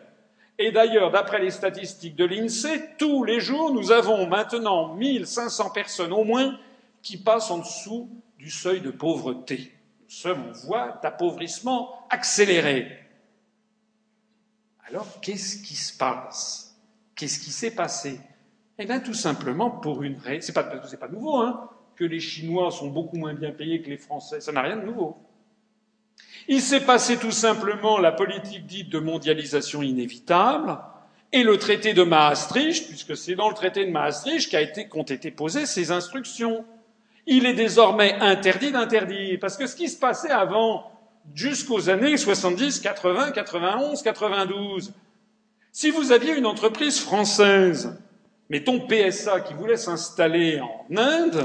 Et 0.57 0.71
d'ailleurs, 0.71 1.11
d'après 1.11 1.41
les 1.41 1.51
statistiques 1.51 2.15
de 2.15 2.25
l'INSEE, 2.25 2.95
tous 2.97 3.23
les 3.23 3.39
jours, 3.39 3.73
nous 3.73 3.91
avons 3.91 4.25
maintenant 4.27 4.93
1500 4.95 5.71
personnes 5.71 6.13
au 6.13 6.23
moins 6.23 6.57
qui 7.01 7.17
passent 7.17 7.51
en 7.51 7.59
dessous 7.59 8.09
du 8.37 8.49
seuil 8.49 8.81
de 8.81 8.91
pauvreté. 8.91 9.73
Nous 10.03 10.09
sommes 10.09 10.43
en 10.49 10.67
voie 10.67 10.99
d'appauvrissement 11.03 12.07
accéléré. 12.09 12.99
Alors, 14.87 15.19
qu'est-ce 15.19 15.61
qui 15.61 15.75
se 15.75 15.97
passe? 15.97 16.77
Qu'est-ce 17.15 17.39
qui 17.39 17.51
s'est 17.51 17.75
passé? 17.75 18.19
Eh 18.77 18.85
bien, 18.85 18.99
tout 18.99 19.13
simplement 19.13 19.69
pour 19.69 20.03
une 20.03 20.17
raison. 20.17 20.45
C'est 20.45 20.53
pas, 20.53 20.63
pas 20.63 21.07
nouveau, 21.07 21.37
hein, 21.37 21.69
que 21.95 22.05
les 22.05 22.19
Chinois 22.19 22.71
sont 22.71 22.89
beaucoup 22.89 23.17
moins 23.17 23.33
bien 23.33 23.51
payés 23.51 23.81
que 23.81 23.89
les 23.89 23.97
Français. 23.97 24.39
Ça 24.41 24.51
n'a 24.51 24.61
rien 24.61 24.77
de 24.77 24.85
nouveau. 24.85 25.17
Il 26.47 26.61
s'est 26.61 26.81
passé 26.81 27.17
tout 27.17 27.31
simplement 27.31 27.97
la 27.97 28.11
politique 28.11 28.65
dite 28.65 28.89
de 28.89 28.99
mondialisation 28.99 29.81
inévitable 29.81 30.77
et 31.31 31.43
le 31.43 31.57
traité 31.57 31.93
de 31.93 32.03
Maastricht, 32.03 32.87
puisque 32.87 33.17
c'est 33.17 33.35
dans 33.35 33.49
le 33.49 33.55
traité 33.55 33.85
de 33.85 33.91
Maastricht 33.91 34.49
qu'ont 34.89 35.03
été, 35.03 35.13
été 35.13 35.31
posées 35.31 35.65
ces 35.65 35.91
instructions. 35.91 36.65
Il 37.25 37.45
est 37.45 37.53
désormais 37.55 38.13
interdit 38.21 38.71
d'interdire, 38.71 39.39
parce 39.41 39.57
que 39.57 39.65
ce 39.65 39.75
qui 39.75 39.89
se 39.89 39.97
passait 39.97 40.29
avant, 40.29 40.91
jusqu'aux 41.33 41.89
années 41.89 42.17
70, 42.17 42.79
80, 42.79 43.31
91, 43.31 44.01
92, 44.03 44.93
si 45.71 45.89
vous 45.89 46.11
aviez 46.11 46.37
une 46.37 46.45
entreprise 46.45 46.99
française, 46.99 47.99
mettons 48.49 48.79
PSA, 48.79 49.41
qui 49.41 49.55
voulait 49.55 49.77
s'installer 49.77 50.61
en 50.61 50.95
Inde, 50.95 51.43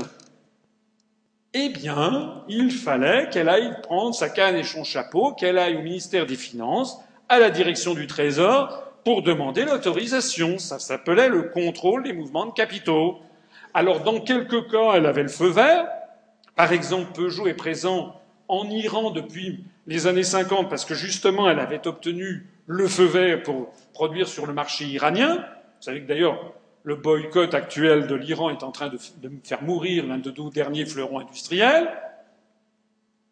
eh 1.52 1.68
bien, 1.68 2.44
il 2.48 2.70
fallait 2.70 3.28
qu'elle 3.30 3.48
aille 3.48 3.74
prendre 3.82 4.14
sa 4.14 4.28
canne 4.28 4.56
et 4.56 4.62
son 4.62 4.84
chapeau, 4.84 5.32
qu'elle 5.32 5.58
aille 5.58 5.76
au 5.76 5.82
ministère 5.82 6.26
des 6.26 6.36
Finances, 6.36 7.00
à 7.28 7.38
la 7.40 7.50
direction 7.50 7.94
du 7.94 8.06
Trésor, 8.06 8.84
pour 9.04 9.22
demander 9.22 9.64
l'autorisation. 9.64 10.58
Ça 10.58 10.78
s'appelait 10.78 11.28
le 11.28 11.42
contrôle 11.42 12.04
des 12.04 12.12
mouvements 12.12 12.46
de 12.46 12.52
capitaux. 12.52 13.18
Alors, 13.74 14.00
dans 14.00 14.20
quelques 14.20 14.70
cas, 14.70 14.92
elle 14.94 15.06
avait 15.06 15.22
le 15.22 15.28
feu 15.28 15.48
vert. 15.48 15.88
Par 16.54 16.72
exemple, 16.72 17.12
Peugeot 17.14 17.48
est 17.48 17.54
présent 17.54 18.20
en 18.46 18.68
Iran 18.68 19.10
depuis 19.10 19.64
les 19.86 20.06
années 20.06 20.22
50 20.22 20.68
parce 20.68 20.84
que 20.84 20.94
justement, 20.94 21.50
elle 21.50 21.60
avait 21.60 21.86
obtenu 21.86 22.46
le 22.66 22.86
feu 22.86 23.06
vert 23.06 23.42
pour 23.42 23.72
produire 23.92 24.28
sur 24.28 24.46
le 24.46 24.52
marché 24.52 24.84
iranien. 24.84 25.36
Vous 25.36 25.82
savez 25.82 26.02
que 26.02 26.06
d'ailleurs, 26.06 26.52
le 26.82 26.96
boycott 26.96 27.54
actuel 27.54 28.06
de 28.06 28.14
l'Iran 28.14 28.50
est 28.50 28.62
en 28.62 28.72
train 28.72 28.88
de, 28.88 28.98
faire 29.44 29.62
mourir 29.62 30.06
l'un 30.06 30.18
de 30.18 30.30
nos 30.30 30.50
derniers 30.50 30.86
fleurons 30.86 31.20
industriels, 31.20 31.90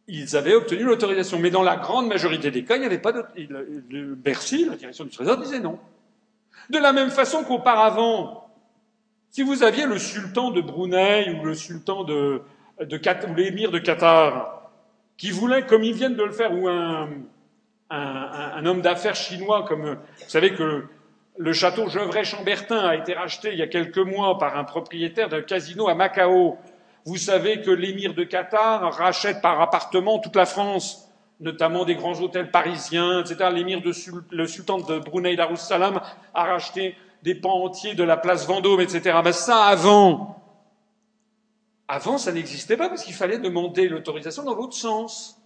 ils 0.06 0.36
avaient 0.36 0.54
obtenu 0.54 0.84
l'autorisation. 0.84 1.38
Mais 1.38 1.50
dans 1.50 1.62
la 1.62 1.76
grande 1.76 2.08
majorité 2.08 2.50
des 2.50 2.64
cas, 2.64 2.76
il 2.76 2.80
n'y 2.80 2.86
avait 2.86 2.98
pas 2.98 3.12
de. 3.12 3.24
Bercy, 4.14 4.66
la 4.66 4.76
direction 4.76 5.04
du 5.04 5.10
Trésor, 5.10 5.36
disait 5.38 5.60
non. 5.60 5.78
De 6.70 6.78
la 6.78 6.92
même 6.92 7.10
façon 7.10 7.44
qu'auparavant, 7.44 8.50
si 9.30 9.42
vous 9.42 9.62
aviez 9.62 9.86
le 9.86 9.98
sultan 9.98 10.50
de 10.50 10.60
Brunei 10.60 11.38
ou 11.38 11.44
le 11.44 11.54
sultan 11.54 12.04
de, 12.04 12.42
de 12.80 13.28
ou 13.30 13.34
l'émir 13.34 13.70
de 13.70 13.78
Qatar, 13.78 14.70
qui 15.16 15.30
voulait, 15.30 15.66
comme 15.66 15.82
ils 15.82 15.94
viennent 15.94 16.16
de 16.16 16.24
le 16.24 16.32
faire, 16.32 16.52
ou 16.54 16.68
un, 16.68 17.08
un 17.90 18.66
homme 18.66 18.82
d'affaires 18.82 19.14
chinois, 19.14 19.64
comme 19.66 19.94
vous 19.94 20.28
savez 20.28 20.54
que 20.54 20.84
le 21.38 21.52
château 21.52 21.88
Gevrey-Chambertin 21.88 22.80
a 22.80 22.96
été 22.96 23.14
racheté 23.14 23.52
il 23.52 23.58
y 23.58 23.62
a 23.62 23.68
quelques 23.68 23.98
mois 23.98 24.38
par 24.38 24.56
un 24.56 24.64
propriétaire 24.64 25.28
d'un 25.28 25.40
casino 25.40 25.88
à 25.88 25.94
Macao. 25.94 26.58
Vous 27.06 27.16
savez 27.16 27.62
que 27.62 27.70
l'émir 27.70 28.12
de 28.14 28.24
Qatar 28.24 28.92
rachète 28.92 29.40
par 29.40 29.60
appartement 29.60 30.18
toute 30.18 30.34
la 30.34 30.46
France, 30.46 31.08
notamment 31.38 31.84
des 31.84 31.94
grands 31.94 32.20
hôtels 32.20 32.50
parisiens, 32.50 33.20
etc. 33.20 33.50
L'émir 33.54 33.80
de 33.80 33.92
le 34.32 34.46
sultan 34.48 34.78
de 34.78 34.98
Brunei 34.98 35.36
Darussalam 35.36 36.00
a 36.34 36.44
racheté 36.44 36.96
des 37.22 37.36
pans 37.36 37.62
entiers 37.62 37.94
de 37.94 38.02
la 38.02 38.16
place 38.16 38.44
Vendôme, 38.46 38.80
etc. 38.80 39.18
Mais 39.24 39.32
ça, 39.32 39.64
avant, 39.64 40.42
avant, 41.86 42.18
ça 42.18 42.32
n'existait 42.32 42.76
pas 42.76 42.88
parce 42.88 43.04
qu'il 43.04 43.14
fallait 43.14 43.38
demander 43.38 43.88
l'autorisation 43.88 44.42
dans 44.42 44.54
l'autre 44.54 44.74
sens. 44.74 45.40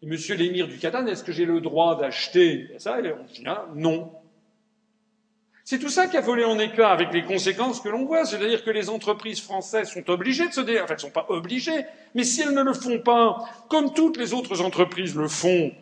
Et 0.00 0.06
monsieur 0.06 0.36
l'émir 0.36 0.68
du 0.68 0.78
Qatar, 0.78 1.06
est-ce 1.08 1.24
que 1.24 1.32
j'ai 1.32 1.44
le 1.44 1.60
droit 1.60 1.98
d'acheter? 1.98 2.70
Ça 2.78 2.98
non. 3.74 4.12
C'est 5.64 5.78
tout 5.78 5.88
ça 5.88 6.08
qui 6.08 6.16
a 6.16 6.20
volé 6.20 6.44
en 6.44 6.58
éclat 6.58 6.90
avec 6.90 7.12
les 7.12 7.22
conséquences 7.22 7.80
que 7.80 7.88
l'on 7.88 8.04
voit. 8.04 8.24
C'est-à-dire 8.24 8.64
que 8.64 8.70
les 8.70 8.88
entreprises 8.90 9.40
françaises 9.40 9.90
sont 9.90 10.08
obligées 10.10 10.48
de 10.48 10.52
se 10.52 10.60
dé... 10.60 10.80
Enfin, 10.80 10.86
elles 10.88 10.96
ne 10.96 11.00
sont 11.00 11.10
pas 11.10 11.26
obligées, 11.28 11.84
mais 12.14 12.24
si 12.24 12.42
elles 12.42 12.54
ne 12.54 12.62
le 12.62 12.74
font 12.74 12.98
pas, 12.98 13.38
comme 13.68 13.94
toutes 13.94 14.16
les 14.16 14.34
autres 14.34 14.60
entreprises 14.60 15.14
le 15.14 15.28
font, 15.28 15.72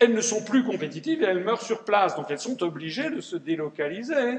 elles 0.00 0.14
ne 0.14 0.20
sont 0.20 0.42
plus 0.42 0.64
compétitives 0.64 1.22
et 1.22 1.26
elles 1.26 1.44
meurent 1.44 1.62
sur 1.62 1.84
place. 1.84 2.16
Donc 2.16 2.26
elles 2.30 2.40
sont 2.40 2.60
obligées 2.62 3.10
de 3.10 3.20
se 3.20 3.36
délocaliser. 3.36 4.38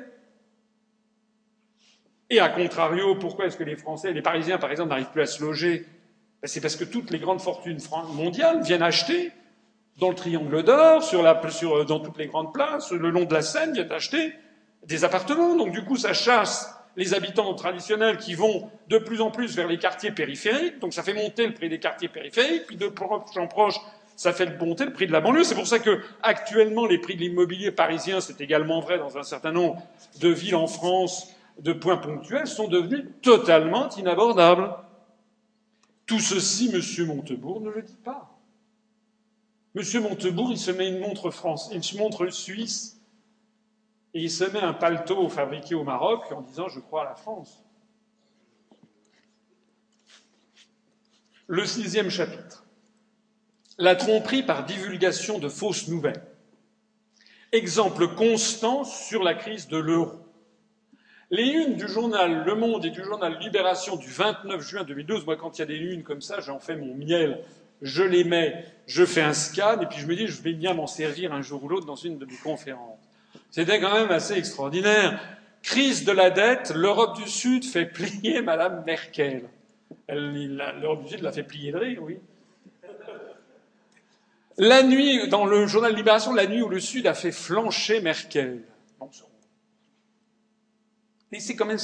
Et 2.29 2.39
à 2.39 2.49
contrario, 2.49 3.15
pourquoi 3.15 3.45
est-ce 3.45 3.57
que 3.57 3.63
les 3.63 3.77
Français, 3.77 4.11
les 4.11 4.21
Parisiens 4.21 4.57
par 4.57 4.71
exemple, 4.71 4.89
n'arrivent 4.89 5.11
plus 5.11 5.21
à 5.21 5.25
se 5.25 5.41
loger? 5.41 5.85
Ben, 6.41 6.47
C'est 6.47 6.61
parce 6.61 6.75
que 6.75 6.85
toutes 6.85 7.11
les 7.11 7.19
grandes 7.19 7.41
fortunes 7.41 7.79
mondiales 8.13 8.61
viennent 8.61 8.81
acheter 8.81 9.31
dans 9.99 10.09
le 10.09 10.15
triangle 10.15 10.63
d'or, 10.63 11.03
sur 11.03 11.23
sur, 11.51 11.85
dans 11.85 11.99
toutes 11.99 12.17
les 12.17 12.27
grandes 12.27 12.53
places, 12.53 12.91
le 12.91 13.09
long 13.09 13.25
de 13.25 13.33
la 13.33 13.41
Seine, 13.41 13.73
viennent 13.73 13.91
acheter 13.91 14.33
des 14.85 15.03
appartements. 15.03 15.55
Donc 15.55 15.71
du 15.71 15.83
coup, 15.83 15.97
ça 15.97 16.13
chasse 16.13 16.75
les 16.97 17.13
habitants 17.13 17.53
traditionnels 17.53 18.17
qui 18.17 18.33
vont 18.33 18.69
de 18.89 18.97
plus 18.97 19.21
en 19.21 19.31
plus 19.31 19.55
vers 19.55 19.67
les 19.67 19.77
quartiers 19.77 20.11
périphériques. 20.11 20.79
Donc 20.79 20.93
ça 20.93 21.03
fait 21.03 21.13
monter 21.13 21.47
le 21.47 21.53
prix 21.53 21.69
des 21.69 21.79
quartiers 21.79 22.09
périphériques. 22.09 22.67
Puis 22.67 22.77
de 22.77 22.87
proche 22.87 23.37
en 23.37 23.47
proche, 23.47 23.75
ça 24.15 24.33
fait 24.33 24.59
monter 24.59 24.85
le 24.85 24.93
prix 24.93 25.07
de 25.07 25.11
la 25.11 25.21
banlieue. 25.21 25.43
C'est 25.43 25.55
pour 25.55 25.67
ça 25.67 25.79
que 25.79 26.01
actuellement, 26.21 26.85
les 26.85 26.97
prix 26.97 27.15
de 27.15 27.21
l'immobilier 27.21 27.71
parisien, 27.71 28.21
c'est 28.21 28.41
également 28.41 28.79
vrai 28.79 28.97
dans 28.97 29.17
un 29.17 29.23
certain 29.23 29.51
nombre 29.51 29.81
de 30.19 30.29
villes 30.29 30.55
en 30.55 30.67
France, 30.67 31.29
de 31.59 31.73
points 31.73 31.97
ponctuels, 31.97 32.47
sont 32.47 32.67
devenus 32.67 33.05
totalement 33.21 33.89
inabordables. 33.89 34.75
Tout 36.05 36.19
ceci, 36.19 36.71
M. 36.73 37.07
Montebourg 37.07 37.61
ne 37.61 37.71
le 37.71 37.81
dit 37.81 37.97
pas. 38.03 38.37
M. 39.75 40.03
Montebourg, 40.03 40.49
il 40.51 40.57
se 40.57 40.71
met 40.71 40.89
une 40.89 40.99
montre 40.99 41.31
France, 41.31 41.71
une 41.73 41.99
montre 41.99 42.27
suisse 42.27 43.00
et 44.13 44.21
il 44.21 44.31
se 44.31 44.43
met 44.43 44.59
un 44.59 44.73
paletot 44.73 45.29
fabriqué 45.29 45.75
au 45.75 45.83
Maroc 45.83 46.31
en 46.31 46.41
disant 46.41 46.67
Je 46.67 46.79
crois 46.79 47.01
à 47.01 47.05
la 47.05 47.15
France. 47.15 47.63
Le 51.47 51.65
sixième 51.65 52.09
chapitre. 52.09 52.65
La 53.77 53.95
tromperie 53.95 54.43
par 54.43 54.65
divulgation 54.65 55.39
de 55.39 55.49
fausses 55.49 55.87
nouvelles. 55.87 56.23
Exemple 57.51 58.07
constant 58.15 58.83
sur 58.83 59.23
la 59.23 59.33
crise 59.33 59.67
de 59.67 59.77
l'euro. 59.77 60.17
Les 61.29 61.47
unes 61.47 61.75
du 61.75 61.87
journal 61.87 62.43
Le 62.45 62.55
Monde 62.55 62.85
et 62.85 62.89
du 62.89 63.03
journal 63.03 63.37
Libération 63.39 63.95
du 63.95 64.09
29 64.09 64.61
juin 64.61 64.83
2012, 64.83 65.25
moi 65.25 65.37
quand 65.37 65.57
il 65.57 65.61
y 65.61 65.63
a 65.63 65.65
des 65.65 65.77
unes 65.77 66.03
comme 66.03 66.21
ça, 66.21 66.41
j'en 66.41 66.59
fais 66.59 66.75
mon 66.75 66.93
miel, 66.93 67.41
je 67.81 68.03
les 68.03 68.25
mets, 68.25 68.65
je 68.85 69.05
fais 69.05 69.21
un 69.21 69.33
scan 69.33 69.79
et 69.79 69.85
puis 69.85 69.99
je 69.99 70.07
me 70.07 70.15
dis 70.15 70.27
je 70.27 70.41
vais 70.41 70.53
bien 70.53 70.73
m'en 70.73 70.87
servir 70.87 71.33
un 71.33 71.41
jour 71.41 71.63
ou 71.63 71.69
l'autre 71.69 71.85
dans 71.85 71.95
une 71.95 72.17
de 72.17 72.25
mes 72.25 72.35
conférences. 72.35 73.10
C'était 73.51 73.81
quand 73.81 73.93
même 73.93 74.11
assez 74.11 74.33
extraordinaire. 74.35 75.21
Crise 75.61 76.05
de 76.05 76.11
la 76.11 76.31
dette, 76.31 76.71
l'Europe 76.73 77.17
du 77.17 77.29
Sud 77.29 77.65
fait 77.65 77.85
plier 77.85 78.41
Madame 78.43 78.83
Merkel. 78.85 79.43
L'Europe 80.09 81.03
du 81.03 81.09
Sud 81.09 81.21
l'a 81.21 81.31
fait 81.31 81.43
plier 81.43 81.71
de 81.71 81.77
rire, 81.77 82.01
oui. 82.01 82.17
La 84.57 84.83
nuit, 84.83 85.27
dans 85.27 85.45
le 85.45 85.67
journal 85.67 85.95
Libération, 85.95 86.33
la 86.33 86.47
nuit 86.47 86.61
où 86.61 86.69
le 86.69 86.79
Sud 86.79 87.07
a 87.07 87.13
fait 87.13 87.31
flancher 87.31 88.01
Merkel. 88.01 88.63
Mais 91.31 91.39
c'est 91.39 91.55
quand 91.55 91.65
même. 91.65 91.77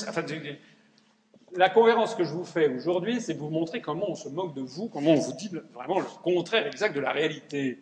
La 1.56 1.70
conférence 1.70 2.16
que 2.16 2.24
je 2.24 2.32
vous 2.32 2.44
fais 2.44 2.68
aujourd'hui, 2.68 3.22
c'est 3.22 3.34
vous 3.34 3.50
montrer 3.50 3.82
comment 3.82 4.10
on 4.10 4.16
se 4.16 4.28
moque 4.30 4.54
de 4.54 4.62
vous, 4.62 4.90
comment 4.90 5.12
on 5.12 5.20
vous 5.20 5.34
dit 5.34 5.50
vraiment 5.74 6.00
le 6.00 6.06
contraire 6.24 6.68
exact 6.68 6.94
de 6.94 7.00
la 7.00 7.12
réalité. 7.12 7.80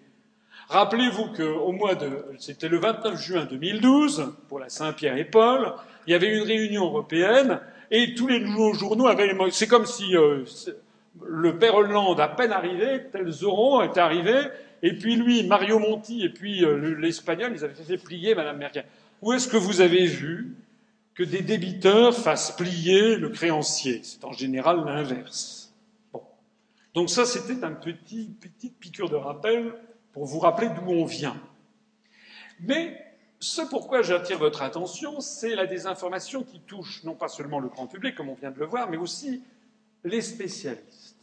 Rappelez-vous 0.69 1.27
qu'au 1.27 1.71
mois 1.71 1.95
de, 1.95 2.25
c'était 2.39 2.69
le 2.69 2.79
29 2.79 3.21
juin 3.21 3.45
2012, 3.45 4.33
pour 4.49 4.59
la 4.59 4.69
Saint-Pierre 4.69 5.17
et 5.17 5.25
Paul, 5.25 5.73
il 6.07 6.11
y 6.11 6.15
avait 6.15 6.35
une 6.35 6.43
réunion 6.43 6.85
européenne 6.85 7.59
et 7.91 8.15
tous 8.15 8.27
les 8.27 8.43
journaux 8.73 9.07
avaient, 9.07 9.31
c'est 9.51 9.67
comme 9.67 9.85
si 9.85 10.15
euh, 10.15 10.43
le 11.23 11.57
père 11.59 11.75
Hollande, 11.75 12.19
à 12.19 12.27
peine 12.27 12.51
arrivé, 12.51 13.03
tel 13.11 13.29
Zoran 13.29 13.83
est 13.83 13.97
arrivé, 13.97 14.33
et 14.81 14.93
puis 14.93 15.15
lui, 15.15 15.43
Mario 15.43 15.79
Monti, 15.79 16.23
et 16.23 16.29
puis 16.29 16.65
euh, 16.65 16.95
l'Espagnol, 16.99 17.51
ils 17.55 17.63
avaient 17.63 17.73
fait 17.75 17.97
plier 17.97 18.33
Madame 18.33 18.57
Merkel. 18.57 18.85
Où 19.21 19.33
est-ce 19.33 19.47
que 19.47 19.57
vous 19.57 19.81
avez 19.81 20.05
vu 20.05 20.55
que 21.13 21.23
des 21.23 21.41
débiteurs 21.41 22.15
fassent 22.15 22.55
plier 22.55 23.15
le 23.15 23.29
créancier? 23.29 24.01
C'est 24.03 24.25
en 24.25 24.31
général 24.31 24.83
l'inverse. 24.85 25.73
Bon. 26.11 26.21
Donc 26.93 27.09
ça, 27.09 27.25
c'était 27.25 27.63
un 27.63 27.71
petit, 27.71 28.31
petite 28.41 28.77
piqûre 28.79 29.09
de 29.09 29.15
rappel 29.15 29.73
pour 30.15 30.23
vous 30.23 30.39
rappeler 30.39 30.69
d'où 30.69 30.89
on 30.89 31.03
vient. 31.03 31.35
Mais 32.61 32.97
ce 33.41 33.61
pourquoi 33.61 34.01
j'attire 34.01 34.37
votre 34.37 34.61
attention, 34.61 35.19
c'est 35.19 35.55
la 35.55 35.65
désinformation 35.65 36.41
qui 36.41 36.61
touche 36.61 37.03
non 37.03 37.15
pas 37.15 37.27
seulement 37.27 37.59
le 37.59 37.67
grand 37.67 37.85
public, 37.85 38.15
comme 38.15 38.29
on 38.29 38.33
vient 38.33 38.49
de 38.49 38.57
le 38.57 38.65
voir, 38.65 38.89
mais 38.89 38.95
aussi 38.95 39.43
les 40.05 40.21
spécialistes. 40.21 41.17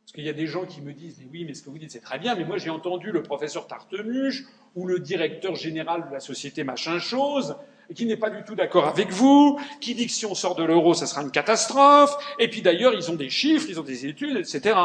Parce 0.00 0.12
qu'il 0.14 0.24
y 0.24 0.30
a 0.30 0.32
des 0.32 0.46
gens 0.46 0.64
qui 0.64 0.80
me 0.80 0.94
disent, 0.94 1.18
mais 1.20 1.28
oui, 1.30 1.44
mais 1.44 1.52
ce 1.52 1.62
que 1.62 1.68
vous 1.68 1.76
dites, 1.76 1.90
c'est 1.90 2.00
très 2.00 2.18
bien, 2.18 2.34
mais 2.34 2.46
moi 2.46 2.56
j'ai 2.56 2.70
entendu 2.70 3.12
le 3.12 3.22
professeur 3.22 3.66
Tartemuche 3.66 4.46
ou 4.74 4.86
le 4.86 5.00
directeur 5.00 5.54
général 5.54 6.08
de 6.08 6.14
la 6.14 6.20
société 6.20 6.64
machin 6.64 6.98
chose, 6.98 7.56
qui 7.94 8.06
n'est 8.06 8.16
pas 8.16 8.30
du 8.30 8.42
tout 8.42 8.54
d'accord 8.54 8.88
avec 8.88 9.10
vous, 9.10 9.60
qui 9.82 9.94
dit 9.94 10.06
que 10.06 10.12
si 10.12 10.24
on 10.24 10.34
sort 10.34 10.54
de 10.54 10.64
l'euro, 10.64 10.94
ça 10.94 11.06
sera 11.06 11.20
une 11.20 11.30
catastrophe, 11.30 12.16
et 12.38 12.48
puis 12.48 12.62
d'ailleurs, 12.62 12.94
ils 12.94 13.10
ont 13.10 13.16
des 13.16 13.28
chiffres, 13.28 13.66
ils 13.68 13.78
ont 13.78 13.84
des 13.84 14.06
études, 14.06 14.38
etc. 14.38 14.78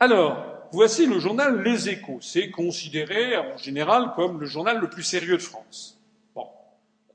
Alors, 0.00 0.51
voici 0.72 1.06
le 1.06 1.18
journal 1.18 1.62
Les 1.62 1.88
Échos. 1.88 2.18
C'est 2.20 2.50
considéré 2.50 3.36
en 3.36 3.56
général 3.56 4.12
comme 4.16 4.40
le 4.40 4.46
journal 4.46 4.78
le 4.78 4.88
plus 4.88 5.02
sérieux 5.02 5.36
de 5.36 5.42
France. 5.42 6.00
Bon, 6.34 6.46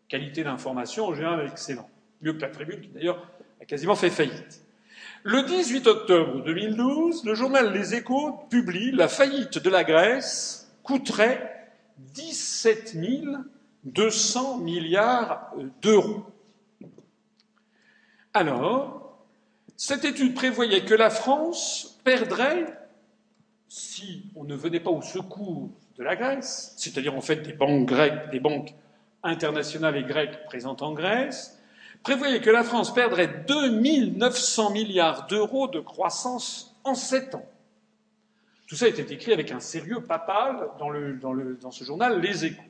qualité 0.07 0.43
d'information 0.43 1.07
en 1.07 1.15
général 1.15 1.47
excellente. 1.47 1.89
Mieux 2.21 2.33
que 2.33 2.41
la 2.41 2.49
Tribune, 2.49 2.81
qui 2.81 2.89
d'ailleurs 2.89 3.27
a 3.61 3.65
quasiment 3.65 3.95
fait 3.95 4.09
faillite. 4.09 4.61
Le 5.23 5.43
18 5.43 5.87
octobre 5.87 6.43
2012, 6.43 7.25
le 7.25 7.35
journal 7.35 7.73
Les 7.73 7.95
Échos 7.95 8.31
publie 8.49 8.91
La 8.91 9.07
faillite 9.07 9.57
de 9.57 9.69
la 9.69 9.83
Grèce 9.83 10.71
coûterait 10.83 11.69
17 11.97 12.95
200 13.83 14.59
milliards 14.59 15.51
d'euros. 15.81 16.25
Alors, 18.33 19.17
cette 19.75 20.05
étude 20.05 20.33
prévoyait 20.33 20.85
que 20.85 20.93
la 20.93 21.09
France 21.09 21.99
perdrait 22.03 22.76
si 23.67 24.23
on 24.35 24.43
ne 24.43 24.55
venait 24.55 24.79
pas 24.79 24.91
au 24.91 25.01
secours 25.01 25.69
de 25.97 26.03
la 26.03 26.15
Grèce, 26.15 26.73
c'est-à-dire 26.77 27.15
en 27.15 27.21
fait 27.21 27.37
des 27.37 27.53
banques 27.53 27.87
grecques, 27.87 28.29
des 28.31 28.39
banques 28.39 28.73
internationales 29.23 29.97
et 29.97 30.03
grecques 30.03 30.45
présentes 30.45 30.81
en 30.81 30.93
Grèce, 30.93 31.59
prévoyait 32.03 32.41
que 32.41 32.49
la 32.49 32.63
France 32.63 32.93
perdrait 32.93 33.43
2 33.47 33.79
900 34.17 34.71
milliards 34.71 35.27
d'euros 35.27 35.67
de 35.67 35.79
croissance 35.79 36.75
en 36.83 36.95
sept 36.95 37.35
ans. 37.35 37.45
Tout 38.67 38.75
ça 38.75 38.87
était 38.87 39.13
écrit 39.13 39.33
avec 39.33 39.51
un 39.51 39.59
sérieux 39.59 40.01
papal 40.01 40.69
dans, 40.79 41.71
ce 41.71 41.83
journal 41.83 42.19
Les 42.21 42.45
Échos. 42.45 42.61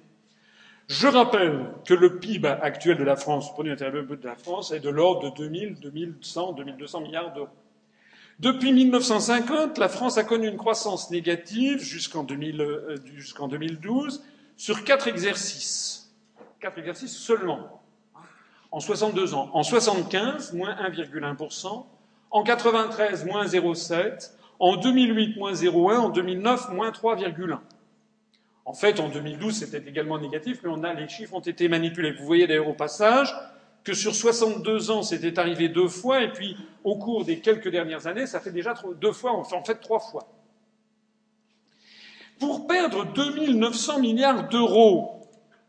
Je 0.88 1.08
rappelle 1.08 1.66
que 1.86 1.94
le 1.94 2.18
PIB 2.20 2.48
actuel 2.48 2.98
de 2.98 3.04
la 3.04 3.16
France, 3.16 3.50
le 3.50 3.54
produit 3.54 3.72
intérieur 3.74 4.06
de 4.06 4.18
la 4.24 4.36
France, 4.36 4.72
est 4.72 4.80
de 4.80 4.90
l'ordre 4.90 5.32
de 5.32 5.36
2000, 5.36 5.80
2100, 5.82 6.54
2200 6.54 7.02
milliards 7.02 7.34
d'euros. 7.34 7.50
Depuis 8.40 8.72
1950, 8.72 9.80
la 9.80 9.90
France 9.90 10.20
a 10.20 10.24
connu 10.24 10.48
une 10.48 10.58
croissance 10.58 11.10
négative 11.10 11.80
jusqu'en 11.80 12.24
2012 12.24 12.60
euh, 12.60 14.24
sur 14.58 14.84
quatre 14.84 15.08
exercices. 15.08 16.14
Quatre 16.60 16.78
exercices 16.78 17.18
seulement. 17.18 17.82
En 18.72 18.80
62 18.80 19.34
ans. 19.34 19.50
En 19.54 19.64
75, 19.64 20.54
moins 20.54 20.76
1,1%. 20.76 21.86
En 22.30 22.44
93, 22.44 23.26
moins 23.26 23.46
0,7. 23.46 24.32
En 24.60 24.78
2008, 24.78 25.38
moins 25.38 25.54
0,1. 25.54 25.98
En 25.98 26.10
2009, 26.10 26.70
moins 26.74 26.92
3,1. 26.92 27.58
En 28.66 28.74
fait, 28.74 29.00
en 29.00 29.10
2012, 29.10 29.56
c'était 29.56 29.90
également 29.90 30.20
négatif, 30.20 30.60
mais 30.64 30.94
les 30.94 31.10
chiffres 31.10 31.34
ont 31.34 31.40
été 31.40 31.68
manipulés. 31.70 32.12
Vous 32.12 32.26
voyez 32.26 32.46
d'ailleurs 32.46 32.68
au 32.68 32.74
passage 32.74 33.34
que 33.88 33.94
sur 33.94 34.14
62 34.14 34.92
ans, 34.92 35.02
c'était 35.02 35.40
arrivé 35.40 35.70
deux 35.70 35.88
fois, 35.88 36.22
et 36.22 36.30
puis 36.34 36.58
au 36.84 36.98
cours 36.98 37.24
des 37.24 37.40
quelques 37.40 37.70
dernières 37.70 38.06
années, 38.06 38.28
ça 38.28 38.42
fait 38.42 38.52
déjà 38.52 38.74
deux 39.00 39.14
fois, 39.14 39.32
en 39.32 39.64
fait 39.64 39.76
trois 39.76 40.02
fois. 40.02 40.28
Pour 42.38 42.68
perdre 42.68 43.06
2900 43.06 44.00
milliards 44.00 44.50
d'euros 44.50 45.22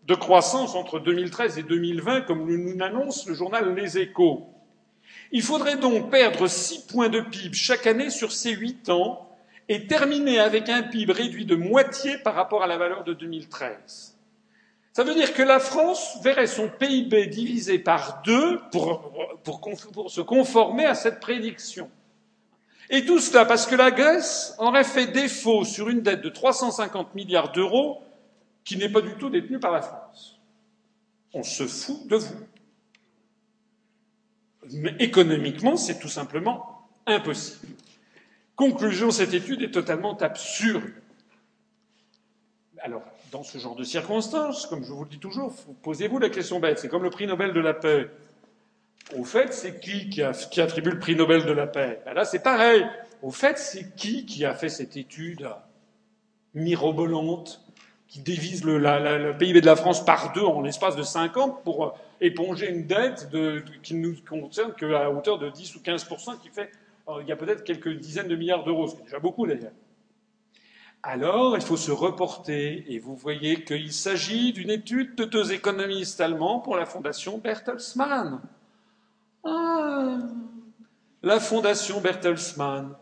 de 0.05 0.17
croissance 0.17 0.75
entre 0.75 0.99
2013 0.99 1.59
et 1.59 1.63
2020, 1.63 2.23
comme 2.23 2.45
nous 2.45 2.83
annonce 2.83 3.25
le 3.29 3.35
journal 3.35 3.73
Les 3.77 3.99
Échos, 3.99 4.49
il 5.31 5.43
faudrait 5.43 5.77
donc 5.77 6.11
perdre 6.11 6.49
6 6.49 6.89
points 6.89 7.11
de 7.11 7.21
PIB 7.21 7.55
chaque 7.55 7.87
année 7.87 8.11
sur 8.11 8.33
ces 8.33 8.51
8 8.51 8.89
ans 8.89 9.29
et 9.69 9.87
terminer 9.87 10.41
avec 10.41 10.69
un 10.69 10.83
PIB 10.83 11.13
réduit 11.13 11.47
de 11.47 11.55
moitié 11.55 12.19
par 12.19 12.35
rapport 12.35 12.65
à 12.65 12.67
la 12.67 12.79
valeur 12.79 13.05
de 13.05 13.15
2013. 13.15 14.18
Ça 14.99 15.05
veut 15.05 15.15
dire 15.15 15.33
que 15.33 15.45
la 15.45 15.61
France 15.61 16.19
verrait 16.25 16.49
son 16.49 16.69
PIB 16.69 17.29
divisé 17.29 17.79
par 17.79 18.21
deux 18.23 18.59
pour, 18.73 19.13
se 20.09 20.21
conformer 20.21 20.87
à 20.87 20.97
cette 20.97 21.21
prédiction. 21.21 21.89
Et 22.91 23.05
tout 23.05 23.21
cela 23.21 23.45
parce 23.45 23.69
que 23.69 23.77
la 23.77 23.93
Grèce 23.93 24.57
aurait 24.59 24.83
fait 24.83 25.07
défaut 25.07 25.63
sur 25.63 25.89
une 25.89 26.01
dette 26.01 26.21
de 26.21 26.31
350 26.31 27.15
milliards 27.15 27.53
d'euros 27.53 28.03
qui 28.65 28.77
n'est 28.77 28.89
pas 28.89 29.01
du 29.01 29.15
tout 29.15 29.31
détenue 29.31 29.61
par 29.61 29.71
la 29.71 29.83
France. 29.83 30.41
On 31.33 31.45
se 31.45 31.69
fout 31.69 32.09
de 32.09 32.17
vous. 32.17 32.47
Mais 34.73 34.97
économiquement, 34.99 35.77
c'est 35.77 36.01
tout 36.01 36.09
simplement 36.09 36.89
impossible. 37.07 37.73
Conclusion, 38.57 39.13
cette 39.13 39.33
étude 39.33 39.63
est 39.63 39.71
totalement 39.71 40.17
absurde. 40.17 40.91
Alors, 42.79 43.05
dans 43.31 43.43
ce 43.43 43.59
genre 43.59 43.77
de 43.77 43.85
circonstances, 43.85 44.67
comme 44.67 44.85
je 44.85 44.93
vous 44.93 45.05
le 45.05 45.11
dis 45.11 45.19
toujours, 45.19 45.53
posez-vous 45.83 46.19
la 46.19 46.31
question 46.31 46.61
bête. 46.61 46.79
C'est 46.79 46.89
comme 46.89 47.03
le 47.03 47.11
prix 47.11 47.27
Nobel 47.27 47.53
de 47.53 47.61
la 47.61 47.75
paix. 47.75 48.09
Au 49.17 49.25
fait, 49.25 49.53
c'est 49.53 49.81
qui 49.81 50.11
qui, 50.11 50.23
attribue 50.23 50.91
le 50.91 50.99
prix 50.99 51.17
Nobel 51.17 51.45
de 51.45 51.53
la 51.53 51.67
paix? 51.67 52.01
Ben 52.05 52.15
Là, 52.15 52.25
c'est 52.25 52.43
pareil. 52.43 52.87
Au 53.23 53.31
fait, 53.31 53.59
c'est 53.59 53.95
qui 53.97 54.27
qui 54.27 54.45
a 54.45 54.55
fait 54.55 54.69
cette 54.69 54.97
étude 54.97 55.49
mirobolante 56.55 57.63
qui 58.07 58.21
divise 58.21 58.65
le, 58.65 59.33
PIB 59.39 59.61
de 59.61 59.67
la 59.67 59.77
France 59.77 60.05
par 60.05 60.33
deux 60.33 60.43
en 60.43 60.63
l'espace 60.63 60.97
de 60.97 61.03
cinq 61.03 61.37
ans 61.37 61.51
pour 61.51 61.99
éponger 62.21 62.71
une 62.71 62.87
dette 62.87 63.29
qui 63.83 63.95
ne 63.95 64.09
nous 64.09 64.17
concerne 64.29 64.73
qu'à 64.75 65.11
hauteur 65.11 65.39
de 65.39 65.51
10 65.51 65.77
ou 65.77 65.81
15% 65.81 66.41
qui 66.41 66.49
fait, 66.49 66.71
euh, 67.09 67.19
il 67.23 67.29
y 67.29 67.33
a 67.33 67.37
peut-être 67.37 67.65
quelques 67.65 67.93
dizaines 67.97 68.29
de 68.29 68.37
milliards 68.37 68.65
d'euros, 68.65 68.89
ce 68.89 68.95
qui 68.95 69.03
est 69.03 69.05
déjà 69.05 69.19
beaucoup 69.19 69.47
d'ailleurs. 69.47 69.73
Alors, 71.11 71.57
il 71.57 71.63
faut 71.63 71.79
se 71.79 71.91
reporter, 71.91 72.85
et 72.87 72.99
vous 72.99 73.17
voyez 73.17 73.65
qu'il 73.65 73.95
s'agit 73.95 74.53
d'une 74.53 74.69
étude 74.69 75.15
de 75.15 75.25
deux 75.25 75.53
économistes 75.53 76.21
allemands 76.21 76.59
pour 76.59 76.77
la 76.77 76.85
fondation 76.85 77.39
Bertelsmann. 77.39 78.43
Ah, 79.43 80.19
la 81.23 81.41
fondation 81.41 82.03
Bertelsmann. 82.03 82.95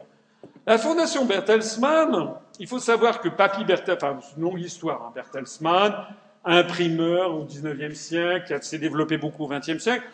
La 0.68 0.78
fondation 0.78 1.24
Bertelsmann, 1.24 2.34
il 2.60 2.68
faut 2.68 2.78
savoir 2.78 3.20
que 3.20 3.28
Papy 3.28 3.64
Bertelsmann, 3.64 4.20
c'est 4.22 4.36
une 4.36 4.42
longue 4.42 4.60
histoire, 4.60 5.02
hein, 5.02 5.12
Bertelsmann, 5.12 6.06
imprimeur 6.44 7.34
au 7.34 7.44
XIXe 7.44 7.98
siècle, 7.98 8.56
qui 8.60 8.68
s'est 8.68 8.78
développé 8.78 9.18
beaucoup 9.18 9.42
au 9.42 9.48
XXe 9.48 9.78
siècle, 9.78 10.04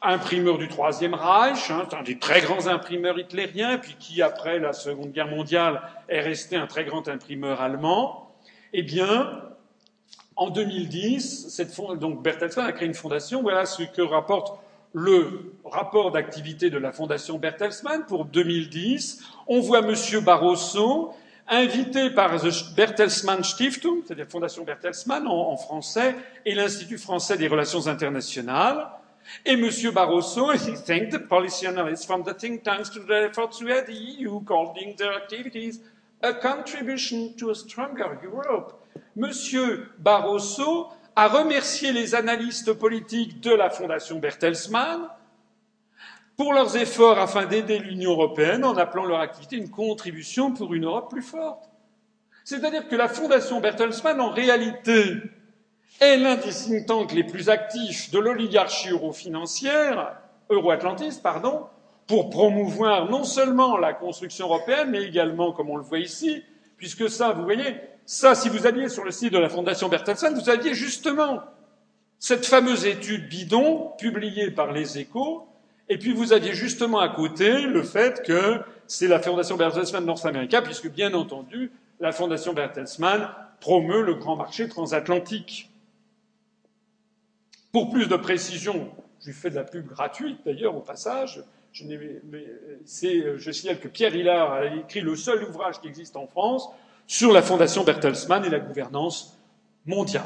imprimeur 0.00 0.58
du 0.58 0.68
Troisième 0.68 1.14
Reich, 1.14 1.70
hein, 1.70 1.86
un 1.92 2.02
des 2.02 2.18
très 2.18 2.40
grands 2.40 2.66
imprimeurs 2.68 3.18
hitlériens, 3.18 3.78
puis 3.78 3.96
qui, 3.98 4.22
après 4.22 4.58
la 4.58 4.72
Seconde 4.72 5.12
Guerre 5.12 5.28
mondiale, 5.28 5.82
est 6.08 6.20
resté 6.20 6.56
un 6.56 6.66
très 6.66 6.84
grand 6.84 7.08
imprimeur 7.08 7.60
allemand, 7.60 8.30
eh 8.72 8.82
bien, 8.82 9.42
en 10.36 10.50
2010, 10.50 11.48
cette 11.48 11.76
donc 11.98 12.22
Bertelsmann 12.22 12.66
a 12.66 12.72
créé 12.72 12.86
une 12.86 12.94
fondation. 12.94 13.42
Voilà 13.42 13.66
ce 13.66 13.82
que 13.82 14.02
rapporte 14.02 14.56
le 14.92 15.52
rapport 15.64 16.12
d'activité 16.12 16.70
de 16.70 16.78
la 16.78 16.92
fondation 16.92 17.38
Bertelsmann 17.38 18.06
pour 18.06 18.24
2010. 18.24 19.24
On 19.48 19.60
voit 19.60 19.80
M. 19.80 19.94
Barroso 20.22 21.12
invité 21.48 22.10
par 22.10 22.40
the 22.40 22.74
Bertelsmann 22.76 23.42
Stiftung, 23.42 24.02
c'est-à-dire 24.04 24.26
Fondation 24.28 24.64
Bertelsmann 24.64 25.26
en 25.26 25.56
français, 25.56 26.14
et 26.44 26.54
l'Institut 26.54 26.98
français 26.98 27.36
des 27.36 27.48
relations 27.48 27.88
internationales. 27.88 28.86
Et 29.44 29.52
M. 29.52 29.68
Barroso, 29.92 30.52
he 30.54 30.74
thanked 30.74 31.12
the 31.12 31.18
policy 31.18 31.66
analysts 31.66 32.04
from 32.04 32.22
the 32.22 32.34
think 32.34 32.62
tanks 32.62 32.88
to 32.90 33.00
the 33.00 33.28
efforts 33.28 33.62
where 33.62 33.84
the 33.84 33.92
EU 33.92 34.40
calling 34.44 34.94
their 34.96 35.14
activities 35.14 35.80
a 36.22 36.34
contribution 36.34 37.34
to 37.36 37.50
a 37.50 37.54
stronger 37.54 38.18
Europe. 38.22 38.84
M. 39.16 39.30
Barroso 39.98 40.88
a 41.14 41.28
remercié 41.28 41.92
les 41.92 42.14
analystes 42.14 42.72
politiques 42.72 43.40
de 43.40 43.50
la 43.50 43.70
Fondation 43.70 44.18
Bertelsmann 44.18 45.08
pour 46.36 46.54
leurs 46.54 46.76
efforts 46.76 47.18
afin 47.18 47.46
d'aider 47.46 47.80
l'Union 47.80 48.12
européenne 48.12 48.64
en 48.64 48.76
appelant 48.76 49.04
leur 49.04 49.20
activité 49.20 49.56
une 49.56 49.70
contribution 49.70 50.52
pour 50.52 50.72
une 50.74 50.84
Europe 50.84 51.10
plus 51.10 51.22
forte. 51.22 51.68
C'est-à-dire 52.44 52.86
que 52.88 52.94
la 52.94 53.08
Fondation 53.08 53.60
Bertelsmann, 53.60 54.20
en 54.20 54.30
réalité, 54.30 55.16
est 56.00 56.16
l'un 56.16 56.36
des 56.36 56.50
think 56.50 56.86
tanks 56.86 57.12
les 57.12 57.24
plus 57.24 57.48
actifs 57.48 58.10
de 58.10 58.18
l'oligarchie 58.18 58.90
euro-financière, 58.90 60.16
euro-atlantiste, 60.50 61.22
pardon, 61.22 61.66
pour 62.06 62.30
promouvoir 62.30 63.10
non 63.10 63.24
seulement 63.24 63.76
la 63.76 63.92
construction 63.92 64.46
européenne, 64.46 64.90
mais 64.90 65.02
également, 65.02 65.52
comme 65.52 65.70
on 65.70 65.76
le 65.76 65.82
voit 65.82 65.98
ici, 65.98 66.42
puisque 66.76 67.10
ça, 67.10 67.32
vous 67.32 67.42
voyez, 67.42 67.76
ça, 68.06 68.34
si 68.34 68.48
vous 68.48 68.66
alliez 68.66 68.88
sur 68.88 69.04
le 69.04 69.10
site 69.10 69.32
de 69.32 69.38
la 69.38 69.48
Fondation 69.48 69.88
Bertelsmann, 69.88 70.34
vous 70.34 70.48
aviez 70.48 70.72
justement 70.72 71.40
cette 72.18 72.46
fameuse 72.46 72.86
étude 72.86 73.28
bidon 73.28 73.92
publiée 73.98 74.50
par 74.50 74.72
les 74.72 74.98
échos, 74.98 75.46
et 75.88 75.98
puis 75.98 76.12
vous 76.12 76.32
aviez 76.32 76.52
justement 76.52 77.00
à 77.00 77.08
côté 77.08 77.62
le 77.62 77.82
fait 77.82 78.22
que 78.22 78.60
c'est 78.86 79.08
la 79.08 79.20
Fondation 79.20 79.56
Bertelsmann 79.56 80.04
North 80.04 80.24
America, 80.24 80.62
puisque 80.62 80.90
bien 80.90 81.12
entendu, 81.12 81.70
la 82.00 82.12
Fondation 82.12 82.54
Bertelsmann 82.54 83.28
promeut 83.60 84.02
le 84.02 84.14
grand 84.14 84.36
marché 84.36 84.68
transatlantique. 84.68 85.67
Pour 87.72 87.90
plus 87.90 88.08
de 88.08 88.16
précision, 88.16 88.90
je 89.20 89.26
lui 89.26 89.34
fais 89.34 89.50
de 89.50 89.56
la 89.56 89.64
pub 89.64 89.86
gratuite 89.86 90.38
d'ailleurs 90.44 90.76
au 90.76 90.80
passage. 90.80 91.42
Je, 91.72 91.84
je 92.84 93.50
signale 93.50 93.78
que 93.78 93.88
Pierre 93.88 94.14
Hillard 94.14 94.52
a 94.52 94.64
écrit 94.66 95.00
le 95.00 95.14
seul 95.16 95.44
ouvrage 95.44 95.80
qui 95.80 95.88
existe 95.88 96.16
en 96.16 96.26
France 96.26 96.68
sur 97.06 97.32
la 97.32 97.42
Fondation 97.42 97.84
Bertelsmann 97.84 98.44
et 98.44 98.50
la 98.50 98.60
gouvernance 98.60 99.38
mondiale. 99.86 100.24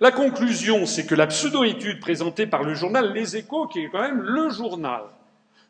La 0.00 0.12
conclusion, 0.12 0.84
c'est 0.84 1.06
que 1.06 1.14
la 1.14 1.26
pseudo-étude 1.26 2.00
présentée 2.00 2.46
par 2.46 2.64
le 2.64 2.74
journal 2.74 3.12
Les 3.12 3.36
Échos, 3.36 3.66
qui 3.66 3.80
est 3.80 3.88
quand 3.88 4.02
même 4.02 4.20
le 4.20 4.50
journal 4.50 5.02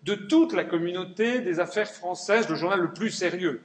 de 0.02 0.14
toute 0.14 0.52
la 0.52 0.64
communauté 0.64 1.40
des 1.40 1.60
affaires 1.60 1.88
françaises, 1.88 2.48
le 2.48 2.54
journal 2.54 2.80
le 2.80 2.92
plus 2.92 3.10
sérieux, 3.10 3.62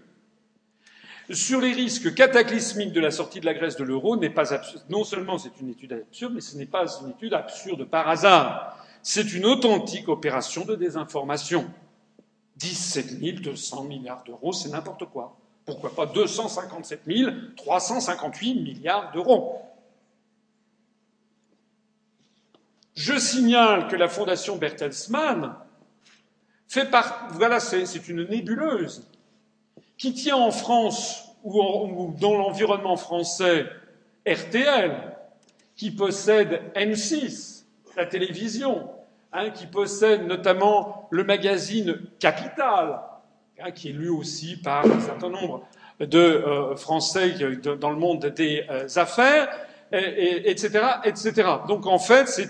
sur 1.30 1.62
les 1.62 1.72
risques 1.72 2.14
cataclysmiques 2.14 2.94
de 2.94 3.00
la 3.00 3.12
sortie 3.12 3.40
de 3.40 3.46
la 3.46 3.54
Grèce 3.54 3.76
de 3.78 3.84
l'euro 3.84 4.18
n'est 4.18 4.30
pas 4.30 4.54
absurde. 4.54 4.84
Non 4.90 5.04
seulement 5.04 5.38
c'est 5.38 5.60
une 5.62 5.70
étude 5.70 5.94
absurde, 5.94 6.34
mais 6.34 6.42
ce 6.42 6.58
n'est 6.58 6.66
pas 6.66 6.86
une 7.02 7.12
étude 7.12 7.34
absurde 7.34 7.86
par 7.86 8.10
hasard. 8.10 8.78
C'est 9.04 9.34
une 9.34 9.46
authentique 9.46 10.10
opération 10.10 10.66
de 10.66 10.76
désinformation. 10.76 11.66
17 12.58 13.20
200 13.42 13.84
milliards 13.86 14.24
d'euros, 14.24 14.54
c'est 14.54 14.70
n'importe 14.70 15.06
quoi. 15.06 15.38
Pourquoi 15.66 15.96
pas 15.96 16.06
257 16.06 17.02
358 17.56 18.56
milliards 18.56 19.12
d'euros 19.12 19.62
Je 22.94 23.18
signale 23.18 23.88
que 23.88 23.96
la 23.96 24.10
Fondation 24.10 24.58
Bertelsmann 24.58 25.56
fait 26.68 26.90
par... 26.90 27.30
Voilà, 27.32 27.60
c'est 27.60 28.08
une 28.08 28.28
nébuleuse 28.28 29.08
qui 30.02 30.14
tient 30.14 30.38
en 30.38 30.50
France 30.50 31.26
ou, 31.44 32.12
dans 32.20 32.36
l'environnement 32.36 32.96
français 32.98 33.68
RTL, 34.28 35.16
qui 35.76 35.92
possède 35.92 36.60
M6, 36.76 37.66
la 37.96 38.08
télévision, 38.08 38.90
hein, 39.32 39.52
qui 39.52 39.68
possède 39.68 40.26
notamment 40.26 41.08
le 41.12 41.24
magazine 41.24 42.02
Capital, 42.18 43.00
hein, 43.60 43.70
qui 43.70 43.90
est 43.90 43.94
lu 43.94 44.10
aussi 44.10 44.56
par 44.56 44.88
un 44.88 45.00
certain 45.02 45.30
nombre 45.30 45.68
de 46.00 46.18
euh, 46.18 46.76
Français 46.76 47.36
dans 47.80 47.92
le 47.92 47.98
monde 47.98 48.26
des 48.26 48.66
euh, 48.72 48.88
affaires, 48.96 49.50
etc., 49.92 50.80
etc. 51.04 51.48
Donc 51.68 51.86
en 51.86 52.00
fait, 52.00 52.28
c'est 52.28 52.50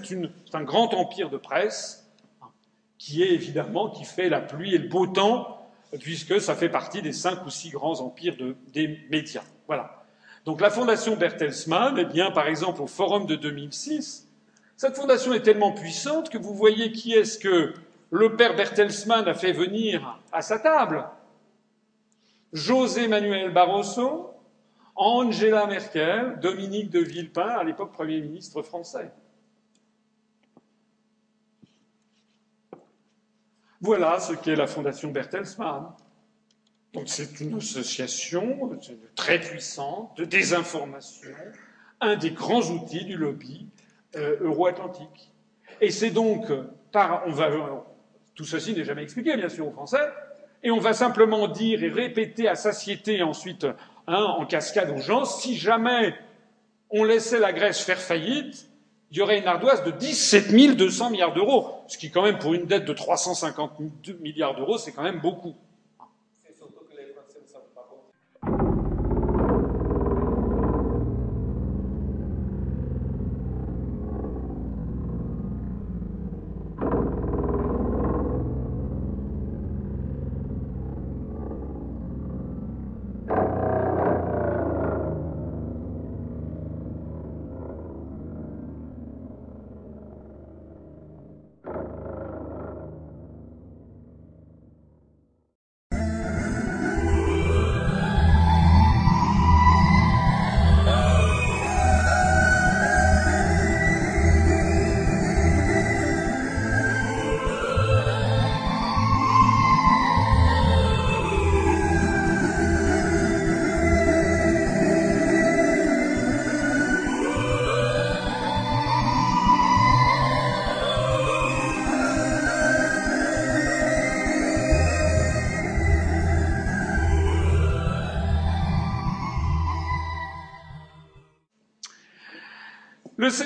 un 0.53 0.63
grand 0.63 0.93
empire 0.93 1.29
de 1.29 1.37
presse 1.37 2.09
hein, 2.41 2.47
qui 2.97 3.23
est 3.23 3.33
évidemment 3.33 3.89
qui 3.89 4.05
fait 4.05 4.29
la 4.29 4.39
pluie 4.39 4.73
et 4.73 4.77
le 4.77 4.87
beau 4.87 5.05
temps 5.05 5.60
puisque 5.99 6.39
ça 6.39 6.55
fait 6.55 6.69
partie 6.69 7.01
des 7.01 7.13
cinq 7.13 7.45
ou 7.45 7.49
six 7.49 7.69
grands 7.69 7.99
empires 7.99 8.35
des 8.73 8.99
médias. 9.09 9.43
Voilà. 9.67 10.03
Donc 10.45 10.61
la 10.61 10.69
fondation 10.69 11.15
Bertelsmann, 11.15 11.97
eh 11.99 12.05
bien, 12.05 12.31
par 12.31 12.47
exemple, 12.47 12.81
au 12.81 12.87
forum 12.87 13.25
de 13.25 13.35
2006, 13.35 14.27
cette 14.77 14.95
fondation 14.95 15.33
est 15.33 15.41
tellement 15.41 15.71
puissante 15.71 16.29
que 16.29 16.37
vous 16.37 16.55
voyez 16.55 16.91
qui 16.91 17.13
est-ce 17.13 17.37
que 17.37 17.73
le 18.09 18.35
père 18.35 18.55
Bertelsmann 18.55 19.27
a 19.27 19.33
fait 19.33 19.51
venir 19.51 20.19
à 20.31 20.41
sa 20.41 20.59
table. 20.59 21.05
José 22.51 23.07
Manuel 23.07 23.51
Barroso, 23.51 24.31
Angela 24.95 25.67
Merkel, 25.67 26.39
Dominique 26.41 26.89
de 26.89 26.99
Villepin, 26.99 27.47
à 27.47 27.63
l'époque 27.63 27.91
Premier 27.91 28.19
ministre 28.19 28.61
français. 28.61 29.11
Voilà 33.81 34.19
ce 34.19 34.33
qu'est 34.33 34.55
la 34.55 34.67
Fondation 34.67 35.11
Bertelsmann. 35.11 35.87
Donc 36.93 37.03
c'est 37.07 37.39
une 37.39 37.57
association 37.57 38.69
très 39.15 39.39
puissante 39.39 40.15
de 40.17 40.25
désinformation, 40.25 41.31
un 42.01 42.15
des 42.15 42.31
grands 42.31 42.61
outils 42.61 43.05
du 43.05 43.17
lobby 43.17 43.67
euh, 44.15 44.37
euro-atlantique. 44.41 45.31
Et 45.79 45.89
c'est 45.89 46.11
donc 46.11 46.47
par, 46.91 47.23
on 47.25 47.31
va, 47.31 47.49
tout 48.35 48.43
ceci 48.43 48.73
n'est 48.73 48.83
jamais 48.83 49.03
expliqué 49.03 49.35
bien 49.35 49.49
sûr 49.49 49.67
aux 49.67 49.71
Français, 49.71 50.11
et 50.63 50.69
on 50.69 50.79
va 50.79 50.93
simplement 50.93 51.47
dire 51.47 51.83
et 51.83 51.89
répéter 51.89 52.47
à 52.47 52.55
satiété 52.55 53.23
ensuite 53.23 53.65
hein, 54.07 54.23
en 54.23 54.45
cascade 54.45 54.91
aux 54.91 55.01
gens, 55.01 55.25
si 55.25 55.55
jamais 55.55 56.13
on 56.89 57.03
laissait 57.03 57.39
la 57.39 57.53
Grèce 57.53 57.79
faire 57.79 57.99
faillite, 57.99 58.69
il 59.11 59.17
y 59.17 59.21
aurait 59.21 59.39
une 59.39 59.47
ardoise 59.47 59.83
de 59.83 59.91
17 59.91 60.77
200 60.77 61.09
milliards 61.09 61.33
d'euros, 61.33 61.83
ce 61.87 61.97
qui, 61.97 62.11
quand 62.11 62.23
même, 62.23 62.39
pour 62.39 62.53
une 62.53 62.65
dette 62.65 62.85
de 62.85 62.93
350 62.93 63.73
milliards 64.21 64.55
d'euros, 64.55 64.77
c'est 64.77 64.93
quand 64.93 65.03
même 65.03 65.19
beaucoup. 65.19 65.55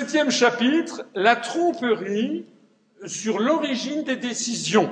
Septième 0.06 0.30
chapitre, 0.30 1.04
la 1.16 1.34
tromperie 1.34 2.44
sur 3.06 3.40
l'origine 3.40 4.04
des 4.04 4.14
décisions. 4.14 4.88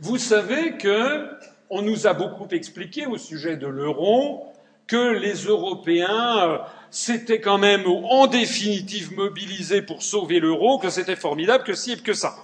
Vous 0.00 0.18
savez 0.18 0.76
que 0.76 1.26
on 1.70 1.80
nous 1.80 2.06
a 2.06 2.12
beaucoup 2.12 2.48
expliqué 2.50 3.06
au 3.06 3.16
sujet 3.16 3.56
de 3.56 3.66
l'euro 3.66 4.52
que 4.86 5.14
les 5.14 5.44
Européens 5.44 6.38
euh, 6.38 6.58
s'étaient 6.90 7.40
quand 7.40 7.56
même 7.56 7.86
en 7.86 8.26
définitive 8.26 9.14
mobilisés 9.14 9.80
pour 9.80 10.02
sauver 10.02 10.38
l'euro, 10.38 10.78
que 10.78 10.90
c'était 10.90 11.16
formidable, 11.16 11.64
que 11.64 11.72
si 11.72 11.92
et 11.92 11.96
que 11.96 12.12
ça. 12.12 12.36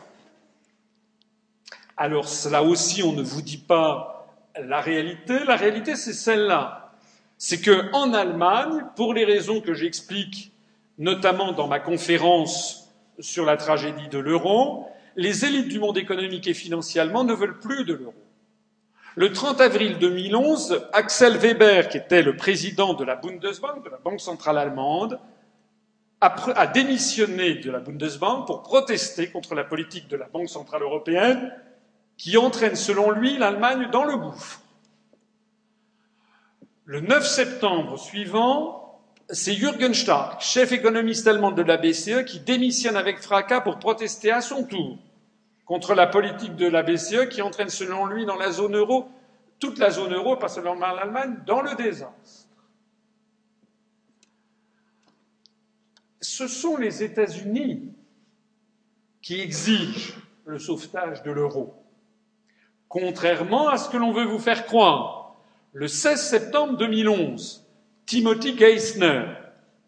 Alors 1.99 2.27
là 2.51 2.63
aussi, 2.63 3.03
on 3.03 3.13
ne 3.13 3.23
vous 3.23 3.43
dit 3.43 3.59
pas 3.59 4.35
la 4.59 4.81
réalité. 4.81 5.45
La 5.45 5.57
réalité, 5.57 5.95
c'est 5.95 6.15
celle-là 6.15 6.82
c'est 7.45 7.61
qu'en 7.61 8.13
Allemagne, 8.15 8.85
pour 8.95 9.15
les 9.15 9.25
raisons 9.25 9.61
que 9.61 9.75
j'explique 9.75 10.53
notamment 10.97 11.51
dans 11.51 11.67
ma 11.67 11.81
conférence 11.81 12.89
sur 13.19 13.45
la 13.45 13.57
tragédie 13.57 14.07
de 14.07 14.19
l'euro, 14.19 14.87
les 15.17 15.45
élites 15.45 15.67
du 15.67 15.81
monde 15.81 15.99
économique 15.99 16.47
et 16.47 16.55
financier 16.55 17.01
allemand 17.01 17.25
ne 17.25 17.35
veulent 17.35 17.59
plus 17.59 17.85
de 17.85 17.95
l'euro. 17.95 18.15
Le 19.17 19.33
30 19.33 19.61
avril 19.61 19.99
2011, 19.99 20.87
Axel 20.93 21.37
Weber, 21.37 21.89
qui 21.89 21.97
était 21.97 22.23
le 22.23 22.37
président 22.37 22.95
de 22.95 23.03
la 23.03 23.17
Bundesbank, 23.17 23.85
de 23.85 23.91
la 23.91 23.99
Banque 23.99 24.21
centrale 24.21 24.59
allemande, 24.59 25.19
a, 26.21 26.67
démissionné 26.69 27.57
de 27.57 27.73
la 27.73 27.81
Bundesbank 27.81 28.47
pour 28.47 28.63
protester 28.63 29.31
contre 29.31 29.57
la 29.57 29.65
politique 29.65 30.07
de 30.07 30.17
la 30.17 30.29
Banque 30.29 30.49
centrale 30.49 30.83
européenne 30.83 31.53
qui 32.17 32.37
entraîne, 32.37 32.77
selon 32.77 33.11
lui, 33.11 33.37
l'Allemagne 33.37 33.89
dans 33.91 34.05
le 34.05 34.17
gouffre. 34.17 34.62
Le 36.93 37.01
9 37.01 37.27
septembre 37.27 37.99
suivant, 37.99 39.01
c'est 39.31 39.55
Jürgen 39.55 39.95
Stark, 39.95 40.43
chef 40.43 40.73
économiste 40.73 41.27
allemand 41.27 41.51
de 41.51 41.63
la 41.63 41.79
BCE, 41.79 42.27
qui 42.27 42.39
démissionne 42.39 42.97
avec 42.97 43.23
fracas 43.23 43.63
pour 43.63 43.79
protester 43.79 44.31
à 44.31 44.43
son 44.43 44.65
tour 44.65 44.99
contre 45.65 45.95
la 45.95 46.07
politique 46.07 46.55
de 46.55 46.67
la 46.67 46.83
BCE 46.83 47.31
qui 47.31 47.41
entraîne, 47.41 47.71
selon 47.71 48.05
lui, 48.05 48.27
dans 48.27 48.37
la 48.37 48.51
zone 48.51 48.77
euro, 48.77 49.09
toute 49.59 49.79
la 49.79 49.89
zone 49.89 50.13
euro, 50.13 50.37
pas 50.37 50.51
seulement 50.51 50.75
l'Allemagne, 50.75 51.39
dans 51.47 51.63
le 51.63 51.75
désastre. 51.77 52.47
Ce 56.21 56.47
sont 56.47 56.77
les 56.77 57.03
États-Unis 57.03 57.91
qui 59.23 59.41
exigent 59.41 60.13
le 60.45 60.59
sauvetage 60.59 61.23
de 61.23 61.31
l'euro 61.31 61.75
Contrairement 62.91 63.71
à 63.71 63.79
ce 63.79 63.89
que 63.89 63.97
l'on 63.97 64.13
veut 64.13 64.27
vous 64.27 64.39
faire 64.39 64.67
croire, 64.67 65.22
le 65.73 65.89
16 65.89 66.21
septembre 66.21 66.77
2011, 66.77 67.65
Timothy 68.05 68.57
Geithner, 68.57 69.25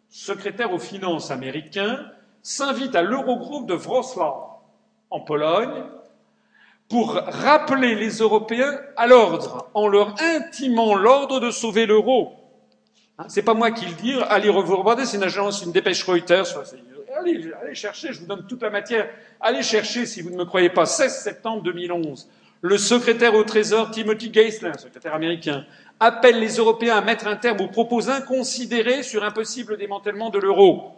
secrétaire 0.09 0.73
aux 0.73 0.79
finances 0.79 1.29
américain, 1.29 2.11
s'invite 2.41 2.95
à 2.95 3.03
l'Eurogroupe 3.03 3.67
de 3.67 3.75
Wrocław, 3.75 4.61
en 5.11 5.19
Pologne, 5.19 5.83
pour 6.89 7.13
rappeler 7.13 7.95
les 7.95 8.17
Européens 8.17 8.79
à 8.97 9.05
l'ordre, 9.05 9.69
en 9.73 9.87
leur 9.87 10.15
intimant 10.21 10.95
l'ordre 10.95 11.39
de 11.39 11.51
sauver 11.51 11.85
l'euro. 11.85 12.33
Hein, 13.17 13.25
c'est 13.27 13.43
pas 13.43 13.53
moi 13.53 13.71
qui 13.71 13.85
le 13.85 13.93
dis, 13.93 14.13
allez 14.29 14.49
vous 14.49 14.75
regarder, 14.75 15.05
c'est 15.05 15.17
une 15.17 15.23
agence, 15.23 15.63
une 15.63 15.71
dépêche 15.71 16.03
Reuters, 16.03 16.47
allez, 17.17 17.51
allez 17.61 17.75
chercher, 17.75 18.11
je 18.11 18.21
vous 18.21 18.25
donne 18.25 18.45
toute 18.47 18.61
la 18.63 18.71
matière, 18.71 19.07
allez 19.39 19.61
chercher 19.61 20.07
si 20.07 20.21
vous 20.21 20.31
ne 20.31 20.37
me 20.37 20.45
croyez 20.45 20.69
pas, 20.69 20.85
16 20.85 21.15
septembre 21.15 21.61
2011 21.63 22.27
le 22.61 22.77
secrétaire 22.77 23.35
au 23.35 23.43
Trésor 23.43 23.91
Timothy 23.91 24.31
Geithner, 24.33 24.71
secrétaire 24.77 25.13
américain, 25.13 25.65
appelle 25.99 26.39
les 26.39 26.55
Européens 26.55 26.97
à 26.97 27.01
mettre 27.01 27.27
un 27.27 27.35
terme 27.35 27.61
aux 27.61 27.67
propos 27.67 28.09
inconsidérés 28.09 29.03
sur 29.03 29.23
un 29.23 29.31
possible 29.31 29.77
démantèlement 29.77 30.29
de 30.29 30.39
l'euro. 30.39 30.91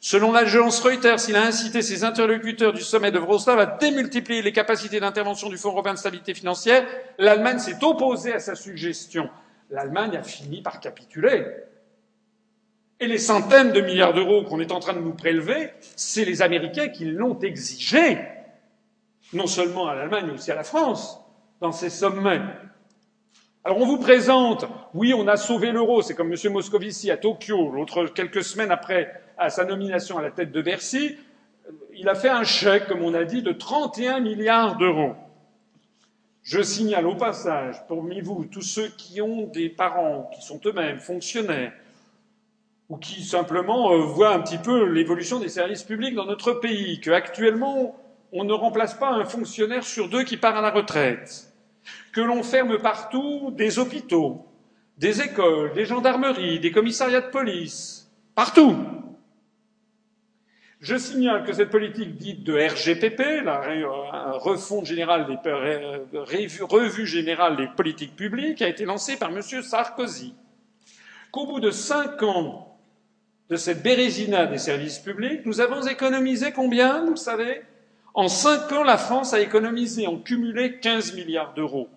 Selon 0.00 0.30
l'agence 0.30 0.80
Reuters, 0.80 1.28
il 1.28 1.36
a 1.36 1.42
incité 1.42 1.82
ses 1.82 2.04
interlocuteurs 2.04 2.72
du 2.72 2.82
sommet 2.82 3.10
de 3.10 3.18
Wrocław 3.18 3.58
à 3.58 3.66
démultiplier 3.66 4.42
les 4.42 4.52
capacités 4.52 5.00
d'intervention 5.00 5.48
du 5.48 5.56
Fonds 5.56 5.70
européen 5.70 5.94
de 5.94 5.98
stabilité 5.98 6.34
financière. 6.34 6.86
L'Allemagne 7.18 7.58
s'est 7.58 7.82
opposée 7.82 8.32
à 8.32 8.38
sa 8.38 8.54
suggestion. 8.54 9.28
L'Allemagne 9.70 10.16
a 10.16 10.22
fini 10.22 10.62
par 10.62 10.78
capituler. 10.80 11.44
Et 13.00 13.08
les 13.08 13.18
centaines 13.18 13.72
de 13.72 13.80
milliards 13.80 14.14
d'euros 14.14 14.44
qu'on 14.44 14.60
est 14.60 14.72
en 14.72 14.78
train 14.78 14.94
de 14.94 15.00
nous 15.00 15.14
prélever, 15.14 15.72
c'est 15.96 16.24
les 16.24 16.40
Américains 16.40 16.88
qui 16.88 17.04
l'ont 17.04 17.38
exigé 17.40 18.18
non 19.32 19.46
seulement 19.46 19.88
à 19.88 19.94
l'Allemagne, 19.94 20.24
mais 20.26 20.34
aussi 20.34 20.50
à 20.50 20.54
la 20.54 20.64
France, 20.64 21.20
dans 21.60 21.72
ces 21.72 21.90
sommets. 21.90 22.40
Alors 23.64 23.78
on 23.78 23.86
vous 23.86 23.98
présente, 23.98 24.66
oui, 24.94 25.12
on 25.14 25.26
a 25.26 25.36
sauvé 25.36 25.72
l'euro, 25.72 26.02
c'est 26.02 26.14
comme 26.14 26.32
M. 26.32 26.52
Moscovici 26.52 27.10
à 27.10 27.16
Tokyo, 27.16 27.70
l'autre 27.70 28.06
quelques 28.06 28.44
semaines 28.44 28.70
après 28.70 29.20
sa 29.48 29.64
nomination 29.64 30.18
à 30.18 30.22
la 30.22 30.30
tête 30.30 30.52
de 30.52 30.62
Bercy, 30.62 31.16
il 31.94 32.08
a 32.08 32.14
fait 32.14 32.28
un 32.28 32.44
chèque, 32.44 32.86
comme 32.86 33.02
on 33.02 33.14
a 33.14 33.24
dit, 33.24 33.42
de 33.42 33.52
31 33.52 34.20
milliards 34.20 34.76
d'euros. 34.76 35.14
Je 36.42 36.62
signale 36.62 37.06
au 37.06 37.16
passage, 37.16 37.76
parmi 37.88 38.20
vous, 38.20 38.44
tous 38.44 38.62
ceux 38.62 38.88
qui 38.88 39.20
ont 39.20 39.48
des 39.48 39.68
parents 39.68 40.30
qui 40.32 40.42
sont 40.42 40.60
eux-mêmes 40.64 41.00
fonctionnaires, 41.00 41.72
ou 42.88 42.96
qui 42.96 43.24
simplement 43.24 43.92
euh, 43.92 43.98
voient 43.98 44.32
un 44.32 44.40
petit 44.40 44.58
peu 44.58 44.84
l'évolution 44.84 45.40
des 45.40 45.48
services 45.48 45.82
publics 45.82 46.14
dans 46.14 46.26
notre 46.26 46.52
pays, 46.52 47.00
qu'actuellement, 47.00 47.96
on 48.32 48.44
ne 48.44 48.52
remplace 48.52 48.94
pas 48.94 49.10
un 49.10 49.24
fonctionnaire 49.24 49.84
sur 49.84 50.08
deux 50.08 50.24
qui 50.24 50.36
part 50.36 50.56
à 50.56 50.60
la 50.60 50.70
retraite, 50.70 51.52
que 52.12 52.20
l'on 52.20 52.42
ferme 52.42 52.78
partout 52.78 53.50
des 53.52 53.78
hôpitaux, 53.78 54.46
des 54.98 55.20
écoles, 55.22 55.72
des 55.74 55.84
gendarmeries, 55.84 56.60
des 56.60 56.70
commissariats 56.70 57.20
de 57.20 57.30
police, 57.30 58.10
partout. 58.34 58.76
Je 60.80 60.96
signale 60.96 61.44
que 61.44 61.52
cette 61.52 61.70
politique 61.70 62.16
dite 62.16 62.44
de 62.44 62.54
RGPP, 62.54 63.44
la 63.44 64.32
refonte 64.32 64.84
générale 64.84 65.26
des, 65.26 65.36
revue 66.60 67.06
générale 67.06 67.56
des 67.56 67.66
politiques 67.66 68.14
publiques, 68.14 68.60
a 68.60 68.68
été 68.68 68.84
lancée 68.84 69.16
par 69.16 69.30
M. 69.30 69.40
Sarkozy. 69.40 70.34
Qu'au 71.32 71.46
bout 71.46 71.60
de 71.60 71.70
cinq 71.70 72.22
ans 72.22 72.78
de 73.48 73.56
cette 73.56 73.82
bérésina 73.82 74.46
des 74.46 74.58
services 74.58 74.98
publics, 74.98 75.46
nous 75.46 75.60
avons 75.60 75.86
économisé 75.86 76.52
combien, 76.52 77.04
vous 77.04 77.16
savez? 77.16 77.62
En 78.16 78.28
cinq 78.28 78.72
ans, 78.72 78.82
la 78.82 78.96
France 78.96 79.34
a 79.34 79.40
économisé 79.40 80.06
en 80.06 80.18
cumulé 80.18 80.80
15 80.80 81.14
milliards 81.14 81.52
d'euros. 81.52 81.90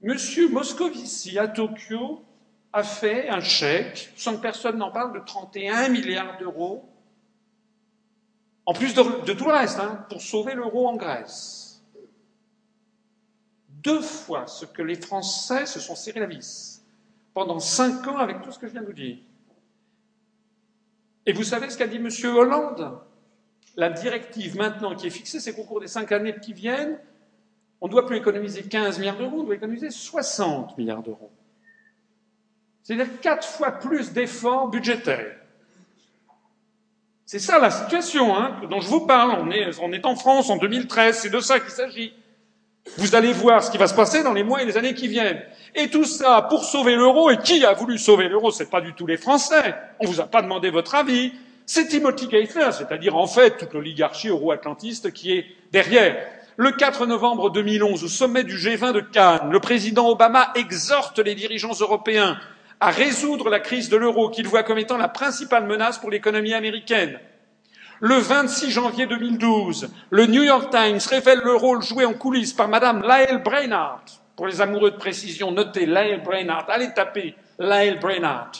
Monsieur 0.00 0.48
Moscovici, 0.48 1.40
à 1.40 1.48
Tokyo, 1.48 2.24
a 2.72 2.84
fait 2.84 3.28
un 3.28 3.40
chèque, 3.40 4.12
sans 4.16 4.36
que 4.36 4.42
personne 4.42 4.78
n'en 4.78 4.92
parle, 4.92 5.12
de 5.12 5.18
31 5.18 5.88
milliards 5.88 6.38
d'euros, 6.38 6.88
en 8.64 8.74
plus 8.74 8.94
de, 8.94 9.32
tout 9.32 9.44
le 9.44 9.52
reste, 9.52 9.80
hein, 9.80 10.06
pour 10.08 10.22
sauver 10.22 10.54
l'euro 10.54 10.86
en 10.86 10.94
Grèce. 10.94 11.82
Deux 13.68 14.02
fois 14.02 14.46
ce 14.46 14.64
que 14.66 14.82
les 14.82 14.94
Français 14.94 15.66
se 15.66 15.80
sont 15.80 15.96
serrés 15.96 16.20
la 16.20 16.26
vis 16.26 16.84
pendant 17.34 17.58
cinq 17.58 18.06
ans 18.06 18.18
avec 18.18 18.40
tout 18.42 18.52
ce 18.52 18.58
que 18.60 18.68
je 18.68 18.72
viens 18.72 18.82
de 18.82 18.86
vous 18.86 18.92
dire. 18.92 19.18
Et 21.26 21.32
vous 21.32 21.42
savez 21.42 21.68
ce 21.70 21.76
qu'a 21.76 21.88
dit 21.88 21.98
Monsieur 21.98 22.30
Hollande? 22.30 23.02
La 23.76 23.90
directive 23.90 24.56
maintenant 24.56 24.94
qui 24.94 25.06
est 25.06 25.10
fixée, 25.10 25.40
c'est 25.40 25.54
qu'au 25.54 25.64
cours 25.64 25.80
des 25.80 25.88
cinq 25.88 26.12
années 26.12 26.34
qui 26.40 26.52
viennent, 26.52 26.98
on 27.80 27.86
ne 27.86 27.90
doit 27.90 28.06
plus 28.06 28.16
économiser 28.16 28.62
15 28.62 28.98
milliards 28.98 29.16
d'euros, 29.16 29.40
on 29.40 29.44
doit 29.44 29.54
économiser 29.54 29.90
60 29.90 30.78
milliards 30.78 31.02
d'euros. 31.02 31.30
C'est-à-dire 32.82 33.20
quatre 33.20 33.46
fois 33.46 33.72
plus 33.72 34.12
d'efforts 34.12 34.68
budgétaires. 34.68 35.36
C'est 37.24 37.38
ça 37.38 37.58
la 37.58 37.70
situation 37.70 38.36
hein, 38.36 38.60
dont 38.68 38.80
je 38.80 38.88
vous 38.88 39.06
parle. 39.06 39.38
On 39.40 39.50
est, 39.50 39.78
on 39.80 39.92
est 39.92 40.04
en 40.04 40.16
France 40.16 40.50
en 40.50 40.58
2013, 40.58 41.18
c'est 41.18 41.30
de 41.30 41.40
ça 41.40 41.60
qu'il 41.60 41.70
s'agit. 41.70 42.12
Vous 42.98 43.14
allez 43.14 43.32
voir 43.32 43.62
ce 43.62 43.70
qui 43.70 43.78
va 43.78 43.86
se 43.86 43.94
passer 43.94 44.22
dans 44.22 44.32
les 44.32 44.42
mois 44.42 44.60
et 44.62 44.66
les 44.66 44.76
années 44.76 44.94
qui 44.94 45.08
viennent. 45.08 45.40
Et 45.74 45.88
tout 45.88 46.04
ça 46.04 46.42
pour 46.42 46.64
sauver 46.64 46.96
l'euro. 46.96 47.30
Et 47.30 47.38
qui 47.38 47.64
a 47.64 47.72
voulu 47.72 47.96
sauver 47.96 48.28
l'euro? 48.28 48.50
C'est 48.50 48.68
pas 48.68 48.80
du 48.80 48.92
tout 48.92 49.06
les 49.06 49.16
Français. 49.16 49.74
On 50.00 50.06
vous 50.06 50.20
a 50.20 50.26
pas 50.26 50.42
demandé 50.42 50.68
votre 50.70 50.94
avis 50.94 51.32
c'est 51.66 51.88
Timothy 51.88 52.28
Geithner, 52.28 52.72
c'est-à-dire 52.72 53.16
en 53.16 53.26
fait 53.26 53.56
toute 53.58 53.72
l'oligarchie 53.72 54.28
euro-atlantiste 54.28 55.12
qui 55.12 55.32
est 55.32 55.46
derrière. 55.70 56.16
Le 56.56 56.72
4 56.72 57.06
novembre 57.06 57.50
2011, 57.50 58.04
au 58.04 58.08
sommet 58.08 58.44
du 58.44 58.56
G20 58.56 58.92
de 58.92 59.00
Cannes, 59.00 59.50
le 59.50 59.60
président 59.60 60.08
Obama 60.08 60.52
exhorte 60.54 61.18
les 61.18 61.34
dirigeants 61.34 61.72
européens 61.80 62.38
à 62.80 62.90
résoudre 62.90 63.48
la 63.48 63.60
crise 63.60 63.88
de 63.88 63.96
l'euro 63.96 64.28
qu'il 64.28 64.48
voit 64.48 64.64
comme 64.64 64.78
étant 64.78 64.98
la 64.98 65.08
principale 65.08 65.66
menace 65.66 65.98
pour 65.98 66.10
l'économie 66.10 66.52
américaine. 66.52 67.18
Le 68.00 68.16
26 68.16 68.70
janvier 68.72 69.06
2012, 69.06 69.88
le 70.10 70.26
New 70.26 70.42
York 70.42 70.70
Times 70.70 70.98
révèle 71.08 71.40
le 71.44 71.54
rôle 71.54 71.82
joué 71.82 72.04
en 72.04 72.12
coulisses 72.12 72.52
par 72.52 72.66
Madame 72.68 73.02
Lael 73.02 73.42
Brainard. 73.42 74.02
Pour 74.34 74.48
les 74.48 74.60
amoureux 74.60 74.90
de 74.90 74.96
précision, 74.96 75.52
notez 75.52 75.86
Lael 75.86 76.22
Brainard. 76.22 76.66
Allez 76.68 76.92
taper 76.92 77.36
Lael 77.58 78.00
Brainard 78.00 78.50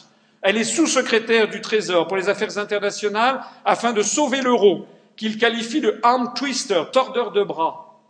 elle 0.43 0.56
est 0.56 0.64
sous-secrétaire 0.64 1.48
du 1.48 1.60
Trésor 1.60 2.09
pour 2.09 2.16
les 2.16 2.28
affaires 2.28 2.59
internationales 2.59 3.40
afin 3.64 3.93
de 3.93 4.02
sauver 4.02 4.43
l'euro, 4.43 4.86
qu'il 5.16 5.39
qualifie 5.39 5.81
de 5.81 6.01
arm 6.02 6.32
twister, 6.35 6.82
tordeur 6.93 7.31
de 7.31 7.44
bras. 7.44 8.01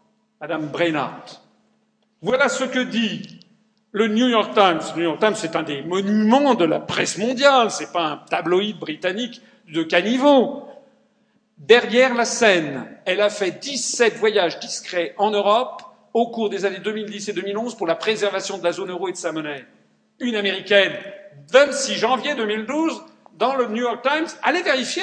Madame 0.40 0.66
Brainard. 0.66 1.24
Voilà 2.22 2.48
ce 2.48 2.64
que 2.64 2.80
dit 2.80 3.40
le 3.92 4.08
New 4.08 4.28
York 4.28 4.54
Times. 4.54 4.80
Le 4.96 5.02
New 5.02 5.08
York 5.08 5.20
Times, 5.20 5.34
c'est 5.36 5.54
un 5.54 5.62
des 5.62 5.82
monuments 5.82 6.54
de 6.54 6.64
la 6.64 6.80
presse 6.80 7.18
mondiale, 7.18 7.70
c'est 7.70 7.92
pas 7.92 8.04
un 8.04 8.16
tabloïd 8.16 8.78
britannique 8.78 9.42
de 9.68 9.82
caniveau. 9.82 10.64
Derrière 11.58 12.14
la 12.14 12.24
scène, 12.24 12.88
elle 13.04 13.20
a 13.20 13.30
fait 13.30 13.60
17 13.60 14.16
voyages 14.16 14.58
discrets 14.58 15.14
en 15.18 15.30
Europe 15.30 15.82
au 16.12 16.28
cours 16.30 16.50
des 16.50 16.64
années 16.64 16.80
2010 16.80 17.28
et 17.28 17.32
2011 17.32 17.76
pour 17.76 17.86
la 17.86 17.94
préservation 17.94 18.58
de 18.58 18.64
la 18.64 18.72
zone 18.72 18.90
euro 18.90 19.08
et 19.08 19.12
de 19.12 19.16
sa 19.16 19.32
monnaie. 19.32 19.64
Une 20.22 20.36
américaine 20.36 20.92
26 21.50 21.96
janvier 21.96 22.36
2012 22.36 23.02
dans 23.38 23.56
le 23.56 23.66
New 23.66 23.82
York 23.82 24.02
Times. 24.02 24.28
Allez 24.42 24.62
vérifier. 24.62 25.02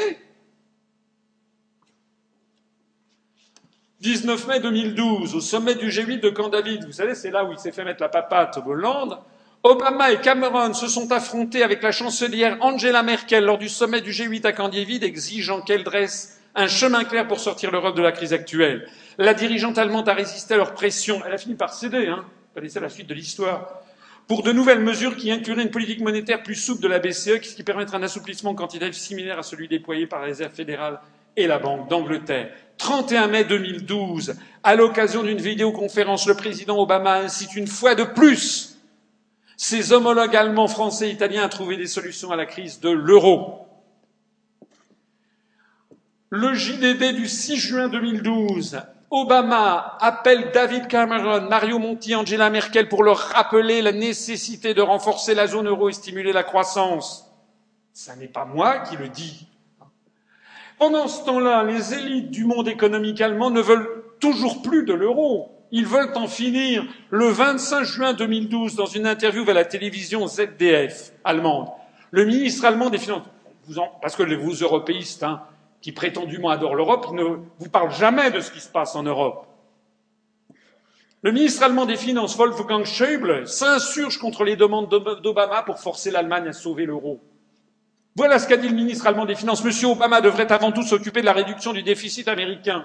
19 4.00 4.48
mai 4.48 4.60
2012, 4.62 5.36
au 5.36 5.41
sommet 5.41 5.76
du 5.76 5.90
G8 5.90 6.22
de 6.22 6.30
Camp 6.30 6.48
David, 6.48 6.86
vous 6.86 6.94
savez, 6.94 7.16
c'est 7.16 7.32
là 7.32 7.44
où 7.44 7.52
il 7.52 7.60
s'est 7.60 7.74
fait 7.74 7.84
mettre 7.84 8.02
la 8.02 8.08
papate 8.08 8.58
Hollande, 8.66 9.20
Obama 9.62 10.14
et 10.14 10.22
Cameron 10.22 10.74
se 10.74 10.88
sont 10.88 11.12
affrontés 11.12 11.64
avec 11.64 11.84
la 11.84 11.91
chancelière 11.91 12.58
Angela 12.62 13.04
Merkel 13.04 13.44
lors 13.44 13.58
du 13.58 13.68
sommet 13.68 14.00
du 14.00 14.12
G8 14.12 14.46
à 14.46 14.54
Camp 14.54 14.72
exigeant 14.72 15.60
qu'elle 15.60 15.84
dresse 15.84 16.40
un 16.56 16.68
chemin 16.68 17.04
clair 17.04 17.28
pour 17.28 17.41
sortir 17.41 17.72
l'Europe 17.72 17.98
de 17.98 18.02
la 18.02 18.14
crise 18.14 18.32
actuelle. 18.32 18.88
La 19.18 19.34
dirigeante 19.34 19.78
allemande 19.78 20.08
a 20.08 20.14
résisté 20.14 20.54
à 20.54 20.58
leur 20.58 20.74
pression. 20.74 21.22
Elle 21.28 21.34
a 21.34 21.38
fini 21.38 21.56
par 21.56 21.74
céder, 21.74 22.08
hein. 22.08 22.24
Vous 22.24 22.62
connaissez 22.62 22.80
la 22.80 22.88
suite 22.88 23.08
de 23.08 23.14
l'histoire 23.14 23.78
pour 24.30 24.43
de 24.43 24.51
nouvelles 24.51 24.80
mesures 24.80 25.18
qui 25.18 25.31
incluraient 25.31 25.64
une 25.64 25.72
politique 25.72 26.01
monétaire 26.01 26.43
plus 26.43 26.53
souple 26.53 26.84
de 26.84 26.88
la 26.88 26.99
BCE, 26.99 27.39
qui 27.39 27.64
permettrait 27.64 27.97
un 27.97 28.03
assouplissement 28.03 28.53
quantitatif 28.53 28.95
similaire 28.95 29.39
à 29.39 29.43
celui 29.43 29.68
déployé 29.68 30.06
par 30.06 30.19
la 30.19 30.27
Réserve 30.27 30.53
fédérale 30.53 30.99
et 31.35 31.47
la 31.47 31.57
Banque 31.57 31.89
d'Angleterre. 31.89 32.51
31 32.77 33.27
mai 33.27 33.43
2012, 33.43 34.35
à 34.61 34.76
l'occasion 34.76 35.23
d'une 35.23 35.41
vidéoconférence, 35.41 36.27
le 36.27 36.35
président 36.35 36.77
Obama 36.77 37.15
incite 37.15 37.56
une 37.56 37.65
fois 37.65 37.95
de 37.95 38.03
plus 38.03 38.77
ses 39.57 39.93
homologues 39.93 40.35
allemands, 40.35 40.68
français 40.68 41.10
et 41.10 41.11
italiens 41.11 41.43
à 41.43 41.49
trouver 41.49 41.76
des 41.76 41.88
solutions 41.88 42.31
à 42.31 42.35
la 42.35 42.45
crise 42.45 42.80
de 42.80 42.91
l'euro. 42.91 43.65
Le 46.30 46.53
JDD 46.53 47.15
du 47.15 47.27
6 47.27 47.57
juin 47.57 47.89
2012 47.89 48.80
Obama 49.11 49.98
appelle 49.99 50.52
David 50.53 50.88
Cameron, 50.88 51.49
Mario 51.49 51.80
Monti, 51.80 52.14
Angela 52.14 52.49
Merkel 52.49 52.88
pour 52.88 53.03
leur 53.03 53.18
rappeler 53.18 53.81
la 53.81 53.91
nécessité 53.91 54.73
de 54.73 54.81
renforcer 54.81 55.34
la 55.34 55.48
zone 55.48 55.68
euro 55.68 55.90
et 55.90 55.94
stimuler 55.94 56.31
la 56.31 56.44
croissance. 56.44 57.26
Ce 57.94 58.11
n'est 58.11 58.27
pas 58.27 58.45
moi 58.45 58.80
qui 58.80 58.98
le 58.98 59.10
dis. 59.10 59.48
Pendant 60.77 61.07
ce 61.07 61.26
temps-là, 61.26 61.64
les 61.64 61.94
élites 61.94 62.31
du 62.31 62.45
monde 62.45 62.68
économique 62.68 63.19
allemand 63.19 63.49
ne 63.49 63.61
veulent 63.61 64.03
toujours 64.19 64.61
plus 64.61 64.86
de 64.86 64.94
l'euro. 64.94 65.52
Ils 65.72 65.86
veulent 65.86 66.15
en 66.15 66.27
finir. 66.27 66.86
Le 67.10 67.27
25 67.27 67.84
juin 67.84 68.14
2012, 68.14 68.76
dans 68.76 68.86
une 68.86 69.07
interview 69.07 69.44
à 69.49 69.53
la 69.53 69.65
télévision 69.65 70.27
ZDF 70.27 71.11
allemande, 71.23 71.68
le 72.11 72.26
ministre 72.26 72.65
allemand 72.65 72.90
des 72.90 72.98
Finances, 72.98 73.23
parce 74.02 74.15
que 74.15 74.23
vous 74.36 74.53
européistes, 74.53 75.23
hein, 75.23 75.41
qui 75.81 75.91
prétendument 75.91 76.49
adorent 76.49 76.76
l'Europe, 76.76 77.11
ne 77.14 77.23
vous 77.23 77.69
parlent 77.69 77.93
jamais 77.93 78.31
de 78.31 78.39
ce 78.39 78.51
qui 78.51 78.60
se 78.60 78.69
passe 78.69 78.95
en 78.95 79.03
Europe. 79.03 79.45
Le 81.22 81.31
ministre 81.31 81.64
allemand 81.64 81.85
des 81.85 81.97
Finances, 81.97 82.38
Wolfgang 82.38 82.85
Schäuble, 82.85 83.47
s'insurge 83.47 84.18
contre 84.18 84.43
les 84.43 84.56
demandes 84.56 84.89
d'Obama 85.22 85.64
pour 85.64 85.80
forcer 85.80 86.11
l'Allemagne 86.11 86.47
à 86.47 86.53
sauver 86.53 86.85
l'euro. 86.85 87.19
Voilà 88.15 88.39
ce 88.39 88.47
qu'a 88.47 88.57
dit 88.57 88.69
le 88.69 88.76
ministre 88.76 89.06
allemand 89.07 89.26
des 89.26 89.35
Finances. 89.35 89.64
Monsieur 89.64 89.88
Obama 89.88 90.22
devrait 90.22 90.51
avant 90.51 90.72
tout 90.72 90.84
s'occuper 90.84 91.22
de 91.22 91.26
la 91.26 91.34
réduction 91.34 91.73
du 91.73 91.84
déficit 91.84 92.27
américain. 92.27 92.84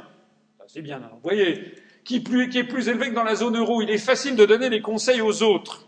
C'est 0.67 0.83
bien, 0.83 0.99
vous 0.99 1.21
voyez, 1.23 1.75
qui 2.05 2.17
est 2.17 2.65
plus 2.65 2.89
élevé 2.89 3.11
que 3.11 3.15
dans 3.15 3.25
la 3.25 3.37
zone 3.37 3.57
euro. 3.57 3.83
Il 3.83 3.91
est 3.91 3.99
facile 3.99 4.35
de 4.35 4.45
donner 4.45 4.69
des 4.69 4.81
conseils 4.81 5.21
aux 5.21 5.43
autres. 5.43 5.87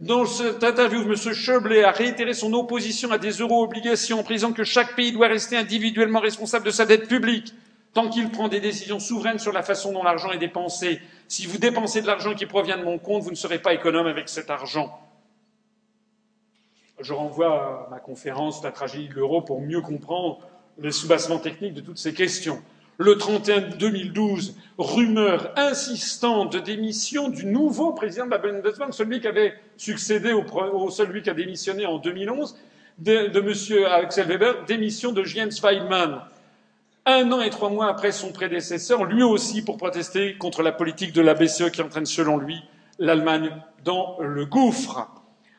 Dans 0.00 0.24
cette 0.24 0.64
interview, 0.64 1.02
M. 1.02 1.14
Schäuble 1.14 1.84
a 1.84 1.90
réitéré 1.90 2.32
son 2.32 2.54
opposition 2.54 3.12
à 3.12 3.18
des 3.18 3.32
euro-obligations 3.32 4.20
en 4.20 4.22
précisant 4.22 4.54
que 4.54 4.64
chaque 4.64 4.96
pays 4.96 5.12
doit 5.12 5.28
rester 5.28 5.58
individuellement 5.58 6.20
responsable 6.20 6.64
de 6.64 6.70
sa 6.70 6.86
dette 6.86 7.06
publique 7.06 7.52
tant 7.92 8.08
qu'il 8.08 8.30
prend 8.30 8.48
des 8.48 8.60
décisions 8.60 8.98
souveraines 8.98 9.38
sur 9.38 9.52
la 9.52 9.62
façon 9.62 9.92
dont 9.92 10.02
l'argent 10.02 10.30
est 10.32 10.38
dépensé. 10.38 11.02
Si 11.28 11.44
vous 11.44 11.58
dépensez 11.58 12.00
de 12.00 12.06
l'argent 12.06 12.34
qui 12.34 12.46
provient 12.46 12.78
de 12.78 12.82
mon 12.82 12.98
compte, 12.98 13.22
vous 13.22 13.30
ne 13.30 13.36
serez 13.36 13.58
pas 13.58 13.74
économe 13.74 14.06
avec 14.06 14.30
cet 14.30 14.48
argent. 14.48 14.98
Je 16.98 17.12
renvoie 17.12 17.86
à 17.86 17.90
ma 17.90 17.98
conférence 17.98 18.62
La 18.62 18.72
tragédie 18.72 19.08
de 19.08 19.14
l'euro 19.14 19.42
pour 19.42 19.60
mieux 19.60 19.82
comprendre 19.82 20.38
les 20.78 20.92
soubassements 20.92 21.38
techniques 21.40 21.74
de 21.74 21.80
toutes 21.82 21.98
ces 21.98 22.14
questions 22.14 22.62
le 23.00 23.16
31 23.16 23.78
2012, 23.78 24.56
rumeur 24.76 25.52
insistante 25.56 26.52
de 26.52 26.58
démission 26.58 27.30
du 27.30 27.46
nouveau 27.46 27.94
président 27.94 28.26
de 28.26 28.30
la 28.30 28.36
Bundesbank, 28.36 28.92
celui 28.92 29.20
qui 29.22 29.26
avait 29.26 29.54
succédé 29.78 30.34
au, 30.34 30.90
celui 30.90 31.22
qui 31.22 31.30
a 31.30 31.34
démissionné 31.34 31.86
en 31.86 31.96
2011, 31.96 32.58
de, 32.98 33.28
de 33.28 33.40
M. 33.40 33.84
Axel 33.90 34.26
Weber, 34.26 34.66
démission 34.66 35.12
de 35.12 35.24
Jens 35.24 35.58
Feynman. 35.58 36.20
Un 37.06 37.32
an 37.32 37.40
et 37.40 37.48
trois 37.48 37.70
mois 37.70 37.88
après 37.88 38.12
son 38.12 38.32
prédécesseur, 38.32 39.04
lui 39.04 39.22
aussi 39.22 39.64
pour 39.64 39.78
protester 39.78 40.36
contre 40.36 40.62
la 40.62 40.72
politique 40.72 41.14
de 41.14 41.22
la 41.22 41.32
BCE 41.32 41.70
qui 41.70 41.80
entraîne, 41.80 42.04
selon 42.04 42.36
lui, 42.36 42.62
l'Allemagne 42.98 43.50
dans 43.82 44.18
le 44.20 44.44
gouffre. 44.44 45.08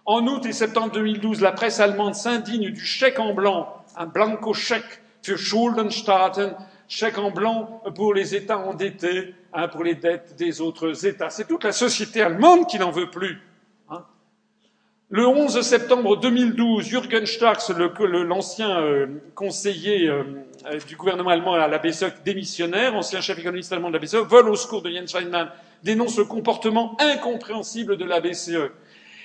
En 0.05 0.27
août 0.27 0.45
et 0.45 0.53
septembre 0.53 0.91
2012, 0.91 1.41
la 1.41 1.53
presse 1.53 1.79
allemande 1.79 2.13
s'indigne 2.13 2.69
du 2.69 2.85
chèque 2.85 3.17
en 3.17 3.33
blanc, 3.33 3.83
un 3.97 4.05
blanco 4.05 4.53
chèque 4.53 5.01
für 5.21 5.37
Schuldenstaaten, 5.37 6.55
chèque 6.91 7.17
en 7.17 7.31
blanc 7.31 7.81
pour 7.95 8.13
les 8.13 8.35
États 8.35 8.57
endettés, 8.57 9.33
hein, 9.53 9.69
pour 9.69 9.81
les 9.81 9.95
dettes 9.95 10.35
des 10.37 10.59
autres 10.59 11.05
États. 11.05 11.29
C'est 11.29 11.47
toute 11.47 11.63
la 11.63 11.71
société 11.71 12.21
allemande 12.21 12.67
qui 12.67 12.77
n'en 12.77 12.91
veut 12.91 13.09
plus. 13.09 13.39
Hein. 13.89 14.03
Le 15.07 15.25
11 15.25 15.61
septembre 15.61 16.17
2012, 16.17 16.83
Jürgen 16.83 17.25
Starks, 17.25 17.69
l'ancien 17.69 18.81
euh, 18.81 19.07
conseiller 19.35 20.09
euh, 20.09 20.23
du 20.85 20.97
gouvernement 20.97 21.29
allemand 21.29 21.53
à 21.53 21.69
la 21.69 21.77
BCE, 21.77 22.23
démissionnaire, 22.25 22.93
ancien 22.93 23.21
chef 23.21 23.39
économiste 23.39 23.71
allemand 23.71 23.87
de 23.87 23.93
la 23.93 23.99
BCE, 23.99 24.27
vole 24.27 24.49
au 24.49 24.57
secours 24.57 24.81
de 24.81 24.91
Jens 24.91 25.13
Feynman, 25.13 25.47
dénonce 25.83 26.17
le 26.17 26.25
comportement 26.25 26.97
incompréhensible 26.99 27.95
de 27.95 28.03
la 28.03 28.19
BCE. 28.19 28.69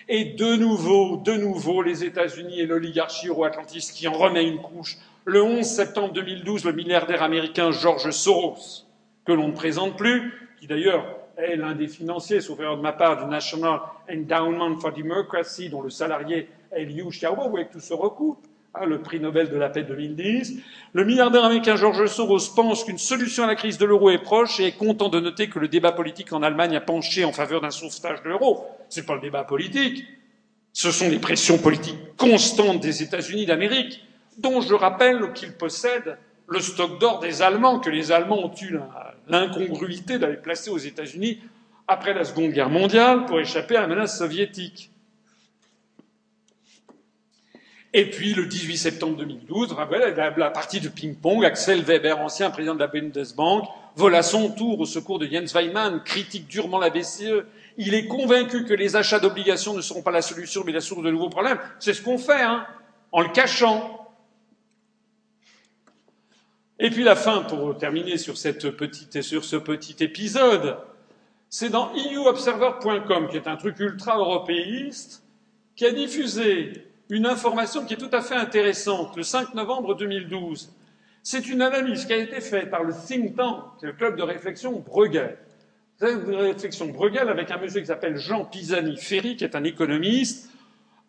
Et 0.08 0.24
de 0.24 0.54
nouveau, 0.54 1.16
de 1.16 1.32
nouveau, 1.32 1.82
les 1.82 2.04
États-Unis 2.04 2.60
et 2.60 2.66
l'oligarchie 2.66 3.26
euro-atlantiste 3.26 3.92
qui 3.92 4.06
en 4.06 4.12
remet 4.12 4.44
une 4.44 4.62
couche 4.62 4.98
le 5.26 5.42
11 5.42 5.66
septembre 5.66 6.12
2012, 6.12 6.64
le 6.64 6.72
milliardaire 6.72 7.22
américain 7.22 7.72
George 7.72 8.10
Soros, 8.12 8.84
que 9.24 9.32
l'on 9.32 9.48
ne 9.48 9.52
présente 9.52 9.96
plus, 9.96 10.32
qui 10.60 10.68
d'ailleurs 10.68 11.04
est 11.36 11.56
l'un 11.56 11.74
des 11.74 11.88
financiers, 11.88 12.40
sauf 12.40 12.60
de 12.60 12.80
ma 12.80 12.92
part, 12.92 13.24
du 13.24 13.28
National 13.28 13.80
Endowment 14.10 14.78
for 14.78 14.92
Democracy, 14.92 15.68
dont 15.68 15.82
le 15.82 15.90
salarié 15.90 16.48
est 16.70 16.84
Liu 16.84 17.08
Xiaobo, 17.10 17.56
que 17.56 17.72
tout 17.72 17.80
se 17.80 17.92
recoupe, 17.92 18.38
hein, 18.76 18.86
le 18.86 19.00
prix 19.00 19.18
Nobel 19.18 19.50
de 19.50 19.56
la 19.56 19.68
paix 19.68 19.82
2010. 19.82 20.60
Le 20.92 21.04
milliardaire 21.04 21.44
américain 21.44 21.74
George 21.74 22.06
Soros 22.06 22.54
pense 22.54 22.84
qu'une 22.84 22.96
solution 22.96 23.42
à 23.42 23.48
la 23.48 23.56
crise 23.56 23.78
de 23.78 23.84
l'euro 23.84 24.10
est 24.10 24.22
proche 24.22 24.60
et 24.60 24.66
est 24.66 24.78
content 24.78 25.08
de 25.08 25.18
noter 25.18 25.48
que 25.48 25.58
le 25.58 25.66
débat 25.66 25.90
politique 25.90 26.32
en 26.32 26.44
Allemagne 26.44 26.76
a 26.76 26.80
penché 26.80 27.24
en 27.24 27.32
faveur 27.32 27.60
d'un 27.60 27.72
sauvetage 27.72 28.22
de 28.22 28.28
l'euro. 28.28 28.64
Ce 28.90 29.00
n'est 29.00 29.06
pas 29.06 29.16
le 29.16 29.22
débat 29.22 29.42
politique, 29.42 30.04
ce 30.72 30.92
sont 30.92 31.08
les 31.08 31.18
pressions 31.18 31.58
politiques 31.58 32.16
constantes 32.16 32.78
des 32.78 33.02
États-Unis 33.02 33.46
d'Amérique 33.46 34.06
dont 34.38 34.60
je 34.60 34.74
rappelle 34.74 35.32
qu'ils 35.32 35.52
possèdent 35.52 36.18
le 36.48 36.60
stock 36.60 36.98
d'or 37.00 37.20
des 37.20 37.42
Allemands, 37.42 37.80
que 37.80 37.90
les 37.90 38.12
Allemands 38.12 38.44
ont 38.44 38.54
eu 38.60 38.78
l'incongruité 39.28 40.18
d'aller 40.18 40.36
placer 40.36 40.70
aux 40.70 40.78
États-Unis 40.78 41.40
après 41.88 42.14
la 42.14 42.24
Seconde 42.24 42.52
Guerre 42.52 42.70
mondiale 42.70 43.26
pour 43.26 43.40
échapper 43.40 43.76
à 43.76 43.82
la 43.82 43.86
menace 43.86 44.18
soviétique. 44.18 44.90
Et 47.92 48.10
puis, 48.10 48.34
le 48.34 48.46
18 48.46 48.76
septembre 48.76 49.16
2012, 49.16 49.74
la 50.36 50.50
partie 50.50 50.80
de 50.80 50.88
ping-pong, 50.88 51.44
Axel 51.44 51.82
Weber, 51.82 52.20
ancien 52.20 52.50
président 52.50 52.74
de 52.74 52.80
la 52.80 52.88
Bundesbank, 52.88 53.64
vole 53.94 54.14
à 54.14 54.22
son 54.22 54.50
tour 54.50 54.78
au 54.78 54.84
secours 54.84 55.18
de 55.18 55.26
Jens 55.26 55.54
Weimann, 55.54 56.02
critique 56.04 56.46
durement 56.46 56.78
la 56.78 56.90
BCE. 56.90 57.46
Il 57.78 57.94
est 57.94 58.06
convaincu 58.06 58.66
que 58.66 58.74
les 58.74 58.96
achats 58.96 59.18
d'obligations 59.18 59.72
ne 59.72 59.80
seront 59.80 60.02
pas 60.02 60.10
la 60.10 60.20
solution, 60.20 60.62
mais 60.66 60.72
la 60.72 60.82
source 60.82 61.02
de 61.02 61.10
nouveaux 61.10 61.30
problèmes. 61.30 61.58
C'est 61.78 61.94
ce 61.94 62.02
qu'on 62.02 62.18
fait, 62.18 62.42
hein, 62.42 62.66
en 63.12 63.22
le 63.22 63.28
cachant. 63.30 64.05
Et 66.78 66.90
puis 66.90 67.04
la 67.04 67.16
fin, 67.16 67.42
pour 67.42 67.76
terminer 67.78 68.18
sur, 68.18 68.36
cette 68.36 68.70
petite, 68.70 69.22
sur 69.22 69.44
ce 69.44 69.56
petit 69.56 69.96
épisode, 70.04 70.76
c'est 71.48 71.70
dans 71.70 71.90
euobserver.com, 71.94 73.28
qui 73.30 73.36
est 73.36 73.48
un 73.48 73.56
truc 73.56 73.78
ultra-européiste, 73.80 75.22
qui 75.74 75.86
a 75.86 75.92
diffusé 75.92 76.72
une 77.08 77.26
information 77.26 77.84
qui 77.84 77.94
est 77.94 77.98
tout 77.98 78.10
à 78.12 78.20
fait 78.20 78.34
intéressante 78.34 79.16
le 79.16 79.22
5 79.22 79.54
novembre 79.54 79.94
2012. 79.94 80.72
C'est 81.22 81.48
une 81.48 81.62
analyse 81.62 82.04
qui 82.04 82.12
a 82.12 82.18
été 82.18 82.40
faite 82.40 82.70
par 82.70 82.84
le 82.84 82.92
think 82.92 83.36
tank, 83.36 83.64
le 83.82 83.92
club 83.92 84.16
de 84.16 84.22
réflexion 84.22 84.72
Bruegel. 84.80 85.38
Club 85.98 86.30
de 86.30 86.34
réflexion 86.34 86.88
Bruegel 86.88 87.28
avec 87.28 87.50
un 87.50 87.58
monsieur 87.58 87.80
qui 87.80 87.86
s'appelle 87.86 88.16
Jean 88.16 88.44
Pisani-Ferry, 88.44 89.36
qui 89.36 89.44
est 89.44 89.56
un 89.56 89.64
économiste 89.64 90.50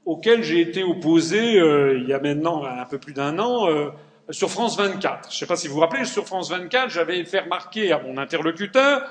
auquel 0.05 0.41
j'ai 0.41 0.61
été 0.61 0.83
opposé 0.83 1.59
euh, 1.59 1.97
il 1.97 2.07
y 2.07 2.13
a 2.13 2.19
maintenant 2.19 2.63
un 2.63 2.85
peu 2.85 2.97
plus 2.97 3.13
d'un 3.13 3.37
an 3.39 3.69
euh, 3.69 3.89
sur 4.29 4.49
France 4.49 4.77
24. 4.77 5.29
Je 5.29 5.35
ne 5.35 5.39
sais 5.39 5.45
pas 5.45 5.55
si 5.55 5.67
vous 5.67 5.75
vous 5.75 5.79
rappelez, 5.79 6.05
sur 6.05 6.25
France 6.25 6.49
24, 6.49 6.89
j'avais 6.89 7.23
fait 7.25 7.39
remarquer 7.39 7.91
à 7.91 7.99
mon 7.99 8.17
interlocuteur 8.17 9.01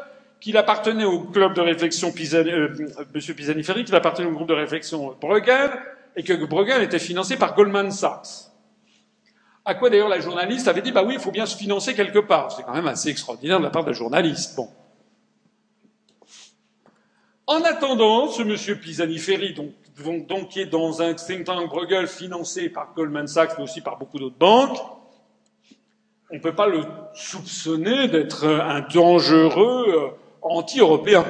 qu'il 0.40 0.56
appartenait 0.56 1.04
au 1.04 1.20
club 1.20 1.54
de 1.54 1.60
réflexion 1.60 2.12
Pisani, 2.12 2.50
euh, 2.50 2.68
Monsieur 3.14 3.34
Pisani-Ferry, 3.34 3.84
qu'il 3.84 3.94
appartenait 3.94 4.28
au 4.28 4.32
groupe 4.32 4.48
de 4.48 4.54
réflexion 4.54 5.16
Bruegel, 5.20 5.70
et 6.14 6.22
que 6.22 6.44
Bruegel 6.44 6.82
était 6.82 6.98
financé 6.98 7.36
par 7.36 7.54
Goldman 7.54 7.90
Sachs. 7.90 8.50
À 9.64 9.74
quoi 9.74 9.90
d'ailleurs 9.90 10.08
la 10.08 10.20
journaliste 10.20 10.68
avait 10.68 10.82
dit, 10.82 10.92
bah 10.92 11.02
oui, 11.04 11.14
il 11.14 11.20
faut 11.20 11.32
bien 11.32 11.46
se 11.46 11.56
financer 11.56 11.94
quelque 11.94 12.20
part. 12.20 12.52
C'est 12.52 12.62
quand 12.62 12.74
même 12.74 12.86
assez 12.86 13.08
extraordinaire 13.08 13.58
de 13.58 13.64
la 13.64 13.70
part 13.70 13.82
de 13.82 13.90
la 13.90 13.94
journaliste. 13.94 14.54
Bon. 14.56 14.68
En 17.46 17.62
attendant, 17.62 18.28
ce 18.28 18.42
monsieur 18.42 18.76
Pisani-Ferry, 18.76 19.54
donc, 19.54 20.26
donc, 20.26 20.50
qui 20.50 20.60
est 20.60 20.66
dans 20.66 21.00
un 21.02 21.14
think 21.14 21.44
tank 21.44 21.68
Bruegel 21.68 22.06
financé 22.06 22.68
par 22.68 22.92
Goldman 22.94 23.26
Sachs, 23.26 23.56
mais 23.56 23.64
aussi 23.64 23.80
par 23.80 23.98
beaucoup 23.98 24.18
d'autres 24.18 24.38
banques, 24.38 24.78
on 26.30 26.36
ne 26.36 26.40
peut 26.40 26.54
pas 26.54 26.66
le 26.66 26.82
soupçonner 27.14 28.08
d'être 28.08 28.46
un 28.46 28.80
dangereux 28.80 29.86
euh, 29.88 30.08
anti-européen. 30.42 31.24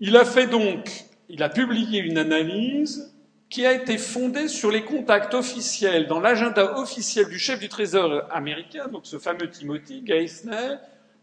Il 0.00 0.16
a 0.16 0.24
fait 0.24 0.46
donc, 0.46 1.04
il 1.28 1.42
a 1.42 1.48
publié 1.48 2.00
une 2.00 2.18
analyse 2.18 3.14
qui 3.48 3.66
a 3.66 3.72
été 3.72 3.98
fondée 3.98 4.48
sur 4.48 4.70
les 4.70 4.82
contacts 4.82 5.34
officiels 5.34 6.06
dans 6.06 6.20
l'agenda 6.20 6.78
officiel 6.78 7.28
du 7.28 7.38
chef 7.38 7.60
du 7.60 7.68
Trésor 7.68 8.22
américain, 8.30 8.88
donc 8.88 9.02
ce 9.04 9.18
fameux 9.18 9.48
Timothy 9.50 10.02
Geithner, 10.04 10.76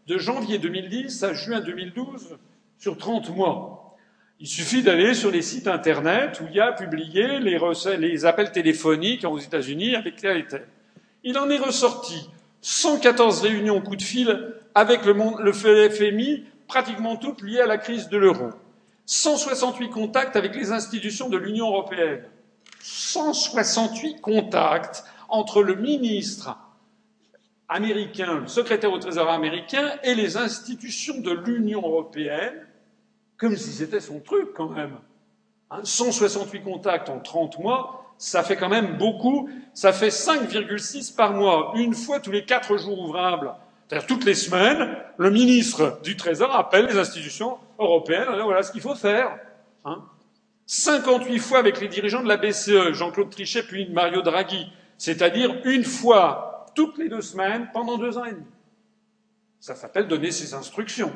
de 0.06 0.18
janvier 0.18 0.58
2010 0.58 1.24
à 1.24 1.34
juin 1.34 1.60
2012, 1.60 2.38
sur 2.78 2.96
30 2.96 3.34
mois. 3.34 3.96
Il 4.38 4.46
suffit 4.46 4.82
d'aller 4.82 5.12
sur 5.12 5.30
les 5.30 5.42
sites 5.42 5.66
Internet 5.68 6.40
où 6.40 6.46
il 6.48 6.56
y 6.56 6.60
a 6.60 6.72
publié 6.72 7.38
les, 7.40 7.58
les 7.98 8.24
appels 8.24 8.52
téléphoniques 8.52 9.24
aux 9.24 9.38
États-Unis 9.38 9.94
avec 9.94 10.16
tel 10.16 10.38
et 10.38 10.46
tel. 10.46 10.66
Il 11.24 11.38
en 11.38 11.50
est 11.50 11.58
ressorti 11.58 12.28
114 12.62 13.42
réunions 13.42 13.80
coup 13.80 13.96
de 13.96 14.02
fil 14.02 14.54
avec 14.74 15.04
le, 15.04 15.14
le 15.42 15.52
FMI, 15.90 16.44
pratiquement 16.66 17.16
toutes 17.16 17.42
liées 17.42 17.60
à 17.60 17.66
la 17.66 17.78
crise 17.78 18.08
de 18.08 18.16
l'euro. 18.16 18.50
168 19.06 19.90
contacts 19.90 20.36
avec 20.36 20.54
les 20.54 20.72
institutions 20.72 21.28
de 21.28 21.36
l'Union 21.36 21.68
européenne. 21.68 22.22
168 22.80 24.20
contacts 24.20 25.04
entre 25.28 25.62
le 25.62 25.74
ministre 25.74 26.56
américain, 27.68 28.40
le 28.40 28.46
secrétaire 28.48 28.92
au 28.92 28.98
Trésor 28.98 29.28
américain 29.30 29.92
et 30.02 30.14
les 30.14 30.36
institutions 30.36 31.20
de 31.20 31.30
l'Union 31.30 31.82
européenne, 31.82 32.66
comme 33.36 33.56
si 33.56 33.72
c'était 33.72 34.00
son 34.00 34.20
truc 34.20 34.52
quand 34.54 34.68
même. 34.68 34.96
168 35.82 36.62
contacts 36.62 37.08
en 37.08 37.20
30 37.20 37.58
mois, 37.60 37.99
ça 38.20 38.42
fait 38.42 38.56
quand 38.56 38.68
même 38.68 38.98
beaucoup. 38.98 39.48
Ça 39.72 39.92
fait 39.92 40.08
5,6 40.08 41.16
par 41.16 41.32
mois, 41.32 41.72
une 41.76 41.94
fois 41.94 42.20
tous 42.20 42.30
les 42.30 42.44
quatre 42.44 42.76
jours 42.76 43.00
ouvrables. 43.00 43.54
C'est-à-dire 43.88 44.06
toutes 44.06 44.24
les 44.24 44.34
semaines, 44.34 44.94
le 45.16 45.30
ministre 45.30 45.98
du 46.04 46.16
Trésor 46.16 46.54
appelle 46.54 46.86
les 46.86 46.98
institutions 46.98 47.56
européennes 47.78 48.28
voilà 48.44 48.62
ce 48.62 48.70
qu'il 48.70 48.82
faut 48.82 48.94
faire. 48.94 49.36
Hein 49.84 50.04
58 50.66 51.38
fois 51.38 51.58
avec 51.58 51.80
les 51.80 51.88
dirigeants 51.88 52.22
de 52.22 52.28
la 52.28 52.36
BCE, 52.36 52.92
Jean-Claude 52.92 53.30
Trichet 53.30 53.64
puis 53.64 53.88
Mario 53.88 54.22
Draghi, 54.22 54.70
c'est-à-dire 54.98 55.56
une 55.64 55.82
fois 55.82 56.66
toutes 56.76 56.98
les 56.98 57.08
deux 57.08 57.22
semaines 57.22 57.70
pendant 57.72 57.96
deux 57.96 58.18
ans 58.18 58.26
et 58.26 58.32
demi. 58.32 58.44
Ça 59.58 59.74
s'appelle 59.74 60.06
donner 60.06 60.30
ses 60.30 60.54
instructions. 60.54 61.12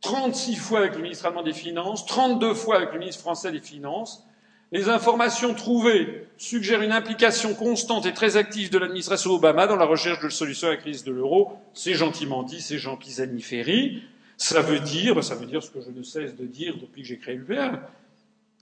36 0.00 0.56
fois 0.56 0.78
avec 0.78 0.94
le 0.94 1.02
ministre 1.02 1.26
allemand 1.26 1.42
des 1.42 1.52
Finances, 1.52 2.06
32 2.06 2.54
fois 2.54 2.76
avec 2.76 2.92
le 2.92 3.00
ministre 3.00 3.20
français 3.20 3.52
des 3.52 3.60
Finances, 3.60 4.24
les 4.72 4.88
informations 4.88 5.52
trouvées 5.52 6.26
suggèrent 6.38 6.80
une 6.80 6.92
implication 6.92 7.54
constante 7.54 8.06
et 8.06 8.14
très 8.14 8.38
active 8.38 8.70
de 8.70 8.78
l'administration 8.78 9.32
Obama 9.32 9.66
dans 9.66 9.76
la 9.76 9.84
recherche 9.84 10.20
de 10.20 10.30
solutions 10.30 10.68
à 10.68 10.70
la 10.70 10.76
crise 10.78 11.04
de 11.04 11.12
l'euro. 11.12 11.52
C'est 11.74 11.92
gentiment 11.92 12.42
dit, 12.42 12.62
c'est 12.62 12.78
Jean 12.78 12.96
Pisani-Ferry. 12.96 14.02
Ça 14.38 14.62
veut 14.62 14.80
dire, 14.80 15.22
ça 15.22 15.34
veut 15.34 15.44
dire 15.44 15.62
ce 15.62 15.70
que 15.70 15.82
je 15.82 15.90
ne 15.90 16.02
cesse 16.02 16.34
de 16.34 16.46
dire 16.46 16.78
depuis 16.80 17.02
que 17.02 17.08
j'ai 17.08 17.18
créé 17.18 17.36
l'UPR. 17.36 17.78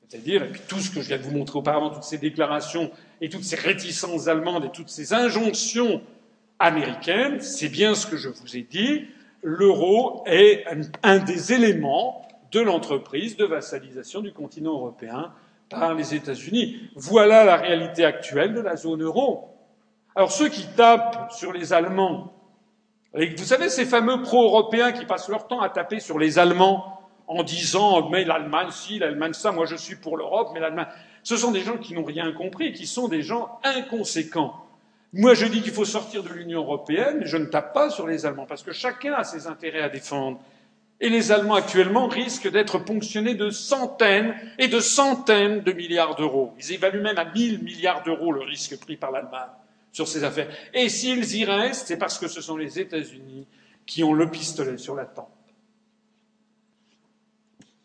C'est-à-dire, 0.09 0.43
et 0.43 0.53
tout 0.69 0.81
ce 0.81 0.91
que 0.91 1.01
je 1.01 1.07
viens 1.07 1.19
de 1.19 1.23
vous 1.23 1.31
montrer 1.31 1.61
auparavant, 1.61 1.91
toutes 1.91 2.03
ces 2.03 2.19
déclarations 2.19 2.91
et 3.21 3.29
toutes 3.29 3.45
ces 3.45 3.55
réticences 3.55 4.27
allemandes 4.27 4.65
et 4.65 4.71
toutes 4.71 4.89
ces 4.89 5.15
injonctions 5.15 6.03
américaines, 6.59 7.41
c'est 7.41 7.69
bien 7.69 7.95
ce 7.95 8.09
que 8.09 8.17
je 8.17 8.29
vous 8.29 8.57
ai 8.57 8.63
dit. 8.63 9.05
L'euro 9.45 10.25
est 10.27 10.65
un 11.05 11.19
des 11.19 11.53
éléments 11.53 12.27
de 12.51 12.59
l'entreprise 12.59 13.37
de 13.37 13.45
vassalisation 13.45 14.21
du 14.21 14.33
continent 14.33 14.73
européen 14.73 15.33
par 15.71 15.95
les 15.95 16.15
États-Unis. 16.15 16.91
Voilà 16.97 17.45
la 17.45 17.57
réalité 17.57 18.05
actuelle 18.05 18.53
de 18.53 18.61
la 18.61 18.77
zone 18.77 19.03
euro. 19.03 19.49
Alors 20.15 20.33
ceux 20.33 20.49
qui 20.49 20.67
tapent 20.67 21.33
sur 21.33 21.53
les 21.53 21.73
Allemands, 21.73 22.35
vous 23.15 23.45
savez 23.45 23.69
ces 23.69 23.87
fameux 23.87 24.23
pro-européens 24.23 24.93
qui 24.93 25.07
passent 25.07 25.29
leur 25.29 25.47
temps 25.47 25.61
à 25.61 25.69
taper 25.69 26.01
sur 26.01 26.19
les 26.19 26.39
Allemands 26.39 27.01
en 27.27 27.45
disant 27.45 28.11
mais 28.11 28.25
l'Allemagne 28.25 28.71
si, 28.71 28.99
l'Allemagne 28.99 29.33
ça, 29.33 29.53
moi 29.53 29.65
je 29.65 29.77
suis 29.77 29.97
pour 29.97 30.17
l'Europe, 30.17 30.51
mais 30.53 30.61
l'Allemagne. 30.61 30.89
Ce 31.23 31.37
sont 31.37 31.53
des 31.53 31.61
gens 31.61 31.77
qui 31.77 31.95
n'ont 31.95 32.05
rien 32.05 32.33
compris, 32.33 32.73
qui 32.73 32.87
sont 32.87 33.09
des 33.09 33.23
gens 33.23 33.61
inconséquents. 33.63 34.57
Moi 35.13 35.35
je 35.35 35.47
dis 35.47 35.63
qu'il 35.63 35.73
faut 35.73 35.85
sortir 35.85 36.25
de 36.25 36.29
l'Union 36.29 36.61
européenne, 36.61 37.19
mais 37.21 37.27
je 37.27 37.37
ne 37.37 37.47
tape 37.47 37.73
pas 37.73 37.91
sur 37.91 38.07
les 38.07 38.27
Allemands 38.27 38.47
parce 38.47 38.63
que 38.63 38.73
chacun 38.73 39.15
a 39.15 39.25
ses 39.25 39.47
intérêts 39.47 39.83
à 39.83 39.89
défendre. 39.89 40.41
Et 41.01 41.09
les 41.09 41.33
Allemands 41.33 41.55
actuellement 41.55 42.09
risquent 42.09 42.51
d'être 42.51 42.79
ponctionnés 42.79 43.35
de 43.35 43.49
centaines 43.49 44.35
et 44.59 44.69
de 44.69 44.81
centaines 44.81 45.63
de 45.63 45.73
milliards 45.73 46.15
d'euros. 46.15 46.53
Ils 46.59 46.73
évaluent 46.73 47.01
même 47.01 47.19
à 47.19 47.25
mille 47.25 47.63
milliards 47.63 48.03
d'euros 48.03 48.33
le 48.33 48.43
risque 48.43 48.79
pris 48.79 48.97
par 48.97 49.11
l'Allemagne 49.11 49.49
sur 49.93 50.07
ces 50.07 50.25
affaires. 50.25 50.49
Et 50.75 50.89
s'ils 50.89 51.37
y 51.37 51.45
restent, 51.45 51.89
c'est 51.89 51.97
parce 51.97 52.19
que 52.19 52.29
ce 52.29 52.43
sont 52.43 52.57
les 52.57 52.79
États-Unis 52.79 53.47
qui 53.87 54.05
ont 54.05 54.13
le 54.13 54.31
pistolet 54.31 54.77
sur 54.77 54.95
la 54.95 55.07
tempe. 55.07 55.29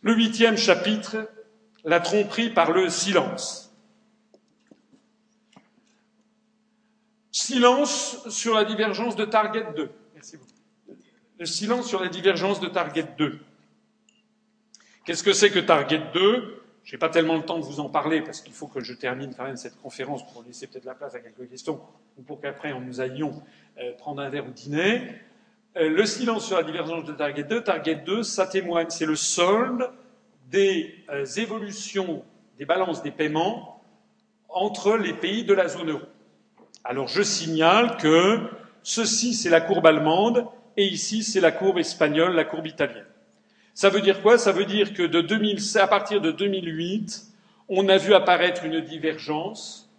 Le 0.02 0.14
huitième 0.14 0.58
chapitre, 0.58 1.28
la 1.84 2.00
tromperie 2.00 2.50
par 2.50 2.72
le 2.72 2.90
silence. 2.90 3.74
Silence 7.32 8.28
sur 8.30 8.54
la 8.54 8.66
divergence 8.66 9.16
de 9.16 9.26
Target 9.26 9.66
2. 9.76 9.90
Le 11.38 11.46
silence 11.46 11.88
sur 11.88 12.02
la 12.02 12.08
divergence 12.08 12.62
de 12.62 12.68
Target 12.68 13.08
2. 13.18 13.40
Qu'est-ce 15.04 15.22
que 15.22 15.34
c'est 15.34 15.50
que 15.50 15.60
Target 15.60 16.02
2 16.14 16.64
Je 16.86 16.94
n'ai 16.94 16.98
pas 16.98 17.10
tellement 17.10 17.36
le 17.36 17.44
temps 17.44 17.60
de 17.60 17.66
vous 17.66 17.82
en 17.82 17.90
parler 17.90 18.22
parce 18.22 18.40
qu'il 18.40 18.54
faut 18.54 18.68
que 18.68 18.80
je 18.80 18.94
termine 18.94 19.34
quand 19.36 19.44
même 19.44 19.58
cette 19.58 19.76
conférence 19.82 20.26
pour 20.32 20.44
laisser 20.44 20.68
peut-être 20.68 20.86
la 20.86 20.96
place 20.96 21.14
à 21.14 21.20
quelques 21.20 21.50
questions 21.50 21.82
ou 22.18 22.22
pour 22.22 22.40
qu'après 22.40 22.74
nous 22.80 23.02
allions 23.02 23.44
euh, 23.80 23.92
prendre 23.98 24.22
un 24.22 24.30
verre 24.30 24.48
au 24.48 24.52
dîner. 24.52 25.02
Euh, 25.76 25.90
le 25.90 26.06
silence 26.06 26.48
sur 26.48 26.56
la 26.56 26.64
divergence 26.64 27.04
de 27.04 27.12
Target 27.12 27.44
2, 27.44 27.64
Target 27.66 27.96
2, 27.96 28.24
ça 28.24 28.48
témoigne, 28.48 28.90
c'est 28.90 29.06
le 29.06 29.18
solde 29.18 29.90
des 30.50 30.96
euh, 31.10 31.26
évolutions 31.36 32.24
des 32.58 32.66
balances 32.66 33.04
des 33.04 33.12
paiements 33.12 33.84
entre 34.48 34.96
les 34.96 35.14
pays 35.14 35.44
de 35.44 35.54
la 35.54 35.68
zone 35.68 35.90
euro. 35.90 36.06
Alors 36.86 37.10
je 37.10 37.22
signale 37.22 37.98
que 37.98 38.40
ceci, 38.84 39.34
c'est 39.34 39.50
la 39.50 39.60
courbe 39.60 39.86
allemande 39.86 40.48
et 40.78 40.86
ici 40.86 41.24
c'est 41.24 41.42
la 41.42 41.52
courbe 41.52 41.80
espagnole, 41.80 42.36
la 42.36 42.44
courbe 42.44 42.68
italienne. 42.68 43.06
Ça 43.74 43.90
veut 43.90 44.02
dire 44.02 44.22
quoi? 44.22 44.38
Ça 44.38 44.52
veut 44.52 44.66
dire 44.66 44.94
que 44.94 45.04
de 45.04 45.22
2000, 45.22 45.60
à 45.76 45.88
partir 45.88 46.22
de 46.22 46.32
2008, 46.32 47.26
on 47.68 47.90
a 47.90 47.98
vu 47.98 48.14
apparaître 48.14 48.64
une 48.64 48.80
divergence 48.80 49.90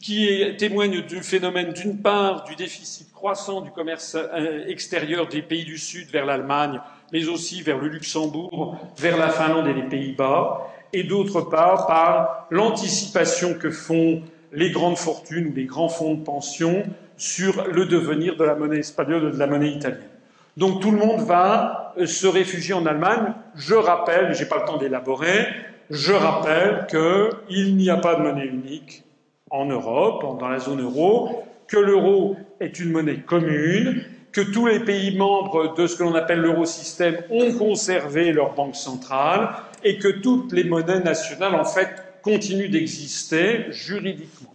qui 0.00 0.28
témoigne 0.58 1.02
du 1.02 1.22
phénomène, 1.22 1.72
d'une 1.72 2.02
part, 2.02 2.44
du 2.44 2.56
déficit 2.56 3.10
croissant 3.12 3.62
du 3.62 3.70
commerce 3.70 4.16
euh, 4.16 4.66
extérieur 4.66 5.26
des 5.28 5.42
pays 5.42 5.64
du 5.64 5.78
Sud 5.78 6.08
vers 6.10 6.26
l'Allemagne, 6.26 6.80
mais 7.12 7.26
aussi 7.26 7.62
vers 7.62 7.78
le 7.78 7.88
Luxembourg, 7.88 8.78
vers 8.96 9.16
la 9.16 9.30
Finlande 9.30 9.66
et 9.66 9.72
les 9.72 9.88
Pays-Bas, 9.88 10.68
et 10.92 11.04
d'autre 11.04 11.40
part, 11.40 11.86
par 11.86 12.46
l'anticipation 12.50 13.54
que 13.54 13.70
font 13.70 14.22
les 14.52 14.70
grandes 14.70 14.98
fortunes 14.98 15.48
ou 15.48 15.54
les 15.54 15.64
grands 15.64 15.88
fonds 15.88 16.14
de 16.14 16.24
pension 16.24 16.84
sur 17.16 17.66
le 17.66 17.86
devenir 17.86 18.36
de 18.36 18.44
la 18.44 18.54
monnaie 18.54 18.78
espagnole 18.78 19.28
et 19.28 19.32
de 19.32 19.38
la 19.38 19.46
monnaie 19.46 19.70
italienne. 19.70 20.08
Donc 20.56 20.80
tout 20.80 20.90
le 20.90 20.98
monde 20.98 21.20
va 21.20 21.94
euh, 21.98 22.06
se 22.06 22.26
réfugier 22.26 22.74
en 22.74 22.86
Allemagne. 22.86 23.32
Je 23.54 23.74
rappelle, 23.74 24.34
je 24.34 24.42
n'ai 24.42 24.48
pas 24.48 24.58
le 24.58 24.64
temps 24.64 24.76
d'élaborer, 24.76 25.46
je 25.90 26.12
rappelle 26.12 26.86
qu'il 26.88 27.76
n'y 27.76 27.90
a 27.90 27.96
pas 27.96 28.16
de 28.16 28.22
monnaie 28.22 28.46
unique 28.46 29.04
en 29.50 29.66
Europe, 29.66 30.38
dans 30.38 30.48
la 30.48 30.58
zone 30.58 30.82
euro, 30.82 31.44
que 31.66 31.78
l'euro 31.78 32.36
est 32.60 32.78
une 32.80 32.90
monnaie 32.90 33.20
commune, 33.20 34.04
que 34.32 34.40
tous 34.40 34.66
les 34.66 34.80
pays 34.80 35.16
membres 35.16 35.74
de 35.74 35.86
ce 35.86 35.96
que 35.96 36.02
l'on 36.02 36.14
appelle 36.14 36.40
l'eurosystème 36.40 37.16
ont 37.30 37.52
conservé 37.52 38.32
leur 38.32 38.54
banque 38.54 38.76
centrale 38.76 39.50
et 39.84 39.98
que 39.98 40.08
toutes 40.08 40.52
les 40.52 40.64
monnaies 40.64 41.00
nationales, 41.00 41.54
en 41.54 41.64
fait, 41.64 41.88
continuent 42.22 42.70
d'exister 42.70 43.66
juridiquement. 43.70 44.54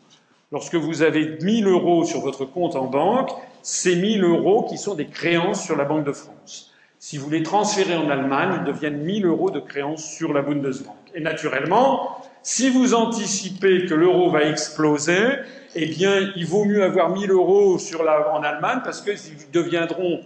Lorsque 0.52 0.76
vous 0.76 1.02
avez 1.02 1.38
1000 1.42 1.68
euros 1.68 2.06
sur 2.06 2.22
votre 2.22 2.46
compte 2.46 2.76
en 2.76 2.86
banque, 2.86 3.32
c'est 3.64 3.96
1000 3.96 4.24
euros 4.24 4.68
qui 4.70 4.78
sont 4.78 4.94
des 4.94 5.08
créances 5.08 5.64
sur 5.64 5.76
la 5.76 5.86
Banque 5.86 6.06
de 6.06 6.12
France. 6.12 6.72
Si 7.00 7.18
vous 7.18 7.30
les 7.30 7.44
transférez 7.44 7.96
en 7.96 8.10
Allemagne, 8.10 8.60
ils 8.62 8.72
deviennent 8.72 9.02
1000 9.04 9.26
euros 9.26 9.50
de 9.50 9.60
créances 9.60 10.06
sur 10.06 10.32
la 10.32 10.42
Bundesbank. 10.42 10.96
Et 11.16 11.22
naturellement, 11.22 12.18
si 12.44 12.70
vous 12.70 12.94
anticipez 12.94 13.86
que 13.86 13.94
l'euro 13.94 14.30
va 14.30 14.44
exploser, 14.44 15.40
eh 15.76 15.86
bien, 15.88 16.32
il 16.36 16.46
vaut 16.46 16.66
mieux 16.66 16.84
avoir 16.84 17.10
1000 17.10 17.32
euros 17.32 17.80
sur 17.80 18.04
la, 18.04 18.34
en 18.34 18.44
Allemagne 18.44 18.82
parce 18.84 19.02
qu'ils 19.02 19.52
deviendront 19.52 20.22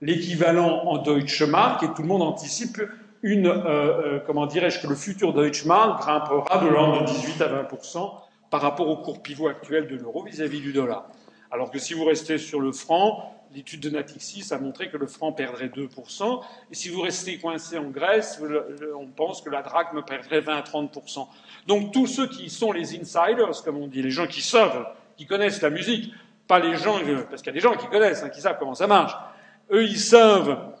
l'équivalent 0.00 0.84
en 0.84 0.98
Deutsche 0.98 1.42
Mark 1.42 1.82
et 1.82 1.88
tout 1.88 2.02
le 2.02 2.08
monde 2.08 2.22
anticipe 2.22 2.80
une, 3.22 3.46
euh, 3.46 3.64
euh, 3.64 4.18
comment 4.26 4.46
dirais-je, 4.46 4.80
que 4.80 4.86
le 4.86 4.94
futur 4.94 5.32
Deutsche 5.32 5.64
Mark 5.64 6.02
grimpera 6.02 6.58
de 6.58 6.68
l'ordre 6.68 7.02
de 7.02 7.06
18 7.06 7.40
à 7.42 7.48
20% 7.62 8.10
par 8.50 8.60
rapport 8.60 8.88
au 8.88 8.96
cours 8.96 9.22
pivot 9.22 9.48
actuel 9.48 9.86
de 9.86 9.96
l'euro 9.96 10.24
vis-à-vis 10.24 10.60
du 10.60 10.72
dollar. 10.72 11.06
Alors 11.50 11.70
que 11.70 11.78
si 11.78 11.94
vous 11.94 12.04
restez 12.04 12.38
sur 12.38 12.60
le 12.60 12.72
franc, 12.72 13.34
l'étude 13.54 13.80
de 13.80 13.90
Natixis 13.90 14.52
a 14.52 14.58
montré 14.58 14.90
que 14.90 14.96
le 14.96 15.06
franc 15.06 15.32
perdrait 15.32 15.68
2%, 15.68 16.40
et 16.70 16.74
si 16.74 16.88
vous 16.88 17.00
restez 17.00 17.38
coincé 17.38 17.78
en 17.78 17.90
Grèce, 17.90 18.40
on 18.98 19.06
pense 19.06 19.42
que 19.42 19.50
la 19.50 19.62
drachme 19.62 20.02
perdrait 20.02 20.40
20 20.40 20.56
à 20.56 20.62
30%. 20.62 21.26
Donc 21.66 21.92
tous 21.92 22.06
ceux 22.06 22.26
qui 22.26 22.50
sont 22.50 22.72
les 22.72 22.98
insiders, 22.98 23.62
comme 23.64 23.76
on 23.76 23.86
dit, 23.86 24.02
les 24.02 24.10
gens 24.10 24.26
qui 24.26 24.42
savent, 24.42 24.86
qui 25.16 25.26
connaissent 25.26 25.62
la 25.62 25.70
musique, 25.70 26.12
pas 26.48 26.58
les 26.58 26.76
gens, 26.76 26.98
parce 27.30 27.42
qu'il 27.42 27.50
y 27.54 27.56
a 27.56 27.60
des 27.60 27.60
gens 27.60 27.76
qui 27.76 27.86
connaissent, 27.86 28.22
hein, 28.22 28.30
qui 28.30 28.40
savent 28.40 28.56
comment 28.58 28.74
ça 28.74 28.86
marche, 28.86 29.12
eux 29.70 29.84
ils 29.84 29.98
savent 29.98 30.72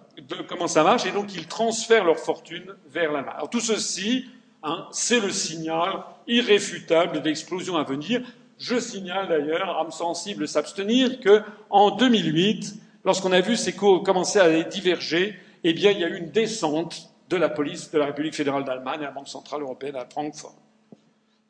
comment 0.48 0.68
ça 0.68 0.82
marche, 0.82 1.06
et 1.06 1.12
donc 1.12 1.34
ils 1.34 1.46
transfèrent 1.46 2.04
leur 2.04 2.18
fortune 2.18 2.74
vers 2.88 3.12
la 3.12 3.22
main. 3.22 3.32
Alors 3.32 3.50
tout 3.50 3.60
ceci, 3.60 4.26
Hein, 4.64 4.86
c'est 4.92 5.18
le 5.18 5.30
signal 5.30 6.04
irréfutable 6.28 7.20
d'explosion 7.20 7.76
à 7.76 7.82
venir. 7.82 8.22
Je 8.58 8.78
signale 8.78 9.28
d'ailleurs, 9.28 9.76
âme 9.80 9.90
sensible 9.90 10.46
s'abstenir, 10.46 11.18
que 11.18 11.42
en 11.68 11.90
2008, 11.90 12.74
lorsqu'on 13.04 13.32
a 13.32 13.40
vu 13.40 13.56
ces 13.56 13.72
cours 13.72 14.04
commencer 14.04 14.38
à 14.38 14.62
diverger, 14.62 15.36
eh 15.64 15.72
bien, 15.72 15.90
il 15.90 15.98
y 15.98 16.04
a 16.04 16.08
eu 16.08 16.16
une 16.16 16.30
descente 16.30 17.10
de 17.28 17.36
la 17.36 17.48
police 17.48 17.90
de 17.90 17.98
la 17.98 18.06
République 18.06 18.34
fédérale 18.34 18.64
d'Allemagne 18.64 19.00
à 19.00 19.06
la 19.06 19.10
Banque 19.10 19.28
centrale 19.28 19.62
européenne 19.62 19.96
à 19.96 20.06
Francfort. 20.08 20.54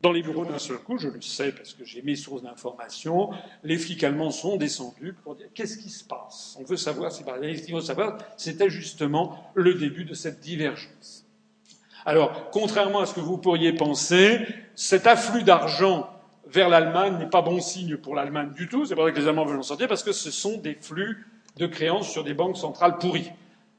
Dans 0.03 0.11
les 0.11 0.23
bureaux 0.23 0.45
d'un 0.45 0.59
seul 0.59 0.79
coup, 0.79 0.99
je 0.99 1.09
le 1.09 1.23
sais 1.23 1.53
parce 1.53 1.75
que 1.75 1.85
j'ai 1.85 2.03
mes 2.03 2.17
sources 2.17 2.43
d'information, 2.43 3.31
les 3.63 3.79
flics 3.79 4.03
allemands 4.03 4.33
sont 4.33 4.57
descendus 4.57 5.15
pour 5.23 5.37
dire 5.37 5.47
qu'est-ce 5.55 5.79
qui 5.79 5.91
se 5.91 6.03
passe? 6.03 6.57
On 6.61 6.65
veut 6.65 6.77
savoir 6.77 7.13
si 7.13 7.23
faut 7.71 7.81
savoir, 7.81 8.19
c'était 8.37 8.69
justement 8.69 9.51
le 9.55 9.75
début 9.75 10.05
de 10.05 10.15
cette 10.15 10.41
divergence. 10.41 11.25
Alors, 12.05 12.51
contrairement 12.51 12.99
à 12.99 13.07
ce 13.07 13.15
que 13.15 13.21
vous 13.21 13.39
pourriez 13.39 13.73
penser, 13.73 14.41
cet 14.75 15.07
afflux 15.07 15.45
d'argent 15.45 16.11
vers 16.47 16.69
l'Allemagne 16.69 17.19
n'est 17.19 17.31
pas 17.31 17.43
bon 17.43 17.61
signe 17.61 17.97
pour 17.97 18.17
l'Allemagne 18.17 18.51
du 18.53 18.69
tout. 18.69 18.85
C'est 18.85 18.97
pas 18.97 19.03
vrai 19.03 19.13
que 19.13 19.21
les 19.21 19.29
Allemands 19.29 19.45
veulent 19.45 19.61
en 19.61 19.63
sortir, 19.63 19.87
parce 19.87 20.03
que 20.03 20.11
ce 20.11 20.33
sont 20.33 20.59
des 20.59 20.75
flux 20.75 21.29
de 21.59 21.67
créances 21.69 22.11
sur 22.11 22.25
des 22.25 22.35
banques 22.35 22.57
centrales 22.57 22.99
pourries. 22.99 23.31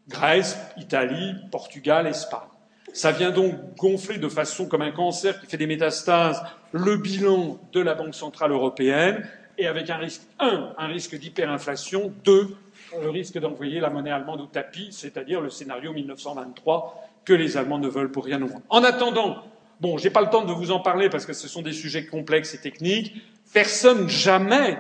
Grèce, 0.08 0.58
Italie, 0.78 1.34
Portugal, 1.52 2.08
Espagne. 2.08 2.48
Ça 2.94 3.12
vient 3.12 3.32
donc 3.32 3.76
gonfler 3.76 4.20
de 4.20 4.30
façon 4.30 4.68
comme 4.68 4.84
un 4.84 4.92
cancer 4.92 5.40
qui 5.42 5.48
fait 5.48 5.58
des 5.58 5.68
métastases 5.68 6.42
le 6.72 6.96
bilan 6.98 7.60
de 7.72 7.82
la 7.82 7.96
Banque 7.96 8.16
centrale 8.16 8.52
européenne 8.52 9.28
et 9.58 9.68
avec 9.68 9.90
un 9.90 9.98
risque, 9.98 10.22
un, 10.40 10.74
un 10.78 10.88
risque 10.88 11.18
d'hyperinflation, 11.18 12.14
deux, 12.24 12.56
le 13.02 13.10
risque 13.10 13.40
d'envoyer 13.40 13.80
la 13.80 13.90
monnaie 13.90 14.12
allemande 14.12 14.42
au 14.42 14.46
tapis, 14.46 14.90
c'est-à-dire 14.92 15.42
le 15.42 15.50
scénario 15.50 15.92
1923 15.92 17.10
que 17.26 17.34
les 17.34 17.58
Allemands 17.58 17.80
ne 17.80 17.88
veulent 17.88 18.12
pour 18.12 18.26
rien 18.26 18.42
au 18.42 18.48
monde. 18.48 18.62
En 18.70 18.84
attendant, 18.84 19.44
bon, 19.80 19.98
j'ai 19.98 20.10
pas 20.10 20.22
le 20.22 20.30
temps 20.30 20.46
de 20.46 20.54
vous 20.54 20.72
en 20.72 20.80
parler 20.80 21.10
parce 21.10 21.26
que 21.26 21.34
ce 21.34 21.48
sont 21.48 21.62
des 21.62 21.74
sujets 21.74 22.06
complexes 22.06 22.54
et 22.54 22.60
techniques. 22.60 23.22
Personne 23.54 24.08
jamais 24.08 24.78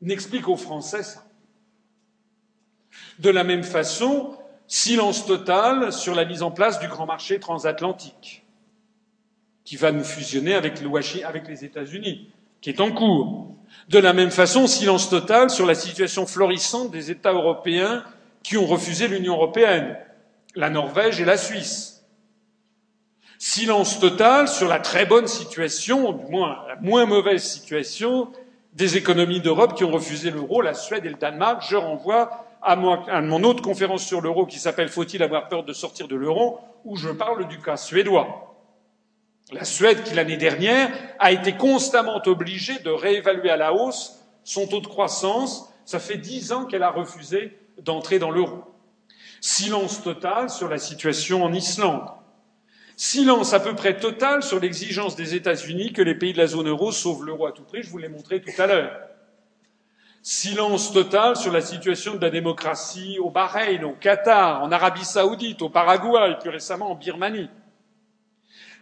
n'explique 0.00 0.48
aux 0.48 0.56
Français 0.56 1.02
ça. 1.02 1.24
De 3.18 3.30
la 3.30 3.44
même 3.44 3.62
façon, 3.62 4.36
silence 4.66 5.26
total 5.26 5.92
sur 5.92 6.14
la 6.14 6.24
mise 6.24 6.42
en 6.42 6.50
place 6.50 6.80
du 6.80 6.88
grand 6.88 7.06
marché 7.06 7.38
transatlantique, 7.38 8.44
qui 9.64 9.76
va 9.76 9.92
nous 9.92 10.04
fusionner 10.04 10.54
avec, 10.54 10.80
les 10.80 11.64
États-Unis, 11.64 12.30
qui 12.60 12.70
est 12.70 12.80
en 12.80 12.90
cours. 12.92 13.54
De 13.88 13.98
la 13.98 14.12
même 14.12 14.30
façon, 14.30 14.66
silence 14.66 15.10
total 15.10 15.50
sur 15.50 15.66
la 15.66 15.74
situation 15.74 16.26
florissante 16.26 16.90
des 16.90 17.10
États 17.10 17.32
européens 17.32 18.04
qui 18.42 18.56
ont 18.56 18.66
refusé 18.66 19.08
l'Union 19.08 19.34
européenne, 19.34 19.96
la 20.54 20.70
Norvège 20.70 21.20
et 21.20 21.24
la 21.24 21.36
Suisse. 21.36 22.04
Silence 23.38 23.98
total 23.98 24.46
sur 24.48 24.68
la 24.68 24.78
très 24.78 25.04
bonne 25.04 25.26
situation, 25.26 26.12
du 26.12 26.30
moins 26.30 26.64
la 26.68 26.76
moins 26.76 27.06
mauvaise 27.06 27.42
situation, 27.42 28.30
des 28.72 28.96
économies 28.96 29.40
d'Europe 29.40 29.76
qui 29.76 29.84
ont 29.84 29.90
refusé 29.90 30.30
l'euro, 30.30 30.62
la 30.62 30.74
Suède 30.74 31.04
et 31.04 31.08
le 31.08 31.16
Danemark. 31.16 31.62
Je 31.68 31.76
renvoie 31.76 32.46
à, 32.62 32.76
mon 32.76 33.42
autre 33.42 33.62
conférence 33.62 34.04
sur 34.04 34.20
l'euro 34.20 34.46
qui 34.46 34.58
s'appelle 34.58 34.88
Faut-il 34.88 35.22
avoir 35.22 35.48
peur 35.48 35.64
de 35.64 35.72
sortir 35.72 36.08
de 36.08 36.16
l'euro, 36.16 36.60
où 36.84 36.96
je 36.96 37.08
parle 37.08 37.48
du 37.48 37.58
cas 37.58 37.76
suédois. 37.76 38.56
La 39.50 39.64
Suède, 39.64 40.02
qui 40.04 40.14
l'année 40.14 40.36
dernière 40.36 40.90
a 41.18 41.32
été 41.32 41.52
constamment 41.52 42.20
obligée 42.26 42.78
de 42.78 42.90
réévaluer 42.90 43.50
à 43.50 43.56
la 43.56 43.74
hausse 43.74 44.18
son 44.44 44.66
taux 44.66 44.80
de 44.80 44.86
croissance, 44.86 45.72
ça 45.84 45.98
fait 45.98 46.16
dix 46.16 46.52
ans 46.52 46.64
qu'elle 46.64 46.82
a 46.82 46.90
refusé 46.90 47.58
d'entrer 47.80 48.18
dans 48.18 48.30
l'euro. 48.30 48.64
Silence 49.40 50.02
total 50.02 50.48
sur 50.48 50.68
la 50.68 50.78
situation 50.78 51.44
en 51.44 51.52
Islande. 51.52 52.08
Silence 52.96 53.52
à 53.52 53.60
peu 53.60 53.74
près 53.74 53.98
total 53.98 54.42
sur 54.42 54.60
l'exigence 54.60 55.16
des 55.16 55.34
États-Unis 55.34 55.92
que 55.92 56.02
les 56.02 56.14
pays 56.14 56.32
de 56.32 56.38
la 56.38 56.46
zone 56.46 56.68
euro 56.68 56.92
sauvent 56.92 57.24
l'euro 57.24 57.46
à 57.46 57.52
tout 57.52 57.64
prix, 57.64 57.82
je 57.82 57.90
vous 57.90 57.98
l'ai 57.98 58.08
montré 58.08 58.40
tout 58.40 58.50
à 58.58 58.66
l'heure. 58.66 59.11
Silence 60.24 60.92
total 60.92 61.34
sur 61.34 61.50
la 61.50 61.60
situation 61.60 62.14
de 62.14 62.20
la 62.20 62.30
démocratie 62.30 63.18
au 63.18 63.28
Bahreïn, 63.28 63.82
au 63.82 63.90
Qatar, 63.90 64.62
en 64.62 64.70
Arabie 64.70 65.04
saoudite, 65.04 65.62
au 65.62 65.68
Paraguay 65.68 66.36
plus 66.40 66.50
récemment 66.50 66.92
en 66.92 66.94
Birmanie. 66.94 67.50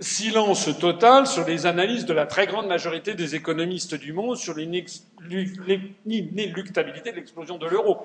Silence 0.00 0.68
total 0.78 1.26
sur 1.26 1.46
les 1.46 1.64
analyses 1.64 2.04
de 2.04 2.12
la 2.12 2.26
très 2.26 2.46
grande 2.46 2.66
majorité 2.66 3.14
des 3.14 3.36
économistes 3.36 3.94
du 3.94 4.12
monde 4.12 4.36
sur 4.36 4.54
l'inéluctabilité 4.54 7.10
de 7.10 7.16
l'explosion 7.16 7.56
de 7.56 7.66
l'euro. 7.66 7.96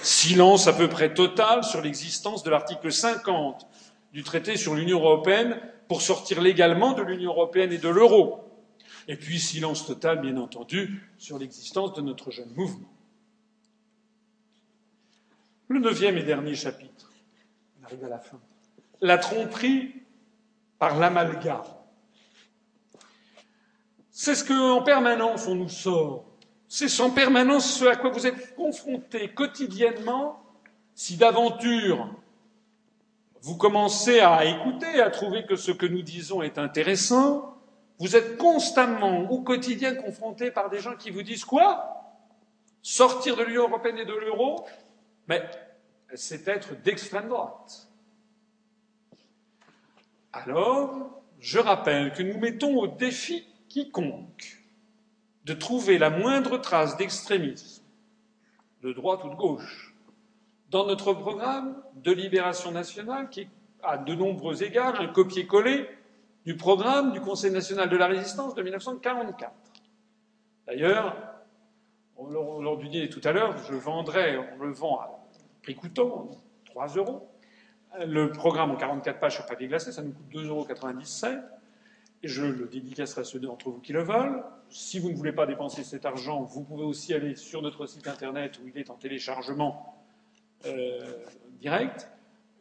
Silence 0.00 0.68
à 0.68 0.72
peu 0.72 0.88
près 0.88 1.14
total 1.14 1.64
sur 1.64 1.80
l'existence 1.80 2.44
de 2.44 2.50
l'article 2.50 2.92
50 2.92 3.66
du 4.12 4.22
traité 4.22 4.56
sur 4.56 4.76
l'Union 4.76 5.00
européenne 5.00 5.58
pour 5.88 6.00
sortir 6.00 6.40
légalement 6.40 6.92
de 6.92 7.02
l'Union 7.02 7.32
européenne 7.32 7.72
et 7.72 7.78
de 7.78 7.88
l'euro. 7.88 8.47
Et 9.08 9.16
puis 9.16 9.40
silence 9.40 9.86
total, 9.86 10.20
bien 10.20 10.36
entendu, 10.36 11.10
sur 11.16 11.38
l'existence 11.38 11.94
de 11.94 12.02
notre 12.02 12.30
jeune 12.30 12.52
mouvement. 12.54 12.92
Le 15.68 15.80
neuvième 15.80 16.18
et 16.18 16.22
dernier 16.22 16.54
chapitre, 16.54 17.10
on 17.80 17.84
arrive 17.84 18.04
à 18.04 18.08
la 18.08 18.18
fin. 18.18 18.38
La 19.00 19.16
tromperie 19.16 19.94
par 20.78 20.98
l'amalgame. 20.98 21.62
C'est 24.10 24.34
ce 24.34 24.44
qu'en 24.44 24.82
permanence 24.82 25.46
on 25.46 25.54
nous 25.54 25.68
sort. 25.68 26.26
C'est 26.68 27.00
en 27.00 27.10
permanence 27.10 27.78
ce 27.78 27.86
à 27.86 27.96
quoi 27.96 28.10
vous 28.10 28.26
êtes 28.26 28.54
confrontés 28.54 29.32
quotidiennement 29.32 30.42
si 30.94 31.16
d'aventure 31.16 32.14
vous 33.40 33.56
commencez 33.56 34.20
à 34.20 34.44
écouter, 34.44 35.00
à 35.00 35.10
trouver 35.10 35.46
que 35.46 35.56
ce 35.56 35.70
que 35.70 35.86
nous 35.86 36.02
disons 36.02 36.42
est 36.42 36.58
intéressant, 36.58 37.57
vous 37.98 38.16
êtes 38.16 38.36
constamment 38.38 39.30
au 39.30 39.40
quotidien 39.42 39.94
confronté 39.94 40.50
par 40.50 40.70
des 40.70 40.80
gens 40.80 40.96
qui 40.96 41.10
vous 41.10 41.22
disent 41.22 41.44
quoi? 41.44 42.04
Sortir 42.80 43.36
de 43.36 43.42
l'Union 43.42 43.64
européenne 43.68 43.98
et 43.98 44.04
de 44.04 44.12
l'euro? 44.12 44.66
Mais 45.26 45.42
c'est 46.14 46.46
être 46.48 46.80
d'extrême 46.82 47.28
droite. 47.28 47.88
Alors, 50.32 51.22
je 51.40 51.58
rappelle 51.58 52.12
que 52.12 52.22
nous 52.22 52.38
mettons 52.38 52.78
au 52.78 52.86
défi 52.86 53.46
quiconque 53.68 54.62
de 55.44 55.54
trouver 55.54 55.98
la 55.98 56.10
moindre 56.10 56.58
trace 56.58 56.96
d'extrémisme, 56.96 57.82
de 58.82 58.92
droite 58.92 59.24
ou 59.24 59.30
de 59.30 59.34
gauche, 59.34 59.94
dans 60.70 60.86
notre 60.86 61.14
programme 61.14 61.82
de 61.96 62.12
libération 62.12 62.70
nationale, 62.70 63.28
qui 63.30 63.48
à 63.82 63.96
de 63.96 64.14
nombreux 64.14 64.62
égards 64.62 65.00
un 65.00 65.06
copier-coller 65.06 65.88
du 66.44 66.56
programme 66.56 67.12
du 67.12 67.20
Conseil 67.20 67.50
national 67.50 67.88
de 67.88 67.96
la 67.96 68.06
résistance 68.06 68.54
de 68.54 68.62
1944. 68.62 69.52
D'ailleurs, 70.66 71.16
lors 72.30 72.76
du 72.78 72.88
dîner 72.88 73.08
tout 73.08 73.20
à 73.24 73.32
l'heure, 73.32 73.56
je 73.68 73.74
vendrai, 73.74 74.38
on 74.38 74.64
le 74.64 74.72
vend 74.72 75.00
à 75.00 75.24
prix 75.62 75.74
coûtant, 75.74 76.30
3 76.66 76.88
euros, 76.96 77.28
le 78.06 78.30
programme 78.32 78.70
en 78.70 78.76
44 78.76 79.18
pages 79.18 79.34
sur 79.34 79.46
papier 79.46 79.68
glacé, 79.68 79.92
ça 79.92 80.02
nous 80.02 80.12
coûte 80.12 80.26
2,97 80.32 81.32
euros. 81.34 81.42
Je 82.24 82.44
le 82.44 82.66
dédicacerai 82.66 83.20
à 83.20 83.24
ceux 83.24 83.38
d'entre 83.38 83.70
vous 83.70 83.78
qui 83.78 83.92
le 83.92 84.02
veulent. 84.02 84.42
Si 84.70 84.98
vous 84.98 85.10
ne 85.10 85.14
voulez 85.14 85.32
pas 85.32 85.46
dépenser 85.46 85.84
cet 85.84 86.04
argent, 86.04 86.42
vous 86.42 86.64
pouvez 86.64 86.84
aussi 86.84 87.14
aller 87.14 87.36
sur 87.36 87.62
notre 87.62 87.86
site 87.86 88.08
internet 88.08 88.58
où 88.58 88.68
il 88.68 88.76
est 88.76 88.90
en 88.90 88.96
téléchargement 88.96 90.04
euh, 90.66 90.98
direct. 91.60 92.08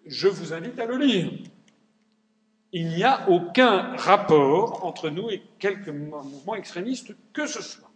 Je 0.06 0.28
vous 0.28 0.54
invite 0.54 0.80
à 0.80 0.86
le 0.86 0.98
lire. 0.98 1.32
Il 2.74 2.90
n'y 2.90 3.04
a 3.04 3.30
aucun 3.30 3.96
rapport 3.96 4.84
entre 4.84 5.10
nous 5.10 5.30
et 5.30 5.42
quelques 5.60 5.90
mouvements 5.90 6.56
extrémistes 6.56 7.16
que 7.34 7.48
ce 7.48 7.62
soit. 7.62 7.90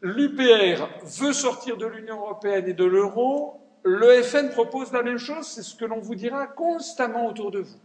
L'UPR 0.00 0.88
veut 1.04 1.32
sortir 1.32 1.76
de 1.76 1.86
l'Union 1.86 2.20
européenne 2.20 2.68
et 2.68 2.74
de 2.74 2.84
l'euro 2.84 3.62
le 3.84 4.22
FN 4.22 4.50
propose 4.50 4.92
la 4.92 5.02
même 5.02 5.18
chose, 5.18 5.46
c'est 5.46 5.62
ce 5.62 5.74
que 5.74 5.84
l'on 5.84 5.98
vous 5.98 6.14
dira 6.14 6.46
constamment 6.46 7.26
autour 7.26 7.50
de 7.50 7.60
vous. 7.60 7.80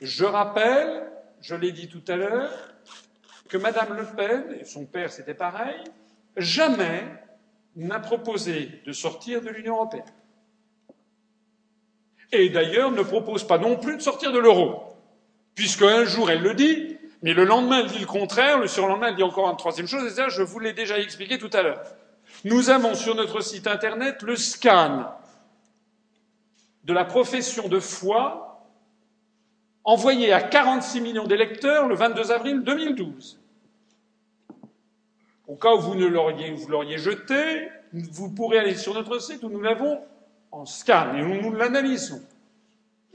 Je 0.00 0.24
rappelle, 0.24 1.10
je 1.40 1.54
l'ai 1.54 1.72
dit 1.72 1.88
tout 1.88 2.02
à 2.08 2.16
l'heure, 2.16 2.50
que 3.48 3.56
Madame 3.56 3.96
Le 3.96 4.04
Pen, 4.04 4.58
et 4.60 4.64
son 4.64 4.84
père 4.84 5.10
c'était 5.10 5.34
pareil, 5.34 5.82
jamais 6.36 7.04
n'a 7.76 7.98
proposé 7.98 8.82
de 8.84 8.92
sortir 8.92 9.40
de 9.40 9.48
l'Union 9.48 9.76
européenne. 9.76 10.04
Et 12.32 12.48
d'ailleurs 12.48 12.90
ne 12.90 13.02
propose 13.02 13.46
pas 13.46 13.58
non 13.58 13.76
plus 13.76 13.96
de 13.96 14.02
sortir 14.02 14.32
de 14.32 14.38
l'euro, 14.38 14.82
puisque 15.54 15.82
un 15.82 16.04
jour 16.04 16.30
elle 16.30 16.42
le 16.42 16.54
dit, 16.54 16.96
mais 17.22 17.32
le 17.32 17.44
lendemain 17.44 17.80
elle 17.80 17.86
dit 17.86 17.98
le 17.98 18.06
contraire, 18.06 18.58
le 18.58 18.66
surlendemain 18.66 19.08
elle 19.08 19.16
dit 19.16 19.22
encore 19.22 19.50
une 19.50 19.56
troisième 19.56 19.86
chose, 19.86 20.04
et 20.04 20.10
ça 20.10 20.28
je 20.28 20.42
vous 20.42 20.58
l'ai 20.58 20.72
déjà 20.72 20.98
expliqué 20.98 21.38
tout 21.38 21.50
à 21.52 21.62
l'heure. 21.62 21.82
Nous 22.44 22.70
avons 22.70 22.94
sur 22.94 23.14
notre 23.14 23.40
site 23.40 23.66
internet 23.66 24.22
le 24.22 24.36
scan 24.36 25.14
de 26.84 26.92
la 26.92 27.04
profession 27.04 27.68
de 27.68 27.80
foi 27.80 28.66
envoyé 29.84 30.32
à 30.32 30.40
46 30.40 31.00
millions 31.00 31.26
d'électeurs 31.26 31.88
le 31.88 31.94
22 31.94 32.32
avril 32.32 32.62
2012. 32.62 33.40
Au 35.46 35.56
cas 35.56 35.74
où 35.74 35.80
vous 35.80 35.94
ne 35.94 36.06
l'auriez, 36.06 36.52
vous 36.52 36.68
l'auriez 36.68 36.98
jeté, 36.98 37.68
vous 37.92 38.30
pourrez 38.30 38.58
aller 38.58 38.74
sur 38.74 38.94
notre 38.94 39.18
site 39.18 39.42
où 39.42 39.50
nous 39.50 39.60
l'avons 39.60 40.00
en 40.54 40.66
scan 40.66 41.14
et 41.16 41.22
nous 41.22 41.52
l'analysons. 41.52 42.22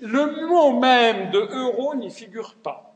Le 0.02 0.48
mot 0.48 0.80
même 0.80 1.32
de 1.32 1.40
euro 1.40 1.96
n'y 1.96 2.10
figure 2.10 2.56
pas. 2.56 2.96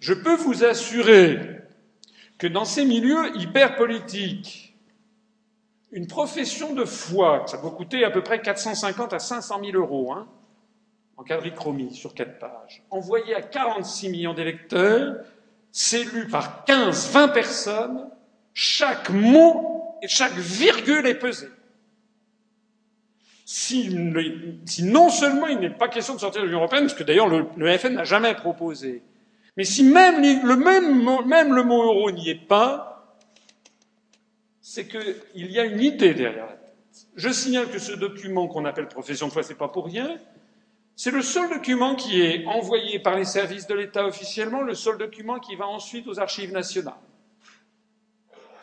Je 0.00 0.14
peux 0.14 0.34
vous 0.34 0.64
assurer 0.64 1.60
que 2.38 2.46
dans 2.46 2.64
ces 2.64 2.84
milieux 2.84 3.36
hyper 3.36 3.76
politiques, 3.76 4.76
une 5.90 6.06
profession 6.06 6.74
de 6.74 6.84
foi, 6.84 7.44
ça 7.46 7.58
peut 7.58 7.70
coûter 7.70 8.04
à 8.04 8.10
peu 8.10 8.22
près 8.22 8.40
450 8.40 9.12
à 9.12 9.18
500 9.18 9.60
000 9.64 9.76
euros, 9.76 10.12
hein, 10.12 10.28
en 11.16 11.24
quadrichromie 11.24 11.94
sur 11.94 12.14
quatre 12.14 12.38
pages, 12.38 12.82
envoyée 12.90 13.34
à 13.34 13.42
46 13.42 14.10
millions 14.10 14.34
d'électeurs, 14.34 15.16
c'est 15.72 16.04
lu 16.04 16.28
par 16.28 16.64
15, 16.64 17.10
20 17.10 17.28
personnes, 17.28 18.10
chaque 18.54 19.10
mot 19.10 19.96
et 20.02 20.08
chaque 20.08 20.34
virgule 20.34 21.06
est 21.06 21.18
pesé. 21.18 21.48
Si, 23.50 23.88
non 24.82 25.08
seulement 25.08 25.46
il 25.46 25.58
n'est 25.58 25.70
pas 25.70 25.88
question 25.88 26.14
de 26.14 26.20
sortir 26.20 26.42
de 26.42 26.46
l'Union 26.46 26.58
européenne, 26.58 26.82
parce 26.82 26.92
que 26.92 27.02
d'ailleurs 27.02 27.30
le, 27.30 27.78
FN 27.78 27.94
n'a 27.94 28.04
jamais 28.04 28.34
proposé, 28.34 29.02
mais 29.56 29.64
si 29.64 29.84
même 29.84 30.20
le, 30.20 30.54
même, 30.54 31.26
même 31.26 31.54
le 31.54 31.62
mot 31.64 31.82
euro 31.82 32.10
n'y 32.10 32.28
est 32.28 32.46
pas, 32.46 33.16
c'est 34.60 34.86
qu'il 34.86 35.50
y 35.50 35.58
a 35.58 35.64
une 35.64 35.80
idée 35.80 36.12
derrière 36.12 36.44
la 36.44 36.52
tête. 36.52 36.74
Je 37.16 37.30
signale 37.30 37.70
que 37.70 37.78
ce 37.78 37.92
document 37.92 38.48
qu'on 38.48 38.66
appelle 38.66 38.86
profession 38.86 39.28
de 39.28 39.32
foi, 39.32 39.42
c'est 39.42 39.54
pas 39.54 39.68
pour 39.68 39.86
rien. 39.86 40.18
C'est 40.94 41.10
le 41.10 41.22
seul 41.22 41.48
document 41.48 41.94
qui 41.94 42.20
est 42.20 42.44
envoyé 42.44 42.98
par 42.98 43.16
les 43.16 43.24
services 43.24 43.66
de 43.66 43.72
l'État 43.72 44.04
officiellement, 44.04 44.60
le 44.60 44.74
seul 44.74 44.98
document 44.98 45.38
qui 45.38 45.56
va 45.56 45.66
ensuite 45.66 46.06
aux 46.06 46.20
archives 46.20 46.52
nationales. 46.52 46.92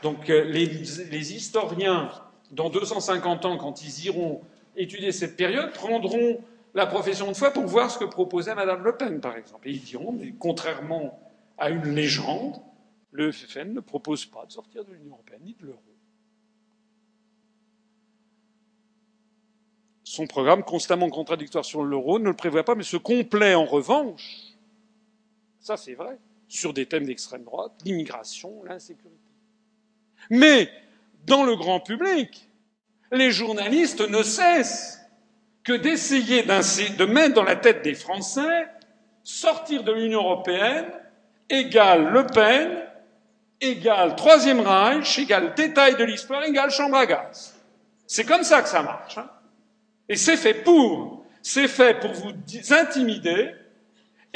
Donc 0.03 0.29
euh, 0.29 0.43
les, 0.43 0.67
les 0.67 1.33
historiens, 1.33 2.11
dans 2.51 2.69
250 2.69 3.45
ans, 3.45 3.57
quand 3.57 3.81
ils 3.81 4.05
iront 4.05 4.43
étudier 4.75 5.11
cette 5.11 5.35
période, 5.35 5.71
prendront 5.71 6.41
la 6.73 6.85
profession 6.85 7.29
de 7.29 7.35
foi 7.35 7.51
pour 7.51 7.65
voir 7.65 7.89
ce 7.89 7.97
que 7.97 8.05
proposait 8.05 8.53
Madame 8.55 8.83
Le 8.83 8.95
Pen, 8.97 9.21
par 9.21 9.37
exemple. 9.37 9.67
Et 9.67 9.71
ils 9.71 9.81
diront, 9.81 10.11
mais 10.11 10.33
contrairement 10.37 11.19
à 11.57 11.69
une 11.69 11.95
légende, 11.95 12.61
le 13.11 13.31
FFN 13.31 13.73
ne 13.73 13.79
propose 13.79 14.25
pas 14.25 14.45
de 14.45 14.51
sortir 14.51 14.83
de 14.83 14.91
l'Union 14.91 15.13
européenne 15.13 15.41
ni 15.43 15.53
de 15.53 15.67
l'euro. 15.67 15.81
Son 20.03 20.27
programme, 20.27 20.63
constamment 20.63 21.09
contradictoire 21.09 21.65
sur 21.65 21.83
l'euro, 21.83 22.19
ne 22.19 22.25
le 22.25 22.35
prévoit 22.35 22.63
pas, 22.63 22.75
mais 22.75 22.83
se 22.83 22.97
complaît 22.97 23.55
en 23.55 23.65
revanche, 23.65 24.53
ça 25.59 25.77
c'est 25.77 25.95
vrai, 25.95 26.19
sur 26.47 26.73
des 26.73 26.85
thèmes 26.85 27.05
d'extrême 27.05 27.43
droite, 27.43 27.71
l'immigration, 27.85 28.63
l'insécurité. 28.63 29.17
Mais 30.29 30.69
dans 31.25 31.43
le 31.43 31.55
grand 31.55 31.79
public, 31.79 32.49
les 33.11 33.31
journalistes 33.31 34.01
ne 34.01 34.23
cessent 34.23 35.01
que 35.63 35.73
d'essayer 35.73 36.43
de 36.43 37.05
mettre 37.05 37.35
dans 37.35 37.43
la 37.43 37.55
tête 37.55 37.83
des 37.83 37.95
Français 37.95 38.67
sortir 39.23 39.83
de 39.83 39.91
l'Union 39.91 40.21
européenne 40.21 40.85
égale 41.49 42.11
Le 42.11 42.25
Pen, 42.25 42.83
égale 43.61 44.15
Troisième 44.15 44.59
Reich, 44.59 45.19
égale 45.19 45.53
détail 45.55 45.95
de 45.95 46.03
l'histoire, 46.03 46.43
égale 46.43 46.71
chambre 46.71 46.97
à 46.97 47.05
gaz. 47.05 47.55
C'est 48.07 48.25
comme 48.25 48.43
ça 48.43 48.61
que 48.61 48.69
ça 48.69 48.83
marche. 48.83 49.17
Hein. 49.17 49.29
Et 50.07 50.15
c'est 50.15 50.37
fait 50.37 50.53
pour, 50.53 51.25
c'est 51.41 51.67
fait 51.67 51.99
pour 51.99 52.11
vous 52.11 52.31
intimider. 52.71 53.55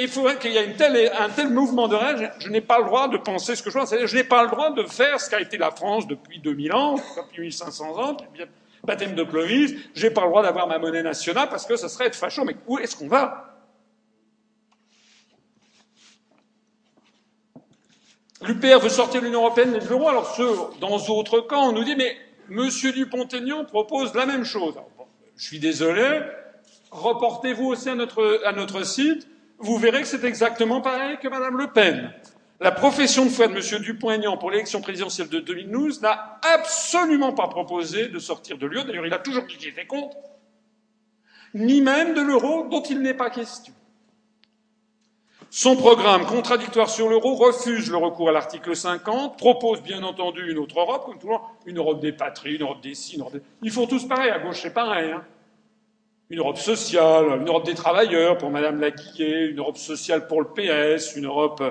Il 0.01 0.07
faudrait 0.07 0.38
qu'il 0.38 0.53
y 0.53 0.57
ait 0.57 1.11
un 1.11 1.30
tel 1.30 1.49
mouvement 1.49 1.89
de 1.89 1.95
rêve. 1.95 2.31
Je, 2.39 2.47
n'ai 2.47 2.61
pas 2.61 2.80
le 2.80 2.85
droit 2.85 3.09
de 3.09 3.17
penser 3.17 3.55
ce 3.55 3.61
que 3.61 3.69
je 3.69 3.77
pense. 3.77 3.93
Je 3.93 4.15
n'ai 4.15 4.23
pas 4.23 4.43
le 4.43 4.49
droit 4.49 4.71
de 4.71 4.84
faire 4.84 5.19
ce 5.19 5.30
qu'a 5.30 5.41
été 5.41 5.57
la 5.57 5.71
France 5.71 6.07
depuis 6.07 6.39
2000 6.39 6.71
ans, 6.71 6.95
depuis 7.17 7.41
1500 7.41 7.99
ans, 7.99 8.13
depuis 8.13 8.45
baptême 8.84 9.13
de 9.13 9.23
Clovis, 9.23 9.76
j'ai 9.93 10.09
pas 10.09 10.21
le 10.21 10.30
droit 10.30 10.41
d'avoir 10.41 10.67
ma 10.67 10.80
monnaie 10.80 11.03
nationale 11.03 11.49
parce 11.49 11.65
que 11.65 11.76
ce 11.76 11.89
serait 11.89 12.07
être 12.07 12.15
facho. 12.15 12.45
Mais 12.45 12.55
où 12.65 12.80
est-ce 12.80 12.95
qu'on 12.95 13.09
va? 13.09 13.57
L'UPR 18.41 18.80
veut 18.80 18.88
sortir 18.89 19.19
de 19.19 19.26
l'Union 19.26 19.41
européenne 19.41 19.76
et 19.76 19.80
de 19.80 19.88
l'euro. 19.88 20.07
Alors 20.07 20.34
dans 20.80 20.97
d'autres 20.97 21.41
camps, 21.41 21.69
on 21.69 21.71
nous 21.73 21.84
dit 21.84 21.95
mais 21.97 22.15
Monsieur 22.47 22.93
Dupont-Aignan 22.93 23.65
propose 23.65 24.13
la 24.15 24.26
même 24.26 24.45
chose. 24.45 24.76
je 25.35 25.45
suis 25.45 25.59
désolé. 25.59 26.21
Reportez-vous 26.91 27.65
aussi 27.65 27.89
à 27.89 27.95
notre 27.95 28.84
site. 28.85 29.27
Vous 29.60 29.77
verrez 29.77 30.02
que 30.02 30.07
c'est 30.07 30.23
exactement 30.23 30.81
pareil 30.81 31.18
que 31.22 31.27
Madame 31.27 31.57
Le 31.57 31.68
Pen. 31.68 32.14
La 32.61 32.72
profession 32.72 33.26
de 33.26 33.30
foi 33.30 33.48
de 33.48 33.53
M. 33.53 33.81
Dupont-Aignan 33.81 34.38
pour 34.38 34.52
l'élection 34.52 34.81
présidentielle 34.81 35.30
de 35.30 35.40
2012 35.40 36.02
n'a 36.02 36.40
absolument 36.56 37.34
pas 37.34 37.48
proposé 37.48 38.07
de 38.07 38.19
sortir 38.19 38.57
de 38.57 38.68
l'UE. 38.68 38.84
D'ailleurs, 38.84 39.06
il 39.06 39.14
a 39.14 39.19
toujours 39.19 39.44
dit 39.44 39.57
qu'il 39.57 39.69
était 39.69 39.86
contre. 39.86 40.18
Ni 41.53 41.81
même 41.81 42.14
de 42.14 42.22
l'euro, 42.22 42.68
dont 42.69 42.84
il 42.84 43.02
n'est 43.02 43.14
pas 43.14 43.30
question. 43.30 43.73
Son 45.49 45.76
programme 45.76 46.26
contradictoire 46.26 46.90
sur 46.90 47.10
l'euro 47.10 47.34
refuse 47.34 47.90
le 47.90 47.98
recours 47.98 48.30
à 48.30 48.31
l'article 48.31 48.76
50, 48.76 49.38
propose 49.38 49.81
bien 49.81 50.03
entendu 50.03 50.52
une 50.52 50.60
autre 50.60 50.80
Europe, 50.80 51.06
comme 51.06 51.30
monde, 51.30 51.41
une 51.65 51.77
Europe 51.77 51.99
des 51.99 52.11
patries, 52.11 52.56
une 52.56 52.61
Europe 52.61 52.81
des 52.81 52.94
si, 52.94 53.15
une 53.15 53.22
Europe. 53.22 53.38
Ils 53.64 53.72
font 53.72 53.88
tous 53.88 54.06
pareil, 54.07 54.30
à 54.30 54.38
gauche 54.38 54.61
c'est 54.61 54.73
pareil. 54.73 55.11
Hein. 55.11 55.23
Une 56.31 56.38
Europe 56.38 56.60
sociale, 56.60 57.39
une 57.41 57.47
Europe 57.47 57.65
des 57.65 57.73
travailleurs 57.73 58.38
pour 58.38 58.51
Madame 58.51 58.80
Laguillet, 58.80 59.47
une 59.47 59.57
Europe 59.57 59.77
sociale 59.77 60.27
pour 60.27 60.41
le 60.43 60.47
PS, 60.49 61.15
une 61.15 61.26
Europe 61.26 61.64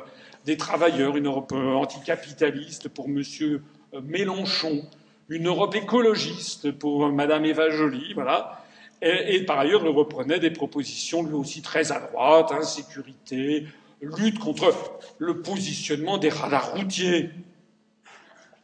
des 0.45 0.57
travailleurs, 0.57 1.17
une 1.17 1.27
Europe 1.27 1.53
euh, 1.53 1.75
anticapitaliste 1.75 2.89
pour 2.89 3.07
M. 3.07 3.23
Euh, 3.41 3.61
Mélenchon, 4.03 4.83
une 5.29 5.47
Europe 5.47 5.77
écologiste 5.77 6.73
pour 6.73 7.09
Mme 7.09 7.45
Eva 7.45 7.71
Joly, 7.71 8.15
voilà. 8.15 8.65
Et, 9.01 9.45
par 9.45 9.61
ailleurs, 9.61 9.83
il 9.85 9.91
reprenait 9.91 10.41
des 10.41 10.51
propositions 10.51 11.23
lui 11.23 11.35
aussi 11.35 11.63
très 11.63 11.93
à 11.93 12.01
droite, 12.01 12.51
insécurité, 12.51 13.65
lutte 14.03 14.41
contre 14.41 14.75
le 15.19 15.41
positionnement 15.41 16.19
des 16.19 16.31
radars 16.31 16.73
routiers. 16.73 17.31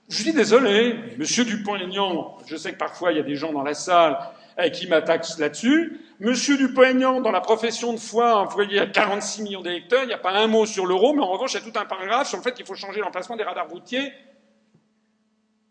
Je 0.08 0.24
dis 0.24 0.32
désolé, 0.32 0.96
Monsieur 1.18 1.44
Dupont-Aignan, 1.44 2.36
je 2.48 2.56
sais 2.56 2.72
que 2.72 2.78
parfois 2.78 3.12
il 3.12 3.18
y 3.18 3.20
a 3.20 3.22
des 3.22 3.36
gens 3.36 3.52
dans 3.52 3.62
la 3.62 3.74
salle 3.74 4.18
eh, 4.58 4.70
qui 4.70 4.86
m'attaquent 4.86 5.38
là-dessus, 5.38 6.00
Monsieur 6.20 6.56
Dupont-Aignan, 6.56 7.20
dans 7.20 7.32
la 7.32 7.40
profession 7.40 7.92
de 7.92 7.98
foi, 7.98 8.36
envoyé 8.36 8.78
à 8.78 8.86
46 8.86 9.42
millions 9.42 9.62
d'électeurs, 9.62 10.04
il 10.04 10.06
n'y 10.06 10.12
a 10.12 10.18
pas 10.18 10.32
un 10.32 10.46
mot 10.46 10.64
sur 10.64 10.86
l'euro, 10.86 11.12
mais 11.12 11.22
en 11.22 11.28
revanche, 11.28 11.52
il 11.52 11.54
y 11.54 11.58
a 11.58 11.70
tout 11.70 11.78
un 11.78 11.84
paragraphe 11.84 12.28
sur 12.28 12.38
le 12.38 12.42
fait 12.42 12.54
qu'il 12.54 12.64
faut 12.64 12.74
changer 12.74 13.00
l'emplacement 13.00 13.36
des 13.36 13.42
radars 13.42 13.68
routiers. 13.68 14.12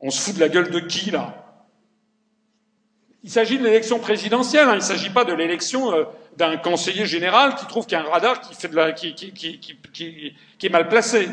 On 0.02 0.10
se 0.10 0.22
fout 0.22 0.36
de 0.36 0.40
la 0.42 0.50
gueule 0.50 0.70
de 0.70 0.80
qui, 0.82 1.12
là? 1.12 1.34
Il 3.24 3.30
s'agit 3.30 3.58
de 3.58 3.64
l'élection 3.64 4.00
présidentielle, 4.00 4.68
hein. 4.68 4.74
il 4.74 4.80
ne 4.80 4.82
s'agit 4.82 5.10
pas 5.10 5.24
de 5.24 5.32
l'élection 5.32 5.94
euh, 5.94 6.04
d'un 6.36 6.58
conseiller 6.58 7.06
général 7.06 7.56
qui 7.56 7.66
trouve 7.68 7.86
qu'il 7.86 7.98
y 7.98 8.02
a 8.02 8.04
un 8.04 8.10
radar 8.10 8.42
qui, 8.42 8.54
fait 8.54 8.68
de 8.68 8.76
la, 8.76 8.92
qui 8.92 10.36
est 10.62 10.70
mal 10.70 10.90
placé. 10.90 11.30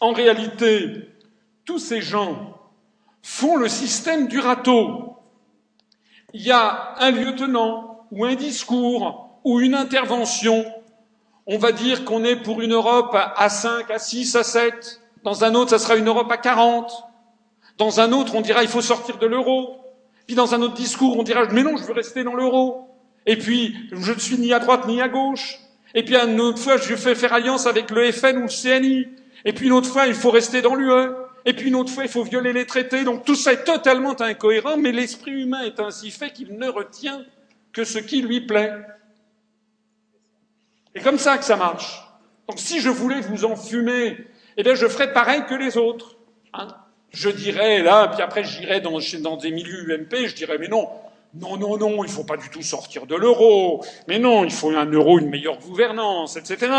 En 0.00 0.12
réalité, 0.12 1.08
tous 1.64 1.78
ces 1.78 2.02
gens 2.02 2.60
font 3.22 3.56
le 3.56 3.68
système 3.68 4.28
du 4.28 4.38
râteau 4.38 5.17
il 6.38 6.44
y 6.44 6.52
a 6.52 6.94
un 6.98 7.10
lieutenant 7.10 8.06
ou 8.12 8.24
un 8.24 8.36
discours 8.36 9.40
ou 9.42 9.58
une 9.60 9.74
intervention, 9.74 10.64
on 11.46 11.58
va 11.58 11.72
dire 11.72 12.04
qu'on 12.04 12.22
est 12.22 12.36
pour 12.36 12.60
une 12.60 12.74
Europe 12.74 13.14
à 13.14 13.48
5, 13.48 13.90
à 13.90 13.98
6, 13.98 14.36
à 14.36 14.44
7. 14.44 15.00
Dans 15.24 15.42
un 15.44 15.56
autre, 15.56 15.70
ça 15.70 15.80
sera 15.80 15.96
une 15.96 16.06
Europe 16.06 16.30
à 16.30 16.36
40. 16.36 16.92
Dans 17.76 17.98
un 18.00 18.12
autre, 18.12 18.36
on 18.36 18.40
dira 18.40 18.62
il 18.62 18.68
faut 18.68 18.82
sortir 18.82 19.18
de 19.18 19.26
l'euro. 19.26 19.78
Puis 20.28 20.36
dans 20.36 20.54
un 20.54 20.62
autre 20.62 20.74
discours, 20.74 21.18
on 21.18 21.24
dira 21.24 21.44
mais 21.50 21.64
non, 21.64 21.76
je 21.76 21.82
veux 21.82 21.92
rester 21.92 22.22
dans 22.22 22.34
l'euro. 22.34 22.86
Et 23.26 23.36
puis, 23.36 23.74
je 23.90 24.12
ne 24.12 24.18
suis 24.18 24.38
ni 24.38 24.52
à 24.52 24.60
droite 24.60 24.86
ni 24.86 25.02
à 25.02 25.08
gauche. 25.08 25.58
Et 25.94 26.04
puis 26.04 26.16
une 26.16 26.40
autre 26.40 26.60
fois, 26.60 26.76
je 26.76 26.94
fais 26.94 27.16
faire 27.16 27.32
alliance 27.32 27.66
avec 27.66 27.90
le 27.90 28.12
FN 28.12 28.36
ou 28.38 28.42
le 28.42 28.48
CNI. 28.48 29.08
Et 29.44 29.52
puis 29.52 29.66
une 29.66 29.72
autre 29.72 29.88
fois, 29.88 30.06
il 30.06 30.14
faut 30.14 30.30
rester 30.30 30.62
dans 30.62 30.76
l'UE 30.76 31.14
et 31.48 31.54
puis 31.54 31.68
une 31.68 31.76
autre 31.76 31.90
fois, 31.90 32.04
il 32.04 32.10
faut 32.10 32.24
violer 32.24 32.52
les 32.52 32.66
traités. 32.66 33.04
Donc 33.04 33.24
tout 33.24 33.34
ça 33.34 33.54
est 33.54 33.64
totalement 33.64 34.20
incohérent, 34.20 34.76
mais 34.76 34.92
l'esprit 34.92 35.30
humain 35.30 35.62
est 35.62 35.80
ainsi 35.80 36.10
fait 36.10 36.30
qu'il 36.30 36.58
ne 36.58 36.68
retient 36.68 37.24
que 37.72 37.84
ce 37.84 37.98
qui 37.98 38.20
lui 38.20 38.42
plaît. 38.42 38.74
C'est 40.94 41.02
comme 41.02 41.16
ça 41.16 41.38
que 41.38 41.44
ça 41.46 41.56
marche. 41.56 42.02
Donc 42.50 42.58
si 42.58 42.80
je 42.80 42.90
voulais 42.90 43.22
vous 43.22 43.46
enfumer, 43.46 44.18
eh 44.58 44.62
bien 44.62 44.74
je 44.74 44.86
ferais 44.88 45.10
pareil 45.14 45.46
que 45.48 45.54
les 45.54 45.78
autres. 45.78 46.16
Hein. 46.52 46.68
je 47.12 47.30
dirais 47.30 47.82
là, 47.82 48.08
puis 48.08 48.20
après 48.20 48.44
j'irais 48.44 48.82
dans, 48.82 48.98
dans 49.20 49.36
des 49.38 49.50
milieux 49.50 49.90
UMP, 49.90 50.26
je 50.26 50.34
dirais 50.34 50.58
mais 50.58 50.68
non, 50.68 50.86
non, 51.32 51.56
non, 51.56 51.78
non, 51.78 52.04
il 52.04 52.08
ne 52.08 52.12
faut 52.12 52.24
pas 52.24 52.36
du 52.36 52.50
tout 52.50 52.60
sortir 52.60 53.06
de 53.06 53.14
l'euro. 53.14 53.82
Mais 54.06 54.18
non, 54.18 54.44
il 54.44 54.50
faut 54.50 54.68
un 54.68 54.84
euro, 54.84 55.18
une 55.18 55.30
meilleure 55.30 55.58
gouvernance, 55.60 56.36
etc. 56.36 56.70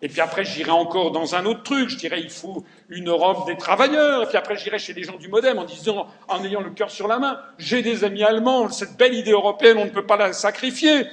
Et 0.00 0.08
puis 0.08 0.20
après, 0.20 0.44
j'irai 0.44 0.70
encore 0.70 1.10
dans 1.10 1.34
un 1.34 1.44
autre 1.44 1.62
truc. 1.62 1.88
Je 1.88 1.96
dirais, 1.96 2.20
il 2.20 2.30
faut 2.30 2.64
une 2.88 3.08
Europe 3.08 3.46
des 3.46 3.56
travailleurs. 3.56 4.22
Et 4.22 4.26
puis 4.26 4.36
après, 4.36 4.56
j'irai 4.56 4.78
chez 4.78 4.92
les 4.92 5.02
gens 5.02 5.16
du 5.16 5.28
Modem 5.28 5.58
en 5.58 5.64
disant, 5.64 6.06
en 6.28 6.44
ayant 6.44 6.60
le 6.60 6.70
cœur 6.70 6.90
sur 6.90 7.08
la 7.08 7.18
main, 7.18 7.40
j'ai 7.58 7.82
des 7.82 8.04
amis 8.04 8.22
allemands, 8.22 8.68
cette 8.68 8.96
belle 8.96 9.14
idée 9.14 9.32
européenne, 9.32 9.78
on 9.78 9.86
ne 9.86 9.90
peut 9.90 10.06
pas 10.06 10.16
la 10.16 10.32
sacrifier. 10.32 11.06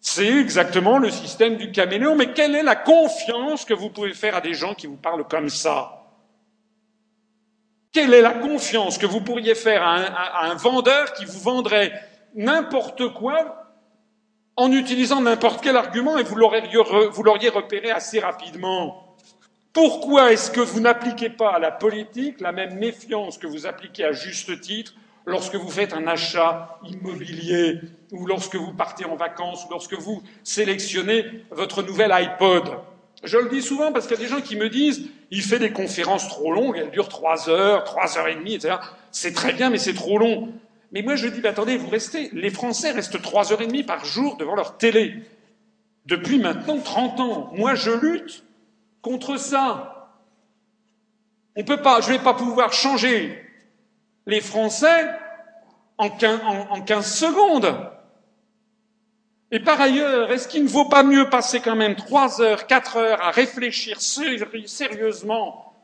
C'est 0.00 0.26
exactement 0.26 0.98
le 0.98 1.10
système 1.10 1.56
du 1.56 1.70
caméléon. 1.70 2.16
Mais 2.16 2.32
quelle 2.32 2.56
est 2.56 2.64
la 2.64 2.74
confiance 2.74 3.64
que 3.64 3.74
vous 3.74 3.90
pouvez 3.90 4.14
faire 4.14 4.34
à 4.34 4.40
des 4.40 4.54
gens 4.54 4.74
qui 4.74 4.88
vous 4.88 4.96
parlent 4.96 5.26
comme 5.28 5.48
ça? 5.48 5.98
Quelle 7.92 8.12
est 8.12 8.22
la 8.22 8.32
confiance 8.32 8.98
que 8.98 9.06
vous 9.06 9.20
pourriez 9.20 9.54
faire 9.54 9.84
à 9.84 9.96
un, 9.96 10.04
à 10.04 10.50
un 10.50 10.54
vendeur 10.54 11.12
qui 11.12 11.26
vous 11.26 11.38
vendrait 11.38 11.92
n'importe 12.34 13.12
quoi 13.12 13.61
en 14.56 14.70
utilisant 14.72 15.20
n'importe 15.20 15.62
quel 15.62 15.76
argument 15.76 16.18
et 16.18 16.24
vous 16.24 16.36
l'auriez 16.36 17.48
repéré 17.48 17.90
assez 17.90 18.20
rapidement. 18.20 19.16
Pourquoi 19.72 20.32
est-ce 20.32 20.50
que 20.50 20.60
vous 20.60 20.80
n'appliquez 20.80 21.30
pas 21.30 21.54
à 21.54 21.58
la 21.58 21.70
politique 21.70 22.40
la 22.40 22.52
même 22.52 22.78
méfiance 22.78 23.38
que 23.38 23.46
vous 23.46 23.66
appliquez 23.66 24.04
à 24.04 24.12
juste 24.12 24.60
titre 24.60 24.94
lorsque 25.24 25.54
vous 25.54 25.70
faites 25.70 25.94
un 25.94 26.06
achat 26.06 26.78
immobilier 26.84 27.80
ou 28.10 28.26
lorsque 28.26 28.56
vous 28.56 28.74
partez 28.74 29.06
en 29.06 29.16
vacances 29.16 29.64
ou 29.64 29.70
lorsque 29.70 29.94
vous 29.94 30.22
sélectionnez 30.44 31.24
votre 31.50 31.82
nouvel 31.82 32.12
iPod? 32.12 32.70
Je 33.24 33.38
le 33.38 33.48
dis 33.48 33.62
souvent 33.62 33.92
parce 33.92 34.06
qu'il 34.06 34.18
y 34.18 34.20
a 34.20 34.24
des 34.24 34.30
gens 34.30 34.42
qui 34.42 34.56
me 34.56 34.68
disent 34.68 35.08
il 35.30 35.42
fait 35.42 35.60
des 35.60 35.72
conférences 35.72 36.28
trop 36.28 36.52
longues, 36.52 36.76
elles 36.76 36.90
durent 36.90 37.08
trois 37.08 37.48
heures, 37.48 37.84
trois 37.84 38.18
heures 38.18 38.28
et 38.28 38.34
demie, 38.34 38.54
etc. 38.54 38.74
C'est 39.10 39.32
très 39.32 39.54
bien, 39.54 39.70
mais 39.70 39.78
c'est 39.78 39.94
trop 39.94 40.18
long. 40.18 40.48
Mais 40.92 41.00
moi, 41.02 41.16
je 41.16 41.26
dis, 41.26 41.40
bah, 41.40 41.50
attendez, 41.50 41.76
vous 41.78 41.88
restez, 41.88 42.28
les 42.32 42.50
Français 42.50 42.90
restent 42.90 43.20
trois 43.22 43.52
heures 43.52 43.62
et 43.62 43.66
demie 43.66 43.82
par 43.82 44.04
jour 44.04 44.36
devant 44.36 44.54
leur 44.54 44.76
télé. 44.76 45.22
Depuis 46.04 46.38
maintenant 46.38 46.78
30 46.78 47.20
ans. 47.20 47.50
Moi, 47.54 47.74
je 47.74 47.90
lutte 47.90 48.44
contre 49.00 49.38
ça. 49.38 50.10
On 51.56 51.64
peut 51.64 51.80
pas, 51.80 52.00
je 52.00 52.08
vais 52.08 52.18
pas 52.18 52.34
pouvoir 52.34 52.72
changer 52.72 53.42
les 54.26 54.40
Français 54.40 55.08
en 55.98 56.10
15, 56.10 56.40
en, 56.44 56.76
en 56.76 56.82
15 56.82 57.14
secondes. 57.14 57.90
Et 59.50 59.60
par 59.60 59.80
ailleurs, 59.80 60.30
est-ce 60.30 60.48
qu'il 60.48 60.64
ne 60.64 60.68
vaut 60.68 60.88
pas 60.88 61.02
mieux 61.02 61.28
passer 61.28 61.60
quand 61.60 61.76
même 61.76 61.94
trois 61.94 62.40
heures, 62.40 62.66
quatre 62.66 62.96
heures 62.96 63.22
à 63.22 63.30
réfléchir 63.30 64.00
sérieusement 64.00 65.74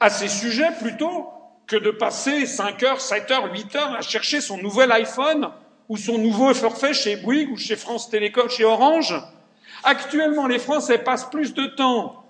à 0.00 0.10
ces 0.10 0.28
sujets 0.28 0.72
plutôt 0.80 1.28
que 1.72 1.76
de 1.78 1.90
passer 1.90 2.44
cinq 2.44 2.82
heures, 2.82 3.00
sept 3.00 3.30
heures, 3.30 3.50
huit 3.50 3.74
heures 3.76 3.94
à 3.94 4.02
chercher 4.02 4.42
son 4.42 4.58
nouvel 4.58 4.92
iPhone 4.92 5.48
ou 5.88 5.96
son 5.96 6.18
nouveau 6.18 6.52
forfait 6.52 6.92
chez 6.92 7.16
Bouygues 7.16 7.50
ou 7.50 7.56
chez 7.56 7.76
France 7.76 8.10
Télécom, 8.10 8.48
chez 8.50 8.64
Orange 8.64 9.14
Actuellement, 9.82 10.46
les 10.46 10.58
Français 10.58 10.98
passent 10.98 11.28
plus 11.30 11.54
de 11.54 11.66
temps 11.66 12.24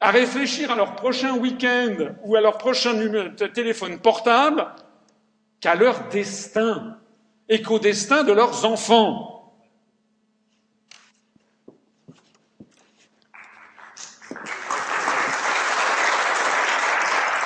à 0.00 0.10
réfléchir 0.10 0.70
à 0.70 0.76
leur 0.76 0.94
prochain 0.96 1.32
week-end 1.38 2.14
ou 2.24 2.36
à 2.36 2.42
leur 2.42 2.58
prochain 2.58 2.92
téléphone 3.54 3.98
portable 3.98 4.66
qu'à 5.60 5.74
leur 5.74 6.08
destin 6.08 6.98
et 7.48 7.62
qu'au 7.62 7.78
destin 7.78 8.22
de 8.22 8.32
leurs 8.32 8.66
enfants. 8.66 9.54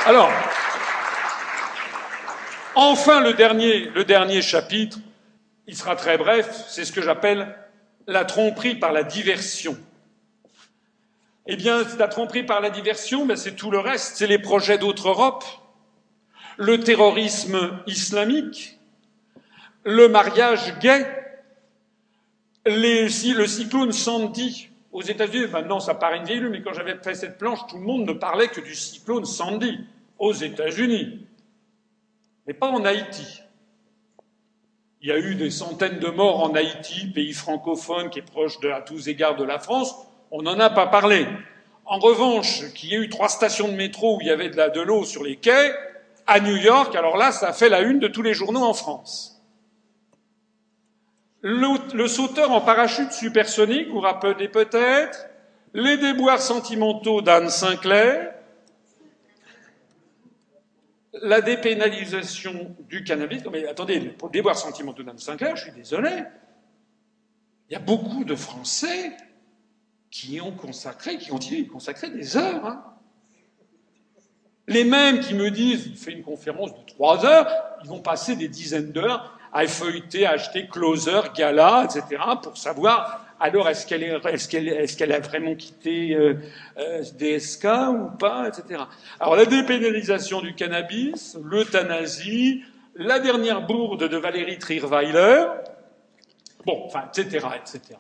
Alors, 0.05 0.31
enfin 2.77 3.21
le 3.21 3.33
dernier, 4.05 4.43
chapitre, 4.43 4.99
il 5.67 5.77
sera 5.77 5.97
très 5.97 6.17
bref, 6.17 6.65
c'est 6.69 6.85
ce 6.85 6.93
que 6.93 7.03
j'appelle 7.03 7.57
la 8.07 8.25
tromperie 8.25 8.77
par 8.77 8.93
la 8.93 9.03
diversion. 9.03 9.77
Eh 11.49 11.57
bien, 11.57 11.83
la 11.99 12.09
tromperie 12.09 12.45
par 12.45 12.61
la 12.61 12.71
diversion, 12.71 13.27
c'est 13.35 13.57
tout 13.57 13.71
le 13.71 13.81
reste, 13.81 14.17
c'est 14.17 14.27
les 14.27 14.39
projets 14.39 14.79
d'autre 14.79 15.09
Europe, 15.09 15.45
le 16.57 16.81
terrorisme 16.81 17.81
islamique, 17.87 18.79
le 19.85 20.09
mariage 20.09 20.79
gay, 20.79 21.07
le 22.65 23.47
cyclone 23.47 23.93
Sandy 23.93 24.71
aux 24.93 25.03
États-Unis. 25.03 25.47
Maintenant, 25.53 25.79
ça 25.79 25.95
paraît 25.95 26.19
une 26.19 26.25
vieille, 26.25 26.41
mais 26.41 26.63
quand 26.63 26.73
j'avais 26.73 26.97
fait 26.97 27.15
cette 27.15 27.39
planche, 27.39 27.61
tout 27.69 27.77
le 27.77 27.85
monde 27.85 28.07
ne 28.07 28.13
parlait 28.13 28.49
que 28.49 28.61
du 28.61 28.75
cyclone 28.75 29.25
Sandy 29.25 29.79
aux 30.19 30.33
États-Unis, 30.33 31.26
mais 32.47 32.55
pas 32.55 32.69
en 32.69 32.85
Haïti. 32.85 33.43
Il 35.03 35.09
y 35.09 35.13
a 35.13 35.19
eu 35.19 35.35
des 35.35 35.51
centaines 35.51 35.99
de 35.99 36.09
morts 36.09 36.43
en 36.43 36.55
Haïti, 36.55 37.07
pays 37.07 37.33
francophone 37.33 38.11
qui 38.11 38.21
est 38.21 38.23
proche 38.23 38.61
de, 38.61 38.71
à 38.71 38.81
tous 38.81 39.09
égards 39.09 39.37
de 39.37 39.45
la 39.45 39.59
France. 39.59 39.95
On 40.31 40.43
n'en 40.43 40.59
a 40.59 40.71
pas 40.71 40.87
parlé. 40.87 41.27
En 41.85 41.99
revanche, 41.99 42.73
qu'il 42.75 42.91
y 42.91 42.95
ait 42.95 42.99
eu 42.99 43.09
trois 43.09 43.29
stations 43.29 43.69
de 43.69 43.75
métro 43.75 44.17
où 44.17 44.21
il 44.21 44.27
y 44.27 44.31
avait 44.31 44.51
de 44.51 44.81
l'eau 44.81 45.05
sur 45.05 45.23
les 45.23 45.37
quais, 45.37 45.73
à 46.27 46.41
New 46.41 46.57
York, 46.57 46.97
alors 46.97 47.17
là, 47.17 47.31
ça 47.31 47.49
a 47.49 47.53
fait 47.53 47.69
la 47.69 47.81
une 47.81 48.01
de 48.01 48.09
tous 48.09 48.23
les 48.23 48.35
journaux 48.35 48.65
en 48.65 48.75
France. 48.75 49.41
Le, 51.43 51.95
le 51.95 52.09
sauteur 52.09 52.51
en 52.51 52.61
parachute 52.61 53.13
supersonique, 53.13 53.89
vous 53.89 54.01
rappelez 54.01 54.49
peut-être, 54.49 55.27
les 55.75 55.97
déboires 55.97 56.43
sentimentaux 56.43 57.23
d'Anne 57.23 57.51
Sinclair, 57.51 58.35
la 61.23 61.41
dépénalisation 61.41 62.77
du 62.89 63.05
cannabis. 63.05 63.45
Non, 63.45 63.51
mais 63.51 63.67
attendez, 63.67 64.01
pour 64.01 64.31
déboire 64.31 64.57
sentimentaux 64.57 65.03
d'Anne 65.03 65.19
Sinclair, 65.19 65.57
je 65.57 65.65
suis 65.65 65.73
désolé. 65.73 66.11
Il 67.69 67.73
y 67.73 67.77
a 67.77 67.81
beaucoup 67.81 68.25
de 68.25 68.35
Français 68.35 69.13
qui 70.11 70.41
ont 70.41 70.53
consacré, 70.53 71.19
qui 71.19 71.29
continuent 71.29 71.65
de 71.65 71.71
consacrer 71.71 72.11
des 72.11 72.37
heures. 72.37 72.65
Hein. 72.65 72.85
Les 74.69 74.85
mêmes 74.85 75.21
qui 75.21 75.35
me 75.35 75.51
disent, 75.51 75.87
il 75.87 75.97
fait 75.97 76.13
une 76.13 76.23
conférence 76.23 76.73
de 76.73 76.87
trois 76.87 77.25
heures, 77.25 77.49
ils 77.83 77.89
vont 77.89 78.01
passer 78.01 78.37
des 78.37 78.49
dizaines 78.49 78.93
d'heures 78.93 79.39
à 79.53 79.67
feuilleter, 79.67 80.27
à 80.27 80.33
acheter 80.33 80.69
Closer, 80.69 81.21
Gala, 81.35 81.85
etc., 81.85 82.23
pour 82.43 82.57
savoir 82.57 83.26
alors 83.39 83.69
est-ce 83.69 83.87
qu'elle 83.87 85.13
a 85.13 85.21
vraiment 85.21 85.55
quitté 85.55 86.15
euh, 86.15 86.35
euh 86.79 87.03
DSK 87.19 87.65
ou 87.91 88.17
pas, 88.19 88.49
etc. 88.49 88.83
Alors 89.21 89.37
la 89.37 89.45
dépénalisation 89.45 90.41
du 90.41 90.55
cannabis, 90.55 91.37
l'euthanasie, 91.45 92.63
la 92.95 93.19
dernière 93.19 93.67
bourde 93.67 94.09
de 94.09 94.17
Valérie 94.17 94.59
Trierweiler, 94.59 95.45
bon, 96.65 96.83
enfin, 96.87 97.05
etc., 97.09 97.47
etc., 97.61 97.99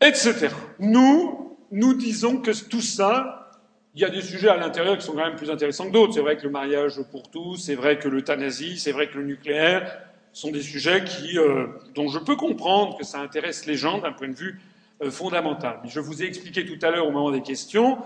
etc. 0.00 0.54
Nous, 0.78 1.56
nous 1.70 1.94
disons 1.94 2.38
que 2.38 2.50
tout 2.68 2.82
ça, 2.82 3.50
il 3.94 4.02
y 4.02 4.04
a 4.04 4.10
des 4.10 4.22
sujets 4.22 4.48
à 4.48 4.56
l'intérieur 4.56 4.98
qui 4.98 5.04
sont 5.04 5.12
quand 5.12 5.24
même 5.24 5.36
plus 5.36 5.50
intéressants 5.50 5.86
que 5.86 5.92
d'autres. 5.92 6.14
C'est 6.14 6.20
vrai 6.20 6.36
que 6.36 6.44
le 6.44 6.50
mariage 6.50 7.00
pour 7.10 7.30
tous, 7.30 7.56
c'est 7.56 7.74
vrai 7.74 7.98
que 7.98 8.08
l'euthanasie, 8.08 8.78
c'est 8.78 8.92
vrai 8.92 9.08
que 9.08 9.18
le 9.18 9.24
nucléaire, 9.24 10.09
sont 10.32 10.50
des 10.50 10.62
sujets 10.62 11.04
euh, 11.36 11.66
dont 11.94 12.08
je 12.08 12.18
peux 12.18 12.36
comprendre 12.36 12.96
que 12.96 13.04
ça 13.04 13.20
intéresse 13.20 13.66
les 13.66 13.76
gens 13.76 13.98
d'un 13.98 14.12
point 14.12 14.28
de 14.28 14.34
vue 14.34 14.60
euh, 15.02 15.10
fondamental. 15.10 15.80
Je 15.84 16.00
vous 16.00 16.22
ai 16.22 16.26
expliqué 16.26 16.64
tout 16.64 16.78
à 16.84 16.90
l'heure 16.90 17.06
au 17.06 17.10
moment 17.10 17.30
des 17.30 17.42
questions 17.42 17.98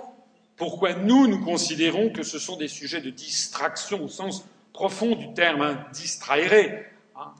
pourquoi 0.56 0.94
nous, 0.94 1.26
nous 1.26 1.40
considérons 1.40 2.10
que 2.10 2.22
ce 2.22 2.38
sont 2.38 2.56
des 2.56 2.68
sujets 2.68 3.00
de 3.00 3.10
distraction 3.10 4.04
au 4.04 4.08
sens 4.08 4.44
profond 4.72 5.14
du 5.16 5.32
terme, 5.34 5.62
hein, 5.62 5.84
distraire, 5.92 6.84
hein, 7.16 7.32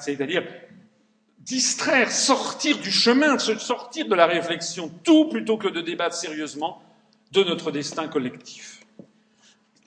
c'est-à-dire 0.00 0.44
distraire, 1.38 2.10
sortir 2.10 2.78
du 2.78 2.90
chemin, 2.90 3.38
sortir 3.38 4.08
de 4.08 4.14
la 4.14 4.26
réflexion, 4.26 4.90
tout 5.04 5.28
plutôt 5.28 5.56
que 5.56 5.68
de 5.68 5.80
débattre 5.80 6.16
sérieusement 6.16 6.82
de 7.30 7.44
notre 7.44 7.70
destin 7.70 8.08
collectif. 8.08 8.80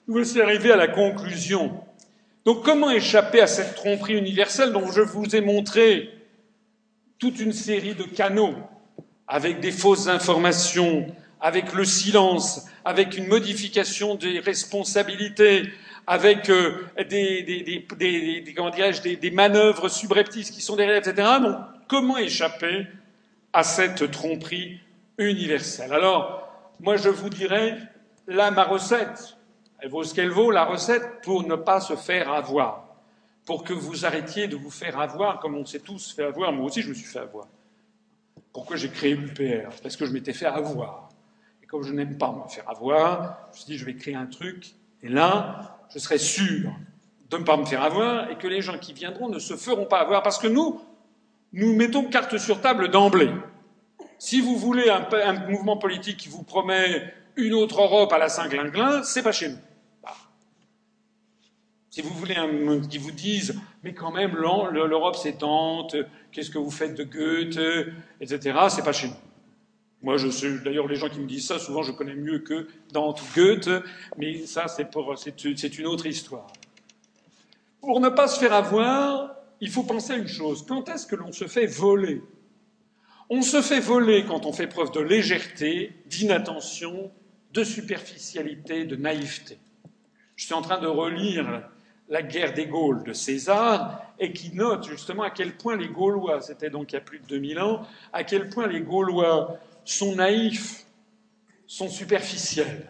Nous 0.07 0.13
voici 0.13 0.41
arrivés 0.41 0.71
à 0.71 0.77
la 0.77 0.87
conclusion 0.87 1.83
donc 2.49 2.63
comment 2.63 2.89
échapper 2.89 3.41
à 3.41 3.45
cette 3.45 3.75
tromperie 3.75 4.17
universelle 4.17 4.71
dont 4.71 4.91
je 4.91 5.01
vous 5.01 5.35
ai 5.35 5.39
montré 5.39 6.09
toute 7.19 7.39
une 7.39 7.53
série 7.53 7.93
de 7.93 8.01
canaux 8.01 8.55
avec 9.27 9.59
des 9.59 9.71
fausses 9.71 10.07
informations, 10.07 11.05
avec 11.39 11.73
le 11.73 11.85
silence, 11.85 12.65
avec 12.83 13.15
une 13.15 13.27
modification 13.27 14.15
des 14.15 14.39
responsabilités, 14.39 15.69
avec 16.07 16.49
euh, 16.49 16.87
des, 17.07 17.43
des, 17.43 17.85
des, 17.99 18.41
dirais-je, 18.41 19.15
des, 19.15 19.29
manœuvres 19.29 19.87
subreptices 19.87 20.49
qui 20.49 20.63
sont 20.63 20.75
derrière, 20.75 20.97
etc. 20.97 21.27
Donc, 21.43 21.55
comment 21.87 22.17
échapper 22.17 22.87
à 23.53 23.61
cette 23.61 24.09
tromperie 24.09 24.79
universelle? 25.19 25.93
Alors, 25.93 26.51
moi, 26.79 26.95
je 26.95 27.09
vous 27.09 27.29
dirais, 27.29 27.77
là, 28.25 28.49
ma 28.49 28.63
recette, 28.63 29.37
elle 29.81 29.89
vaut 29.89 30.03
ce 30.03 30.13
qu'elle 30.13 30.29
vaut, 30.29 30.51
la 30.51 30.65
recette, 30.65 31.21
pour 31.23 31.47
ne 31.47 31.55
pas 31.55 31.79
se 31.79 31.95
faire 31.95 32.31
avoir. 32.31 32.85
Pour 33.45 33.63
que 33.63 33.73
vous 33.73 34.05
arrêtiez 34.05 34.47
de 34.47 34.55
vous 34.55 34.69
faire 34.69 34.99
avoir 34.99 35.39
comme 35.39 35.55
on 35.55 35.65
s'est 35.65 35.79
tous 35.79 36.13
fait 36.13 36.23
avoir. 36.23 36.51
Moi 36.51 36.65
aussi, 36.65 36.81
je 36.81 36.89
me 36.89 36.93
suis 36.93 37.05
fait 37.05 37.19
avoir. 37.19 37.47
Pourquoi 38.53 38.75
j'ai 38.75 38.89
créé 38.89 39.15
l'UPR? 39.15 39.69
Parce 39.81 39.95
que 39.95 40.05
je 40.05 40.11
m'étais 40.11 40.33
fait 40.33 40.45
avoir. 40.45 41.09
Et 41.63 41.65
comme 41.65 41.83
je 41.83 41.93
n'aime 41.93 42.17
pas 42.17 42.31
me 42.31 42.47
faire 42.49 42.69
avoir, 42.69 43.47
je 43.51 43.57
me 43.57 43.57
suis 43.57 43.65
dit, 43.65 43.77
je 43.77 43.85
vais 43.85 43.95
créer 43.95 44.15
un 44.15 44.25
truc. 44.25 44.73
Et 45.01 45.09
là, 45.09 45.79
je 45.93 45.99
serai 45.99 46.17
sûr 46.17 46.71
de 47.29 47.37
ne 47.37 47.43
pas 47.43 47.57
me 47.57 47.65
faire 47.65 47.83
avoir 47.83 48.29
et 48.29 48.37
que 48.37 48.47
les 48.47 48.61
gens 48.61 48.77
qui 48.77 48.93
viendront 48.93 49.29
ne 49.29 49.39
se 49.39 49.55
feront 49.55 49.85
pas 49.85 49.99
avoir. 49.99 50.23
Parce 50.23 50.39
que 50.39 50.47
nous, 50.47 50.81
nous 51.53 51.75
mettons 51.75 52.03
carte 52.05 52.37
sur 52.37 52.61
table 52.61 52.89
d'emblée. 52.89 53.31
Si 54.17 54.41
vous 54.41 54.57
voulez 54.57 54.89
un, 54.89 55.33
mouvement 55.47 55.77
politique 55.77 56.17
qui 56.17 56.29
vous 56.29 56.43
promet 56.43 57.13
une 57.37 57.53
autre 57.53 57.81
Europe 57.81 58.11
à 58.11 58.17
la 58.17 58.27
Saint-Glinglin, 58.27 59.03
c'est 59.03 59.23
pas 59.23 59.31
chez 59.31 59.49
nous. 59.49 59.57
Si 61.91 62.01
vous 62.01 62.13
voulez 62.13 62.35
un, 62.35 62.81
qui 62.81 62.99
vous 62.99 63.11
disent, 63.11 63.59
mais 63.83 63.93
quand 63.93 64.11
même, 64.11 64.35
l'Europe 64.35 65.15
c'est 65.15 65.39
Dante, 65.39 65.95
qu'est-ce 66.31 66.51
que 66.51 66.59
vous 66.59 66.69
faites 66.69 66.95
de 66.95 67.03
Goethe, 67.03 67.59
etc., 68.21 68.59
c'est 68.69 68.83
pas 68.83 68.93
chez 68.93 69.07
nous. 69.07 69.15
Moi, 70.01 70.17
je 70.17 70.29
sais, 70.29 70.59
d'ailleurs, 70.59 70.87
les 70.87 70.95
gens 70.95 71.09
qui 71.09 71.19
me 71.19 71.25
disent 71.25 71.47
ça, 71.47 71.59
souvent, 71.59 71.83
je 71.83 71.91
connais 71.91 72.15
mieux 72.15 72.39
que 72.39 72.67
Dante 72.93 73.21
ou 73.21 73.25
Goethe, 73.35 73.69
mais 74.17 74.45
ça, 74.45 74.67
c'est 74.67 75.79
une 75.79 75.87
autre 75.87 76.05
histoire. 76.05 76.47
Pour 77.81 77.99
ne 77.99 78.09
pas 78.09 78.27
se 78.27 78.39
faire 78.39 78.53
avoir, 78.53 79.35
il 79.59 79.69
faut 79.69 79.83
penser 79.83 80.13
à 80.13 80.17
une 80.17 80.27
chose. 80.27 80.65
Quand 80.67 80.87
est-ce 80.89 81.07
que 81.07 81.15
l'on 81.15 81.31
se 81.31 81.47
fait 81.47 81.65
voler? 81.65 82.21
On 83.29 83.41
se 83.41 83.61
fait 83.61 83.79
voler 83.79 84.25
quand 84.25 84.45
on 84.45 84.53
fait 84.53 84.67
preuve 84.67 84.91
de 84.91 85.01
légèreté, 85.01 85.93
d'inattention, 86.05 87.11
de 87.53 87.63
superficialité, 87.63 88.85
de 88.85 88.95
naïveté. 88.95 89.57
Je 90.35 90.45
suis 90.45 90.53
en 90.53 90.61
train 90.61 90.79
de 90.79 90.87
relire 90.87 91.69
la 92.09 92.23
guerre 92.23 92.53
des 92.53 92.65
Gaules 92.65 93.03
de 93.03 93.13
César, 93.13 94.01
et 94.19 94.33
qui 94.33 94.53
note 94.53 94.87
justement 94.87 95.23
à 95.23 95.29
quel 95.29 95.55
point 95.55 95.77
les 95.77 95.87
Gaulois, 95.87 96.41
c'était 96.41 96.69
donc 96.69 96.91
il 96.91 96.95
y 96.95 96.97
a 96.97 97.01
plus 97.01 97.19
de 97.19 97.25
2000 97.25 97.59
ans, 97.59 97.87
à 98.11 98.23
quel 98.23 98.49
point 98.49 98.67
les 98.67 98.81
Gaulois 98.81 99.57
sont 99.85 100.15
naïfs, 100.15 100.85
sont 101.67 101.87
superficiels. 101.87 102.89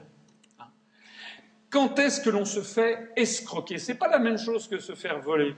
Quand 1.70 2.00
est-ce 2.00 2.22
que 2.22 2.30
l'on 2.30 2.46
se 2.46 2.62
fait 2.62 3.12
escroquer? 3.16 3.78
C'est 3.78 3.96
pas 3.96 4.08
la 4.08 4.20
même 4.20 4.40
chose 4.40 4.68
que 4.68 4.80
se 4.80 4.96
faire 4.96 5.20
voler. 5.20 5.54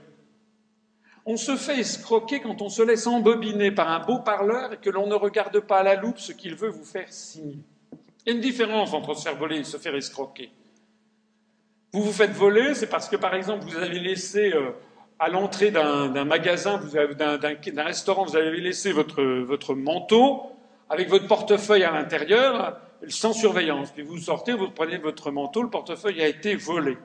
On 1.24 1.36
se 1.36 1.56
fait 1.56 1.78
escroquer 1.78 2.40
quand 2.40 2.60
on 2.60 2.68
se 2.68 2.82
laisse 2.82 3.06
embobiner 3.06 3.70
par 3.70 3.88
un 3.88 4.00
beau 4.00 4.18
parleur 4.18 4.72
et 4.72 4.76
que 4.76 4.90
l'on 4.90 5.06
ne 5.06 5.14
regarde 5.14 5.60
pas 5.60 5.78
à 5.78 5.82
la 5.84 5.94
loupe 5.94 6.18
ce 6.18 6.32
qu'il 6.32 6.56
veut 6.56 6.68
vous 6.68 6.84
faire 6.84 7.10
signer. 7.12 7.58
Il 7.92 8.28
y 8.28 8.32
a 8.32 8.34
une 8.34 8.40
différence 8.40 8.92
entre 8.92 9.14
se 9.14 9.22
faire 9.22 9.36
voler 9.36 9.58
et 9.58 9.64
se 9.64 9.78
faire 9.78 9.94
escroquer. 9.94 10.50
Vous 11.92 12.02
vous 12.02 12.12
faites 12.12 12.32
voler, 12.32 12.74
c'est 12.74 12.86
parce 12.86 13.08
que, 13.08 13.16
par 13.16 13.34
exemple, 13.34 13.64
vous 13.66 13.76
avez 13.76 13.98
laissé 13.98 14.52
euh, 14.54 14.70
à 15.18 15.28
l'entrée 15.28 15.70
d'un 15.70 16.24
magasin, 16.24 16.80
d'un 17.18 17.84
restaurant, 17.84 18.24
vous 18.24 18.36
avez 18.36 18.60
laissé 18.60 18.92
votre, 18.92 19.22
votre 19.22 19.74
manteau 19.74 20.42
avec 20.88 21.08
votre 21.08 21.26
portefeuille 21.26 21.84
à 21.84 21.90
l'intérieur, 21.90 22.80
sans 23.08 23.32
surveillance. 23.32 23.90
Puis 23.90 24.02
vous 24.02 24.16
sortez, 24.18 24.52
vous 24.52 24.70
prenez 24.70 24.98
votre 24.98 25.30
manteau, 25.30 25.62
le 25.62 25.70
portefeuille 25.70 26.22
a 26.22 26.28
été 26.28 26.54
volé. 26.54 26.96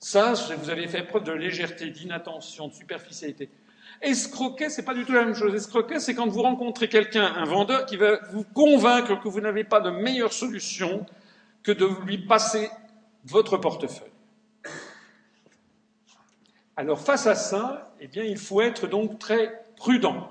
Ça, 0.00 0.34
vous 0.60 0.70
avez 0.70 0.88
fait 0.88 1.02
preuve 1.02 1.22
de 1.22 1.32
légèreté, 1.32 1.90
d'inattention, 1.90 2.68
de 2.68 2.72
superficialité. 2.72 3.50
Escroquer, 4.00 4.68
c'est 4.68 4.84
pas 4.84 4.94
du 4.94 5.04
tout 5.04 5.12
la 5.12 5.24
même 5.24 5.34
chose. 5.34 5.54
Escroquer, 5.54 6.00
c'est 6.00 6.14
quand 6.14 6.26
vous 6.26 6.42
rencontrez 6.42 6.88
quelqu'un, 6.88 7.32
un 7.36 7.44
vendeur, 7.44 7.86
qui 7.86 7.96
va 7.96 8.18
vous 8.32 8.44
convaincre 8.52 9.20
que 9.20 9.28
vous 9.28 9.40
n'avez 9.40 9.62
pas 9.62 9.80
de 9.80 9.90
meilleure 9.90 10.32
solution 10.32 11.06
que 11.62 11.70
de 11.70 11.88
lui 12.04 12.18
passer 12.18 12.68
votre 13.24 13.56
portefeuille. 13.56 14.08
Alors 16.76 17.00
face 17.00 17.26
à 17.26 17.34
ça, 17.34 17.94
eh 18.00 18.06
bien, 18.06 18.24
il 18.24 18.38
faut 18.38 18.60
être 18.60 18.86
donc 18.86 19.18
très 19.18 19.64
prudent. 19.76 20.30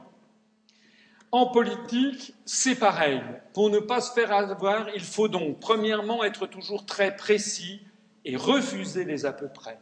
En 1.32 1.48
politique, 1.48 2.34
c'est 2.46 2.76
pareil. 2.76 3.22
Pour 3.54 3.70
ne 3.70 3.80
pas 3.80 4.02
se 4.02 4.12
faire 4.12 4.34
avoir, 4.34 4.90
il 4.94 5.02
faut 5.02 5.30
donc, 5.30 5.60
premièrement, 5.60 6.24
être 6.24 6.46
toujours 6.46 6.86
très 6.86 7.16
précis 7.16 7.80
et 8.26 8.36
refuser 8.36 9.06
les 9.06 9.26
à 9.26 9.32
peu 9.32 9.48
près. 9.48 9.80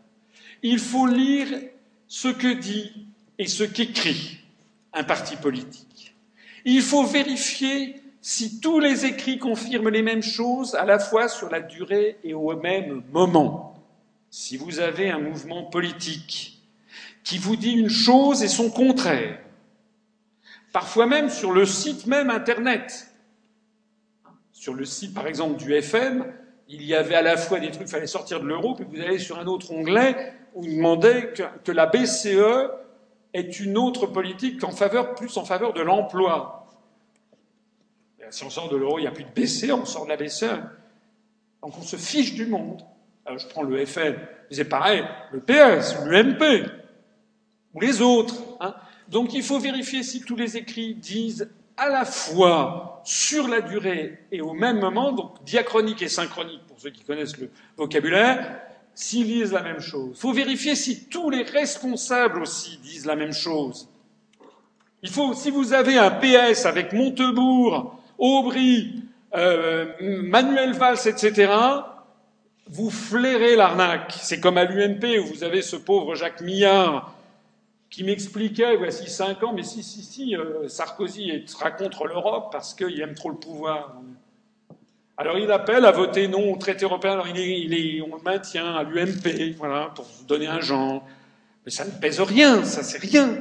Il 0.61 0.79
faut 0.79 1.07
lire 1.07 1.47
ce 2.07 2.27
que 2.27 2.53
dit 2.53 3.07
et 3.37 3.47
ce 3.47 3.63
qu'écrit 3.63 4.39
un 4.93 5.03
parti 5.03 5.37
politique. 5.37 6.15
Il 6.65 6.81
faut 6.81 7.05
vérifier 7.05 7.98
si 8.21 8.59
tous 8.59 8.79
les 8.79 9.05
écrits 9.05 9.39
confirment 9.39 9.89
les 9.89 10.01
mêmes 10.01 10.23
choses 10.23 10.75
à 10.75 10.85
la 10.85 10.99
fois 10.99 11.27
sur 11.27 11.49
la 11.49 11.61
durée 11.61 12.17
et 12.23 12.33
au 12.33 12.55
même 12.55 13.03
moment. 13.11 13.81
Si 14.29 14.57
vous 14.57 14.79
avez 14.79 15.09
un 15.09 15.19
mouvement 15.19 15.63
politique 15.63 16.61
qui 17.23 17.37
vous 17.37 17.55
dit 17.55 17.71
une 17.71 17.89
chose 17.89 18.43
et 18.43 18.47
son 18.47 18.69
contraire, 18.69 19.39
parfois 20.73 21.05
même 21.05 21.29
sur 21.29 21.51
le 21.51 21.65
site 21.65 22.07
même 22.07 22.29
Internet, 22.29 23.13
sur 24.51 24.73
le 24.73 24.85
site 24.85 25.13
par 25.13 25.27
exemple 25.27 25.57
du 25.57 25.73
FM, 25.73 26.25
il 26.67 26.83
y 26.83 26.93
avait 26.93 27.15
à 27.15 27.21
la 27.21 27.37
fois 27.37 27.59
des 27.59 27.71
trucs, 27.71 27.87
il 27.87 27.91
fallait 27.91 28.07
sortir 28.07 28.41
de 28.41 28.45
l'euro, 28.45 28.75
puis 28.75 28.85
vous 28.87 29.01
allez 29.01 29.17
sur 29.17 29.39
un 29.39 29.47
autre 29.47 29.71
onglet 29.71 30.33
où 30.53 30.63
il 30.63 30.75
demandait 30.75 31.33
que, 31.33 31.43
que 31.63 31.71
la 31.71 31.87
BCE 31.87 32.69
est 33.33 33.59
une 33.59 33.77
autre 33.77 34.05
politique 34.05 34.63
en 34.63 34.71
faveur, 34.71 35.15
plus 35.15 35.37
en 35.37 35.45
faveur 35.45 35.73
de 35.73 35.81
l'emploi. 35.81 36.58
Si 38.31 38.43
on 38.43 38.49
sort 38.49 38.69
de 38.69 38.77
l'euro, 38.77 38.99
il 38.99 39.03
n'y 39.03 39.07
a 39.07 39.11
plus 39.11 39.23
de 39.23 39.29
BCE, 39.29 39.71
on 39.71 39.85
sort 39.85 40.05
de 40.05 40.09
la 40.09 40.17
BCE. 40.17 40.61
Donc 41.61 41.77
on 41.77 41.81
se 41.81 41.95
fiche 41.95 42.33
du 42.33 42.45
monde. 42.45 42.81
Je 43.37 43.45
prends 43.47 43.63
le 43.63 43.85
FN, 43.85 44.15
c'est 44.49 44.65
pareil, 44.65 45.03
le 45.31 45.39
PS, 45.39 45.95
l'UMP, 46.03 46.67
ou 47.73 47.79
les 47.79 48.01
autres. 48.01 48.35
Hein. 48.59 48.73
Donc 49.07 49.33
il 49.33 49.43
faut 49.43 49.59
vérifier 49.59 50.03
si 50.03 50.21
tous 50.21 50.35
les 50.35 50.57
écrits 50.57 50.95
disent 50.95 51.49
à 51.77 51.89
la 51.89 52.05
fois 52.05 53.01
sur 53.05 53.47
la 53.47 53.61
durée 53.61 54.19
et 54.31 54.41
au 54.41 54.53
même 54.53 54.79
moment, 54.79 55.11
donc 55.11 55.43
diachronique 55.43 56.01
et 56.01 56.09
synchronique 56.09 56.61
pour 56.67 56.79
ceux 56.79 56.89
qui 56.89 57.03
connaissent 57.03 57.37
le 57.37 57.49
vocabulaire, 57.77 58.61
s'ils 58.93 59.27
disent 59.27 59.53
la 59.53 59.63
même 59.63 59.79
chose. 59.79 60.11
Il 60.15 60.19
faut 60.19 60.33
vérifier 60.33 60.75
si 60.75 61.05
tous 61.05 61.29
les 61.29 61.43
responsables 61.43 62.41
aussi 62.41 62.77
disent 62.77 63.05
la 63.05 63.15
même 63.15 63.31
chose. 63.31 63.87
Il 65.01 65.09
faut, 65.09 65.33
si 65.33 65.51
vous 65.51 65.73
avez 65.73 65.97
un 65.97 66.11
PS 66.11 66.65
avec 66.65 66.91
Montebourg, 66.91 67.98
Aubry, 68.19 69.03
euh, 69.35 69.87
Manuel 70.01 70.73
Valls, 70.73 71.07
etc., 71.07 71.51
vous 72.67 72.91
flairez 72.91 73.55
l'arnaque. 73.55 74.13
C'est 74.21 74.39
comme 74.39 74.57
à 74.57 74.65
l'UMP 74.65 75.19
où 75.19 75.25
vous 75.25 75.43
avez 75.43 75.63
ce 75.63 75.75
pauvre 75.75 76.13
Jacques 76.13 76.41
Millard 76.41 77.15
qui 77.89 78.03
m'expliquait, 78.03 78.75
voici 78.77 79.09
cinq 79.09 79.41
ans, 79.43 79.51
mais 79.53 79.63
si, 79.63 79.81
si, 79.81 80.03
si, 80.03 80.35
euh, 80.35 80.67
Sarkozy 80.67 81.43
sera 81.47 81.71
contre 81.71 82.05
l'Europe 82.05 82.49
parce 82.51 82.75
qu'il 82.75 83.01
aime 83.01 83.15
trop 83.15 83.29
le 83.29 83.37
pouvoir. 83.37 83.95
Alors 85.17 85.37
il 85.37 85.51
appelle 85.51 85.85
à 85.85 85.91
voter 85.91 86.27
non 86.27 86.53
au 86.53 86.57
traité 86.57 86.85
européen, 86.85 87.13
alors 87.13 87.27
il 87.27 87.73
est, 87.73 88.01
on 88.01 88.15
le 88.15 88.21
maintient 88.21 88.75
à 88.75 88.83
l'UMP, 88.83 89.55
voilà, 89.57 89.91
pour 89.95 90.05
vous 90.05 90.23
donner 90.25 90.47
un 90.47 90.61
genre. 90.61 91.03
Mais 91.65 91.71
ça 91.71 91.83
ne 91.83 91.91
pèse 91.91 92.21
rien, 92.21 92.63
ça 92.63 92.83
c'est 92.83 92.99
rien. 92.99 93.37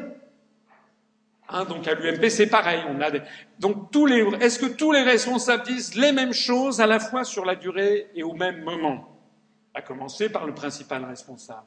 Hein, 1.51 1.65
donc 1.65 1.89
à 1.89 1.95
l'UMP 1.95 2.29
c'est 2.29 2.49
pareil. 2.49 2.83
On 2.89 3.01
a 3.01 3.11
des... 3.11 3.23
Donc 3.59 3.91
tous 3.91 4.07
les... 4.07 4.21
est-ce 4.41 4.59
que 4.59 4.67
tous 4.67 4.93
les 4.93 5.03
responsables 5.03 5.65
disent 5.65 5.95
les 5.95 6.13
mêmes 6.13 6.33
choses 6.33 6.81
à 6.81 6.87
la 6.87 7.01
fois 7.01 7.25
sur 7.25 7.45
la 7.45 7.57
durée 7.57 8.09
et 8.15 8.23
au 8.23 8.35
même 8.35 8.63
moment? 8.63 9.19
À 9.75 9.83
commencer 9.83 10.29
par 10.29 10.47
le 10.47 10.55
principal 10.55 11.05
responsable. 11.05 11.67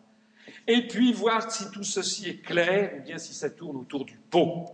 Et 0.68 0.88
puis 0.88 1.14
voir 1.14 1.52
si 1.52 1.72
tout 1.72 1.84
ceci 1.84 2.30
est 2.30 2.42
clair 2.42 2.94
ou 2.98 3.04
bien 3.04 3.18
si 3.18 3.34
ça 3.34 3.50
tourne 3.50 3.78
autour 3.78 4.06
du 4.06 4.18
pot. 4.18 4.70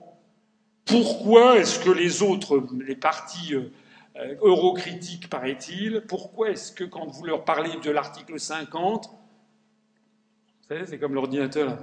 Pourquoi 0.85 1.57
est-ce 1.57 1.79
que 1.79 1.89
les 1.89 2.21
autres, 2.21 2.65
les 2.85 2.95
partis 2.95 3.53
euh, 3.53 3.71
euh, 4.17 4.35
eurocritique, 4.41 5.29
paraît-il. 5.29 6.01
Pourquoi 6.07 6.49
est-ce 6.49 6.71
que 6.71 6.83
quand 6.83 7.05
vous 7.07 7.25
leur 7.25 7.45
parlez 7.45 7.77
de 7.83 7.91
l'article 7.91 8.39
50, 8.39 9.09
vous 9.09 10.75
savez, 10.75 10.85
c'est 10.85 10.97
comme 10.97 11.13
l'ordinateur, 11.13 11.77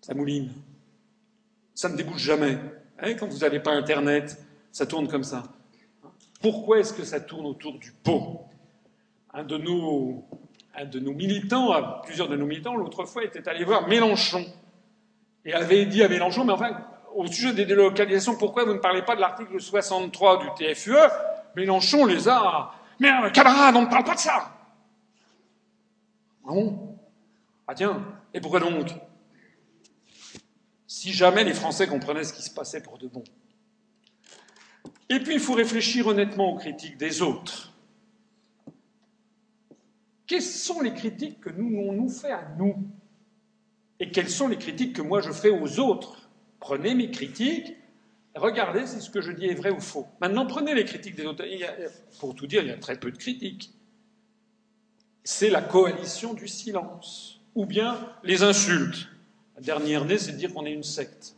ça 0.00 0.14
mouline. 0.14 0.50
Ça 1.78 1.88
ne 1.88 1.96
débouche 1.96 2.22
jamais. 2.22 2.58
Hein, 2.98 3.14
quand 3.14 3.28
vous 3.28 3.38
n'avez 3.38 3.60
pas 3.60 3.70
Internet, 3.70 4.36
ça 4.72 4.84
tourne 4.84 5.06
comme 5.06 5.22
ça. 5.22 5.44
Pourquoi 6.42 6.80
est-ce 6.80 6.92
que 6.92 7.04
ça 7.04 7.20
tourne 7.20 7.46
autour 7.46 7.78
du 7.78 7.92
pot? 7.92 8.48
Un 9.32 9.44
de, 9.44 9.56
nos, 9.58 10.24
un 10.74 10.86
de 10.86 10.98
nos 10.98 11.12
militants, 11.12 11.70
plusieurs 12.02 12.28
de 12.28 12.34
nos 12.34 12.46
militants, 12.46 12.74
l'autre 12.74 13.04
fois, 13.04 13.22
était 13.22 13.48
allé 13.48 13.62
voir 13.62 13.86
Mélenchon 13.86 14.44
et 15.44 15.54
avait 15.54 15.86
dit 15.86 16.02
à 16.02 16.08
Mélenchon, 16.08 16.44
mais 16.44 16.52
enfin, 16.52 16.84
au 17.14 17.28
sujet 17.28 17.52
des 17.52 17.64
délocalisations, 17.64 18.34
pourquoi 18.34 18.64
vous 18.64 18.74
ne 18.74 18.80
parlez 18.80 19.02
pas 19.02 19.14
de 19.14 19.20
l'article 19.20 19.60
63 19.60 20.56
du 20.56 20.74
TFUE 20.74 20.96
Mélenchon 21.54 22.06
les 22.06 22.28
a. 22.28 22.72
Mais 22.98 23.12
euh, 23.12 23.30
camarade, 23.30 23.76
on 23.76 23.82
ne 23.82 23.86
parle 23.86 24.02
pas 24.02 24.16
de 24.16 24.18
ça 24.18 24.50
Ah 26.44 26.48
bon? 26.48 26.98
Ah 27.68 27.74
tiens, 27.76 28.02
et 28.34 28.40
pourquoi 28.40 28.58
donc? 28.58 28.88
Si 30.88 31.12
jamais 31.12 31.44
les 31.44 31.54
Français 31.54 31.86
comprenaient 31.86 32.24
ce 32.24 32.32
qui 32.32 32.42
se 32.42 32.50
passait 32.50 32.82
pour 32.82 32.98
de 32.98 33.06
bon. 33.06 33.22
Et 35.08 35.20
puis 35.20 35.34
il 35.34 35.40
faut 35.40 35.54
réfléchir 35.54 36.08
honnêtement 36.08 36.52
aux 36.52 36.56
critiques 36.56 36.96
des 36.96 37.22
autres. 37.22 37.72
Quelles 40.26 40.42
sont 40.42 40.80
les 40.80 40.92
critiques 40.92 41.40
que 41.40 41.50
nous, 41.50 41.78
on 41.78 41.92
nous 41.92 42.08
fait 42.08 42.32
à 42.32 42.48
nous? 42.58 42.76
Et 44.00 44.10
quelles 44.10 44.28
sont 44.28 44.48
les 44.48 44.58
critiques 44.58 44.96
que 44.96 45.02
moi 45.02 45.20
je 45.20 45.30
fais 45.30 45.50
aux 45.50 45.78
autres? 45.78 46.28
Prenez 46.58 46.96
mes 46.96 47.12
critiques 47.12 47.76
regardez 48.38 48.86
si 48.86 49.00
ce 49.00 49.10
que 49.10 49.20
je 49.20 49.32
dis 49.32 49.46
est 49.46 49.54
vrai 49.54 49.70
ou 49.70 49.80
faux. 49.80 50.06
Maintenant, 50.20 50.46
prenez 50.46 50.74
les 50.74 50.84
critiques 50.84 51.16
des 51.16 51.26
auteurs. 51.26 51.46
pour 52.18 52.34
tout 52.34 52.46
dire, 52.46 52.62
il 52.62 52.68
y 52.68 52.72
a 52.72 52.78
très 52.78 52.98
peu 52.98 53.10
de 53.10 53.18
critiques. 53.18 53.74
C'est 55.24 55.50
la 55.50 55.60
coalition 55.60 56.32
du 56.32 56.48
silence, 56.48 57.40
ou 57.54 57.66
bien 57.66 57.98
les 58.24 58.42
insultes. 58.42 59.08
Dernière 59.60 60.04
née, 60.04 60.18
c'est 60.18 60.32
de 60.32 60.36
dire 60.36 60.52
qu'on 60.52 60.66
est 60.66 60.72
une 60.72 60.82
secte. 60.82 61.34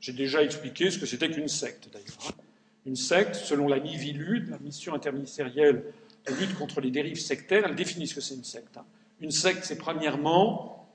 J'ai 0.00 0.12
déjà 0.12 0.42
expliqué 0.42 0.90
ce 0.90 0.98
que 0.98 1.06
c'était 1.06 1.30
qu'une 1.30 1.48
secte, 1.48 1.88
d'ailleurs. 1.92 2.32
Une 2.84 2.96
secte, 2.96 3.34
selon 3.34 3.68
la 3.68 3.80
MIVILUD, 3.80 4.50
la 4.50 4.58
mission 4.58 4.94
interministérielle 4.94 5.84
de 6.26 6.34
lutte 6.34 6.54
contre 6.54 6.80
les 6.80 6.90
dérives 6.90 7.20
sectaires, 7.20 7.64
elle 7.66 7.74
définit 7.74 8.06
ce 8.06 8.14
que 8.14 8.20
c'est 8.20 8.34
une 8.34 8.44
secte. 8.44 8.76
Hein. 8.76 8.84
Une 9.20 9.30
secte, 9.30 9.64
c'est 9.64 9.78
premièrement 9.78 10.88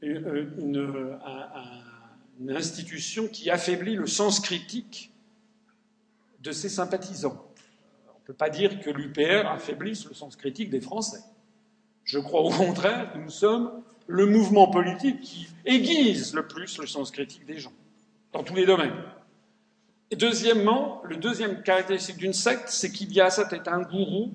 une, 0.00 0.50
une, 0.58 1.18
un 1.24 1.82
une 2.40 2.50
institution 2.50 3.28
qui 3.28 3.50
affaiblit 3.50 3.96
le 3.96 4.06
sens 4.06 4.40
critique 4.40 5.12
de 6.40 6.52
ses 6.52 6.68
sympathisants. 6.68 7.44
On 8.08 8.20
ne 8.20 8.26
peut 8.26 8.34
pas 8.34 8.50
dire 8.50 8.80
que 8.80 8.90
l'UPR 8.90 9.46
affaiblisse 9.48 10.06
le 10.06 10.14
sens 10.14 10.36
critique 10.36 10.70
des 10.70 10.80
Français. 10.80 11.20
Je 12.04 12.18
crois 12.18 12.42
au 12.42 12.50
contraire 12.50 13.12
que 13.12 13.18
nous 13.18 13.30
sommes 13.30 13.82
le 14.06 14.26
mouvement 14.26 14.68
politique 14.68 15.20
qui 15.20 15.48
aiguise 15.64 16.34
le 16.34 16.46
plus 16.46 16.78
le 16.78 16.86
sens 16.86 17.10
critique 17.10 17.44
des 17.46 17.58
gens, 17.58 17.72
dans 18.32 18.42
tous 18.42 18.54
les 18.54 18.66
domaines. 18.66 18.94
Deuxièmement, 20.12 21.02
le 21.04 21.16
deuxième 21.16 21.62
caractéristique 21.62 22.16
d'une 22.16 22.32
secte, 22.32 22.68
c'est 22.68 22.92
qu'il 22.92 23.12
y 23.12 23.20
a 23.20 23.26
à 23.26 23.30
sa 23.30 23.44
tête 23.44 23.66
un 23.66 23.82
gourou 23.82 24.32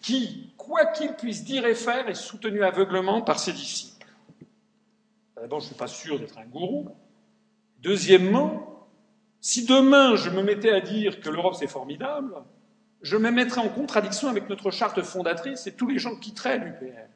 qui, 0.00 0.52
quoi 0.56 0.86
qu'il 0.86 1.12
puisse 1.14 1.44
dire 1.44 1.66
et 1.66 1.74
faire, 1.74 2.08
est 2.08 2.14
soutenu 2.14 2.62
aveuglement 2.64 3.22
par 3.22 3.38
ses 3.38 3.52
disciples. 3.52 4.06
D'abord, 5.36 5.60
je 5.60 5.66
ne 5.66 5.68
suis 5.68 5.78
pas 5.78 5.86
sûr 5.86 6.18
d'être 6.18 6.38
un 6.38 6.46
gourou. 6.46 6.88
Deuxièmement, 7.82 8.88
si 9.40 9.66
demain 9.66 10.16
je 10.16 10.30
me 10.30 10.42
mettais 10.42 10.70
à 10.70 10.80
dire 10.80 11.20
que 11.20 11.28
l'Europe 11.28 11.54
c'est 11.58 11.68
formidable, 11.68 12.34
je 13.02 13.16
me 13.16 13.30
mettrais 13.30 13.60
en 13.60 13.68
contradiction 13.68 14.28
avec 14.28 14.48
notre 14.48 14.70
charte 14.70 15.02
fondatrice 15.02 15.66
et 15.66 15.72
tous 15.72 15.86
les 15.86 15.98
gens 15.98 16.16
quitteraient 16.16 16.58
l'UPR. 16.58 17.08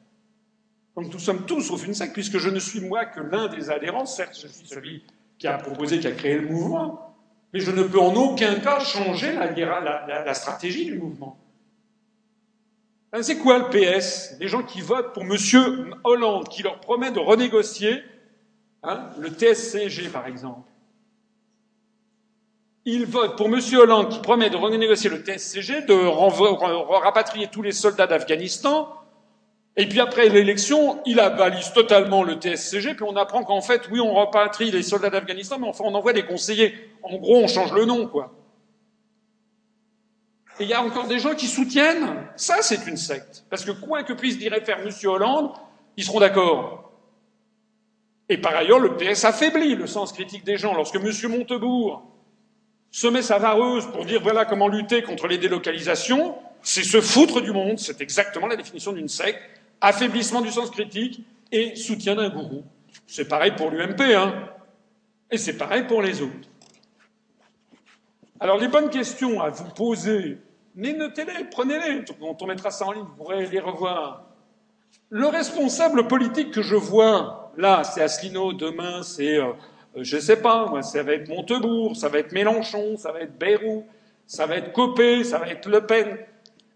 Donc 0.95 1.11
nous 1.13 1.19
sommes 1.19 1.45
tous 1.45 1.61
sauf 1.61 1.85
une 1.85 1.93
secte, 1.93 2.13
puisque 2.13 2.37
je 2.37 2.49
ne 2.49 2.59
suis 2.59 2.81
moi 2.81 3.05
que 3.05 3.21
l'un 3.21 3.47
des 3.47 3.69
adhérents, 3.69 4.05
certes 4.05 4.37
je 4.41 4.47
suis 4.47 4.67
celui 4.67 5.03
qui 5.37 5.47
a 5.47 5.57
proposé, 5.57 5.99
qui 5.99 6.07
a 6.07 6.11
créé 6.11 6.37
le 6.37 6.47
mouvement, 6.47 7.15
mais 7.53 7.59
je 7.59 7.71
ne 7.71 7.83
peux 7.83 7.99
en 7.99 8.13
aucun 8.15 8.55
cas 8.55 8.79
changer 8.79 9.33
la, 9.33 10.33
stratégie 10.33 10.85
du 10.85 10.97
mouvement. 10.97 11.37
Ben, 13.11 13.23
c'est 13.23 13.37
quoi 13.37 13.57
le 13.57 13.69
PS 13.69 14.37
Des 14.37 14.47
gens 14.47 14.63
qui 14.63 14.81
votent 14.81 15.13
pour 15.13 15.23
M. 15.23 15.35
Hollande, 16.03 16.47
qui 16.49 16.63
leur 16.63 16.79
promet 16.79 17.11
de 17.11 17.19
renégocier 17.19 18.03
hein, 18.83 19.09
le 19.19 19.29
TSCG, 19.29 20.09
par 20.09 20.27
exemple. 20.27 20.69
Ils 22.85 23.05
votent 23.05 23.37
pour 23.37 23.47
M. 23.47 23.59
Hollande, 23.73 24.09
qui 24.09 24.19
promet 24.19 24.49
de 24.49 24.55
renégocier 24.55 25.09
le 25.09 25.17
TSCG, 25.17 25.81
de 25.81 25.93
rapatrier 25.93 27.47
tous 27.47 27.61
les 27.61 27.73
soldats 27.73 28.07
d'Afghanistan, 28.07 29.00
et 29.77 29.87
puis 29.87 30.01
après 30.01 30.27
l'élection, 30.27 31.01
il 31.05 31.19
abalise 31.19 31.71
totalement 31.71 32.23
le 32.23 32.35
TSCG, 32.35 32.93
puis 32.95 33.05
on 33.07 33.15
apprend 33.15 33.43
qu'en 33.43 33.61
fait, 33.61 33.87
oui, 33.89 34.01
on 34.01 34.13
rapatrie 34.13 34.69
les 34.69 34.83
soldats 34.83 35.09
d'Afghanistan, 35.09 35.57
mais 35.59 35.67
enfin, 35.67 35.85
on 35.87 35.95
envoie 35.95 36.11
des 36.11 36.25
conseillers. 36.25 36.73
En 37.03 37.15
gros, 37.17 37.37
on 37.37 37.47
change 37.47 37.71
le 37.71 37.85
nom, 37.85 38.07
quoi. 38.07 38.33
Et 40.59 40.63
il 40.63 40.69
y 40.69 40.73
a 40.73 40.83
encore 40.83 41.07
des 41.07 41.19
gens 41.19 41.33
qui 41.35 41.47
soutiennent. 41.47 42.27
Ça, 42.35 42.57
c'est 42.61 42.85
une 42.85 42.97
secte. 42.97 43.45
Parce 43.49 43.63
que 43.63 43.71
quoi 43.71 44.03
que 44.03 44.11
puisse 44.11 44.37
dire 44.37 44.53
faire 44.65 44.79
M. 44.79 44.89
Hollande, 45.05 45.51
ils 45.95 46.03
seront 46.03 46.19
d'accord. 46.19 46.91
Et 48.27 48.37
par 48.37 48.55
ailleurs, 48.55 48.79
le 48.79 48.97
PS 48.97 49.23
affaiblit 49.23 49.75
le 49.75 49.87
sens 49.87 50.11
critique 50.11 50.43
des 50.43 50.57
gens. 50.57 50.73
Lorsque 50.73 50.95
M. 50.95 51.11
Montebourg 51.29 52.03
se 52.91 53.07
met 53.07 53.21
sa 53.21 53.39
vareuse 53.39 53.87
pour 53.87 54.05
dire 54.05 54.21
voilà 54.21 54.43
comment 54.43 54.67
lutter 54.67 55.01
contre 55.01 55.27
les 55.27 55.37
délocalisations, 55.37 56.35
c'est 56.61 56.83
se 56.83 56.99
foutre 56.99 57.41
du 57.41 57.51
monde, 57.51 57.79
c'est 57.79 58.01
exactement 58.01 58.47
la 58.47 58.57
définition 58.57 58.91
d'une 58.91 59.07
secte 59.07 59.60
affaiblissement 59.81 60.41
du 60.41 60.51
sens 60.51 60.69
critique 60.69 61.25
et 61.51 61.75
soutien 61.75 62.15
d'un 62.15 62.29
gourou. 62.29 62.63
C'est 63.07 63.27
pareil 63.27 63.51
pour 63.57 63.71
l'UMP, 63.71 64.01
hein. 64.01 64.49
Et 65.29 65.37
c'est 65.37 65.57
pareil 65.57 65.83
pour 65.83 66.01
les 66.01 66.21
autres. 66.21 66.49
Alors 68.39 68.57
les 68.57 68.67
bonnes 68.67 68.89
questions 68.89 69.41
à 69.41 69.49
vous 69.49 69.69
poser, 69.69 70.37
mais 70.75 70.93
notez-les, 70.93 71.45
prenez-les, 71.51 72.05
quand 72.19 72.41
on 72.41 72.47
mettra 72.47 72.71
ça 72.71 72.85
en 72.85 72.91
ligne, 72.91 73.03
vous 73.03 73.15
pourrez 73.15 73.45
les 73.45 73.59
revoir. 73.59 74.25
Le 75.09 75.27
responsable 75.27 76.07
politique 76.07 76.51
que 76.51 76.61
je 76.61 76.75
vois, 76.75 77.51
là, 77.57 77.83
c'est 77.83 78.01
Asselineau, 78.01 78.53
demain, 78.53 79.03
c'est, 79.03 79.37
euh, 79.37 79.51
je 79.97 80.17
sais 80.17 80.41
pas, 80.41 80.67
moi, 80.67 80.81
ça 80.81 81.03
va 81.03 81.13
être 81.13 81.27
Montebourg, 81.27 81.95
ça 81.95 82.07
va 82.07 82.19
être 82.19 82.31
Mélenchon, 82.31 82.97
ça 82.97 83.11
va 83.11 83.21
être 83.21 83.37
Bayrou, 83.37 83.85
ça 84.25 84.45
va 84.45 84.55
être 84.55 84.71
Copé, 84.71 85.23
ça 85.23 85.37
va 85.37 85.49
être 85.49 85.67
Le 85.67 85.85
Pen. 85.85 86.17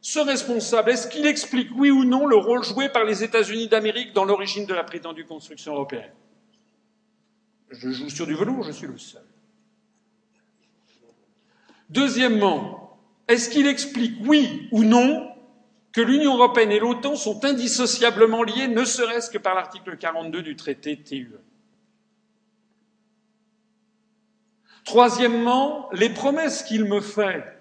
Ce 0.05 0.19
responsable, 0.19 0.91
est-ce 0.91 1.07
qu'il 1.07 1.25
explique, 1.25 1.69
oui 1.75 1.89
ou 1.89 2.03
non, 2.03 2.27
le 2.27 2.35
rôle 2.35 2.63
joué 2.63 2.89
par 2.89 3.05
les 3.05 3.23
États-Unis 3.23 3.69
d'Amérique 3.69 4.13
dans 4.13 4.23
l'origine 4.23 4.67
de 4.67 4.73
la 4.75 4.83
prétendue 4.83 5.25
construction 5.25 5.73
européenne? 5.73 6.13
Je 7.71 7.89
joue 7.89 8.11
sur 8.11 8.27
du 8.27 8.35
velours, 8.35 8.61
je 8.61 8.71
suis 8.71 8.85
le 8.85 8.99
seul. 8.99 9.25
Deuxièmement, 11.89 12.99
est-ce 13.27 13.49
qu'il 13.49 13.65
explique, 13.65 14.13
oui 14.27 14.69
ou 14.71 14.83
non, 14.83 15.27
que 15.91 16.01
l'Union 16.01 16.35
européenne 16.35 16.71
et 16.71 16.79
l'OTAN 16.79 17.15
sont 17.15 17.43
indissociablement 17.43 18.43
liées, 18.43 18.67
ne 18.67 18.85
serait-ce 18.85 19.31
que 19.31 19.39
par 19.39 19.55
l'article 19.55 19.97
42 19.97 20.43
du 20.43 20.55
traité 20.55 21.01
TUE 21.01 21.31
Troisièmement, 24.83 25.89
les 25.93 26.09
promesses 26.09 26.61
qu'il 26.61 26.85
me 26.85 27.01
fait 27.01 27.54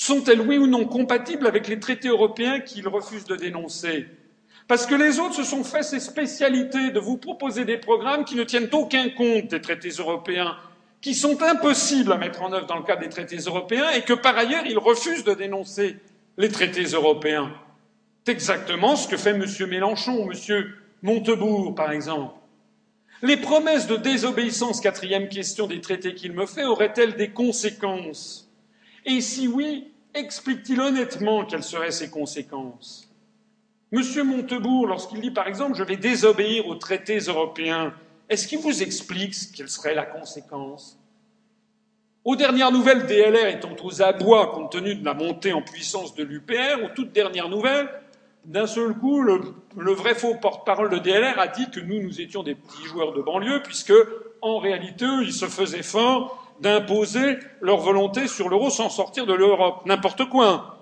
sont-elles, 0.00 0.40
oui 0.40 0.56
ou 0.56 0.66
non, 0.66 0.86
compatibles 0.86 1.46
avec 1.46 1.68
les 1.68 1.78
traités 1.78 2.08
européens 2.08 2.60
qu'il 2.60 2.88
refuse 2.88 3.24
de 3.24 3.36
dénoncer? 3.36 4.06
Parce 4.66 4.86
que 4.86 4.94
les 4.94 5.18
autres 5.18 5.34
se 5.34 5.44
sont 5.44 5.62
fait 5.62 5.82
ces 5.82 6.00
spécialités 6.00 6.90
de 6.90 6.98
vous 6.98 7.18
proposer 7.18 7.64
des 7.66 7.76
programmes 7.76 8.24
qui 8.24 8.34
ne 8.34 8.44
tiennent 8.44 8.68
aucun 8.72 9.10
compte 9.10 9.48
des 9.48 9.60
traités 9.60 9.90
européens, 9.90 10.56
qui 11.02 11.14
sont 11.14 11.42
impossibles 11.42 12.12
à 12.12 12.16
mettre 12.16 12.42
en 12.42 12.52
œuvre 12.52 12.66
dans 12.66 12.76
le 12.76 12.82
cadre 12.82 13.02
des 13.02 13.08
traités 13.08 13.36
européens 13.36 13.90
et 13.90 14.02
que 14.02 14.12
par 14.12 14.38
ailleurs 14.38 14.64
ils 14.66 14.78
refusent 14.78 15.24
de 15.24 15.34
dénoncer 15.34 15.96
les 16.38 16.48
traités 16.48 16.84
européens. 16.84 17.52
C'est 18.24 18.32
exactement 18.32 18.96
ce 18.96 19.06
que 19.06 19.18
fait 19.18 19.30
M. 19.30 19.44
Mélenchon 19.68 20.24
ou 20.24 20.32
M. 20.32 20.64
Montebourg, 21.02 21.74
par 21.74 21.92
exemple. 21.92 22.34
Les 23.22 23.36
promesses 23.36 23.86
de 23.86 23.96
désobéissance, 23.96 24.80
quatrième 24.80 25.28
question 25.28 25.66
des 25.66 25.82
traités 25.82 26.14
qu'il 26.14 26.32
me 26.32 26.46
fait, 26.46 26.64
auraient-elles 26.64 27.16
des 27.16 27.30
conséquences? 27.30 28.49
Et 29.04 29.20
si 29.20 29.48
oui, 29.48 29.92
explique-t-il 30.14 30.80
honnêtement 30.80 31.44
quelles 31.44 31.62
seraient 31.62 31.90
ces 31.90 32.10
conséquences? 32.10 33.08
Monsieur 33.92 34.22
Montebourg, 34.22 34.86
lorsqu'il 34.86 35.20
dit 35.20 35.30
par 35.30 35.48
exemple 35.48 35.74
je 35.74 35.82
vais 35.82 35.96
désobéir 35.96 36.68
aux 36.68 36.76
traités 36.76 37.18
européens, 37.18 37.92
est-ce 38.28 38.46
qu'il 38.46 38.60
vous 38.60 38.82
explique 38.82 39.34
quelle 39.54 39.68
serait 39.68 39.94
la 39.94 40.06
conséquence? 40.06 40.96
Aux 42.24 42.36
dernières 42.36 42.70
nouvelles, 42.70 43.06
DLR 43.06 43.46
étant 43.48 43.74
aux 43.82 44.02
abois 44.02 44.52
compte 44.52 44.72
tenu 44.72 44.94
de 44.94 45.04
la 45.04 45.14
montée 45.14 45.52
en 45.52 45.62
puissance 45.62 46.14
de 46.14 46.22
l'UPR, 46.22 46.84
aux 46.84 46.94
toutes 46.94 47.12
dernières 47.12 47.48
nouvelles, 47.48 47.88
d'un 48.44 48.66
seul 48.66 48.94
coup, 48.94 49.22
le, 49.22 49.92
vrai 49.92 50.14
faux 50.14 50.34
porte-parole 50.34 50.90
de 50.90 50.98
DLR 50.98 51.38
a 51.38 51.48
dit 51.48 51.70
que 51.70 51.80
nous, 51.80 52.00
nous 52.02 52.20
étions 52.20 52.42
des 52.42 52.54
petits 52.54 52.84
joueurs 52.84 53.12
de 53.12 53.22
banlieue, 53.22 53.62
puisque, 53.62 53.92
en 54.42 54.58
réalité, 54.58 55.06
ils 55.22 55.32
se 55.32 55.46
faisaient 55.46 55.82
faim 55.82 56.28
d'imposer 56.60 57.38
leur 57.60 57.78
volonté 57.78 58.26
sur 58.28 58.48
l'euro 58.48 58.70
sans 58.70 58.90
sortir 58.90 59.26
de 59.26 59.34
l'Europe. 59.34 59.82
N'importe 59.86 60.28
quoi. 60.28 60.80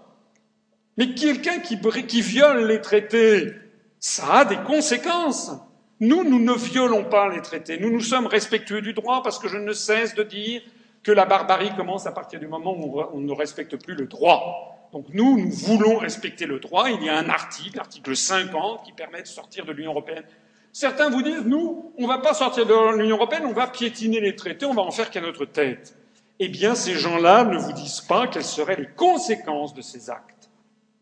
Mais 0.96 1.14
quelqu'un 1.14 1.60
qui, 1.60 2.20
viole 2.20 2.66
les 2.66 2.80
traités, 2.80 3.52
ça 4.00 4.40
a 4.40 4.44
des 4.44 4.56
conséquences. 4.56 5.52
Nous, 6.00 6.24
nous 6.24 6.40
ne 6.40 6.52
violons 6.52 7.04
pas 7.04 7.28
les 7.28 7.40
traités. 7.40 7.78
Nous, 7.78 7.90
nous 7.90 8.00
sommes 8.00 8.26
respectueux 8.26 8.82
du 8.82 8.92
droit 8.92 9.22
parce 9.22 9.38
que 9.38 9.48
je 9.48 9.56
ne 9.56 9.72
cesse 9.72 10.14
de 10.14 10.24
dire 10.24 10.62
que 11.02 11.12
la 11.12 11.24
barbarie 11.24 11.74
commence 11.76 12.06
à 12.06 12.12
partir 12.12 12.40
du 12.40 12.48
moment 12.48 12.76
où 12.76 13.00
on 13.12 13.20
ne 13.20 13.32
respecte 13.32 13.76
plus 13.76 13.94
le 13.94 14.06
droit. 14.06 14.88
Donc 14.92 15.06
nous, 15.12 15.38
nous 15.38 15.50
voulons 15.50 15.98
respecter 15.98 16.46
le 16.46 16.58
droit. 16.58 16.90
Il 16.90 17.04
y 17.04 17.08
a 17.08 17.16
un 17.16 17.28
article, 17.28 17.76
l'article 17.76 18.16
50, 18.16 18.84
qui 18.84 18.92
permet 18.92 19.22
de 19.22 19.28
sortir 19.28 19.64
de 19.64 19.72
l'Union 19.72 19.92
européenne 19.92 20.24
Certains 20.72 21.10
vous 21.10 21.22
disent, 21.22 21.44
nous, 21.44 21.92
on 21.98 22.02
ne 22.02 22.08
va 22.08 22.18
pas 22.18 22.34
sortir 22.34 22.66
de 22.66 22.96
l'Union 22.96 23.16
européenne, 23.16 23.46
on 23.46 23.52
va 23.52 23.66
piétiner 23.66 24.20
les 24.20 24.36
traités, 24.36 24.66
on 24.66 24.74
va 24.74 24.82
en 24.82 24.90
faire 24.90 25.10
qu'à 25.10 25.20
notre 25.20 25.44
tête. 25.44 25.94
Eh 26.38 26.48
bien, 26.48 26.74
ces 26.74 26.94
gens-là 26.94 27.44
ne 27.44 27.58
vous 27.58 27.72
disent 27.72 28.02
pas 28.02 28.28
quelles 28.28 28.44
seraient 28.44 28.76
les 28.76 28.88
conséquences 28.96 29.74
de 29.74 29.82
ces 29.82 30.08
actes. 30.08 30.50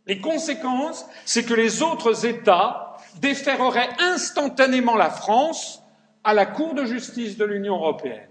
Les 0.07 0.21
conséquences, 0.21 1.05
c'est 1.25 1.45
que 1.45 1.55
les 1.55 1.83
autres 1.83 2.25
États 2.25 2.97
déféreraient 3.21 3.91
instantanément 3.99 4.97
la 4.97 5.11
France 5.11 5.83
à 6.25 6.33
la 6.33 6.47
Cour 6.47 6.75
de 6.75 6.85
justice 6.85 7.37
de 7.37 7.45
l'Union 7.45 7.77
européenne. 7.77 8.29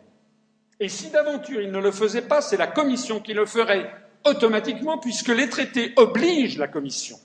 Et 0.80 0.89
si 0.89 1.09
d'aventure 1.09 1.61
ils 1.61 1.72
ne 1.72 1.80
le 1.80 1.91
faisaient 1.91 2.22
pas, 2.22 2.41
c'est 2.41 2.57
la 2.57 2.67
Commission 2.67 3.19
qui 3.19 3.33
le 3.33 3.45
ferait 3.45 3.89
automatiquement, 4.25 4.97
puisque 4.97 5.30
les 5.30 5.49
traités 5.49 5.93
obligent 5.97 6.57
la 6.57 6.67
Commission, 6.67 7.17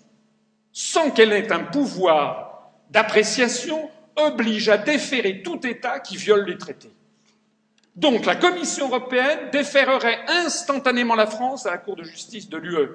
sans 0.73 1.11
qu'elle 1.11 1.33
ait 1.33 1.51
un 1.51 1.65
pouvoir 1.65 2.71
d'appréciation, 2.91 3.89
oblige 4.21 4.69
à 4.69 4.79
déférer 4.79 5.43
tout 5.43 5.67
État 5.67 6.01
qui 6.01 6.17
viole 6.17 6.47
les 6.47 6.59
traités. 6.59 6.91
Donc 7.97 8.25
la 8.25 8.37
Commission 8.37 8.87
européenne 8.89 9.51
déférerait 9.53 10.21
instantanément 10.29 11.15
la 11.15 11.27
France 11.27 11.67
à 11.67 11.73
la 11.73 11.79
Cour 11.79 11.97
de 11.97 12.05
justice 12.05 12.49
de 12.49 12.57
l'UE. 12.57 12.89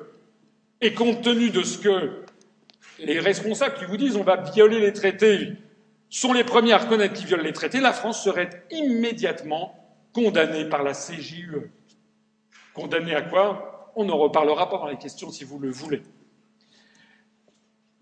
Et 0.82 0.94
compte 0.94 1.22
tenu 1.22 1.50
de 1.50 1.64
ce 1.64 1.78
que 1.78 2.24
les 3.00 3.20
responsables 3.20 3.76
qui 3.76 3.86
vous 3.86 3.98
disent 3.98 4.16
on 4.16 4.24
va 4.24 4.38
violer 4.38 4.80
les 4.80 4.94
traités 4.94 5.54
sont 6.10 6.34
les 6.34 6.44
premiers 6.44 6.74
à 6.74 6.78
reconnaître 6.78 7.14
qu'ils 7.14 7.28
violent 7.28 7.44
les 7.44 7.54
traités, 7.54 7.82
la 7.82 7.94
France 7.94 8.24
serait 8.24 8.50
immédiatement 8.72 9.76
condamnée 10.14 10.66
par 10.66 10.82
la 10.82 10.94
CJUE. 10.94 11.72
Condamnée 12.74 13.16
à 13.16 13.22
quoi? 13.22 13.92
On 13.95 14.08
en 14.10 14.18
reparlera 14.18 14.70
pendant 14.70 14.88
les 14.88 14.98
questions 14.98 15.30
si 15.30 15.44
vous 15.44 15.60
le 15.60 15.70
voulez. 15.70 16.02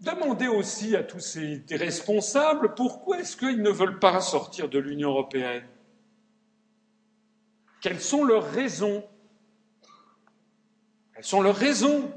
Demandez 0.04 0.50
aussi 0.50 0.98
à 0.98 1.04
tous 1.04 1.22
ces 1.22 1.64
responsables 1.72 2.76
pourquoi 2.76 3.22
est-ce 3.22 3.38
qu'ils 3.38 3.62
ne 3.62 3.70
veulent 3.70 4.00
pas 4.00 4.20
sortir 4.20 4.68
de 4.68 4.78
l'Union 4.78 5.12
européenne? 5.12 5.64
Quelles 7.82 8.02
sont 8.02 8.26
leurs 8.26 8.52
raisons? 8.52 9.06
Quelles 11.14 11.24
sont 11.24 11.42
leurs 11.42 11.56
raisons? 11.56 12.12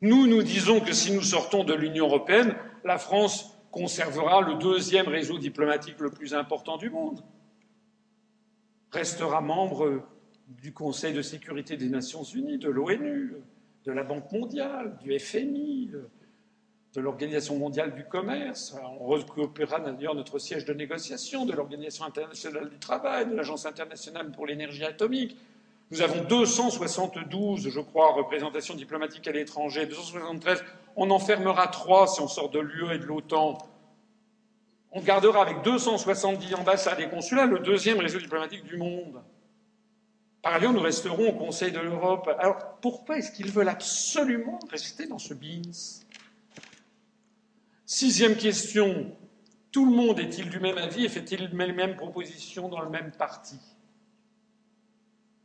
Nous, 0.00 0.26
nous 0.26 0.42
disons 0.42 0.80
que 0.80 0.94
si 0.94 1.12
nous 1.12 1.22
sortons 1.22 1.64
de 1.64 1.74
l'Union 1.74 2.06
européenne, 2.06 2.56
la 2.84 2.96
France 2.96 3.54
conservera 3.70 4.40
le 4.40 4.54
deuxième 4.54 5.08
réseau 5.08 5.36
diplomatique 5.36 6.00
le 6.00 6.10
plus 6.10 6.32
important 6.32 6.78
du 6.78 6.88
monde, 6.88 7.22
restera 8.90 9.42
membre 9.42 10.02
du 10.46 10.72
Conseil 10.72 11.12
de 11.12 11.20
sécurité 11.20 11.76
des 11.76 11.90
Nations 11.90 12.22
unies, 12.22 12.56
de 12.56 12.70
l'ONU, 12.70 13.34
de 13.88 13.92
la 13.94 14.02
Banque 14.02 14.30
mondiale, 14.32 14.98
du 15.02 15.18
FMI, 15.18 15.90
de 16.94 17.00
l'Organisation 17.00 17.56
mondiale 17.56 17.94
du 17.94 18.04
commerce. 18.04 18.76
On 19.00 19.06
recoupera 19.06 19.80
d'ailleurs 19.80 20.14
notre 20.14 20.38
siège 20.38 20.66
de 20.66 20.74
négociation 20.74 21.46
de 21.46 21.54
l'Organisation 21.54 22.04
internationale 22.04 22.68
du 22.68 22.78
travail, 22.78 23.26
de 23.30 23.34
l'Agence 23.34 23.64
internationale 23.64 24.30
pour 24.30 24.46
l'énergie 24.46 24.84
atomique. 24.84 25.38
Nous 25.90 26.02
avons 26.02 26.22
272, 26.22 27.70
je 27.70 27.80
crois, 27.80 28.12
représentations 28.12 28.74
diplomatiques 28.74 29.26
à 29.26 29.32
l'étranger, 29.32 29.86
273. 29.86 30.62
On 30.96 31.10
en 31.10 31.18
fermera 31.18 31.68
trois 31.68 32.06
si 32.08 32.20
on 32.20 32.28
sort 32.28 32.50
de 32.50 32.58
l'UE 32.58 32.92
et 32.94 32.98
de 32.98 33.06
l'OTAN. 33.06 33.56
On 34.92 35.00
gardera 35.00 35.40
avec 35.40 35.62
270 35.62 36.56
ambassades 36.56 37.00
et 37.00 37.08
consulats 37.08 37.46
le 37.46 37.60
deuxième 37.60 38.00
réseau 38.00 38.18
diplomatique 38.18 38.64
du 38.64 38.76
monde. 38.76 39.22
Par 40.48 40.56
ailleurs, 40.56 40.72
nous 40.72 40.80
resterons 40.80 41.28
au 41.28 41.32
Conseil 41.34 41.72
de 41.72 41.78
l'Europe. 41.78 42.34
Alors, 42.38 42.78
pourquoi 42.80 43.18
est-ce 43.18 43.30
qu'ils 43.32 43.50
veulent 43.50 43.68
absolument 43.68 44.58
rester 44.70 45.06
dans 45.06 45.18
ce 45.18 45.34
BINS 45.34 46.06
Sixième 47.84 48.34
question. 48.34 49.14
Tout 49.70 49.84
le 49.84 49.94
monde 49.94 50.18
est-il 50.18 50.48
du 50.48 50.58
même 50.58 50.78
avis 50.78 51.04
et 51.04 51.10
fait-il 51.10 51.50
les 51.52 51.72
mêmes 51.74 51.96
propositions 51.96 52.70
dans 52.70 52.80
le 52.80 52.88
même 52.88 53.10
parti? 53.10 53.58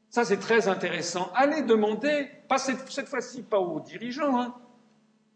Ça, 0.09 0.23
c'est 0.23 0.39
très 0.39 0.69
intéressant. 0.69 1.29
Allez 1.35 1.63
demander, 1.63 2.29
pas 2.47 2.57
cette, 2.57 3.09
fois-ci 3.09 3.41
pas 3.41 3.59
aux 3.59 3.81
dirigeants, 3.81 4.39
hein. 4.39 4.55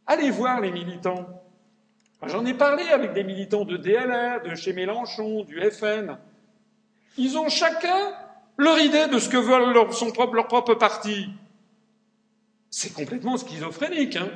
allez 0.05 0.31
voir 0.31 0.61
les 0.61 0.71
militants. 0.71 1.27
J'en 2.25 2.45
ai 2.45 2.53
parlé 2.53 2.83
avec 2.83 3.11
des 3.11 3.25
militants 3.25 3.65
de 3.65 3.75
DLR, 3.75 4.43
de 4.43 4.55
chez 4.55 4.71
Mélenchon, 4.71 5.43
du 5.43 5.59
FN. 5.71 6.17
Ils 7.17 7.37
ont 7.37 7.49
chacun 7.49 8.13
leur 8.57 8.79
idée 8.79 9.07
de 9.07 9.19
ce 9.19 9.29
que 9.29 9.37
veut 9.37 9.73
leur, 9.73 9.93
son 9.93 10.11
propre 10.11 10.73
parti. 10.73 11.29
C'est 12.69 12.93
complètement 12.93 13.37
schizophrénique. 13.37 14.15
Hein. 14.15 14.29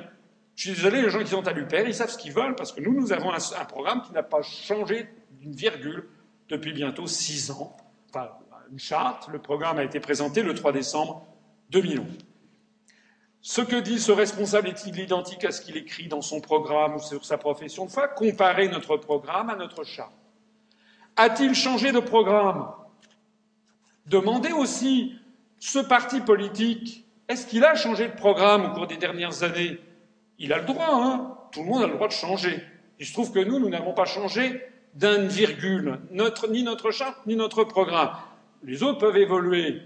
Je 0.55 0.69
suis 0.69 0.71
désolé, 0.73 1.01
les 1.01 1.09
gens 1.09 1.19
qui 1.19 1.27
sont 1.27 1.47
à 1.47 1.53
l'UPR, 1.53 1.87
ils 1.87 1.95
savent 1.95 2.09
ce 2.09 2.17
qu'ils 2.17 2.33
veulent, 2.33 2.55
parce 2.55 2.71
que 2.71 2.81
nous, 2.81 2.93
nous 2.93 3.11
avons 3.11 3.31
un, 3.31 3.65
programme 3.65 4.01
qui 4.01 4.13
n'a 4.13 4.23
pas 4.23 4.41
changé 4.41 5.07
d'une 5.31 5.53
virgule 5.53 6.07
depuis 6.49 6.73
bientôt 6.73 7.07
six 7.07 7.51
ans. 7.51 7.75
Enfin, 8.09 8.29
une 8.71 8.79
charte, 8.79 9.27
le 9.29 9.39
programme 9.39 9.79
a 9.79 9.83
été 9.83 9.99
présenté 9.99 10.43
le 10.43 10.53
3 10.53 10.71
décembre 10.71 11.25
2011. 11.71 12.05
Ce 13.43 13.61
que 13.61 13.77
dit 13.77 13.99
ce 13.99 14.11
responsable 14.11 14.67
est-il 14.67 14.99
identique 14.99 15.45
à 15.45 15.51
ce 15.51 15.61
qu'il 15.61 15.75
écrit 15.75 16.07
dans 16.07 16.21
son 16.21 16.41
programme 16.41 16.95
ou 16.95 16.99
sur 16.99 17.25
sa 17.25 17.37
profession 17.39 17.85
de 17.85 17.89
foi? 17.89 18.07
Comparer 18.07 18.67
notre 18.67 18.97
programme 18.97 19.49
à 19.49 19.55
notre 19.55 19.83
charte. 19.83 20.13
A-t-il 21.15 21.55
changé 21.55 21.91
de 21.91 21.99
programme? 21.99 22.71
Demandez 24.07 24.51
aussi 24.51 25.15
ce 25.59 25.79
parti 25.79 26.21
politique, 26.21 27.05
est-ce 27.27 27.45
qu'il 27.45 27.63
a 27.63 27.75
changé 27.75 28.07
de 28.07 28.13
programme 28.13 28.65
au 28.65 28.73
cours 28.73 28.87
des 28.87 28.97
dernières 28.97 29.43
années? 29.43 29.79
Il 30.39 30.53
a 30.53 30.57
le 30.57 30.65
droit, 30.65 30.89
hein 30.89 31.37
tout 31.51 31.61
le 31.61 31.67
monde 31.67 31.83
a 31.83 31.87
le 31.87 31.93
droit 31.93 32.07
de 32.07 32.13
changer. 32.13 32.63
Il 32.99 33.05
se 33.05 33.13
trouve 33.13 33.31
que 33.31 33.39
nous, 33.39 33.59
nous 33.59 33.69
n'avons 33.69 33.93
pas 33.93 34.05
changé 34.05 34.61
d'une 34.93 35.27
virgule, 35.27 35.99
ni 36.49 36.63
notre 36.63 36.91
charte, 36.91 37.25
ni 37.25 37.35
notre 37.35 37.63
programme. 37.63 38.11
Les 38.63 38.83
autres 38.83 38.99
peuvent 38.99 39.17
évoluer. 39.17 39.81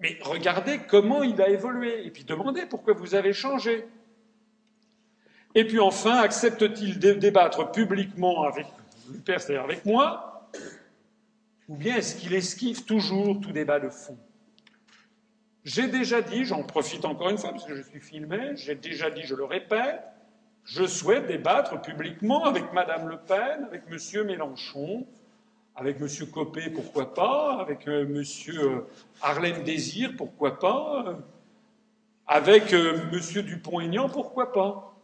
Mais 0.00 0.18
regardez 0.22 0.80
comment 0.88 1.22
il 1.22 1.40
a 1.42 1.48
évolué, 1.48 2.06
et 2.06 2.10
puis 2.10 2.24
demandez 2.24 2.66
pourquoi 2.66 2.94
vous 2.94 3.14
avez 3.14 3.32
changé. 3.32 3.86
Et 5.54 5.64
puis 5.64 5.80
enfin, 5.80 6.16
accepte-t-il 6.16 6.98
de 6.98 7.12
débattre 7.12 7.70
publiquement 7.72 8.42
avec 8.42 8.66
c'est-à-dire 9.24 9.62
avec 9.62 9.86
moi, 9.86 10.27
ou 11.68 11.76
bien 11.76 11.96
est-ce 11.96 12.16
qu'il 12.16 12.34
esquive 12.34 12.84
toujours 12.84 13.40
tout 13.40 13.52
débat 13.52 13.78
de 13.78 13.90
fond? 13.90 14.18
J'ai 15.64 15.88
déjà 15.88 16.22
dit, 16.22 16.44
j'en 16.44 16.62
profite 16.62 17.04
encore 17.04 17.28
une 17.28 17.36
fois 17.36 17.50
parce 17.50 17.66
que 17.66 17.74
je 17.74 17.82
suis 17.82 18.00
filmé, 18.00 18.56
j'ai 18.56 18.74
déjà 18.74 19.10
dit, 19.10 19.22
je 19.22 19.34
le 19.34 19.44
répète, 19.44 20.00
je 20.64 20.86
souhaite 20.86 21.26
débattre 21.26 21.80
publiquement 21.82 22.44
avec 22.44 22.72
Madame 22.72 23.08
Le 23.08 23.18
Pen, 23.18 23.64
avec 23.66 23.88
Monsieur 23.90 24.24
Mélenchon, 24.24 25.06
avec 25.76 26.00
M. 26.00 26.08
Copé, 26.32 26.70
pourquoi 26.70 27.14
pas 27.14 27.60
Avec 27.60 27.86
euh, 27.86 28.02
M. 28.02 28.24
Euh, 28.48 28.80
Harlem 29.22 29.62
Désir, 29.62 30.14
pourquoi 30.16 30.58
pas 30.58 31.18
Avec 32.26 32.72
euh, 32.72 33.00
M. 33.12 33.42
Dupont-Aignan, 33.42 34.08
pourquoi 34.08 34.52
pas? 34.52 34.96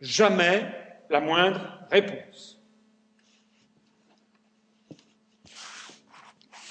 Jamais 0.00 0.68
la 1.10 1.20
moindre 1.20 1.60
réponse. 1.90 2.57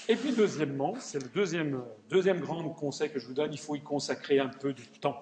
Et 0.10 0.16
puis 0.16 0.32
deuxièmement, 0.32 0.96
c'est 1.00 1.22
le 1.22 1.30
deuxième, 1.30 1.84
deuxième 2.10 2.40
grand 2.40 2.64
conseil 2.70 3.12
que 3.12 3.20
je 3.20 3.28
vous 3.28 3.34
donne, 3.34 3.52
il 3.52 3.60
faut 3.60 3.76
y 3.76 3.82
consacrer 3.82 4.40
un 4.40 4.48
peu 4.48 4.74
de 4.74 4.82
temps. 5.02 5.22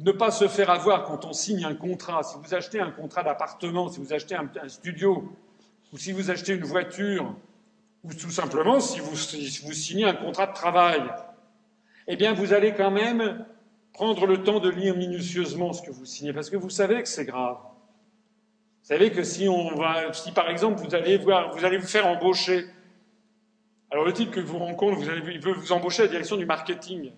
Ne 0.00 0.12
pas 0.12 0.30
se 0.30 0.48
faire 0.48 0.70
avoir 0.70 1.04
quand 1.04 1.24
on 1.24 1.32
signe 1.32 1.64
un 1.64 1.74
contrat. 1.74 2.22
Si 2.22 2.36
vous 2.42 2.54
achetez 2.54 2.80
un 2.80 2.90
contrat 2.90 3.22
d'appartement, 3.22 3.88
si 3.88 4.00
vous 4.00 4.12
achetez 4.12 4.36
un 4.36 4.68
studio, 4.68 5.32
ou 5.92 5.98
si 5.98 6.12
vous 6.12 6.30
achetez 6.30 6.54
une 6.54 6.64
voiture, 6.64 7.34
ou 8.04 8.12
tout 8.14 8.30
simplement 8.30 8.80
si 8.80 9.00
vous, 9.00 9.14
signez 9.16 10.04
un 10.04 10.14
contrat 10.14 10.46
de 10.46 10.54
travail, 10.54 11.02
eh 12.08 12.16
bien 12.16 12.32
vous 12.32 12.52
allez 12.52 12.74
quand 12.74 12.90
même 12.90 13.44
prendre 13.92 14.26
le 14.26 14.42
temps 14.42 14.58
de 14.58 14.70
lire 14.70 14.96
minutieusement 14.96 15.72
ce 15.72 15.82
que 15.82 15.90
vous 15.90 16.06
signez, 16.06 16.32
parce 16.32 16.50
que 16.50 16.56
vous 16.56 16.70
savez 16.70 17.02
que 17.02 17.08
c'est 17.08 17.26
grave. 17.26 17.58
Vous 17.58 18.88
savez 18.88 19.12
que 19.12 19.22
si 19.22 19.48
on 19.48 19.74
va, 19.76 20.12
si 20.12 20.32
par 20.32 20.50
exemple 20.50 20.82
vous 20.82 20.94
allez 20.94 21.18
voir, 21.18 21.54
vous 21.54 21.64
allez 21.64 21.78
vous 21.78 21.86
faire 21.86 22.06
embaucher, 22.06 22.66
alors 23.92 24.06
le 24.06 24.14
type 24.14 24.30
que 24.30 24.40
vous 24.40 24.58
rencontrez, 24.58 25.04
vous 25.04 25.10
allez, 25.10 25.34
il 25.34 25.38
veut 25.38 25.52
vous 25.52 25.70
embaucher 25.70 26.00
à 26.00 26.04
la 26.06 26.10
direction 26.12 26.38
du 26.38 26.46
marketing. 26.46 27.12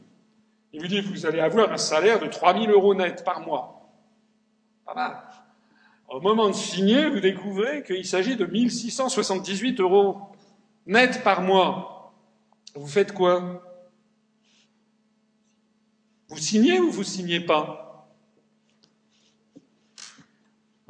Il 0.73 0.81
vous 0.81 0.89
dit 0.89 1.01
que 1.05 1.09
vous 1.09 1.25
allez 1.25 1.39
avoir 1.39 1.71
un 1.71 1.77
salaire 1.77 2.19
de 2.19 2.27
3000 2.27 2.69
euros 2.69 2.97
net 2.97 3.23
par 3.25 3.41
mois. 3.41 3.89
Pas 4.85 4.95
mal. 4.95 5.23
Au 6.09 6.21
moment 6.21 6.49
de 6.49 6.55
signer, 6.55 7.09
vous 7.09 7.21
découvrez 7.21 7.85
qu'il 7.85 8.05
s'agit 8.05 8.35
de 8.35 8.45
1678 8.45 9.79
euros 9.79 10.19
net 10.87 11.23
par 11.23 11.43
mois. 11.43 12.13
Vous 12.75 12.89
faites 12.89 13.13
quoi? 13.13 13.63
Vous 16.29 16.39
signez 16.39 16.81
ou 16.81 16.91
vous 16.91 17.05
signez 17.05 17.39
pas? 17.39 18.11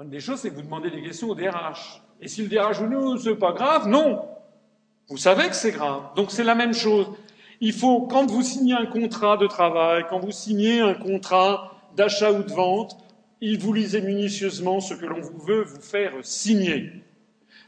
Une 0.00 0.08
des 0.08 0.20
choses, 0.20 0.40
c'est 0.40 0.48
que 0.48 0.54
vous 0.54 0.62
demandez 0.62 0.90
des 0.90 1.02
questions 1.02 1.28
au 1.28 1.34
DRH. 1.34 2.02
Et 2.22 2.28
si 2.28 2.40
le 2.40 2.48
DRH 2.48 2.80
vous 2.80 3.16
dit 3.16 3.22
c'est 3.22 3.36
pas 3.36 3.52
grave, 3.52 3.86
non. 3.86 4.33
Vous 5.08 5.18
savez 5.18 5.48
que 5.48 5.56
c'est 5.56 5.72
grave. 5.72 6.02
Donc 6.16 6.30
c'est 6.30 6.44
la 6.44 6.54
même 6.54 6.74
chose. 6.74 7.06
Il 7.60 7.72
faut, 7.72 8.02
quand 8.02 8.26
vous 8.26 8.42
signez 8.42 8.74
un 8.74 8.86
contrat 8.86 9.36
de 9.36 9.46
travail, 9.46 10.04
quand 10.08 10.18
vous 10.18 10.32
signez 10.32 10.80
un 10.80 10.94
contrat 10.94 11.72
d'achat 11.96 12.32
ou 12.32 12.42
de 12.42 12.52
vente, 12.52 12.96
il 13.40 13.58
vous 13.58 13.72
lisez 13.72 14.00
minutieusement 14.00 14.80
ce 14.80 14.94
que 14.94 15.06
l'on 15.06 15.20
veut 15.20 15.62
vous 15.62 15.80
faire 15.80 16.12
signer. 16.22 16.90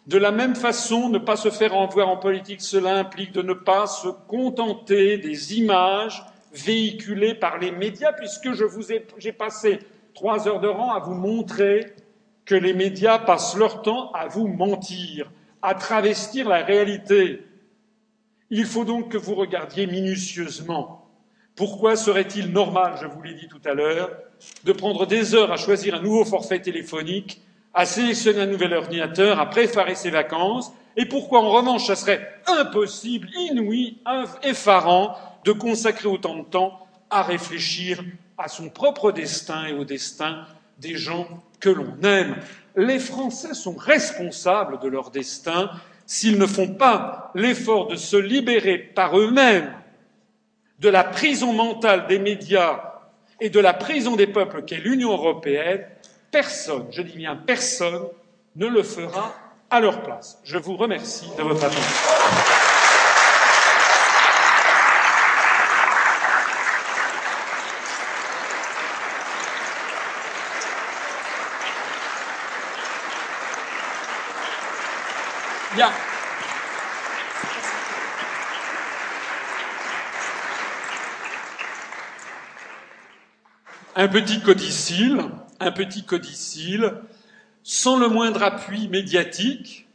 De 0.06 0.18
la 0.18 0.30
même 0.30 0.54
façon, 0.54 1.08
ne 1.08 1.18
pas 1.18 1.36
se 1.36 1.50
faire 1.50 1.74
envoyer 1.76 2.08
en 2.08 2.16
politique, 2.16 2.60
cela 2.60 2.94
implique 2.94 3.32
de 3.32 3.42
ne 3.42 3.52
pas 3.52 3.86
se 3.86 4.08
contenter 4.28 5.18
des 5.18 5.58
images 5.58 6.24
véhiculées 6.52 7.34
par 7.34 7.58
les 7.58 7.72
médias, 7.72 8.12
puisque 8.12 8.50
j'ai 9.18 9.32
passé 9.32 9.80
trois 10.14 10.48
heures 10.48 10.60
de 10.60 10.68
rang 10.68 10.92
à 10.92 11.00
vous 11.00 11.14
montrer 11.14 11.94
que 12.44 12.54
les 12.54 12.72
médias 12.72 13.18
passent 13.18 13.56
leur 13.56 13.82
temps 13.82 14.12
à 14.12 14.28
vous 14.28 14.46
mentir, 14.46 15.30
à 15.62 15.74
travestir 15.74 16.48
la 16.48 16.62
réalité. 16.62 17.44
Il 18.50 18.66
faut 18.66 18.84
donc 18.84 19.10
que 19.10 19.16
vous 19.16 19.34
regardiez 19.34 19.86
minutieusement. 19.86 21.10
Pourquoi 21.56 21.96
serait-il 21.96 22.52
normal, 22.52 22.96
je 23.00 23.06
vous 23.06 23.22
l'ai 23.22 23.34
dit 23.34 23.48
tout 23.48 23.60
à 23.64 23.74
l'heure, 23.74 24.10
de 24.64 24.72
prendre 24.72 25.06
des 25.06 25.34
heures 25.34 25.50
à 25.50 25.56
choisir 25.56 25.94
un 25.94 26.02
nouveau 26.02 26.24
forfait 26.24 26.60
téléphonique, 26.60 27.40
à 27.72 27.86
sélectionner 27.86 28.40
un 28.40 28.46
nouvel 28.46 28.74
ordinateur, 28.74 29.40
à 29.40 29.48
préparer 29.48 29.94
ses 29.94 30.10
vacances, 30.10 30.72
et 30.96 31.06
pourquoi 31.06 31.40
en 31.40 31.50
revanche 31.50 31.86
ça 31.86 31.96
serait 31.96 32.26
impossible, 32.46 33.28
inouï, 33.34 33.98
effarant 34.42 35.16
de 35.44 35.52
consacrer 35.52 36.08
autant 36.08 36.36
de 36.36 36.44
temps 36.44 36.86
à 37.10 37.22
réfléchir 37.22 38.02
à 38.38 38.48
son 38.48 38.68
propre 38.68 39.12
destin 39.12 39.66
et 39.66 39.72
au 39.72 39.84
destin 39.84 40.46
des 40.78 40.96
gens 40.96 41.26
que 41.60 41.70
l'on 41.70 41.96
aime. 42.02 42.36
Les 42.76 42.98
Français 42.98 43.54
sont 43.54 43.74
responsables 43.74 44.78
de 44.80 44.88
leur 44.88 45.10
destin 45.10 45.70
s'ils 46.04 46.38
ne 46.38 46.46
font 46.46 46.74
pas 46.74 47.32
l'effort 47.34 47.88
de 47.88 47.96
se 47.96 48.16
libérer 48.16 48.78
par 48.78 49.18
eux-mêmes 49.18 49.72
de 50.78 50.88
la 50.88 51.02
prison 51.02 51.52
mentale 51.52 52.06
des 52.06 52.18
médias 52.18 53.00
et 53.40 53.50
de 53.50 53.60
la 53.60 53.72
prison 53.72 54.14
des 54.14 54.26
peuples 54.26 54.62
qu'est 54.62 54.76
l'Union 54.76 55.12
européenne, 55.12 55.86
personne, 56.30 56.86
je 56.90 57.02
dis 57.02 57.16
bien 57.16 57.34
personne, 57.34 58.08
ne 58.56 58.66
le 58.66 58.82
fera 58.82 59.34
à 59.70 59.80
leur 59.80 60.02
place. 60.02 60.38
Je 60.44 60.58
vous 60.58 60.76
remercie 60.76 61.28
de 61.36 61.42
votre 61.42 61.64
attention. 61.64 62.65
Un 84.06 84.08
petit 84.08 84.40
codicile, 84.40 85.20
un 85.58 85.72
petit 85.72 86.04
codicile, 86.04 86.92
sans 87.64 87.98
le 87.98 88.08
moindre 88.08 88.44
appui 88.44 88.86
médiatique, 88.86 89.88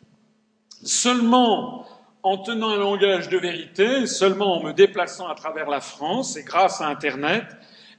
seulement 0.84 1.88
en 2.22 2.38
tenant 2.38 2.72
un 2.72 2.78
langage 2.78 3.30
de 3.30 3.38
vérité, 3.38 4.08
seulement 4.08 4.58
en 4.58 4.64
me 4.64 4.74
déplaçant 4.74 5.30
à 5.30 5.36
travers 5.36 5.70
la 5.70 5.80
France, 5.80 6.36
et 6.36 6.44
grâce 6.44 6.82
à 6.82 6.88
Internet, 6.88 7.46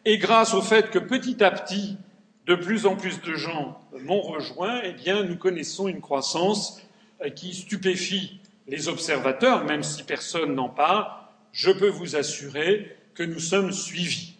et 0.04 0.18
grâce 0.18 0.52
au 0.52 0.60
fait 0.60 0.90
que 0.90 0.98
petit 0.98 1.42
à 1.42 1.50
petit, 1.50 1.96
de 2.44 2.56
plus 2.56 2.84
en 2.84 2.94
plus 2.94 3.22
de 3.22 3.32
gens 3.32 3.80
m'ont 4.04 4.20
rejoint, 4.20 4.82
eh 4.84 4.92
bien, 4.92 5.22
nous 5.22 5.38
connaissons 5.38 5.88
une 5.88 6.02
croissance 6.02 6.82
euh, 7.24 7.30
qui 7.30 7.54
stupéfie 7.54 8.38
les 8.68 8.88
observateurs, 8.88 9.64
même 9.64 9.82
si 9.82 10.02
personne 10.02 10.54
n'en 10.54 10.68
parle, 10.68 11.06
je 11.52 11.70
peux 11.70 11.88
vous 11.88 12.16
assurer 12.16 12.98
que 13.14 13.22
nous 13.22 13.40
sommes 13.40 13.72
suivis. 13.72 14.31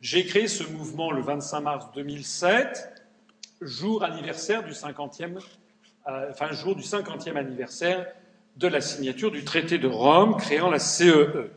J'ai 0.00 0.24
créé 0.24 0.46
ce 0.46 0.62
mouvement 0.62 1.10
le 1.10 1.22
25 1.22 1.60
mars 1.60 1.86
2007, 1.94 3.02
jour 3.60 4.04
anniversaire 4.04 4.62
du 4.62 4.70
50e, 4.70 5.38
euh, 6.06 6.28
enfin 6.30 6.52
jour 6.52 6.76
du 6.76 6.82
50e 6.82 7.36
anniversaire 7.36 8.06
de 8.56 8.68
la 8.68 8.80
signature 8.80 9.32
du 9.32 9.44
traité 9.44 9.78
de 9.78 9.88
Rome 9.88 10.36
créant 10.36 10.70
la 10.70 10.78
CEE. 10.78 11.10
E. 11.10 11.50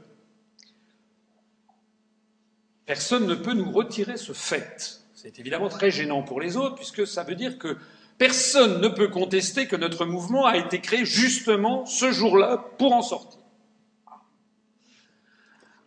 Personne 2.87 3.27
ne 3.27 3.35
peut 3.35 3.53
nous 3.53 3.71
retirer 3.71 4.17
ce 4.17 4.33
fait. 4.33 5.01
C'est 5.13 5.37
évidemment 5.37 5.69
très 5.69 5.91
gênant 5.91 6.23
pour 6.23 6.41
les 6.41 6.57
autres, 6.57 6.75
puisque 6.75 7.05
ça 7.05 7.23
veut 7.23 7.35
dire 7.35 7.59
que 7.59 7.77
personne 8.17 8.81
ne 8.81 8.87
peut 8.87 9.09
contester 9.09 9.67
que 9.67 9.75
notre 9.75 10.05
mouvement 10.05 10.47
a 10.47 10.57
été 10.57 10.81
créé 10.81 11.05
justement 11.05 11.85
ce 11.85 12.11
jour-là 12.11 12.57
pour 12.79 12.93
en 12.93 13.03
sortir. 13.03 13.39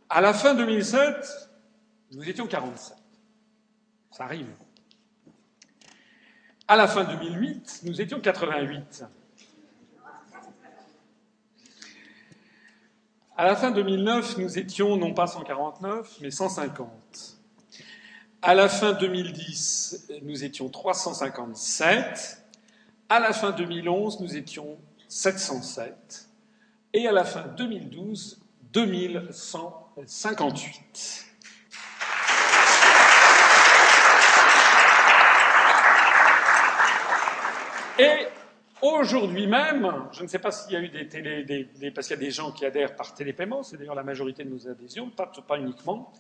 À 0.09 0.21
la 0.21 0.33
fin 0.33 0.55
2007, 0.55 1.51
nous 2.15 2.29
étions 2.29 2.47
47. 2.47 2.97
Ça 4.11 4.25
arrive. 4.25 4.47
À 6.67 6.77
la 6.77 6.87
fin 6.87 7.05
2008, 7.05 7.81
nous 7.85 8.01
étions 8.01 8.21
88. 8.21 9.05
À 13.37 13.47
la 13.47 13.57
fin 13.57 13.73
2009, 13.73 14.39
nous 14.39 14.59
étions 14.59 14.97
non 14.97 15.13
pas 15.13 15.27
149, 15.27 16.19
mais 16.21 16.31
150. 16.31 16.89
À 18.41 18.55
la 18.55 18.69
fin 18.69 18.93
2010, 18.93 20.13
nous 20.23 20.45
étions 20.45 20.69
357. 20.69 22.45
À 23.09 23.19
la 23.19 23.33
fin 23.33 23.51
2011, 23.51 24.21
nous 24.21 24.37
étions 24.37 24.79
707. 25.09 26.29
Et 26.93 27.09
à 27.09 27.13
la 27.13 27.25
fin 27.25 27.43
2012, 27.57 28.41
2158. 28.73 31.24
Et 37.99 38.27
aujourd'hui 38.83 39.47
même, 39.47 39.91
je 40.13 40.23
ne 40.23 40.29
sais 40.29 40.41
pas 40.41 40.51
s'il 40.51 40.73
y 40.73 40.77
a 40.77 40.81
eu 40.81 40.89
des 40.89 41.07
télé, 41.07 41.67
parce 41.95 42.09
qu'il 42.09 42.17
y 42.17 42.21
a 42.21 42.25
des 42.25 42.33
gens 42.33 42.51
qui 42.51 42.67
adhèrent 42.67 42.97
par 42.97 43.15
télépaiement, 43.15 43.63
c'est 43.63 43.77
d'ailleurs 43.77 43.95
la 43.95 44.03
majorité 44.03 44.43
de 44.43 44.51
nos 44.51 44.69
adhésions, 44.69 45.11
pas, 45.11 45.59
uniquement. 45.59 46.13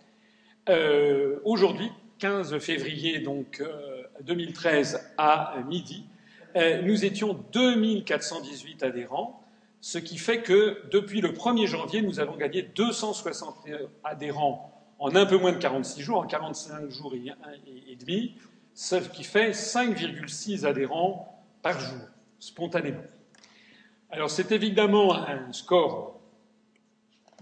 Euh, 0.69 1.41
aujourd'hui, 1.45 1.91
15 2.19 2.59
février 2.59 3.19
donc 3.19 3.63
2013 4.23 4.95
euh, 4.95 4.99
à 5.19 5.57
midi, 5.67 6.07
euh, 6.57 6.81
nous 6.83 7.05
étions 7.05 7.45
2418 7.53 8.85
adhérents, 8.85 9.43
ce 9.81 9.99
qui 9.99 10.17
fait 10.17 10.43
que 10.43 10.81
depuis 10.93 11.21
le 11.21 11.33
1er 11.33 11.67
janvier, 11.67 12.03
nous 12.03 12.21
avons 12.21 12.37
gagné 12.37 12.63
260 12.63 13.67
adhérents 14.05 14.71
en 15.01 15.15
un 15.17 15.27
peu 15.27 15.37
moins 15.37 15.53
de 15.53 15.59
46 15.59 16.03
jours, 16.03 16.19
en 16.19 16.27
45 16.27 16.89
jours 16.89 17.15
et 17.15 17.97
demi, 17.97 18.37
ce 18.75 18.95
qui 18.95 19.25
fait 19.25 19.51
5,6 19.51 20.65
adhérents 20.65 21.34
par 21.65 21.81
jour, 21.81 21.99
spontanément. 22.39 23.03
Alors 24.11 24.31
c'est 24.31 24.53
évidemment 24.53 25.15
un 25.15 25.51
score. 25.51 26.21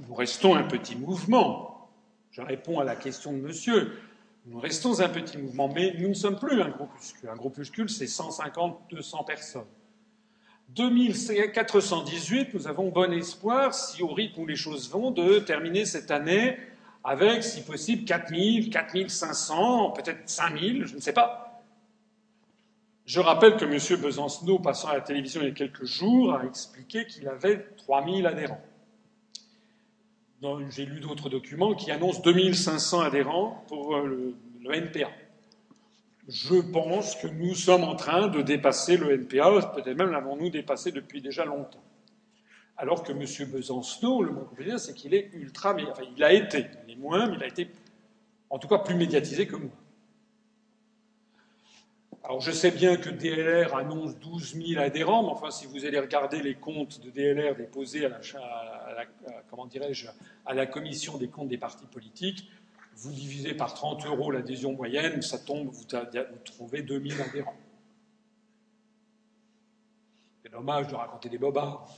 Nous 0.07 0.15
restons 0.15 0.55
un 0.55 0.63
petit 0.63 0.95
mouvement. 0.95 1.91
Je 2.31 2.41
réponds 2.41 2.79
à 2.79 2.85
la 2.85 2.95
question 2.95 3.33
de 3.33 3.39
monsieur. 3.39 3.99
Nous 4.47 4.61
restons 4.61 5.01
un 5.01 5.09
petit 5.09 5.39
mouvement, 5.39 5.69
mais 5.69 5.95
nous 5.99 6.09
ne 6.09 6.15
sommes 6.15 6.39
plus 6.39 6.63
un 6.63 6.69
groupuscule. 6.69 7.29
Un 7.29 7.35
groupuscule, 7.35 7.91
c'est 7.91 8.07
150, 8.07 8.83
200 8.91 9.25
personnes. 9.25 9.67
2418, 10.69 12.55
nous 12.55 12.69
avons 12.69 12.91
bon 12.91 13.13
espoir, 13.13 13.75
si 13.75 14.05
au 14.05 14.15
rythme 14.15 14.43
où 14.43 14.47
les 14.47 14.57
choses 14.57 14.89
vont, 14.89 15.11
de 15.11 15.41
terminer 15.41 15.85
cette 15.85 16.13
année 16.13 16.59
avec, 17.03 17.43
si 17.43 17.63
possible, 17.63 18.05
4000, 18.05 18.71
4500, 18.71 19.91
peut-être 19.91 20.29
5000, 20.31 20.87
je 20.87 20.95
ne 20.95 21.01
sais 21.01 21.13
pas. 21.13 21.52
Je 23.05 23.21
rappelle 23.21 23.57
que 23.57 23.65
M. 23.65 24.01
Besancenot, 24.01 24.61
passant 24.61 24.89
à 24.89 24.95
la 24.95 25.01
télévision 25.01 25.41
il 25.41 25.49
y 25.49 25.51
a 25.51 25.55
quelques 25.55 25.85
jours, 25.85 26.35
a 26.35 26.45
expliqué 26.45 27.07
qu'il 27.07 27.29
avait 27.29 27.67
3000 27.79 28.27
adhérents. 28.27 28.63
J'ai 30.71 30.87
lu 30.87 31.01
d'autres 31.01 31.29
documents 31.29 31.75
qui 31.75 31.91
annoncent 31.91 32.21
2500 32.21 33.01
adhérents 33.01 33.65
pour 33.69 33.95
euh, 33.95 34.35
le, 34.61 34.75
NPA. 34.75 35.11
Je 36.29 36.55
pense 36.55 37.17
que 37.17 37.27
nous 37.29 37.55
sommes 37.55 37.85
en 37.85 37.95
train 37.95 38.29
de 38.29 38.43
dépasser 38.43 38.97
le 38.97 39.13
NPA, 39.13 39.73
peut-être 39.75 39.97
même 39.97 40.11
l'avons-nous 40.11 40.51
dépassé 40.51 40.93
depuis 40.93 41.21
déjà 41.21 41.45
longtemps. 41.45 41.83
Alors 42.77 43.03
que 43.03 43.13
M. 43.13 43.51
Besancenot, 43.51 44.23
le 44.23 44.33
bon 44.33 44.49
c'est 44.79 44.95
qu'il 44.95 45.15
est 45.15 45.31
ultra, 45.35 45.75
enfin, 45.75 46.03
il 46.17 46.23
a 46.25 46.33
été, 46.33 46.67
il 46.87 46.95
est 46.95 46.97
moins, 46.97 47.29
mais 47.29 47.37
il 47.37 47.43
a 47.43 47.49
été 47.49 47.69
en 48.51 48.59
tout 48.59 48.69
cas 48.69 48.79
plus 48.79 48.95
médiatisé 48.95 49.47
que 49.47 49.57
moi. 49.57 49.71
Alors 52.25 52.41
je 52.41 52.53
sais 52.53 52.71
bien 52.71 52.97
que 52.97 53.11
DLR 53.11 53.75
annonce 53.75 54.17
12 54.19 54.55
000 54.55 54.81
adhérents, 54.81 55.25
mais 55.25 55.31
enfin 55.31 55.51
si 55.51 55.67
vous 55.67 55.85
allez 55.85 55.99
regarder 55.99 56.41
les 56.41 56.55
comptes 56.55 57.01
de 57.01 57.11
DLR 57.11 57.57
déposés 57.57 58.07
à 58.07 58.11
la, 58.11 59.05
comment 59.51 59.67
dirais-je, 59.67 60.07
à 60.47 60.55
la 60.55 60.67
commission 60.67 61.19
des 61.19 61.27
comptes 61.27 61.49
des 61.49 61.59
partis 61.59 61.87
politiques, 61.87 62.49
vous 62.95 63.11
divisez 63.11 63.55
par 63.55 63.75
30 63.75 64.07
euros 64.07 64.31
l'adhésion 64.31 64.73
moyenne, 64.73 65.21
ça 65.21 65.39
tombe, 65.39 65.69
vous, 65.69 65.85
trouvez 66.45 66.83
2000 66.83 67.21
adhérents. 67.21 67.57
C'est 70.45 70.53
dommage 70.53 70.87
de 70.87 70.95
raconter 70.95 71.29
des 71.29 71.39
bobards. 71.39 71.89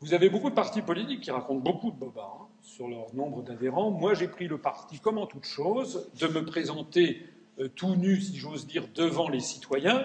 Vous 0.00 0.14
avez 0.14 0.30
beaucoup 0.30 0.48
de 0.48 0.54
partis 0.54 0.82
politiques 0.82 1.22
qui 1.22 1.30
racontent 1.30 1.60
beaucoup 1.60 1.90
de 1.90 1.96
bobards 1.96 2.48
hein, 2.48 2.48
sur 2.62 2.88
leur 2.88 3.14
nombre 3.14 3.42
d'adhérents. 3.42 3.90
Moi, 3.90 4.14
j'ai 4.14 4.28
pris 4.28 4.46
le 4.46 4.58
parti, 4.58 5.00
comme 5.00 5.18
en 5.18 5.26
toute 5.26 5.46
chose, 5.46 6.10
de 6.18 6.28
me 6.28 6.44
présenter 6.44 7.26
tout 7.74 7.96
nu, 7.96 8.20
si 8.20 8.36
j'ose 8.36 8.66
dire, 8.66 8.84
devant 8.94 9.28
les 9.28 9.40
citoyens, 9.40 10.04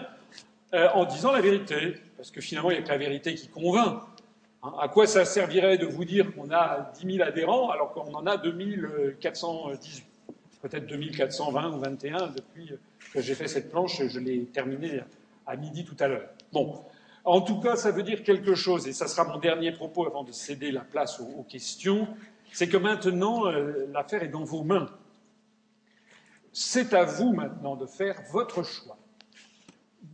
euh, 0.73 0.87
en 0.93 1.05
disant 1.05 1.31
la 1.31 1.41
vérité. 1.41 1.95
Parce 2.17 2.31
que 2.31 2.41
finalement, 2.41 2.71
il 2.71 2.77
n'y 2.77 2.79
a 2.79 2.83
que 2.83 2.89
la 2.89 2.97
vérité 2.97 3.35
qui 3.35 3.47
convainc. 3.47 4.01
Hein, 4.63 4.73
à 4.79 4.87
quoi 4.87 5.07
ça 5.07 5.25
servirait 5.25 5.77
de 5.77 5.85
vous 5.85 6.05
dire 6.05 6.33
qu'on 6.33 6.51
a 6.51 6.91
10 6.99 7.15
000 7.17 7.27
adhérents 7.27 7.71
alors 7.71 7.93
qu'on 7.93 8.13
en 8.13 8.25
a 8.27 8.37
2418 8.37 10.05
Peut-être 10.61 10.85
2420 10.85 11.73
ou 11.73 11.79
21 11.79 12.27
depuis 12.27 12.71
que 13.13 13.19
j'ai 13.19 13.33
fait 13.33 13.47
cette 13.47 13.71
planche, 13.71 13.99
je 14.05 14.19
l'ai 14.19 14.45
terminée 14.45 15.01
à 15.47 15.55
midi 15.55 15.83
tout 15.83 15.95
à 15.99 16.07
l'heure. 16.07 16.29
Bon, 16.53 16.81
en 17.23 17.41
tout 17.41 17.59
cas, 17.59 17.75
ça 17.75 17.89
veut 17.89 18.03
dire 18.03 18.23
quelque 18.23 18.53
chose, 18.53 18.87
et 18.87 18.93
ça 18.93 19.07
sera 19.07 19.23
mon 19.23 19.39
dernier 19.39 19.71
propos 19.71 20.05
avant 20.05 20.23
de 20.23 20.31
céder 20.31 20.71
la 20.71 20.81
place 20.81 21.19
aux, 21.19 21.43
questions, 21.43 22.07
c'est 22.51 22.67
que 22.67 22.77
maintenant, 22.77 23.47
euh, 23.47 23.87
l'affaire 23.91 24.21
est 24.21 24.27
dans 24.27 24.43
vos 24.43 24.63
mains. 24.63 24.87
C'est 26.53 26.93
à 26.93 27.05
vous 27.05 27.33
maintenant 27.33 27.75
de 27.75 27.85
faire 27.85 28.21
votre 28.31 28.63
choix. 28.63 28.97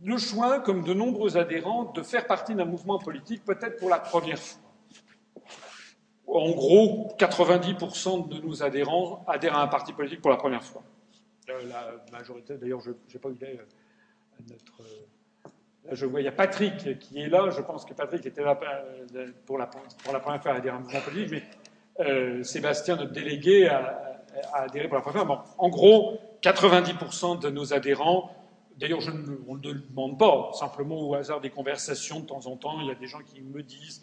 Le 0.04 0.16
choix, 0.18 0.60
comme 0.60 0.84
de 0.84 0.94
nombreux 0.94 1.36
adhérents, 1.36 1.86
de 1.92 2.02
faire 2.02 2.26
partie 2.26 2.54
d'un 2.54 2.64
mouvement 2.64 2.98
politique 2.98 3.44
peut-être 3.44 3.78
pour 3.78 3.88
la 3.88 3.98
première 3.98 4.38
fois. 4.38 4.60
En 6.28 6.50
gros, 6.50 7.08
90% 7.18 8.28
de 8.28 8.40
nos 8.46 8.62
adhérents 8.62 9.24
adhèrent 9.26 9.56
à 9.56 9.62
un 9.62 9.66
parti 9.66 9.92
politique 9.92 10.20
pour 10.20 10.30
la 10.30 10.36
première 10.36 10.62
fois. 10.62 10.82
Euh, 11.48 11.62
la 11.68 11.94
majorité, 12.12 12.58
d'ailleurs, 12.58 12.80
je 12.80 12.90
n'ai 12.90 13.20
pas 13.20 13.30
eu 13.30 13.38
euh, 13.42 13.56
notre. 14.48 14.82
Euh, 14.82 15.90
je 15.90 16.04
vois, 16.04 16.20
il 16.20 16.24
y 16.24 16.28
a 16.28 16.32
Patrick 16.32 16.98
qui 16.98 17.20
est 17.20 17.28
là. 17.28 17.48
Je 17.48 17.62
pense 17.62 17.86
que 17.86 17.94
Patrick 17.94 18.26
était 18.26 18.42
là 18.42 18.58
pour 19.46 19.56
la, 19.56 19.66
pour 19.66 20.12
la 20.12 20.20
première 20.20 20.42
fois 20.42 20.52
à 20.52 20.56
adhérer 20.56 20.76
à 20.76 20.78
un 20.78 20.82
mouvement 20.82 21.00
politique, 21.00 21.42
mais 21.98 22.44
Sébastien, 22.44 22.96
notre 22.96 23.12
délégué, 23.12 23.68
a, 23.68 24.20
adhéré 24.52 24.86
pour 24.86 24.96
la 24.96 25.02
première 25.02 25.24
fois. 25.24 25.46
En 25.56 25.70
gros, 25.70 26.18
90% 26.42 27.40
de 27.40 27.50
nos 27.50 27.72
adhérents, 27.72 28.34
d'ailleurs 28.78 29.00
on 29.48 29.54
ne 29.56 29.72
le 29.72 29.80
demande 29.80 30.18
pas, 30.18 30.52
simplement 30.52 31.00
au 31.00 31.14
hasard 31.14 31.40
des 31.40 31.50
conversations 31.50 32.20
de 32.20 32.26
temps 32.26 32.46
en 32.46 32.56
temps, 32.56 32.80
il 32.80 32.86
y 32.86 32.90
a 32.90 32.94
des 32.94 33.06
gens 33.06 33.20
qui 33.20 33.40
me 33.40 33.62
disent 33.62 34.02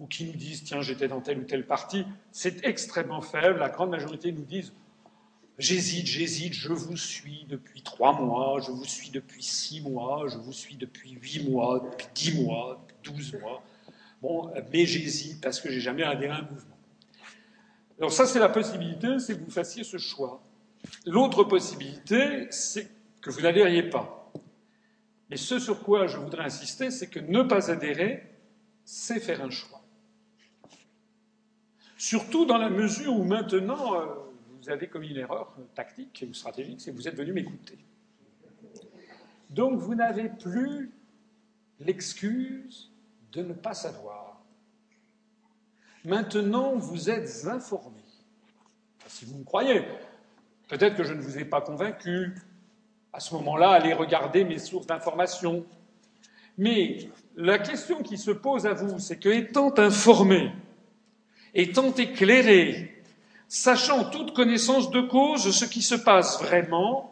ou 0.00 0.06
qui 0.06 0.24
nous 0.24 0.32
disent 0.32 0.64
tiens 0.64 0.80
j'étais 0.80 1.08
dans 1.08 1.20
tel 1.20 1.38
ou 1.38 1.44
tel 1.44 1.66
parti, 1.66 2.04
c'est 2.32 2.64
extrêmement 2.64 3.20
faible, 3.20 3.58
la 3.58 3.68
grande 3.68 3.90
majorité 3.90 4.32
nous 4.32 4.44
disent 4.44 4.72
j'hésite, 5.58 6.06
j'hésite, 6.06 6.54
je 6.54 6.72
vous 6.72 6.96
suis 6.96 7.44
depuis 7.48 7.82
trois 7.82 8.12
mois, 8.12 8.60
je 8.60 8.70
vous 8.70 8.84
suis 8.84 9.10
depuis 9.10 9.42
six 9.42 9.80
mois, 9.82 10.26
je 10.28 10.38
vous 10.38 10.52
suis 10.52 10.76
depuis 10.76 11.12
huit 11.12 11.48
mois, 11.48 11.80
depuis 11.80 12.08
dix 12.14 12.42
mois, 12.42 12.84
douze 13.02 13.34
mois, 13.40 13.62
bon, 14.22 14.50
mais 14.72 14.86
j'hésite 14.86 15.40
parce 15.42 15.60
que 15.60 15.70
j'ai 15.70 15.80
jamais 15.80 16.02
adhéré 16.02 16.32
à 16.32 16.38
un 16.38 16.42
mouvement. 16.42 16.76
Alors 17.98 18.10
ça 18.10 18.26
c'est 18.26 18.40
la 18.40 18.48
possibilité, 18.48 19.18
c'est 19.18 19.38
que 19.38 19.44
vous 19.44 19.50
fassiez 19.50 19.84
ce 19.84 19.98
choix. 19.98 20.40
L'autre 21.06 21.44
possibilité, 21.44 22.46
c'est 22.50 22.88
que 23.20 23.30
vous 23.30 23.42
n'adhériez 23.42 23.84
pas. 23.84 24.32
Et 25.30 25.36
ce 25.36 25.58
sur 25.58 25.82
quoi 25.82 26.06
je 26.06 26.18
voudrais 26.18 26.44
insister, 26.44 26.90
c'est 26.90 27.08
que 27.08 27.18
ne 27.18 27.42
pas 27.42 27.70
adhérer, 27.70 28.22
c'est 28.84 29.20
faire 29.20 29.42
un 29.42 29.50
choix. 29.50 29.82
Surtout 31.96 32.44
dans 32.44 32.58
la 32.58 32.68
mesure 32.68 33.16
où 33.16 33.24
maintenant, 33.24 33.94
euh, 33.94 34.06
vous 34.60 34.70
avez 34.70 34.88
commis 34.88 35.08
une 35.08 35.16
erreur 35.16 35.56
tactique 35.74 36.24
ou 36.28 36.34
stratégique, 36.34 36.80
c'est 36.80 36.90
que 36.92 36.96
vous 36.96 37.08
êtes 37.08 37.16
venu 37.16 37.32
m'écouter. 37.32 37.78
Donc 39.50 39.78
vous 39.78 39.94
n'avez 39.94 40.28
plus 40.28 40.90
l'excuse 41.80 42.90
de 43.32 43.42
ne 43.42 43.52
pas 43.52 43.74
savoir. 43.74 44.42
Maintenant, 46.04 46.76
vous 46.76 47.08
êtes 47.08 47.46
informés. 47.46 48.00
si 49.06 49.24
vous 49.24 49.38
me 49.38 49.44
croyez, 49.44 49.82
peut-être 50.68 50.96
que 50.96 51.04
je 51.04 51.12
ne 51.12 51.20
vous 51.20 51.38
ai 51.38 51.44
pas 51.44 51.60
convaincu. 51.60 52.34
À 53.12 53.20
ce 53.20 53.34
moment-là, 53.34 53.70
allez 53.70 53.92
regarder 53.92 54.44
mes 54.44 54.58
sources 54.58 54.86
d'information. 54.86 55.64
Mais 56.58 57.08
la 57.36 57.58
question 57.58 58.02
qui 58.02 58.18
se 58.18 58.30
pose 58.30 58.66
à 58.66 58.74
vous, 58.74 58.98
c'est 58.98 59.18
que, 59.18 59.28
étant 59.28 59.72
informé, 59.78 60.52
étant 61.54 61.92
éclairé, 61.94 63.02
sachant 63.48 64.10
toute 64.10 64.34
connaissance 64.34 64.90
de 64.90 65.00
cause 65.00 65.50
ce 65.50 65.64
qui 65.64 65.82
se 65.82 65.94
passe 65.94 66.42
vraiment, 66.42 67.10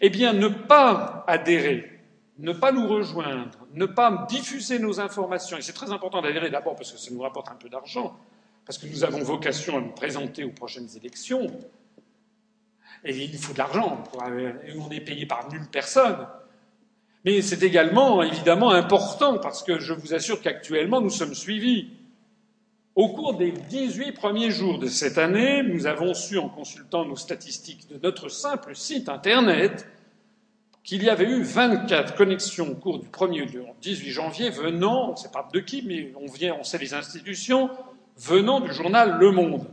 eh 0.00 0.10
bien, 0.10 0.32
ne 0.32 0.48
pas 0.48 1.24
adhérer, 1.26 2.00
ne 2.38 2.52
pas 2.52 2.72
nous 2.72 2.86
rejoindre, 2.86 3.66
ne 3.74 3.86
pas 3.86 4.26
diffuser 4.28 4.78
nos 4.78 5.00
informations, 5.00 5.56
et 5.56 5.62
c'est 5.62 5.72
très 5.72 5.92
important 5.92 6.22
d'adhérer 6.22 6.50
d'abord 6.50 6.76
parce 6.76 6.92
que 6.92 6.98
ça 6.98 7.10
nous 7.10 7.20
rapporte 7.20 7.50
un 7.50 7.56
peu 7.56 7.68
d'argent, 7.68 8.16
parce 8.64 8.78
que 8.78 8.86
nous 8.86 9.04
avons 9.04 9.22
vocation 9.22 9.78
à 9.78 9.80
nous 9.80 9.92
présenter 9.92 10.44
aux 10.44 10.52
prochaines 10.52 10.88
élections, 10.96 11.46
il 13.04 13.38
faut 13.38 13.52
de 13.52 13.58
l'argent, 13.58 14.02
et 14.66 14.72
on 14.78 14.90
est 14.90 15.00
payé 15.00 15.26
par 15.26 15.50
nulle 15.50 15.66
personne. 15.70 16.26
Mais 17.24 17.42
c'est 17.42 17.62
également 17.62 18.22
évidemment 18.22 18.70
important 18.70 19.38
parce 19.38 19.62
que 19.62 19.78
je 19.78 19.92
vous 19.92 20.14
assure 20.14 20.40
qu'actuellement 20.40 21.00
nous 21.00 21.10
sommes 21.10 21.34
suivis. 21.34 21.88
Au 22.94 23.10
cours 23.10 23.34
des 23.34 23.52
18 23.52 24.12
premiers 24.12 24.50
jours 24.50 24.78
de 24.78 24.88
cette 24.88 25.18
année, 25.18 25.62
nous 25.62 25.86
avons 25.86 26.14
su, 26.14 26.36
en 26.38 26.48
consultant 26.48 27.04
nos 27.04 27.16
statistiques 27.16 27.88
de 27.88 27.98
notre 28.02 28.28
simple 28.28 28.74
site 28.74 29.08
Internet, 29.08 29.86
qu'il 30.82 31.04
y 31.04 31.10
avait 31.10 31.30
eu 31.30 31.42
24 31.42 32.14
connexions 32.16 32.70
au 32.70 32.74
cours 32.74 32.98
du 32.98 33.08
1er 33.08 33.46
18 33.82 34.10
janvier 34.10 34.50
venant, 34.50 35.10
on 35.10 35.12
ne 35.12 35.16
sait 35.16 35.30
pas 35.30 35.46
de 35.52 35.60
qui, 35.60 35.82
mais 35.86 36.12
on, 36.20 36.26
vient, 36.32 36.56
on 36.58 36.64
sait 36.64 36.78
les 36.78 36.94
institutions, 36.94 37.70
venant 38.16 38.60
du 38.60 38.72
journal 38.72 39.18
Le 39.20 39.30
Monde. 39.30 39.66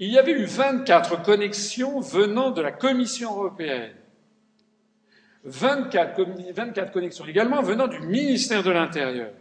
Il 0.00 0.10
y 0.10 0.18
avait 0.18 0.32
eu 0.32 0.44
24 0.44 1.22
connexions 1.22 2.00
venant 2.00 2.50
de 2.50 2.60
la 2.60 2.72
Commission 2.72 3.36
européenne. 3.36 3.94
24, 5.44 6.52
24 6.52 6.92
connexions 6.92 7.26
également 7.26 7.62
venant 7.62 7.86
du 7.86 8.00
ministère 8.00 8.62
de 8.62 8.70
l'Intérieur. 8.70 9.32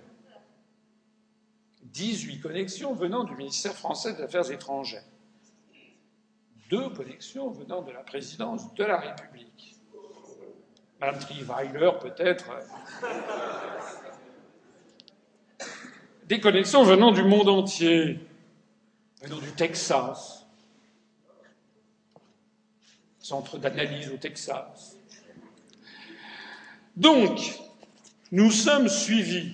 18 1.83 2.39
connexions 2.39 2.93
venant 2.93 3.23
du 3.23 3.35
ministère 3.35 3.73
français 3.73 4.13
des 4.13 4.23
Affaires 4.23 4.51
étrangères 4.51 5.03
deux 6.73 6.89
connexions 6.89 7.51
venant 7.51 7.83
de 7.83 7.91
la 7.91 7.99
présidence 7.99 8.73
de 8.73 8.83
la 8.83 8.97
République. 8.97 9.75
Madame 10.99 11.19
Triweiler, 11.19 11.91
peut-être. 12.01 12.45
Des 16.25 16.39
connexions 16.39 16.83
venant 16.83 17.11
du 17.11 17.23
monde 17.23 17.47
entier, 17.47 18.19
venant 19.21 19.37
du 19.37 19.51
Texas, 19.51 20.42
centre 23.23 23.57
d'analyse 23.57 24.11
au 24.11 24.17
Texas. 24.17 24.97
Donc, 26.97 27.59
nous 28.31 28.51
sommes 28.51 28.89
suivis. 28.89 29.53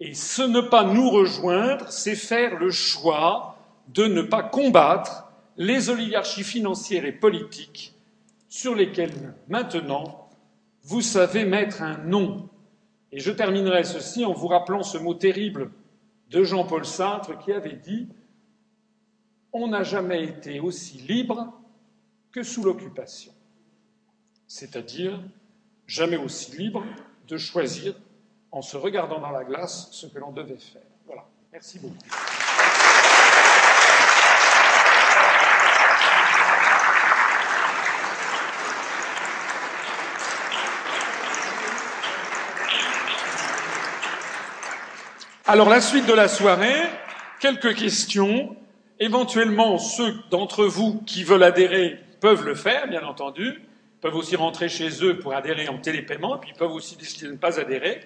Et 0.00 0.14
ce 0.14 0.42
ne 0.42 0.60
pas 0.60 0.84
nous 0.84 1.08
rejoindre, 1.08 1.90
c'est 1.90 2.16
faire 2.16 2.58
le 2.58 2.70
choix 2.70 3.56
de 3.88 4.04
ne 4.04 4.22
pas 4.22 4.42
combattre 4.42 5.30
les 5.56 5.90
oligarchies 5.90 6.44
financières 6.44 7.04
et 7.04 7.12
politiques 7.12 7.94
sur 8.48 8.74
lesquelles 8.74 9.34
maintenant 9.48 10.28
vous 10.82 11.00
savez 11.00 11.44
mettre 11.44 11.82
un 11.82 11.98
nom. 11.98 12.48
Et 13.12 13.20
je 13.20 13.30
terminerai 13.30 13.84
ceci 13.84 14.24
en 14.24 14.32
vous 14.32 14.48
rappelant 14.48 14.82
ce 14.82 14.98
mot 14.98 15.14
terrible 15.14 15.70
de 16.30 16.42
Jean-Paul 16.42 16.84
Sartre 16.84 17.38
qui 17.38 17.52
avait 17.52 17.76
dit 17.76 18.08
On 19.52 19.68
n'a 19.68 19.82
jamais 19.82 20.24
été 20.24 20.60
aussi 20.60 20.98
libre 20.98 21.52
que 22.32 22.42
sous 22.42 22.62
l'occupation. 22.62 23.32
C'est-à-dire 24.46 25.20
jamais 25.86 26.16
aussi 26.16 26.56
libre 26.56 26.84
de 27.26 27.36
choisir 27.36 27.94
en 28.50 28.62
se 28.62 28.76
regardant 28.76 29.20
dans 29.20 29.30
la 29.30 29.44
glace 29.44 29.88
ce 29.92 30.06
que 30.06 30.18
l'on 30.18 30.32
devait 30.32 30.56
faire. 30.56 30.82
Voilà. 31.06 31.24
Merci 31.52 31.78
beaucoup. 31.78 31.96
Alors 45.46 45.70
la 45.70 45.80
suite 45.80 46.04
de 46.04 46.12
la 46.12 46.28
soirée, 46.28 46.90
quelques 47.40 47.74
questions. 47.74 48.54
Éventuellement, 49.00 49.78
ceux 49.78 50.14
d'entre 50.30 50.66
vous 50.66 51.00
qui 51.06 51.24
veulent 51.24 51.42
adhérer 51.42 51.98
peuvent 52.20 52.44
le 52.44 52.54
faire, 52.54 52.88
bien 52.88 53.04
entendu, 53.04 53.62
peuvent 54.00 54.16
aussi 54.16 54.36
rentrer 54.36 54.68
chez 54.68 55.04
eux 55.04 55.18
pour 55.18 55.34
adhérer 55.34 55.68
en 55.68 55.78
télépaiement, 55.78 56.38
puis 56.38 56.52
peuvent 56.56 56.72
aussi 56.72 56.96
décider 56.96 57.26
de 57.26 57.32
ne 57.32 57.36
pas 57.36 57.60
adhérer. 57.60 58.00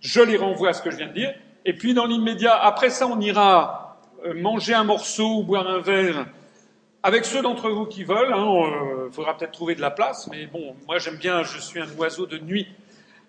Je 0.00 0.20
les 0.20 0.36
renvoie 0.36 0.70
à 0.70 0.72
ce 0.72 0.82
que 0.82 0.90
je 0.90 0.96
viens 0.96 1.08
de 1.08 1.12
dire. 1.12 1.34
Et 1.64 1.74
puis 1.74 1.94
dans 1.94 2.06
l'immédiat, 2.06 2.56
après 2.56 2.90
ça, 2.90 3.06
on 3.06 3.20
ira 3.20 4.00
euh, 4.24 4.34
manger 4.34 4.74
un 4.74 4.84
morceau 4.84 5.38
ou 5.38 5.42
boire 5.42 5.68
un 5.68 5.80
verre 5.80 6.26
avec 7.04 7.24
ceux 7.24 7.42
d'entre 7.42 7.70
vous 7.70 7.86
qui 7.86 8.04
veulent. 8.04 8.28
Il 8.30 8.34
hein, 8.34 8.46
euh, 8.46 9.10
faudra 9.10 9.36
peut-être 9.36 9.52
trouver 9.52 9.74
de 9.74 9.80
la 9.80 9.90
place, 9.90 10.28
mais 10.30 10.46
bon, 10.46 10.76
moi 10.86 10.98
j'aime 10.98 11.16
bien, 11.16 11.42
je 11.42 11.58
suis 11.58 11.80
un 11.80 11.88
oiseau 11.98 12.26
de 12.26 12.38
nuit 12.38 12.68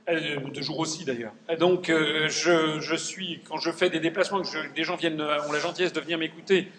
euh, 0.10 0.38
de 0.38 0.62
jour 0.62 0.80
aussi 0.80 1.06
d'ailleurs. 1.06 1.34
Donc 1.60 1.88
je, 1.90 2.96
suis, 2.96 3.42
quand 3.48 3.58
je 3.58 3.72
fais 3.72 3.90
des 3.90 4.00
déplacements, 4.00 4.42
que 4.42 4.74
des 4.76 4.84
gens 4.84 4.96
viennent, 4.96 5.22
ont 5.22 5.52
la 5.52 5.60
gentillesse 5.60 5.94
de 5.94 6.02
venir 6.02 6.18
m'écouter, 6.18 6.72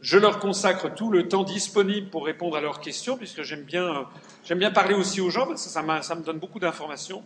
je 0.00 0.18
leur 0.18 0.38
consacre 0.38 0.94
tout 0.94 1.10
le 1.10 1.28
temps 1.28 1.44
disponible 1.44 2.08
pour 2.10 2.26
répondre 2.26 2.56
à 2.56 2.60
leurs 2.60 2.80
questions, 2.80 3.16
puisque 3.16 3.42
j'aime 3.42 3.62
bien, 3.62 4.06
j'aime 4.44 4.58
bien 4.58 4.70
parler 4.70 4.94
aussi 4.94 5.20
aux 5.20 5.30
gens, 5.30 5.46
parce 5.46 5.64
que 5.64 5.70
ça, 5.70 5.82
me 5.82 6.22
donne 6.22 6.38
beaucoup 6.38 6.58
d'informations. 6.58 7.22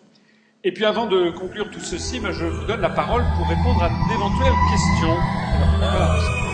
Et 0.63 0.73
puis 0.73 0.85
avant 0.85 1.07
de 1.07 1.31
conclure 1.31 1.71
tout 1.71 1.81
ceci, 1.81 2.21
ben, 2.21 2.33
je 2.33 2.45
vous 2.45 2.67
donne 2.67 2.81
la 2.81 2.91
parole 2.91 3.25
pour 3.37 3.49
répondre 3.49 3.83
à 3.83 3.89
d'éventuelles 4.09 4.53
questions. 4.71 6.50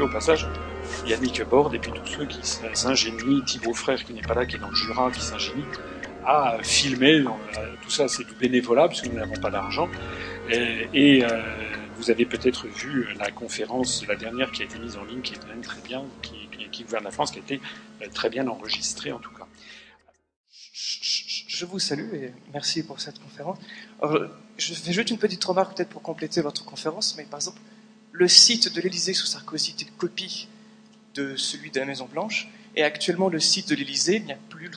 Au 0.00 0.08
passage 0.08 0.46
Yannick 1.06 1.42
Borde 1.48 1.74
et 1.74 1.78
puis 1.78 1.92
tous 1.92 2.06
ceux 2.06 2.26
qui 2.26 2.40
s'ingénient, 2.42 3.42
Thibaut 3.44 3.74
Frère 3.74 4.04
qui 4.04 4.12
n'est 4.12 4.22
pas 4.22 4.34
là, 4.34 4.46
qui 4.46 4.56
est 4.56 4.58
dans 4.58 4.70
le 4.70 4.74
Jura, 4.74 5.10
qui 5.10 5.20
s'ingénie 5.20 5.64
à 6.24 6.58
filmer. 6.62 7.24
Tout 7.82 7.90
ça, 7.90 8.08
c'est 8.08 8.24
du 8.24 8.34
bénévolat 8.34 8.88
puisque 8.88 9.06
nous 9.06 9.18
n'avons 9.18 9.36
pas 9.40 9.50
d'argent. 9.50 9.88
Et, 10.50 11.24
euh, 11.24 11.42
vous 11.96 12.10
avez 12.12 12.26
peut-être 12.26 12.68
vu 12.68 13.08
la 13.18 13.30
conférence, 13.32 14.06
la 14.06 14.14
dernière 14.14 14.52
qui 14.52 14.62
a 14.62 14.66
été 14.66 14.78
mise 14.78 14.96
en 14.96 15.04
ligne, 15.04 15.20
qui 15.20 15.34
est 15.34 15.46
même 15.48 15.62
très 15.62 15.80
bien, 15.80 16.04
qui, 16.22 16.48
qui 16.70 16.84
gouverne 16.84 17.04
la 17.04 17.10
France, 17.10 17.32
qui 17.32 17.38
a 17.38 17.42
été 17.42 17.60
euh, 18.02 18.06
très 18.14 18.30
bien 18.30 18.46
enregistrée 18.46 19.10
en 19.10 19.18
tout 19.18 19.32
cas. 19.32 19.46
Je 20.72 21.64
vous 21.64 21.80
salue 21.80 22.14
et 22.14 22.32
merci 22.52 22.84
pour 22.84 23.00
cette 23.00 23.18
conférence. 23.18 23.58
je 24.58 24.74
fais 24.74 24.92
juste 24.92 25.10
une 25.10 25.18
petite 25.18 25.44
remarque 25.44 25.76
peut-être 25.76 25.88
pour 25.88 26.02
compléter 26.02 26.40
votre 26.40 26.64
conférence, 26.64 27.16
mais 27.16 27.24
par 27.24 27.40
exemple, 27.40 27.60
le 28.18 28.26
site 28.26 28.74
de 28.74 28.80
l'Élysée 28.80 29.14
sous 29.14 29.26
Sarkozy 29.26 29.70
était 29.70 29.84
une 29.84 29.92
copie 29.92 30.48
de 31.14 31.36
celui 31.36 31.70
de 31.70 31.78
la 31.78 31.86
Maison 31.86 32.06
Blanche. 32.06 32.48
Et 32.74 32.82
actuellement, 32.82 33.28
le 33.28 33.38
site 33.38 33.68
de 33.68 33.76
l'Élysée, 33.76 34.16
il 34.16 34.24
n'y 34.24 34.32
a 34.32 34.38
plus 34.48 34.72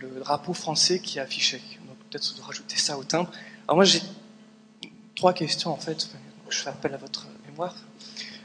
le 0.00 0.20
drapeau 0.20 0.54
français 0.54 1.00
qui 1.00 1.18
est 1.18 1.20
affiché. 1.20 1.60
Donc 1.88 1.96
peut-être 2.08 2.36
de 2.36 2.40
rajouter 2.40 2.76
ça 2.76 2.96
au 2.96 3.02
timbre. 3.02 3.32
Alors 3.64 3.76
moi, 3.76 3.84
j'ai 3.84 4.00
trois 5.16 5.32
questions 5.32 5.72
en 5.72 5.76
fait. 5.76 6.08
Je 6.48 6.58
fais 6.58 6.68
appel 6.68 6.94
à 6.94 6.96
votre 6.96 7.26
mémoire. 7.48 7.74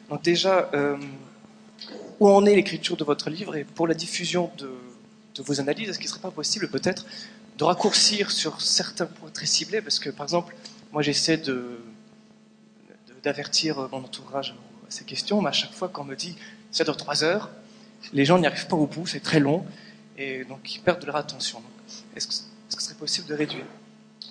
Donc 0.10 0.24
déjà, 0.24 0.70
euh, 0.74 0.98
où 2.20 2.28
en 2.28 2.48
est 2.48 2.56
l'écriture 2.56 2.98
de 2.98 3.04
votre 3.04 3.30
livre? 3.30 3.56
Et 3.56 3.64
pour 3.64 3.88
la 3.88 3.94
diffusion 3.94 4.52
de, 4.58 4.72
de 5.36 5.44
vos 5.44 5.60
analyses, 5.60 5.90
est-ce 5.90 6.00
qu'il 6.00 6.08
ne 6.08 6.14
serait 6.14 6.22
pas 6.22 6.32
possible 6.32 6.68
peut-être 6.70 7.06
de 7.60 7.64
raccourcir 7.64 8.32
sur 8.32 8.60
certains 8.60 9.06
points 9.06 9.30
très 9.30 9.46
ciblés? 9.46 9.84
Parce 9.84 10.00
que 10.00 10.10
par 10.10 10.26
exemple, 10.26 10.56
moi 10.92 11.04
j'essaie 11.04 11.38
de, 11.38 11.80
d'avertir 13.26 13.90
mon 13.92 13.98
entourage 13.98 14.56
à 14.88 14.92
ces 14.92 15.04
questions, 15.04 15.42
mais 15.42 15.50
à 15.50 15.52
chaque 15.52 15.74
fois 15.74 15.90
qu'on 15.90 16.06
me 16.06 16.16
dit 16.16 16.36
ça 16.72 16.84
dure 16.84 16.96
trois 16.96 17.24
heures, 17.24 17.50
les 18.14 18.24
gens 18.24 18.38
n'y 18.38 18.46
arrivent 18.46 18.68
pas 18.68 18.76
au 18.76 18.86
bout, 18.86 19.08
c'est 19.08 19.20
très 19.20 19.40
long, 19.40 19.66
et 20.18 20.46
donc 20.46 20.76
ils 20.76 20.80
perdent 20.80 21.02
de 21.02 21.08
leur 21.08 21.16
attention. 21.16 21.62
Est-ce 22.16 22.28
que, 22.28 22.34
ce 22.34 22.82
serait 22.82 22.96
possible 22.96 23.28
de 23.28 23.34
réduire? 23.34 23.66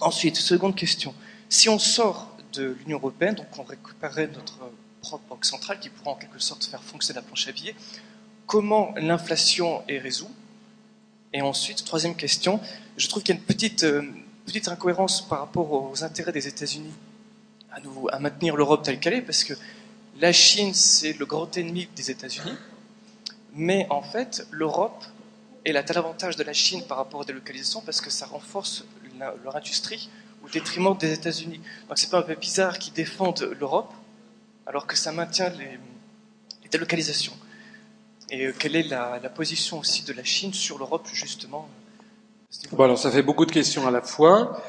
Ensuite, 0.00 0.36
seconde 0.36 0.76
question. 0.76 1.14
Si 1.48 1.68
on 1.68 1.78
sort 1.78 2.36
de 2.52 2.76
l'Union 2.80 2.98
européenne, 2.98 3.34
donc 3.34 3.46
on 3.58 3.64
récupérerait 3.64 4.28
notre 4.28 4.58
propre 5.00 5.24
banque 5.28 5.44
centrale 5.44 5.80
qui 5.80 5.88
pourra 5.88 6.12
en 6.12 6.16
quelque 6.16 6.38
sorte 6.38 6.64
faire 6.64 6.82
fonctionner 6.82 7.20
la 7.20 7.22
planche 7.22 7.48
à 7.48 7.52
billets, 7.52 7.74
comment 8.46 8.94
l'inflation 8.96 9.82
est 9.88 9.98
résoute 9.98 10.30
Et 11.32 11.42
ensuite, 11.42 11.84
troisième 11.84 12.14
question, 12.14 12.60
je 12.96 13.08
trouve 13.08 13.22
qu'il 13.22 13.34
y 13.34 13.38
a 13.38 13.40
une 13.40 13.46
petite, 13.46 13.84
euh, 13.84 14.02
petite 14.46 14.68
incohérence 14.68 15.26
par 15.26 15.40
rapport 15.40 15.72
aux 15.72 16.04
intérêts 16.04 16.32
des 16.32 16.46
États-Unis 16.46 16.92
à, 18.10 18.18
maintenir 18.18 18.56
l'Europe 18.56 18.82
telle 18.82 19.00
qu'elle 19.00 19.14
est, 19.14 19.22
parce 19.22 19.44
que 19.44 19.54
la 20.20 20.32
Chine, 20.32 20.74
c'est 20.74 21.12
le 21.12 21.26
grand 21.26 21.56
ennemi 21.56 21.88
des 21.96 22.10
États-Unis, 22.10 22.56
mais 23.54 23.86
en 23.90 24.02
fait, 24.02 24.46
l'Europe, 24.50 25.04
elle 25.64 25.76
a 25.76 25.82
tel 25.82 25.98
avantage 25.98 26.36
de 26.36 26.44
la 26.44 26.52
Chine 26.52 26.82
par 26.86 26.98
rapport 26.98 27.20
aux 27.20 27.24
délocalisations 27.24 27.80
parce 27.80 28.00
que 28.00 28.10
ça 28.10 28.26
renforce 28.26 28.84
leur 29.42 29.56
industrie 29.56 30.10
au 30.44 30.48
détriment 30.48 30.96
des 30.96 31.12
États-Unis. 31.12 31.60
Donc 31.88 31.98
c'est 31.98 32.10
pas 32.10 32.18
un 32.18 32.22
peu 32.22 32.34
bizarre 32.34 32.78
qu'ils 32.78 32.92
défendent 32.92 33.48
l'Europe 33.58 33.92
alors 34.66 34.86
que 34.86 34.96
ça 34.96 35.12
maintient 35.12 35.50
les, 35.50 35.78
délocalisations. 36.70 37.34
Et 38.30 38.46
euh, 38.46 38.54
quelle 38.58 38.74
est 38.74 38.82
la, 38.82 39.20
position 39.28 39.78
aussi 39.78 40.02
de 40.02 40.12
la 40.12 40.24
Chine 40.24 40.52
sur 40.52 40.78
l'Europe 40.78 41.08
justement 41.12 41.68
Bon 42.72 42.84
alors 42.84 42.98
ça 42.98 43.10
fait 43.10 43.22
beaucoup 43.22 43.46
de 43.46 43.52
questions 43.52 43.86
à 43.86 43.90
la 43.90 44.00
fois. 44.00 44.62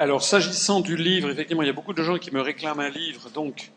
Alors 0.00 0.22
s'agissant 0.22 0.78
du 0.78 0.96
livre, 0.96 1.28
effectivement, 1.28 1.62
il 1.62 1.66
y 1.66 1.70
a 1.70 1.74
beaucoup 1.74 1.92
de 1.92 2.04
gens 2.04 2.18
qui 2.18 2.32
me 2.32 2.40
réclament 2.40 2.78
un 2.78 2.88
livre, 2.88 3.30
donc 3.30 3.72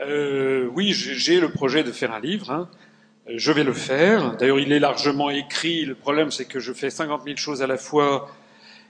euh, 0.00 0.66
oui, 0.72 0.92
j'ai 0.94 1.40
le 1.40 1.50
projet 1.50 1.82
de 1.82 1.92
faire 1.92 2.10
un 2.14 2.20
livre. 2.20 2.50
Hein. 2.50 2.70
Je 3.28 3.52
vais 3.52 3.64
le 3.64 3.74
faire. 3.74 4.36
D'ailleurs, 4.36 4.60
il 4.60 4.72
est 4.72 4.78
largement 4.78 5.28
écrit. 5.28 5.84
Le 5.84 5.94
problème, 5.94 6.30
c'est 6.30 6.46
que 6.46 6.58
je 6.58 6.72
fais 6.72 6.88
50 6.88 7.24
000 7.24 7.36
choses 7.36 7.60
à 7.60 7.66
la 7.66 7.76
fois 7.76 8.30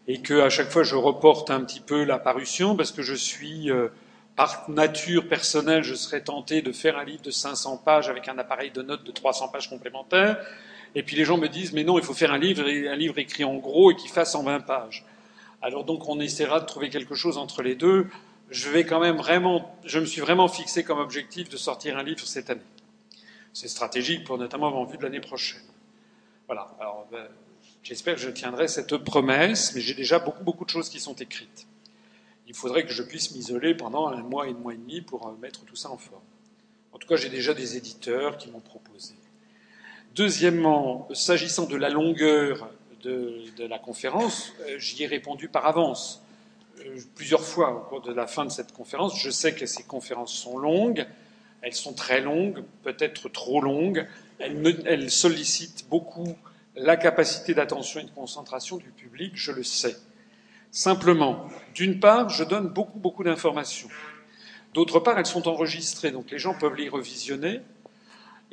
et 0.07 0.23
que 0.23 0.41
à 0.41 0.51
chaque 0.51 0.71
fois, 0.71 0.85
je 0.85 0.95
reporte 0.95 1.51
un 1.51 1.63
petit 1.63 1.81
peu 1.81 2.05
la 2.05 2.21
parution 2.21 2.77
parce 2.77 2.93
que 2.93 3.03
je 3.03 3.15
suis, 3.15 3.73
euh, 3.73 3.89
par 4.37 4.71
nature 4.71 5.27
personnelle, 5.27 5.83
je 5.83 5.95
serais 5.95 6.21
tenté 6.21 6.63
de 6.63 6.71
faire 6.71 6.97
un 6.97 7.05
livre 7.05 7.23
de 7.23 7.33
500 7.33 7.79
pages 7.79 8.09
avec 8.09 8.29
un 8.29 8.39
appareil 8.39 8.71
de 8.71 8.83
notes 8.83 9.03
de 9.03 9.11
300 9.11 9.49
pages 9.49 9.69
complémentaires. 9.69 10.39
Et 10.95 11.03
puis 11.03 11.17
les 11.17 11.25
gens 11.25 11.39
me 11.39 11.49
disent, 11.49 11.73
mais 11.73 11.83
non, 11.83 11.99
il 11.99 12.05
faut 12.05 12.15
faire 12.15 12.33
un 12.33 12.39
livre, 12.39 12.63
un 12.63 12.97
livre 12.97 13.19
écrit 13.19 13.43
en 13.43 13.57
gros 13.57 13.91
et 13.91 13.97
qui 13.97 14.07
fasse 14.07 14.31
120 14.33 14.61
pages. 14.61 15.05
Alors 15.61 15.85
donc, 15.85 16.09
on 16.09 16.21
essaiera 16.21 16.61
de 16.61 16.67
trouver 16.67 16.89
quelque 16.89 17.15
chose 17.15 17.37
entre 17.37 17.63
les 17.63 17.75
deux. 17.75 18.07
Je 18.51 18.71
vais 18.71 18.85
quand 18.85 19.01
même 19.01 19.17
vraiment, 19.17 19.77
je 19.85 19.99
me 19.99 20.07
suis 20.07 20.21
vraiment 20.21 20.49
fixé 20.49 20.85
comme 20.85 20.99
objectif 20.99 21.49
de 21.49 21.57
sortir 21.57 21.99
un 21.99 22.03
livre 22.03 22.21
cette 22.21 22.49
année. 22.51 22.61
C'est 23.53 23.69
stratégique 23.69 24.25
pour 24.25 24.39
notamment 24.39 24.69
en 24.69 24.85
vue 24.85 24.99
de 24.99 25.03
l'année 25.03 25.21
prochaine. 25.21 25.63
Voilà. 26.47 26.69
Alors, 26.81 27.07
ben, 27.11 27.27
j'espère 27.83 28.15
que 28.15 28.21
je 28.21 28.31
tiendrai 28.31 28.69
cette 28.69 28.97
promesse, 28.99 29.75
mais 29.75 29.81
j'ai 29.81 29.95
déjà 29.95 30.19
beaucoup, 30.19 30.45
beaucoup 30.45 30.65
de 30.65 30.71
choses 30.71 30.89
qui 30.89 31.01
sont 31.01 31.15
écrites. 31.15 31.67
Il 32.47 32.55
faudrait 32.55 32.87
que 32.87 32.93
je 32.93 33.03
puisse 33.03 33.35
m'isoler 33.35 33.75
pendant 33.75 34.09
un 34.09 34.23
mois 34.23 34.47
et 34.47 34.51
un 34.51 34.55
mois 34.55 34.73
et 34.73 34.79
demi 34.79 35.03
pour 35.03 35.27
euh, 35.27 35.33
mettre 35.43 35.65
tout 35.65 35.77
ça 35.77 35.91
en 35.91 35.99
forme. 35.99 36.23
En 36.93 36.99
tout 36.99 37.07
cas, 37.07 37.17
j'ai 37.17 37.29
déjà 37.29 37.53
des 37.53 37.77
éditeurs 37.77 38.39
qui 38.39 38.51
m'ont 38.51 38.61
proposé. 38.61 39.15
Deuxièmement, 40.15 41.07
s'agissant 41.13 41.67
de 41.67 41.77
la 41.77 41.91
longueur 41.91 42.71
de, 43.03 43.67
la 43.67 43.79
conférence, 43.79 44.53
euh, 44.61 44.79
j'y 44.79 45.03
ai 45.03 45.07
répondu 45.07 45.49
par 45.49 45.67
avance 45.67 46.23
euh, 46.81 46.99
plusieurs 47.15 47.43
fois 47.43 47.73
au 47.73 47.81
cours 47.81 48.01
de 48.01 48.13
la 48.13 48.27
fin 48.27 48.45
de 48.45 48.51
cette 48.51 48.73
conférence. 48.73 49.21
Je 49.21 49.31
sais 49.31 49.55
que 49.55 49.67
ces 49.67 49.83
conférences 49.83 50.33
sont 50.33 50.59
longues. 50.59 51.07
Elles 51.63 51.75
sont 51.75 51.93
très 51.93 52.21
longues, 52.21 52.63
peut-être 52.83 53.29
trop 53.29 53.61
longues. 53.61 54.07
Elles, 54.39 55.11
sollicitent 55.11 55.87
beaucoup 55.89 56.37
la 56.77 56.97
capacité 56.97 57.55
d'attention 57.55 58.01
et 58.01 58.05
de 58.05 58.11
concentration 58.11 58.77
du 58.77 58.91
public, 58.91 59.33
je 59.35 59.51
le 59.51 59.65
sais. 59.65 59.97
Simplement, 60.71 61.49
d'une 61.75 61.99
part, 61.99 62.29
je 62.29 62.45
donne 62.45 62.69
beaucoup, 62.69 63.01
beaucoup 63.01 63.25
d'informations. 63.25 63.89
D'autre 64.75 65.01
part, 65.01 65.19
elles 65.19 65.27
sont 65.27 65.49
enregistrées, 65.49 66.13
donc 66.13 66.31
les 66.31 66.39
gens 66.39 66.55
peuvent 66.55 66.77
les 66.77 66.89
revisionner. 66.89 67.63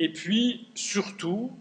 Et 0.00 0.12
puis, 0.12 0.68
surtout, 0.74 1.52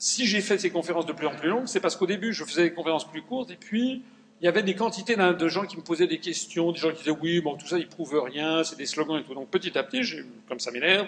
si 0.00 0.26
j'ai 0.26 0.40
fait 0.40 0.58
ces 0.58 0.70
conférences 0.70 1.06
de 1.06 1.12
plus 1.12 1.26
en 1.26 1.36
plus 1.36 1.50
longues, 1.50 1.66
c'est 1.66 1.78
parce 1.78 1.94
qu'au 1.94 2.06
début, 2.06 2.32
je 2.32 2.42
faisais 2.44 2.64
des 2.64 2.72
conférences 2.72 3.06
plus 3.08 3.22
courtes, 3.22 3.50
et 3.50 3.56
puis, 3.56 4.02
il 4.40 4.44
y 4.46 4.48
avait 4.48 4.62
des 4.62 4.74
quantités 4.74 5.14
de 5.14 5.48
gens 5.48 5.66
qui 5.66 5.76
me 5.76 5.82
posaient 5.82 6.06
des 6.06 6.18
questions, 6.18 6.72
des 6.72 6.78
gens 6.78 6.90
qui 6.90 6.98
disaient 6.98 7.16
oui, 7.20 7.42
bon, 7.42 7.56
tout 7.56 7.66
ça, 7.66 7.78
ils 7.78 7.86
prouvent 7.86 8.18
rien, 8.24 8.64
c'est 8.64 8.76
des 8.76 8.86
slogans 8.86 9.18
et 9.18 9.22
tout. 9.22 9.34
Donc 9.34 9.50
petit 9.50 9.76
à 9.76 9.82
petit, 9.82 10.00
comme 10.48 10.58
ça 10.58 10.70
m'énerve, 10.70 11.06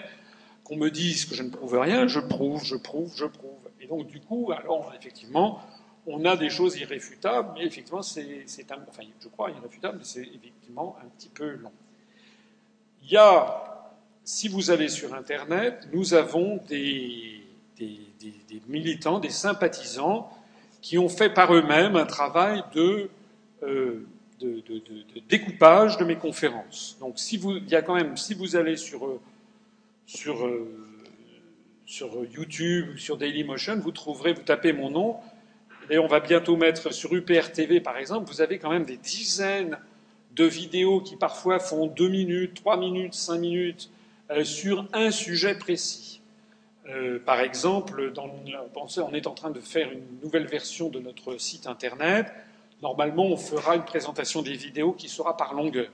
qu'on 0.63 0.75
me 0.75 0.89
dise 0.91 1.25
que 1.25 1.33
je 1.33 1.41
ne 1.41 1.49
prouve 1.49 1.79
rien, 1.79 2.07
je 2.07 2.19
prouve, 2.19 2.63
je 2.63 2.75
prouve, 2.75 3.11
je 3.15 3.25
prouve. 3.25 3.57
Et 3.81 3.87
donc 3.87 4.05
du 4.05 4.19
coup, 4.19 4.51
alors 4.55 4.93
effectivement, 4.95 5.59
on 6.05 6.23
a 6.25 6.37
des 6.37 6.51
choses 6.51 6.77
irréfutables, 6.77 7.49
mais 7.55 7.65
effectivement, 7.65 8.03
c'est 8.03 8.45
un, 8.69 8.77
enfin, 8.87 9.03
je 9.19 9.27
crois 9.29 9.49
irréfutable, 9.49 9.97
mais 9.97 10.05
c'est 10.05 10.21
effectivement 10.21 10.95
un 11.03 11.07
petit 11.17 11.29
peu 11.29 11.49
long. 11.55 11.71
Il 13.01 13.09
y 13.09 13.17
a, 13.17 13.91
si 14.23 14.47
vous 14.47 14.69
allez 14.69 14.89
sur 14.89 15.15
Internet, 15.15 15.87
nous 15.91 16.13
avons 16.13 16.57
des, 16.67 17.43
des, 17.77 17.99
des 18.49 18.61
militants, 18.67 19.19
des 19.19 19.29
sympathisants 19.29 20.29
qui 20.81 20.97
ont 20.97 21.09
fait 21.09 21.29
par 21.29 21.53
eux-mêmes 21.53 21.95
un 21.95 22.05
travail 22.05 22.63
de 22.75 23.09
euh, 23.63 24.05
de, 24.41 24.61
découpage 25.29 25.97
de 25.97 26.03
mes 26.03 26.17
conférences. 26.17 26.97
Donc, 26.99 27.17
si 27.17 27.37
vous, 27.37 27.55
il 27.55 27.69
y 27.69 27.75
a 27.75 27.81
quand 27.81 27.95
même, 27.95 28.17
si 28.17 28.33
vous 28.33 28.57
allez 28.57 28.75
sur, 28.75 29.05
euh, 29.05 29.21
sur, 30.05 30.45
euh, 30.45 30.67
sur 31.85 32.25
YouTube 32.25 32.89
ou 32.93 32.97
sur 32.97 33.15
Dailymotion, 33.15 33.79
vous 33.79 33.93
trouverez, 33.93 34.33
vous 34.33 34.41
tapez 34.41 34.73
mon 34.73 34.89
nom, 34.89 35.15
et 35.89 35.97
on 35.97 36.07
va 36.07 36.19
bientôt 36.19 36.57
mettre 36.57 36.93
sur 36.93 37.13
UPR 37.13 37.53
TV, 37.53 37.79
par 37.79 37.97
exemple, 37.97 38.29
vous 38.29 38.41
avez 38.41 38.59
quand 38.59 38.69
même 38.69 38.83
des 38.83 38.97
dizaines 38.97 39.77
de 40.35 40.43
vidéos 40.43 40.99
qui 40.99 41.15
parfois 41.15 41.59
font 41.59 41.87
deux 41.87 42.09
minutes, 42.09 42.55
trois 42.55 42.75
minutes, 42.75 43.13
cinq 43.13 43.37
minutes 43.37 43.89
sur 44.43 44.87
un 44.91 45.11
sujet 45.11 45.57
précis. 45.57 46.21
Par 47.25 47.39
exemple, 47.39 48.11
dans, 48.11 48.29
on 48.97 49.13
est 49.13 49.27
en 49.27 49.33
train 49.33 49.51
de 49.51 49.59
faire 49.59 49.91
une 49.91 50.19
nouvelle 50.21 50.47
version 50.47 50.89
de 50.89 50.99
notre 50.99 51.37
site 51.37 51.67
internet 51.67 52.27
Normalement, 52.83 53.27
on 53.27 53.37
fera 53.37 53.77
une 53.77 53.85
présentation 53.85 54.41
des 54.41 54.55
vidéos 54.55 54.91
qui 54.91 55.07
sera 55.07 55.37
par 55.37 55.53
longueur. 55.53 55.87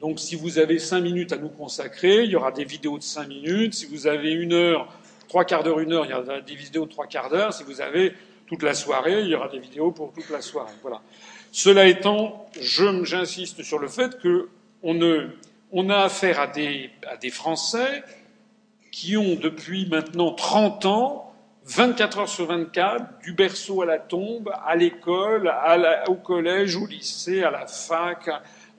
Donc, 0.00 0.18
si 0.18 0.36
vous 0.36 0.58
avez 0.58 0.78
cinq 0.78 1.02
minutes 1.02 1.32
à 1.32 1.36
nous 1.36 1.50
consacrer, 1.50 2.24
il 2.24 2.30
y 2.30 2.36
aura 2.36 2.50
des 2.50 2.64
vidéos 2.64 2.96
de 2.96 3.02
cinq 3.02 3.28
minutes. 3.28 3.74
Si 3.74 3.84
vous 3.84 4.06
avez 4.06 4.32
une 4.32 4.54
heure, 4.54 4.88
trois 5.28 5.44
quarts 5.44 5.62
d'heure, 5.62 5.80
une 5.80 5.92
heure, 5.92 6.06
il 6.06 6.12
y 6.12 6.14
aura 6.14 6.40
des 6.40 6.54
vidéos 6.54 6.86
de 6.86 6.90
trois 6.90 7.06
quarts 7.06 7.28
d'heure. 7.28 7.52
Si 7.52 7.62
vous 7.62 7.82
avez 7.82 8.14
toute 8.46 8.62
la 8.62 8.72
soirée, 8.72 9.20
il 9.20 9.28
y 9.28 9.34
aura 9.34 9.48
des 9.48 9.58
vidéos 9.58 9.92
pour 9.92 10.14
toute 10.14 10.30
la 10.30 10.40
soirée. 10.40 10.72
Voilà. 10.80 11.02
Cela 11.52 11.86
étant, 11.88 12.46
j'insiste 12.58 13.62
sur 13.62 13.78
le 13.78 13.88
fait 13.88 14.18
qu'on 14.22 15.20
on 15.72 15.90
a 15.90 15.98
affaire 15.98 16.40
à 16.40 16.46
des, 16.46 16.88
à 17.06 17.18
des 17.18 17.30
Français 17.30 18.02
qui 18.94 19.16
ont 19.16 19.34
depuis 19.34 19.88
maintenant 19.88 20.32
30 20.32 20.86
ans 20.86 21.34
24 21.64 22.18
heures 22.18 22.28
sur 22.28 22.46
24, 22.46 23.22
du 23.22 23.32
berceau 23.32 23.82
à 23.82 23.86
la 23.86 23.98
tombe, 23.98 24.52
à 24.64 24.76
l'école, 24.76 25.52
au 26.08 26.14
collège, 26.14 26.76
au 26.76 26.86
lycée, 26.86 27.42
à 27.42 27.50
la 27.50 27.66
fac, 27.66 28.30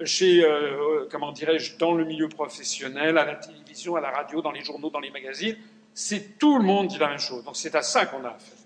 chez, 0.05 0.45
euh, 0.45 1.05
comment 1.11 1.33
dirais-je, 1.33 1.77
dans 1.77 1.93
le 1.93 2.05
milieu 2.05 2.29
professionnel, 2.29 3.17
à 3.17 3.25
la 3.25 3.35
télévision, 3.35 3.95
à 3.97 4.01
la 4.01 4.11
radio, 4.11 4.41
dans 4.41 4.51
les 4.51 4.63
journaux, 4.63 4.89
dans 4.89 4.99
les 4.99 5.09
magazines. 5.09 5.57
C'est 5.93 6.37
tout 6.37 6.59
le 6.59 6.63
monde 6.63 6.87
dit 6.87 6.97
la 6.97 7.09
même 7.09 7.19
chose. 7.19 7.43
Donc 7.43 7.57
c'est 7.57 7.75
à 7.75 7.81
ça 7.81 8.05
qu'on 8.05 8.23
a 8.23 8.29
affaire. 8.29 8.59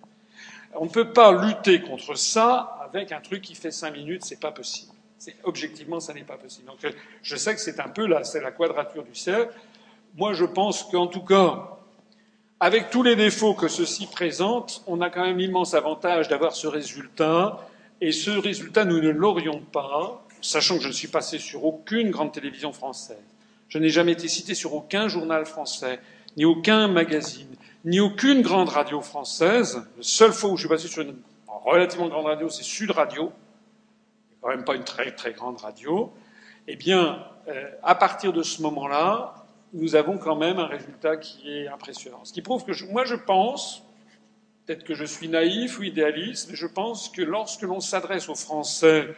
On 0.75 0.85
ne 0.85 0.89
peut 0.89 1.11
pas 1.13 1.31
lutter 1.31 1.81
contre 1.81 2.15
ça 2.15 2.77
avec 2.83 3.11
un 3.11 3.21
truc 3.21 3.41
qui 3.41 3.55
fait 3.55 3.71
cinq 3.71 3.93
minutes, 3.93 4.23
c'est 4.23 4.39
pas 4.39 4.51
possible. 4.51 4.91
Objectivement, 5.43 5.99
ça 5.99 6.13
n'est 6.13 6.23
pas 6.23 6.37
possible. 6.37 6.67
Donc 6.67 6.79
je 7.23 7.35
sais 7.35 7.55
que 7.55 7.61
c'est 7.61 7.79
un 7.79 7.89
peu 7.89 8.05
là, 8.05 8.21
la 8.35 8.51
quadrature 8.51 9.03
du 9.03 9.15
cercle. 9.15 9.53
Moi, 10.19 10.33
je 10.33 10.43
pense 10.43 10.83
qu'en 10.83 11.07
tout 11.07 11.21
cas, 11.21 11.77
avec 12.59 12.89
tous 12.89 13.03
les 13.03 13.15
défauts 13.15 13.53
que 13.53 13.69
ceci 13.69 14.05
présente, 14.05 14.83
on 14.85 14.99
a 14.99 15.09
quand 15.09 15.23
même 15.23 15.37
l'immense 15.37 15.75
avantage 15.75 16.27
d'avoir 16.27 16.53
ce 16.57 16.67
résultat, 16.67 17.65
et 18.01 18.11
ce 18.11 18.31
résultat, 18.31 18.83
nous 18.83 18.99
ne 18.99 19.11
l'aurions 19.11 19.61
pas, 19.61 20.21
sachant 20.41 20.75
que 20.75 20.83
je 20.83 20.89
ne 20.89 20.93
suis 20.93 21.07
passé 21.07 21.39
sur 21.39 21.63
aucune 21.63 22.11
grande 22.11 22.33
télévision 22.33 22.73
française. 22.73 23.23
Je 23.69 23.77
n'ai 23.77 23.87
jamais 23.87 24.11
été 24.11 24.27
cité 24.27 24.55
sur 24.55 24.73
aucun 24.73 25.07
journal 25.07 25.45
français, 25.45 26.01
ni 26.35 26.43
aucun 26.43 26.89
magazine, 26.89 27.55
ni 27.85 28.01
aucune 28.01 28.41
grande 28.41 28.67
radio 28.67 28.99
française. 28.99 29.87
La 29.95 30.03
seule 30.03 30.33
fois 30.33 30.49
où 30.49 30.57
je 30.57 30.63
suis 30.63 30.69
passé 30.69 30.89
sur 30.89 31.01
une 31.01 31.15
relativement 31.47 32.09
grande 32.09 32.25
radio, 32.25 32.49
c'est 32.49 32.63
Sud 32.63 32.91
Radio, 32.91 33.31
quand 34.41 34.49
même 34.49 34.65
pas 34.65 34.75
une 34.75 34.83
très 34.83 35.15
très 35.15 35.31
grande 35.31 35.61
radio. 35.61 36.11
Eh 36.67 36.75
bien, 36.75 37.23
euh, 37.47 37.71
à 37.83 37.95
partir 37.95 38.33
de 38.33 38.43
ce 38.43 38.61
moment-là, 38.63 39.38
nous 39.73 39.95
avons 39.95 40.17
quand 40.17 40.35
même 40.35 40.59
un 40.59 40.67
résultat 40.67 41.17
qui 41.17 41.51
est 41.51 41.67
impressionnant. 41.67 42.23
Ce 42.23 42.33
qui 42.33 42.41
prouve 42.41 42.65
que 42.65 42.71
moi 42.91 43.05
je 43.05 43.15
pense, 43.15 43.83
peut-être 44.65 44.83
que 44.83 44.93
je 44.93 45.05
suis 45.05 45.27
naïf 45.27 45.79
ou 45.79 45.83
idéaliste, 45.83 46.49
mais 46.49 46.55
je 46.55 46.67
pense 46.67 47.09
que 47.09 47.21
lorsque 47.21 47.61
l'on 47.61 47.79
s'adresse 47.79 48.29
aux 48.29 48.35
Français 48.35 49.15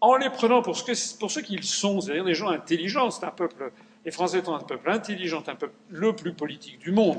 en 0.00 0.16
les 0.16 0.30
prenant 0.30 0.62
pour, 0.62 0.76
ce 0.76 1.18
pour 1.18 1.30
ceux 1.30 1.42
qu'ils 1.42 1.64
sont, 1.64 2.00
c'est-à-dire 2.00 2.24
des 2.24 2.34
gens 2.34 2.48
intelligents, 2.48 3.10
c'est 3.10 3.24
un 3.24 3.30
peuple, 3.30 3.72
les 4.04 4.10
Français 4.10 4.42
sont 4.44 4.54
un 4.54 4.60
peuple 4.60 4.90
intelligent, 4.90 5.42
un 5.46 5.56
peuple 5.56 5.74
le 5.88 6.14
plus 6.14 6.32
politique 6.32 6.78
du 6.78 6.92
monde, 6.92 7.18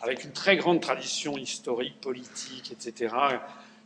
avec 0.00 0.24
une 0.24 0.32
très 0.32 0.56
grande 0.56 0.80
tradition 0.80 1.36
historique, 1.36 2.00
politique, 2.00 2.72
etc. 2.72 3.14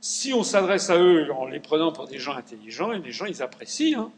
Si 0.01 0.33
on 0.33 0.43
s'adresse 0.43 0.89
à 0.89 0.99
eux 0.99 1.31
en 1.33 1.47
les 1.47 1.61
prenant 1.61 1.93
pour 1.93 2.07
des 2.07 2.19
gens 2.19 2.35
intelligents, 2.35 2.93
et 2.93 2.99
les 2.99 3.13
gens 3.13 3.27
ils 3.27 3.43
apprécient, 3.43 4.01
hein, 4.01 4.11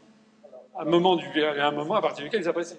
à 0.77 0.83
un 0.83 0.85
moment, 0.85 1.17
à 1.17 1.67
un 1.67 1.71
moment 1.71 1.95
à 1.95 2.01
partir 2.01 2.23
duquel 2.23 2.41
ils 2.41 2.47
apprécient. 2.47 2.77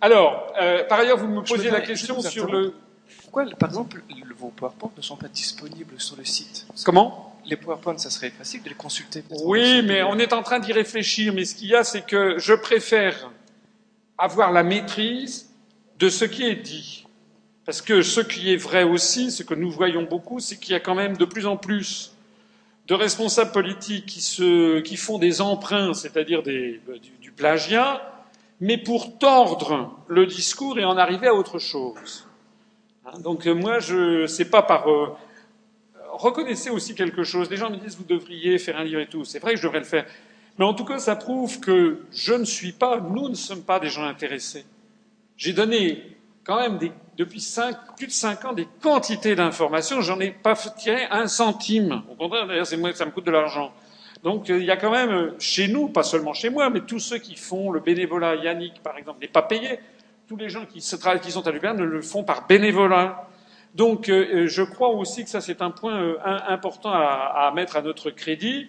Alors, 0.00 0.52
euh, 0.60 0.84
par 0.84 1.00
ailleurs, 1.00 1.18
vous 1.18 1.28
me 1.28 1.42
posiez 1.42 1.70
la 1.70 1.80
question 1.80 2.20
sur 2.20 2.50
le. 2.50 2.74
Pourquoi, 3.22 3.44
par 3.58 3.68
exemple, 3.68 4.02
vos 4.36 4.48
PowerPoint 4.48 4.90
ne 4.96 5.02
sont 5.02 5.16
pas 5.16 5.28
disponibles 5.28 6.00
sur 6.00 6.16
le 6.16 6.24
site? 6.24 6.66
Comment? 6.84 7.36
Les 7.44 7.56
PowerPoint, 7.56 7.96
ça 7.98 8.10
serait 8.10 8.30
facile 8.30 8.62
de 8.62 8.68
les 8.68 8.74
consulter. 8.74 9.22
Oui, 9.44 9.82
mais 9.82 10.02
on 10.02 10.18
est 10.18 10.32
en 10.32 10.42
train 10.42 10.58
d'y 10.58 10.72
réfléchir. 10.72 11.32
Mais 11.34 11.44
ce 11.44 11.54
qu'il 11.54 11.68
y 11.68 11.74
a, 11.74 11.84
c'est 11.84 12.04
que 12.06 12.38
je 12.38 12.54
préfère 12.54 13.30
avoir 14.18 14.52
la 14.52 14.62
maîtrise 14.62 15.50
de 15.98 16.08
ce 16.08 16.24
qui 16.24 16.44
est 16.44 16.56
dit. 16.56 17.06
Parce 17.66 17.82
que 17.82 18.02
ce 18.02 18.20
qui 18.20 18.52
est 18.52 18.56
vrai 18.56 18.82
aussi, 18.82 19.30
ce 19.30 19.42
que 19.42 19.54
nous 19.54 19.70
voyons 19.70 20.02
beaucoup, 20.02 20.40
c'est 20.40 20.56
qu'il 20.56 20.72
y 20.72 20.76
a 20.76 20.80
quand 20.80 20.94
même 20.94 21.16
de 21.16 21.24
plus 21.24 21.46
en 21.46 21.56
plus 21.56 22.16
de 22.88 22.94
responsables 22.94 23.52
politiques 23.52 24.06
qui, 24.06 24.20
se, 24.20 24.80
qui 24.80 24.96
font 24.96 25.18
des 25.18 25.40
emprunts, 25.40 25.94
c'est-à-dire 25.94 26.42
du, 26.42 26.80
du 27.20 27.30
plagiat, 27.30 28.02
mais 28.60 28.76
pour 28.76 29.18
tordre 29.18 29.90
le 30.08 30.26
discours 30.26 30.78
et 30.78 30.84
en 30.84 30.96
arriver 30.96 31.28
à 31.28 31.34
autre 31.34 31.58
chose. 31.58 32.26
Hein, 33.06 33.18
donc 33.20 33.46
euh, 33.46 33.54
moi, 33.54 33.78
je 33.78 34.26
sais 34.26 34.44
pas 34.44 34.62
par 34.62 34.88
euh, 34.88 35.16
reconnaissez 36.12 36.70
aussi 36.70 36.94
quelque 36.94 37.24
chose. 37.24 37.50
Les 37.50 37.56
gens 37.56 37.70
me 37.70 37.76
disent 37.76 37.96
vous 37.96 38.04
devriez 38.04 38.58
faire 38.58 38.76
un 38.78 38.84
livre 38.84 39.00
et 39.00 39.06
tout. 39.06 39.24
C'est 39.24 39.38
vrai 39.38 39.52
que 39.52 39.58
je 39.58 39.62
devrais 39.62 39.80
le 39.80 39.84
faire, 39.84 40.06
mais 40.58 40.64
en 40.64 40.74
tout 40.74 40.84
cas, 40.84 40.98
ça 40.98 41.16
prouve 41.16 41.60
que 41.60 42.00
je 42.12 42.34
ne 42.34 42.44
suis 42.44 42.72
pas, 42.72 43.00
nous 43.00 43.28
ne 43.28 43.34
sommes 43.34 43.62
pas 43.62 43.80
des 43.80 43.88
gens 43.88 44.04
intéressés. 44.04 44.66
J'ai 45.36 45.54
donné 45.54 46.18
quand 46.44 46.60
même 46.60 46.76
des, 46.76 46.92
depuis 47.16 47.40
cinq, 47.40 47.76
plus 47.96 48.08
de 48.08 48.12
cinq 48.12 48.44
ans 48.44 48.52
des 48.52 48.68
quantités 48.82 49.34
d'informations. 49.34 50.02
J'en 50.02 50.20
ai 50.20 50.30
pas 50.30 50.54
tiré 50.54 51.06
un 51.10 51.28
centime. 51.28 52.02
Au 52.10 52.14
contraire, 52.14 52.46
d'ailleurs, 52.46 52.66
ça 52.66 52.76
me 52.76 53.10
coûte 53.10 53.24
de 53.24 53.30
l'argent. 53.30 53.72
Donc 54.22 54.50
euh, 54.50 54.58
il 54.58 54.64
y 54.64 54.70
a 54.70 54.76
quand 54.76 54.90
même 54.90 55.10
euh, 55.10 55.30
chez 55.38 55.68
nous, 55.68 55.88
pas 55.88 56.02
seulement 56.02 56.34
chez 56.34 56.50
moi, 56.50 56.68
mais 56.70 56.80
tous 56.80 56.98
ceux 56.98 57.18
qui 57.18 57.36
font 57.36 57.70
le 57.70 57.80
bénévolat, 57.80 58.36
Yannick 58.36 58.82
par 58.82 58.96
exemple, 58.98 59.20
n'est 59.20 59.28
pas 59.28 59.42
payé. 59.42 59.78
Tous 60.28 60.36
les 60.36 60.48
gens 60.48 60.66
qui, 60.66 60.80
se 60.80 60.96
qui 61.18 61.32
sont 61.32 61.46
à 61.46 61.50
l'UPR 61.50 61.74
ne 61.74 61.84
le 61.84 62.02
font 62.02 62.22
par 62.22 62.46
bénévolat. 62.46 63.28
Donc 63.74 64.08
euh, 64.08 64.46
je 64.46 64.62
crois 64.62 64.90
aussi 64.90 65.24
que 65.24 65.30
ça 65.30 65.40
c'est 65.40 65.62
un 65.62 65.70
point 65.70 66.16
important 66.48 66.90
à, 66.92 67.50
mettre 67.54 67.76
à 67.76 67.82
notre 67.82 68.10
crédit. 68.10 68.68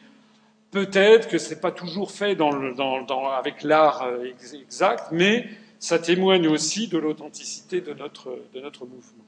Peut-être 0.71 1.27
que 1.27 1.37
ce 1.37 1.53
n'est 1.53 1.59
pas 1.59 1.71
toujours 1.71 2.11
fait 2.11 2.37
avec 2.39 3.63
l'art 3.63 4.07
exact, 4.53 5.07
mais 5.11 5.49
ça 5.79 5.99
témoigne 5.99 6.47
aussi 6.47 6.87
de 6.87 6.97
l'authenticité 6.97 7.81
de 7.81 7.93
notre 7.93 8.85
mouvement. 8.85 9.25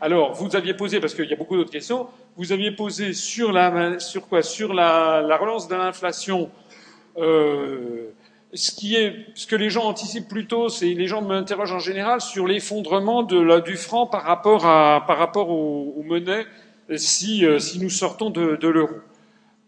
Alors, 0.00 0.32
vous 0.32 0.54
aviez 0.54 0.74
posé, 0.74 1.00
parce 1.00 1.14
qu'il 1.14 1.24
y 1.24 1.32
a 1.32 1.36
beaucoup 1.36 1.56
d'autres 1.56 1.72
questions, 1.72 2.06
vous 2.36 2.52
aviez 2.52 2.70
posé 2.70 3.12
sur 3.12 3.50
la, 3.50 3.96
quoi? 4.28 4.42
Sur 4.42 4.72
la, 4.72 5.22
la 5.22 5.36
relance 5.36 5.66
de 5.66 5.74
l'inflation. 5.74 6.50
Euh, 7.16 8.10
ce 8.54 9.46
que 9.46 9.56
les 9.56 9.70
gens 9.70 9.84
anticipent 9.84 10.28
plutôt, 10.28 10.68
c'est 10.68 10.86
les 10.86 11.06
gens 11.06 11.20
m'interrogent 11.20 11.72
en 11.72 11.80
général 11.80 12.20
sur 12.20 12.46
l'effondrement 12.46 13.22
du 13.24 13.76
franc 13.76 14.06
par 14.06 14.22
rapport 14.22 14.66
à, 14.66 15.04
par 15.06 15.36
aux, 15.36 16.02
monnaies 16.04 16.46
si, 16.96 17.44
euh, 17.44 17.58
si 17.58 17.80
nous 17.80 17.90
sortons 17.90 18.30
de, 18.30 18.56
l'euro. 18.66 18.94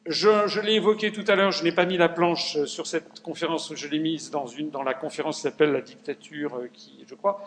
Je, 0.07 0.61
l'ai 0.61 0.75
évoqué 0.75 1.13
tout 1.13 1.25
à 1.29 1.35
l'heure, 1.35 1.51
je 1.51 1.63
n'ai 1.63 1.73
pas 1.73 1.85
mis 1.85 1.99
la 1.99 2.09
planche 2.09 2.65
sur 2.65 2.87
cette 2.87 3.21
conférence, 3.21 3.75
je 3.75 3.89
l'ai 3.89 3.99
mise 3.99 4.31
dans 4.31 4.83
la 4.83 4.95
conférence 4.95 5.37
qui 5.37 5.43
s'appelle 5.43 5.73
la 5.73 5.83
dictature, 5.83 6.57
euh, 6.57 6.71
je 7.07 7.15
crois. 7.17 7.45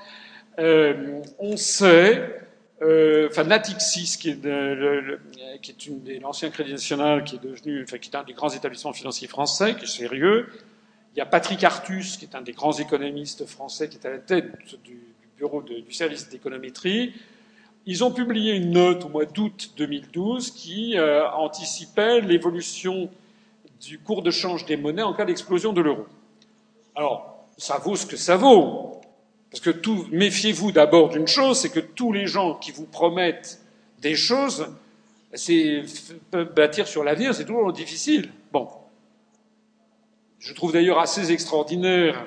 On 1.40 1.58
sait 1.58 2.43
euh, 2.84 3.28
enfin 3.30 3.44
Natixis, 3.44 4.18
qui 4.20 4.30
est, 4.30 6.20
l'ancien 6.22 6.50
Crédit 6.50 6.72
National, 6.72 7.24
qui 7.24 7.36
est 7.36 7.44
devenu, 7.44 7.86
qui 7.86 8.10
est 8.10 8.16
un 8.16 8.24
des 8.24 8.34
grands 8.34 8.50
établissements 8.50 8.94
financiers 8.94 9.28
français, 9.28 9.76
qui 9.76 9.86
est 9.86 9.88
sérieux. 9.88 10.48
Il 11.16 11.20
y 11.20 11.22
a 11.22 11.26
Patrick 11.26 11.64
Artus, 11.64 12.18
qui 12.18 12.26
est 12.26 12.36
un 12.36 12.42
des 12.42 12.54
grands 12.54 12.74
économistes 12.74 13.46
français, 13.46 13.88
qui 13.88 13.98
est 13.98 14.06
à 14.06 14.12
la 14.12 14.20
tête 14.20 14.46
du, 14.84 15.00
bureau 15.38 15.62
du 15.62 15.92
service 15.94 16.30
d'économétrie. 16.30 17.14
Ils 17.86 18.04
ont 18.04 18.12
publié 18.12 18.54
une 18.54 18.72
note 18.72 19.06
au 19.06 19.10
mois 19.10 19.26
d'août 19.26 19.74
2012 19.78 20.52
qui 20.52 20.98
euh, 20.98 21.30
anticipait 21.32 22.22
l'évolution 22.22 23.10
du 23.82 24.00
cours 24.00 24.22
de 24.22 24.32
change 24.32 24.66
des 24.66 24.78
monnaies 24.78 25.04
en 25.04 25.14
cas 25.14 25.26
d'explosion 25.26 25.74
de 25.74 25.82
l'euro. 25.82 26.06
Alors, 26.96 27.48
ça 27.58 27.78
vaut 27.78 27.96
ce 27.96 28.06
que 28.06 28.16
ça 28.16 28.38
vaut. 28.38 29.02
Parce 29.54 29.62
que 29.62 29.70
tout, 29.70 30.08
méfiez-vous 30.12 30.72
d'abord 30.72 31.10
d'une 31.10 31.28
chose, 31.28 31.60
c'est 31.60 31.70
que 31.70 31.80
tous 31.80 32.12
les 32.12 32.26
gens 32.26 32.56
qui 32.56 32.72
vous 32.72 32.88
promettent 32.88 33.62
des 34.02 34.16
choses, 34.16 34.66
c'est, 35.32 35.84
bâtir 36.56 36.88
sur 36.88 37.04
l'avenir, 37.04 37.36
c'est 37.36 37.46
toujours 37.46 37.72
difficile. 37.72 38.32
Bon. 38.52 38.68
Je 40.40 40.54
trouve 40.54 40.74
d'ailleurs 40.74 40.98
assez 40.98 41.32
extraordinaire 41.32 42.26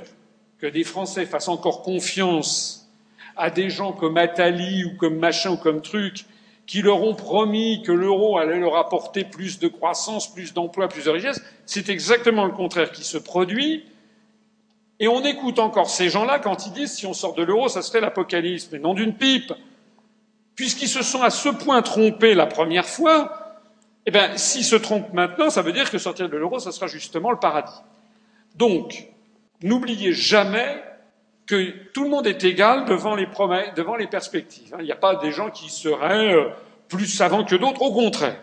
que 0.60 0.68
des 0.68 0.84
Français 0.84 1.26
fassent 1.26 1.48
encore 1.48 1.82
confiance 1.82 2.88
à 3.36 3.50
des 3.50 3.70
gens 3.70 3.92
comme 3.92 4.18
Attali 4.18 4.84
ou 4.84 4.96
comme 4.96 5.18
machin 5.18 5.50
ou 5.50 5.56
comme 5.56 5.82
truc, 5.82 6.26
qui 6.64 6.80
leur 6.80 7.02
ont 7.02 7.16
promis 7.16 7.82
que 7.82 7.90
l'euro 7.90 8.38
allait 8.38 8.60
leur 8.60 8.76
apporter 8.76 9.24
plus 9.24 9.58
de 9.58 9.66
croissance, 9.66 10.32
plus 10.32 10.54
d'emplois, 10.54 10.86
plus 10.86 11.06
de 11.06 11.10
richesse. 11.10 11.42
C'est 11.64 11.88
exactement 11.88 12.44
le 12.44 12.52
contraire 12.52 12.92
qui 12.92 13.02
se 13.02 13.18
produit. 13.18 13.84
Et 14.98 15.08
on 15.08 15.22
écoute 15.24 15.58
encore 15.58 15.90
ces 15.90 16.08
gens-là 16.08 16.38
quand 16.38 16.66
ils 16.66 16.72
disent 16.72 16.94
si 16.94 17.06
on 17.06 17.12
sort 17.12 17.34
de 17.34 17.42
l'euro, 17.42 17.68
ça 17.68 17.82
serait 17.82 18.00
l'apocalypse, 18.00 18.68
mais 18.72 18.78
non 18.78 18.94
d'une 18.94 19.14
pipe. 19.14 19.52
Puisqu'ils 20.54 20.88
se 20.88 21.02
sont 21.02 21.22
à 21.22 21.30
ce 21.30 21.50
point 21.50 21.82
trompés 21.82 22.34
la 22.34 22.46
première 22.46 22.86
fois, 22.86 23.60
eh 24.06 24.10
bien, 24.10 24.36
s'ils 24.36 24.64
se 24.64 24.76
trompent 24.76 25.12
maintenant, 25.12 25.50
ça 25.50 25.60
veut 25.62 25.72
dire 25.72 25.90
que 25.90 25.98
sortir 25.98 26.28
de 26.28 26.36
l'euro, 26.36 26.58
ça 26.58 26.72
sera 26.72 26.86
justement 26.86 27.30
le 27.30 27.38
paradis. 27.38 27.80
Donc, 28.54 29.08
n'oubliez 29.62 30.12
jamais 30.12 30.82
que 31.46 31.70
tout 31.92 32.04
le 32.04 32.10
monde 32.10 32.26
est 32.26 32.42
égal 32.44 32.86
devant 32.86 33.14
les 33.14 33.28
devant 33.76 33.96
les 33.96 34.06
perspectives. 34.06 34.74
Il 34.78 34.84
n'y 34.84 34.92
a 34.92 34.96
pas 34.96 35.16
des 35.16 35.30
gens 35.30 35.50
qui 35.50 35.68
seraient 35.68 36.34
euh, 36.34 36.48
plus 36.88 37.06
savants 37.06 37.44
que 37.44 37.54
d'autres, 37.54 37.82
au 37.82 37.92
contraire. 37.92 38.40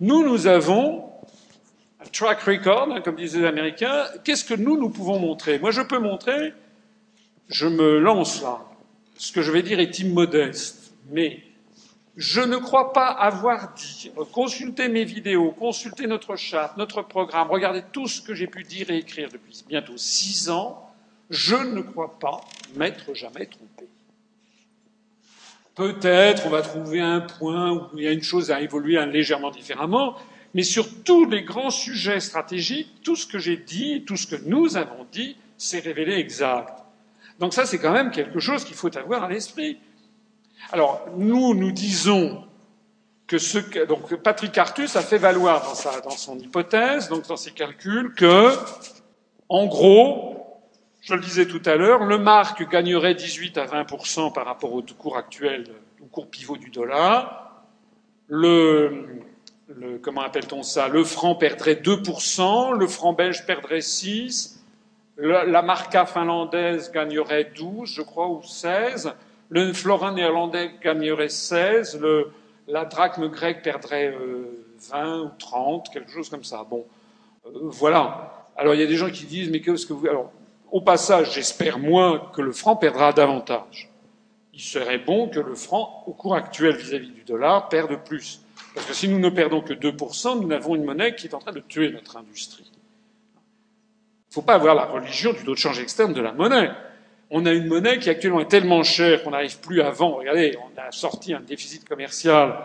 Nous, 0.00 0.22
nous 0.24 0.46
avons 0.46 1.11
track 2.12 2.42
record, 2.42 2.88
hein, 2.92 3.00
comme 3.00 3.16
disaient 3.16 3.40
les 3.40 3.46
Américains, 3.46 4.04
qu'est-ce 4.24 4.44
que 4.44 4.54
nous, 4.54 4.78
nous 4.78 4.90
pouvons 4.90 5.18
montrer? 5.18 5.58
Moi, 5.58 5.70
je 5.70 5.80
peux 5.80 5.98
montrer, 5.98 6.52
je 7.48 7.66
me 7.66 7.98
lance 7.98 8.42
là, 8.42 8.60
ce 9.16 9.32
que 9.32 9.42
je 9.42 9.50
vais 9.50 9.62
dire 9.62 9.80
est 9.80 9.98
immodeste, 9.98 10.92
mais 11.10 11.42
je 12.16 12.42
ne 12.42 12.58
crois 12.58 12.92
pas 12.92 13.08
avoir 13.08 13.72
dit, 13.72 14.10
consultez 14.32 14.88
mes 14.88 15.04
vidéos, 15.04 15.52
consultez 15.52 16.06
notre 16.06 16.36
chat, 16.36 16.74
notre 16.76 17.02
programme, 17.02 17.50
regardez 17.50 17.82
tout 17.92 18.06
ce 18.06 18.20
que 18.20 18.34
j'ai 18.34 18.46
pu 18.46 18.64
dire 18.64 18.90
et 18.90 18.98
écrire 18.98 19.30
depuis 19.32 19.64
bientôt 19.66 19.96
six 19.96 20.50
ans, 20.50 20.90
je 21.30 21.56
ne 21.56 21.80
crois 21.80 22.18
pas 22.18 22.42
m'être 22.76 23.14
jamais 23.14 23.46
trompé. 23.46 23.88
Peut-être 25.74 26.46
on 26.46 26.50
va 26.50 26.60
trouver 26.60 27.00
un 27.00 27.22
point 27.22 27.72
où 27.72 27.88
il 27.96 28.04
y 28.04 28.06
a 28.06 28.12
une 28.12 28.22
chose 28.22 28.50
à 28.50 28.60
évoluer 28.60 29.02
légèrement 29.06 29.50
différemment, 29.50 30.16
mais 30.54 30.62
sur 30.62 31.02
tous 31.02 31.28
les 31.28 31.42
grands 31.42 31.70
sujets 31.70 32.20
stratégiques, 32.20 33.02
tout 33.02 33.16
ce 33.16 33.26
que 33.26 33.38
j'ai 33.38 33.56
dit, 33.56 34.04
tout 34.06 34.16
ce 34.16 34.26
que 34.26 34.36
nous 34.44 34.76
avons 34.76 35.06
dit, 35.10 35.36
s'est 35.56 35.80
révélé 35.80 36.14
exact. 36.14 36.82
Donc 37.38 37.54
ça, 37.54 37.66
c'est 37.66 37.78
quand 37.78 37.92
même 37.92 38.10
quelque 38.10 38.40
chose 38.40 38.64
qu'il 38.64 38.76
faut 38.76 38.96
avoir 38.96 39.24
à 39.24 39.28
l'esprit. 39.28 39.78
Alors, 40.70 41.06
nous, 41.16 41.54
nous 41.54 41.72
disons 41.72 42.44
que 43.26 43.38
ce 43.38 43.58
que, 43.58 43.84
donc 43.86 44.14
Patrick 44.16 44.56
Artus 44.58 44.94
a 44.96 45.00
fait 45.00 45.18
valoir 45.18 45.62
dans, 45.62 45.74
sa, 45.74 46.00
dans 46.00 46.10
son 46.10 46.38
hypothèse, 46.38 47.08
donc 47.08 47.26
dans 47.26 47.36
ses 47.36 47.52
calculs, 47.52 48.12
que, 48.14 48.50
en 49.48 49.66
gros, 49.66 50.32
je 51.00 51.14
le 51.14 51.20
disais 51.20 51.46
tout 51.46 51.62
à 51.64 51.76
l'heure, 51.76 52.04
le 52.04 52.18
marque 52.18 52.68
gagnerait 52.70 53.14
18 53.14 53.58
à 53.58 53.66
20% 53.66 54.32
par 54.32 54.44
rapport 54.46 54.72
au 54.72 54.82
cours 54.82 55.16
actuel, 55.16 55.64
au 56.00 56.06
cours 56.06 56.28
pivot 56.28 56.56
du 56.56 56.70
dollar. 56.70 57.64
Le, 58.28 59.22
comment 60.02 60.22
appelle-t-on 60.22 60.62
ça 60.62 60.88
Le 60.88 61.04
franc 61.04 61.34
perdrait 61.34 61.74
2%, 61.74 62.78
le 62.78 62.86
franc 62.86 63.12
belge 63.12 63.46
perdrait 63.46 63.78
6%, 63.78 64.58
la, 65.18 65.62
marca 65.62 66.06
finlandaise 66.06 66.90
gagnerait 66.90 67.52
12, 67.56 67.88
je 67.88 68.02
crois, 68.02 68.28
ou 68.28 68.40
16%, 68.40 69.12
le 69.50 69.72
florin 69.72 70.12
néerlandais 70.12 70.72
gagnerait 70.82 71.28
16, 71.28 72.00
le, 72.00 72.30
la 72.66 72.84
drachme 72.84 73.28
grecque 73.28 73.62
perdrait 73.62 74.14
20 74.90 75.06
euh, 75.06 75.24
ou 75.24 75.30
30, 75.38 75.90
quelque 75.90 76.10
chose 76.10 76.30
comme 76.30 76.44
ça. 76.44 76.64
Bon, 76.68 76.86
euh, 77.46 77.50
voilà. 77.64 78.46
Alors 78.56 78.74
il 78.74 78.80
y 78.80 78.84
a 78.84 78.86
des 78.86 78.96
gens 78.96 79.10
qui 79.10 79.26
disent, 79.26 79.50
mais 79.50 79.60
qu'est-ce 79.60 79.86
que 79.86 79.92
vous... 79.92 80.06
Alors, 80.06 80.30
au 80.70 80.80
passage, 80.80 81.34
j'espère 81.34 81.78
moins 81.78 82.30
que 82.34 82.40
le 82.40 82.52
franc 82.52 82.76
perdra 82.76 83.12
davantage. 83.12 83.90
Il 84.54 84.60
serait 84.60 84.98
bon 84.98 85.28
que 85.28 85.40
le 85.40 85.54
franc, 85.54 86.02
au 86.06 86.12
cours 86.12 86.34
actuel 86.34 86.76
vis-à-vis 86.76 87.10
-vis 87.10 87.14
du 87.14 87.24
dollar, 87.24 87.68
perde 87.68 87.96
plus. 88.04 88.41
Parce 88.74 88.86
que 88.86 88.94
si 88.94 89.08
nous 89.08 89.18
ne 89.18 89.28
perdons 89.28 89.60
que 89.60 89.74
2%, 89.74 90.40
nous 90.40 90.50
avons 90.52 90.74
une 90.74 90.84
monnaie 90.84 91.14
qui 91.14 91.26
est 91.26 91.34
en 91.34 91.38
train 91.38 91.52
de 91.52 91.60
tuer 91.60 91.90
notre 91.90 92.16
industrie. 92.16 92.70
Il 92.72 94.30
ne 94.30 94.34
faut 94.34 94.42
pas 94.42 94.54
avoir 94.54 94.74
la 94.74 94.86
religion 94.86 95.32
du 95.32 95.44
taux 95.44 95.52
de 95.52 95.58
change 95.58 95.78
externe 95.78 96.14
de 96.14 96.22
la 96.22 96.32
monnaie. 96.32 96.70
On 97.30 97.44
a 97.44 97.52
une 97.52 97.66
monnaie 97.66 97.98
qui 97.98 98.08
actuellement 98.08 98.40
est 98.40 98.48
tellement 98.48 98.82
chère 98.82 99.22
qu'on 99.22 99.30
n'arrive 99.30 99.60
plus 99.60 99.82
à 99.82 99.90
vendre. 99.90 100.18
Regardez, 100.18 100.56
on 100.58 100.80
a 100.80 100.90
sorti 100.90 101.34
un 101.34 101.40
déficit 101.40 101.86
commercial 101.86 102.58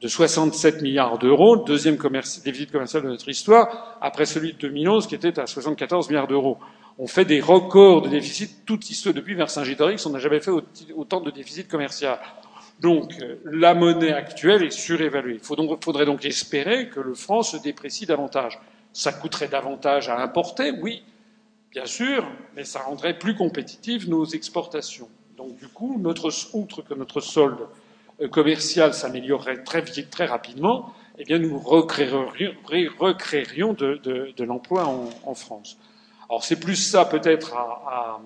de 0.00 0.08
67 0.08 0.82
milliards 0.82 1.18
d'euros, 1.18 1.56
deuxième 1.56 1.96
déficit 1.96 2.70
commercial 2.70 3.02
de 3.02 3.08
notre 3.08 3.28
histoire, 3.28 3.96
après 4.02 4.26
celui 4.26 4.52
de 4.52 4.58
2011 4.58 5.06
qui 5.06 5.14
était 5.14 5.38
à 5.38 5.46
74 5.46 6.08
milliards 6.08 6.26
d'euros. 6.26 6.58
On 6.98 7.06
fait 7.06 7.24
des 7.24 7.40
records 7.40 8.02
de 8.02 8.08
déficit 8.10 8.66
toute 8.66 8.90
histoire 8.90 9.14
depuis 9.14 9.34
Vercingétorix, 9.34 10.04
on 10.04 10.10
n'a 10.10 10.18
jamais 10.18 10.40
fait 10.40 10.50
autant 10.94 11.20
de 11.20 11.30
déficit 11.30 11.68
commercial. 11.68 12.18
Donc 12.80 13.12
euh, 13.20 13.36
la 13.44 13.74
monnaie 13.74 14.12
actuelle 14.12 14.62
est 14.62 14.70
surévaluée. 14.70 15.34
Il 15.34 15.78
faudrait 15.80 16.06
donc 16.06 16.24
espérer 16.24 16.88
que 16.88 17.00
le 17.00 17.14
franc 17.14 17.42
se 17.42 17.56
déprécie 17.56 18.06
davantage. 18.06 18.60
Ça 18.92 19.12
coûterait 19.12 19.48
davantage 19.48 20.08
à 20.08 20.20
importer, 20.20 20.70
oui, 20.70 21.02
bien 21.72 21.86
sûr, 21.86 22.26
mais 22.54 22.64
ça 22.64 22.80
rendrait 22.80 23.18
plus 23.18 23.34
compétitives 23.34 24.08
nos 24.08 24.24
exportations. 24.24 25.08
Donc 25.36 25.56
du 25.56 25.68
coup, 25.68 25.98
notre, 26.00 26.30
outre 26.54 26.82
que 26.82 26.94
notre 26.94 27.20
solde 27.20 27.66
euh, 28.20 28.28
commercial 28.28 28.94
s'améliorerait 28.94 29.64
très 29.64 29.80
vite, 29.80 30.10
très 30.10 30.26
rapidement, 30.26 30.92
eh 31.18 31.24
bien 31.24 31.38
nous 31.38 31.58
recréerions, 31.58 33.72
de, 33.72 34.00
de, 34.36 34.44
l'emploi 34.44 34.86
en, 35.24 35.34
France. 35.34 35.78
Alors 36.28 36.44
c'est 36.44 36.58
plus 36.58 36.76
ça 36.76 37.04
peut-être 37.04 37.54
à 37.54 38.20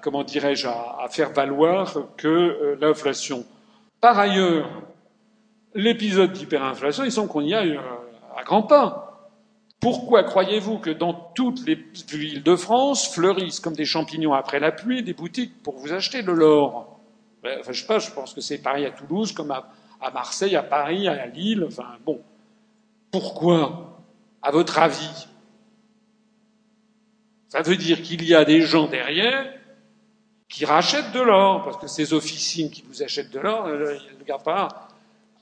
comment 0.00 0.24
dirais-je, 0.24 0.68
à, 0.68 1.06
faire 1.10 1.32
valoir 1.32 1.94
que 2.16 2.28
euh, 2.28 2.76
l'inflation. 2.80 3.44
Par 4.00 4.18
ailleurs, 4.18 4.68
l'épisode 5.74 6.32
d'hyperinflation, 6.32 7.04
il 7.04 7.12
semble 7.12 7.28
qu'on 7.28 7.42
y 7.42 7.54
a 7.54 7.66
eu 7.66 7.78
à 8.36 8.42
grands 8.44 8.62
pas. 8.62 9.30
Pourquoi 9.80 10.22
croyez-vous 10.22 10.78
que 10.78 10.90
dans 10.90 11.12
toutes 11.12 11.66
les 11.66 11.74
villes 12.12 12.44
de 12.44 12.54
France 12.54 13.12
fleurissent 13.12 13.58
comme 13.58 13.74
des 13.74 13.84
champignons 13.84 14.32
après 14.32 14.60
la 14.60 14.70
pluie 14.70 15.02
des 15.02 15.12
boutiques 15.12 15.60
pour 15.62 15.76
vous 15.78 15.92
acheter 15.92 16.22
de 16.22 16.30
l'or? 16.30 17.00
Ben, 17.42 17.58
Enfin, 17.60 17.72
je 17.72 18.10
pense 18.12 18.32
que 18.32 18.40
c'est 18.40 18.58
pareil 18.58 18.86
à 18.86 18.92
Toulouse, 18.92 19.32
comme 19.32 19.50
à, 19.50 19.68
à, 20.00 20.12
Marseille, 20.12 20.54
à 20.54 20.62
Paris, 20.62 21.08
à 21.08 21.26
Lille. 21.26 21.64
Enfin, 21.66 21.96
bon. 22.06 22.20
Pourquoi 23.10 23.98
À 24.40 24.52
votre 24.52 24.78
avis 24.78 25.26
Ça 27.48 27.62
veut 27.62 27.76
dire 27.76 28.02
qu'il 28.02 28.24
y 28.24 28.36
a 28.36 28.44
des 28.44 28.60
gens 28.60 28.86
derrière 28.86 29.52
qui 30.52 30.66
rachètent 30.66 31.12
de 31.12 31.20
l'or, 31.20 31.64
parce 31.64 31.78
que 31.78 31.86
ces 31.86 32.12
officines 32.12 32.70
qui 32.70 32.84
vous 32.86 33.02
achètent 33.02 33.30
de 33.30 33.40
l'or, 33.40 33.66
euh, 33.66 33.96
ne 34.14 34.20
regardent 34.20 34.44
pas. 34.44 34.88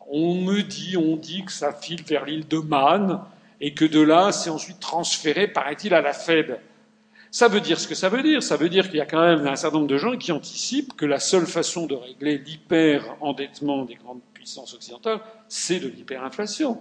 On 0.09 0.37
me 0.37 0.63
dit, 0.63 0.97
on 0.97 1.17
dit 1.17 1.45
que 1.45 1.53
ça 1.53 1.73
file 1.73 2.03
vers 2.05 2.25
l'île 2.25 2.47
de 2.47 2.59
Man, 2.59 3.21
et 3.61 3.75
que 3.75 3.85
de 3.85 4.01
là, 4.01 4.31
c'est 4.31 4.51
ensuite 4.51 4.79
transféré, 4.79 5.49
paraît-il, 5.49 5.95
à 5.95 6.01
la 6.01 6.13
Fed. 6.13 6.61
Ça 7.33 7.49
veut 7.49 7.61
dire 7.61 7.79
ce 7.79 7.89
que 7.89 7.95
ça 7.97 8.09
veut 8.09 8.23
dire. 8.23 8.43
Ça 8.43 8.57
veut 8.57 8.69
dire 8.69 8.87
qu'il 8.89 8.99
y 8.99 9.01
a 9.01 9.07
quand 9.07 9.21
même 9.21 9.47
un 9.47 9.57
certain 9.57 9.79
nombre 9.79 9.89
de 9.89 9.99
gens 9.99 10.17
qui 10.17 10.31
anticipent 10.31 10.97
que 10.97 11.07
la 11.07 11.19
seule 11.19 11.47
façon 11.47 11.87
de 11.87 11.95
régler 11.95 12.39
l'hyper-endettement 12.39 13.85
des 13.85 13.97
grandes 13.97 14.23
puissances 14.33 14.75
occidentales, 14.75 15.21
c'est 15.49 15.81
de 15.81 15.89
l'hyperinflation. 15.89 16.81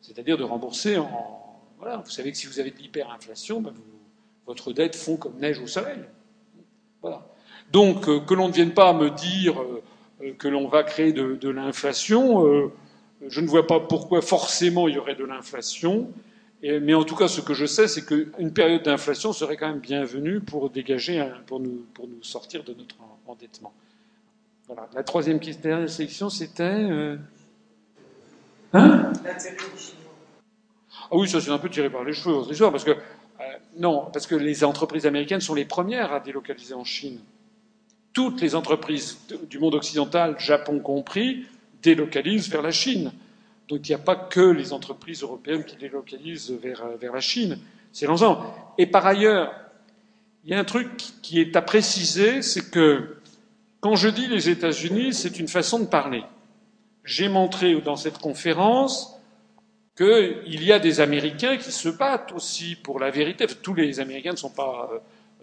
C'est-à-dire 0.00 0.38
de 0.38 0.44
rembourser 0.44 0.98
en. 0.98 1.42
Voilà, 1.78 1.98
vous 1.98 2.10
savez 2.10 2.32
que 2.32 2.38
si 2.38 2.46
vous 2.46 2.58
avez 2.58 2.70
de 2.70 2.78
l'hyperinflation, 2.78 3.60
ben 3.60 3.74
votre 4.46 4.72
dette 4.72 4.96
fond 4.96 5.16
comme 5.16 5.38
neige 5.38 5.58
au 5.58 5.66
soleil. 5.66 5.98
Voilà. 7.02 7.26
Donc, 7.72 8.08
euh, 8.08 8.20
que 8.20 8.34
l'on 8.34 8.48
ne 8.48 8.52
vienne 8.52 8.72
pas 8.72 8.92
me 8.92 9.10
dire 9.10 9.60
euh, 9.60 9.82
euh, 10.22 10.32
que 10.38 10.48
l'on 10.48 10.68
va 10.68 10.82
créer 10.82 11.12
de, 11.12 11.48
l'inflation, 11.48 12.70
je 13.26 13.40
ne 13.40 13.46
vois 13.46 13.66
pas 13.66 13.80
pourquoi 13.80 14.22
forcément 14.22 14.88
il 14.88 14.94
y 14.94 14.98
aurait 14.98 15.14
de 15.14 15.24
l'inflation. 15.24 16.10
Mais 16.62 16.94
en 16.94 17.04
tout 17.04 17.14
cas, 17.14 17.28
ce 17.28 17.40
que 17.40 17.54
je 17.54 17.66
sais, 17.66 17.86
c'est 17.86 18.04
qu'une 18.04 18.52
période 18.52 18.82
d'inflation 18.82 19.32
serait 19.32 19.56
quand 19.56 19.68
même 19.68 19.78
bienvenue 19.78 20.40
pour 20.40 20.70
dégager, 20.70 21.24
pour 21.46 21.60
nous, 21.60 21.84
sortir 22.22 22.64
de 22.64 22.74
notre 22.74 22.96
endettement. 23.26 23.72
La 24.94 25.04
troisième 25.04 25.38
question, 25.38 25.86
sélection, 25.86 26.28
c'était. 26.30 26.88
Hein? 28.72 29.12
Ah 31.08 31.12
oui, 31.12 31.28
ça 31.28 31.40
c'est 31.40 31.50
un 31.50 31.58
peu 31.58 31.68
tiré 31.68 31.88
par 31.88 32.02
les 32.02 32.12
cheveux, 32.12 32.34
votre 32.34 32.50
histoire, 32.50 32.72
parce 32.72 32.84
que. 32.84 32.96
non, 33.76 34.08
parce 34.12 34.26
que 34.26 34.34
les 34.34 34.64
entreprises 34.64 35.06
américaines 35.06 35.40
sont 35.40 35.54
les 35.54 35.66
premières 35.66 36.12
à 36.12 36.20
délocaliser 36.20 36.74
en 36.74 36.84
Chine 36.84 37.20
toutes 38.16 38.40
les 38.40 38.54
entreprises 38.54 39.18
du 39.50 39.58
monde 39.58 39.74
occidental, 39.74 40.36
Japon 40.38 40.78
compris, 40.78 41.44
délocalisent 41.82 42.48
vers 42.48 42.62
la 42.62 42.70
Chine. 42.70 43.12
Donc 43.68 43.86
il 43.86 43.90
n'y 43.90 43.94
a 43.94 43.98
pas 43.98 44.16
que 44.16 44.40
les 44.40 44.72
entreprises 44.72 45.22
européennes 45.22 45.64
qui 45.64 45.76
délocalisent 45.76 46.50
vers, 46.50 46.82
vers 46.98 47.12
la 47.12 47.20
Chine. 47.20 47.58
C'est 47.92 48.06
l'ensemble. 48.06 48.40
Et 48.78 48.86
par 48.86 49.06
ailleurs, 49.06 49.52
il 50.44 50.50
y 50.50 50.54
a 50.54 50.58
un 50.58 50.64
truc 50.64 50.88
qui 51.20 51.42
est 51.42 51.56
à 51.56 51.60
préciser, 51.60 52.40
c'est 52.40 52.70
que 52.70 53.18
quand 53.80 53.96
je 53.96 54.08
dis 54.08 54.28
les 54.28 54.48
États-Unis, 54.48 55.12
c'est 55.12 55.38
une 55.38 55.48
façon 55.48 55.78
de 55.80 55.84
parler. 55.84 56.24
J'ai 57.04 57.28
montré 57.28 57.78
dans 57.82 57.96
cette 57.96 58.16
conférence 58.16 59.14
qu'il 59.94 60.64
y 60.64 60.72
a 60.72 60.78
des 60.78 61.00
Américains 61.00 61.58
qui 61.58 61.70
se 61.70 61.90
battent 61.90 62.32
aussi 62.32 62.76
pour 62.76 62.98
la 62.98 63.10
vérité. 63.10 63.46
Tous 63.62 63.74
les 63.74 64.00
Américains 64.00 64.32
ne 64.32 64.36
sont 64.36 64.48
pas 64.48 64.88
euh, 64.90 64.98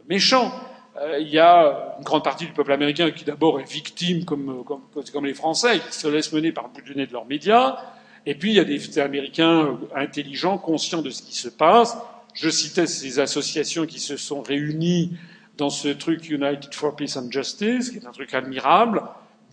méchants, 0.10 0.52
euh, 0.52 0.73
il 1.20 1.28
y 1.28 1.40
a 1.40 1.96
une 1.98 2.04
grande 2.04 2.24
partie 2.24 2.46
du 2.46 2.52
peuple 2.52 2.72
américain 2.72 3.12
qui 3.12 3.26
d'abord 3.26 3.60
est 3.60 3.72
victime, 3.72 4.26
comme, 4.26 4.64
comme, 4.64 4.82
comme, 5.12 5.26
les 5.26 5.34
Français, 5.34 5.80
qui 5.80 5.98
se 5.98 6.08
laisse 6.08 6.32
mener 6.32 6.52
par 6.52 6.66
le 6.66 6.70
bout 6.70 6.82
du 6.82 6.96
nez 6.96 7.08
de 7.08 7.14
leurs 7.14 7.26
médias. 7.26 7.78
Et 8.26 8.36
puis 8.36 8.52
il 8.52 8.56
y 8.56 8.60
a 8.60 8.64
des 8.64 9.00
Américains 9.00 9.78
intelligents, 9.96 10.58
conscients 10.58 11.02
de 11.02 11.10
ce 11.10 11.22
qui 11.24 11.36
se 11.36 11.50
passe. 11.50 11.98
Je 12.34 12.50
citais 12.50 12.88
ces 12.88 13.20
associations 13.20 13.86
qui 13.86 14.00
se 14.00 14.18
sont 14.18 14.42
réunies 14.42 15.18
dans 15.58 15.70
ce 15.70 15.90
truc 15.90 16.30
United 16.30 16.74
for 16.74 16.96
Peace 16.96 17.18
and 17.18 17.32
Justice, 17.32 17.92
qui 17.92 17.98
est 17.98 18.06
un 18.06 18.12
truc 18.12 18.34
admirable, 18.34 19.04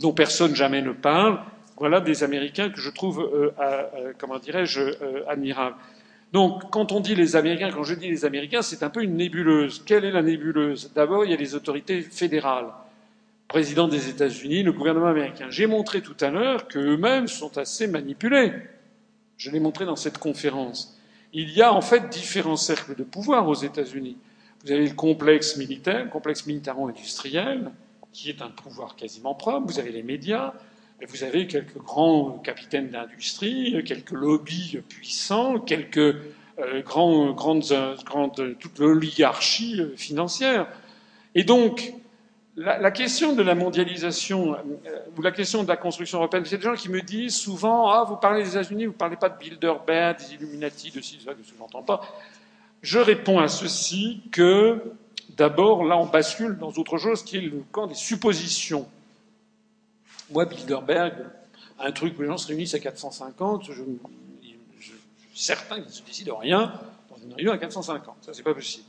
dont 0.01 0.13
personne 0.13 0.55
jamais 0.55 0.83
ne 0.83 0.93
parle. 0.93 1.41
Voilà 1.77 2.01
des 2.01 2.25
Américains 2.25 2.71
que 2.71 2.81
je 2.81 2.91
trouve, 2.91 3.21
euh, 3.21 3.51
euh, 3.61 4.13
comment 4.19 4.39
dirais-je, 4.39 4.81
euh, 4.81 5.29
admirables. 5.29 5.77
Donc, 6.33 6.71
quand 6.71 6.93
on 6.93 7.01
dit 7.01 7.15
les 7.15 7.35
Américains, 7.35 7.71
quand 7.73 7.83
je 7.83 7.95
dis 7.95 8.09
les 8.09 8.25
Américains, 8.25 8.63
c'est 8.63 8.83
un 8.83 8.91
peu 8.91 9.03
une 9.03 9.17
nébuleuse. 9.17 9.83
Quelle 9.85 10.05
est 10.05 10.13
la 10.13 10.23
nébuleuse? 10.23 10.93
D'abord, 10.95 11.25
il 11.25 11.31
y 11.33 11.35
a 11.35 11.37
les 11.37 11.55
autorités 11.55 12.03
fédérales. 12.03 12.69
Président 13.49 13.89
des 13.89 14.09
États-Unis, 14.09 14.63
le 14.63 14.73
gouvernement 14.73 15.09
américain. 15.09 15.47
J'ai 15.51 15.67
montré 15.67 16.03
tout 16.03 16.17
à 16.21 16.31
l'heure 16.31 16.69
qu'eux-mêmes 16.69 17.27
sont 17.27 17.59
assez 17.59 17.89
manipulés. 17.89 18.53
Je 19.39 19.51
l'ai 19.51 19.59
montré 19.59 19.87
dans 19.87 19.97
cette 19.97 20.19
conférence. 20.19 20.97
Il 21.33 21.51
y 21.51 21.63
a 21.63 21.73
en 21.73 21.81
fait 21.81 22.09
différents 22.11 22.57
cercles 22.57 22.95
de 22.95 23.03
pouvoir 23.03 23.49
aux 23.49 23.55
États-Unis. 23.55 24.17
Vous 24.65 24.71
avez 24.71 24.87
le 24.87 24.95
complexe 24.95 25.57
militaire, 25.57 26.05
le 26.05 26.11
complexe 26.11 26.47
militaro-industriel, 26.47 27.73
qui 28.13 28.31
est 28.31 28.43
un 28.43 28.51
pouvoir 28.51 28.95
quasiment 28.95 29.35
propre. 29.35 29.67
Vous 29.67 29.81
avez 29.81 29.91
les 29.91 30.03
médias, 30.05 30.53
vous 31.09 31.25
avez 31.25 31.47
quelques 31.47 31.79
grands 31.79 32.41
capitaines 32.45 32.91
d'industrie, 32.91 33.83
quelques 33.85 34.11
lobbies 34.11 34.79
puissants, 34.89 35.59
quelques 35.59 36.17
euh, 36.59 36.83
grandes, 36.83 37.35
grandes, 38.05 38.57
toute 38.59 38.79
l'oligarchie 38.79 39.81
financière. 39.97 40.67
Et 41.35 41.45
donc, 41.45 41.95
la, 42.57 42.91
question 42.91 43.35
de 43.35 43.43
la 43.43 43.55
mondialisation 43.55 44.55
euh, 44.55 44.59
ou 45.17 45.23
la 45.23 45.31
question 45.31 45.63
de 45.63 45.69
la 45.69 45.77
construction 45.77 46.19
européenne, 46.19 46.45
c'est 46.45 46.59
des 46.59 46.65
gens 46.65 46.75
qui 46.75 46.91
me 46.91 47.01
disent 47.01 47.37
souvent 47.37 47.89
Ah, 47.89 48.05
vous 48.07 48.17
parlez 48.17 48.43
des 48.43 48.51
États-Unis, 48.51 48.87
vous 48.87 48.93
ne 48.93 48.97
parlez 48.97 49.17
pas 49.17 49.29
de 49.29 49.39
Bilderberg, 49.39 50.19
des 50.19 50.35
Illuminati, 50.35 50.91
de 50.91 51.01
ci, 51.01 51.17
de 51.17 51.23
ça, 51.23 51.33
de 51.33 51.43
ce 51.43 51.53
que 51.53 51.87
pas. 51.87 52.03
Je 52.83 52.99
réponds 52.99 53.39
à 53.39 53.49
ceci 53.49 54.23
que, 54.33 54.83
d'abord, 55.37 55.85
là, 55.85 55.97
on 55.97 56.07
bascule 56.07 56.59
dans 56.59 56.73
autre 56.73 56.99
chose 56.99 57.23
qui 57.23 57.39
est 57.39 57.43
le 57.43 57.63
camp 57.71 57.87
des 57.87 57.95
suppositions. 57.95 58.87
Moi, 60.31 60.45
Bilderberg, 60.45 61.15
un 61.79 61.93
truc 61.93 62.19
où 62.19 62.23
les 62.23 62.29
gens 62.29 62.37
se 62.37 62.47
réunissent 62.47 62.75
à 62.75 62.79
450, 62.79 63.65
je, 63.65 63.83
suis 64.81 64.95
certain 65.35 65.77
qu'ils 65.77 65.87
ne 65.87 65.91
se 65.91 66.03
décident 66.03 66.37
rien 66.37 66.73
dans 67.09 67.17
une 67.17 67.35
réunion 67.35 67.53
à 67.53 67.59
450. 67.59 68.17
Ça, 68.23 68.35
c'est 68.35 68.43
pas 68.43 68.55
possible. 68.55 68.85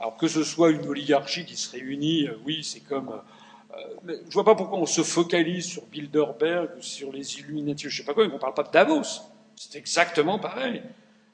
Alors 0.00 0.16
que 0.16 0.28
ce 0.28 0.42
soit 0.42 0.70
une 0.70 0.86
oligarchie 0.86 1.44
qui 1.44 1.56
se 1.56 1.70
réunit, 1.70 2.26
euh, 2.26 2.36
oui, 2.44 2.64
c'est 2.64 2.80
comme. 2.80 3.10
Euh, 3.10 3.76
mais 4.02 4.14
je 4.28 4.34
vois 4.34 4.44
pas 4.44 4.54
pourquoi 4.54 4.78
on 4.78 4.86
se 4.86 5.02
focalise 5.02 5.66
sur 5.66 5.86
Bilderberg 5.86 6.70
ou 6.76 6.82
sur 6.82 7.12
les 7.12 7.38
Illuminati, 7.38 7.88
je 7.88 7.96
sais 7.98 8.04
pas 8.04 8.12
quoi, 8.12 8.26
mais 8.26 8.34
on 8.34 8.38
parle 8.38 8.54
pas 8.54 8.64
de 8.64 8.70
Davos. 8.70 9.22
C'est 9.56 9.76
exactement 9.76 10.38
pareil. 10.38 10.82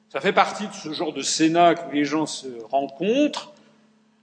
Ça 0.09 0.21
fait 0.21 0.33
partie 0.33 0.67
de 0.67 0.73
ce 0.73 0.93
genre 0.93 1.13
de 1.13 1.21
cénacle 1.21 1.85
où 1.89 1.91
les 1.91 2.05
gens 2.05 2.25
se 2.25 2.47
rencontrent 2.69 3.53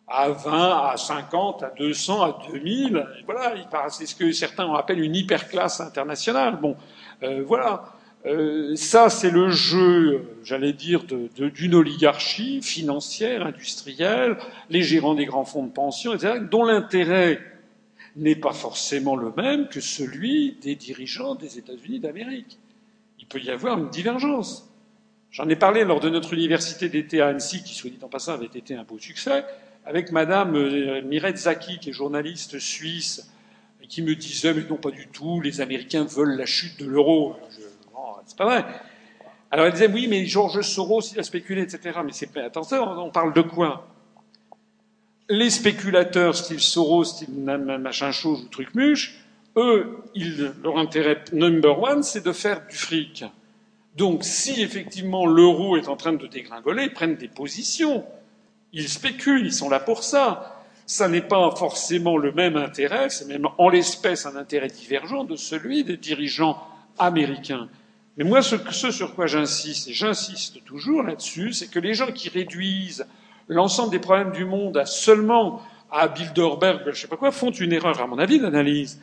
à 0.08 0.30
20, 0.30 0.88
à 0.90 0.96
50, 0.96 1.62
à 1.62 1.70
200, 1.70 2.22
à 2.22 2.38
2000. 2.52 3.06
voilà, 3.26 3.54
c'est 3.90 4.06
ce 4.06 4.14
que 4.14 4.32
certains 4.32 4.72
appellent 4.74 5.02
une 5.02 5.14
hyperclasse 5.14 5.80
internationale. 5.80 6.58
Bon, 6.60 6.76
euh, 7.22 7.42
voilà. 7.46 7.84
Euh, 8.26 8.74
ça, 8.74 9.10
c'est 9.10 9.30
le 9.30 9.50
jeu, 9.50 10.24
j'allais 10.42 10.72
dire, 10.72 11.04
d'une 11.04 11.74
oligarchie 11.74 12.62
financière, 12.62 13.46
industrielle, 13.46 14.36
les 14.70 14.82
gérants 14.82 15.14
des 15.14 15.26
grands 15.26 15.44
fonds 15.44 15.64
de 15.64 15.72
pension, 15.72 16.14
etc., 16.14 16.40
dont 16.50 16.64
l'intérêt 16.64 17.40
n'est 18.16 18.36
pas 18.36 18.52
forcément 18.52 19.14
le 19.14 19.32
même 19.36 19.68
que 19.68 19.80
celui 19.80 20.56
des 20.60 20.74
dirigeants 20.74 21.36
des 21.36 21.58
États-Unis 21.58 22.00
d'Amérique. 22.00 22.58
Il 23.20 23.26
peut 23.26 23.40
y 23.40 23.50
avoir 23.50 23.78
une 23.78 23.88
divergence. 23.88 24.68
J'en 25.30 25.48
ai 25.48 25.56
parlé 25.56 25.84
lors 25.84 26.00
de 26.00 26.08
notre 26.08 26.32
université 26.32 26.88
d'été 26.88 27.20
à 27.20 27.28
Annecy, 27.28 27.62
qui, 27.62 27.74
soit 27.74 27.90
dit 27.90 27.98
en 28.02 28.08
passant, 28.08 28.32
avait 28.32 28.46
été 28.46 28.74
un 28.74 28.82
beau 28.82 28.98
succès, 28.98 29.44
avec 29.88 30.12
Madame 30.12 30.54
euh, 30.54 31.00
Mireille 31.00 31.36
Zaki, 31.36 31.78
qui 31.78 31.90
est 31.90 31.92
journaliste 31.94 32.58
suisse, 32.58 33.32
qui 33.88 34.02
me 34.02 34.14
disait, 34.14 34.52
mais 34.52 34.62
non, 34.68 34.76
pas 34.76 34.90
du 34.90 35.08
tout, 35.08 35.40
les 35.40 35.62
Américains 35.62 36.04
veulent 36.04 36.36
la 36.36 36.44
chute 36.44 36.78
de 36.78 36.84
l'euro. 36.84 37.36
C'est 38.26 38.36
pas 38.36 38.44
vrai. 38.44 38.66
Alors 39.50 39.64
elle 39.64 39.72
disait, 39.72 39.88
oui, 39.88 40.06
mais 40.06 40.26
Georges 40.26 40.60
Soros, 40.60 41.00
il 41.12 41.18
a 41.18 41.22
spéculé, 41.22 41.62
etc. 41.62 42.00
Mais 42.04 42.12
c'est 42.12 42.36
attention, 42.36 42.82
on 42.82 43.10
parle 43.10 43.32
de 43.32 43.40
quoi? 43.40 43.88
Les 45.30 45.48
spéculateurs, 45.48 46.36
style 46.36 46.60
Soros, 46.60 47.04
style 47.04 47.30
machin 47.30 48.12
chose 48.12 48.42
ou 48.42 48.48
truc 48.48 48.74
muche, 48.74 49.18
eux, 49.56 50.02
leur 50.62 50.76
intérêt 50.76 51.24
number 51.32 51.82
one, 51.82 52.02
c'est 52.02 52.24
de 52.24 52.32
faire 52.32 52.66
du 52.66 52.76
fric. 52.76 53.24
Donc, 53.96 54.22
si 54.22 54.60
effectivement 54.60 55.26
l'euro 55.26 55.78
est 55.78 55.88
en 55.88 55.96
train 55.96 56.12
de 56.12 56.26
dégringoler, 56.26 56.84
ils 56.84 56.92
prennent 56.92 57.16
des 57.16 57.28
positions. 57.28 58.04
Ils 58.78 58.88
spéculent, 58.88 59.44
ils 59.44 59.52
sont 59.52 59.68
là 59.68 59.80
pour 59.80 60.04
ça. 60.04 60.62
Ça 60.86 61.08
n'est 61.08 61.20
pas 61.20 61.50
forcément 61.56 62.16
le 62.16 62.30
même 62.30 62.56
intérêt, 62.56 63.10
c'est 63.10 63.26
même 63.26 63.48
en 63.58 63.68
l'espèce 63.68 64.24
un 64.24 64.36
intérêt 64.36 64.68
divergent 64.68 65.24
de 65.24 65.34
celui 65.34 65.82
des 65.82 65.96
dirigeants 65.96 66.62
américains. 66.96 67.68
Mais 68.16 68.22
moi, 68.22 68.40
ce, 68.40 68.56
sur 68.92 69.16
quoi 69.16 69.26
j'insiste, 69.26 69.88
et 69.88 69.92
j'insiste 69.92 70.64
toujours 70.64 71.02
là-dessus, 71.02 71.52
c'est 71.52 71.66
que 71.66 71.80
les 71.80 71.92
gens 71.92 72.12
qui 72.12 72.28
réduisent 72.28 73.04
l'ensemble 73.48 73.90
des 73.90 73.98
problèmes 73.98 74.30
du 74.30 74.44
monde 74.44 74.76
à 74.76 74.86
seulement 74.86 75.60
à 75.90 76.06
Bilderberg, 76.06 76.82
je 76.84 76.90
ne 76.90 76.94
sais 76.94 77.08
pas 77.08 77.16
quoi, 77.16 77.32
font 77.32 77.50
une 77.50 77.72
erreur, 77.72 78.00
à 78.00 78.06
mon 78.06 78.18
avis, 78.18 78.38
d'analyse. 78.38 79.00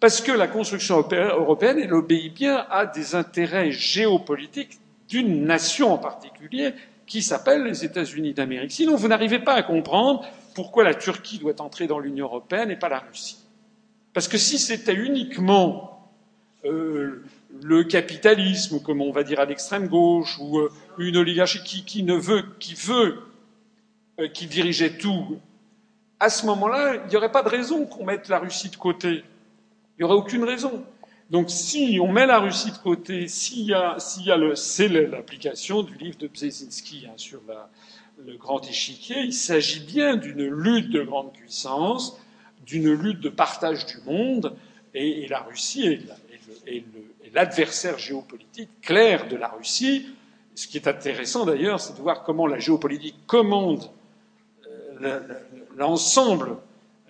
Parce 0.00 0.20
que 0.20 0.32
la 0.32 0.48
construction 0.48 0.96
européenne, 0.98 1.78
elle 1.78 1.94
obéit 1.94 2.34
bien 2.34 2.66
à 2.70 2.86
des 2.86 3.14
intérêts 3.14 3.70
géopolitiques 3.70 4.80
d'une 5.08 5.44
nation 5.44 5.92
en 5.92 5.98
particulier 5.98 6.74
qui 7.12 7.20
s'appelle 7.20 7.64
les 7.64 7.84
États-Unis 7.84 8.32
d'Amérique. 8.32 8.72
Sinon, 8.72 8.96
vous 8.96 9.06
n'arrivez 9.06 9.38
pas 9.38 9.52
à 9.52 9.62
comprendre 9.62 10.24
pourquoi 10.54 10.82
la 10.82 10.94
Turquie 10.94 11.36
doit 11.36 11.60
entrer 11.60 11.86
dans 11.86 11.98
l'Union 11.98 12.24
européenne 12.24 12.70
et 12.70 12.76
pas 12.76 12.88
la 12.88 13.00
Russie. 13.00 13.36
Parce 14.14 14.28
que 14.28 14.38
si 14.38 14.58
c'était 14.58 14.94
uniquement 14.94 16.10
euh, 16.64 17.22
le 17.62 17.84
capitalisme, 17.84 18.80
comme 18.80 19.02
on 19.02 19.12
va 19.12 19.24
dire 19.24 19.40
à 19.40 19.44
l'extrême 19.44 19.88
gauche, 19.88 20.38
ou 20.40 20.58
euh, 20.58 20.72
une 20.96 21.18
oligarchie 21.18 21.84
qui, 21.84 22.02
ne 22.02 22.14
veut, 22.14 22.44
qui 22.58 22.72
veut, 22.72 23.18
euh, 24.18 24.28
qui 24.28 24.46
dirigeait 24.46 24.96
tout, 24.96 25.38
à 26.18 26.30
ce 26.30 26.46
moment-là, 26.46 26.94
il 26.94 27.10
n'y 27.10 27.16
aurait 27.16 27.30
pas 27.30 27.42
de 27.42 27.50
raison 27.50 27.84
qu'on 27.84 28.06
mette 28.06 28.30
la 28.30 28.38
Russie 28.38 28.70
de 28.70 28.76
côté. 28.76 29.22
Il 29.98 29.98
n'y 29.98 30.04
aurait 30.04 30.16
aucune 30.16 30.44
raison. 30.44 30.82
Donc 31.30 31.50
si 31.50 31.98
on 32.00 32.12
met 32.12 32.26
la 32.26 32.40
Russie 32.40 32.70
de 32.70 32.78
côté, 32.78 33.28
c'est 33.28 33.66
l'application 35.10 35.82
du 35.82 35.94
livre 35.96 36.18
de 36.18 36.28
Brzezinski 36.28 37.06
hein, 37.08 37.14
sur 37.16 37.40
le 38.26 38.36
grand 38.36 38.60
échiquier, 38.68 39.20
il 39.20 39.32
s'agit 39.32 39.80
bien 39.80 40.16
d'une 40.16 40.46
lutte 40.46 40.90
de 40.90 41.02
grande 41.02 41.32
puissance, 41.32 42.20
d'une 42.66 42.92
lutte 42.92 43.20
de 43.20 43.28
partage 43.28 43.86
du 43.86 43.96
monde, 44.06 44.54
et, 44.94 45.26
la 45.28 45.40
Russie 45.40 45.86
est, 46.66 46.84
l'adversaire 47.34 47.98
géopolitique 47.98 48.68
clair 48.82 49.28
de 49.28 49.36
la 49.36 49.48
Russie. 49.48 50.06
Ce 50.54 50.66
qui 50.66 50.76
est 50.76 50.86
intéressant 50.86 51.46
d'ailleurs, 51.46 51.80
c'est 51.80 51.96
de 51.96 52.02
voir 52.02 52.24
comment 52.24 52.46
la 52.46 52.58
géopolitique 52.58 53.16
commande 53.26 53.90
euh, 55.02 55.20
l'ensemble 55.76 56.56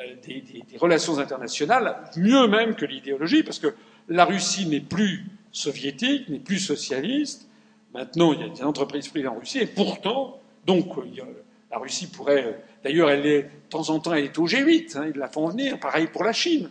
euh, 0.00 0.14
des, 0.24 0.78
relations 0.78 1.18
internationales, 1.18 1.96
mieux 2.16 2.46
même 2.46 2.76
que 2.76 2.84
l'idéologie, 2.84 3.42
parce 3.42 3.58
que 3.58 3.74
la 4.08 4.24
Russie 4.24 4.66
n'est 4.66 4.80
plus 4.80 5.24
soviétique, 5.52 6.28
n'est 6.28 6.38
plus 6.38 6.58
socialiste. 6.58 7.48
Maintenant, 7.94 8.32
il 8.32 8.40
y 8.40 8.44
a 8.44 8.48
des 8.48 8.62
entreprises 8.62 9.08
privées 9.08 9.28
en 9.28 9.38
Russie, 9.38 9.58
et 9.58 9.66
pourtant, 9.66 10.40
donc, 10.66 10.86
la 11.70 11.78
Russie 11.78 12.06
pourrait. 12.06 12.62
D'ailleurs, 12.84 13.10
elle 13.10 13.26
est, 13.26 13.42
de 13.42 13.48
temps 13.68 13.90
en 13.90 14.00
temps, 14.00 14.12
elle 14.14 14.24
est 14.24 14.38
au 14.38 14.46
G8, 14.46 14.96
hein, 14.96 15.10
ils 15.14 15.18
la 15.18 15.28
font 15.28 15.48
venir. 15.48 15.78
Pareil 15.78 16.06
pour 16.06 16.24
la 16.24 16.32
Chine. 16.32 16.70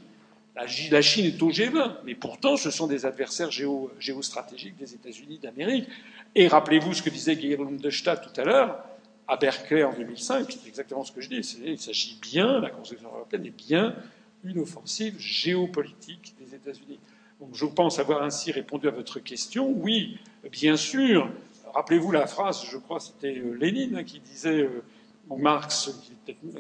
La, 0.56 1.02
Chine 1.02 1.26
est 1.26 1.42
au 1.42 1.50
G20, 1.50 1.98
mais 2.06 2.14
pourtant, 2.14 2.58
ce 2.58 2.72
sont 2.72 2.86
des 2.86 3.06
adversaires 3.06 3.50
géostratégiques 3.52 4.76
des 4.78 4.94
États-Unis 4.94 5.40
d'Amérique. 5.40 5.88
Et 6.36 6.48
rappelez-vous 6.48 6.94
ce 6.94 7.02
que 7.02 7.10
disait 7.10 7.36
Guillaume 7.36 7.78
de 7.78 7.90
Stadt 7.90 8.22
tout 8.22 8.42
à 8.42 8.44
l'heure 8.44 8.84
à 9.28 9.38
Berkeley 9.38 9.84
en 9.84 9.94
2005, 9.94 10.52
c'est 10.52 10.68
exactement 10.68 11.06
ce 11.06 11.14
que 11.14 11.22
je 11.22 11.30
dis. 11.30 11.38
Il 11.66 11.80
s'agit 11.80 12.20
bien, 12.22 12.60
la 12.60 12.70
construction 12.70 13.08
européenne 13.08 13.46
est 13.46 13.50
bien 13.50 13.96
une 14.44 14.60
offensive 14.60 15.18
géopolitique 15.20 16.36
des 16.38 16.54
États-Unis. 16.54 17.00
Donc 17.42 17.50
je 17.54 17.66
pense 17.66 17.98
avoir 17.98 18.22
ainsi 18.22 18.52
répondu 18.52 18.88
à 18.88 18.92
votre 18.92 19.20
question. 19.20 19.74
Oui, 19.76 20.20
bien 20.52 20.78
sûr. 20.78 21.28
Rappelez-vous 21.74 22.12
la 22.12 22.28
phrase, 22.28 22.64
je 22.70 22.78
crois 22.78 23.00
c'était 23.00 23.36
euh, 23.40 23.58
Lénine 23.60 23.98
hein, 23.98 24.04
qui 24.04 24.20
disait, 24.20 24.62
euh, 24.62 24.84
ou 25.28 25.38
Marx 25.38 25.92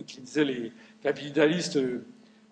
qui, 0.08 0.22
disait 0.22 0.44
les 0.44 0.72
capitalistes 1.04 1.78
euh, 1.78 2.04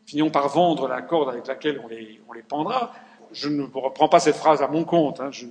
finiront 0.06 0.30
par 0.30 0.48
vendre 0.50 0.88
la 0.88 1.02
corde 1.02 1.30
avec 1.30 1.48
laquelle 1.48 1.82
on 1.84 1.88
les, 1.88 2.22
pendra. 2.48 2.94
Je 3.32 3.50
ne 3.50 3.64
reprends 3.64 4.10
pas 4.10 4.20
cette 4.20 4.36
phrase 4.36 4.62
à 4.62 4.68
mon 4.68 4.84
compte. 4.84 5.20
Hein, 5.20 5.32
je 5.32 5.48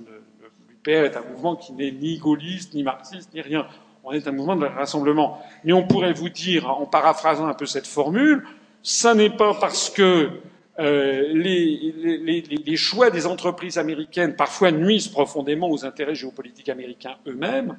l'UPR 0.69 1.05
est 1.05 1.17
un 1.17 1.23
mouvement 1.31 1.57
qui 1.57 1.73
n'est 1.73 1.91
ni 1.91 2.17
gaulliste, 2.17 2.73
ni 2.75 2.83
marxiste, 2.83 3.33
ni 3.33 3.41
rien 3.41 3.67
on 4.03 4.13
est 4.13 4.27
un 4.27 4.31
mouvement 4.31 4.55
de 4.55 4.65
rassemblement. 4.65 5.41
Mais 5.63 5.73
on 5.73 5.85
pourrait 5.85 6.13
vous 6.13 6.29
dire, 6.29 6.69
en 6.69 6.85
paraphrasant 6.85 7.47
un 7.47 7.53
peu 7.53 7.65
cette 7.65 7.87
formule, 7.87 8.45
ça 8.81 9.13
n'est 9.13 9.29
pas 9.29 9.53
parce 9.53 9.89
que 9.89 10.31
euh, 10.79 11.33
les, 11.33 12.77
choix 12.77 13.09
des 13.09 13.25
entreprises 13.25 13.77
américaines 13.77 14.35
parfois 14.35 14.71
nuisent 14.71 15.09
profondément 15.09 15.69
aux 15.69 15.85
intérêts 15.85 16.15
géopolitiques 16.15 16.69
américains 16.69 17.17
eux-mêmes 17.27 17.77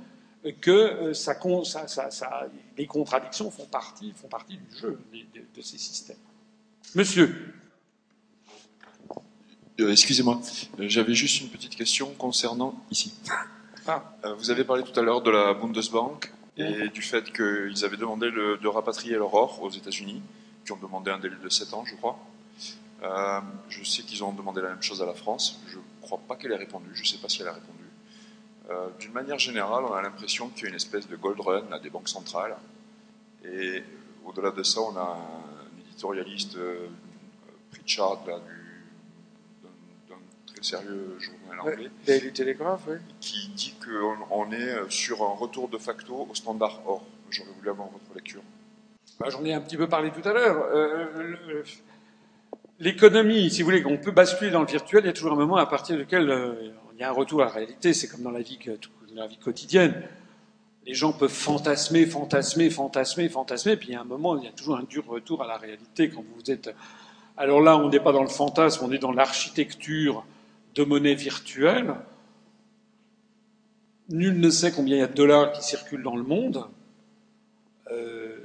que 0.61 0.71
euh, 0.71 1.15
ça, 1.15 1.39
les 2.77 2.87
contradictions 2.87 3.51
font 3.51 3.67
partie, 3.67 4.13
font 4.13 4.29
partie 4.29 4.57
du 4.57 4.79
jeu 4.79 4.99
de, 5.13 5.63
ces 5.63 5.79
systèmes. 5.79 6.17
Monsieur. 6.95 7.55
Euh, 9.81 9.93
excusez-moi, 9.93 10.41
j'avais 10.79 11.15
juste 11.15 11.41
une 11.41 11.49
petite 11.49 11.77
question 11.77 12.13
concernant 12.15 12.75
ici. 12.91 13.15
Ah. 13.87 14.15
Euh, 14.25 14.35
vous 14.35 14.51
avez 14.51 14.65
parlé 14.65 14.83
tout 14.83 14.99
à 14.99 15.03
l'heure 15.03 15.23
de 15.23 15.31
la 15.31 15.55
Bundesbank 15.55 16.33
et 16.57 16.89
du 16.89 17.01
fait 17.01 17.33
qu'ils 17.33 17.85
avaient 17.87 17.97
demandé 17.97 18.31
de 18.31 18.69
rapatrier 18.69 19.15
leur 19.15 19.33
or 19.33 19.63
aux 19.63 19.71
États-Unis, 19.71 20.21
qui 20.67 20.73
ont 20.73 20.77
demandé 20.77 21.11
un 21.11 21.19
délai 21.19 21.37
de 21.43 21.49
7 21.49 21.73
ans, 21.73 21.85
je 21.87 21.95
crois. 21.95 22.19
Euh, 23.03 23.41
je 23.69 23.85
sais 23.85 24.03
qu'ils 24.03 24.25
ont 24.25 24.33
demandé 24.33 24.61
la 24.61 24.71
même 24.71 24.83
chose 24.83 25.03
à 25.03 25.07
la 25.07 25.15
France. 25.15 25.61
Je 25.69 25.77
ne 25.77 25.83
crois 26.03 26.21
pas 26.27 26.37
qu'elle 26.37 26.53
ait 26.53 26.57
répondu. 26.57 26.91
Je 26.93 27.03
ne 27.03 27.07
sais 27.07 27.19
pas 27.19 27.29
si 27.29 27.43
elle 27.43 27.49
a 27.49 27.53
répondu. 27.53 27.79
Euh, 28.71 28.89
d'une 28.99 29.13
manière 29.13 29.39
générale, 29.39 29.85
on 29.85 29.93
a 29.93 30.03
l'impression 30.03 30.49
qu'il 30.49 30.65
y 30.65 30.67
a 30.67 30.71
une 30.71 30.77
espèce 30.77 31.09
de 31.09 31.17
gold 31.17 31.41
run 31.41 31.73
à 31.73 31.79
des 31.79 31.91
banques 31.91 32.09
centrales. 32.09 32.57
Et 33.45 33.83
au-delà 34.25 34.51
de 34.51 34.63
ça, 34.63 34.81
on 34.81 34.97
a 34.97 35.01
un 35.01 35.81
éditorialiste, 35.81 36.57
Pritchard, 37.71 38.21
là, 38.27 38.39
du 38.39 38.61
sérieux 40.63 41.17
journal 41.19 41.61
anglais. 41.61 41.91
Daily 42.05 42.33
Telegraph, 42.33 42.83
oui. 42.87 42.97
Qui 43.21 43.49
dit 43.49 43.75
qu'on 43.83 44.53
est 44.53 44.91
sur 44.91 45.23
un 45.23 45.35
retour 45.35 45.69
de 45.69 45.79
facto 45.79 46.29
au 46.31 46.35
standard 46.35 46.81
or. 46.87 47.03
J'aurais 47.31 47.53
voulu 47.53 47.71
avoir 47.71 47.89
votre 47.89 48.15
lecture. 48.15 48.43
Bah, 49.19 49.29
j'en 49.31 49.45
ai 49.45 49.53
un 49.53 49.61
petit 49.61 49.77
peu 49.77 49.89
parlé 49.89 50.11
tout 50.11 50.27
à 50.29 50.33
l'heure. 50.33 50.65
Euh, 50.73 51.63
l'économie, 52.81 53.51
si 53.51 53.63
vous 53.63 53.67
voulez, 53.67 53.83
qu'on 53.83 53.99
peut 53.99 54.11
basculer 54.11 54.51
dans 54.51 54.63
le 54.63 54.67
virtuel, 54.67 55.05
il 55.05 55.07
y 55.07 55.11
a 55.11 55.13
toujours 55.13 55.33
un 55.33 55.37
moment 55.37 55.57
à 55.57 55.67
partir 55.67 55.97
duquel 55.97 56.31
euh, 56.31 56.55
il 56.95 57.01
y 57.01 57.05
a 57.05 57.11
un 57.11 57.13
retour 57.13 57.43
à 57.43 57.45
la 57.45 57.51
réalité. 57.51 57.93
C'est 57.93 58.09
comme 58.09 58.23
dans 58.23 58.31
la 58.31 58.41
vie, 58.41 58.59
dans 59.15 59.23
la 59.23 59.27
vie 59.29 59.39
quotidienne. 59.39 60.03
Les 60.87 60.95
gens 60.95 61.13
peuvent 61.13 61.31
fantasmer, 61.31 62.07
fantasmer, 62.07 62.71
fantasmer, 62.71 63.29
fantasmer, 63.29 63.77
puis 63.77 63.89
il 63.91 63.93
y 63.93 63.97
a 63.97 64.01
un 64.01 64.05
moment, 64.05 64.37
il 64.39 64.45
y 64.45 64.49
a 64.49 64.53
toujours 64.53 64.77
un 64.77 64.83
dur 64.83 65.07
retour 65.07 65.43
à 65.43 65.47
la 65.47 65.59
réalité 65.59 66.09
quand 66.09 66.25
vous 66.35 66.51
êtes. 66.51 66.75
Alors 67.37 67.61
là, 67.61 67.77
on 67.77 67.91
n'est 67.91 68.01
pas 68.01 68.13
dans 68.13 68.23
le 68.23 68.29
fantasme, 68.29 68.85
on 68.85 68.91
est 68.91 68.99
dans 68.99 69.13
l'architecture 69.13 70.25
de 70.75 70.85
monnaie 70.85 71.15
virtuelle. 71.15 71.95
Nul 74.09 74.41
ne 74.41 74.51
sait 74.51 74.73
combien 74.73 74.97
il 74.97 75.01
y 75.01 75.03
a 75.03 75.07
de 75.07 75.15
dollars 75.15 75.53
qui 75.53 75.63
circulent 75.63 76.03
dans 76.03 76.17
le 76.17 76.25
monde. 76.25 76.65
Euh, 77.93 78.37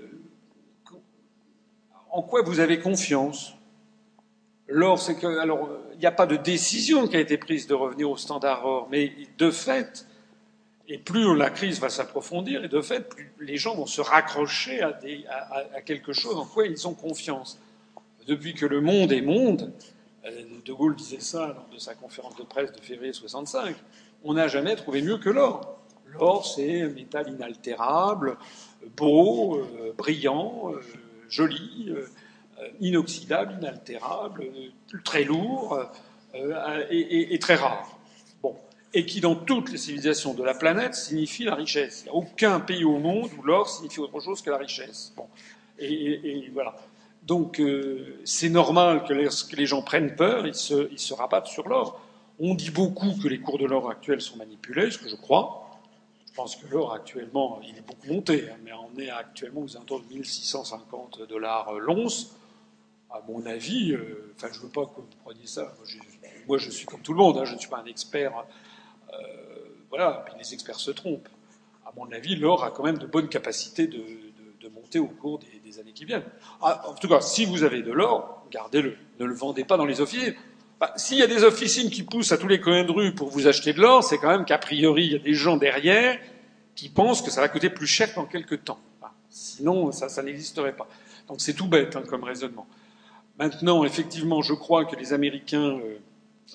en 2.12 2.22
quoi 2.22 2.42
vous 2.44 2.60
avez 2.60 2.80
confiance? 2.80 3.55
L'or, 4.68 5.00
c'est 5.00 5.16
que, 5.16 5.28
alors, 5.40 5.70
il 5.94 6.00
n'y 6.00 6.06
a 6.06 6.12
pas 6.12 6.26
de 6.26 6.36
décision 6.36 7.08
qui 7.08 7.16
a 7.16 7.20
été 7.20 7.38
prise 7.38 7.68
de 7.68 7.74
revenir 7.74 8.10
au 8.10 8.18
standard 8.18 8.66
or, 8.66 8.88
mais 8.90 9.14
de 9.38 9.52
fait, 9.52 10.08
Et 10.88 10.98
plus 11.00 11.36
la 11.36 11.50
crise 11.50 11.80
va 11.80 11.90
s'approfondir, 11.90 12.64
et 12.64 12.68
de 12.68 12.82
fait, 12.82 13.10
plus 13.10 13.32
les 13.40 13.58
gens 13.58 13.76
vont 13.76 13.88
se 13.88 14.02
raccrocher 14.02 14.82
à, 14.82 15.00
à, 15.76 15.82
quelque 15.82 16.14
chose 16.14 16.36
en 16.36 16.46
quoi 16.46 16.66
ils 16.68 16.88
ont 16.88 16.94
confiance. 16.94 17.60
Depuis 18.28 18.54
que 18.54 18.66
le 18.66 18.82
monde 18.82 19.12
est 19.12 19.22
monde, 19.22 19.72
euh, 20.26 20.44
De 20.64 20.74
Gaulle 20.74 20.96
disait 20.96 21.20
ça 21.20 21.48
lors 21.48 21.68
de 21.72 21.80
sa 21.80 21.94
conférence 21.96 22.36
de 22.36 22.44
presse 22.44 22.72
de 22.72 22.82
février 22.82 23.14
65, 23.14 23.76
on 24.24 24.34
n'a 24.34 24.48
jamais 24.48 24.76
trouvé 24.76 25.02
mieux 25.02 25.18
que 25.18 25.30
l'or. 25.30 25.80
L'or, 26.08 26.46
c'est 26.46 26.82
un 26.82 26.90
métal 26.90 27.30
inaltérable, 27.30 28.38
beau, 28.96 29.58
euh, 29.58 29.94
brillant, 29.98 30.72
euh, 30.72 30.82
joli, 31.30 31.92
inoxydable, 32.80 33.58
inaltérable, 33.60 34.46
très 35.04 35.24
lourd 35.24 35.80
et, 36.90 37.34
et 37.34 37.40
très 37.40 37.56
rare 37.56 37.96
et 38.96 39.06
qui, 39.06 39.20
dans 39.20 39.36
toutes 39.36 39.72
les 39.72 39.78
civilisations 39.78 40.34
de 40.34 40.42
la 40.42 40.54
planète, 40.54 40.96
signifie 40.96 41.44
la 41.44 41.54
richesse. 41.54 42.04
Il 42.04 42.04
n'y 42.06 42.10
a 42.12 42.16
aucun 42.16 42.62
pays 42.62 42.86
au 42.86 42.98
monde 42.98 43.30
où 43.38 43.44
l'or 43.44 43.70
signifie 43.70 44.00
autre 44.00 44.22
chose 44.22 44.42
que 44.42 44.50
la 44.50 44.58
richesse. 44.58 45.12
Bon. 45.18 45.28
Et, 45.78 46.50
voilà. 46.54 46.74
Donc, 47.24 47.60
euh, 47.60 48.22
c'est 48.24 48.50
normal 48.50 49.04
que 49.04 49.14
les, 49.14 49.66
gens 49.66 49.82
prennent 49.82 50.16
peur, 50.16 50.48
ils 50.48 50.56
se, 50.56 50.90
ils 50.92 51.00
se 51.00 51.14
rabattent 51.14 51.48
sur 51.48 51.68
l'or. 51.68 52.00
On 52.40 52.56
dit 52.56 52.70
beaucoup 52.70 53.14
que 53.22 53.28
les 53.28 53.40
cours 53.40 53.58
de 53.58 53.66
l'or 53.66 53.90
actuels 53.90 54.22
sont 54.22 54.38
manipulés, 54.38 54.90
ce 54.90 54.98
que 54.98 55.10
je 55.10 55.16
crois. 55.16 55.78
Je 56.30 56.34
pense 56.34 56.56
que 56.56 56.66
l'or 56.72 56.94
actuellement, 56.94 57.60
il 57.68 57.78
est 57.78 57.86
beaucoup 57.86 58.08
monté, 58.08 58.50
hein, 58.50 58.56
mais 58.64 58.72
on 58.72 58.98
est 58.98 59.10
actuellement 59.10 59.62
aux 59.62 59.76
alentours 59.76 60.04
de 60.04 60.14
1650 60.14 61.24
dollars 61.28 61.74
l'once. 61.74 62.34
À 63.16 63.22
mon 63.30 63.46
avis, 63.46 63.94
euh, 63.94 64.34
enfin, 64.36 64.50
je 64.52 64.60
ne 64.60 64.64
veux 64.64 64.70
pas 64.70 64.86
que 64.86 65.00
vous 65.00 65.08
preniez 65.24 65.48
ça. 65.48 65.74
Moi, 66.50 66.58
je, 66.58 66.70
suis 66.70 66.86
comme 66.86 67.00
tout 67.00 67.14
le 67.14 67.20
monde, 67.20 67.38
hein, 67.38 67.46
je 67.46 67.54
ne 67.54 67.60
suis 67.60 67.70
pas 67.70 67.78
un 67.80 67.86
expert 67.86 68.34
euh, 69.14 69.18
voilà, 69.90 70.26
les 70.38 70.54
experts 70.54 70.80
se 70.80 70.92
trompent. 70.92 71.30
À 71.86 71.92
mon 71.96 72.12
avis, 72.12 72.36
l'or 72.36 72.66
a 72.66 72.72
quand 72.72 72.84
même 72.84 72.98
de 72.98 73.06
bonnes 73.06 73.30
capacités 73.30 73.88
de, 73.88 74.04
monter 74.74 74.98
au 74.98 75.08
cours 75.08 75.40
des, 75.40 75.80
années 75.80 75.94
qui 75.94 76.06
viennent. 76.06 76.26
Ah, 76.60 76.90
en 76.90 76.96
tout 76.96 77.08
cas, 77.08 77.22
si 77.22 77.46
vous 77.46 77.64
avez 77.64 77.84
de 77.84 77.92
l'or, 77.92 78.46
gardez-le. 78.52 78.98
Ne 79.20 79.26
le 79.26 79.34
vendez 79.34 79.64
pas 79.64 79.78
dans 79.78 79.86
les 79.86 80.02
officines. 80.02 80.34
Bah, 80.80 80.92
s'il 80.98 81.18
y 81.18 81.22
a 81.22 81.28
des 81.28 81.44
officines 81.44 81.90
qui 81.90 82.04
poussent 82.04 82.32
à 82.32 82.38
tous 82.38 82.48
les 82.48 82.60
coins 82.60 82.84
de 82.84 82.92
rue 82.92 83.14
pour 83.14 83.30
vous 83.30 83.48
acheter 83.48 83.72
de 83.74 83.80
l'or, 83.80 84.04
c'est 84.04 84.18
quand 84.18 84.30
même 84.30 84.44
qu'a 84.44 84.58
priori, 84.58 85.06
il 85.06 85.12
y 85.14 85.16
a 85.16 85.20
des 85.20 85.36
gens 85.36 85.56
derrière 85.56 86.20
qui 86.76 86.90
pensent 86.90 87.22
que 87.22 87.30
ça 87.32 87.42
va 87.42 87.48
coûter 87.48 87.70
plus 87.70 87.88
cher 87.88 88.10
dans 88.16 88.26
quelques 88.26 88.66
temps. 88.66 88.80
Bah, 89.00 89.14
sinon, 89.30 89.92
ça, 89.92 90.24
n'existerait 90.24 90.76
pas. 90.76 90.88
Donc 91.28 91.42
c'est 91.42 91.54
tout 91.54 91.68
bête 91.68 91.96
hein, 91.96 92.04
comme 92.10 92.24
raisonnement. 92.24 92.68
Maintenant, 93.38 93.84
effectivement, 93.84 94.42
je 94.42 94.54
crois 94.54 94.86
que 94.86 94.96
les 94.96 95.12
Américains 95.12 95.78
euh, 95.78 95.98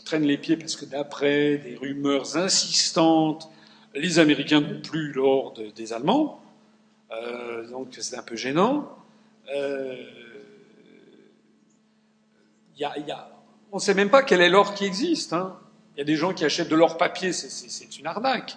traînent 0.05 0.27
les 0.27 0.39
pieds 0.39 0.57
parce 0.57 0.77
que 0.77 0.87
d'après 0.87 1.59
des 1.59 1.77
rumeurs 1.77 2.37
insistantes, 2.37 3.51
les 3.95 4.19
Américains 4.19 4.61
n'ont 4.61 4.81
plus 4.81 5.13
l'or 5.13 5.55
des 5.75 5.93
Allemands, 5.93 6.41
euh, 7.13 7.69
donc 7.69 7.89
c'est 7.99 8.17
un 8.17 8.23
peu 8.23 8.37
gênant. 8.37 8.89
Euh, 9.55 9.97
on 13.73 13.77
ne 13.77 13.81
sait 13.81 13.95
même 13.95 14.09
pas 14.09 14.23
quel 14.23 14.41
est 14.41 14.49
l'or 14.49 14.73
qui 14.75 14.85
existe. 14.87 15.35
Hein. 15.35 15.59
Il 15.95 15.99
y 15.99 16.03
a 16.03 16.05
des 16.05 16.17
gens 16.17 16.33
qui 16.33 16.45
achètent 16.45 16.71
de 16.71 16.77
l'or 16.77 16.97
papier, 16.97 17.33
c'est 17.33 17.99
une 17.99 18.07
arnaque. 18.07 18.57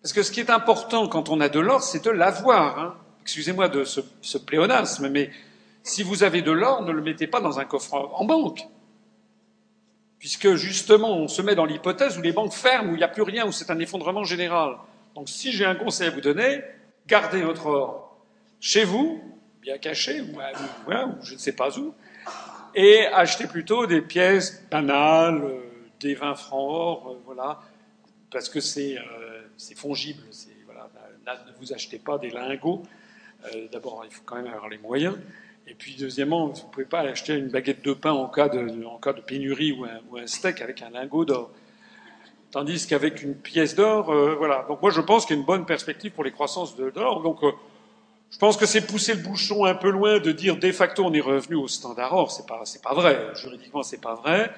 Parce 0.00 0.12
que 0.12 0.22
ce 0.22 0.30
qui 0.30 0.40
est 0.40 0.50
important 0.50 1.08
quand 1.08 1.28
on 1.28 1.40
a 1.40 1.48
de 1.48 1.60
l'or, 1.60 1.82
c'est 1.82 2.04
de 2.04 2.10
l'avoir. 2.10 2.78
Hein. 2.78 2.94
Excusez-moi 3.22 3.68
de 3.68 3.84
ce, 3.84 4.00
ce 4.22 4.38
pléonasme, 4.38 5.08
mais 5.08 5.30
si 5.84 6.02
vous 6.02 6.24
avez 6.24 6.42
de 6.42 6.50
l'or, 6.50 6.82
ne 6.82 6.90
le 6.90 7.00
mettez 7.00 7.28
pas 7.28 7.40
dans 7.40 7.60
un 7.60 7.64
coffre 7.64 7.94
en 7.94 8.24
banque 8.24 8.66
puisque 10.24 10.54
justement 10.54 11.18
on 11.18 11.28
se 11.28 11.42
met 11.42 11.54
dans 11.54 11.66
l'hypothèse 11.66 12.16
où 12.16 12.22
les 12.22 12.32
banques 12.32 12.54
ferment, 12.54 12.92
où 12.92 12.94
il 12.94 12.96
n'y 12.96 13.04
a 13.04 13.08
plus 13.08 13.20
rien, 13.20 13.46
où 13.46 13.52
c'est 13.52 13.70
un 13.70 13.78
effondrement 13.78 14.24
général. 14.24 14.78
Donc 15.14 15.28
si 15.28 15.52
j'ai 15.52 15.66
un 15.66 15.74
conseil 15.74 16.08
à 16.08 16.10
vous 16.12 16.22
donner, 16.22 16.62
gardez 17.06 17.42
votre 17.42 17.66
or 17.66 18.16
chez 18.58 18.84
vous, 18.84 19.22
bien 19.60 19.76
caché, 19.76 20.22
ou, 20.22 20.38
je 21.22 21.34
ne 21.34 21.38
sais 21.38 21.52
pas 21.52 21.78
où, 21.78 21.92
et 22.74 23.04
achetez 23.08 23.46
plutôt 23.46 23.86
des 23.86 24.00
pièces 24.00 24.66
banales, 24.70 25.44
euh, 25.44 25.60
des 26.00 26.14
20 26.14 26.34
francs 26.36 26.70
or, 26.70 27.10
euh, 27.10 27.20
voilà, 27.26 27.60
parce 28.30 28.48
que 28.48 28.60
c'est 28.60 28.96
euh, 28.96 29.42
fongible. 29.76 30.22
Voilà, 30.64 30.88
ne 31.26 31.52
vous 31.60 31.74
achetez 31.74 31.98
pas 31.98 32.16
des 32.16 32.30
lingots. 32.30 32.82
D'abord, 33.70 34.02
il 34.06 34.10
faut 34.10 34.22
quand 34.24 34.36
même 34.36 34.46
avoir 34.46 34.70
les 34.70 34.78
moyens. 34.78 35.16
Et 35.66 35.74
puis, 35.74 35.96
deuxièmement, 35.98 36.46
vous 36.46 36.66
ne 36.66 36.72
pouvez 36.72 36.84
pas 36.84 37.00
acheter 37.00 37.34
une 37.34 37.48
baguette 37.48 37.84
de 37.84 37.92
pain 37.94 38.12
en 38.12 38.28
cas 38.28 38.48
de, 38.48 39.20
pénurie 39.26 39.72
ou 39.72 39.84
un, 40.16 40.26
steak 40.26 40.60
avec 40.60 40.82
un 40.82 40.90
lingot 40.90 41.24
d'or. 41.24 41.50
Tandis 42.50 42.86
qu'avec 42.86 43.22
une 43.22 43.34
pièce 43.34 43.74
d'or, 43.74 44.10
euh, 44.10 44.34
voilà. 44.36 44.64
Donc 44.68 44.82
moi, 44.82 44.90
je 44.90 45.00
pense 45.00 45.26
qu'il 45.26 45.34
y 45.34 45.38
a 45.38 45.40
une 45.40 45.46
bonne 45.46 45.64
perspective 45.64 46.12
pour 46.12 46.22
les 46.22 46.30
croissances 46.30 46.76
de 46.76 46.92
l'or. 46.94 47.22
Donc, 47.22 47.42
euh, 47.42 47.50
je 48.30 48.38
pense 48.38 48.56
que 48.56 48.66
c'est 48.66 48.86
pousser 48.86 49.14
le 49.14 49.22
bouchon 49.22 49.64
un 49.64 49.74
peu 49.74 49.90
loin 49.90 50.18
de 50.18 50.32
dire 50.32 50.56
de 50.56 50.70
facto 50.70 51.04
on 51.04 51.12
est 51.12 51.20
revenu 51.20 51.56
au 51.56 51.66
standard 51.66 52.12
or. 52.12 52.30
C'est 52.30 52.46
pas, 52.46 52.62
pas 52.82 52.94
vrai. 52.94 53.28
Juridiquement, 53.34 53.82
c'est 53.82 54.00
pas 54.00 54.14
vrai. 54.14 54.52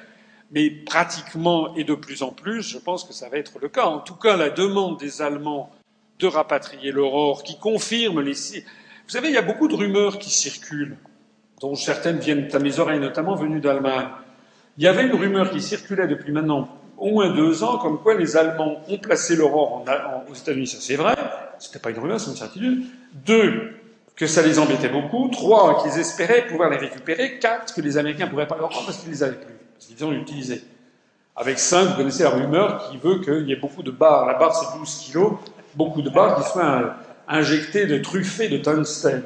Mais 0.51 0.71
pratiquement 0.71 1.75
et 1.77 1.85
de 1.85 1.95
plus 1.95 2.23
en 2.23 2.33
plus, 2.33 2.63
je 2.63 2.79
pense 2.79 3.05
que 3.05 3.13
ça 3.13 3.29
va 3.29 3.39
être 3.39 3.59
le 3.61 3.69
cas. 3.69 3.87
En 3.87 4.01
tout 4.01 4.15
cas, 4.15 4.37
la 4.37 4.51
demande 4.51 4.99
des 4.99 5.23
Allemands 5.23 5.71
de 6.19 6.27
rapatrier 6.27 6.93
leur 6.93 7.15
or, 7.15 7.43
qui 7.43 7.59
confirme 7.59 8.21
les 8.21 8.35
vous 9.07 9.13
savez, 9.13 9.29
il 9.29 9.35
y 9.35 9.39
a 9.39 9.43
beaucoup 9.43 9.69
de 9.69 9.75
rumeurs 9.75 10.19
qui 10.19 10.31
circulent, 10.31 10.97
dont 11.61 11.77
certaines 11.77 12.19
viennent 12.19 12.49
à 12.53 12.59
mes 12.59 12.81
oreilles, 12.81 12.99
notamment 12.99 13.37
venues 13.37 13.61
d'Allemagne. 13.61 14.09
Il 14.79 14.85
y 14.85 14.89
avait 14.89 15.07
une 15.07 15.15
rumeur 15.15 15.51
qui 15.51 15.63
circulait 15.63 16.09
depuis 16.09 16.33
maintenant 16.33 16.69
au 16.99 17.11
moins 17.11 17.33
deux 17.33 17.63
ans, 17.63 17.79
comme 17.79 18.01
quoi 18.03 18.15
les 18.15 18.37
Allemands 18.37 18.81
ont 18.89 18.99
placé 18.99 19.37
l'aurore 19.37 19.85
aux 20.29 20.35
États-Unis. 20.35 20.67
Ça, 20.67 20.79
c'est 20.81 20.97
vrai. 20.97 21.15
C'était 21.59 21.79
pas 21.79 21.91
une 21.91 21.99
rumeur, 21.99 22.19
c'est 22.19 22.31
une 22.31 22.37
certitude. 22.37 22.85
Deux, 23.13 23.77
que 24.17 24.27
ça 24.27 24.43
les 24.43 24.59
embêtait 24.59 24.89
beaucoup. 24.89 25.29
Trois, 25.29 25.83
qu'ils 25.83 26.01
espéraient 26.01 26.47
pouvoir 26.47 26.71
les 26.71 26.79
récupérer. 26.79 27.39
Quatre, 27.39 27.75
que 27.75 27.81
les 27.81 27.99
Américains 27.99 28.27
ne 28.27 28.31
pourraient 28.31 28.49
pas 28.49 28.57
leur 28.57 28.71
rendre 28.71 28.87
parce 28.87 28.99
qu'ils 28.99 29.11
les 29.11 29.23
avaient 29.23 29.37
plus, 29.37 29.55
parce 29.75 29.87
qu'ils 29.87 30.05
ont 30.05 30.13
utilisé. 30.13 30.65
Avec 31.37 31.59
cinq, 31.59 31.85
vous 31.85 31.97
connaissez 31.97 32.25
la 32.25 32.31
rumeur 32.31 32.91
qui 32.91 32.97
veut 32.97 33.21
qu'il 33.21 33.47
y 33.47 33.53
ait 33.53 33.61
beaucoup 33.61 33.83
de 33.83 33.91
barres. 33.91 34.27
La 34.27 34.35
barre, 34.35 34.55
c'est 34.57 34.79
12 34.79 34.95
kilos. 34.97 35.33
Beaucoup 35.75 36.01
de 36.01 36.09
barres 36.09 36.43
qui 36.43 36.51
soient 36.51 36.97
injecté 37.29 37.87
de 37.87 37.99
truffé 37.99 38.49
de 38.49 38.59
tungstène, 38.59 39.23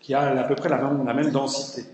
qui 0.00 0.14
a 0.14 0.40
à 0.40 0.44
peu 0.44 0.54
près 0.54 0.68
la 0.68 0.78
même, 0.78 1.30
densité. 1.30 1.84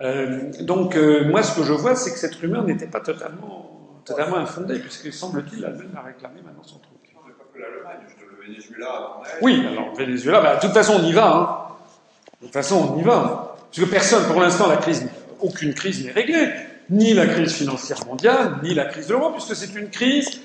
Euh, 0.00 0.50
donc, 0.60 0.96
euh, 0.96 1.24
moi, 1.28 1.42
ce 1.42 1.58
que 1.58 1.64
je 1.64 1.72
vois, 1.72 1.94
c'est 1.94 2.12
que 2.12 2.18
cette 2.18 2.34
rumeur 2.34 2.64
n'était 2.64 2.86
pas 2.86 3.00
totalement, 3.00 4.00
totalement 4.04 4.36
infondée, 4.36 4.78
puisque 4.80 5.12
semble-t-il, 5.12 5.60
l'Allemagne 5.60 5.90
a 5.96 6.02
réclamé 6.02 6.40
maintenant 6.44 6.64
son 6.64 6.78
truc. 6.78 6.94
le 7.54 8.46
Venezuela. 8.46 9.20
Oui, 9.40 9.64
alors 9.70 9.92
le 9.92 10.04
Venezuela, 10.04 10.40
bah, 10.40 10.56
de 10.56 10.60
toute 10.60 10.72
façon, 10.72 11.00
on 11.00 11.04
y 11.04 11.12
va. 11.12 11.36
Hein. 11.36 11.74
De 12.40 12.46
toute 12.46 12.52
façon, 12.52 12.94
on 12.94 13.00
y 13.00 13.02
va. 13.02 13.56
Parce 13.70 13.86
que 13.86 13.90
personne, 13.90 14.26
pour 14.26 14.40
l'instant, 14.40 14.68
la 14.68 14.76
crise, 14.76 15.08
aucune 15.40 15.74
crise 15.74 16.04
n'est 16.04 16.12
réglée. 16.12 16.52
Ni 16.90 17.14
la 17.14 17.26
crise 17.26 17.54
financière 17.54 18.04
mondiale, 18.06 18.58
ni 18.62 18.74
la 18.74 18.84
crise 18.84 19.06
de 19.06 19.14
l'euro, 19.14 19.30
puisque 19.30 19.56
c'est 19.56 19.74
une 19.74 19.88
crise 19.88 20.42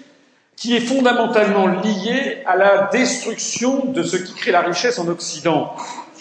qui 0.59 0.75
est 0.75 0.81
fondamentalement 0.81 1.67
lié 1.67 2.43
à 2.45 2.57
la 2.57 2.89
destruction 2.91 3.85
de 3.85 4.03
ce 4.03 4.17
qui 4.17 4.33
crée 4.33 4.51
la 4.51 4.59
richesse 4.59 4.99
en 4.99 5.07
Occident. 5.07 5.73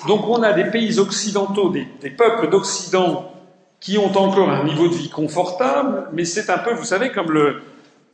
Donc 0.06 0.28
on 0.28 0.44
a 0.44 0.52
des 0.52 0.66
pays 0.70 1.00
occidentaux, 1.00 1.70
des, 1.70 2.10
peuples 2.10 2.48
d'Occident 2.48 3.32
qui 3.80 3.98
ont 3.98 4.16
encore 4.16 4.48
un 4.48 4.62
niveau 4.62 4.86
de 4.86 4.94
vie 4.94 5.10
confortable, 5.10 6.06
mais 6.12 6.24
c'est 6.24 6.50
un 6.50 6.58
peu, 6.58 6.72
vous 6.72 6.84
savez, 6.84 7.10
comme 7.10 7.36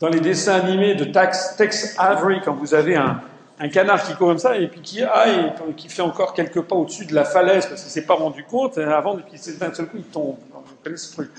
dans 0.01 0.09
les 0.09 0.21
dessins 0.21 0.55
animés 0.55 0.95
de 0.95 1.05
Tex, 1.05 1.95
Avery, 1.99 2.41
quand 2.43 2.55
vous 2.55 2.73
avez 2.73 2.97
un, 2.97 3.21
canard 3.69 4.03
qui 4.03 4.15
court 4.15 4.29
comme 4.29 4.39
ça 4.39 4.57
et 4.57 4.67
puis 4.69 4.81
qui 4.81 5.03
aille, 5.03 5.53
qui 5.77 5.91
fait 5.91 6.03
encore 6.03 6.33
quelques 6.33 6.63
pas 6.63 6.75
au-dessus 6.75 7.05
de 7.05 7.15
la 7.15 7.25
falaise 7.25 7.67
parce 7.67 7.83
qu'il 7.83 7.91
s'est 7.91 8.07
pas 8.07 8.15
rendu 8.15 8.45
compte, 8.45 8.79
avant, 8.79 9.17
puis 9.17 9.39
d'un 9.61 9.75
seul 9.75 9.89
coup, 9.89 9.99
il 9.99 10.05
tombe. 10.05 10.37
Vous 10.55 10.77
connaissez 10.83 11.09
ce 11.09 11.13
truc. 11.13 11.31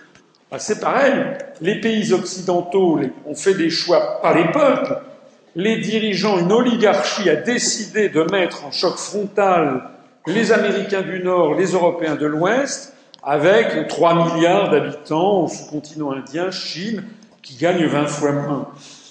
Bah, 0.51 0.59
c'est 0.59 0.79
pareil. 0.79 1.13
Les 1.61 1.81
pays 1.81 2.13
occidentaux 2.13 2.99
ont 3.25 3.35
fait 3.35 3.55
des 3.55 3.69
choix, 3.69 4.21
pas 4.21 4.33
les 4.33 4.51
peuples. 4.51 4.99
Les 5.55 5.77
dirigeants, 5.77 6.37
une 6.37 6.51
oligarchie 6.51 7.29
a 7.29 7.35
décidé 7.35 8.09
de 8.09 8.21
mettre 8.23 8.65
en 8.65 8.71
choc 8.71 8.97
frontal 8.97 9.89
les 10.27 10.51
Américains 10.51 11.01
du 11.01 11.23
Nord, 11.23 11.55
les 11.55 11.71
Européens 11.71 12.15
de 12.15 12.25
l'Ouest, 12.25 12.93
avec 13.23 13.87
3 13.87 14.35
milliards 14.35 14.69
d'habitants 14.69 15.43
au 15.43 15.47
sous-continent 15.47 16.11
indien, 16.11 16.51
Chine, 16.51 17.03
qui 17.41 17.55
gagne 17.55 17.85
20 17.85 18.07
fois 18.07 18.31
moins. 18.31 18.67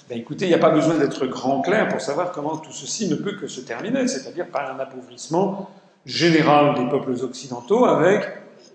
Ben 0.07 0.19
écoutez, 0.19 0.45
il 0.45 0.49
n'y 0.49 0.53
a 0.53 0.59
pas 0.59 0.69
besoin 0.69 0.95
d'être 0.95 1.25
grand 1.25 1.61
clair 1.61 1.87
pour 1.89 1.99
savoir 1.99 2.31
comment 2.31 2.57
tout 2.57 2.71
ceci 2.71 3.09
ne 3.09 3.15
peut 3.15 3.37
que 3.37 3.47
se 3.47 3.61
terminer, 3.61 4.07
c'est-à-dire 4.07 4.47
par 4.47 4.71
un 4.71 4.79
appauvrissement 4.79 5.69
général 6.05 6.75
des 6.75 6.87
peuples 6.87 7.23
occidentaux 7.23 7.85
avec 7.85 8.23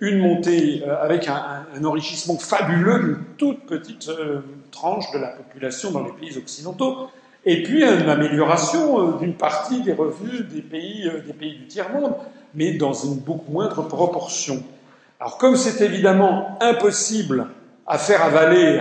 une 0.00 0.18
montée 0.18 0.82
euh, 0.86 1.02
avec 1.02 1.28
un, 1.28 1.84
enrichissement 1.84 2.38
fabuleux 2.38 2.98
d'une 3.00 3.24
toute 3.36 3.66
petite 3.66 4.08
euh, 4.08 4.40
tranche 4.70 5.10
de 5.12 5.18
la 5.18 5.28
population 5.28 5.90
dans 5.90 6.04
les 6.04 6.12
pays 6.12 6.36
occidentaux, 6.38 7.08
et 7.44 7.62
puis 7.62 7.82
une 7.84 8.08
amélioration 8.08 9.00
euh, 9.00 9.18
d'une 9.18 9.34
partie 9.34 9.82
des 9.82 9.92
revenus 9.92 10.46
des 10.48 10.62
pays, 10.62 11.10
des 11.26 11.32
pays 11.32 11.54
du 11.56 11.66
tiers-monde, 11.66 12.14
mais 12.54 12.72
dans 12.72 12.92
une 12.92 13.16
beaucoup 13.16 13.52
moindre 13.52 13.82
proportion. 13.82 14.62
Alors 15.20 15.36
comme 15.38 15.56
c'est 15.56 15.84
évidemment 15.84 16.58
impossible 16.60 17.46
à 17.86 17.98
faire 17.98 18.24
avaler 18.24 18.80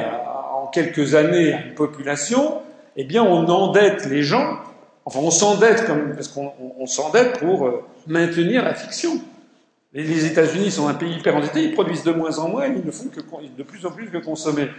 en 0.53 0.67
quelques 0.67 1.15
années 1.15 1.53
à 1.53 1.65
une 1.65 1.75
population, 1.75 2.59
eh 2.95 3.03
bien 3.03 3.23
on 3.23 3.47
endette 3.47 4.05
les 4.05 4.23
gens 4.23 4.59
Enfin, 5.05 5.21
on 5.23 5.31
s'endette 5.31 5.87
parce 6.13 6.27
qu'on 6.27 6.85
s'endette 6.85 7.39
pour 7.39 7.67
maintenir 8.05 8.63
la 8.63 8.75
fiction. 8.75 9.19
Les, 9.91 10.25
États-Unis 10.25 10.69
sont 10.69 10.87
un 10.87 10.93
pays 10.93 11.15
hyper 11.15 11.35
endetté, 11.35 11.63
ils 11.63 11.73
produisent 11.73 12.03
de 12.03 12.11
moins 12.11 12.37
en 12.37 12.49
moins, 12.49 12.67
ils 12.67 12.85
ne 12.85 12.91
font 12.91 13.09
que 13.09 13.21
de 13.21 13.63
plus 13.63 13.85
en 13.87 13.91
plus 13.91 14.09
que 14.09 14.19
consommer. 14.19 14.69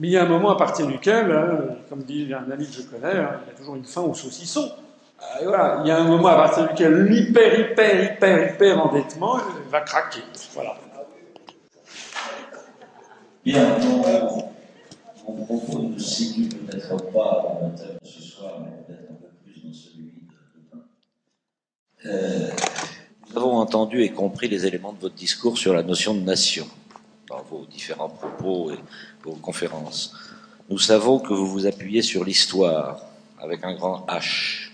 Mais 0.00 0.08
il 0.08 0.10
y 0.10 0.16
a 0.16 0.24
un 0.24 0.28
moment 0.28 0.50
à 0.50 0.56
partir 0.56 0.86
duquel, 0.88 1.30
hein, 1.30 1.76
comme 1.88 2.02
dit 2.02 2.32
un 2.34 2.50
ami 2.50 2.66
que 2.66 2.72
je 2.72 2.82
connais, 2.82 3.16
hein, 3.16 3.40
il 3.44 3.52
y 3.52 3.54
a 3.54 3.56
toujours 3.56 3.76
une 3.76 3.84
fin 3.84 4.02
au 4.02 4.12
saucisson. 4.12 4.68
Euh, 5.20 5.44
voilà, 5.44 5.80
il 5.84 5.88
y 5.88 5.90
a 5.90 5.98
un 5.98 6.08
moment 6.08 6.28
à 6.28 6.36
partir 6.36 6.68
duquel 6.68 7.04
l'hyper, 7.04 7.60
hyper, 7.60 8.14
hyper, 8.14 8.54
hyper 8.54 8.84
endettement 8.84 9.38
va 9.70 9.80
craquer. 9.80 10.20
Voilà. 10.52 10.74
Bien, 13.44 13.78
mon, 13.78 15.44
propos 15.44 15.78
ne 15.78 15.98
situe 15.98 16.48
peut-être 16.48 16.96
pas 17.12 17.60
le 17.62 17.78
thème 17.78 17.98
ce 18.02 18.20
soir, 18.20 18.60
mais 18.60 18.84
peut-être 18.84 19.10
un 19.12 19.14
peu 19.14 19.28
plus 19.44 19.64
dans 19.64 19.72
celui 19.72 20.06
de 20.06 20.34
demain. 20.72 20.84
Euh, 22.06 22.50
avons 23.36 23.58
entendu 23.58 24.02
et 24.02 24.10
compris 24.10 24.48
les 24.48 24.64
éléments 24.66 24.94
de 24.94 25.00
votre 25.00 25.14
discours 25.14 25.58
sur 25.58 25.74
la 25.74 25.82
notion 25.82 26.14
de 26.14 26.20
nation 26.20 26.66
dans 27.28 27.42
vos 27.42 27.66
différents 27.66 28.08
propos 28.08 28.70
et 28.70 28.78
vos 29.22 29.34
conférences. 29.34 30.14
Nous 30.70 30.78
savons 30.78 31.18
que 31.18 31.34
vous 31.34 31.46
vous 31.46 31.66
appuyez 31.66 32.00
sur 32.00 32.24
l'histoire 32.24 33.02
avec 33.38 33.62
un 33.62 33.74
grand 33.74 34.06
H. 34.08 34.70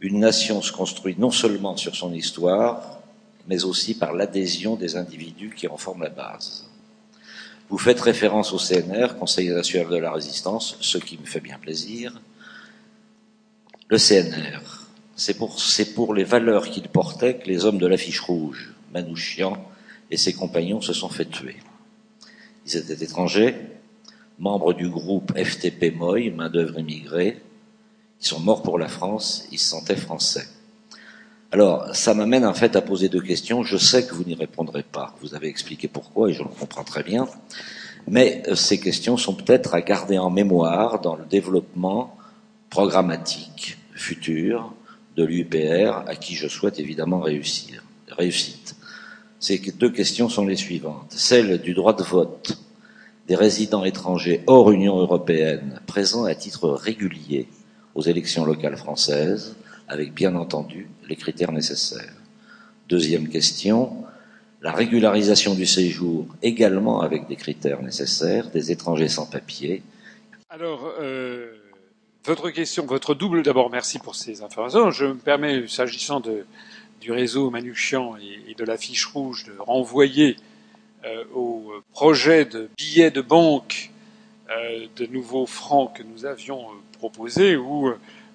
Une 0.00 0.20
nation 0.20 0.60
se 0.60 0.72
construit 0.72 1.16
non 1.18 1.30
seulement 1.30 1.76
sur 1.76 1.96
son 1.96 2.12
histoire, 2.12 2.98
mais 3.48 3.64
aussi 3.64 3.94
par 3.94 4.12
l'adhésion 4.12 4.76
des 4.76 4.96
individus 4.96 5.54
qui 5.56 5.66
en 5.66 5.78
forment 5.78 6.02
la 6.02 6.10
base. 6.10 6.68
Vous 7.70 7.78
faites 7.78 8.00
référence 8.00 8.52
au 8.52 8.58
CNR, 8.58 9.16
Conseil 9.18 9.48
national 9.48 9.88
de 9.88 9.96
la 9.96 10.12
résistance, 10.12 10.76
ce 10.80 10.98
qui 10.98 11.16
me 11.16 11.24
fait 11.24 11.40
bien 11.40 11.58
plaisir. 11.58 12.20
Le 13.88 13.96
CNR, 13.96 14.83
c'est 15.16 15.94
pour, 15.94 16.14
les 16.14 16.24
valeurs 16.24 16.68
qu'il 16.68 16.88
portait 16.88 17.36
que 17.36 17.48
les 17.48 17.64
hommes 17.64 17.78
de 17.78 17.86
l'affiche 17.86 18.20
rouge, 18.20 18.74
Manouchian 18.92 19.56
et 20.10 20.16
ses 20.16 20.32
compagnons, 20.32 20.80
se 20.80 20.92
sont 20.92 21.08
fait 21.08 21.26
tuer. 21.26 21.56
Ils 22.66 22.76
étaient 22.76 23.04
étrangers, 23.04 23.54
membres 24.38 24.72
du 24.72 24.88
groupe 24.88 25.32
FTP 25.36 25.94
Moy, 25.94 26.30
main-d'œuvre 26.30 26.78
immigrée. 26.78 27.40
Ils 28.20 28.26
sont 28.26 28.40
morts 28.40 28.62
pour 28.62 28.78
la 28.78 28.88
France, 28.88 29.46
ils 29.52 29.58
se 29.58 29.70
sentaient 29.70 29.96
français. 29.96 30.46
Alors, 31.52 31.94
ça 31.94 32.14
m'amène 32.14 32.44
en 32.44 32.54
fait 32.54 32.74
à 32.74 32.82
poser 32.82 33.08
deux 33.08 33.20
questions. 33.20 33.62
Je 33.62 33.76
sais 33.76 34.04
que 34.04 34.14
vous 34.14 34.24
n'y 34.24 34.34
répondrez 34.34 34.82
pas. 34.82 35.14
Vous 35.20 35.36
avez 35.36 35.46
expliqué 35.46 35.86
pourquoi 35.86 36.30
et 36.30 36.32
je 36.32 36.42
le 36.42 36.48
comprends 36.48 36.82
très 36.82 37.04
bien. 37.04 37.28
Mais 38.08 38.42
euh, 38.48 38.56
ces 38.56 38.80
questions 38.80 39.16
sont 39.16 39.34
peut-être 39.34 39.74
à 39.74 39.80
garder 39.80 40.18
en 40.18 40.30
mémoire 40.30 41.00
dans 41.00 41.14
le 41.14 41.24
développement 41.24 42.16
programmatique 42.70 43.78
futur 43.92 44.74
de 45.16 45.24
l'UPR, 45.24 46.04
à 46.06 46.16
qui 46.16 46.34
je 46.34 46.48
souhaite 46.48 46.78
évidemment 46.80 47.20
réussir, 47.20 47.82
réussite. 48.08 48.76
Ces 49.40 49.58
deux 49.58 49.90
questions 49.90 50.28
sont 50.28 50.46
les 50.46 50.56
suivantes. 50.56 51.12
Celle 51.12 51.60
du 51.60 51.74
droit 51.74 51.94
de 51.94 52.02
vote 52.02 52.58
des 53.28 53.34
résidents 53.34 53.84
étrangers 53.84 54.42
hors 54.46 54.70
Union 54.70 54.98
européenne 54.98 55.80
présents 55.86 56.24
à 56.24 56.34
titre 56.34 56.68
régulier 56.70 57.48
aux 57.94 58.02
élections 58.02 58.44
locales 58.44 58.76
françaises 58.76 59.56
avec 59.88 60.12
bien 60.12 60.34
entendu 60.34 60.88
les 61.08 61.16
critères 61.16 61.52
nécessaires. 61.52 62.14
Deuxième 62.88 63.28
question, 63.28 64.04
la 64.62 64.72
régularisation 64.72 65.54
du 65.54 65.66
séjour 65.66 66.26
également 66.42 67.02
avec 67.02 67.28
des 67.28 67.36
critères 67.36 67.82
nécessaires 67.82 68.50
des 68.50 68.72
étrangers 68.72 69.08
sans 69.08 69.26
papier. 69.26 69.82
Alors, 70.48 70.90
euh, 71.00 71.52
votre 72.24 72.50
question, 72.50 72.86
votre 72.86 73.14
double, 73.14 73.42
d'abord 73.42 73.70
merci 73.70 73.98
pour 73.98 74.14
ces 74.14 74.42
informations. 74.42 74.90
Je 74.90 75.06
me 75.06 75.14
permets, 75.14 75.66
s'agissant 75.68 76.20
du 76.20 77.12
réseau 77.12 77.50
Manouchian 77.50 78.16
et, 78.16 78.54
de 78.54 78.64
la 78.64 78.76
fiche 78.76 79.06
rouge, 79.06 79.44
de 79.44 79.54
renvoyer 79.58 80.36
euh, 81.04 81.24
au 81.34 81.72
projet 81.92 82.44
de 82.44 82.68
billets 82.76 83.10
de 83.10 83.20
banque 83.20 83.90
euh, 84.50 84.86
de 84.96 85.06
nouveaux 85.06 85.46
francs 85.46 85.96
que 85.96 86.02
nous 86.02 86.24
avions 86.24 86.66
proposé, 86.98 87.56
où 87.56 87.92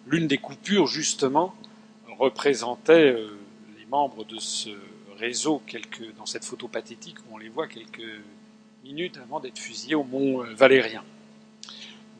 l'une 0.07 0.27
des 0.27 0.37
coupures, 0.37 0.87
justement, 0.87 1.55
représentait 2.19 3.13
euh, 3.13 3.37
les 3.79 3.85
membres 3.85 4.25
de 4.25 4.37
ce 4.39 4.69
réseau 5.17 5.61
quelques, 5.65 6.15
dans 6.17 6.25
cette 6.25 6.45
photo 6.45 6.67
pathétique 6.67 7.17
où 7.19 7.35
on 7.35 7.37
les 7.37 7.49
voit 7.49 7.67
quelques 7.67 8.21
minutes 8.83 9.17
avant 9.17 9.39
d'être 9.39 9.57
fusillés 9.57 9.95
au 9.95 10.03
Mont 10.03 10.43
euh, 10.43 10.53
Valérien. 10.53 11.03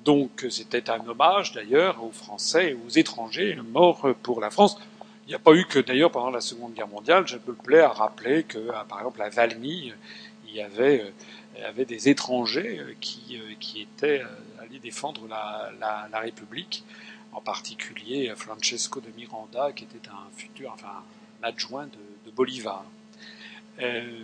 Donc 0.05 0.45
c'était 0.49 0.89
un 0.89 1.05
hommage 1.07 1.51
d'ailleurs 1.51 2.03
aux 2.03 2.11
Français 2.11 2.71
et 2.71 2.73
aux 2.73 2.89
étrangers 2.89 3.55
morts 3.55 4.07
pour 4.23 4.39
la 4.39 4.49
France. 4.49 4.77
Il 5.25 5.29
n'y 5.29 5.35
a 5.35 5.39
pas 5.39 5.53
eu 5.53 5.65
que 5.65 5.79
d'ailleurs 5.79 6.11
pendant 6.11 6.31
la 6.31 6.41
Seconde 6.41 6.73
Guerre 6.73 6.87
mondiale, 6.87 7.27
je 7.27 7.35
me 7.35 7.53
plais 7.53 7.81
à 7.81 7.89
rappeler 7.89 8.43
que 8.43 8.57
par 8.87 8.99
exemple 8.99 9.21
à 9.21 9.29
Valmy, 9.29 9.93
il 10.47 10.55
y 10.55 10.61
avait, 10.61 11.13
il 11.55 11.61
y 11.61 11.65
avait 11.65 11.85
des 11.85 12.09
étrangers 12.09 12.81
qui, 12.99 13.39
qui 13.59 13.81
étaient 13.81 14.23
allés 14.59 14.79
défendre 14.79 15.27
la, 15.29 15.69
la, 15.79 16.07
la 16.11 16.19
République 16.19 16.83
en 17.31 17.41
particulier 17.41 18.33
Francesco 18.35 18.99
de 18.99 19.09
Miranda, 19.15 19.71
qui 19.71 19.83
était 19.83 20.09
un 20.09 20.35
futur, 20.35 20.71
enfin, 20.73 21.03
un 21.41 21.47
adjoint 21.47 21.85
de, 21.85 21.99
Bolivar. 22.35 22.85
Euh, 23.79 24.23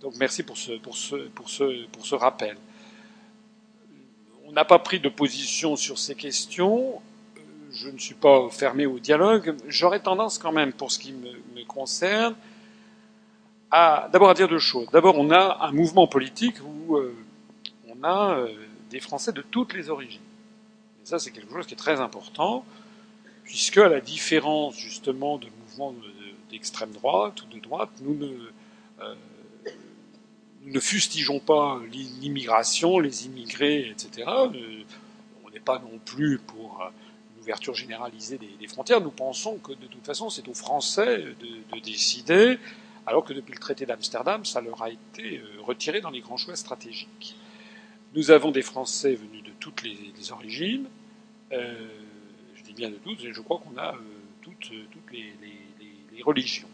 donc 0.00 0.14
merci 0.18 0.42
pour 0.42 0.58
ce, 0.58 0.72
pour 0.72 0.96
ce, 0.96 1.28
pour 1.28 1.48
ce, 1.48 1.86
pour 1.86 2.04
ce 2.04 2.16
rappel. 2.16 2.56
On 4.46 4.52
n'a 4.52 4.64
pas 4.64 4.78
pris 4.78 5.00
de 5.00 5.08
position 5.08 5.76
sur 5.76 5.98
ces 5.98 6.14
questions. 6.14 7.00
Je 7.72 7.88
ne 7.88 7.98
suis 7.98 8.14
pas 8.14 8.48
fermé 8.50 8.86
au 8.86 8.98
dialogue. 8.98 9.56
J'aurais 9.68 10.00
tendance 10.00 10.38
quand 10.38 10.52
même, 10.52 10.72
pour 10.72 10.90
ce 10.90 10.98
qui 10.98 11.12
me, 11.12 11.64
concerne, 11.66 12.34
à 13.70 14.08
d'abord 14.12 14.30
à 14.30 14.34
dire 14.34 14.48
deux 14.48 14.58
choses. 14.58 14.88
D'abord, 14.92 15.18
on 15.18 15.30
a 15.30 15.58
un 15.62 15.72
mouvement 15.72 16.06
politique 16.06 16.56
où 16.64 16.96
euh, 16.96 17.14
on 17.88 18.04
a 18.04 18.38
euh, 18.38 18.48
des 18.90 19.00
Français 19.00 19.32
de 19.32 19.42
toutes 19.42 19.74
les 19.74 19.90
origines 19.90 20.20
ça, 21.06 21.20
c'est 21.20 21.30
quelque 21.30 21.52
chose 21.52 21.66
qui 21.66 21.74
est 21.74 21.78
très 21.78 22.00
important, 22.00 22.64
puisque 23.44 23.78
à 23.78 23.88
la 23.88 24.00
différence 24.00 24.76
justement 24.76 25.38
de 25.38 25.46
mouvements 25.60 25.94
d'extrême 26.50 26.90
droite 26.90 27.42
ou 27.42 27.46
de 27.46 27.60
droite, 27.60 27.90
nous 28.00 28.16
ne, 28.16 28.26
euh, 28.26 29.14
ne 30.66 30.80
fustigeons 30.80 31.40
pas 31.40 31.80
l'immigration, 31.90 32.98
les 32.98 33.26
immigrés, 33.26 33.88
etc. 33.88 34.28
Euh, 34.28 34.82
on 35.44 35.50
n'est 35.50 35.60
pas 35.60 35.78
non 35.78 35.98
plus 36.04 36.38
pour 36.38 36.82
euh, 36.82 36.90
une 37.34 37.42
ouverture 37.42 37.74
généralisée 37.74 38.38
des, 38.38 38.68
frontières. 38.68 39.00
Nous 39.00 39.10
pensons 39.10 39.58
que 39.58 39.72
de 39.72 39.86
toute 39.86 40.04
façon, 40.04 40.30
c'est 40.30 40.48
aux 40.48 40.54
Français 40.54 41.18
de, 41.18 41.76
de, 41.76 41.80
décider, 41.80 42.58
alors 43.06 43.24
que 43.24 43.32
depuis 43.32 43.52
le 43.52 43.60
traité 43.60 43.86
d'Amsterdam, 43.86 44.44
ça 44.44 44.60
leur 44.60 44.82
a 44.82 44.90
été 44.90 45.40
retiré 45.64 46.00
dans 46.00 46.10
les 46.10 46.20
grands 46.20 46.36
choix 46.36 46.56
stratégiques. 46.56 47.36
Nous 48.16 48.30
avons 48.30 48.50
des 48.50 48.62
Français 48.62 49.14
venus 49.14 49.42
de 49.42 49.50
toutes 49.60 49.82
les, 49.82 50.32
origines. 50.32 50.86
Euh, 51.52 51.86
je 52.54 52.62
dis 52.62 52.72
bien 52.72 52.88
de 52.88 52.96
toutes, 52.96 53.22
et 53.24 53.32
je 53.32 53.40
crois 53.42 53.58
qu'on 53.58 53.76
a 53.76 53.94
euh, 53.94 53.98
toutes, 54.40 54.70
les, 55.12 56.22
religions. 56.22 56.68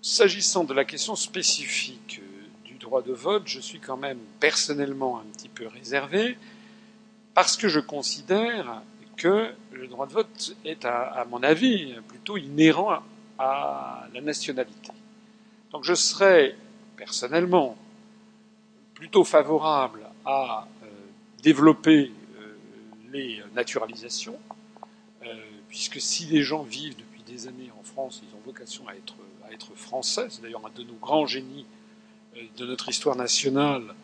S'agissant 0.00 0.64
de 0.64 0.72
la 0.72 0.86
question 0.86 1.14
spécifique 1.14 2.19
euh, 2.19 2.19
de 2.98 3.12
vote, 3.12 3.44
je 3.46 3.60
suis 3.60 3.78
quand 3.78 3.96
même 3.96 4.18
personnellement 4.40 5.20
un 5.20 5.24
petit 5.32 5.48
peu 5.48 5.68
réservé, 5.68 6.36
parce 7.34 7.56
que 7.56 7.68
je 7.68 7.78
considère 7.78 8.82
que 9.16 9.52
le 9.72 9.86
droit 9.86 10.06
de 10.06 10.12
vote 10.12 10.56
est, 10.64 10.84
à, 10.84 11.24
mon 11.30 11.42
avis, 11.42 11.94
plutôt 12.08 12.36
inhérent 12.36 12.98
à 13.38 14.08
la 14.12 14.20
nationalité. 14.20 14.92
Donc 15.70 15.84
je 15.84 15.94
serais 15.94 16.56
personnellement 16.96 17.76
plutôt 18.94 19.24
favorable 19.24 20.02
à 20.26 20.66
euh, 20.82 20.86
développer 21.42 22.12
euh, 22.36 22.56
les 23.12 23.42
naturalisations, 23.54 24.38
euh, 25.24 25.34
puisque 25.68 26.00
si 26.00 26.26
les 26.26 26.42
gens 26.42 26.62
vivent 26.62 26.96
depuis 26.96 27.22
des 27.22 27.46
années 27.46 27.70
en 27.78 27.82
France, 27.82 28.22
ils 28.22 28.34
ont 28.34 28.40
vocation 28.44 28.86
à 28.88 28.94
être, 28.94 29.14
à 29.48 29.52
être 29.52 29.74
français. 29.74 30.26
C'est 30.28 30.42
d'ailleurs 30.42 30.66
un 30.66 30.70
de 30.78 30.82
nos 30.82 30.94
grands 30.94 31.26
génies 31.26 31.64
de 32.56 32.66
notre 32.66 32.88
histoire 32.88 33.16
nationale 33.16 33.94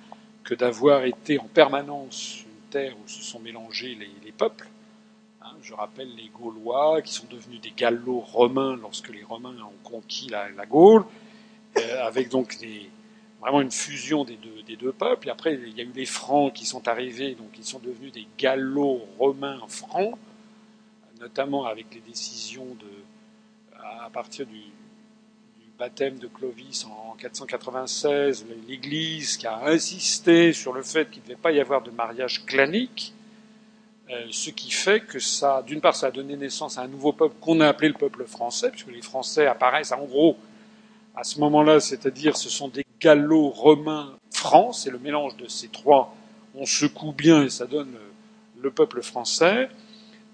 que 0.44 0.55
d'avoir 0.55 1.05
été 1.05 1.38
en 1.38 1.46
permanence 1.46 2.42
une 2.44 2.70
terre 2.70 2.94
où 2.96 3.08
se 3.08 3.22
sont 3.22 3.40
mélangés 3.40 3.96
les, 4.24 4.32
peuples. 4.32 4.68
Hein, 5.42 5.52
je 5.62 5.74
rappelle 5.74 6.14
les 6.14 6.28
Gaulois 6.28 7.02
qui 7.02 7.12
sont 7.12 7.26
devenus 7.30 7.60
des 7.60 7.72
Gallo-Romains 7.76 8.76
lorsque 8.76 9.08
les 9.08 9.22
Romains 9.22 9.56
ont 9.60 9.88
conquis 9.88 10.28
la, 10.28 10.66
Gaule, 10.66 11.05
avec 12.02 12.28
donc 12.28 12.58
vraiment 13.40 13.60
une 13.60 13.70
fusion 13.70 14.24
des 14.24 14.36
deux, 14.76 14.92
peuples. 14.92 15.28
Et 15.28 15.30
après, 15.30 15.55
il 15.55 15.76
y 15.76 15.80
a 15.80 15.84
eu 15.84 15.92
les 15.94 16.06
Francs 16.06 16.52
qui 16.52 16.66
sont 16.66 16.86
arrivés, 16.88 17.34
donc 17.34 17.50
ils 17.58 17.64
sont 17.64 17.80
devenus 17.80 18.12
des 18.12 18.26
Gallo-Romains 18.38 19.60
francs, 19.68 20.16
notamment 21.20 21.64
avec 21.64 21.86
les 21.94 22.00
décisions 22.00 22.76
à 24.05 24.10
partir 24.10 24.46
du, 24.46 24.60
baptême 25.78 26.18
de 26.18 26.26
Clovis 26.26 26.86
en 26.86 27.14
496, 27.18 28.46
l'Église 28.66 29.36
qui 29.36 29.46
a 29.46 29.66
insisté 29.66 30.52
sur 30.52 30.72
le 30.72 30.82
fait 30.82 31.10
qu'il 31.10 31.22
ne 31.22 31.28
devait 31.28 31.40
pas 31.40 31.52
y 31.52 31.60
avoir 31.60 31.82
de 31.82 31.90
mariage 31.90 32.46
clanique. 32.46 33.12
Euh, 34.10 34.26
ce 34.30 34.50
qui 34.50 34.70
fait 34.70 35.00
que 35.00 35.18
ça, 35.18 35.62
d'une 35.66 35.80
part, 35.80 35.94
ça 35.94 36.06
a 36.06 36.10
donné 36.10 36.36
naissance 36.36 36.78
à 36.78 36.82
un 36.82 36.88
nouveau 36.88 37.12
peuple 37.12 37.34
qu'on 37.40 37.60
a 37.60 37.68
appelé 37.68 37.88
le 37.88 37.94
peuple 37.94 38.24
français, 38.24 38.70
puisque 38.70 38.90
les 38.90 39.02
Français 39.02 39.46
apparaissent 39.46 39.92
en 39.92 40.05
gros 40.05 40.36
à 41.14 41.24
ce 41.24 41.40
moment-là, 41.40 41.80
c'est-à-dire 41.80 42.36
ce 42.36 42.48
sont 42.48 42.68
des 42.68 42.86
gallo-romains 43.00 44.16
francs, 44.30 44.74
c'est 44.74 44.90
le 44.90 44.98
mélange 44.98 45.36
de 45.36 45.48
ces 45.48 45.68
trois, 45.68 46.14
on 46.55 46.66
secoue 46.66 47.12
bien 47.12 47.42
et 47.42 47.50
ça 47.50 47.66
donne 47.66 47.96
le 48.60 48.70
peuple 48.70 49.02
français. 49.02 49.68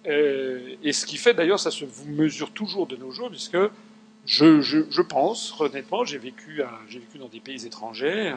Euh, 0.06 0.74
et 0.82 0.92
ce 0.92 1.06
qui 1.06 1.16
fait 1.16 1.34
d'ailleurs, 1.34 1.60
ça 1.60 1.70
se 1.70 1.84
mesure 2.06 2.50
toujours 2.50 2.86
de 2.86 2.96
nos 2.96 3.10
jours, 3.10 3.30
puisque 3.30 3.56
je, 4.26 5.02
pense, 5.02 5.55
honnêtement, 5.60 6.05
j'ai 6.05 6.18
vécu, 6.18 6.62
dans 7.18 7.28
des 7.28 7.41
pays 7.41 7.67
étrangers, 7.67 8.34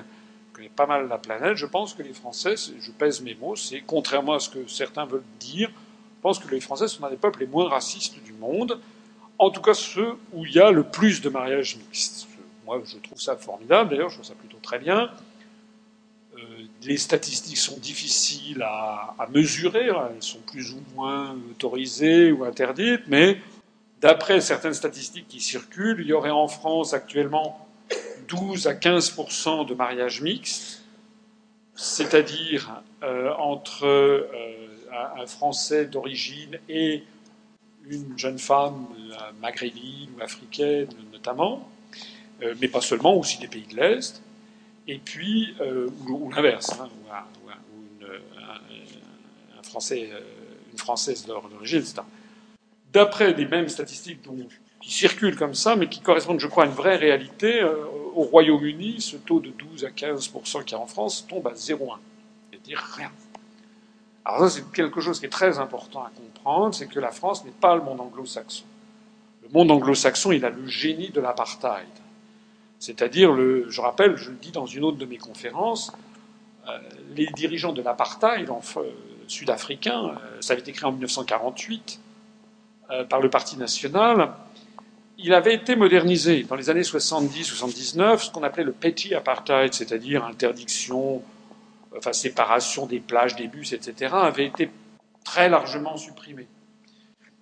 je 0.52 0.56
connais 0.56 0.70
pas 0.70 0.88
mal 0.88 1.08
la 1.08 1.18
planète, 1.18 1.56
je 1.56 1.66
pense 1.66 1.94
que 1.94 2.02
les 2.02 2.14
Français, 2.14 2.56
je 2.80 2.92
pèse 2.92 3.22
mes 3.22 3.36
mots, 3.36 3.56
c'est 3.56 3.82
contrairement 3.86 4.34
à 4.34 4.40
ce 4.40 4.50
que 4.50 4.68
certains 4.68 5.06
veulent 5.06 5.24
dire, 5.40 5.70
je 5.70 6.22
pense 6.22 6.40
que 6.40 6.50
les 6.50 6.60
Français 6.60 6.88
sont 6.88 7.04
un 7.04 7.10
des 7.10 7.18
peuples 7.18 7.42
les 7.42 7.48
moins 7.48 7.70
racistes 7.70 8.22
du 8.24 8.34
monde, 8.34 8.80
en 9.38 9.50
tout 9.52 9.62
cas 9.62 9.74
ceux 9.74 10.14
où 10.34 10.46
il 10.46 10.54
y 10.54 10.60
a 10.60 10.72
le 10.72 10.84
plus 10.84 11.22
de 11.22 11.30
mariages 11.30 11.78
mixtes. 11.78 12.28
Moi, 12.66 12.82
je 12.84 12.98
trouve 12.98 13.20
ça 13.20 13.36
formidable, 13.36 13.92
d'ailleurs, 13.92 14.10
je 14.10 14.16
trouve 14.16 14.26
ça 14.26 14.34
plutôt 14.34 14.58
très 14.62 14.80
bien. 14.80 15.12
Euh, 16.36 16.40
les 16.82 16.98
statistiques 16.98 17.58
sont 17.58 17.78
difficiles 17.78 18.64
à, 18.64 19.14
à, 19.20 19.28
mesurer, 19.28 19.86
elles 19.86 20.24
sont 20.24 20.40
plus 20.40 20.72
ou 20.72 20.82
moins 20.96 21.36
autorisées 21.52 22.32
ou 22.32 22.44
interdites, 22.44 23.04
mais 23.08 23.40
d'après 24.01 24.41
certaines 24.41 24.74
statistiques 24.74 25.27
qui 25.27 25.41
circulent, 25.41 26.01
il 26.01 26.07
y 26.07 26.14
aurait 26.14 26.30
en 26.30 26.48
France 26.48 26.93
actuellement 26.93 27.65
12 28.27 28.67
à 28.67 28.74
15% 28.74 29.67
de 29.67 29.74
mariages 29.74 30.22
mixtes, 30.22 30.83
c'est-à-dire 31.75 32.82
euh, 33.03 33.33
entre 33.38 33.85
euh, 33.85 34.27
un 35.17 35.27
Français 35.27 35.85
d'origine 35.85 36.57
et 36.69 37.03
une 37.88 38.17
jeune 38.17 38.40
femme 38.40 38.88
euh, 39.11 39.32
maghrébine 39.41 40.09
ou 40.17 40.24
africaine 40.24 40.88
notamment, 41.11 41.69
mais 42.59 42.67
pas 42.67 42.82
seulement, 42.82 43.15
aussi 43.15 43.40
des 43.40 43.48
pays 43.48 43.65
de 43.72 43.77
l'Est, 43.77 44.22
et 44.88 44.98
puis, 44.98 45.56
ou, 46.07 46.30
l'inverse, 46.30 46.69
hein, 46.80 46.90
ou, 47.45 47.49
une, 48.01 48.07
un, 49.57 49.64
Français, 49.64 50.09
une 50.72 50.77
Française 50.77 51.25
d'origine, 51.25 51.80
etc. 51.80 52.01
D'après 52.95 53.33
les 53.33 53.45
mêmes 53.45 53.67
statistiques 53.67 54.22
qui 54.80 54.90
circulent 54.90 55.35
comme 55.35 55.53
ça, 55.53 55.75
mais 55.75 55.90
qui 55.90 55.99
correspondent, 55.99 56.40
je 56.40 56.48
crois, 56.48 56.64
à 56.64 56.67
une 56.67 56.72
vraie 56.72 56.95
réalité, 56.95 57.61
au 58.15 58.22
Royaume-Uni, 58.22 59.01
ce 59.01 59.17
taux 59.17 59.41
de 59.41 59.49
12 59.49 59.83
à 59.83 59.90
15 59.90 60.32
qu'il 60.32 60.72
y 60.72 60.75
a 60.75 60.80
en 60.80 60.88
France 60.88 61.27
tombe 61.27 61.45
à 61.45 61.51
0,1. 61.51 61.98
C'est-à-dire 62.49 62.80
rien. 62.95 63.11
Alors 64.24 64.40
ça, 64.40 64.49
c'est 64.49 64.72
quelque 64.72 65.01
chose 65.01 65.19
qui 65.19 65.25
est 65.25 65.30
très 65.30 65.59
important 65.59 66.03
à 66.03 66.11
comprendre, 66.15 66.74
c'est 66.74 66.88
que 66.88 67.01
la 67.01 67.11
France 67.11 67.43
n'est 67.43 67.51
pas 67.51 67.75
le 67.75 67.82
monde 67.82 67.99
anglo-saxon. 67.99 68.64
Le 69.43 69.49
monde 69.49 69.72
anglo-saxon, 69.72 70.32
il 70.32 70.45
a 70.45 70.49
le 70.49 70.65
génie 70.65 71.09
de 71.09 71.19
l'apartheid. 71.19 71.90
C'est-à-dire, 72.80 73.35
je 73.35 73.82
rappelle, 73.82 74.15
je 74.15 74.30
le 74.30 74.38
dis 74.38 74.51
dans 74.51 74.67
une 74.67 74.85
autre 74.85 74.98
de 74.98 75.06
mes 75.06 75.17
conférences, 75.17 75.91
euh, 76.69 76.80
les 77.14 77.27
dirigeants 77.27 77.74
de 77.74 77.82
l'apartheid 77.82 78.49
euh, 78.49 78.83
sud-africain, 79.27 80.15
euh, 80.15 80.38
ça 80.40 80.53
avait 80.53 80.61
été 80.61 80.72
créé 80.72 80.88
en 80.88 80.93
1948 80.93 81.99
euh, 81.99 82.05
par 83.10 83.20
le 83.20 83.30
Parti 83.30 83.58
national, 83.58 84.34
il 85.18 85.34
avait 85.34 85.56
été 85.56 85.76
modernisé 85.76 86.44
dans 86.44 86.56
les 86.56 86.70
années 86.70 86.82
70-79, 86.82 88.20
ce 88.20 88.32
qu'on 88.32 88.44
appelait 88.44 88.64
le 88.64 88.74
petty 88.74 89.16
apartheid, 89.16 89.74
c'est-à-dire 89.74 90.26
interdiction, 90.26 91.24
enfin 91.98 92.14
séparation 92.14 92.86
des 92.86 93.00
plages, 93.00 93.36
des 93.36 93.48
bus, 93.48 93.74
etc., 93.74 94.14
avait 94.14 94.46
été 94.46 94.70
très 95.24 95.50
largement 95.50 95.98
supprimé. 95.98 96.48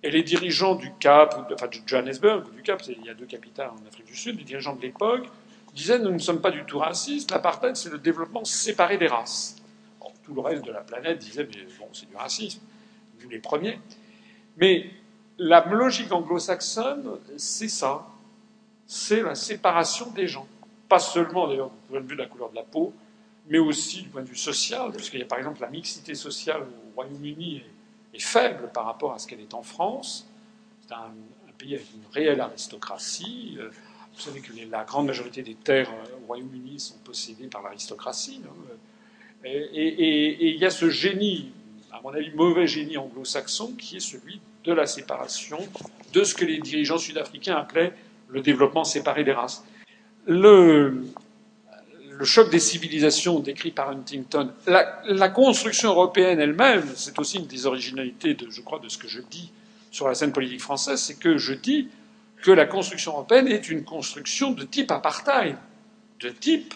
Et 0.02 0.10
les 0.10 0.22
dirigeants 0.22 0.74
du 0.74 0.92
Cap, 1.00 1.48
enfin 1.52 1.66
de 1.66 1.76
Johannesburg, 1.86 2.50
du 2.54 2.62
Cap, 2.62 2.82
il 2.88 3.04
y 3.04 3.10
a 3.10 3.14
deux 3.14 3.26
capitales 3.26 3.70
en 3.70 3.88
Afrique 3.88 4.06
du 4.06 4.16
Sud, 4.16 4.38
les 4.38 4.44
dirigeants 4.44 4.76
de 4.76 4.82
l'époque 4.82 5.26
disaient 5.74 5.98
nous 5.98 6.12
ne 6.12 6.18
sommes 6.18 6.40
pas 6.40 6.52
du 6.52 6.64
tout 6.64 6.78
racistes, 6.78 7.32
l'apartheid 7.32 7.74
c'est 7.74 7.90
le 7.90 7.98
développement 7.98 8.44
séparé 8.44 8.96
des 8.96 9.08
races. 9.08 9.56
tout 10.22 10.34
le 10.34 10.40
reste 10.40 10.64
de 10.64 10.70
la 10.70 10.80
planète 10.80 11.18
disait 11.18 11.48
mais 11.52 11.66
bon, 11.78 11.88
c'est 11.92 12.08
du 12.08 12.14
racisme, 12.14 12.60
nous 13.20 13.28
les 13.28 13.40
premiers. 13.40 13.80
Mais 14.56 14.88
la 15.38 15.64
logique 15.66 16.12
anglo-saxonne, 16.12 17.18
c'est 17.36 17.68
ça. 17.68 18.06
C'est 18.86 19.22
la 19.22 19.34
séparation 19.34 20.10
des 20.10 20.28
gens. 20.28 20.46
Pas 20.88 20.98
seulement 20.98 21.48
d'ailleurs 21.48 21.70
du 21.70 21.88
point 21.88 22.00
de 22.00 22.06
vue 22.06 22.16
de 22.16 22.22
la 22.22 22.28
couleur 22.28 22.50
de 22.50 22.54
la 22.54 22.62
peau, 22.62 22.92
mais 23.48 23.58
aussi 23.58 24.02
du 24.02 24.08
point 24.08 24.22
de 24.22 24.28
vue 24.28 24.36
social, 24.36 24.92
puisqu'il 24.92 25.20
y 25.20 25.22
a 25.22 25.26
par 25.26 25.38
exemple 25.38 25.60
la 25.60 25.70
mixité 25.70 26.14
sociale 26.14 26.62
au 26.62 26.94
Royaume-Uni 26.94 27.62
est 28.12 28.18
faible 28.18 28.70
par 28.72 28.84
rapport 28.84 29.12
à 29.12 29.18
ce 29.18 29.26
qu'elle 29.26 29.40
est 29.40 29.54
en 29.54 29.62
France. 29.62 30.28
C'est 30.86 30.94
un, 30.94 31.12
pays 31.56 31.74
avec 31.74 31.86
une 31.94 32.12
réelle 32.12 32.40
aristocratie. 32.40 33.56
Euh, 33.60 33.70
vous 34.14 34.20
savez 34.20 34.40
que 34.40 34.52
la 34.70 34.82
grande 34.82 35.06
majorité 35.06 35.42
des 35.42 35.54
terres 35.54 35.90
euh, 35.90 36.16
au 36.22 36.26
Royaume-Uni 36.26 36.80
sont 36.80 36.98
possédées 37.04 37.46
par 37.46 37.62
l'aristocratie. 37.62 38.40
Et 39.44 40.50
il 40.50 40.56
y 40.56 40.64
a 40.64 40.70
ce 40.70 40.90
génie, 40.90 41.52
à 41.92 42.00
mon 42.02 42.10
avis, 42.10 42.32
mauvais 42.32 42.66
génie 42.66 42.96
anglo-saxon, 42.96 43.74
qui 43.78 43.96
est 43.96 44.00
celui 44.00 44.40
de 44.64 44.72
la 44.72 44.86
séparation, 44.86 45.58
de 46.12 46.24
ce 46.24 46.34
que 46.34 46.44
les 46.44 46.58
dirigeants 46.58 46.98
sud-africains 46.98 47.56
appelaient 47.56 47.92
le 48.28 48.40
développement 48.40 48.84
séparé 48.84 49.24
des 49.24 49.32
races. 49.32 49.64
Le, 50.26 51.04
choc 52.22 52.50
des 52.50 52.60
civilisations 52.60 53.40
décrit 53.40 53.72
par 53.72 53.90
Huntington, 53.90 54.50
la, 54.66 55.28
construction 55.28 55.90
européenne 55.90 56.40
elle-même, 56.40 56.84
c'est 56.96 57.18
aussi 57.18 57.38
une 57.38 57.46
des 57.46 57.66
originalités, 57.66 58.34
de, 58.34 58.48
je 58.50 58.60
crois, 58.62 58.78
de 58.78 58.88
ce 58.88 58.96
que 58.96 59.08
je 59.08 59.20
dis 59.20 59.52
sur 59.90 60.08
la 60.08 60.14
scène 60.14 60.32
politique 60.32 60.60
française, 60.60 61.00
c'est 61.00 61.18
que 61.18 61.36
je 61.36 61.52
dis 61.52 61.88
que 62.42 62.50
la 62.50 62.66
construction 62.66 63.12
européenne 63.12 63.48
est 63.48 63.68
une 63.68 63.84
construction 63.84 64.52
de 64.52 64.64
type 64.64 64.90
apartheid, 64.90 65.56
de 66.20 66.30
type 66.30 66.74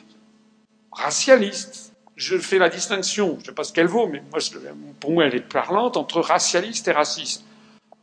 racialiste. 0.93 1.93
Je 2.17 2.37
fais 2.37 2.59
la 2.59 2.69
distinction, 2.69 3.35
je 3.37 3.41
ne 3.41 3.47
sais 3.47 3.53
pas 3.53 3.65
ce 3.65 3.73
qu'elle 3.73 3.87
vaut, 3.87 4.09
mais 4.09 4.23
moi, 4.31 4.41
pour 4.99 5.13
moi 5.13 5.27
elle 5.27 5.37
est 5.37 5.49
parlante, 5.49 5.97
entre 5.97 6.21
racialiste 6.21 6.89
et 6.89 6.93
raciste. 6.93 7.45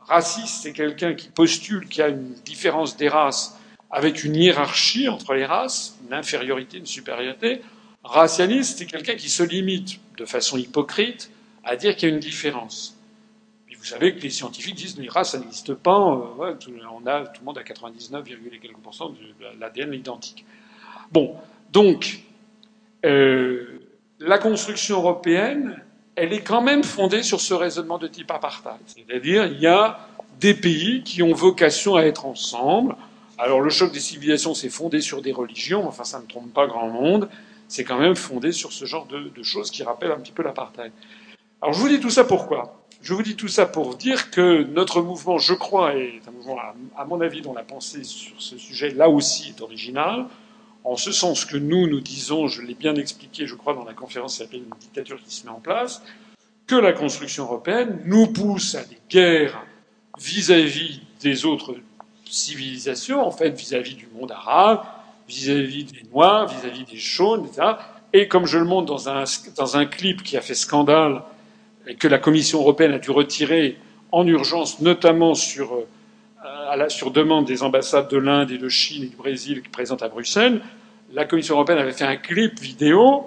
Raciste, 0.08 0.62
c'est 0.62 0.72
quelqu'un 0.72 1.14
qui 1.14 1.28
postule 1.28 1.88
qu'il 1.88 2.00
y 2.00 2.02
a 2.02 2.08
une 2.08 2.32
différence 2.44 2.96
des 2.96 3.08
races 3.08 3.58
avec 3.90 4.24
une 4.24 4.36
hiérarchie 4.36 5.08
entre 5.08 5.34
les 5.34 5.44
races, 5.44 5.96
une 6.06 6.14
infériorité, 6.14 6.78
une 6.78 6.86
supériorité. 6.86 7.60
Racialiste, 8.04 8.78
c'est 8.78 8.86
quelqu'un 8.86 9.14
qui 9.14 9.28
se 9.28 9.42
limite 9.42 10.00
de 10.16 10.24
façon 10.24 10.58
hypocrite 10.58 11.30
à 11.64 11.76
dire 11.76 11.96
qu'il 11.96 12.08
y 12.08 12.12
a 12.12 12.14
une 12.14 12.20
différence. 12.20 12.96
Puis 13.66 13.74
vous 13.74 13.84
savez 13.84 14.14
que 14.14 14.20
les 14.20 14.30
scientifiques 14.30 14.76
disent 14.76 14.94
que 14.94 15.02
les 15.02 15.08
races, 15.08 15.32
ça 15.32 15.38
n'existe 15.38 15.74
pas. 15.74 15.98
Euh, 15.98 16.54
on 16.92 17.06
a, 17.06 17.26
tout 17.26 17.40
le 17.40 17.44
monde 17.44 17.58
a 17.58 17.64
99, 17.64 18.24
quelques 18.62 18.76
pourcents 18.76 19.10
de 19.10 19.16
l'ADN 19.58 19.92
identique. 19.92 20.44
Bon, 21.10 21.36
donc, 21.72 22.20
euh, 23.04 23.80
la 24.20 24.38
construction 24.38 24.98
européenne, 24.98 25.82
elle 26.16 26.32
est 26.32 26.40
quand 26.40 26.62
même 26.62 26.82
fondée 26.82 27.22
sur 27.22 27.40
ce 27.40 27.54
raisonnement 27.54 27.98
de 27.98 28.08
type 28.08 28.30
apartheid. 28.30 28.80
C'est-à-dire, 28.86 29.46
il 29.46 29.60
y 29.60 29.66
a 29.66 29.98
des 30.40 30.54
pays 30.54 31.02
qui 31.02 31.22
ont 31.22 31.34
vocation 31.34 31.94
à 31.94 32.02
être 32.02 32.26
ensemble, 32.26 32.96
alors 33.38 33.60
le 33.60 33.70
choc 33.70 33.92
des 33.92 34.00
civilisations 34.00 34.54
s'est 34.54 34.70
fondé 34.70 35.00
sur 35.00 35.22
des 35.22 35.32
religions, 35.32 35.86
enfin 35.86 36.04
ça 36.04 36.18
ne 36.18 36.26
trompe 36.26 36.52
pas 36.52 36.66
grand 36.66 36.88
monde, 36.88 37.28
c'est 37.68 37.84
quand 37.84 37.98
même 37.98 38.16
fondé 38.16 38.52
sur 38.52 38.72
ce 38.72 38.86
genre 38.86 39.06
de, 39.06 39.42
choses 39.42 39.70
qui 39.70 39.82
rappellent 39.82 40.12
un 40.12 40.20
petit 40.20 40.32
peu 40.32 40.42
l'apartheid. 40.42 40.92
Alors 41.60 41.74
je 41.74 41.80
vous 41.80 41.88
dis 41.88 42.00
tout 42.00 42.10
ça 42.10 42.24
pourquoi? 42.24 42.82
Je 43.02 43.12
vous 43.12 43.22
dis 43.22 43.36
tout 43.36 43.48
ça 43.48 43.66
pour 43.66 43.94
dire 43.94 44.30
que 44.30 44.64
notre 44.64 45.02
mouvement, 45.02 45.38
je 45.38 45.52
crois, 45.54 45.94
est 45.94 46.20
un 46.26 46.30
mouvement, 46.30 46.56
à 46.96 47.04
mon 47.04 47.20
avis, 47.20 47.42
dont 47.42 47.52
la 47.52 47.62
pensée 47.62 48.04
sur 48.04 48.40
ce 48.40 48.56
sujet, 48.56 48.90
là 48.90 49.08
aussi, 49.08 49.50
est 49.50 49.60
originale, 49.60 50.26
en 50.86 50.96
ce 50.96 51.10
sens 51.10 51.44
que 51.44 51.56
nous, 51.56 51.88
nous 51.88 52.00
disons, 52.00 52.46
je 52.46 52.62
l'ai 52.62 52.74
bien 52.74 52.94
expliqué, 52.94 53.44
je 53.46 53.56
crois, 53.56 53.74
dans 53.74 53.84
la 53.84 53.92
conférence 53.92 54.34
qui 54.34 54.38
s'appelle 54.44 54.60
Une 54.60 54.78
dictature 54.78 55.18
qui 55.20 55.34
se 55.34 55.44
met 55.44 55.50
en 55.50 55.58
place, 55.58 56.00
que 56.68 56.76
la 56.76 56.92
construction 56.92 57.44
européenne 57.44 58.00
nous 58.04 58.28
pousse 58.28 58.76
à 58.76 58.84
des 58.84 58.98
guerres 59.10 59.60
vis-à-vis 60.16 61.00
des 61.20 61.44
autres 61.44 61.74
civilisation, 62.24 63.26
en 63.26 63.32
fait, 63.32 63.50
vis-à-vis 63.50 63.94
du 63.94 64.08
monde 64.14 64.30
arabe, 64.30 64.82
vis-à-vis 65.28 65.84
des 65.84 66.02
Noirs, 66.12 66.46
vis-à-vis 66.46 66.84
des 66.84 66.98
Chaunes, 66.98 67.46
etc. 67.46 67.72
Et 68.12 68.28
comme 68.28 68.46
je 68.46 68.58
le 68.58 68.64
montre 68.64 68.86
dans 68.86 69.08
un, 69.08 69.24
dans 69.56 69.76
un 69.76 69.86
clip 69.86 70.22
qui 70.22 70.36
a 70.36 70.40
fait 70.40 70.54
scandale 70.54 71.22
et 71.88 71.96
que 71.96 72.06
la 72.06 72.18
Commission 72.18 72.60
européenne 72.60 72.92
a 72.92 72.98
dû 72.98 73.10
retirer 73.10 73.76
en 74.12 74.26
urgence, 74.26 74.80
notamment 74.80 75.34
sur, 75.34 75.74
euh, 75.74 75.88
à 76.68 76.76
la, 76.76 76.88
sur 76.88 77.10
demande 77.10 77.46
des 77.46 77.62
ambassades 77.62 78.08
de 78.08 78.16
l'Inde 78.16 78.50
et 78.50 78.58
de 78.58 78.68
Chine 78.68 79.04
et 79.04 79.08
du 79.08 79.16
Brésil 79.16 79.62
qui 79.62 79.68
présentent 79.68 80.02
à 80.02 80.08
Bruxelles, 80.08 80.60
la 81.12 81.24
Commission 81.24 81.54
européenne 81.54 81.78
avait 81.78 81.92
fait 81.92 82.04
un 82.04 82.16
clip 82.16 82.58
vidéo 82.60 83.26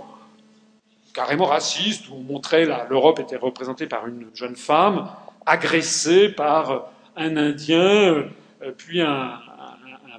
carrément 1.13 1.45
raciste 1.45 2.09
où 2.09 2.15
on 2.15 2.21
montrait 2.21 2.67
l'Europe 2.89 3.19
était 3.19 3.37
représentée 3.37 3.87
par 3.87 4.07
une 4.07 4.27
jeune 4.33 4.55
femme 4.55 5.09
agressée 5.45 6.29
par 6.29 6.91
un 7.15 7.37
Indien 7.37 8.25
euh, 8.61 8.71
puis 8.77 9.01
un, 9.01 9.39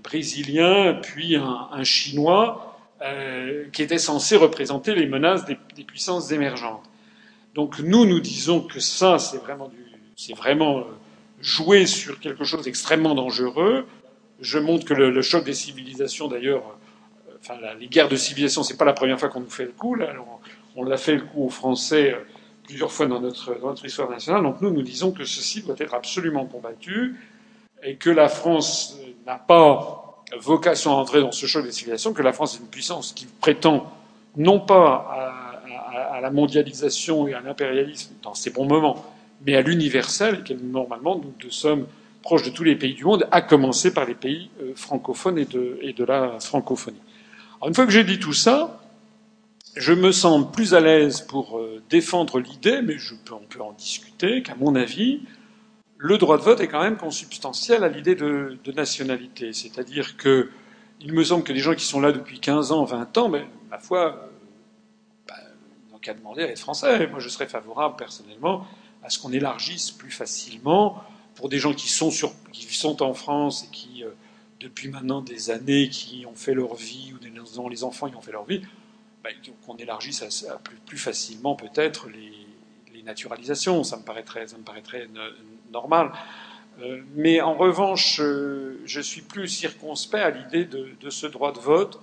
Brésilien, 0.03 0.95
puis 0.95 1.37
un, 1.37 1.85
Chinois, 1.85 2.79
euh, 3.03 3.67
qui 3.71 3.83
étaient 3.83 3.99
censés 3.99 4.37
représenter 4.37 4.95
les 4.95 5.07
menaces 5.07 5.45
des, 5.45 5.85
puissances 5.85 6.33
émergentes. 6.33 6.83
Donc 7.55 7.81
nous, 7.81 8.07
nous 8.07 8.21
disons 8.21 8.61
que 8.63 8.81
ça, 8.81 9.19
c'est 9.19 9.37
vraiment, 9.37 9.71
c'est 10.17 10.33
vraiment 10.35 10.79
euh, 10.79 10.83
jouer 11.41 11.87
sur 11.87 12.21
quelque 12.21 12.45
chose 12.45 12.65
d'extrêmement 12.65 13.15
dangereux. 13.15 13.87
Je 14.41 14.59
montre 14.59 14.85
que 14.85 14.95
le, 14.95 15.23
choc 15.23 15.45
des 15.45 15.55
civilisations, 15.55 16.29
d'ailleurs, 16.29 16.63
euh, 17.29 17.33
enfin, 17.41 17.55
les 17.79 17.89
guerres 17.89 18.09
de 18.09 18.17
civilisation, 18.17 18.63
c'est 18.63 18.77
pas 18.77 18.85
la 18.85 18.93
première 18.93 19.19
fois 19.19 19.29
qu'on 19.29 19.41
nous 19.41 19.51
fait 19.51 19.65
le 19.65 19.73
coup. 19.73 19.95
Là, 19.95 20.13
on, 20.77 20.85
l'a 20.85 20.97
fait 20.97 21.17
le 21.17 21.23
coup 21.23 21.45
aux 21.45 21.51
Français 21.51 22.13
euh, 22.13 22.25
plusieurs 22.65 22.93
fois 22.93 23.07
dans 23.07 23.21
notre, 23.21 23.59
dans 23.61 23.69
notre 23.69 23.85
histoire 23.85 24.09
nationale. 24.09 24.43
Donc 24.43 24.61
nous, 24.61 24.71
nous 24.71 24.83
disons 24.83 25.13
que 25.13 25.25
ceci 25.25 25.63
doit 25.63 25.75
être 25.79 25.95
absolument 25.95 26.47
combattu 26.47 27.17
et 27.83 27.97
que 27.97 28.11
la 28.11 28.29
France 28.29 28.99
n'a 29.27 29.37
pas 29.37 30.23
vocation 30.39 30.93
à 30.93 30.95
entrer 30.95 31.21
dans 31.21 31.33
ce 31.33 31.47
choc 31.47 31.65
des 31.65 31.73
civilisations, 31.73 32.13
que 32.13 32.23
la 32.23 32.33
France 32.33 32.57
est 32.57 32.61
une 32.61 32.69
puissance 32.69 33.13
qui 33.13 33.27
prétend 33.27 33.93
non 34.37 34.61
pas 34.61 35.09
à, 35.11 36.17
à 36.17 36.21
la 36.21 36.31
mondialisation 36.31 37.27
et 37.27 37.35
à 37.35 37.41
l'impérialisme 37.41 38.15
dans 38.23 38.35
ses 38.35 38.51
bons 38.51 38.67
moments, 38.67 39.05
mais 39.47 39.57
à 39.57 39.63
l'universel, 39.63 40.43
et 40.49 40.55
normalement 40.55 41.21
nous, 41.43 41.51
sommes 41.51 41.87
proches 42.23 42.43
de 42.43 42.51
tous 42.51 42.65
les 42.65 42.77
pays 42.77 42.95
du 42.95 43.05
monde, 43.05 43.27
à 43.31 43.41
commencer 43.41 43.95
par 43.95 44.05
les 44.05 44.15
pays 44.15 44.51
euh, 44.61 44.73
francophones 44.75 45.39
et 45.39 45.45
de, 45.45 46.05
la 46.05 46.39
francophonie. 46.41 47.01
Alors, 47.59 47.69
une 47.69 47.75
fois 47.75 47.87
que 47.87 47.93
j'ai 47.93 48.05
dit 48.05 48.19
tout 48.19 48.35
ça, 48.35 48.81
je 49.77 49.93
me 49.93 50.13
sens 50.13 50.51
plus 50.53 50.75
à 50.75 50.81
l'aise 50.81 51.21
pour 51.23 51.59
euh, 51.59 51.83
défendre 51.89 52.41
l'idée, 52.41 52.83
mais 52.83 52.97
on 53.33 53.39
peut 53.39 53.63
en 53.63 53.73
discuter, 53.73 54.43
qu'à 54.43 54.55
mon 54.57 54.75
avis, 54.75 55.21
le 55.97 56.19
droit 56.19 56.39
de 56.39 56.43
vote 56.43 56.61
est 56.61 56.69
quand 56.69 56.83
même 56.83 56.97
consubstantiel 56.97 57.85
à 57.85 57.89
l'idée 57.89 58.15
de, 58.15 58.59
nationalité. 58.75 59.53
C'est-à-dire 59.53 60.17
que 60.17 60.51
il 61.03 61.15
me 61.15 61.25
semble 61.25 61.45
que 61.45 61.53
des 61.55 61.61
gens 61.61 61.75
qui 61.75 61.85
sont 61.87 62.01
là 62.01 62.13
depuis 62.13 62.41
15 62.41 62.73
ans, 62.73 62.85
20 62.85 63.17
ans, 63.17 63.29
mais 63.31 63.47
ma 63.71 63.79
foi, 63.79 64.07
euh, 64.07 64.27
bah, 65.27 65.35
n'ont 65.91 65.99
qu'à 65.99 66.13
demander 66.13 66.43
à 66.43 66.51
être 66.51 66.59
français. 66.59 67.07
Moi, 67.07 67.21
je 67.21 67.29
serais 67.31 67.47
favorable 67.47 67.97
personnellement 67.97 68.67
à 69.03 69.11
ce 69.11 69.19
qu'on 69.19 69.33
élargisse 69.33 69.91
plus 69.91 70.11
facilement 70.11 71.03
pour 71.35 71.49
des 71.49 71.59
gens 71.59 71.73
qui 71.73 71.89
sont, 71.89 72.11
qui 72.53 72.87
en 73.01 73.15
France 73.15 73.65
et 73.65 73.69
qui, 73.75 74.05
euh, 74.05 74.11
depuis 74.61 74.89
maintenant 74.89 75.23
des 75.23 75.51
années, 75.51 75.89
qui 75.89 76.27
ont 76.27 76.35
fait 76.35 76.55
leur 76.55 76.75
vie, 76.75 77.15
ou 77.15 77.57
dont 77.57 77.69
les 77.69 77.85
enfants 77.85 78.09
y 78.09 78.15
ont 78.15 78.21
fait 78.21 78.33
leur 78.33 78.45
vie, 78.45 78.63
qu'on 79.67 79.77
élargisse 79.77 80.23
à, 80.23 80.59
plus, 80.87 80.99
facilement 80.99 81.55
peut-être 81.55 82.09
les, 82.09 82.33
naturalisations. 83.03 83.83
Ça 83.83 83.97
me 83.97 84.03
paraîtrait, 84.03 84.47
ça 84.47 84.57
normal. 85.73 86.13
Euh, 86.83 87.01
mais 87.15 87.41
en 87.41 87.55
revanche, 87.55 88.21
euh, 88.21 88.79
je 88.85 89.01
suis 89.01 89.23
plus 89.23 89.49
circonspect 89.49 90.23
à 90.23 90.31
l'idée 90.31 90.67
de, 90.67 90.91
de, 91.01 91.11
ce 91.11 91.27
droit 91.27 91.53
de 91.53 91.59
vote. 91.59 91.99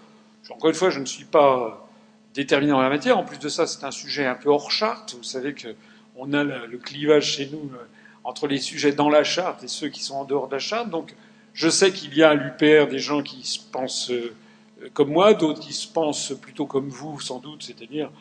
Encore 0.50 0.72
une 0.72 0.76
fois, 0.76 0.90
je 0.90 1.00
ne 1.00 1.06
suis 1.06 1.26
pas 1.26 1.88
déterminé 2.34 2.72
en 2.72 2.82
la 2.82 2.90
matière. 2.90 3.17
En 3.17 3.24
plus 3.24 3.38
de 3.38 3.48
ça, 3.48 3.67
c'est 3.67 3.84
un 3.84 3.92
sujet 3.92 4.26
un 4.26 4.34
peu 4.34 4.50
hors 4.50 4.72
charte. 4.72 5.14
Vous 5.16 5.24
savez 5.24 5.53
que 5.53 5.76
on 6.18 6.34
a 6.34 6.44
le, 6.44 6.78
clivage 6.78 7.36
chez 7.36 7.50
nous 7.52 7.72
euh, 7.74 7.86
entre 8.24 8.48
les 8.48 8.58
sujets 8.58 8.92
dans 8.92 9.10
la 9.10 9.24
charte 9.24 9.64
et 9.64 9.68
ceux 9.68 9.88
qui 9.88 10.04
sont 10.04 10.16
en 10.16 10.26
dehors 10.26 10.48
de 10.48 10.54
la 10.54 10.60
charte. 10.60 10.90
Donc, 10.90 11.16
je 11.54 11.70
sais 11.70 11.92
qu'il 11.92 12.16
y 12.16 12.24
a 12.24 12.30
à 12.30 12.34
l'UPR 12.36 12.88
des 12.90 13.00
gens 13.00 13.24
qui 13.24 13.46
se 13.46 13.60
pensent 13.60 14.12
euh, 14.12 14.34
comme 14.94 15.10
moi, 15.10 15.34
d'autres 15.34 15.60
qui 15.60 15.74
se 15.74 15.88
pensent 15.88 16.34
plutôt 16.40 16.66
comme 16.66 16.90
vous, 16.90 17.20
sans 17.20 17.40
doute, 17.40 17.64
c'est-à-dire 17.64 18.12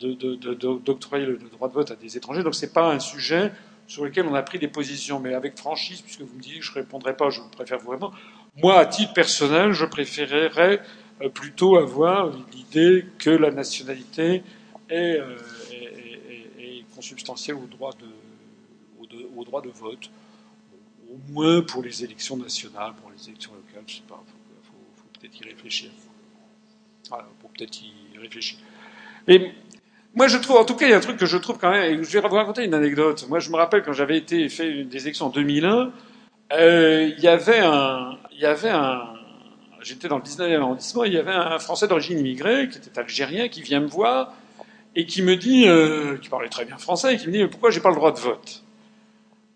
d'octroyer 0.00 1.24
le 1.24 1.38
droit 1.52 1.68
de 1.68 1.74
vote 1.74 1.90
à 1.90 1.96
des 1.96 2.16
étrangers. 2.16 2.42
Donc, 2.42 2.54
c'est 2.54 2.72
pas 2.72 2.92
un 2.92 2.98
sujet 2.98 3.52
sur 3.86 4.04
lequel 4.04 4.26
on 4.26 4.34
a 4.34 4.42
pris 4.42 4.58
des 4.58 4.68
positions, 4.68 5.20
mais 5.20 5.32
avec 5.32 5.56
franchise, 5.56 6.00
puisque 6.00 6.22
vous 6.22 6.36
me 6.36 6.42
dites 6.42 6.58
que 6.58 6.64
je 6.64 6.70
ne 6.70 6.76
répondrai 6.76 7.16
pas, 7.16 7.30
je 7.30 7.40
préfère 7.52 7.78
vous 7.78 7.90
répondre. 7.90 8.16
Moi, 8.56 8.78
à 8.78 8.84
titre 8.84 9.12
personnel, 9.12 9.72
je 9.72 9.86
préférerais 9.86 10.80
euh, 11.22 11.28
plutôt 11.28 11.76
avoir 11.76 12.30
l'idée 12.52 13.06
que 13.18 13.30
la 13.30 13.50
nationalité 13.50 14.42
est 14.90 15.18
substantiel 17.02 17.56
au 17.56 17.66
droit 17.66 17.92
de, 17.92 18.06
au, 19.36 19.44
droit 19.44 19.60
de 19.60 19.70
vote, 19.70 20.10
au 21.10 21.32
moins 21.32 21.62
pour 21.62 21.82
les 21.82 22.04
élections 22.04 22.36
nationales, 22.36 22.92
pour 23.00 23.10
les 23.10 23.28
élections 23.28 23.52
locales, 23.52 23.84
je 23.86 23.96
sais 23.96 24.02
pas, 24.08 24.22
il 24.26 24.66
faut, 24.66 25.08
peut-être 25.18 25.40
y 25.40 25.48
réfléchir. 25.48 25.90
Voilà, 27.08 27.26
pour 27.40 27.50
peut-être 27.50 27.82
y 27.82 28.18
réfléchir. 28.18 28.58
Mais 29.28 29.52
moi, 30.14 30.28
je 30.28 30.36
trouve, 30.38 30.56
en 30.56 30.64
tout 30.64 30.74
cas, 30.74 30.86
il 30.86 30.90
y 30.90 30.94
a 30.94 30.96
un 30.96 31.00
truc 31.00 31.16
que 31.16 31.26
je 31.26 31.36
trouve 31.36 31.58
quand 31.58 31.70
même, 31.70 32.02
je 32.02 32.18
vais 32.18 32.26
vous 32.26 32.34
raconter 32.34 32.64
une 32.64 32.74
anecdote. 32.74 33.26
Moi, 33.28 33.38
je 33.38 33.50
me 33.50 33.56
rappelle 33.56 33.82
quand 33.82 33.92
j'avais 33.92 34.18
été 34.18 34.48
fait 34.48 34.84
des 34.84 35.02
élections 35.02 35.26
en 35.26 35.30
2001, 35.30 35.92
euh, 36.52 37.10
il 37.16 37.22
y 37.22 37.28
avait 37.28 37.60
un, 37.60 38.18
il 38.30 38.38
y 38.38 38.46
avait 38.46 38.70
un, 38.70 39.14
j'étais 39.80 40.08
dans 40.08 40.18
le 40.18 40.22
19e 40.22 40.60
arrondissement, 40.60 41.04
il 41.04 41.14
y 41.14 41.18
avait 41.18 41.32
un 41.32 41.58
Français 41.58 41.88
d'origine 41.88 42.18
immigrée, 42.18 42.68
qui 42.68 42.78
était 42.78 42.98
algérien, 42.98 43.48
qui 43.48 43.62
vient 43.62 43.80
me 43.80 43.86
voir, 43.86 44.34
et 44.94 45.06
qui 45.06 45.22
me 45.22 45.36
dit, 45.36 45.66
euh, 45.66 46.18
qui 46.18 46.28
parlait 46.28 46.48
très 46.48 46.64
bien 46.64 46.78
français, 46.78 47.14
et 47.14 47.16
qui 47.16 47.26
me 47.26 47.32
dit 47.32 47.38
mais 47.38 47.48
pourquoi 47.48 47.70
j'ai 47.70 47.80
pas 47.80 47.90
le 47.90 47.96
droit 47.96 48.12
de 48.12 48.18
vote? 48.18 48.62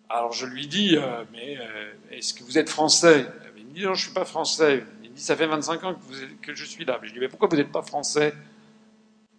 Alors 0.08 0.32
je 0.32 0.46
lui 0.46 0.66
dis 0.66 0.96
euh, 0.96 1.24
mais 1.32 1.58
euh, 1.58 1.92
est-ce 2.10 2.32
que 2.32 2.44
vous 2.44 2.58
êtes 2.58 2.68
français? 2.70 3.26
Il 3.56 3.66
me 3.66 3.72
dit 3.72 3.82
non 3.84 3.94
je 3.94 4.04
suis 4.04 4.14
pas 4.14 4.24
français. 4.24 4.84
Il 5.02 5.10
me 5.10 5.16
dit 5.16 5.22
ça 5.22 5.36
fait 5.36 5.46
25 5.46 5.84
ans 5.84 5.94
que, 5.94 6.00
vous 6.00 6.14
que 6.40 6.54
je 6.54 6.64
suis 6.64 6.84
là. 6.84 6.98
je 7.02 7.06
lui 7.06 7.12
dis 7.12 7.18
mais 7.18 7.28
pourquoi 7.28 7.48
vous 7.48 7.56
n'êtes 7.56 7.72
pas 7.72 7.82
français? 7.82 8.32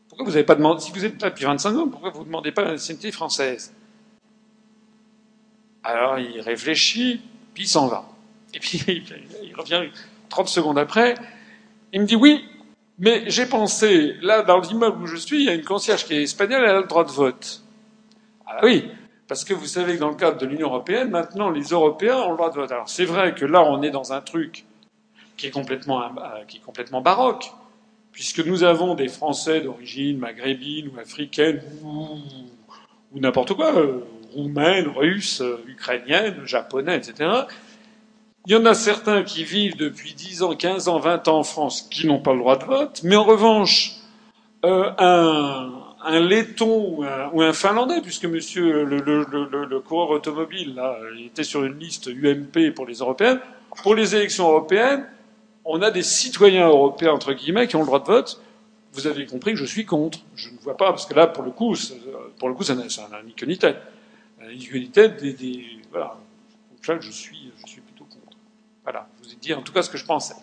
Pourquoi 0.10 0.26
vous 0.26 0.32
n'avez 0.32 0.44
pas 0.44 0.56
demandé 0.56 0.82
si 0.82 0.92
vous 0.92 1.06
êtes 1.06 1.22
là 1.22 1.30
depuis 1.30 1.46
25 1.46 1.76
ans 1.78 1.88
pourquoi 1.88 2.10
vous 2.10 2.22
ne 2.22 2.26
demandez 2.26 2.52
pas 2.52 2.64
la 2.64 2.72
nationalité 2.74 3.12
française? 3.12 3.74
Alors 5.84 6.20
il 6.20 6.42
réfléchit 6.42 7.22
puis 7.54 7.64
il 7.64 7.68
s'en 7.68 7.88
va. 7.88 8.08
Et 8.54 8.60
puis 8.60 8.84
il 9.44 9.56
revient 9.56 9.90
30 10.30 10.50
secondes 10.50 10.78
après. 10.78 11.16
Il 11.94 12.02
me 12.02 12.06
dit 12.06 12.18
oui, 12.18 12.44
mais 13.00 13.30
j'ai 13.30 13.46
pensé, 13.46 14.16
là, 14.22 14.42
dans 14.42 14.60
l'immeuble 14.60 15.04
où 15.04 15.08
je 15.08 15.18
suis, 15.18 15.38
il 15.38 15.46
y 15.46 15.50
a 15.50 15.54
une 15.54 15.64
concierge 15.64 16.06
qui 16.06 16.16
est 16.16 16.24
espagnole, 16.24 16.64
elle 16.64 16.76
a 16.76 16.82
le 16.82 16.88
droit 16.88 17.04
de 17.04 17.12
vote. 17.12 17.62
Ah 18.46 18.60
oui, 18.64 18.90
parce 19.28 19.44
que 19.44 19.54
vous 19.54 19.68
savez 19.68 19.96
que 19.96 20.00
dans 20.00 20.10
le 20.10 20.16
cadre 20.16 20.38
de 20.38 20.46
l'Union 20.46 20.70
européenne, 20.70 21.10
maintenant, 21.10 21.50
les 21.52 21.66
Européens 21.66 22.18
ont 22.22 22.32
le 22.32 22.38
droit 22.38 22.50
de 22.50 22.56
vote. 22.56 22.72
Alors 22.72 22.90
c'est 22.90 23.06
vrai 23.06 23.36
que 23.36 23.46
là, 23.46 23.64
on 23.64 23.84
est 23.84 23.92
dans 23.92 24.14
un 24.14 24.22
truc 24.22 24.66
qui 25.36 25.48
est 25.48 25.52
complètement, 25.52 26.02
euh, 26.02 26.44
qui 26.48 26.58
est 26.58 26.62
complètement 26.62 27.02
baroque, 27.02 27.52
puisque 28.12 28.40
nous 28.40 28.64
avons 28.64 28.96
des 28.96 29.10
Français 29.10 29.62
d'origine 29.62 30.18
maghrébine 30.18 30.90
ou 30.90 31.00
africaine 31.00 31.62
ou, 31.84 32.18
ou 33.12 33.20
n'importe 33.20 33.54
quoi, 33.54 33.78
euh, 33.78 34.00
roumaine, 34.34 34.88
russe, 34.88 35.44
ukrainienne, 35.68 36.46
japonais, 36.46 36.98
etc., 36.98 37.30
il 38.48 38.54
y 38.54 38.56
en 38.56 38.66
a 38.66 38.74
certains 38.74 39.24
qui 39.24 39.44
vivent 39.44 39.76
depuis 39.76 40.14
10 40.14 40.42
ans, 40.44 40.56
15 40.56 40.88
ans, 40.88 41.00
20 41.00 41.28
ans 41.28 41.40
en 41.40 41.44
France 41.44 41.82
qui 41.92 42.08
n'ont 42.08 42.22
pas 42.22 42.32
le 42.32 42.40
droit 42.40 42.58
de 42.58 42.64
vote, 42.64 43.02
mais 43.04 43.18
en 43.18 43.26
revanche, 43.26 43.98
euh, 44.64 44.90
un, 44.98 45.74
un 46.02 46.20
laiton 46.22 47.04
ou 47.34 47.42
un, 47.42 47.52
finlandais, 47.52 48.00
puisque 48.02 48.24
monsieur 48.24 48.86
le, 48.86 49.80
coureur 49.82 50.12
automobile 50.12 50.82
était 51.26 51.44
sur 51.44 51.66
une 51.66 51.78
liste 51.78 52.08
UMP 52.08 52.74
pour 52.74 52.86
les 52.86 53.00
européennes, 53.00 53.42
pour 53.84 53.96
les 53.96 54.16
élections 54.16 54.48
européennes, 54.48 55.06
on 55.66 55.82
a 55.82 55.92
des 55.92 56.04
citoyens 56.04 56.70
européens 56.70 57.12
entre 57.12 57.34
guillemets 57.34 57.68
qui 57.68 57.76
ont 57.76 57.82
le 57.82 57.86
droit 57.86 58.00
de 58.00 58.06
vote. 58.06 58.42
Vous 58.94 59.08
avez 59.08 59.26
compris 59.26 59.52
que 59.52 59.60
je 59.60 59.66
suis 59.66 59.86
contre. 59.86 60.20
Je 60.38 60.52
ne 60.52 60.58
vois 60.60 60.78
pas 60.78 60.92
parce 60.92 61.06
que 61.06 61.14
là, 61.14 61.28
pour 61.28 61.44
le 61.44 61.52
coup, 61.52 61.76
pour 62.40 62.48
le 62.48 62.56
coup, 62.56 62.64
tête. 62.64 62.80
Ni 63.26 63.34
queue 63.34 64.78
ni 64.78 64.90
tête 64.90 65.22
des, 65.22 65.34
des 65.34 65.66
voilà. 65.92 66.16
Donc 66.72 66.88
là, 66.88 66.98
je 67.02 67.12
suis 67.12 67.52
dit 69.42 69.54
en 69.54 69.62
tout 69.62 69.74
cas 69.74 69.82
ce 69.82 69.90
que 69.90 69.98
je 69.98 70.06
pensais. 70.06 70.36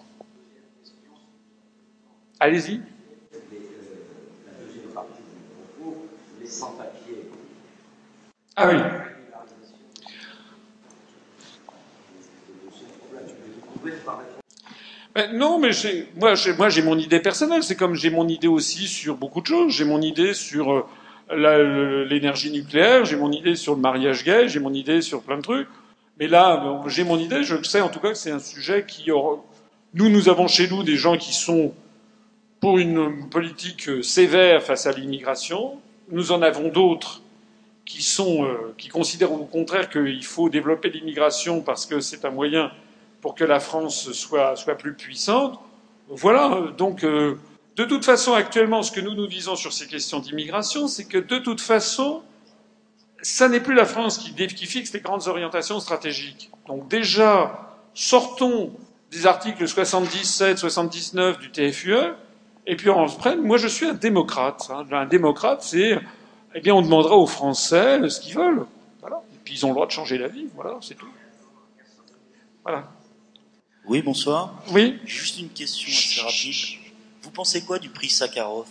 Allez-y. 2.40 2.81
Ah 8.56 8.68
oui. 8.68 8.76
Ben 15.14 15.36
non, 15.36 15.58
mais 15.58 15.70
moi, 16.16 16.34
moi 16.56 16.68
j'ai 16.68 16.82
mon 16.82 16.98
idée 16.98 17.20
personnelle. 17.20 17.62
C'est 17.62 17.76
comme 17.76 17.94
j'ai 17.94 18.10
mon 18.10 18.28
idée 18.28 18.48
aussi 18.48 18.89
sur 18.89 19.16
beaucoup 19.16 19.40
de 19.40 19.47
choses. 19.47 19.73
J'ai 19.73 19.84
mon 19.84 20.00
idée 20.02 20.34
sur 20.34 20.89
euh, 21.31 22.05
l'énergie 22.05 22.50
nucléaire, 22.50 23.05
j'ai 23.05 23.16
mon 23.16 23.32
idée 23.32 23.56
sur 23.56 23.74
le 23.74 23.81
mariage 23.81 24.24
gay, 24.24 24.48
j'ai 24.48 24.60
mon 24.60 24.74
idée 24.74 25.00
sur 25.00 25.23
plein 25.23 25.36
de 25.36 25.42
trucs. 25.42 25.68
Mais 26.18 26.28
là, 26.28 26.81
j'ai 26.86 27.05
mon 27.05 27.18
idée, 27.18 27.43
je 27.43 27.62
sais 27.62 27.81
en 27.81 27.89
tout 27.89 28.01
cas 28.01 28.10
que 28.10 28.15
c'est 28.15 28.31
un 28.31 28.39
sujet 28.39 28.84
qui. 28.86 29.10
Nous, 29.94 30.09
nous 30.09 30.28
avons 30.28 30.49
chez 30.49 30.68
nous 30.68 30.83
des 30.83 30.97
gens 30.97 31.17
qui 31.17 31.33
sont 31.33 31.73
pour 32.60 32.78
une 32.78 33.28
politique 33.28 33.89
euh, 33.89 34.02
sévère 34.02 34.62
face 34.62 34.86
à 34.86 34.93
l'immigration. 34.93 35.81
Nous 36.10 36.33
en 36.33 36.41
avons 36.41 36.68
d'autres 36.68 37.20
qui 37.84 38.02
sont, 38.02 38.44
euh, 38.44 38.75
qui 38.78 38.89
considèrent 38.89 39.33
au 39.33 39.44
contraire 39.44 39.91
qu'il 39.91 40.25
faut 40.25 40.49
développer 40.49 40.89
l'immigration 40.89 41.60
parce 41.60 41.84
que 41.84 42.01
c'est 42.01 42.25
un 42.25 42.31
moyen 42.31 42.73
pour 43.20 43.34
que 43.34 43.44
la 43.44 43.60
France 43.60 44.12
soit, 44.12 44.57
soit 44.57 44.76
plus 44.76 44.94
puissante. 44.94 45.60
Voilà. 46.09 46.73
Donc, 46.78 47.05
euh, 47.05 47.39
de 47.76 47.84
toute 47.84 48.05
façon, 48.05 48.33
actuellement, 48.33 48.83
ce 48.83 48.93
que 48.93 49.01
nous 49.01 49.15
nous 49.15 49.26
disons 49.26 49.57
sur 49.57 49.73
ces 49.73 49.86
questions 49.86 50.20
d'immigration, 50.20 50.89
c'est 50.89 51.05
que 51.05 51.18
de 51.18 51.39
toute 51.39 51.60
façon, 51.60 52.23
ça 53.24 53.48
n'est 53.48 53.60
plus 53.60 53.74
la 53.74 53.86
France 53.86 54.18
qui, 54.18 54.34
qui, 54.34 54.66
fixe 54.66 54.92
les 54.92 55.00
grandes 55.00 55.26
orientations 55.28 55.80
stratégiques. 55.80 56.50
Donc 56.66 56.88
déjà, 56.88 57.78
sortons 57.94 58.72
des 59.10 59.26
articles 59.26 59.66
77, 59.66 60.58
79 60.58 61.38
du 61.38 61.50
TFUE, 61.50 61.94
et 62.66 62.76
puis 62.76 62.90
on 62.90 63.08
se 63.08 63.16
prenne. 63.16 63.40
Moi, 63.40 63.56
je 63.56 63.68
suis 63.68 63.86
un 63.86 63.94
démocrate. 63.94 64.68
Hein. 64.70 64.86
Un 64.92 65.06
démocrate, 65.06 65.62
c'est 65.62 65.98
eh 66.54 66.60
bien, 66.60 66.74
on 66.74 66.82
demandera 66.82 67.16
aux 67.16 67.26
Français 67.26 68.08
ce 68.08 68.20
qu'ils 68.20 68.34
veulent. 68.34 68.66
Voilà. 69.00 69.22
Et 69.34 69.38
puis, 69.42 69.54
ils 69.54 69.66
ont 69.66 69.70
le 69.70 69.74
droit 69.74 69.86
de 69.86 69.92
changer 69.92 70.18
la 70.18 70.28
vie. 70.28 70.46
Voilà, 70.54 70.76
c'est 70.80 70.94
tout. 70.94 71.08
Voilà. 72.62 72.84
Oui, 73.86 74.02
bonsoir. 74.02 74.54
Oui. 74.70 74.98
Juste 75.04 75.38
une 75.38 75.48
question 75.48 75.88
assez 75.88 76.20
rapide. 76.20 76.80
Vous 77.22 77.30
pensez 77.30 77.64
quoi 77.64 77.78
du 77.78 77.88
prix 77.88 78.08
Sakharov? 78.08 78.68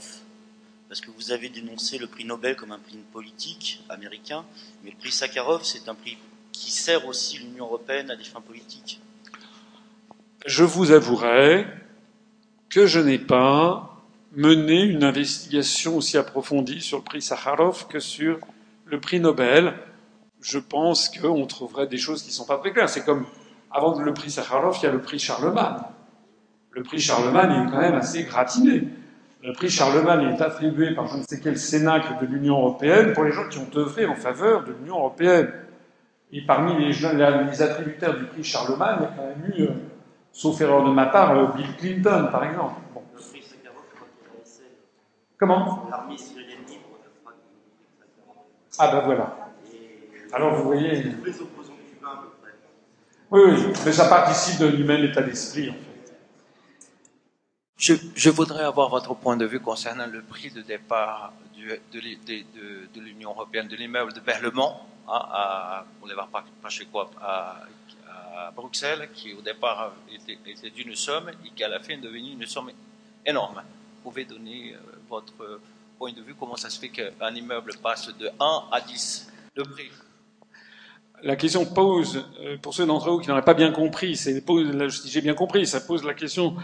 Parce 0.93 1.01
que 1.01 1.09
vous 1.09 1.31
avez 1.31 1.49
dénoncé 1.49 1.97
le 1.97 2.05
prix 2.05 2.23
Nobel 2.23 2.55
comme 2.55 2.71
un 2.71 2.77
prix 2.77 2.99
politique 3.11 3.83
américain, 3.89 4.45
mais 4.83 4.91
le 4.91 4.95
prix 4.95 5.11
Sakharov, 5.11 5.63
c'est 5.63 5.89
un 5.89 5.95
prix 5.95 6.19
qui 6.51 6.69
sert 6.69 7.07
aussi 7.07 7.39
l'Union 7.39 7.65
européenne 7.65 8.11
à 8.11 8.15
des 8.15 8.23
fins 8.23 8.41
politiques. 8.41 9.01
Je 10.45 10.63
vous 10.63 10.91
avouerai 10.91 11.65
que 12.69 12.85
je 12.85 12.99
n'ai 12.99 13.17
pas 13.17 14.03
mené 14.33 14.83
une 14.83 15.03
investigation 15.03 15.97
aussi 15.97 16.15
approfondie 16.15 16.79
sur 16.79 16.99
le 16.99 17.03
prix 17.03 17.23
Sakharov 17.23 17.87
que 17.87 17.99
sur 17.99 18.37
le 18.85 18.99
prix 18.99 19.19
Nobel. 19.19 19.73
Je 20.41 20.59
pense 20.59 21.09
qu'on 21.09 21.47
trouverait 21.47 21.87
des 21.87 21.97
choses 21.97 22.21
qui 22.21 22.29
ne 22.29 22.33
sont 22.33 22.45
pas 22.45 22.59
très 22.59 22.71
claires. 22.71 22.87
C'est 22.87 23.03
comme 23.03 23.25
avant 23.71 23.99
le 23.99 24.13
prix 24.13 24.29
Sakharov, 24.29 24.77
il 24.79 24.83
y 24.83 24.89
a 24.89 24.91
le 24.91 25.01
prix 25.01 25.17
Charlemagne. 25.17 25.81
Le 26.69 26.83
prix 26.83 26.99
Charlemagne 26.99 27.67
est 27.67 27.71
quand 27.71 27.81
même 27.81 27.95
assez 27.95 28.25
gratiné. 28.25 28.89
Le 29.43 29.51
prix 29.51 29.69
Charlemagne 29.69 30.33
est 30.33 30.41
attribué 30.41 30.95
par 30.95 31.07
je 31.07 31.17
ne 31.17 31.23
sais 31.23 31.41
quel 31.41 31.57
cénacle 31.57 32.13
de 32.21 32.25
l'Union 32.25 32.59
européenne 32.59 33.11
pour 33.11 33.25
les 33.25 33.33
gens 33.33 33.49
qui 33.49 33.57
ont 33.57 33.67
œuvré 33.75 34.05
en 34.05 34.15
faveur 34.15 34.63
de 34.63 34.71
l'Union 34.71 34.99
européenne. 34.99 35.51
Et 36.31 36.45
parmi 36.45 36.73
les, 36.77 36.93
les, 36.93 37.61
attributaires 37.61 38.17
du 38.17 38.23
prix 38.23 38.43
Charlemagne, 38.43 38.99
il 38.99 39.03
y 39.03 39.05
a 39.05 39.11
quand 39.15 39.27
même 39.27 39.53
eu, 39.53 39.61
euh, 39.63 39.73
sauf 40.31 40.61
erreur 40.61 40.85
de 40.85 40.91
ma 40.91 41.07
part, 41.07 41.37
euh, 41.37 41.47
Bill 41.57 41.75
Clinton, 41.77 42.29
par 42.31 42.45
exemple. 42.45 42.75
Bon. 42.93 43.03
Le 43.13 43.19
prix 43.19 43.43
Sakharov, 43.43 43.83
Comment? 45.37 45.89
Ah 48.79 48.91
ben 48.91 49.01
voilà. 49.01 49.51
Alors 50.31 50.55
vous 50.55 50.63
voyez. 50.63 51.03
Oui, 53.29 53.41
oui, 53.45 53.73
mais 53.85 53.91
ça 53.91 54.05
participe 54.05 54.61
de 54.61 54.67
lui-même 54.67 55.03
état 55.03 55.21
d'esprit, 55.21 55.69
en 55.69 55.73
fait. 55.73 55.92
Je, 57.85 58.29
voudrais 58.29 58.63
avoir 58.63 58.87
votre 58.87 59.13
point 59.13 59.35
de 59.35 59.45
vue 59.45 59.59
concernant 59.59 60.07
le 60.07 60.21
prix 60.21 60.49
de 60.49 60.61
départ 60.61 61.33
de, 61.57 62.99
l'Union 63.01 63.31
européenne 63.31 63.67
de 63.67 63.75
l'immeuble 63.75 64.13
de 64.13 64.21
Berlemont, 64.21 64.71
hein, 65.05 65.21
à, 65.29 65.85
boulevard 65.99 66.29
Pacheco, 66.61 67.01
à, 67.21 67.57
à 68.37 68.51
Bruxelles, 68.51 69.09
qui 69.13 69.33
au 69.33 69.41
départ 69.41 69.91
était, 70.09 70.69
d'une 70.69 70.95
somme 70.95 71.31
et 71.43 71.49
qui 71.53 71.61
à 71.61 71.67
la 71.67 71.81
fin 71.81 71.95
est 71.95 71.97
devenue 71.97 72.31
une 72.31 72.45
somme 72.45 72.71
énorme. 73.25 73.61
Vous 73.97 74.11
pouvez 74.11 74.23
donner 74.23 74.75
euh, 74.75 74.77
votre 75.09 75.59
point 75.99 76.13
de 76.13 76.21
vue, 76.21 76.35
comment 76.39 76.55
ça 76.55 76.69
se 76.69 76.79
fait 76.79 76.87
qu'un 76.87 77.35
immeuble 77.35 77.73
passe 77.83 78.15
de 78.17 78.29
1 78.39 78.63
à 78.71 78.79
10 78.79 79.29
le 79.57 79.63
prix? 79.63 79.89
La 81.21 81.35
question 81.35 81.65
pose, 81.65 82.23
euh, 82.39 82.55
pour 82.61 82.73
ceux 82.73 82.85
d'entre 82.85 83.11
vous 83.11 83.19
qui 83.19 83.27
n'auraient 83.27 83.41
pas 83.41 83.53
bien 83.53 83.73
compris, 83.73 84.15
c'est, 84.15 84.41
si 84.41 85.09
j'ai 85.09 85.21
bien 85.21 85.33
compris, 85.33 85.67
ça 85.67 85.81
pose 85.81 86.05
la 86.05 86.13
question 86.13 86.55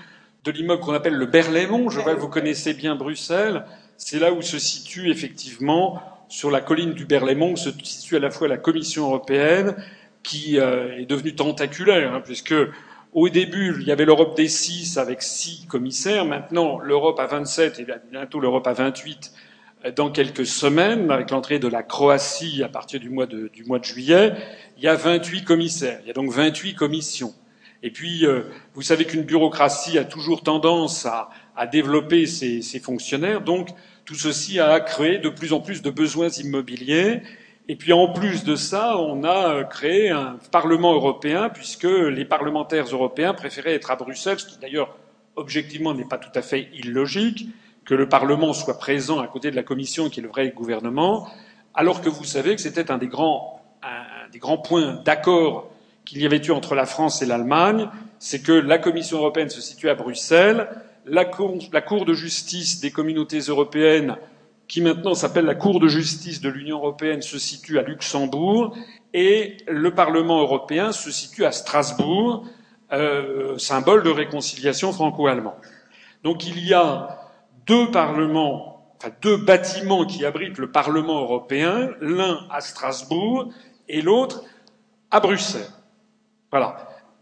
de 0.44 0.52
l'immeuble 0.52 0.82
qu'on 0.82 0.94
appelle 0.94 1.16
le 1.16 1.26
Berlaymont. 1.26 1.90
Je 1.90 2.00
vois 2.00 2.16
que 2.16 2.20
vous 2.20 2.30
connaissez 2.30 2.74
bien 2.74 2.96
Bruxelles. 2.96 3.66
C'est 3.98 4.20
là 4.20 4.32
où 4.32 4.42
se 4.42 4.60
situe 4.60 5.10
effectivement, 5.10 6.02
sur 6.30 6.52
la 6.52 6.62
colline 6.62 6.94
du 6.94 7.06
Berlaymont, 7.06 7.56
se 7.56 7.70
situe 7.84 8.16
à 8.16 8.20
la 8.20 8.32
fois 8.32 8.48
la 8.48 8.58
Commission 8.58 9.06
européenne, 9.06 9.76
qui 10.24 10.60
euh, 10.60 10.98
est 10.98 11.06
devenue 11.06 11.36
tentaculaire, 11.36 12.14
hein, 12.14 12.22
puisque 12.24 12.56
au 13.14 13.30
début, 13.30 13.76
il 13.82 13.88
y 13.88 13.92
avait 13.92 14.06
l'Europe 14.06 14.38
des 14.38 14.48
six 14.48 14.98
avec 14.98 15.24
six 15.24 15.66
commissaires. 15.68 16.26
Maintenant, 16.26 16.80
l'Europe 16.80 17.20
à 17.20 17.26
27 17.26 17.80
et 17.80 17.88
bientôt 18.12 18.40
l'Europe 18.40 18.68
à 18.68 18.74
28 18.74 19.34
dans 19.96 20.12
quelques 20.12 20.46
semaines, 20.46 21.10
avec 21.10 21.32
l'entrée 21.32 21.58
de 21.58 21.68
la 21.68 21.84
Croatie 21.84 22.64
à 22.64 22.70
partir 22.70 23.00
du 23.00 23.10
mois 23.10 23.26
de, 23.26 23.48
du 23.48 23.64
mois 23.64 23.80
de 23.80 23.86
juillet, 23.86 24.34
il 24.78 24.84
y 24.84 24.88
a 24.88 24.96
28 24.96 25.44
commissaires. 25.44 26.00
Il 26.04 26.08
y 26.08 26.12
a 26.12 26.14
donc 26.14 26.32
28 26.32 26.76
commissions. 26.76 27.34
Et 27.82 27.92
puis, 27.92 28.26
euh, 28.26 28.44
vous 28.74 28.82
savez 28.82 29.06
qu'une 29.06 29.24
bureaucratie 29.24 29.98
a 29.98 30.04
toujours 30.04 30.44
tendance 30.44 31.06
à, 31.06 31.30
à 31.56 31.66
développer 31.66 32.26
ses, 32.26 32.62
ses, 32.62 32.80
fonctionnaires. 32.80 33.42
Donc, 33.42 33.70
tout 34.06 34.16
ceci 34.16 34.60
a 34.60 34.80
créé 34.82 35.18
de 35.20 35.30
plus 35.30 35.54
en 35.54 35.62
plus 35.62 35.82
de 35.82 35.90
besoins 35.90 36.30
immobiliers. 36.30 37.22
Et 37.70 37.76
puis, 37.76 37.94
en 37.94 38.12
plus 38.12 38.44
de 38.44 38.56
ça, 38.56 38.98
on 38.98 39.24
a 39.24 39.54
euh, 39.54 39.64
créé 39.64 40.10
un 40.10 40.38
Parlement 40.52 40.94
européen, 40.94 41.50
puisque 41.50 41.84
les 41.84 42.26
parlementaires 42.26 42.86
européens 42.86 43.34
préféraient 43.34 43.76
être 43.76 43.92
à 43.92 43.96
Bruxelles, 43.96 44.40
ce 44.40 44.46
qui 44.46 44.58
d'ailleurs, 44.60 44.98
objectivement, 45.36 45.94
n'est 45.94 46.04
pas 46.04 46.18
tout 46.18 46.32
à 46.36 46.42
fait 46.42 46.70
illogique 46.74 47.48
que 47.86 47.94
le 47.96 48.10
Parlement 48.10 48.54
soit 48.54 48.78
présent 48.78 49.20
à 49.20 49.28
côté 49.28 49.52
de 49.52 49.56
la 49.56 49.64
Commission, 49.64 50.10
qui 50.10 50.20
est 50.20 50.24
le 50.24 50.30
vrai 50.30 50.50
gouvernement, 50.50 51.30
alors 51.74 52.02
que 52.02 52.10
vous 52.10 52.26
savez 52.26 52.56
que 52.56 52.62
c'était 52.62 52.92
un 52.92 52.98
des 52.98 53.08
grands, 53.08 53.62
un, 53.84 54.30
des 54.32 54.40
grands 54.40 54.58
points 54.58 55.02
d'accord 55.06 55.72
qu'il 56.10 56.24
y 56.24 56.26
avait 56.26 56.42
eu 56.44 56.50
entre 56.50 56.74
la 56.74 56.88
France 56.88 57.22
et 57.22 57.28
l'Allemagne, 57.28 57.88
c'est 58.18 58.42
que 58.42 58.52
la 58.52 58.80
Commission 58.80 59.20
européenne 59.20 59.52
se 59.52 59.62
situe 59.62 59.90
à 59.90 59.96
Bruxelles, 59.96 60.68
la 61.06 61.24
cour, 61.24 62.06
de 62.06 62.14
justice 62.14 62.80
des 62.80 62.90
communautés 62.90 63.42
européennes, 63.42 64.18
qui 64.68 64.82
maintenant 64.82 65.14
s'appelle 65.14 65.46
la 65.46 65.54
Cour 65.54 65.80
de 65.80 65.88
justice 65.88 66.42
de 66.42 66.50
l'Union 66.50 66.78
européenne, 66.78 67.22
se 67.22 67.38
situe 67.38 67.78
à 67.78 67.84
Luxembourg, 67.84 68.76
et 69.14 69.58
le 69.68 69.94
Parlement 69.94 70.42
européen 70.42 70.92
se 70.92 71.12
situe 71.12 71.46
à 71.46 71.52
Strasbourg, 71.52 72.44
euh, 72.92 73.60
symbole 73.60 74.02
de 74.02 74.10
réconciliation 74.10 74.92
franco-allemande. 74.92 75.62
Donc 76.24 76.48
il 76.48 76.66
y 76.66 76.74
a 76.74 77.20
deux 77.68 77.92
parlements, 77.92 78.96
enfin 78.98 79.14
deux 79.22 79.38
bâtiments 79.38 80.08
qui 80.08 80.26
abritent 80.26 80.58
le 80.58 80.72
Parlement 80.72 81.22
européen, 81.22 81.92
l'un 82.02 82.48
à 82.50 82.62
Strasbourg 82.62 83.54
et 83.88 84.02
l'autre 84.02 84.44
à 85.12 85.20
Bruxelles. 85.20 85.70
Voilà. 86.52 86.78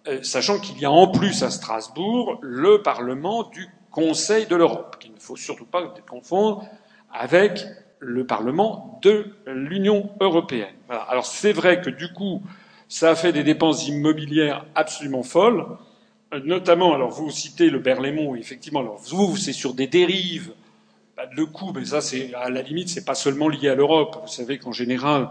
Euh, 0.07 0.23
sachant 0.23 0.59
qu'il 0.59 0.80
y 0.80 0.85
a 0.85 0.91
en 0.91 1.07
plus 1.07 1.43
à 1.43 1.49
Strasbourg 1.49 2.39
le 2.41 2.81
Parlement 2.81 3.43
du 3.43 3.67
Conseil 3.91 4.45
de 4.45 4.56
l'Europe, 4.56 4.97
qu'il 4.99 5.14
ne 5.14 5.19
faut 5.19 5.35
surtout 5.35 5.65
pas 5.65 5.93
confondre 6.09 6.65
avec 7.11 7.65
le 7.99 8.25
Parlement 8.25 8.99
de 9.01 9.33
l'Union 9.47 10.09
européenne. 10.19 10.75
Voilà. 10.88 11.01
Alors 11.03 11.25
c'est 11.25 11.53
vrai 11.53 11.81
que 11.81 11.89
du 11.89 12.14
coup, 12.14 12.41
ça 12.88 13.11
a 13.11 13.15
fait 13.15 13.33
des 13.33 13.43
dépenses 13.43 13.88
immobilières 13.88 14.65
absolument 14.75 15.23
folles. 15.23 15.65
Notamment, 16.43 16.93
alors 16.93 17.09
vous 17.09 17.31
citez 17.31 17.69
le 17.69 17.80
Berlaymont, 17.80 18.35
effectivement, 18.35 18.81
alors 18.81 18.97
vous, 18.97 19.38
c'est 19.38 19.53
sur 19.53 19.73
des 19.73 19.88
dérives, 19.88 20.51
le 21.35 21.45
coût, 21.45 21.72
mais 21.73 21.85
ça, 21.85 22.01
c'est 22.01 22.33
à 22.33 22.49
la 22.49 22.61
limite, 22.61 22.89
c'est 22.89 23.06
pas 23.06 23.15
seulement 23.15 23.49
lié 23.49 23.69
à 23.69 23.75
l'Europe. 23.75 24.19
Vous 24.22 24.27
savez 24.27 24.57
qu'en 24.59 24.72
général, 24.72 25.30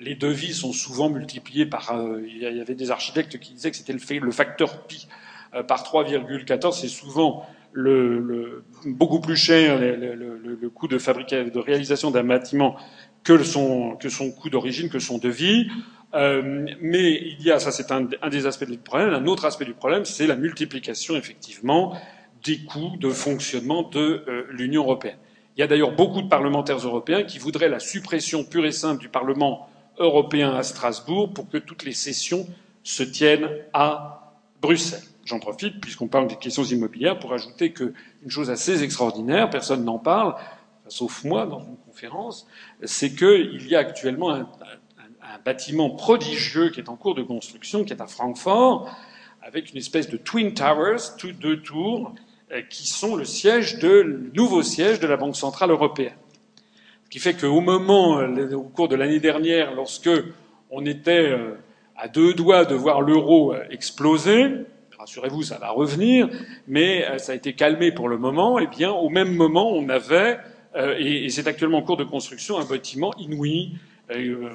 les 0.00 0.14
devis 0.14 0.54
sont 0.54 0.72
souvent 0.72 1.08
multipliés 1.08 1.66
par. 1.66 1.90
Euh, 1.92 2.22
il 2.26 2.38
y 2.38 2.60
avait 2.60 2.74
des 2.74 2.90
architectes 2.90 3.38
qui 3.38 3.54
disaient 3.54 3.70
que 3.70 3.76
c'était 3.76 3.92
le, 3.92 4.18
le, 4.20 4.30
facteur 4.30 4.86
pi 4.86 5.08
euh, 5.54 5.62
par 5.62 5.82
3,14. 5.82 6.80
C'est 6.80 6.88
souvent 6.88 7.46
le, 7.72 8.18
le, 8.18 8.64
beaucoup 8.86 9.20
plus 9.20 9.36
cher 9.36 9.78
le, 9.78 10.68
coût 10.70 10.88
de, 10.88 10.98
fabrication, 10.98 11.52
de 11.52 11.58
réalisation 11.58 12.10
d'un 12.10 12.24
bâtiment 12.24 12.76
que 13.24 13.42
son, 13.42 13.96
que 13.96 14.08
son 14.08 14.30
coût 14.30 14.50
d'origine, 14.50 14.88
que 14.88 14.98
son 14.98 15.18
devis. 15.18 15.68
Euh, 16.14 16.66
mais 16.80 17.12
il 17.12 17.42
y 17.42 17.50
a, 17.50 17.58
ça 17.58 17.70
c'est 17.70 17.90
un, 17.92 18.08
des 18.30 18.46
aspects 18.46 18.64
du 18.64 18.78
problème, 18.78 19.12
un 19.12 19.26
autre 19.26 19.44
aspect 19.44 19.66
du 19.66 19.74
problème, 19.74 20.06
c'est 20.06 20.26
la 20.26 20.36
multiplication 20.36 21.16
effectivement 21.16 21.94
des 22.44 22.60
coûts 22.60 22.96
de 22.98 23.10
fonctionnement 23.10 23.82
de 23.82 24.24
euh, 24.26 24.46
l'Union 24.50 24.84
européenne. 24.84 25.18
Il 25.56 25.60
y 25.60 25.62
a 25.62 25.66
d'ailleurs 25.66 25.94
beaucoup 25.94 26.22
de 26.22 26.28
parlementaires 26.28 26.78
européens 26.78 27.24
qui 27.24 27.38
voudraient 27.38 27.68
la 27.68 27.80
suppression 27.80 28.44
pure 28.44 28.64
et 28.64 28.72
simple 28.72 29.00
du 29.00 29.10
Parlement 29.10 29.68
européen 29.98 30.54
à 30.54 30.62
Strasbourg 30.62 31.32
pour 31.32 31.48
que 31.48 31.58
toutes 31.58 31.84
les 31.84 31.92
sessions 31.92 32.46
se 32.82 33.02
tiennent 33.02 33.48
à 33.72 34.34
Bruxelles. 34.60 35.02
J'en 35.24 35.38
profite, 35.38 35.80
puisqu'on 35.80 36.08
parle 36.08 36.26
des 36.26 36.36
questions 36.36 36.64
immobilières, 36.64 37.18
pour 37.18 37.34
ajouter 37.34 37.72
qu'une 37.72 37.92
chose 38.28 38.50
assez 38.50 38.82
extraordinaire, 38.82 39.50
personne 39.50 39.84
n'en 39.84 39.98
parle, 39.98 40.34
sauf 40.88 41.22
moi 41.24 41.46
dans 41.46 41.60
une 41.60 41.76
conférence, 41.86 42.46
c'est 42.82 43.14
qu'il 43.14 43.66
y 43.68 43.76
a 43.76 43.80
actuellement 43.80 44.30
un, 44.30 44.48
bâtiment 45.44 45.90
prodigieux 45.90 46.70
qui 46.70 46.80
est 46.80 46.88
en 46.88 46.96
cours 46.96 47.14
de 47.14 47.22
construction, 47.22 47.84
qui 47.84 47.92
est 47.92 48.02
à 48.02 48.06
Francfort, 48.06 48.90
avec 49.40 49.70
une 49.70 49.78
espèce 49.78 50.08
de 50.08 50.16
Twin 50.16 50.52
Towers, 50.52 50.98
deux 51.40 51.62
tours, 51.62 52.12
euh, 52.50 52.62
qui 52.62 52.88
sont 52.88 53.14
le 53.14 53.24
siège 53.24 53.78
de, 53.78 53.88
le 53.88 54.30
nouveau 54.34 54.62
siège 54.62 55.00
de 55.00 55.06
la 55.06 55.16
Banque 55.16 55.36
Centrale 55.36 55.70
Européenne. 55.70 56.16
Ce 57.08 57.10
qui 57.10 57.20
fait 57.20 57.34
qu'au 57.34 57.60
moment, 57.60 58.18
euh, 58.18 58.52
au 58.54 58.64
cours 58.64 58.88
de 58.88 58.96
l'année 58.96 59.20
dernière, 59.20 59.74
lorsque 59.74 60.10
on 60.70 60.84
était 60.84 61.30
euh, 61.30 61.54
à 61.96 62.08
deux 62.08 62.34
doigts 62.34 62.64
de 62.64 62.74
voir 62.74 63.00
l'euro 63.00 63.54
exploser, 63.70 64.66
rassurez-vous, 64.98 65.42
ça 65.42 65.58
va 65.58 65.70
revenir, 65.70 66.28
mais 66.66 67.18
ça 67.18 67.32
a 67.32 67.34
été 67.34 67.54
calmé 67.54 67.92
pour 67.92 68.08
le 68.08 68.18
moment, 68.18 68.58
et 68.58 68.64
eh 68.64 68.66
bien, 68.66 68.90
au 68.90 69.08
même 69.08 69.34
moment, 69.34 69.70
on 69.70 69.88
avait, 69.88 70.38
et 70.76 71.28
c'est 71.30 71.46
actuellement 71.46 71.78
en 71.78 71.82
cours 71.82 71.96
de 71.96 72.04
construction, 72.04 72.58
un 72.58 72.64
bâtiment 72.64 73.14
inouï, 73.16 73.72
euh, 74.10 74.48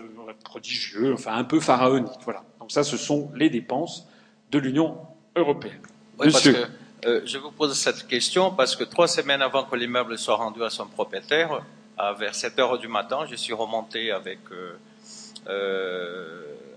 prodigieux, 0.44 1.14
enfin 1.14 1.36
un 1.36 1.44
peu 1.44 1.60
pharaonique. 1.60 2.20
Voilà. 2.24 2.44
Donc 2.60 2.72
ça, 2.72 2.84
ce 2.84 2.98
sont 2.98 3.32
les 3.36 3.52
dépenses 3.52 4.08
de 4.52 4.58
l'Union 4.58 4.98
européenne. 5.36 5.82
euh, 7.06 7.22
je 7.26 7.38
vous 7.38 7.52
pose 7.52 7.78
cette 7.78 8.08
question 8.08 8.52
parce 8.52 8.76
que 8.76 8.84
trois 8.84 9.08
semaines 9.08 9.44
avant 9.44 9.64
que 9.66 9.76
l'immeuble 9.76 10.18
soit 10.18 10.36
rendu 10.36 10.64
à 10.64 10.72
son 10.72 10.88
propriétaire, 10.88 11.62
vers 12.18 12.36
7 12.36 12.60
heures 12.60 12.78
du 12.78 12.88
matin, 12.88 13.26
je 13.30 13.36
suis 13.36 13.54
remonté 13.54 14.12
avec 14.12 14.40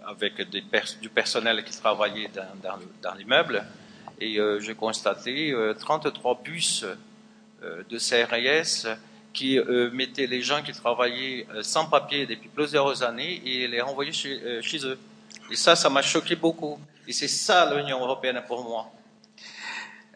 avec 0.07 0.51
des 0.51 0.63
du 1.01 1.09
personnel 1.09 1.65
qui 1.65 1.77
travaillait 1.77 2.31
dans, 2.35 2.71
dans, 2.71 2.79
dans 3.03 3.15
l'immeuble 3.15 3.65
et 4.21 4.39
euh, 4.39 4.61
j'ai 4.61 4.75
constaté 4.75 5.55
33 5.79 6.41
bus 6.45 6.85
de 7.63 7.99
CRS 7.99 8.97
qui 9.33 9.59
mettaient 9.93 10.27
les 10.27 10.43
gens 10.43 10.63
qui 10.63 10.73
travaillaient 10.73 11.47
sans 11.63 11.87
papier 11.87 12.27
depuis 12.27 12.49
plusieurs 12.49 13.03
années 13.03 13.43
et 13.45 13.67
les 13.69 13.81
renvoyaient 13.81 14.13
chez, 14.13 14.63
chez 14.63 14.87
eux. 14.87 14.99
Et 15.51 15.57
ça, 15.57 15.77
ça 15.77 15.91
m'a 15.91 16.03
choqué 16.03 16.37
beaucoup. 16.37 16.79
Et 17.07 17.13
c'est 17.13 17.29
ça 17.29 17.73
l'Union 17.75 18.01
européenne 18.01 18.43
pour 18.47 18.63
moi. 18.65 18.91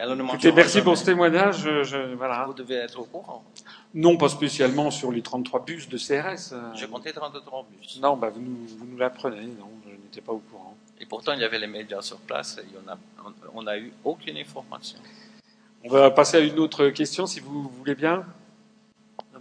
Écoutez, 0.02 0.52
merci 0.52 0.80
pour 0.80 0.96
ce 0.96 1.04
témoignage. 1.04 1.58
Je, 1.58 2.14
voilà. 2.14 2.44
Vous 2.46 2.54
devez 2.54 2.76
être 2.76 2.98
au 2.98 3.04
courant. 3.04 3.44
Non, 3.92 4.16
pas 4.16 4.28
spécialement 4.28 4.90
sur 4.90 5.10
les 5.10 5.22
33 5.22 5.64
bus 5.64 5.88
de 5.88 5.98
CRS. 5.98 6.54
J'ai 6.74 6.86
compté 6.86 7.12
33 7.12 7.66
bus. 7.70 8.00
Non, 8.00 8.16
bah 8.16 8.30
vous 8.30 8.40
nous, 8.40 8.56
vous 8.78 8.86
nous 8.86 8.96
l'apprenez. 8.96 9.46
Non, 9.46 9.68
je 9.84 9.90
n'étais 9.90 10.20
pas 10.20 10.32
au 10.32 10.38
courant. 10.38 10.76
Et 11.00 11.06
pourtant, 11.06 11.32
il 11.32 11.40
y 11.40 11.44
avait 11.44 11.58
les 11.58 11.66
médias 11.66 12.02
sur 12.02 12.18
place 12.18 12.58
et 12.58 12.66
on 13.54 13.62
n'a 13.62 13.78
eu 13.78 13.92
aucune 14.04 14.36
information. 14.36 14.98
On 15.82 15.88
va 15.88 16.10
passer 16.10 16.36
à 16.36 16.40
une 16.40 16.58
autre 16.58 16.88
question, 16.90 17.26
si 17.26 17.40
vous 17.40 17.70
voulez 17.78 17.94
bien. 17.94 18.24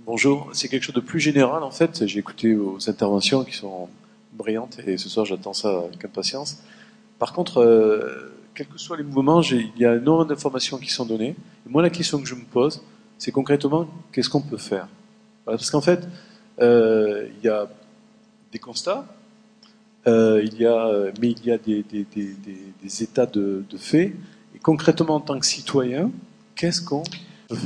Bonjour, 0.06 0.50
c'est 0.54 0.70
quelque 0.70 0.84
chose 0.84 0.96
de 0.96 1.02
plus 1.02 1.20
général 1.20 1.62
en 1.62 1.72
fait. 1.72 2.08
J'ai 2.08 2.20
écouté 2.20 2.54
vos 2.56 2.78
interventions 2.90 3.44
qui 3.44 3.54
sont 3.54 3.90
brillantes 4.32 4.80
et 4.88 4.98
ce 4.98 5.10
soir 5.10 5.26
j'attends 5.26 5.54
ça 5.54 5.80
avec 5.80 6.04
impatience. 6.06 6.64
Par 7.20 7.34
contre, 7.34 7.62
euh, 7.62 8.34
quels 8.56 8.68
que 8.68 8.78
soient 8.78 8.96
les 8.96 9.04
mouvements, 9.04 9.42
il 9.42 9.72
y 9.78 9.86
a 9.86 9.96
énormément 9.96 10.24
d'informations 10.26 10.78
qui 10.78 10.90
sont 10.90 11.06
données. 11.06 11.36
Et 11.66 11.70
moi, 11.70 11.82
la 11.82 11.90
question 11.90 12.20
que 12.20 12.26
je 12.28 12.36
me 12.36 12.46
pose, 12.46 12.82
c'est 13.20 13.32
concrètement, 13.32 13.86
qu'est-ce 14.12 14.30
qu'on 14.30 14.42
peut 14.42 14.58
faire? 14.58 14.88
Parce 15.46 15.70
qu'en 15.70 15.82
fait, 15.82 16.08
euh, 16.62 17.28
il 17.38 17.46
y 17.46 17.50
a 17.50 17.68
des 18.52 18.60
constats, 18.60 19.06
euh, 20.08 20.42
il 20.44 20.60
y 20.60 20.66
a, 20.66 21.12
mais 21.22 21.32
il 21.32 21.46
y 21.46 21.52
a 21.52 21.58
des, 21.58 23.04
états 23.04 23.26
de, 23.26 23.64
fait. 23.78 24.14
Et 24.56 24.60
concrètement, 24.60 25.16
en 25.16 25.20
tant 25.20 25.38
que 25.38 25.46
citoyen, 25.46 26.12
qu'est-ce 26.56 26.82
qu'on 26.82 27.04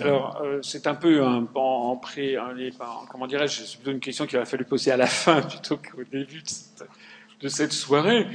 Alors, 0.02 0.42
euh, 0.42 0.60
c'est 0.64 0.88
un 0.88 0.96
peu 0.96 1.24
un, 1.24 1.48
en, 1.54 1.60
en 1.60 1.98
pré, 1.98 2.36
un, 2.36 2.56
comment 3.12 3.28
dirais-je, 3.28 3.62
c'est 3.62 3.78
plutôt 3.78 3.92
une 3.92 4.00
question 4.00 4.26
qu'il 4.26 4.40
va 4.40 4.46
fallu 4.46 4.66
poser 4.66 4.92
à 4.92 4.98
la 4.98 5.08
fin 5.08 5.42
plutôt 5.44 5.78
qu'au 5.78 6.04
début 6.12 6.42
de 7.42 7.48
cette, 7.48 7.74
soirée. 7.74 8.26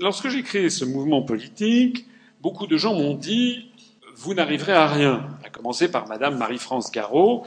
Lorsque 0.00 0.28
j'ai 0.30 0.42
créé 0.42 0.68
ce 0.68 0.84
mouvement 0.84 1.22
politique, 1.22 2.06
beaucoup 2.42 2.66
de 2.66 2.76
gens 2.76 2.94
m'ont 2.94 3.14
dit 3.14 3.70
vous 4.18 4.34
n'arriverez 4.34 4.72
à 4.72 4.88
rien. 4.88 5.28
À 5.44 5.48
commencer 5.48 5.90
par 5.90 6.08
Madame 6.08 6.36
Marie-France 6.38 6.90
Garot, 6.90 7.46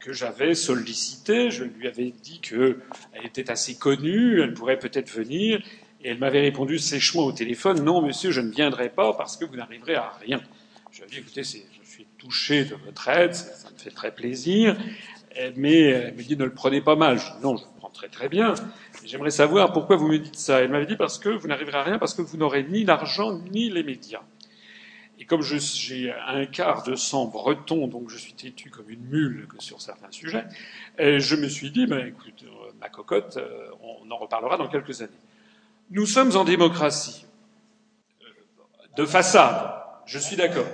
que 0.00 0.12
j'avais 0.12 0.54
sollicité. 0.54 1.50
Je 1.50 1.64
lui 1.64 1.86
avais 1.86 2.12
dit 2.22 2.40
qu'elle 2.40 2.76
était 3.24 3.50
assez 3.50 3.76
connue, 3.76 4.40
elle 4.40 4.54
pourrait 4.54 4.78
peut-être 4.78 5.10
venir. 5.10 5.62
Et 6.02 6.10
elle 6.10 6.18
m'avait 6.18 6.40
répondu 6.40 6.78
sèchement 6.78 7.22
au 7.22 7.32
téléphone 7.32 7.82
non, 7.82 8.00
monsieur, 8.00 8.30
je 8.30 8.40
ne 8.40 8.50
viendrai 8.50 8.88
pas 8.88 9.12
parce 9.12 9.36
que 9.36 9.44
vous 9.44 9.56
n'arriverez 9.56 9.96
à 9.96 10.12
rien. 10.20 10.40
Je 10.90 11.00
lui 11.00 11.06
ai 11.06 11.10
dit 11.10 11.18
écoutez, 11.18 11.42
je 11.42 11.90
suis 11.90 12.06
touché 12.18 12.64
de 12.64 12.76
votre 12.86 13.08
aide, 13.08 13.34
ça, 13.34 13.70
me 13.70 13.78
fait 13.78 13.90
très 13.90 14.14
plaisir. 14.14 14.76
Mais 15.56 15.80
elle 15.80 16.14
me 16.14 16.22
dit 16.22 16.36
ne 16.36 16.44
le 16.44 16.54
prenez 16.54 16.80
pas 16.80 16.96
mal. 16.96 17.18
Je 17.18 17.24
dis 17.24 17.42
non, 17.42 17.56
je 17.56 17.64
le 17.64 17.70
prends 17.78 17.90
très 17.90 18.08
très 18.08 18.28
bien. 18.30 18.54
J'aimerais 19.04 19.30
savoir 19.30 19.72
pourquoi 19.72 19.96
vous 19.96 20.08
me 20.08 20.18
dites 20.18 20.36
ça. 20.36 20.60
Elle 20.60 20.70
m'avait 20.70 20.86
dit 20.86 20.96
parce 20.96 21.18
que 21.18 21.28
vous 21.28 21.48
n'arriverez 21.48 21.76
à 21.76 21.82
rien, 21.82 21.98
parce 21.98 22.14
que 22.14 22.22
vous 22.22 22.38
n'aurez 22.38 22.62
ni 22.62 22.84
l'argent 22.84 23.38
ni 23.52 23.68
les 23.68 23.82
médias. 23.82 24.22
Et 25.26 25.28
comme 25.28 25.42
j'ai 25.42 26.12
un 26.28 26.46
quart 26.46 26.84
de 26.84 26.94
sang 26.94 27.24
breton, 27.24 27.88
donc 27.88 28.10
je 28.10 28.16
suis 28.16 28.32
têtu 28.32 28.70
comme 28.70 28.88
une 28.88 29.04
mule 29.06 29.48
sur 29.58 29.82
certains 29.82 30.12
sujets, 30.12 30.44
je 31.00 31.34
me 31.34 31.48
suis 31.48 31.72
dit, 31.72 31.88
ben, 31.88 32.06
écoute, 32.06 32.44
euh, 32.44 32.70
ma 32.80 32.88
cocotte, 32.88 33.36
euh, 33.36 33.70
on 33.82 34.08
en 34.08 34.18
reparlera 34.18 34.56
dans 34.56 34.68
quelques 34.68 35.02
années. 35.02 35.10
Nous 35.90 36.06
sommes 36.06 36.36
en 36.36 36.44
démocratie. 36.44 37.26
Euh, 38.22 38.26
de 38.96 39.04
façade, 39.04 39.72
je 40.06 40.20
suis 40.20 40.36
d'accord. 40.36 40.68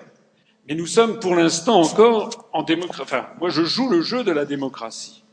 Mais 0.69 0.75
nous 0.75 0.87
sommes 0.87 1.19
pour 1.19 1.35
l'instant 1.35 1.81
encore 1.81 2.51
en 2.53 2.63
démocratie. 2.63 3.01
Enfin, 3.01 3.31
moi 3.41 3.49
je 3.49 3.63
joue 3.65 3.89
le 3.89 4.03
jeu 4.03 4.23
de 4.23 4.33
la 4.33 4.45
démocratie. 4.45 5.25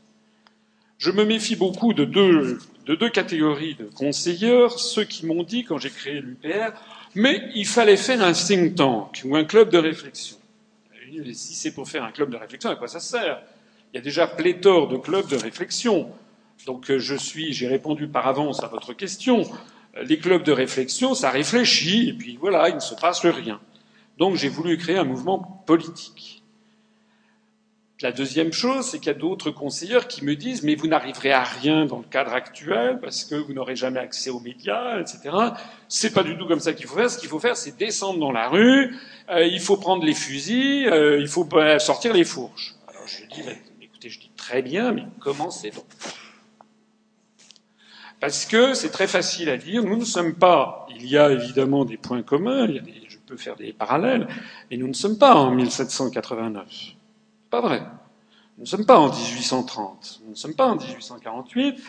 Je 0.96 1.10
me 1.10 1.26
méfie 1.26 1.56
beaucoup 1.56 1.92
de 1.92 2.06
deux 2.06 2.58
de 2.86 2.94
deux 2.94 3.10
catégories 3.10 3.74
de 3.74 3.84
conseillers, 3.84 4.68
ceux 4.76 5.04
qui 5.04 5.26
m'ont 5.26 5.42
dit, 5.42 5.64
quand 5.64 5.78
j'ai 5.78 5.90
créé 5.90 6.20
l'UPR, 6.20 6.72
mais 7.14 7.50
il 7.54 7.66
fallait 7.66 7.96
faire 7.96 8.22
un 8.22 8.32
think 8.32 8.76
tank 8.76 9.22
ou 9.24 9.36
un 9.36 9.44
club 9.44 9.70
de 9.70 9.78
réflexion. 9.78 10.36
si 11.32 11.54
c'est 11.54 11.72
pour 11.72 11.88
faire 11.88 12.04
un 12.04 12.12
club 12.12 12.30
de 12.30 12.36
réflexion, 12.36 12.70
à 12.70 12.76
quoi 12.76 12.88
ça 12.88 13.00
sert? 13.00 13.42
Il 13.92 13.96
y 13.96 13.98
a 13.98 14.02
déjà 14.02 14.26
pléthore 14.26 14.88
de 14.88 14.96
clubs 14.96 15.26
de 15.28 15.36
réflexion. 15.36 16.10
Donc 16.66 16.90
euh, 16.90 16.98
je 16.98 17.14
suis, 17.16 17.52
j'ai 17.52 17.66
répondu 17.66 18.06
par 18.06 18.26
avance 18.26 18.62
à 18.62 18.68
votre 18.68 18.92
question. 18.92 19.50
Les 20.02 20.18
clubs 20.18 20.44
de 20.44 20.52
réflexion, 20.52 21.14
ça 21.14 21.30
réfléchit, 21.30 22.10
et 22.10 22.12
puis 22.12 22.36
voilà, 22.40 22.68
il 22.68 22.76
ne 22.76 22.80
se 22.80 22.94
passe 22.94 23.24
rien. 23.24 23.60
Donc 24.18 24.36
j'ai 24.36 24.48
voulu 24.48 24.76
créer 24.76 24.98
un 24.98 25.04
mouvement 25.04 25.64
politique. 25.66 26.39
La 28.02 28.12
deuxième 28.12 28.50
chose, 28.50 28.86
c'est 28.86 28.98
qu'il 28.98 29.08
y 29.08 29.14
a 29.14 29.18
d'autres 29.18 29.50
conseillers 29.50 30.06
qui 30.08 30.24
me 30.24 30.34
disent 30.34 30.62
mais 30.62 30.74
vous 30.74 30.86
n'arriverez 30.86 31.32
à 31.32 31.42
rien 31.42 31.84
dans 31.84 31.98
le 31.98 32.04
cadre 32.04 32.32
actuel 32.32 32.98
parce 32.98 33.24
que 33.24 33.34
vous 33.34 33.52
n'aurez 33.52 33.76
jamais 33.76 34.00
accès 34.00 34.30
aux 34.30 34.40
médias, 34.40 34.98
etc. 34.98 35.36
C'est 35.86 36.14
pas 36.14 36.22
du 36.22 36.38
tout 36.38 36.46
comme 36.46 36.60
ça 36.60 36.72
qu'il 36.72 36.86
faut 36.86 36.96
faire. 36.96 37.10
Ce 37.10 37.18
qu'il 37.18 37.28
faut 37.28 37.40
faire, 37.40 37.58
c'est 37.58 37.76
descendre 37.76 38.18
dans 38.18 38.32
la 38.32 38.48
rue. 38.48 38.96
Euh, 39.28 39.44
il 39.44 39.60
faut 39.60 39.76
prendre 39.76 40.02
les 40.02 40.14
fusils. 40.14 40.88
Euh, 40.88 41.20
il 41.20 41.28
faut 41.28 41.46
sortir 41.78 42.14
les 42.14 42.24
fourches. 42.24 42.74
Alors 42.88 43.06
je 43.06 43.26
dis 43.34 43.42
bah, 43.42 43.52
écoutez, 43.82 44.08
je 44.08 44.18
dis 44.18 44.30
très 44.34 44.62
bien, 44.62 44.92
mais 44.92 45.04
commencez 45.18 45.70
donc. 45.70 45.84
Parce 48.18 48.46
que 48.46 48.72
c'est 48.72 48.90
très 48.90 49.08
facile 49.08 49.50
à 49.50 49.58
dire. 49.58 49.84
Nous 49.84 49.96
ne 49.96 50.04
sommes 50.06 50.34
pas. 50.36 50.86
Il 50.88 51.06
y 51.06 51.18
a 51.18 51.30
évidemment 51.30 51.84
des 51.84 51.98
points 51.98 52.22
communs. 52.22 52.66
Il 52.66 52.76
y 52.76 52.78
a 52.78 52.82
des, 52.82 52.94
je 53.08 53.18
peux 53.18 53.36
faire 53.36 53.56
des 53.56 53.74
parallèles, 53.74 54.26
mais 54.70 54.78
nous 54.78 54.88
ne 54.88 54.94
sommes 54.94 55.18
pas 55.18 55.34
en 55.34 55.50
1789. 55.50 56.96
Pas 57.50 57.60
vrai. 57.60 57.82
Nous 58.56 58.64
ne 58.64 58.68
sommes 58.68 58.86
pas 58.86 58.98
en 58.98 59.10
1830, 59.10 60.20
nous 60.24 60.30
ne 60.30 60.34
sommes 60.34 60.54
pas 60.54 60.66
en 60.66 60.76
1848, 60.76 61.82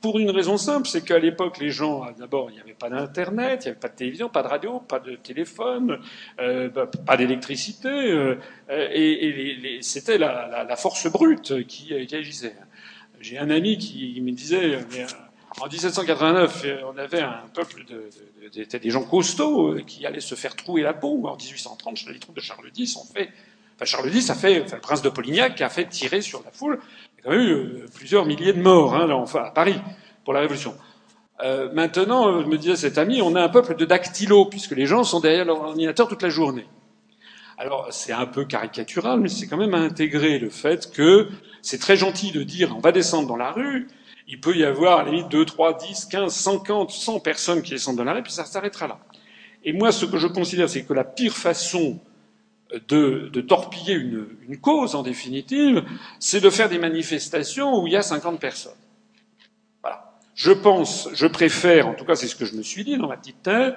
pour 0.00 0.18
une 0.18 0.30
raison 0.30 0.56
simple, 0.56 0.86
c'est 0.86 1.04
qu'à 1.04 1.18
l'époque, 1.18 1.58
les 1.58 1.70
gens, 1.70 2.06
d'abord, 2.18 2.50
il 2.50 2.54
n'y 2.54 2.60
avait 2.60 2.74
pas 2.74 2.88
d'Internet, 2.88 3.62
il 3.62 3.66
n'y 3.66 3.70
avait 3.70 3.80
pas 3.80 3.88
de 3.88 3.96
télévision, 3.96 4.28
pas 4.28 4.42
de 4.42 4.48
radio, 4.48 4.80
pas 4.80 5.00
de 5.00 5.16
téléphone, 5.16 6.00
euh, 6.40 6.68
bah, 6.68 6.86
pas 6.86 7.16
d'électricité, 7.16 7.88
euh, 7.88 8.36
et, 8.68 9.78
c'était 9.82 10.18
la, 10.18 10.76
force 10.76 11.10
brute 11.10 11.66
qui, 11.66 11.92
agissait. 11.94 12.54
J'ai 13.20 13.38
un 13.38 13.50
ami 13.50 13.78
qui 13.78 14.20
me 14.20 14.30
disait, 14.30 14.78
en 15.60 15.66
1789, 15.66 16.66
on 16.94 16.98
avait 16.98 17.22
un 17.22 17.42
peuple 17.52 17.84
de, 17.84 18.08
de, 18.56 18.78
des 18.78 18.90
gens 18.90 19.02
costauds 19.02 19.76
qui 19.84 20.06
allaient 20.06 20.20
se 20.20 20.36
faire 20.36 20.54
trouer 20.54 20.82
la 20.82 20.94
peau. 20.94 21.26
En 21.26 21.36
1830, 21.36 22.06
les 22.06 22.18
troupes 22.20 22.36
de 22.36 22.40
Charles 22.40 22.70
X 22.76 22.96
ont 22.96 23.04
fait 23.04 23.30
Charles 23.84 24.14
X 24.14 24.30
a 24.30 24.34
fait, 24.34 24.62
enfin, 24.62 24.76
le 24.76 24.82
prince 24.82 25.02
de 25.02 25.08
Polignac 25.08 25.60
a 25.60 25.68
fait 25.68 25.86
tirer 25.86 26.20
sur 26.20 26.42
la 26.44 26.50
foule. 26.50 26.80
Il 27.18 27.30
y 27.30 27.34
a 27.34 27.36
eu 27.36 27.50
euh, 27.50 27.86
plusieurs 27.94 28.26
milliers 28.26 28.52
de 28.52 28.60
morts, 28.60 28.94
hein, 28.94 29.08
enfin, 29.10 29.44
à 29.44 29.50
Paris, 29.50 29.80
pour 30.24 30.32
la 30.32 30.40
Révolution. 30.40 30.74
Euh, 31.40 31.72
maintenant, 31.72 32.42
me 32.42 32.56
disait 32.56 32.76
cet 32.76 32.98
ami, 32.98 33.22
on 33.22 33.36
a 33.36 33.42
un 33.42 33.48
peuple 33.48 33.76
de 33.76 33.84
dactylos, 33.84 34.46
puisque 34.46 34.72
les 34.72 34.86
gens 34.86 35.04
sont 35.04 35.20
derrière 35.20 35.44
leur 35.44 35.60
ordinateur 35.62 36.08
toute 36.08 36.22
la 36.22 36.28
journée. 36.28 36.66
Alors, 37.56 37.88
c'est 37.90 38.12
un 38.12 38.26
peu 38.26 38.44
caricatural, 38.44 39.20
mais 39.20 39.28
c'est 39.28 39.46
quand 39.46 39.56
même 39.56 39.74
à 39.74 39.78
intégrer 39.78 40.38
le 40.38 40.48
fait 40.48 40.92
que 40.92 41.28
c'est 41.62 41.78
très 41.78 41.96
gentil 41.96 42.30
de 42.32 42.42
dire 42.42 42.74
on 42.76 42.80
va 42.80 42.92
descendre 42.92 43.28
dans 43.28 43.36
la 43.36 43.50
rue, 43.50 43.88
il 44.28 44.40
peut 44.40 44.54
y 44.54 44.64
avoir, 44.64 45.00
à 45.00 45.04
la 45.04 45.10
limite, 45.10 45.28
2, 45.28 45.44
3, 45.44 45.78
10, 45.78 46.04
15, 46.04 46.32
50, 46.32 46.90
100 46.90 47.20
personnes 47.20 47.62
qui 47.62 47.70
descendent 47.70 47.96
dans 47.96 48.04
la 48.04 48.12
rue, 48.12 48.22
puis 48.22 48.32
ça 48.32 48.44
s'arrêtera 48.44 48.86
là. 48.86 48.98
Et 49.64 49.72
moi, 49.72 49.90
ce 49.90 50.04
que 50.04 50.18
je 50.18 50.26
considère, 50.26 50.68
c'est 50.68 50.84
que 50.84 50.92
la 50.92 51.04
pire 51.04 51.32
façon 51.32 51.98
de, 52.88 53.40
torpiller 53.40 53.94
une, 53.94 54.58
cause, 54.60 54.94
en 54.94 55.02
définitive, 55.02 55.84
c'est 56.18 56.40
de 56.40 56.50
faire 56.50 56.68
des 56.68 56.78
manifestations 56.78 57.80
où 57.80 57.86
il 57.86 57.94
y 57.94 57.96
a 57.96 58.02
50 58.02 58.38
personnes. 58.38 58.72
Voilà. 59.82 60.12
Je 60.34 60.52
pense, 60.52 61.08
je 61.14 61.26
préfère, 61.26 61.88
en 61.88 61.94
tout 61.94 62.04
cas 62.04 62.14
c'est 62.14 62.26
ce 62.26 62.36
que 62.36 62.44
je 62.44 62.54
me 62.54 62.62
suis 62.62 62.84
dit 62.84 62.98
dans 62.98 63.08
ma 63.08 63.16
petite 63.16 63.42
tête, 63.42 63.74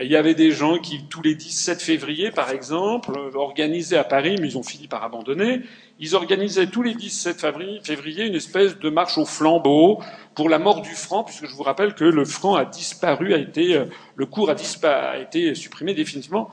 il 0.00 0.10
y 0.10 0.16
avait 0.16 0.34
des 0.34 0.52
gens 0.52 0.78
qui, 0.78 1.08
tous 1.08 1.22
les 1.22 1.34
17 1.34 1.82
février, 1.82 2.30
par 2.30 2.50
exemple, 2.50 3.18
organisaient 3.34 3.96
à 3.96 4.04
Paris, 4.04 4.36
mais 4.40 4.48
ils 4.48 4.58
ont 4.58 4.62
fini 4.62 4.86
par 4.86 5.02
abandonner, 5.02 5.62
ils 5.98 6.14
organisaient 6.14 6.68
tous 6.68 6.82
les 6.82 6.94
17 6.94 7.40
février 7.82 8.26
une 8.26 8.34
espèce 8.34 8.78
de 8.78 8.90
marche 8.90 9.18
au 9.18 9.24
flambeau 9.24 10.00
pour 10.36 10.48
la 10.48 10.60
mort 10.60 10.82
du 10.82 10.94
franc, 10.94 11.24
puisque 11.24 11.46
je 11.46 11.54
vous 11.54 11.64
rappelle 11.64 11.94
que 11.94 12.04
le 12.04 12.24
franc 12.24 12.54
a 12.54 12.64
disparu, 12.64 13.34
a 13.34 13.38
été, 13.38 13.82
le 14.14 14.26
cours 14.26 14.50
a, 14.50 14.54
a 14.84 15.18
été 15.18 15.54
supprimé 15.56 15.94
définitivement 15.94 16.50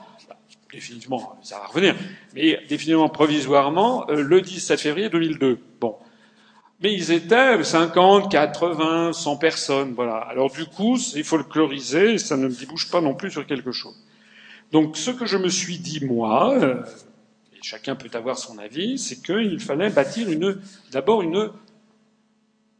définitivement, 0.76 1.38
ça 1.42 1.58
va 1.58 1.66
revenir, 1.66 1.96
mais 2.34 2.60
définitivement 2.68 3.08
provisoirement, 3.08 4.08
euh, 4.10 4.22
le 4.22 4.42
17 4.42 4.78
février 4.78 5.08
2002. 5.08 5.58
Bon. 5.80 5.96
Mais 6.82 6.92
ils 6.92 7.10
étaient 7.12 7.64
50, 7.64 8.30
80, 8.30 9.14
100 9.14 9.36
personnes, 9.38 9.92
voilà. 9.94 10.16
Alors 10.16 10.50
du 10.50 10.66
coup, 10.66 10.98
il 11.14 11.24
faut 11.24 11.38
le 11.38 11.44
chloriser, 11.44 12.18
ça 12.18 12.36
ne 12.36 12.48
me 12.48 12.54
débouche 12.54 12.90
pas 12.90 13.00
non 13.00 13.14
plus 13.14 13.30
sur 13.30 13.46
quelque 13.46 13.72
chose. 13.72 13.96
Donc 14.70 14.98
ce 14.98 15.10
que 15.10 15.24
je 15.24 15.38
me 15.38 15.48
suis 15.48 15.78
dit, 15.78 16.04
moi, 16.04 16.54
euh, 16.54 16.82
chacun 17.62 17.96
peut 17.96 18.10
avoir 18.12 18.36
son 18.36 18.58
avis, 18.58 18.98
c'est 18.98 19.22
qu'il 19.22 19.58
fallait 19.58 19.88
bâtir 19.88 20.28
d'abord 20.92 21.22
une, 21.22 21.50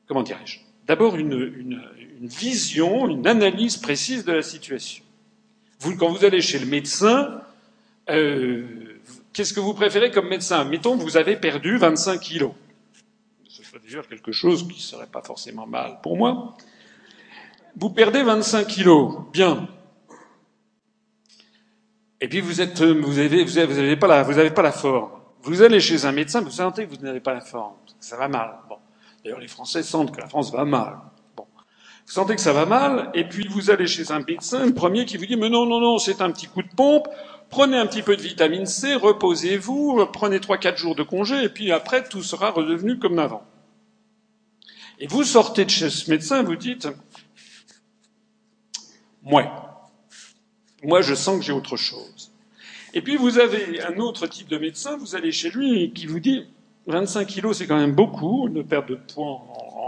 comment 0.07 0.23
dirais-je, 0.23 0.59
d'abord 0.87 1.17
une, 1.17 1.81
vision, 2.21 3.09
une 3.09 3.27
analyse 3.27 3.79
précise 3.79 4.25
de 4.27 4.33
la 4.33 4.43
situation. 4.43 5.03
Quand 5.99 6.11
vous 6.11 6.25
allez 6.25 6.43
chez 6.43 6.59
le 6.59 6.67
médecin, 6.67 7.41
euh, 8.09 9.01
qu'est-ce 9.33 9.53
que 9.53 9.61
vous 9.61 9.75
préférez 9.75 10.11
comme 10.11 10.29
médecin? 10.29 10.65
Mettons, 10.65 10.97
vous 10.97 11.17
avez 11.17 11.37
perdu 11.37 11.77
25 11.79 12.21
kilos. 12.21 12.53
Ce 13.49 13.63
serait 13.63 13.81
déjà 13.81 14.03
quelque 14.03 14.33
chose 14.33 14.67
qui 14.69 14.81
serait 14.81 15.07
pas 15.07 15.23
forcément 15.23 15.67
mal 15.67 15.99
pour 16.03 16.17
moi. 16.17 16.57
Vous 17.77 17.91
perdez 17.91 18.23
25 18.23 18.67
kilos, 18.67 19.19
bien. 19.33 19.69
Et 22.21 22.29
puis 22.29 22.41
vous 22.41 22.61
êtes, 22.61 22.81
vous 22.83 23.19
avez, 23.19 23.45
vous 23.45 23.59
avez, 23.59 23.67
vous 23.67 23.79
avez 23.79 23.97
pas 23.97 24.07
la, 24.07 24.23
vous 24.23 24.39
avez 24.39 24.51
pas 24.51 24.63
la 24.63 24.73
forme. 24.73 25.11
Vous 25.43 25.63
allez 25.63 25.81
chez 25.81 26.07
un 26.07 26.13
médecin, 26.13 26.41
vous 26.41 26.51
sentez 26.51 26.87
que 26.87 26.97
vous 26.97 27.03
n'avez 27.03 27.21
pas 27.21 27.35
la 27.35 27.41
forme. 27.41 27.75
Ça 28.01 28.17
va 28.17 28.29
mal. 28.29 28.55
Bon. 28.69 28.79
D'ailleurs, 29.23 29.39
les 29.39 29.49
Français 29.49 29.83
sentent 29.83 30.15
que 30.15 30.21
la 30.21 30.29
France 30.29 30.51
va 30.51 30.65
mal. 30.65 30.99
Bon. 31.37 31.47
Vous 32.07 32.13
sentez 32.13 32.35
que 32.35 32.41
ça 32.41 32.53
va 32.53 32.65
mal, 32.67 33.11
et 33.15 33.25
puis 33.25 33.47
vous 33.49 33.71
allez 33.71 33.87
chez 33.87 34.11
un 34.11 34.21
médecin, 34.21 34.65
le 34.65 34.75
premier 34.75 35.05
qui 35.05 35.17
vous 35.17 35.27
dit, 35.27 35.37
mais 35.37 35.51
non, 35.51 35.67
non, 35.67 35.81
non, 35.81 35.99
c'est 35.99 36.21
un 36.21 36.31
petit 36.31 36.47
coup 36.47 36.63
de 36.63 36.75
pompe, 36.75 37.09
prenez 37.51 37.77
un 37.77 37.87
petit 37.87 38.03
peu 38.03 38.17
de 38.17 38.23
vitamine 38.23 38.67
C, 38.67 38.95
reposez-vous, 38.95 40.07
prenez 40.13 40.41
trois, 40.41 40.59
quatre 40.59 40.79
jours 40.79 40.95
de 40.95 41.03
congé, 41.03 41.45
et 41.45 41.49
puis 41.49 41.73
après, 41.73 42.05
tout 42.05 42.23
sera 42.23 42.51
redevenu 42.51 42.99
comme 42.99 43.19
avant. 43.19 43.45
Et 44.99 45.07
vous 45.07 45.25
sortez 45.25 45.65
de 45.65 45.71
chez 45.71 45.91
ce 45.91 46.11
médecin, 46.11 46.43
vous 46.43 46.57
dites, 46.57 46.89
moi, 49.23 49.67
moi, 50.83 51.03
je 51.03 51.15
sens 51.15 51.39
que 51.39 51.45
j'ai 51.45 51.53
autre 51.53 51.77
chose. 51.77 52.31
Et 52.95 53.03
puis 53.03 53.17
vous 53.17 53.39
avez 53.39 53.83
un 53.83 53.99
autre 53.99 54.27
type 54.27 54.49
de 54.49 54.57
médecin, 54.57 54.97
vous 54.97 55.15
allez 55.15 55.31
chez 55.31 55.51
lui 55.51 55.93
qui 55.93 56.07
vous 56.07 56.21
dit 56.21 56.47
25 56.87 57.27
kilos, 57.27 57.59
c'est 57.59 57.67
quand 57.67 57.77
même 57.77 57.95
beaucoup, 57.95 58.49
une 58.49 58.65
perte 58.65 58.89
de 58.89 58.95
poids 58.95 59.43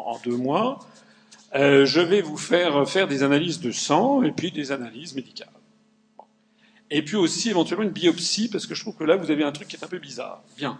en, 0.06 0.18
deux 0.24 0.36
mois. 0.36 0.80
Euh, 1.54 1.86
je 1.86 2.00
vais 2.00 2.20
vous 2.20 2.36
faire 2.36 2.86
faire 2.86 3.08
des 3.08 3.22
analyses 3.22 3.60
de 3.60 3.70
sang 3.70 4.22
et 4.22 4.32
puis 4.32 4.50
des 4.50 4.72
analyses 4.72 5.14
médicales. 5.14 5.48
Et 6.90 7.02
puis 7.02 7.16
aussi 7.16 7.50
éventuellement 7.50 7.84
une 7.84 7.90
biopsie, 7.90 8.48
parce 8.48 8.66
que 8.66 8.74
je 8.74 8.80
trouve 8.80 8.96
que 8.96 9.04
là, 9.04 9.16
vous 9.16 9.30
avez 9.30 9.44
un 9.44 9.52
truc 9.52 9.68
qui 9.68 9.76
est 9.76 9.84
un 9.84 9.88
peu 9.88 9.98
bizarre. 9.98 10.42
Bien. 10.56 10.78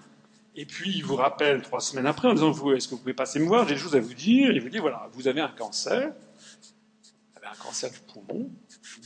Et 0.57 0.65
puis, 0.65 0.91
il 0.97 1.05
vous 1.05 1.17
rappelle 1.17 1.63
trois 1.63 1.81
semaines 1.81 2.07
après 2.07 2.29
en 2.29 2.35
disant, 2.35 2.51
vous, 2.51 2.73
est-ce 2.73 2.89
que 2.89 2.95
vous 2.95 3.01
pouvez 3.01 3.15
passer 3.15 3.39
me 3.39 3.47
voir? 3.47 3.69
J'ai 3.69 3.75
des 3.75 3.81
choses 3.81 3.95
à 3.95 4.01
vous 4.01 4.15
dire. 4.15 4.51
Il 4.51 4.61
vous 4.61 4.71
dit, 4.71 4.79
voilà, 4.79 5.09
vous 5.13 5.29
avez 5.29 5.41
un 5.41 5.49
cancer. 5.49 6.11
Vous 6.11 7.37
avez 7.37 7.47
un 7.47 7.63
cancer 7.63 7.91
du 7.91 7.99
poumon, 8.01 8.51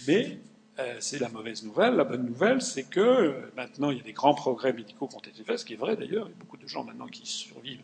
mais 0.06 0.38
euh, 0.78 0.96
c'est 1.00 1.18
la 1.18 1.28
mauvaise 1.28 1.62
nouvelle. 1.64 1.94
La 1.94 2.04
bonne 2.04 2.24
nouvelle, 2.24 2.62
c'est 2.62 2.84
que 2.84 3.00
euh, 3.00 3.52
maintenant, 3.56 3.90
il 3.90 3.98
y 3.98 4.00
a 4.00 4.04
des 4.04 4.14
grands 4.14 4.34
progrès 4.34 4.72
médicaux 4.72 5.08
qui 5.08 5.16
ont 5.16 5.20
été 5.20 5.44
faits, 5.44 5.58
ce 5.58 5.64
qui 5.64 5.74
est 5.74 5.76
vrai 5.76 5.96
d'ailleurs. 5.96 6.28
Il 6.28 6.30
y 6.30 6.34
a 6.34 6.38
beaucoup 6.38 6.56
de 6.56 6.66
gens 6.66 6.84
maintenant 6.84 7.06
qui 7.06 7.26
survivent 7.26 7.82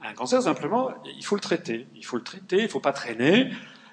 à 0.00 0.08
un 0.08 0.14
cancer. 0.14 0.40
Simplement, 0.42 0.94
il 1.04 1.24
faut 1.24 1.34
le 1.34 1.40
traiter. 1.40 1.88
Il 1.96 2.04
faut 2.04 2.16
le 2.16 2.22
traiter, 2.22 2.58
il 2.58 2.62
ne 2.64 2.68
faut 2.68 2.78
pas 2.78 2.92
traîner. 2.92 3.50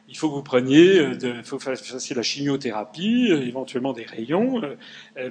Il 0.07 0.17
faut 0.17 0.29
que 0.29 0.35
vous 0.35 0.43
preniez, 0.43 0.99
euh, 0.99 1.17
il 1.21 1.43
faut 1.43 1.57
que 1.57 1.63
vous 1.63 2.15
la 2.15 2.23
chimiothérapie, 2.23 3.29
éventuellement 3.31 3.93
des 3.93 4.05
rayons, 4.05 4.61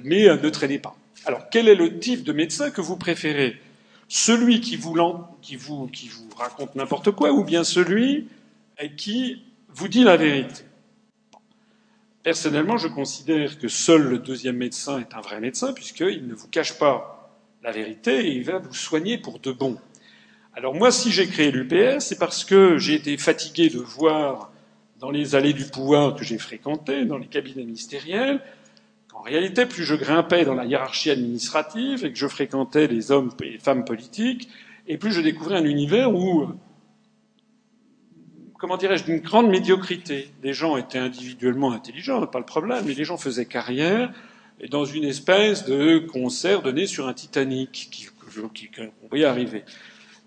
mais 0.03 0.25
ne 0.25 0.49
traînez 0.49 0.79
pas. 0.79 0.95
Alors, 1.25 1.49
quel 1.49 1.67
est 1.67 1.75
le 1.75 1.99
type 1.99 2.23
de 2.23 2.31
médecin 2.31 2.69
que 2.69 2.81
vous 2.81 2.95
préférez? 2.95 3.59
Celui 4.07 4.61
qui 4.61 4.77
vous, 4.77 4.95
qui 5.41 5.55
vous, 5.55 5.87
qui 5.87 6.07
vous 6.07 6.29
raconte 6.37 6.75
n'importe 6.75 7.11
quoi 7.11 7.31
ou 7.31 7.43
bien 7.43 7.63
celui 7.63 8.27
qui 8.95 9.43
vous 9.69 9.87
dit 9.87 10.03
la 10.03 10.15
vérité? 10.15 10.63
Personnellement, 12.27 12.77
je 12.77 12.87
considère 12.87 13.57
que 13.57 13.69
seul 13.69 14.03
le 14.03 14.19
deuxième 14.19 14.57
médecin 14.57 14.99
est 14.99 15.15
un 15.15 15.21
vrai 15.21 15.39
médecin, 15.39 15.73
puisqu'il 15.73 16.27
ne 16.27 16.33
vous 16.33 16.49
cache 16.49 16.77
pas 16.77 17.31
la 17.63 17.71
vérité 17.71 18.27
et 18.27 18.31
il 18.31 18.43
va 18.43 18.59
vous 18.59 18.73
soigner 18.73 19.17
pour 19.17 19.39
de 19.39 19.51
bon. 19.51 19.77
Alors 20.53 20.73
moi, 20.73 20.91
si 20.91 21.11
j'ai 21.11 21.27
créé 21.27 21.51
l'UPS, 21.51 21.99
c'est 21.99 22.17
parce 22.17 22.43
que 22.43 22.77
j'ai 22.77 22.95
été 22.95 23.15
fatigué 23.15 23.69
de 23.69 23.79
voir 23.79 24.51
dans 24.99 25.11
les 25.11 25.35
allées 25.35 25.53
du 25.53 25.65
pouvoir 25.65 26.15
que 26.15 26.23
j'ai 26.23 26.37
fréquentées, 26.37 27.05
dans 27.05 27.17
les 27.17 27.27
cabinets 27.27 27.63
ministériels, 27.63 28.41
qu'en 29.09 29.21
réalité, 29.21 29.65
plus 29.65 29.83
je 29.83 29.95
grimpais 29.95 30.45
dans 30.45 30.55
la 30.55 30.65
hiérarchie 30.65 31.11
administrative 31.11 32.05
et 32.05 32.11
que 32.11 32.17
je 32.17 32.27
fréquentais 32.27 32.87
les 32.87 33.11
hommes 33.11 33.31
et 33.41 33.51
les 33.51 33.59
femmes 33.59 33.85
politiques, 33.85 34.49
et 34.87 34.97
plus 34.97 35.11
je 35.11 35.21
découvrais 35.21 35.57
un 35.57 35.65
univers 35.65 36.13
où 36.13 36.47
comment 38.57 38.77
dirais-je, 38.77 39.03
d'une 39.03 39.19
grande 39.19 39.49
médiocrité. 39.49 40.29
Les 40.43 40.53
gens 40.53 40.77
étaient 40.77 40.97
individuellement 40.97 41.71
intelligents, 41.71 42.25
pas 42.27 42.39
le 42.39 42.45
problème, 42.45 42.83
mais 42.85 42.93
les 42.93 43.03
gens 43.05 43.17
faisaient 43.17 43.45
carrière 43.45 44.11
dans 44.69 44.85
une 44.85 45.03
espèce 45.03 45.65
de 45.65 45.99
concert 45.99 46.61
donné 46.61 46.87
sur 46.87 47.07
un 47.07 47.13
Titanic 47.13 47.89
qui, 47.91 48.09
voyait 49.09 49.25
arriver. 49.25 49.63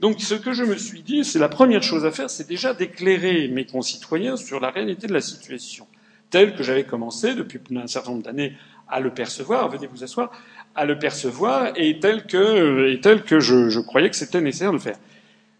Donc 0.00 0.20
ce 0.20 0.34
que 0.34 0.52
je 0.52 0.64
me 0.64 0.76
suis 0.76 1.02
dit, 1.02 1.24
c'est 1.24 1.38
la 1.38 1.50
première 1.50 1.82
chose 1.82 2.06
à 2.06 2.10
faire, 2.10 2.30
c'est 2.30 2.48
déjà 2.48 2.72
d'éclairer 2.72 3.48
mes 3.48 3.66
concitoyens 3.66 4.36
sur 4.36 4.58
la 4.58 4.70
réalité 4.70 5.06
de 5.06 5.12
la 5.12 5.20
situation, 5.20 5.86
telle 6.30 6.56
que 6.56 6.62
j'avais 6.62 6.84
commencé 6.84 7.34
depuis 7.34 7.60
un 7.76 7.86
certain 7.86 8.12
nombre 8.12 8.22
d'années 8.22 8.56
à 8.88 9.00
le 9.00 9.12
percevoir, 9.12 9.68
venez 9.68 9.86
vous 9.86 10.02
asseoir, 10.02 10.32
à 10.74 10.86
le 10.86 10.98
percevoir, 10.98 11.72
et 11.76 12.00
tel 12.00 12.26
que, 12.26 12.88
et 12.90 13.00
tel 13.00 13.22
que 13.22 13.40
je, 13.40 13.68
je 13.68 13.80
croyais 13.80 14.08
que 14.08 14.16
c'était 14.16 14.40
nécessaire 14.40 14.70
de 14.70 14.76
le 14.76 14.82
faire. 14.82 14.98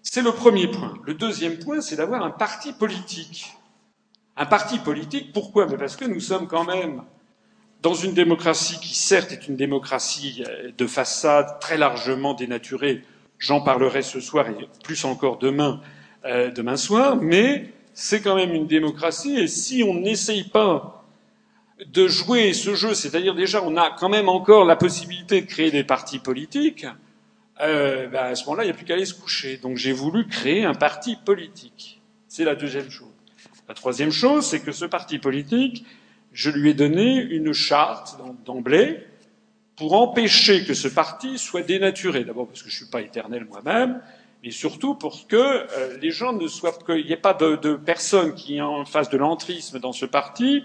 C'est 0.03 0.23
le 0.23 0.33
premier 0.33 0.69
point. 0.69 0.95
Le 1.05 1.15
deuxième 1.15 1.59
point, 1.59 1.83
c'est 1.83 1.97
d'avoir 1.97 2.25
un 2.25 2.31
parti 2.31 2.73
politique. 2.73 3.53
Un 4.37 4.47
parti 4.47 4.79
politique, 4.79 5.33
pourquoi? 5.35 5.67
Parce 5.67 5.97
que 5.97 6.07
nous 6.07 6.21
sommes 6.21 6.49
quand 6.49 6.65
même 6.65 7.03
dans 7.83 7.95
une 7.95 8.15
démocratie 8.15 8.79
qui, 8.81 8.95
certes, 8.95 9.33
est 9.33 9.49
une 9.49 9.57
démocratie 9.57 10.45
de 10.77 10.87
façade 10.87 11.61
très 11.61 11.77
largement 11.77 12.33
dénaturée. 12.33 13.03
J'en 13.41 13.63
parlerai 13.63 14.03
ce 14.03 14.21
soir 14.21 14.47
et 14.49 14.55
plus 14.85 15.03
encore 15.07 15.39
demain, 15.39 15.81
euh, 16.27 16.51
demain 16.51 16.77
soir, 16.77 17.17
mais 17.17 17.73
c'est 17.95 18.21
quand 18.21 18.37
même 18.37 18.55
une 18.55 18.67
démocratie 18.67 19.39
et 19.39 19.49
si 19.49 19.83
on 19.83 19.95
n'essaye 19.95 20.45
pas 20.45 21.07
de 21.87 22.07
jouer 22.07 22.53
ce 22.53 22.75
jeu, 22.75 22.93
c'est-à-dire 22.93 23.35
déjà 23.35 23.63
on 23.65 23.79
a 23.79 23.91
quand 23.99 24.11
même 24.11 24.29
encore 24.29 24.67
la 24.67 24.77
possibilité 24.77 25.41
de 25.41 25.47
créer 25.47 25.71
des 25.71 25.85
partis 25.85 26.19
politiques, 26.19 26.87
euh, 27.63 28.09
ben, 28.09 28.25
à 28.25 28.35
ce 28.35 28.45
moment-là, 28.45 28.65
il 28.65 28.67
n'y 28.67 28.73
a 28.73 28.75
plus 28.75 28.85
qu'à 28.85 28.93
aller 28.93 29.07
se 29.07 29.15
coucher. 29.15 29.57
Donc 29.57 29.79
j'ai 29.79 29.93
voulu 29.93 30.27
créer 30.27 30.67
un 30.67 30.75
parti 30.75 31.17
politique. 31.17 32.03
C'est 32.29 32.45
la 32.45 32.55
deuxième 32.55 32.91
chose. 32.91 33.09
La 33.69 33.75
troisième 33.75 34.13
chose, 34.13 34.45
c'est 34.45 34.61
que 34.61 34.73
ce 34.73 34.85
parti 34.85 35.19
politique, 35.19 35.87
je 36.35 36.51
lui 36.51 36.71
ai 36.71 36.75
donné 36.75 37.17
une 37.23 37.55
charte 37.55 38.19
d'emblée 38.45 39.07
pour 39.81 39.95
empêcher 39.95 40.67
que 40.67 40.75
ce 40.75 40.89
parti 40.89 41.39
soit 41.39 41.63
dénaturé. 41.63 42.23
D'abord 42.25 42.47
parce 42.47 42.63
que 42.63 42.69
je 42.69 42.75
ne 42.75 42.77
suis 42.83 42.91
pas 42.91 43.01
éternel 43.01 43.47
moi-même, 43.49 44.03
mais 44.45 44.51
surtout 44.51 44.95
pour 44.95 45.27
que 45.27 45.37
euh, 45.37 45.97
les 46.03 46.11
gens 46.11 46.35
ne 46.35 46.47
soient, 46.49 46.75
qu'il 46.85 47.07
n'y 47.07 47.13
ait 47.13 47.17
pas 47.17 47.33
de, 47.33 47.57
de 47.57 47.77
personnes 47.77 48.35
qui 48.35 48.61
en 48.61 48.85
face 48.85 49.09
de 49.09 49.17
l'entrisme 49.17 49.79
dans 49.79 49.95
ce 49.95 50.05
parti 50.05 50.65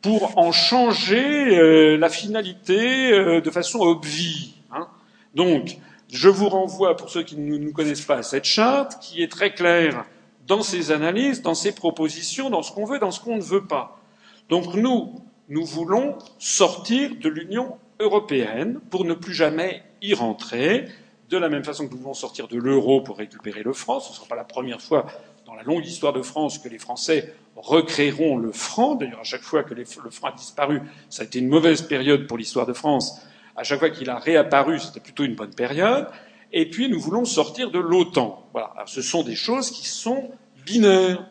pour 0.00 0.38
en 0.38 0.50
changer 0.50 1.58
euh, 1.58 1.98
la 1.98 2.08
finalité 2.08 3.12
euh, 3.12 3.42
de 3.42 3.50
façon 3.50 3.80
obvie. 3.80 4.54
Hein. 4.72 4.88
Donc, 5.34 5.76
je 6.10 6.30
vous 6.30 6.48
renvoie, 6.48 6.96
pour 6.96 7.10
ceux 7.10 7.22
qui 7.22 7.36
ne 7.36 7.58
nous 7.58 7.72
connaissent 7.74 8.06
pas, 8.06 8.16
à 8.16 8.22
cette 8.22 8.46
charte 8.46 8.98
qui 8.98 9.22
est 9.22 9.30
très 9.30 9.52
claire 9.52 10.06
dans 10.46 10.62
ses 10.62 10.90
analyses, 10.90 11.42
dans 11.42 11.54
ses 11.54 11.74
propositions, 11.74 12.48
dans 12.48 12.62
ce 12.62 12.72
qu'on 12.72 12.86
veut, 12.86 12.98
dans 12.98 13.10
ce 13.10 13.20
qu'on 13.20 13.36
ne 13.36 13.42
veut 13.42 13.66
pas. 13.66 14.00
Donc 14.48 14.74
nous, 14.74 15.20
nous 15.50 15.66
voulons 15.66 16.16
sortir 16.38 17.10
de 17.20 17.28
l'Union 17.28 17.76
européenne 18.04 18.80
pour 18.90 19.04
ne 19.04 19.14
plus 19.14 19.34
jamais 19.34 19.82
y 20.02 20.14
rentrer, 20.14 20.86
de 21.30 21.38
la 21.38 21.48
même 21.48 21.64
façon 21.64 21.88
que 21.88 21.92
nous 21.92 21.98
voulons 21.98 22.14
sortir 22.14 22.48
de 22.48 22.58
l'euro 22.58 23.00
pour 23.00 23.18
récupérer 23.18 23.62
le 23.62 23.72
franc. 23.72 24.00
Ce 24.00 24.10
ne 24.10 24.14
sera 24.14 24.26
pas 24.26 24.36
la 24.36 24.44
première 24.44 24.80
fois 24.80 25.06
dans 25.46 25.54
la 25.54 25.62
longue 25.62 25.84
histoire 25.84 26.12
de 26.12 26.22
France 26.22 26.58
que 26.58 26.68
les 26.68 26.78
Français 26.78 27.34
recréeront 27.56 28.36
le 28.36 28.52
franc. 28.52 28.94
D'ailleurs, 28.94 29.20
à 29.20 29.24
chaque 29.24 29.42
fois 29.42 29.62
que 29.64 29.74
le 29.74 29.84
franc 29.84 30.28
a 30.28 30.32
disparu, 30.32 30.80
ça 31.08 31.22
a 31.22 31.24
été 31.24 31.38
une 31.38 31.48
mauvaise 31.48 31.82
période 31.82 32.26
pour 32.26 32.38
l'histoire 32.38 32.66
de 32.66 32.72
France 32.72 33.20
à 33.56 33.62
chaque 33.62 33.78
fois 33.78 33.90
qu'il 33.90 34.10
a 34.10 34.18
réapparu, 34.18 34.80
c'était 34.80 35.00
plutôt 35.00 35.24
une 35.24 35.34
bonne 35.34 35.54
période. 35.54 36.08
Et 36.52 36.68
puis, 36.68 36.88
nous 36.88 37.00
voulons 37.00 37.24
sortir 37.24 37.70
de 37.70 37.78
l'OTAN. 37.78 38.48
Voilà. 38.52 38.74
Ce 38.86 39.02
sont 39.02 39.22
des 39.22 39.36
choses 39.36 39.70
qui 39.70 39.86
sont 39.86 40.30
binaires. 40.64 41.26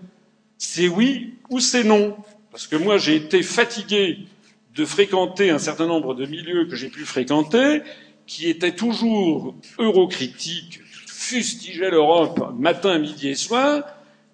C'est 0.57 0.87
oui 0.87 1.35
ou 1.49 1.59
c'est 1.59 1.83
non. 1.83 2.15
Parce 2.51 2.67
que 2.67 2.75
moi, 2.75 2.97
j'ai 2.97 3.15
été 3.15 3.41
fatigué 3.43 4.19
de 4.73 4.85
fréquenter 4.85 5.49
un 5.49 5.59
certain 5.59 5.87
nombre 5.87 6.15
de 6.15 6.25
milieux 6.25 6.65
que 6.65 6.75
j'ai 6.75 6.89
pu 6.89 7.05
fréquenter, 7.05 7.81
qui 8.25 8.49
étaient 8.49 8.75
toujours 8.75 9.55
eurocritiques, 9.77 10.79
fustigeaient 11.07 11.91
l'Europe 11.91 12.53
matin, 12.57 12.97
midi 12.99 13.29
et 13.29 13.35
soir, 13.35 13.83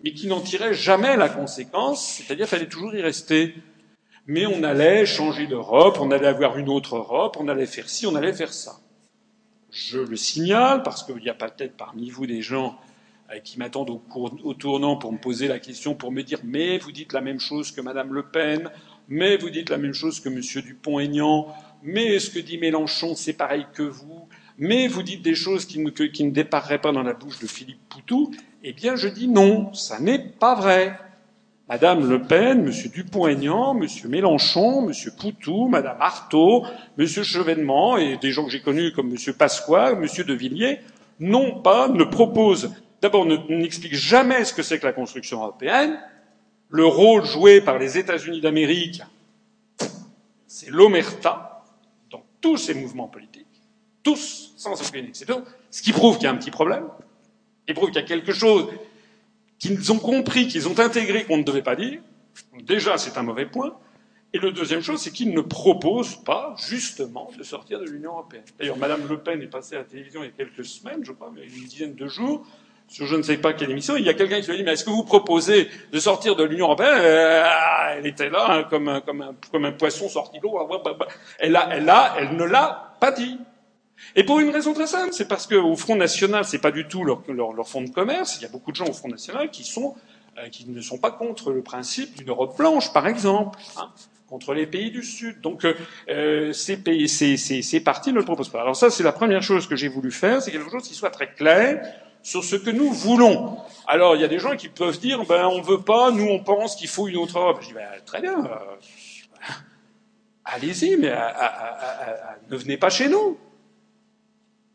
mais 0.04 0.14
qui 0.14 0.28
n'en 0.28 0.40
tiraient 0.40 0.74
jamais 0.74 1.18
la 1.18 1.30
conséquence, 1.30 2.06
c'est-à-dire 2.06 2.46
qu'il 2.46 2.58
fallait 2.58 2.70
toujours 2.70 2.96
y 2.96 3.02
rester 3.02 3.56
mais 4.30 4.46
on 4.46 4.62
allait 4.62 5.08
changer 5.08 5.48
d'Europe, 5.48 5.98
on 6.00 6.12
allait 6.12 6.28
avoir 6.28 6.60
une 6.60 6.70
autre 6.70 6.98
Europe, 6.98 7.36
on 7.40 7.48
allait 7.48 7.66
faire 7.66 7.90
ci, 7.90 8.06
on 8.06 8.14
allait 8.14 8.32
faire 8.32 8.54
ça. 8.54 8.80
Je 9.72 9.98
le 9.98 10.16
signale 10.16 10.84
parce 10.84 11.02
qu'il 11.02 11.24
y 11.24 11.30
a 11.30 11.34
peut-être 11.34 11.76
parmi 11.76 12.12
vous 12.12 12.28
des 12.28 12.44
gens 12.44 12.78
euh, 13.34 13.40
qui 13.40 13.58
m'attendent 13.58 13.90
au, 13.90 14.54
tournant 14.54 14.98
pour 14.98 15.12
me 15.12 15.18
poser 15.18 15.48
la 15.48 15.58
question, 15.58 15.96
pour 15.96 16.12
me 16.12 16.22
dire 16.22 16.38
mais 16.44 16.78
vous 16.78 16.92
dites 16.92 17.12
la 17.12 17.22
même 17.22 17.40
chose 17.40 17.72
que 17.72 17.82
Madame 17.82 18.14
Le 18.14 18.22
Pen, 18.22 18.70
mais 19.10 19.38
vous 19.38 19.50
dites 19.50 19.70
la 19.70 19.78
même 19.78 19.94
chose 19.94 20.20
que 20.20 20.30
Monsieur 20.30 20.62
Dupont-Aignan, 20.62 21.48
mais 21.84 22.20
ce 22.20 22.30
que 22.30 22.40
dit 22.40 22.58
Mélenchon 22.58 23.16
c'est 23.16 23.34
pareil 23.34 23.66
que 23.74 23.84
vous, 23.84 24.28
mais 24.58 24.88
vous 24.88 25.04
dites 25.04 25.22
des 25.22 25.36
choses 25.36 25.66
qui 25.66 25.80
ne, 25.80 26.30
dépareraient 26.30 26.80
pas 26.80 26.92
dans 26.92 27.04
la 27.04 27.14
bouche 27.14 27.40
de 27.40 27.48
Philippe 27.48 27.82
Poutou, 27.90 28.32
eh 28.64 28.74
bien 28.74 28.96
je 28.96 29.08
dis 29.08 29.28
non, 29.28 29.74
ça 29.74 30.00
n'est 30.00 30.20
pas 30.20 30.56
vrai. 30.56 30.98
Madame 31.68 32.10
Le 32.10 32.24
Pen, 32.24 32.64
Monsieur 32.64 32.90
Dupont-Aignan, 32.90 33.76
Monsieur 33.76 34.10
Mélenchon, 34.10 34.82
Monsieur 34.82 35.12
Poutou, 35.12 35.68
Madame 35.68 35.98
Artaud, 36.00 36.66
Monsieur 36.98 37.22
Chevènement 37.22 37.98
et 37.98 38.18
des 38.18 38.32
gens 38.32 38.46
que 38.46 38.52
j'ai 38.52 38.62
connus 38.62 38.92
comme 38.92 39.12
Monsieur 39.12 39.34
Pasqua, 39.34 39.94
Monsieur 39.94 40.24
De 40.24 40.34
Villiers 40.34 40.80
n'ont 41.20 41.62
pas, 41.62 41.88
ne 41.88 42.04
proposent, 42.04 42.74
d'abord 43.02 43.26
n'expliquent 43.26 43.94
jamais 43.94 44.46
ce 44.46 44.54
que 44.54 44.64
c'est 44.64 44.80
que 44.80 44.88
la 44.88 44.94
construction 44.94 45.42
européenne, 45.42 46.00
le 46.70 46.86
rôle 46.86 47.26
joué 47.26 47.62
par 47.62 47.78
les 47.78 47.98
États-Unis 47.98 48.42
d'Amérique, 48.42 49.02
c'est 50.48 50.70
l'omerta 50.70 51.64
dans 52.10 52.24
tous 52.42 52.58
ces 52.58 52.74
mouvements 52.74 53.08
politiques, 53.08 53.46
tous, 54.04 54.54
sans 54.56 54.80
aucune 54.82 55.06
exception, 55.06 55.44
ce 55.72 55.82
qui 55.82 55.92
prouve 55.92 56.16
qu'il 56.16 56.26
y 56.26 56.28
a 56.28 56.32
un 56.32 56.38
petit 56.38 56.52
problème, 56.52 56.86
qui 57.68 57.74
prouve 57.74 57.90
qu'il 57.90 58.02
y 58.02 58.04
a 58.04 58.08
quelque 58.08 58.34
chose 58.34 58.68
qu'ils 59.58 59.92
ont 59.92 60.00
compris, 60.00 60.48
qu'ils 60.48 60.68
ont 60.68 60.80
intégré 60.80 61.26
qu'on 61.26 61.38
ne 61.38 61.44
devait 61.44 61.62
pas 61.62 61.76
dire. 61.76 62.02
Déjà, 62.62 62.98
c'est 62.98 63.18
un 63.18 63.24
mauvais 63.24 63.46
point. 63.46 63.78
Et 64.32 64.38
le 64.38 64.52
deuxième 64.52 64.82
chose, 64.82 65.02
c'est 65.02 65.12
qu'ils 65.12 65.34
ne 65.34 65.42
proposent 65.42 66.24
pas, 66.24 66.56
justement, 66.58 67.32
de 67.38 67.44
sortir 67.44 67.80
de 67.80 67.86
l'Union 67.86 68.12
européenne. 68.12 68.44
D'ailleurs, 68.60 68.78
Madame 68.78 69.08
Le 69.08 69.20
Pen 69.20 69.42
est 69.42 69.48
passée 69.48 69.76
à 69.76 69.80
la 69.80 69.86
télévision 69.86 70.24
il 70.24 70.28
y 70.28 70.30
a 70.30 70.32
quelques 70.32 70.64
semaines, 70.64 71.04
je 71.04 71.12
crois, 71.12 71.32
mais 71.34 71.46
une 71.46 71.66
dizaine 71.66 71.96
de 71.96 72.08
jours, 72.08 72.46
je 72.92 73.16
ne 73.16 73.22
sais 73.22 73.38
pas 73.38 73.54
quelle 73.54 73.72
émission, 73.72 73.96
il 73.96 74.06
y 74.06 74.10
a 74.10 74.14
quelqu'un 74.14 74.42
qui 74.42 74.48
lui 74.48 74.54
a 74.54 74.58
dit, 74.58 74.64
mais 74.64 74.74
est-ce 74.74 74.84
que 74.84 74.90
vous 74.90 75.04
proposez 75.04 75.70
de 75.92 76.00
sortir 76.00 76.36
de 76.36 76.44
l'Union 76.44 76.66
européenne? 76.66 77.00
Euh, 77.00 77.44
Elle 77.98 78.08
était 78.08 78.30
là, 78.30 78.46
hein, 78.50 78.64
comme, 78.70 78.88
un, 78.90 79.02
comme, 79.02 79.22
un, 79.22 79.36
comme 79.52 79.66
un 79.66 79.72
poisson 79.72 80.10
sorti 80.10 80.40
d'eau. 80.40 80.58
Elle, 81.40 81.56
a, 81.56 81.70
elle, 81.72 81.90
a, 81.90 82.16
elle 82.20 82.36
ne 82.36 82.44
l'a 82.44 82.96
pas 83.00 83.12
dit. 83.12 83.38
Et 84.16 84.24
pour 84.24 84.40
une 84.40 84.50
raison 84.50 84.74
très 84.74 84.88
simple, 84.88 85.10
c'est 85.12 85.28
parce 85.28 85.46
qu'au 85.46 85.76
Front 85.76 85.96
National, 85.96 86.46
c'est 86.46 86.60
pas 86.60 86.72
du 86.72 86.88
tout 86.88 87.04
leur, 87.04 87.22
leur, 87.28 87.54
leur, 87.54 87.68
fonds 87.68 87.82
de 87.82 87.90
commerce. 87.90 88.38
Il 88.40 88.44
y 88.44 88.46
a 88.46 88.50
beaucoup 88.50 88.72
de 88.72 88.76
gens 88.76 88.88
au 88.88 88.94
Front 88.94 89.10
National 89.10 89.52
qui 89.52 89.64
sont 89.64 89.96
euh, 90.38 90.48
qui 90.50 90.70
ne 90.70 90.82
sont 90.82 90.98
pas 90.98 91.12
contre 91.12 91.52
le 91.52 91.62
principe 91.62 92.16
d'une 92.16 92.30
Europe 92.30 92.58
blanche, 92.58 92.94
par 92.94 93.08
exemple, 93.08 93.60
hein, 93.78 93.90
contre 94.30 94.54
les 94.54 94.68
pays 94.68 94.90
du 94.90 95.04
Sud. 95.04 95.42
Donc 95.42 95.66
euh, 96.10 96.54
ces, 96.54 96.78
pays, 96.78 97.10
ces, 97.10 97.36
ces, 97.36 97.62
ces 97.62 97.80
partis 97.82 98.14
ne 98.14 98.20
le 98.20 98.26
proposent 98.26 98.50
pas. 98.50 98.62
Alors 98.62 98.76
ça, 98.76 98.90
c'est 98.90 99.04
la 99.04 99.12
première 99.12 99.44
chose 99.44 99.68
que 99.68 99.76
j'ai 99.76 99.90
voulu 99.90 100.12
faire, 100.12 100.42
c'est 100.42 100.52
quelque 100.52 100.70
chose 100.70 100.88
qui 100.88 100.94
soit 100.96 101.10
très 101.12 101.34
clair 101.34 101.82
sur 102.24 102.44
ce 102.44 102.56
que 102.56 102.70
nous 102.70 102.92
voulons. 102.92 103.58
Alors 103.88 104.16
il 104.16 104.22
y 104.22 104.26
a 104.26 104.28
des 104.28 104.40
gens 104.40 104.56
qui 104.56 104.70
peuvent 104.70 105.00
dire, 105.00 105.26
ben 105.26 105.48
on 105.48 105.62
veut 105.62 105.82
pas, 105.82 106.12
nous 106.12 106.28
on 106.28 106.40
pense 106.40 106.76
qu'il 106.76 106.88
faut 106.88 107.08
une 107.08 107.18
autre 107.18 107.40
Europe. 107.40 107.60
Je 107.62 107.68
dis, 107.68 107.74
ben, 107.74 107.88
très 108.06 108.22
bien. 108.22 108.46
Euh, 108.46 108.58
allez-y, 110.46 110.98
mais 110.98 111.14
ne 112.50 112.56
venez 112.56 112.78
pas 112.78 112.90
chez 112.90 113.10
nous. 113.10 113.38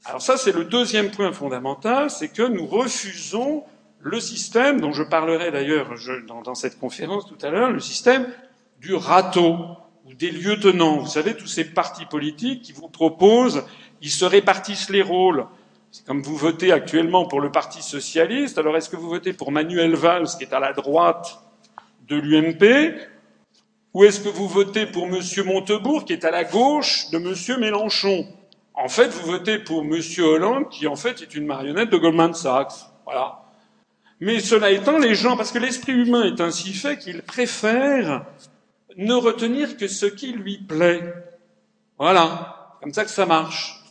Alors 0.05 0.21
ça, 0.21 0.37
c'est 0.37 0.53
le 0.53 0.65
deuxième 0.65 1.11
point 1.11 1.33
fondamental, 1.33 2.11
c'est 2.11 2.29
que 2.29 2.43
nous 2.43 2.67
refusons 2.67 3.65
le 4.01 4.21
système, 4.21 4.81
dont 4.81 4.93
je 4.93 5.03
parlerai 5.03 5.51
d'ailleurs 5.51 5.95
dans, 6.29 6.43
dans, 6.43 6.55
cette 6.55 6.79
conférence 6.79 7.27
tout 7.27 7.39
à 7.41 7.49
l'heure, 7.49 7.71
le 7.71 7.81
système 7.81 8.27
du 8.81 8.95
râteau 8.95 9.57
ou 10.05 10.13
des 10.13 10.31
lieutenants. 10.31 10.99
Vous 10.99 11.09
savez, 11.09 11.35
tous 11.35 11.47
ces 11.47 11.65
partis 11.65 12.05
politiques 12.05 12.61
qui 12.61 12.73
vous 12.73 12.89
proposent, 12.89 13.65
ils 14.03 14.11
se 14.11 14.27
répartissent 14.27 14.91
les 14.91 15.01
rôles. 15.01 15.47
C'est 15.95 16.05
comme 16.05 16.23
vous 16.23 16.37
votez 16.37 16.73
actuellement 16.73 17.25
pour 17.25 17.41
le 17.41 17.53
Parti 17.53 17.81
socialiste, 17.81 18.59
alors 18.59 18.77
est-ce 18.77 18.91
que 18.91 18.97
vous 18.97 19.09
votez 19.09 19.33
pour 19.33 19.53
Manuel 19.53 19.95
Valls, 19.95 20.27
qui 20.37 20.43
est 20.43 20.53
à 20.53 20.59
la 20.59 20.73
droite 20.73 21.39
de 22.09 22.17
l'UMP, 22.17 22.97
ou 23.93 24.03
est-ce 24.03 24.19
que 24.19 24.29
vous 24.29 24.49
votez 24.49 24.87
pour 24.87 25.05
M. 25.05 25.21
Montebourg, 25.45 26.05
qui 26.05 26.13
est 26.13 26.25
à 26.25 26.33
la 26.33 26.43
gauche 26.43 27.11
de 27.13 27.19
M. 27.19 27.61
Mélenchon? 27.61 28.27
En 28.75 28.89
fait, 28.89 29.07
vous 29.07 29.31
votez 29.31 29.61
pour 29.61 29.83
M. 29.83 30.01
Hollande, 30.19 30.69
qui 30.69 30.89
en 30.89 30.97
fait 30.97 31.23
est 31.23 31.33
une 31.33 31.47
marionnette 31.47 31.91
de 31.91 31.97
Goldman 31.97 32.35
Sachs. 32.35 32.73
Voilà. 33.05 33.43
Mais 34.19 34.41
cela 34.41 34.73
étant, 34.73 34.99
les 34.99 35.15
gens, 35.15 35.37
parce 35.37 35.53
que 35.53 35.61
l'esprit 35.61 35.93
humain 35.93 36.25
est 36.25 36.41
ainsi 36.41 36.73
fait 36.73 36.99
qu'il 36.99 37.23
préfère 37.23 38.27
ne 38.97 39.15
retenir 39.15 39.77
que 39.77 39.87
ce 39.87 40.07
qui 40.07 40.33
lui 40.33 40.59
plaît. 40.59 41.15
Voilà. 42.01 42.79
Comme 42.83 42.93
ça 42.93 43.05
que 43.05 43.11
ça 43.11 43.27
marche. 43.27 43.84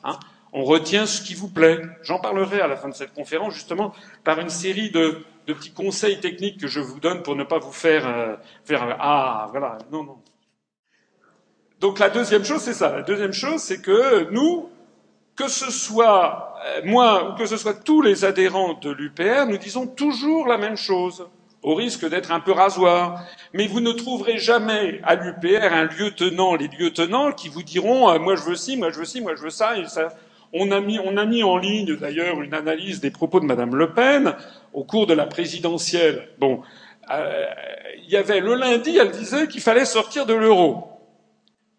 On 0.55 0.63
retient 0.63 1.07
ce 1.07 1.21
qui 1.21 1.33
vous 1.33 1.49
plaît. 1.49 1.81
J'en 2.03 2.19
parlerai 2.19 2.61
à 2.61 2.67
la 2.67 2.77
fin 2.77 2.87
de 2.87 2.93
cette 2.93 3.13
conférence, 3.13 3.55
justement, 3.55 3.91
par 4.23 4.39
une 4.39 4.49
série 4.49 4.91
de, 4.91 5.17
petits 5.47 5.73
conseils 5.73 6.19
techniques 6.19 6.59
que 6.59 6.67
je 6.67 6.79
vous 6.79 6.99
donne 6.99 7.23
pour 7.23 7.35
ne 7.35 7.43
pas 7.43 7.57
vous 7.57 7.71
faire, 7.71 8.07
euh, 8.07 8.35
faire 8.63 8.95
ah, 8.99 9.47
voilà, 9.51 9.79
non, 9.91 10.03
non. 10.03 10.17
Donc 11.79 11.99
la 11.99 12.09
deuxième 12.09 12.45
chose, 12.45 12.61
c'est 12.61 12.73
ça. 12.73 12.97
La 12.97 13.01
deuxième 13.01 13.33
chose, 13.33 13.61
c'est 13.61 13.81
que 13.81 14.29
nous, 14.29 14.69
que 15.35 15.47
ce 15.47 15.71
soit 15.71 16.55
euh, 16.65 16.81
moi 16.85 17.31
ou 17.31 17.35
que 17.35 17.47
ce 17.47 17.57
soit 17.57 17.73
tous 17.73 18.01
les 18.01 18.23
adhérents 18.23 18.75
de 18.75 18.91
l'UPR, 18.91 19.47
nous 19.47 19.57
disons 19.57 19.87
toujours 19.87 20.47
la 20.47 20.57
même 20.57 20.77
chose, 20.77 21.27
au 21.63 21.73
risque 21.73 22.07
d'être 22.07 22.31
un 22.31 22.39
peu 22.39 22.51
rasoir. 22.51 23.25
Mais 23.53 23.65
vous 23.65 23.81
ne 23.81 23.91
trouverez 23.91 24.37
jamais 24.37 25.01
à 25.03 25.15
l'UPR 25.15 25.73
un 25.73 25.85
lieutenant, 25.85 26.55
les 26.55 26.67
lieutenants 26.67 27.31
qui 27.31 27.49
vous 27.49 27.63
diront 27.63 28.11
euh, 28.11 28.19
moi 28.19 28.35
je 28.35 28.43
veux 28.43 28.55
ci, 28.55 28.77
moi 28.77 28.91
je 28.91 28.99
veux 28.99 29.05
ci, 29.05 29.19
moi 29.19 29.33
je 29.35 29.41
veux 29.41 29.49
ça. 29.49 29.77
Et 29.77 29.87
ça. 29.87 30.09
On, 30.55 30.69
a 30.71 30.79
mis, 30.81 31.43
en 31.43 31.57
ligne 31.57 31.95
d'ailleurs 31.95 32.41
une 32.43 32.53
analyse 32.53 33.01
des 33.01 33.09
propos 33.09 33.39
de 33.39 33.45
Madame 33.45 33.75
Le 33.75 33.91
Pen 33.93 34.35
au 34.71 34.83
cours 34.83 35.07
de 35.07 35.13
la 35.15 35.25
présidentielle. 35.25 36.29
Bon, 36.37 36.61
euh, 37.11 37.45
il 38.03 38.09
y 38.11 38.15
avait 38.15 38.39
le 38.39 38.53
lundi, 38.53 38.95
elle 38.97 39.09
disait 39.09 39.47
qu'il 39.47 39.61
fallait 39.61 39.85
sortir 39.85 40.27
de 40.27 40.35
l'euro. 40.35 40.99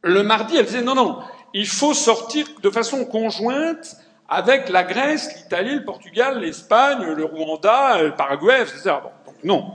Le 0.03 0.25
mardi, 0.25 0.57
elle 0.57 0.67
disait 0.67 0.83
non, 0.83 0.97
non, 0.97 1.19
il 1.55 1.69
faut 1.69 1.95
sortir 1.95 2.47
de 2.63 2.71
façon 2.71 3.05
conjointe 3.05 3.97
avec 4.29 4.69
la 4.69 4.83
Grèce, 4.83 5.33
l'Italie, 5.37 5.77
le 5.77 5.85
Portugal, 5.85 6.41
l'Espagne, 6.41 7.05
le 7.05 7.25
Rwanda, 7.25 8.03
le 8.03 8.15
Paraguay, 8.17 8.61
etc. 8.63 8.97
Bon, 9.03 9.11
donc 9.25 9.37
non. 9.45 9.67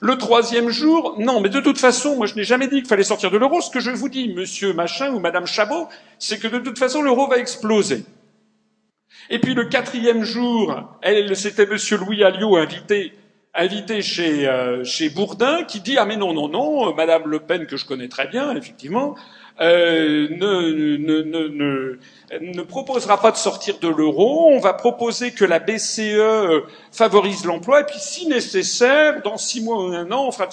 Le 0.00 0.18
troisième 0.18 0.68
jour, 0.68 1.14
non, 1.20 1.40
mais 1.40 1.48
de 1.48 1.60
toute 1.60 1.78
façon, 1.78 2.16
moi 2.16 2.26
je 2.26 2.34
n'ai 2.34 2.42
jamais 2.42 2.66
dit 2.66 2.78
qu'il 2.78 2.88
fallait 2.88 3.04
sortir 3.04 3.30
de 3.30 3.38
l'euro. 3.38 3.60
Ce 3.60 3.70
que 3.70 3.78
je 3.78 3.92
vous 3.92 4.08
dis, 4.08 4.34
monsieur 4.34 4.72
Machin 4.72 5.12
ou 5.12 5.20
madame 5.20 5.46
Chabot, 5.46 5.88
c'est 6.18 6.40
que 6.40 6.48
de 6.48 6.58
toute 6.58 6.76
façon 6.76 7.02
l'euro 7.02 7.28
va 7.28 7.38
exploser. 7.38 8.04
Et 9.32 9.38
puis 9.38 9.54
le 9.54 9.64
quatrième 9.64 10.24
jour, 10.24 10.78
c'était 11.32 11.64
monsieur 11.64 11.96
Louis 11.96 12.22
Alliot 12.22 12.56
invité, 12.56 13.14
invité 13.54 14.02
chez, 14.02 14.46
euh, 14.46 14.84
chez 14.84 15.08
Bourdin, 15.08 15.64
qui 15.64 15.80
dit 15.80 15.96
ah 15.96 16.04
mais 16.04 16.18
non 16.18 16.34
non 16.34 16.48
non, 16.48 16.94
madame 16.94 17.22
Le 17.26 17.40
Pen 17.40 17.64
que 17.64 17.78
je 17.78 17.86
connais 17.86 18.08
très 18.08 18.28
bien 18.28 18.54
effectivement, 18.54 19.16
euh, 19.60 20.28
ne, 20.28 20.96
ne, 20.98 21.22
ne, 21.22 21.98
ne, 22.40 22.62
proposera 22.62 23.22
pas 23.22 23.30
de 23.30 23.38
sortir 23.38 23.78
de 23.78 23.88
l'euro. 23.88 24.48
On 24.50 24.60
va 24.60 24.74
proposer 24.74 25.32
que 25.32 25.46
la 25.46 25.60
BCE 25.60 26.00
euh, 26.00 26.60
favorise 26.90 27.46
l'emploi. 27.46 27.80
Et 27.80 27.84
puis, 27.84 27.98
si 27.98 28.26
nécessaire, 28.26 29.22
dans 29.22 29.38
six 29.38 29.62
mois 29.62 29.82
ou 29.82 29.92
un 29.92 30.10
an, 30.12 30.26
on 30.26 30.32
fera. 30.32 30.48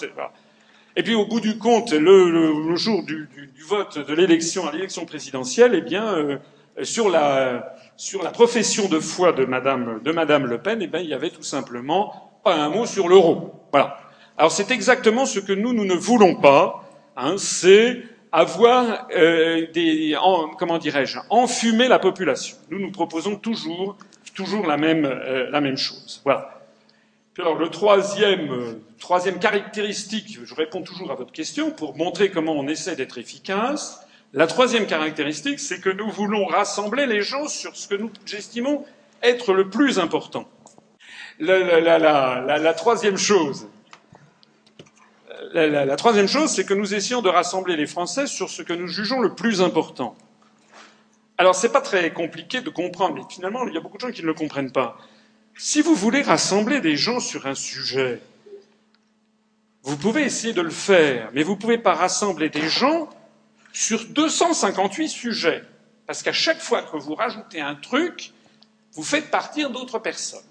Et 0.96 1.04
puis, 1.04 1.16
au 1.16 1.26
bout 1.26 1.42
du 1.42 1.58
compte, 1.58 1.92
le, 1.92 2.30
le, 2.30 2.76
jour 2.76 3.04
du, 3.04 3.28
du, 3.36 3.48
du, 3.48 3.64
vote 3.64 4.06
de 4.06 4.14
l'élection 4.14 4.68
à 4.68 4.72
l'élection 4.72 5.06
présidentielle, 5.06 5.72
eh 5.76 5.82
bien, 5.82 6.14
euh, 6.16 6.38
sur 6.84 7.10
la 7.10 7.76
sur 7.96 8.24
la 8.24 8.32
profession 8.32 8.88
de 8.88 9.00
foi 9.00 9.34
de 9.34 9.46
Madame 9.46 10.02
de 10.04 10.12
Madame 10.12 10.46
Le 10.46 10.60
Pen, 10.60 10.80
eh 10.82 10.88
bien, 10.88 11.02
il 11.02 11.10
y 11.10 11.14
avait 11.14 11.30
tout 11.30 11.44
simplement 11.44 12.32
pas 12.44 12.56
un 12.56 12.70
mot 12.70 12.86
sur 12.86 13.08
l'euro. 13.08 13.54
Voilà. 13.72 13.98
Alors, 14.38 14.52
c'est 14.52 14.72
exactement 14.72 15.26
ce 15.26 15.40
que 15.40 15.52
nous 15.52 15.74
nous 15.74 15.86
ne 15.86 15.96
voulons 15.96 16.36
pas. 16.36 16.84
Hein, 17.18 17.36
c'est 17.38 18.02
avoir 18.32 19.08
euh, 19.16 19.68
des, 19.74 20.16
comment 20.58 20.78
dirais-je, 20.78 21.20
enfumer 21.30 21.88
la 21.88 22.00
population. 22.00 22.56
Nous 22.70 22.80
nous 22.80 22.92
proposons 22.92 23.36
toujours, 23.36 23.98
toujours 24.34 24.66
la 24.66 24.78
même, 24.78 25.06
euh, 25.06 25.50
la 25.50 25.60
même 25.60 25.78
chose. 25.78 26.22
Voilà. 26.24 26.62
Puis 27.34 27.44
alors 27.44 27.58
le 27.58 27.70
troisième, 27.70 28.52
euh, 28.52 28.74
troisième 29.00 29.40
caractéristique, 29.40 30.40
je 30.44 30.56
réponds 30.56 30.84
toujours 30.84 31.12
à 31.12 31.16
votre 31.16 31.32
question 31.32 31.72
pour 31.72 31.98
montrer 31.98 32.30
comment 32.30 32.54
on 32.54 32.68
essaie 32.68 32.96
d'être 32.96 33.18
efficace. 33.18 34.08
La 34.34 34.46
troisième 34.46 34.86
caractéristique, 34.86 35.60
c'est 35.60 35.82
que 35.82 35.90
nous 35.90 36.10
voulons 36.12 36.46
rassembler 36.46 37.08
les 37.08 37.22
gens 37.24 37.48
sur 37.48 37.76
ce 37.76 37.88
que 37.88 37.96
nous 37.96 38.12
estimons 38.32 38.86
être 39.24 39.54
le 39.54 39.70
plus 39.70 39.98
important. 39.98 40.48
La, 41.40 42.74
troisième 42.74 43.18
chose, 43.18 43.68
la, 45.54 45.86
la, 45.86 45.96
troisième 45.96 46.28
chose, 46.28 46.52
c'est 46.52 46.66
que 46.66 46.74
nous 46.74 46.94
essayons 46.94 47.22
de 47.22 47.30
rassembler 47.30 47.76
les 47.76 47.88
Français 47.88 48.28
sur 48.28 48.50
ce 48.50 48.62
que 48.62 48.74
nous 48.74 48.88
jugeons 48.88 49.20
le 49.20 49.34
plus 49.34 49.62
important. 49.62 50.16
Alors, 51.40 51.56
c'est 51.56 51.72
pas 51.72 51.82
très 51.82 52.12
compliqué 52.12 52.62
de 52.62 52.70
comprendre, 52.70 53.16
mais 53.16 53.22
finalement, 53.30 53.66
il 53.66 53.74
y 53.74 53.78
a 53.78 53.82
beaucoup 53.82 53.98
de 53.98 54.02
gens 54.02 54.12
qui 54.12 54.22
ne 54.22 54.28
le 54.28 54.34
comprennent 54.34 54.72
pas. 54.72 54.98
Si 55.58 55.82
vous 55.82 55.96
voulez 55.96 56.22
rassembler 56.22 56.82
des 56.82 56.98
gens 56.98 57.20
sur 57.20 57.48
un 57.48 57.56
sujet, 57.56 58.22
vous 59.84 59.98
pouvez 59.98 60.24
essayer 60.24 60.54
de 60.54 60.62
le 60.62 60.70
faire, 60.70 61.30
mais 61.34 61.42
vous 61.42 61.54
ne 61.54 61.60
pouvez 61.60 61.78
pas 61.78 61.94
rassembler 61.94 62.50
des 62.50 62.68
gens 62.68 63.10
sur 63.74 64.06
258 64.06 65.10
sujets. 65.10 65.64
Parce 66.06 66.24
qu'à 66.24 66.34
chaque 66.34 66.60
fois 66.60 66.82
que 66.84 66.98
vous 66.98 67.16
rajoutez 67.16 67.62
un 67.62 67.76
truc, 67.76 68.32
vous 68.94 69.04
faites 69.04 69.30
partir 69.30 69.70
d'autres 69.70 70.00
personnes. 70.00 70.44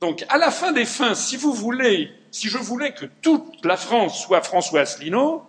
Donc, 0.00 0.24
à 0.28 0.38
la 0.38 0.50
fin 0.50 0.72
des 0.72 0.84
fins, 0.84 1.14
si 1.14 1.36
vous 1.36 1.52
voulez 1.52 2.12
si 2.30 2.48
je 2.48 2.58
voulais 2.58 2.92
que 2.92 3.06
toute 3.06 3.64
la 3.64 3.76
France 3.76 4.22
soit 4.22 4.42
François 4.42 4.80
Asselineau, 4.80 5.44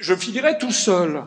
je 0.00 0.14
finirais 0.14 0.58
tout 0.58 0.72
seul. 0.72 1.24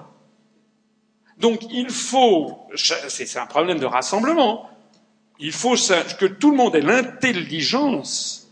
Donc 1.38 1.62
il 1.70 1.90
faut, 1.90 2.68
c'est 2.76 3.38
un 3.38 3.46
problème 3.46 3.80
de 3.80 3.86
rassemblement, 3.86 4.70
il 5.40 5.52
faut 5.52 5.76
que 5.76 6.26
tout 6.26 6.50
le 6.52 6.58
monde 6.58 6.76
ait 6.76 6.82
l'intelligence, 6.82 8.47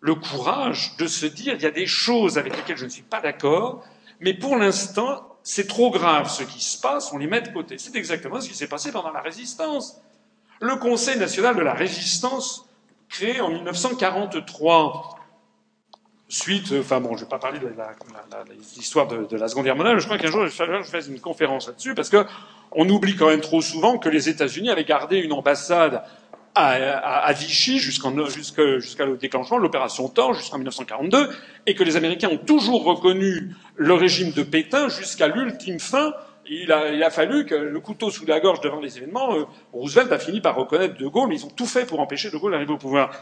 le 0.00 0.14
courage 0.14 0.96
de 0.98 1.06
se 1.06 1.26
dire 1.26 1.54
il 1.54 1.62
y 1.62 1.66
a 1.66 1.70
des 1.70 1.86
choses 1.86 2.38
avec 2.38 2.56
lesquelles 2.56 2.76
je 2.76 2.84
ne 2.84 2.90
suis 2.90 3.02
pas 3.02 3.20
d'accord, 3.20 3.84
mais 4.20 4.34
pour 4.34 4.56
l'instant, 4.56 5.26
c'est 5.42 5.66
trop 5.66 5.90
grave 5.90 6.30
ce 6.30 6.42
qui 6.42 6.62
se 6.62 6.80
passe, 6.80 7.12
on 7.12 7.18
les 7.18 7.26
met 7.26 7.40
de 7.40 7.48
côté. 7.48 7.78
C'est 7.78 7.96
exactement 7.96 8.40
ce 8.40 8.48
qui 8.48 8.54
s'est 8.54 8.68
passé 8.68 8.92
pendant 8.92 9.12
la 9.12 9.20
résistance. 9.20 10.00
Le 10.60 10.76
Conseil 10.76 11.18
national 11.18 11.56
de 11.56 11.62
la 11.62 11.72
résistance, 11.72 12.66
créé 13.08 13.40
en 13.40 13.48
1943, 13.48 15.16
suite, 16.28 16.72
enfin 16.78 17.00
bon, 17.00 17.10
je 17.10 17.14
ne 17.14 17.20
vais 17.20 17.30
pas 17.30 17.38
parler 17.38 17.58
de 17.58 17.72
l'histoire 18.76 19.08
de, 19.08 19.36
la 19.36 19.48
Seconde 19.48 19.64
Guerre 19.64 19.76
mondiale, 19.76 19.98
je 19.98 20.04
crois 20.04 20.18
qu'un 20.18 20.30
jour, 20.30 20.46
je 20.46 20.90
fasse 20.90 21.08
une 21.08 21.20
conférence 21.20 21.66
là-dessus, 21.66 21.94
parce 21.94 22.08
que 22.08 22.24
on 22.72 22.88
oublie 22.88 23.16
quand 23.16 23.28
même 23.28 23.40
trop 23.40 23.60
souvent 23.60 23.98
que 23.98 24.08
les 24.08 24.28
États-Unis 24.28 24.70
avaient 24.70 24.84
gardé 24.84 25.18
une 25.18 25.32
ambassade 25.32 26.02
à, 26.54 27.32
Vichy 27.32 27.78
jusqu'à 27.78 28.10
le 28.10 29.16
déclenchement 29.16 29.58
de 29.58 29.62
l'opération 29.62 30.08
Thor 30.08 30.34
jusqu'en 30.34 30.58
1942, 30.58 31.30
et 31.66 31.74
que 31.74 31.84
les 31.84 31.96
Américains 31.96 32.28
ont 32.28 32.38
toujours 32.38 32.84
reconnu 32.84 33.54
le 33.76 33.94
régime 33.94 34.32
de 34.32 34.42
Pétain 34.42 34.88
jusqu'à 34.88 35.28
l'ultime 35.28 35.80
fin. 35.80 36.12
Il 36.52 36.72
a, 36.72 36.92
il 36.92 37.02
a, 37.02 37.10
fallu 37.10 37.46
que 37.46 37.54
le 37.54 37.80
couteau 37.80 38.10
sous 38.10 38.26
la 38.26 38.40
gorge 38.40 38.60
devant 38.60 38.80
les 38.80 38.96
événements, 38.96 39.36
euh, 39.36 39.44
Roosevelt 39.72 40.10
a 40.10 40.18
fini 40.18 40.40
par 40.40 40.56
reconnaître 40.56 40.96
De 40.96 41.06
Gaulle, 41.06 41.28
mais 41.28 41.36
ils 41.36 41.44
ont 41.44 41.50
tout 41.50 41.66
fait 41.66 41.86
pour 41.86 42.00
empêcher 42.00 42.30
De 42.30 42.36
Gaulle 42.38 42.52
d'arriver 42.52 42.72
au 42.72 42.78
pouvoir. 42.78 43.12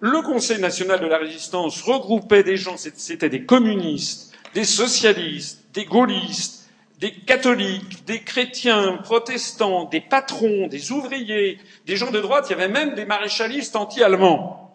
Le 0.00 0.22
Conseil 0.22 0.60
national 0.60 1.00
de 1.00 1.06
la 1.06 1.18
résistance 1.18 1.82
regroupait 1.82 2.42
des 2.42 2.56
gens, 2.56 2.76
c'était 2.76 3.28
des 3.28 3.44
communistes, 3.44 4.34
des 4.54 4.64
socialistes, 4.64 5.64
des 5.72 5.84
gaullistes, 5.84 6.63
des 7.04 7.12
catholiques, 7.12 8.06
des 8.06 8.20
chrétiens, 8.20 8.96
protestants, 8.96 9.84
des 9.84 10.00
patrons, 10.00 10.68
des 10.68 10.90
ouvriers, 10.90 11.58
des 11.84 11.96
gens 11.96 12.10
de 12.10 12.18
droite, 12.18 12.46
il 12.48 12.52
y 12.52 12.54
avait 12.54 12.72
même 12.72 12.94
des 12.94 13.04
maréchalistes 13.04 13.76
anti-allemands. 13.76 14.74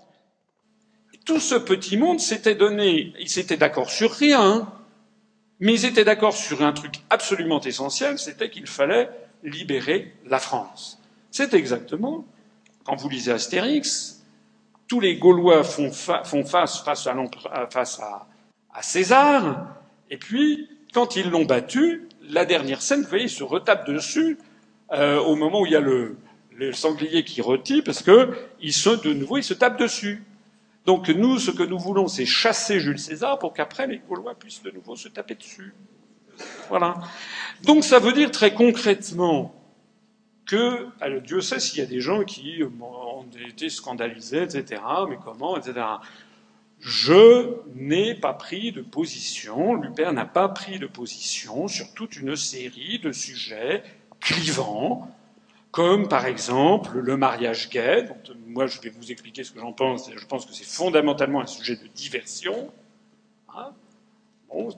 Tout 1.25 1.39
ce 1.39 1.55
petit 1.55 1.97
monde 1.97 2.19
s'était 2.19 2.53
donné, 2.53 3.13
ils 3.19 3.29
s'étaient 3.29 3.57
d'accord 3.57 3.89
sur 3.89 4.11
rien, 4.11 4.71
mais 5.59 5.73
ils 5.73 5.85
étaient 5.85 6.03
d'accord 6.03 6.35
sur 6.35 6.61
un 6.61 6.71
truc 6.71 6.97
absolument 7.09 7.61
essentiel, 7.61 8.19
c'était 8.19 8.51
qu'il 8.51 8.67
fallait 8.67 9.09
libérer 9.41 10.13
la 10.27 10.37
France. 10.37 10.99
C'est 11.31 11.55
exactement, 11.55 12.25
quand 12.83 12.95
vous 12.95 13.09
lisez 13.09 13.31
Astérix, 13.31 14.23
tous 14.87 14.99
les 14.99 15.17
Gaulois 15.17 15.63
font, 15.63 15.91
face, 15.91 16.83
face, 16.83 17.07
à, 17.07 18.27
à, 18.71 18.83
César, 18.83 19.65
et 20.11 20.17
puis, 20.17 20.69
quand 20.93 21.15
ils 21.15 21.31
l'ont 21.31 21.45
battu, 21.45 22.08
la 22.29 22.45
dernière 22.45 22.81
scène, 22.81 23.01
vous 23.01 23.09
voyez, 23.09 23.25
ils 23.25 23.29
se 23.29 23.43
retapent 23.43 23.87
dessus 23.87 24.37
euh, 24.91 25.19
au 25.19 25.35
moment 25.35 25.61
où 25.61 25.65
il 25.65 25.73
y 25.73 25.75
a 25.75 25.81
le, 25.81 26.15
sanglier 26.73 27.23
qui 27.23 27.41
rôtit, 27.41 27.81
parce 27.81 28.03
que 28.03 28.31
ils 28.61 28.73
se, 28.73 28.89
de 28.89 29.13
nouveau, 29.13 29.37
ils 29.37 29.43
se 29.43 29.53
tapent 29.53 29.79
dessus. 29.79 30.23
Donc 30.85 31.07
nous, 31.07 31.39
ce 31.39 31.51
que 31.51 31.63
nous 31.63 31.79
voulons, 31.79 32.07
c'est 32.07 32.25
chasser 32.25 32.79
Jules 32.79 32.99
César 32.99 33.39
pour 33.39 33.53
qu'après 33.53 33.87
les 33.87 33.99
Gaulois 33.99 34.35
puissent 34.35 34.63
de 34.63 34.71
nouveau 34.71 34.95
se 34.95 35.07
taper 35.07 35.35
dessus. 35.35 35.73
Voilà. 36.67 36.95
Donc 37.63 37.83
ça 37.83 37.99
veut 37.99 38.11
dire 38.11 38.31
très 38.31 38.53
concrètement 38.53 39.55
que 40.45 40.87
Dieu 41.19 41.41
sait 41.41 41.59
s'il 41.59 41.79
y 41.79 41.81
a 41.81 41.85
des 41.85 42.01
gens 42.01 42.23
qui 42.23 42.61
ont 42.81 43.25
été 43.47 43.69
scandalisés, 43.69 44.43
etc. 44.43 44.81
Mais 45.09 45.17
comment, 45.23 45.57
etc. 45.57 45.85
Je 46.79 47.57
n'ai 47.75 48.15
pas 48.15 48.33
pris 48.33 48.71
de 48.71 48.81
position, 48.81 49.75
Lupin 49.75 50.13
n'a 50.13 50.25
pas 50.25 50.47
pris 50.47 50.79
de 50.79 50.87
position 50.87 51.67
sur 51.67 51.93
toute 51.93 52.15
une 52.15 52.35
série 52.35 52.99
de 52.99 53.11
sujets 53.11 53.83
clivants 54.19 55.13
comme 55.71 56.07
par 56.07 56.25
exemple 56.25 56.97
le 56.97 57.15
mariage 57.15 57.69
gay, 57.69 58.07
moi 58.47 58.65
je 58.65 58.81
vais 58.81 58.89
vous 58.89 59.11
expliquer 59.11 59.43
ce 59.43 59.51
que 59.51 59.59
j'en 59.59 59.71
pense, 59.71 60.09
je 60.15 60.25
pense 60.25 60.45
que 60.45 60.53
c'est 60.53 60.65
fondamentalement 60.65 61.41
un 61.41 61.45
sujet 61.45 61.75
de 61.75 61.87
diversion, 61.87 62.71
hein, 63.55 63.71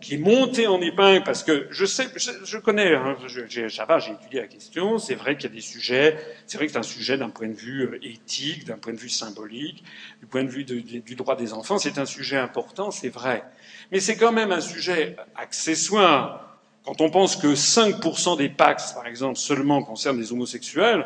qui 0.02 0.16
est 0.16 0.18
monté 0.18 0.68
en 0.68 0.82
épingle 0.82 1.24
parce 1.24 1.44
que 1.44 1.68
je 1.70 1.86
sais, 1.86 2.08
je, 2.18 2.58
connais, 2.58 2.94
hein, 2.94 3.18
j'ai 3.28 3.44
étudié 3.44 4.42
la 4.42 4.48
question, 4.48 4.98
c'est 4.98 5.16
vrai 5.16 5.36
qu'il 5.36 5.50
y 5.50 5.54
a 5.54 5.56
des 5.56 5.62
sujets, 5.62 6.18
c'est 6.46 6.58
vrai 6.58 6.68
que 6.68 6.74
c'est 6.74 6.80
un 6.80 6.84
sujet 6.84 7.18
d'un 7.18 7.30
point 7.30 7.48
de 7.48 7.54
vue 7.54 7.84
euh, 7.84 8.00
éthique, 8.06 8.66
d'un 8.66 8.78
point 8.78 8.94
de 8.94 8.98
vue 9.00 9.10
symbolique, 9.10 9.84
du 10.20 10.26
point 10.26 10.44
de 10.44 10.50
vue 10.50 10.66
du 10.66 11.16
droit 11.16 11.36
des 11.36 11.54
enfants, 11.54 11.78
c'est 11.78 11.98
un 12.00 12.06
sujet 12.06 12.38
important, 12.38 12.92
c'est 12.92 13.10
vrai. 13.10 13.44
Mais 13.92 14.00
c'est 14.00 14.18
quand 14.18 14.32
même 14.32 14.52
un 14.52 14.62
sujet 14.62 15.16
accessoire 15.36 16.52
quand 16.84 17.00
on 17.00 17.10
pense 17.10 17.36
que 17.36 17.48
5% 17.48 18.38
des 18.38 18.50
Pax, 18.50 18.94
par 18.94 19.06
exemple, 19.06 19.38
seulement 19.38 19.84
concernent 19.84 20.20
les 20.20 20.32
homosexuels, 20.32 21.06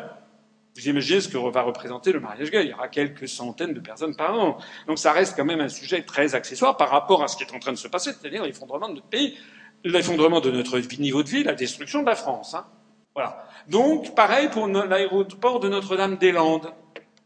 vous 0.76 0.88
imaginez 0.88 1.22
ce 1.22 1.28
que 1.28 1.38
va 1.38 1.62
représenter 1.62 2.12
le 2.12 2.20
mariage 2.20 2.50
gay. 2.50 2.64
Il 2.64 2.70
y 2.70 2.74
aura 2.74 2.88
quelques 2.88 3.28
centaines 3.28 3.72
de 3.72 3.80
personnes 3.80 4.14
par 4.14 4.38
an. 4.38 4.58
Donc 4.86 4.98
ça 4.98 5.12
reste 5.12 5.34
quand 5.34 5.44
même 5.44 5.60
un 5.60 5.70
sujet 5.70 6.02
très 6.02 6.34
accessoire 6.34 6.76
par 6.76 6.90
rapport 6.90 7.22
à 7.22 7.28
ce 7.28 7.36
qui 7.36 7.44
est 7.44 7.54
en 7.54 7.58
train 7.58 7.72
de 7.72 7.78
se 7.78 7.88
passer, 7.88 8.12
c'est-à-dire 8.12 8.44
l'effondrement 8.44 8.88
de 8.88 8.94
notre 8.94 9.06
pays, 9.06 9.36
l'effondrement 9.84 10.40
de 10.40 10.50
notre 10.50 10.78
niveau 11.00 11.22
de 11.22 11.28
vie, 11.28 11.44
la 11.44 11.54
destruction 11.54 12.02
de 12.02 12.06
la 12.06 12.14
France. 12.14 12.54
Hein. 12.54 12.66
Voilà. 13.14 13.46
Donc, 13.68 14.14
pareil 14.14 14.48
pour 14.48 14.66
l'aéroport 14.68 15.60
de 15.60 15.68
Notre-Dame-des-Landes. 15.70 16.70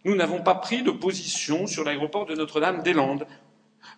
Nous 0.05 0.15
n'avons 0.15 0.43
pas 0.43 0.55
pris 0.55 0.83
de 0.83 0.93
position 0.93 1.67
sur 1.67 1.83
l'aéroport 1.83 2.27
de 2.27 2.37
Notre-Dame-des-Landes. 2.37 3.27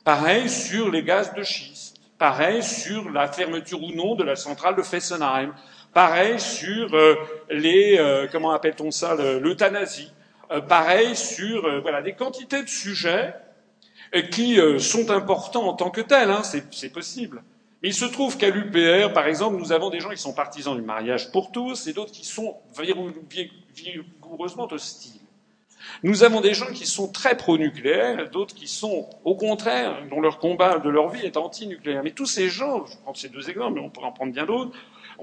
Pareil 0.03 0.49
sur 0.49 0.91
les 0.91 1.03
gaz 1.03 1.35
de 1.35 1.43
schiste. 1.43 1.99
Pareil 2.19 2.63
sur 2.63 3.11
la 3.11 3.29
fermeture 3.29 3.83
ou 3.83 3.93
non 3.93 4.15
de 4.15 4.25
la 4.25 4.37
centrale 4.37 4.77
de 4.77 4.83
Fessenheim. 4.83 5.55
Pareil 5.93 6.41
sur 6.41 6.95
euh, 6.95 7.17
les, 7.51 7.99
euh, 7.99 8.27
comment 8.31 8.53
appelle-t-on 8.53 8.91
ça, 8.91 9.15
l'euthanasie. 9.15 10.11
Euh, 10.51 10.61
pareil 10.61 11.15
sur, 11.15 11.81
voilà, 11.83 12.01
des 12.01 12.15
quantités 12.15 12.63
de 12.63 12.69
sujets 12.69 13.35
qui 14.31 14.59
sont 14.79 15.11
importants 15.11 15.67
en 15.67 15.73
tant 15.73 15.89
que 15.89 16.03
tels, 16.03 16.31
hein, 16.31 16.43
c'est 16.43 16.93
possible. 16.93 17.43
Mais 17.83 17.89
il 17.89 17.95
se 17.95 18.05
trouve 18.05 18.37
qu'à 18.37 18.51
l'UPR, 18.51 19.13
par 19.15 19.27
exemple, 19.27 19.57
nous 19.57 19.73
avons 19.73 19.89
des 19.89 20.01
gens 20.01 20.11
qui 20.11 20.19
sont 20.19 20.35
partisans 20.35 20.77
du 20.77 20.83
mariage 20.83 21.33
pour 21.33 21.51
tous 21.51 21.87
et 21.87 21.95
d'autres 21.95 22.13
qui 22.13 22.27
sont 22.27 22.57
vigoureusement 23.75 24.71
hostiles. 24.71 25.23
Nous 26.03 26.25
avons 26.25 26.43
des 26.43 26.53
gens 26.53 26.71
qui 26.73 26.87
sont 26.87 27.11
très 27.11 27.37
pro-nucléaires, 27.37 28.29
d'autres 28.31 28.55
qui 28.55 28.69
sont, 28.69 29.09
au 29.25 29.35
contraire, 29.35 30.05
dont 30.11 30.21
leur 30.21 30.39
combat 30.39 30.79
de 30.79 30.91
leur 30.91 31.09
vie 31.09 31.25
est 31.25 31.39
anti-nucléaire. 31.39 32.03
Mais 32.05 32.13
tous 32.13 32.27
ces 32.27 32.49
gens, 32.51 32.85
je 32.87 32.97
prends 32.99 33.15
ces 33.15 33.31
deux 33.31 33.49
exemples, 33.49 33.75
mais 33.75 33.81
on 33.81 33.91
pourrait 33.91 34.09
en 34.09 34.13
prendre 34.13 34.33
bien 34.33 34.45
d'autres, 34.45 34.73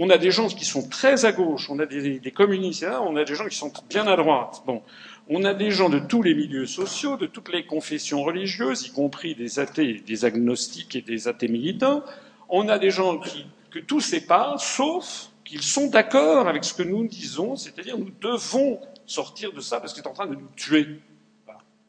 on 0.01 0.09
a 0.09 0.17
des 0.17 0.31
gens 0.31 0.47
qui 0.47 0.63
sont 0.63 0.87
très 0.87 1.25
à 1.25 1.33
gauche, 1.33 1.69
on 1.69 1.77
a 1.77 1.85
des, 1.85 2.31
communistes, 2.31 2.85
on 3.03 3.17
a 3.17 3.25
des 3.25 3.35
gens 3.35 3.45
qui 3.45 3.57
sont 3.57 3.71
bien 3.89 4.07
à 4.07 4.15
droite. 4.15 4.63
Bon, 4.65 4.81
on 5.27 5.43
a 5.43 5.53
des 5.53 5.71
gens 5.71 5.89
de 5.89 5.99
tous 5.99 6.23
les 6.23 6.33
milieux 6.33 6.65
sociaux, 6.65 7.17
de 7.17 7.25
toutes 7.25 7.51
les 7.51 7.65
confessions 7.65 8.23
religieuses, 8.23 8.87
y 8.87 8.91
compris 8.91 9.35
des 9.35 9.59
athées, 9.59 10.01
des 10.07 10.23
agnostiques 10.23 10.95
et 10.95 11.01
des 11.01 11.27
athées 11.27 11.49
militants. 11.49 12.01
On 12.47 12.69
a 12.69 12.79
des 12.79 12.91
gens 12.91 13.19
qui, 13.19 13.45
que 13.71 13.79
tout 13.79 13.99
sépare, 13.99 14.61
sauf 14.61 15.31
qu'ils 15.43 15.63
sont 15.63 15.87
d'accord 15.87 16.47
avec 16.47 16.63
ce 16.63 16.73
que 16.73 16.83
nous 16.83 17.05
disons, 17.05 17.57
c'est-à-dire 17.57 17.97
nous 17.97 18.11
devons 18.21 18.79
sortir 19.05 19.51
de 19.51 19.59
ça 19.59 19.81
parce 19.81 19.91
que 19.91 19.99
c'est 19.99 20.07
en 20.07 20.13
train 20.13 20.27
de 20.27 20.35
nous 20.35 20.49
tuer. 20.55 20.87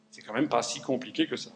C'est 0.09 0.21
quand 0.21 0.33
même 0.33 0.49
pas 0.49 0.63
si 0.63 0.81
compliqué 0.81 1.27
que 1.27 1.37
ça. 1.37 1.51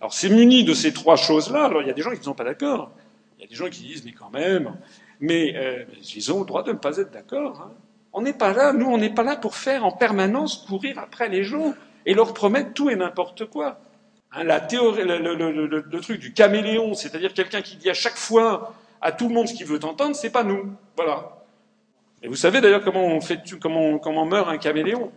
Alors 0.00 0.12
c'est 0.12 0.28
muni 0.28 0.64
de 0.64 0.74
ces 0.74 0.92
trois 0.92 1.16
choses-là. 1.16 1.66
Alors 1.66 1.82
il 1.82 1.86
y 1.86 1.90
a 1.90 1.94
des 1.94 2.02
gens 2.02 2.10
qui 2.10 2.18
ne 2.18 2.24
sont 2.24 2.34
pas 2.34 2.42
d'accord. 2.42 2.90
Il 3.38 3.42
y 3.42 3.44
a 3.44 3.48
des 3.48 3.54
gens 3.54 3.70
qui 3.70 3.82
disent 3.82 4.04
mais 4.04 4.12
quand 4.12 4.30
même, 4.30 4.76
mais 5.20 5.86
ils 6.14 6.32
ont 6.32 6.40
le 6.40 6.46
droit 6.46 6.62
de 6.62 6.72
ne 6.72 6.78
pas 6.78 6.96
être 6.98 7.10
d'accord. 7.10 7.60
Hein. 7.60 7.72
On 8.12 8.22
n'est 8.22 8.32
pas 8.32 8.52
là, 8.52 8.72
nous, 8.72 8.86
on 8.86 8.98
n'est 8.98 9.14
pas 9.14 9.22
là 9.22 9.36
pour 9.36 9.54
faire 9.54 9.84
en 9.84 9.92
permanence 9.92 10.64
courir 10.68 10.98
après 10.98 11.28
les 11.28 11.44
gens 11.44 11.74
et 12.06 12.14
leur 12.14 12.34
promettre 12.34 12.72
tout 12.72 12.90
et 12.90 12.96
n'importe 12.96 13.46
quoi. 13.46 13.78
Hein, 14.32 14.44
la 14.44 14.60
théorie, 14.60 15.04
le, 15.04 15.18
le, 15.66 16.00
truc 16.00 16.20
du 16.20 16.32
caméléon, 16.32 16.94
c'est-à-dire 16.94 17.34
quelqu'un 17.34 17.62
qui 17.62 17.76
dit 17.76 17.90
à 17.90 17.94
chaque 17.94 18.16
fois 18.16 18.74
à 19.00 19.12
tout 19.12 19.28
le 19.28 19.34
monde 19.34 19.48
ce 19.48 19.54
qu'il 19.54 19.66
veut 19.66 19.84
entendre, 19.84 20.14
c'est 20.14 20.30
pas 20.30 20.44
nous. 20.44 20.72
Voilà. 20.96 21.36
Et 22.22 22.28
vous 22.28 22.36
savez 22.36 22.60
d'ailleurs 22.60 22.82
comment, 22.82 23.06
on 23.06 23.20
fait, 23.20 23.40
comment, 23.60 23.98
comment 23.98 24.26
meurt 24.26 24.48
un 24.48 24.58
caméléon 24.58 25.10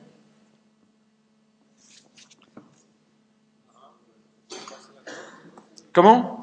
Comment? 5.91 6.42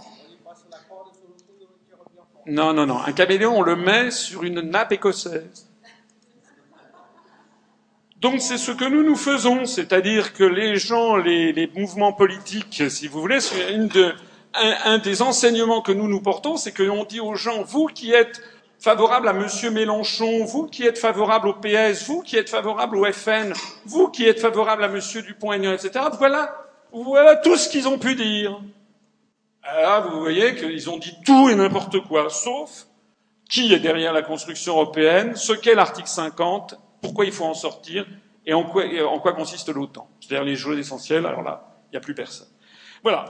Non, 2.51 2.73
non, 2.73 2.85
non. 2.85 2.99
Un 3.07 3.13
caméléon, 3.13 3.59
on 3.59 3.63
le 3.63 3.77
met 3.77 4.11
sur 4.11 4.43
une 4.43 4.61
nappe 4.61 4.91
écossaise. 4.91 5.69
Donc 8.21 8.41
c'est 8.41 8.59
ce 8.59 8.73
que 8.73 8.85
nous 8.85 9.05
nous 9.05 9.15
faisons, 9.15 9.65
c'est-à-dire 9.67 10.35
que 10.35 10.43
les 10.43 10.77
gens, 10.77 11.17
les, 11.17 11.53
les, 11.53 11.69
mouvements 11.69 12.13
politiques, 12.13 12.83
si 12.91 13.07
vous 13.07 13.21
voulez, 13.21 13.39
une 13.73 13.87
de, 13.87 14.13
un, 14.55 14.99
des 14.99 15.23
enseignements 15.23 15.81
que 15.81 15.93
nous 15.93 16.09
nous 16.09 16.21
portons, 16.21 16.57
c'est 16.57 16.73
qu'on 16.73 17.05
dit 17.05 17.21
aux 17.21 17.37
gens, 17.37 17.63
vous 17.63 17.87
qui 17.87 18.13
êtes 18.13 18.43
favorable 18.81 19.29
à 19.29 19.33
Monsieur 19.33 19.71
Mélenchon, 19.71 20.45
vous 20.45 20.67
qui 20.67 20.85
êtes 20.85 20.99
favorable 20.99 21.49
au 21.49 21.55
PS, 21.55 22.05
vous 22.09 22.21
qui 22.21 22.37
êtes 22.37 22.51
favorable 22.51 22.97
au 22.97 23.11
FN, 23.13 23.53
vous 23.87 24.09
qui 24.09 24.27
êtes 24.27 24.41
favorable 24.41 24.83
à 24.83 24.89
Monsieur 24.89 25.23
Dupont-Aignan, 25.23 25.73
etc. 25.73 26.05
Voilà, 26.19 26.67
voilà 26.93 27.37
tout 27.37 27.57
ce 27.57 27.69
qu'ils 27.69 27.87
ont 27.87 27.99
pu 27.99 28.17
dire. 28.17 28.61
Alors, 29.73 30.11
vous 30.11 30.21
voyez 30.21 30.57
qu'ils 30.57 30.91
ont 30.91 30.99
dit 30.99 31.15
tout 31.25 31.49
et 31.49 31.55
n'importe 31.55 32.01
quoi, 32.01 32.29
sauf 32.29 32.87
qui 33.49 33.73
est 33.73 33.79
derrière 33.79 34.13
la 34.13 34.23
construction 34.23 34.75
européenne, 34.75 35.37
ce 35.37 35.53
qu'est 35.53 35.75
l'article 35.75 36.09
50, 36.09 36.75
pourquoi 37.03 37.25
il 37.25 37.33
faut 37.33 37.45
en 37.45 37.55
sortir 37.55 38.07
et 38.47 38.53
en 38.53 38.65
quoi, 38.65 38.85
en 39.09 39.19
quoi 39.21 39.33
consiste 39.33 39.69
l'OTAN. 39.69 40.09
C'est-à-dire 40.21 40.45
les 40.45 40.57
choses 40.57 40.79
essentielles, 40.79 41.27
alors 41.27 41.43
là, 41.43 41.77
il 41.87 41.91
n'y 41.93 41.97
a 41.99 42.01
plus 42.01 42.15
personne. 42.15 42.49
Voilà. 43.03 43.25